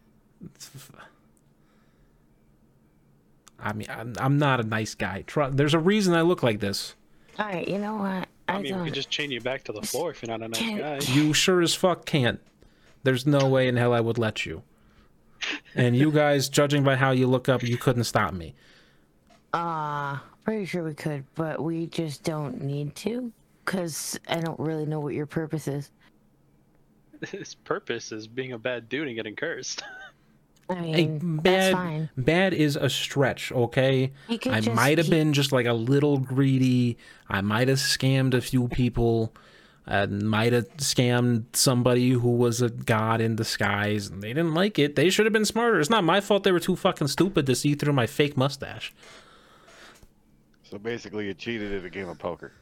I 3.63 3.73
mean, 3.73 3.89
I'm, 3.91 4.15
I'm 4.19 4.39
not 4.39 4.61
a 4.61 4.65
nice 4.65 4.95
guy. 4.95 5.23
Tru- 5.23 5.51
There's 5.51 5.75
a 5.75 5.79
reason 5.79 6.15
I 6.15 6.23
look 6.23 6.43
like 6.43 6.61
this. 6.61 6.95
All 7.39 7.47
right, 7.47 7.67
you 7.67 7.79
know 7.79 7.97
what? 7.97 8.29
I, 8.49 8.55
I 8.55 8.55
mean, 8.57 8.63
we 8.63 8.71
don't. 8.71 8.85
could 8.87 8.95
just 8.95 9.11
chain 9.11 9.31
you 9.31 9.41
back 9.41 9.65
to 9.65 9.73
the 9.73 9.83
floor 9.83 10.11
if 10.11 10.23
you're 10.23 10.37
not 10.37 10.43
a 10.45 10.49
nice 10.49 11.07
guy. 11.07 11.13
You 11.13 11.33
sure 11.33 11.61
as 11.63 11.75
fuck 11.75 12.05
can't. 12.05 12.41
There's 13.03 13.27
no 13.27 13.49
way 13.49 13.69
in 13.69 13.77
hell 13.77 13.95
I 13.95 14.01
would 14.01 14.19
let 14.19 14.45
you. 14.45 14.63
And 15.75 15.97
you 15.97 16.13
guys, 16.13 16.49
judging 16.49 16.85
by 16.85 16.97
how 16.97 17.13
you 17.13 17.27
look 17.27 17.49
up, 17.49 17.63
you 17.63 17.79
couldn't 17.79 18.05
stop 18.05 18.35
me. 18.35 18.55
Uh, 19.53 20.19
pretty 20.45 20.67
sure 20.67 20.85
we 20.85 20.95
could, 20.95 21.25
but 21.35 21.63
we 21.63 21.87
just 21.87 22.25
don't 22.25 22.61
need 22.63 22.95
to, 22.97 23.33
cause 23.65 24.19
I 24.29 24.41
don't 24.41 24.59
really 24.61 24.85
know 24.87 25.01
what 25.01 25.15
your 25.15 25.27
purpose 25.27 25.67
is. 25.67 25.91
His 27.31 27.55
purpose 27.55 28.13
is 28.13 28.27
being 28.27 28.53
a 28.53 28.59
bad 28.59 28.89
dude 28.89 29.07
and 29.07 29.17
getting 29.17 29.37
cursed. 29.37 29.83
I 30.71 30.75
Hey, 30.75 31.07
mean, 31.07 31.19
that's 31.37 31.43
bad, 31.43 31.73
fine. 31.73 32.11
bad 32.17 32.55
is 32.55 32.77
a 32.77 32.89
stretch, 32.89 33.51
okay? 33.53 34.13
I 34.47 34.61
might 34.61 34.99
have 34.99 35.07
keep- 35.07 35.11
been 35.11 35.33
just 35.33 35.53
like 35.53 35.67
a 35.67 35.73
little 35.73 36.19
greedy. 36.19 36.97
I 37.29 37.41
might 37.41 37.69
have 37.69 37.79
scammed 37.79 38.35
a 38.35 38.41
few 38.41 38.69
people. 38.69 39.35
I 39.87 40.07
might 40.07 40.53
have 40.53 40.69
scammed 40.77 41.45
somebody 41.55 42.11
who 42.11 42.31
was 42.37 42.63
a 42.63 42.69
god 42.71 43.21
in 43.21 43.35
disguise, 43.35 44.09
and 44.09 44.23
they 44.23 44.29
didn't 44.29 44.55
like 44.55 44.79
it. 44.79 44.95
They 44.95 45.11
should 45.11 45.27
have 45.27 45.33
been 45.33 45.45
smarter. 45.45 45.81
It's 45.81 45.91
not 45.91 46.05
my 46.05 46.21
fault 46.21 46.45
they 46.45 46.53
were 46.53 46.61
too 46.61 46.77
fucking 46.77 47.09
stupid 47.09 47.47
to 47.47 47.55
see 47.57 47.75
through 47.75 47.95
my 47.95 48.07
fake 48.07 48.37
mustache. 48.37 48.93
So 50.63 50.79
basically, 50.79 51.27
you 51.27 51.35
cheated 51.35 51.73
at 51.73 51.85
a 51.85 51.91
game 51.91 52.09
of 52.09 52.19
poker. 52.19 52.53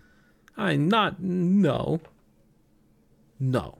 I 0.56 0.76
not 0.76 1.20
no. 1.20 2.00
No. 3.38 3.78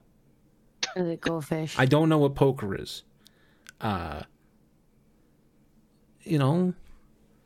Is 0.95 1.07
it 1.07 1.21
goldfish? 1.21 1.75
I 1.79 1.85
don't 1.85 2.09
know 2.09 2.19
what 2.19 2.35
poker 2.35 2.75
is. 2.75 3.03
Uh 3.81 4.23
you 6.23 6.37
know, 6.37 6.73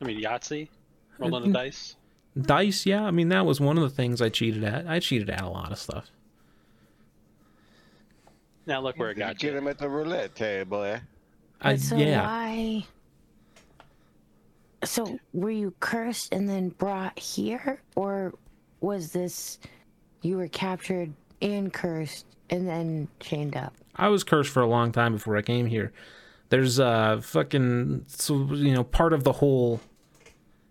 I 0.02 0.06
mean, 0.06 0.22
Yahtzee, 0.22 0.68
rolling 1.20 1.44
Mm-hmm. 1.44 1.52
the 1.54 1.58
dice. 1.60 1.96
dice, 2.42 2.86
yeah. 2.86 3.04
I 3.06 3.12
mean, 3.12 3.30
that 3.30 3.46
was 3.46 3.62
one 3.62 3.78
of 3.78 3.84
the 3.84 3.90
things 3.90 4.22
I 4.22 4.30
cheated 4.30 4.64
at. 4.64 4.88
I 4.88 5.00
cheated 5.00 5.30
at 5.30 5.42
a 5.42 5.48
lot 5.48 5.72
of 5.72 5.78
stuff. 5.80 6.10
Now 8.66 8.82
look 8.82 8.98
where 8.98 9.12
it 9.12 9.18
You 9.18 9.24
got 9.24 9.38
get 9.38 9.52
you. 9.52 9.58
him 9.58 9.68
at 9.68 9.78
the 9.78 9.90
roulette 9.90 10.36
table, 10.36 10.84
eh? 10.84 11.00
I 11.62 11.74
But 11.74 11.80
so 11.82 11.96
yeah. 11.98 12.24
why? 12.26 12.86
So 14.84 15.18
were 15.34 15.52
you 15.52 15.74
cursed 15.80 16.34
and 16.34 16.50
then 16.50 16.70
brought 16.70 17.18
here, 17.18 17.82
or 17.96 18.34
was 18.82 19.12
this 19.14 19.60
you 20.24 20.38
were 20.38 20.48
captured 20.50 21.14
and 21.42 21.72
cursed 21.72 22.26
and 22.50 22.68
then 22.68 23.08
chained 23.22 23.56
up? 23.56 23.74
I 23.96 24.10
was 24.10 24.24
cursed 24.26 24.50
for 24.50 24.62
a 24.62 24.68
long 24.68 24.92
time 24.92 25.14
before 25.14 25.38
I 25.38 25.42
came 25.42 25.68
here. 25.68 25.94
There's 26.54 26.78
a 26.78 27.20
fucking 27.20 28.06
so 28.10 28.36
you 28.54 28.76
know 28.76 28.84
part 28.84 29.12
of 29.12 29.24
the 29.24 29.32
whole 29.32 29.82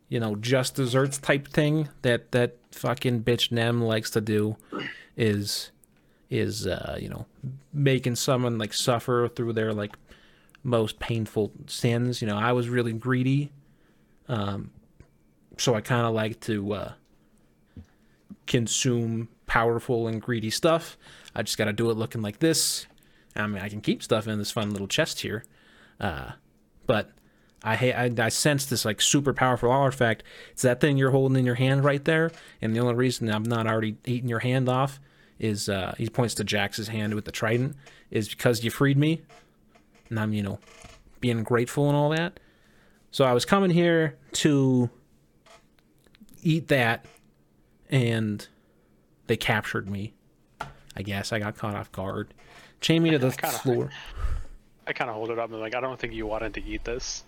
you 0.09 0.20
know 0.20 0.36
just 0.36 0.77
desserts 0.77 1.19
type 1.19 1.49
thing 1.49 1.89
that 2.02 2.31
that 2.31 2.55
fucking 2.70 3.25
bitch 3.25 3.51
Nem 3.51 3.83
likes 3.83 4.09
to 4.11 4.20
do 4.20 4.57
is 5.17 5.73
is 6.31 6.69
uh 6.69 6.97
you 7.01 7.09
know 7.09 7.27
making 7.73 8.15
someone 8.15 8.59
like 8.59 8.73
suffer 8.73 9.28
through 9.35 9.55
their 9.55 9.73
like 9.73 9.97
most 10.62 11.01
painful 11.01 11.51
sins. 11.67 12.23
You 12.23 12.28
know, 12.28 12.39
I 12.39 12.52
was 12.52 12.69
really 12.69 12.93
greedy. 12.93 13.51
Um 14.28 14.70
so 15.59 15.75
I 15.75 15.81
kind 15.81 16.07
of 16.07 16.15
like 16.15 16.39
to 16.43 16.75
uh 16.75 16.93
consume 18.47 19.31
powerful 19.47 20.07
and 20.07 20.23
greedy 20.23 20.51
stuff. 20.51 20.97
I 21.35 21.43
just 21.43 21.59
got 21.59 21.65
to 21.65 21.73
do 21.73 21.91
it 21.91 21.97
looking 21.97 22.23
like 22.23 22.39
this. 22.39 22.86
I 23.35 23.49
mean, 23.49 23.61
I 23.61 23.69
can 23.69 23.81
keep 23.81 24.01
stuff 24.01 24.28
in 24.28 24.39
this 24.39 24.52
fun 24.52 24.70
little 24.70 24.86
chest 24.86 25.23
here, 25.23 25.44
uh, 26.01 26.33
but 26.87 27.11
I, 27.65 27.75
I 27.75 28.11
I 28.25 28.29
sense 28.29 28.67
this 28.67 28.85
like 28.85 29.01
super 29.01 29.33
powerful 29.33 29.71
artifact. 29.71 30.23
It's 30.51 30.62
that 30.62 30.81
thing 30.81 30.97
you're 30.97 31.11
holding 31.11 31.39
in 31.39 31.47
your 31.47 31.55
hand 31.55 31.85
right 31.85 32.05
there, 32.05 32.31
and 32.61 32.75
the 32.75 32.81
only 32.81 32.95
reason 32.95 33.31
I'm 33.31 33.45
not 33.45 33.67
already 33.67 33.97
eating 34.05 34.29
your 34.29 34.41
hand 34.41 34.69
off 34.69 35.01
is 35.39 35.69
uh, 35.69 35.95
he 35.99 36.09
points 36.09 36.35
to 36.35 36.45
Jax's 36.45 36.89
hand 36.89 37.15
with 37.15 37.25
the 37.25 37.33
trident 37.33 37.77
is 38.11 38.29
because 38.29 38.65
you 38.65 38.71
freed 38.71 38.99
me, 38.99 39.23
and 40.09 40.19
I'm 40.19 40.33
you 40.33 40.43
know 40.43 40.59
being 41.21 41.43
grateful 41.43 41.89
and 41.89 41.97
all 41.97 42.11
that. 42.11 42.41
So 43.11 43.25
I 43.25 43.33
was 43.33 43.45
coming 43.45 43.71
here 43.71 44.17
to 44.33 44.91
eat 46.43 46.69
that, 46.69 47.07
and 47.91 48.47
they 49.27 49.37
captured 49.37 49.89
me. 49.89 50.15
I 50.97 51.03
guess 51.03 51.33
I 51.33 51.39
got 51.39 51.57
caught 51.57 51.75
off 51.75 51.93
guard. 51.93 52.35
Chained 52.81 53.05
me 53.05 53.11
to 53.11 53.19
the 53.21 53.31
floor. 53.31 53.91
I 54.86 54.93
kind 54.93 55.09
of 55.11 55.17
hold 55.17 55.31
it 55.31 55.39
up 55.39 55.51
and 55.51 55.61
like, 55.61 55.75
I 55.75 55.81
don't 55.81 55.99
think 55.99 56.12
you 56.12 56.27
wanted 56.27 56.55
to 56.55 56.65
eat 56.65 56.85
this. 56.85 57.25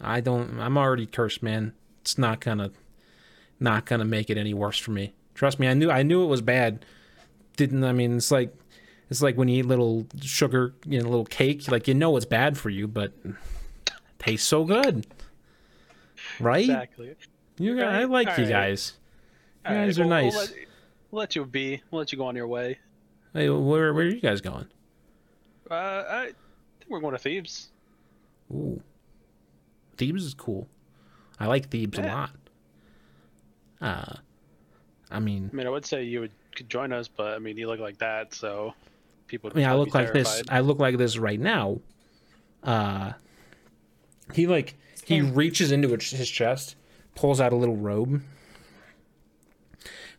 I 0.00 0.20
don't. 0.20 0.60
I'm 0.60 0.76
already 0.78 1.06
cursed, 1.06 1.42
man. 1.42 1.72
It's 2.02 2.18
not 2.18 2.40
gonna, 2.40 2.70
not 3.58 3.84
gonna 3.86 4.04
make 4.04 4.30
it 4.30 4.36
any 4.38 4.54
worse 4.54 4.78
for 4.78 4.90
me. 4.92 5.12
Trust 5.34 5.58
me. 5.58 5.66
I 5.68 5.74
knew. 5.74 5.90
I 5.90 6.02
knew 6.02 6.22
it 6.22 6.26
was 6.26 6.40
bad. 6.42 6.84
Didn't. 7.56 7.82
I 7.84 7.92
mean, 7.92 8.16
it's 8.16 8.30
like, 8.30 8.54
it's 9.10 9.22
like 9.22 9.36
when 9.36 9.48
you 9.48 9.58
eat 9.60 9.66
little 9.66 10.06
sugar, 10.20 10.74
you 10.86 11.00
know, 11.00 11.08
little 11.08 11.24
cake. 11.24 11.68
Like 11.70 11.88
you 11.88 11.94
know 11.94 12.16
it's 12.16 12.26
bad 12.26 12.56
for 12.56 12.70
you, 12.70 12.86
but 12.86 13.12
it 13.24 13.34
tastes 14.18 14.46
so 14.46 14.64
good, 14.64 15.06
right? 16.38 16.64
Exactly. 16.64 17.14
You 17.58 17.74
guys, 17.76 17.84
I 17.84 17.98
Right. 18.04 18.08
like 18.10 18.26
you 18.38 18.44
Alright. 18.44 18.48
guys. 18.50 18.92
You 19.64 19.70
All 19.70 19.76
right, 19.76 19.86
guys 19.86 19.98
are 19.98 20.02
well, 20.02 20.08
nice. 20.10 20.32
We'll 20.34 20.40
let, 20.42 20.54
we'll 21.10 21.18
let 21.20 21.36
you 21.36 21.44
be. 21.44 21.82
We'll 21.90 21.98
let 22.00 22.12
you 22.12 22.18
go 22.18 22.26
on 22.26 22.36
your 22.36 22.46
way. 22.46 22.78
Hey, 23.32 23.48
where 23.48 23.92
where 23.92 24.04
are 24.04 24.08
you 24.08 24.20
guys 24.20 24.40
going? 24.40 24.66
Uh, 25.70 25.74
I 25.74 26.32
think 26.88 26.90
we're 26.90 27.00
going 27.00 27.12
to 27.12 27.18
Thebes. 27.18 27.68
Ooh, 28.50 28.82
Thebes 29.96 30.24
is 30.24 30.34
cool. 30.34 30.66
I 31.38 31.46
like 31.46 31.70
Thebes 31.70 31.98
a 31.98 32.02
lot. 32.02 32.30
Uh, 33.80 34.14
I 35.10 35.20
mean, 35.20 35.50
I 35.52 35.56
mean, 35.56 35.66
I 35.66 35.70
would 35.70 35.86
say 35.86 36.02
you 36.02 36.20
would 36.20 36.32
could 36.56 36.68
join 36.68 36.92
us, 36.92 37.06
but 37.08 37.34
I 37.34 37.38
mean, 37.38 37.56
you 37.56 37.68
look 37.68 37.78
like 37.78 37.98
that, 37.98 38.34
so 38.34 38.74
people. 39.26 39.48
Would 39.48 39.56
I 39.56 39.60
mean, 39.60 39.68
I 39.68 39.74
look 39.74 39.94
like 39.94 40.12
this. 40.12 40.42
I 40.48 40.60
look 40.60 40.78
like 40.78 40.96
this 40.96 41.18
right 41.18 41.38
now. 41.38 41.78
Uh, 42.64 43.12
he 44.34 44.46
like 44.46 44.74
he 45.04 45.20
reaches 45.20 45.70
into 45.70 45.88
his 45.88 46.10
his 46.10 46.28
chest, 46.28 46.74
pulls 47.14 47.40
out 47.40 47.52
a 47.52 47.56
little 47.56 47.76
robe, 47.76 48.22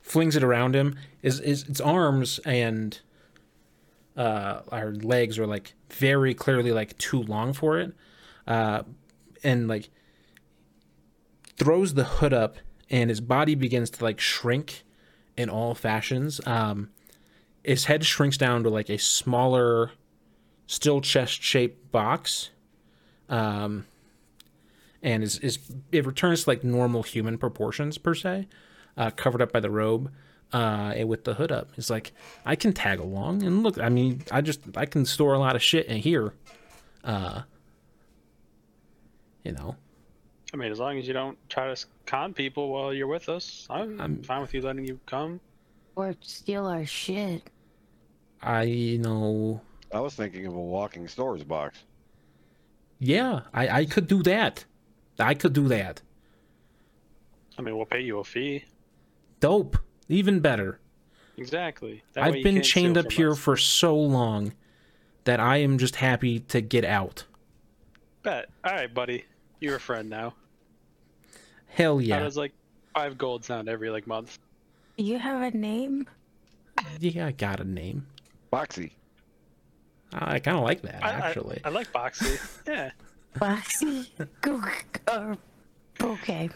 flings 0.01 0.35
it 0.35 0.43
around 0.43 0.75
him. 0.75 0.97
Is 1.21 1.39
his, 1.39 1.63
its 1.67 1.81
arms 1.81 2.39
and 2.45 2.97
uh, 4.19 4.63
our 4.69 4.91
legs 4.91 5.39
are 5.39 5.47
like 5.47 5.73
very 5.89 6.33
clearly 6.33 6.73
like 6.73 6.95
too 6.97 7.23
long 7.23 7.53
for 7.53 7.79
it, 7.79 7.93
uh, 8.45 8.83
and 9.43 9.69
like 9.69 9.89
throws 11.55 11.93
the 11.93 12.03
hood 12.03 12.33
up, 12.33 12.57
and 12.89 13.09
his 13.09 13.21
body 13.21 13.55
begins 13.55 13.89
to 13.91 14.03
like 14.03 14.19
shrink 14.19 14.83
in 15.37 15.49
all 15.49 15.73
fashions. 15.73 16.41
Um, 16.45 16.89
his 17.63 17.85
head 17.85 18.05
shrinks 18.05 18.37
down 18.37 18.63
to 18.63 18.69
like 18.69 18.89
a 18.89 18.97
smaller, 18.97 19.91
still 20.67 20.99
chest 20.99 21.41
shaped 21.41 21.89
box. 21.93 22.49
Um, 23.29 23.85
and 25.01 25.23
is, 25.23 25.37
is 25.39 25.59
it 25.93 26.05
returns 26.05 26.43
to 26.43 26.49
like 26.49 26.61
normal 26.61 27.03
human 27.03 27.37
proportions 27.37 27.97
per 27.97 28.13
se, 28.13 28.49
uh, 28.97 29.11
covered 29.11 29.41
up 29.41 29.53
by 29.53 29.61
the 29.61 29.71
robe, 29.71 30.11
uh, 30.53 30.93
with 31.05 31.23
the 31.23 31.33
hood 31.33 31.51
up. 31.51 31.69
It's 31.77 31.89
like 31.89 32.11
I 32.45 32.55
can 32.55 32.73
tag 32.73 32.99
along 32.99 33.43
and 33.43 33.63
look. 33.63 33.79
I 33.79 33.89
mean, 33.89 34.23
I 34.31 34.41
just 34.41 34.61
I 34.75 34.85
can 34.85 35.05
store 35.05 35.33
a 35.33 35.39
lot 35.39 35.55
of 35.55 35.61
shit 35.63 35.85
in 35.87 35.97
here. 35.97 36.33
Uh, 37.03 37.41
you 39.43 39.51
know, 39.53 39.75
I 40.53 40.57
mean, 40.57 40.71
as 40.71 40.79
long 40.79 40.97
as 40.97 41.07
you 41.07 41.13
don't 41.13 41.37
try 41.49 41.73
to 41.73 41.85
con 42.05 42.33
people 42.33 42.69
while 42.69 42.93
you're 42.93 43.07
with 43.07 43.29
us, 43.29 43.67
I'm, 43.69 43.99
I'm- 44.01 44.21
fine 44.23 44.41
with 44.41 44.53
you 44.53 44.61
letting 44.61 44.85
you 44.85 44.99
come. 45.05 45.39
Or 45.95 46.15
steal 46.21 46.65
our 46.65 46.85
shit. 46.85 47.49
I 48.41 48.97
know. 49.01 49.61
I 49.93 49.99
was 49.99 50.15
thinking 50.15 50.45
of 50.45 50.53
a 50.55 50.59
walking 50.59 51.07
stores 51.07 51.43
box. 51.43 51.79
Yeah, 52.99 53.41
I, 53.53 53.69
I 53.69 53.85
could 53.85 54.07
do 54.07 54.23
that. 54.23 54.63
I 55.17 55.33
could 55.33 55.53
do 55.53 55.67
that. 55.67 56.01
I 57.57 57.61
mean, 57.61 57.75
we'll 57.75 57.85
pay 57.85 58.01
you 58.01 58.19
a 58.19 58.23
fee. 58.23 58.63
Dope. 59.39 59.77
Even 60.09 60.39
better. 60.39 60.79
Exactly. 61.37 62.03
That 62.13 62.25
I've 62.25 62.43
been 62.43 62.61
chained 62.61 62.97
up 62.97 63.11
here 63.11 63.31
us. 63.31 63.39
for 63.39 63.55
so 63.55 63.95
long 63.95 64.53
that 65.23 65.39
I 65.39 65.57
am 65.57 65.77
just 65.77 65.95
happy 65.97 66.39
to 66.39 66.59
get 66.61 66.83
out. 66.83 67.23
Bet. 68.23 68.49
All 68.65 68.73
right, 68.73 68.93
buddy. 68.93 69.23
You're 69.61 69.75
a 69.77 69.79
friend 69.79 70.09
now. 70.09 70.33
Hell 71.67 71.97
How 71.97 72.03
yeah. 72.03 72.19
does 72.19 72.35
like 72.35 72.51
five 72.93 73.17
gold 73.17 73.45
sound 73.45 73.69
every 73.69 73.89
like 73.89 74.07
month? 74.07 74.39
You 74.97 75.17
have 75.19 75.41
a 75.53 75.55
name? 75.57 76.07
Yeah, 76.99 77.27
I 77.27 77.31
got 77.31 77.59
a 77.59 77.63
name. 77.63 78.07
Boxy. 78.51 78.91
I 80.11 80.39
kind 80.39 80.57
of 80.57 80.63
like 80.63 80.81
that, 80.81 81.03
I- 81.03 81.09
I- 81.09 81.11
actually. 81.27 81.61
I, 81.63 81.69
like 81.69 81.93
Boxy. 81.93 82.39
yeah. 82.67 82.91
Boxy? 83.35 84.07
Go- 84.41 84.61
or- 85.13 85.37
okay. 86.01 86.49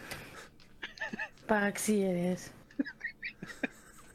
Boxy 1.48 2.02
it 2.02 2.16
is. 2.16 2.50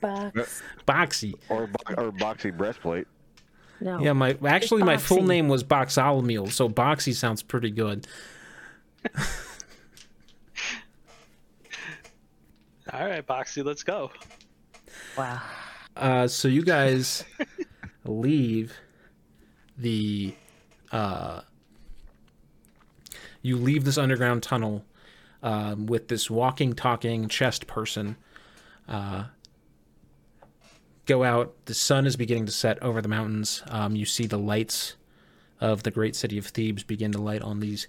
Box. 0.01 0.61
Boxy. 0.87 1.33
Or, 1.49 1.67
bo- 1.67 1.93
or 1.95 2.11
boxy 2.11 2.55
breastplate. 2.55 3.07
No. 3.81 3.99
Yeah, 3.99 4.13
my 4.13 4.37
actually 4.45 4.83
my 4.83 4.97
full 4.97 5.23
name 5.23 5.47
was 5.47 5.63
Boxolomil, 5.63 6.51
so 6.51 6.67
Boxy 6.67 7.13
sounds 7.13 7.41
pretty 7.41 7.71
good. 7.71 8.07
All 12.91 13.07
right, 13.07 13.25
Boxy, 13.25 13.63
let's 13.63 13.83
go. 13.83 14.11
Wow. 15.17 15.41
Uh, 15.95 16.27
so 16.27 16.47
you 16.47 16.63
guys 16.63 17.23
leave 18.05 18.73
the 19.77 20.33
uh, 20.91 21.41
you 23.41 23.55
leave 23.55 23.85
this 23.85 23.97
underground 23.97 24.43
tunnel 24.43 24.83
um, 25.41 25.85
with 25.85 26.07
this 26.09 26.29
walking, 26.29 26.73
talking 26.73 27.27
chest 27.29 27.67
person. 27.67 28.17
Uh, 28.89 29.25
go 31.05 31.23
out. 31.23 31.53
The 31.65 31.73
sun 31.73 32.05
is 32.05 32.15
beginning 32.15 32.47
to 32.47 32.51
set 32.51 32.81
over 32.81 33.01
the 33.01 33.07
mountains. 33.07 33.63
Um, 33.67 33.95
you 33.95 34.05
see 34.05 34.25
the 34.25 34.39
lights 34.39 34.95
of 35.61 35.83
the 35.83 35.91
great 35.91 36.15
city 36.15 36.37
of 36.37 36.47
Thebes 36.47 36.83
begin 36.83 37.11
to 37.11 37.21
light 37.21 37.41
on 37.41 37.59
these 37.59 37.87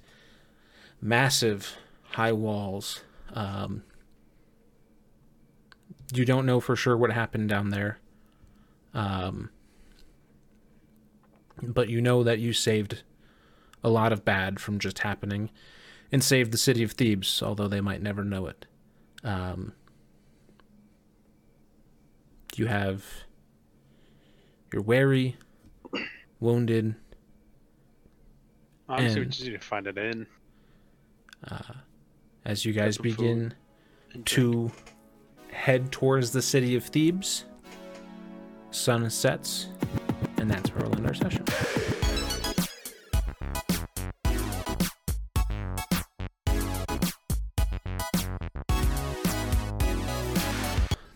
massive 1.00 1.76
high 2.10 2.32
walls. 2.32 3.02
Um, 3.32 3.82
you 6.12 6.24
don't 6.24 6.46
know 6.46 6.60
for 6.60 6.76
sure 6.76 6.96
what 6.96 7.12
happened 7.12 7.48
down 7.48 7.70
there. 7.70 7.98
Um, 8.92 9.50
but 11.62 11.88
you 11.88 12.00
know 12.00 12.22
that 12.22 12.40
you 12.40 12.52
saved 12.52 13.02
a 13.82 13.88
lot 13.88 14.12
of 14.12 14.24
bad 14.24 14.60
from 14.60 14.78
just 14.78 15.00
happening 15.00 15.50
and 16.12 16.22
saved 16.22 16.52
the 16.52 16.58
city 16.58 16.82
of 16.82 16.92
Thebes, 16.92 17.42
although 17.42 17.68
they 17.68 17.80
might 17.80 18.02
never 18.02 18.24
know 18.24 18.46
it. 18.46 18.66
Um, 19.22 19.72
you 22.58 22.66
have. 22.66 23.04
You're 24.72 24.82
wary, 24.82 25.36
wounded, 26.38 26.94
we 28.88 28.94
And- 28.96 29.30
just 29.32 29.44
need 29.44 29.50
to 29.52 29.58
find 29.58 29.86
it 29.86 29.98
in. 29.98 30.26
Uh, 31.44 31.74
as 32.44 32.64
you 32.64 32.72
guys 32.72 32.96
begin 32.98 33.54
to 34.26 34.70
head 35.50 35.90
towards 35.90 36.30
the 36.32 36.42
city 36.42 36.76
of 36.76 36.84
Thebes. 36.84 37.44
Sun 38.72 39.08
sets, 39.10 39.68
and 40.36 40.48
that's 40.50 40.70
where 40.70 40.84
we'll 40.84 40.96
end 40.98 41.06
our 41.08 41.14
session. 41.14 41.44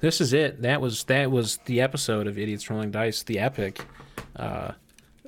This 0.04 0.20
is 0.20 0.34
it. 0.34 0.60
That 0.60 0.82
was 0.82 1.04
that 1.04 1.30
was 1.30 1.56
the 1.64 1.80
episode 1.80 2.26
of 2.26 2.36
Idiots 2.36 2.68
Rolling 2.68 2.90
Dice, 2.90 3.22
the 3.22 3.38
epic. 3.38 3.86
Uh, 4.36 4.72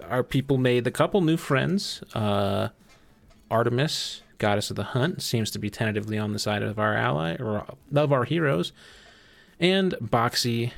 our 0.07 0.23
people 0.23 0.59
made 0.59 0.87
a 0.87 0.91
couple 0.91 1.23
new 1.23 1.39
friends. 1.39 2.03
Uh, 2.13 2.69
Artemis, 3.51 4.21
goddess 4.37 4.69
of 4.69 4.77
the 4.77 4.83
hunt, 4.85 5.23
seems 5.23 5.51
to 5.53 5.59
be 5.59 5.71
tentatively 5.71 6.19
on 6.19 6.35
the 6.35 6.39
side 6.39 6.63
of 6.63 6.79
our 6.79 6.95
ally 6.95 7.37
or 7.41 7.65
of 7.95 8.13
our 8.13 8.25
heroes, 8.25 8.75
and 9.59 9.95
Boxy, 9.95 10.73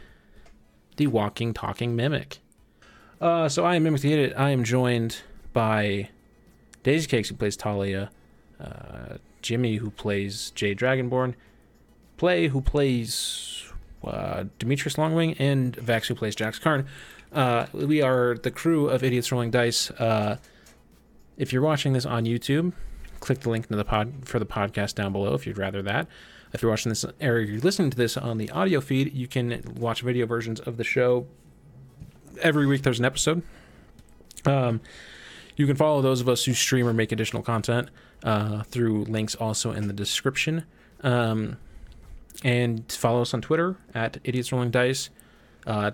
the 0.97 1.09
walking, 1.09 1.53
talking 1.53 1.97
mimic. 1.97 2.39
Uh, 3.21 3.49
so 3.49 3.65
I 3.65 3.75
am 3.75 3.83
Mimic 3.83 4.03
the 4.03 4.13
Idiot. 4.13 4.33
I 4.37 4.51
am 4.51 4.63
joined 4.63 5.23
by 5.53 6.11
Daisy 6.85 7.09
Cakes, 7.09 7.31
who 7.31 7.35
plays 7.35 7.57
Talia, 7.57 8.13
uh, 8.61 9.17
Jimmy, 9.43 9.79
who 9.79 9.91
plays 9.91 10.53
Jade 10.53 10.79
Dragonborn, 10.79 11.35
Play, 12.17 12.49
who 12.49 12.61
plays 12.61 13.68
uh, 14.05 14.45
Demetrius 14.59 14.97
Longwing, 14.97 15.37
and 15.39 15.77
Vax, 15.77 16.07
who 16.07 16.15
plays 16.15 16.35
Jax 16.35 16.59
Karn. 16.59 16.87
Uh, 17.33 17.67
we 17.73 18.01
are 18.03 18.37
the 18.37 18.51
crew 18.51 18.89
of 18.89 19.03
Idiots 19.03 19.31
Rolling 19.31 19.51
Dice. 19.51 19.91
Uh, 19.93 20.39
if 21.37 21.53
you're 21.53 21.63
watching 21.63 21.93
this 21.93 22.07
on 22.07 22.25
YouTube, 22.25 22.73
click 23.21 23.41
the 23.41 23.51
link 23.51 23.69
to 23.69 23.77
the 23.77 23.85
pod 23.85 24.13
for 24.25 24.39
the 24.39 24.47
podcast 24.47 24.95
down 24.95 25.13
below 25.13 25.35
if 25.35 25.47
you'd 25.47 25.59
rather 25.59 25.83
that. 25.83 26.07
If 26.53 26.63
you're 26.63 26.71
watching 26.71 26.91
this 26.91 27.05
or 27.21 27.41
you're 27.41 27.61
listening 27.61 27.91
to 27.91 27.97
this 27.97 28.17
on 28.17 28.39
the 28.39 28.51
audio 28.51 28.81
feed, 28.81 29.13
you 29.13 29.29
can 29.29 29.63
watch 29.77 30.01
video 30.01 30.27
versions 30.27 30.61
of 30.61 30.79
the 30.79 30.85
show. 30.85 31.27
Every 32.41 32.67
week 32.67 32.83
there's 32.83 32.99
an 32.99 33.05
episode. 33.05 33.43
Um, 34.47 34.81
you 35.57 35.67
can 35.67 35.77
follow 35.77 36.01
those 36.01 36.21
of 36.21 36.29
us 36.29 36.45
who 36.45 36.55
stream 36.55 36.87
or 36.87 36.93
make 36.93 37.13
additional 37.13 37.43
content 37.43 37.91
uh, 38.23 38.63
through 38.63 39.05
links 39.05 39.35
also 39.35 39.73
in 39.73 39.89
the 39.89 39.93
description. 39.93 40.65
Um, 41.03 41.59
and 42.45 42.91
follow 42.93 43.23
us 43.23 43.35
on 43.35 43.41
Twitter 43.41 43.77
at 43.95 44.19
Idiots 44.25 44.53
Rolling 44.53 44.71
Dice, 44.71 45.11
uh, 45.67 45.91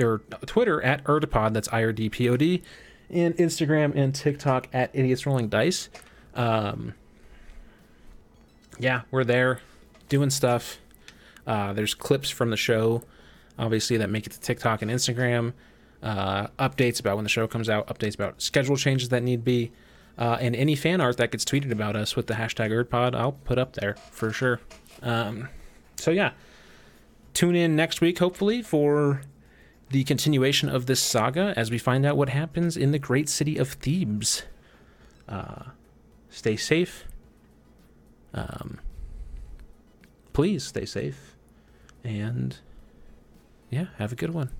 or 0.00 0.22
Twitter 0.46 0.82
at 0.82 1.04
Erdipod, 1.04 1.52
that's 1.52 1.68
I 1.72 1.84
R 1.84 1.92
D 1.92 2.08
P 2.08 2.28
O 2.28 2.36
D, 2.36 2.62
and 3.10 3.36
Instagram 3.36 3.94
and 3.94 4.14
TikTok 4.14 4.68
at 4.72 4.90
Idiots 4.94 5.26
Rolling 5.26 5.48
Dice. 5.48 5.90
Um, 6.34 6.94
yeah, 8.78 9.02
we're 9.10 9.24
there 9.24 9.60
doing 10.08 10.30
stuff. 10.30 10.78
Uh, 11.46 11.72
there's 11.72 11.94
clips 11.94 12.30
from 12.30 12.50
the 12.50 12.56
show, 12.56 13.02
obviously, 13.58 13.96
that 13.98 14.08
make 14.08 14.26
it 14.26 14.32
to 14.32 14.40
TikTok 14.40 14.80
and 14.82 14.90
Instagram. 14.90 15.52
Uh, 16.02 16.46
updates 16.58 16.98
about 16.98 17.16
when 17.16 17.24
the 17.24 17.28
show 17.28 17.46
comes 17.46 17.68
out, 17.68 17.86
updates 17.86 18.14
about 18.14 18.40
schedule 18.40 18.76
changes 18.76 19.10
that 19.10 19.22
need 19.22 19.44
be, 19.44 19.70
uh, 20.18 20.36
and 20.40 20.56
any 20.56 20.74
fan 20.74 21.00
art 21.00 21.16
that 21.16 21.30
gets 21.30 21.44
tweeted 21.44 21.70
about 21.70 21.94
us 21.94 22.16
with 22.16 22.26
the 22.26 22.34
hashtag 22.34 22.70
ErdPod, 22.70 23.14
I'll 23.14 23.32
put 23.32 23.58
up 23.58 23.74
there 23.74 23.94
for 24.10 24.32
sure. 24.32 24.60
Um, 25.02 25.48
so 26.02 26.10
yeah, 26.10 26.32
tune 27.32 27.54
in 27.54 27.76
next 27.76 28.00
week, 28.00 28.18
hopefully, 28.18 28.60
for 28.60 29.22
the 29.90 30.02
continuation 30.02 30.68
of 30.68 30.86
this 30.86 31.00
saga 31.00 31.54
as 31.56 31.70
we 31.70 31.78
find 31.78 32.04
out 32.04 32.16
what 32.16 32.28
happens 32.28 32.76
in 32.76 32.90
the 32.90 32.98
great 32.98 33.28
city 33.28 33.56
of 33.56 33.74
Thebes. 33.74 34.42
Uh, 35.28 35.66
stay 36.28 36.56
safe. 36.56 37.04
Um, 38.34 38.80
please 40.32 40.64
stay 40.64 40.86
safe. 40.86 41.36
And 42.02 42.58
yeah, 43.70 43.86
have 43.98 44.10
a 44.10 44.16
good 44.16 44.34
one. 44.34 44.50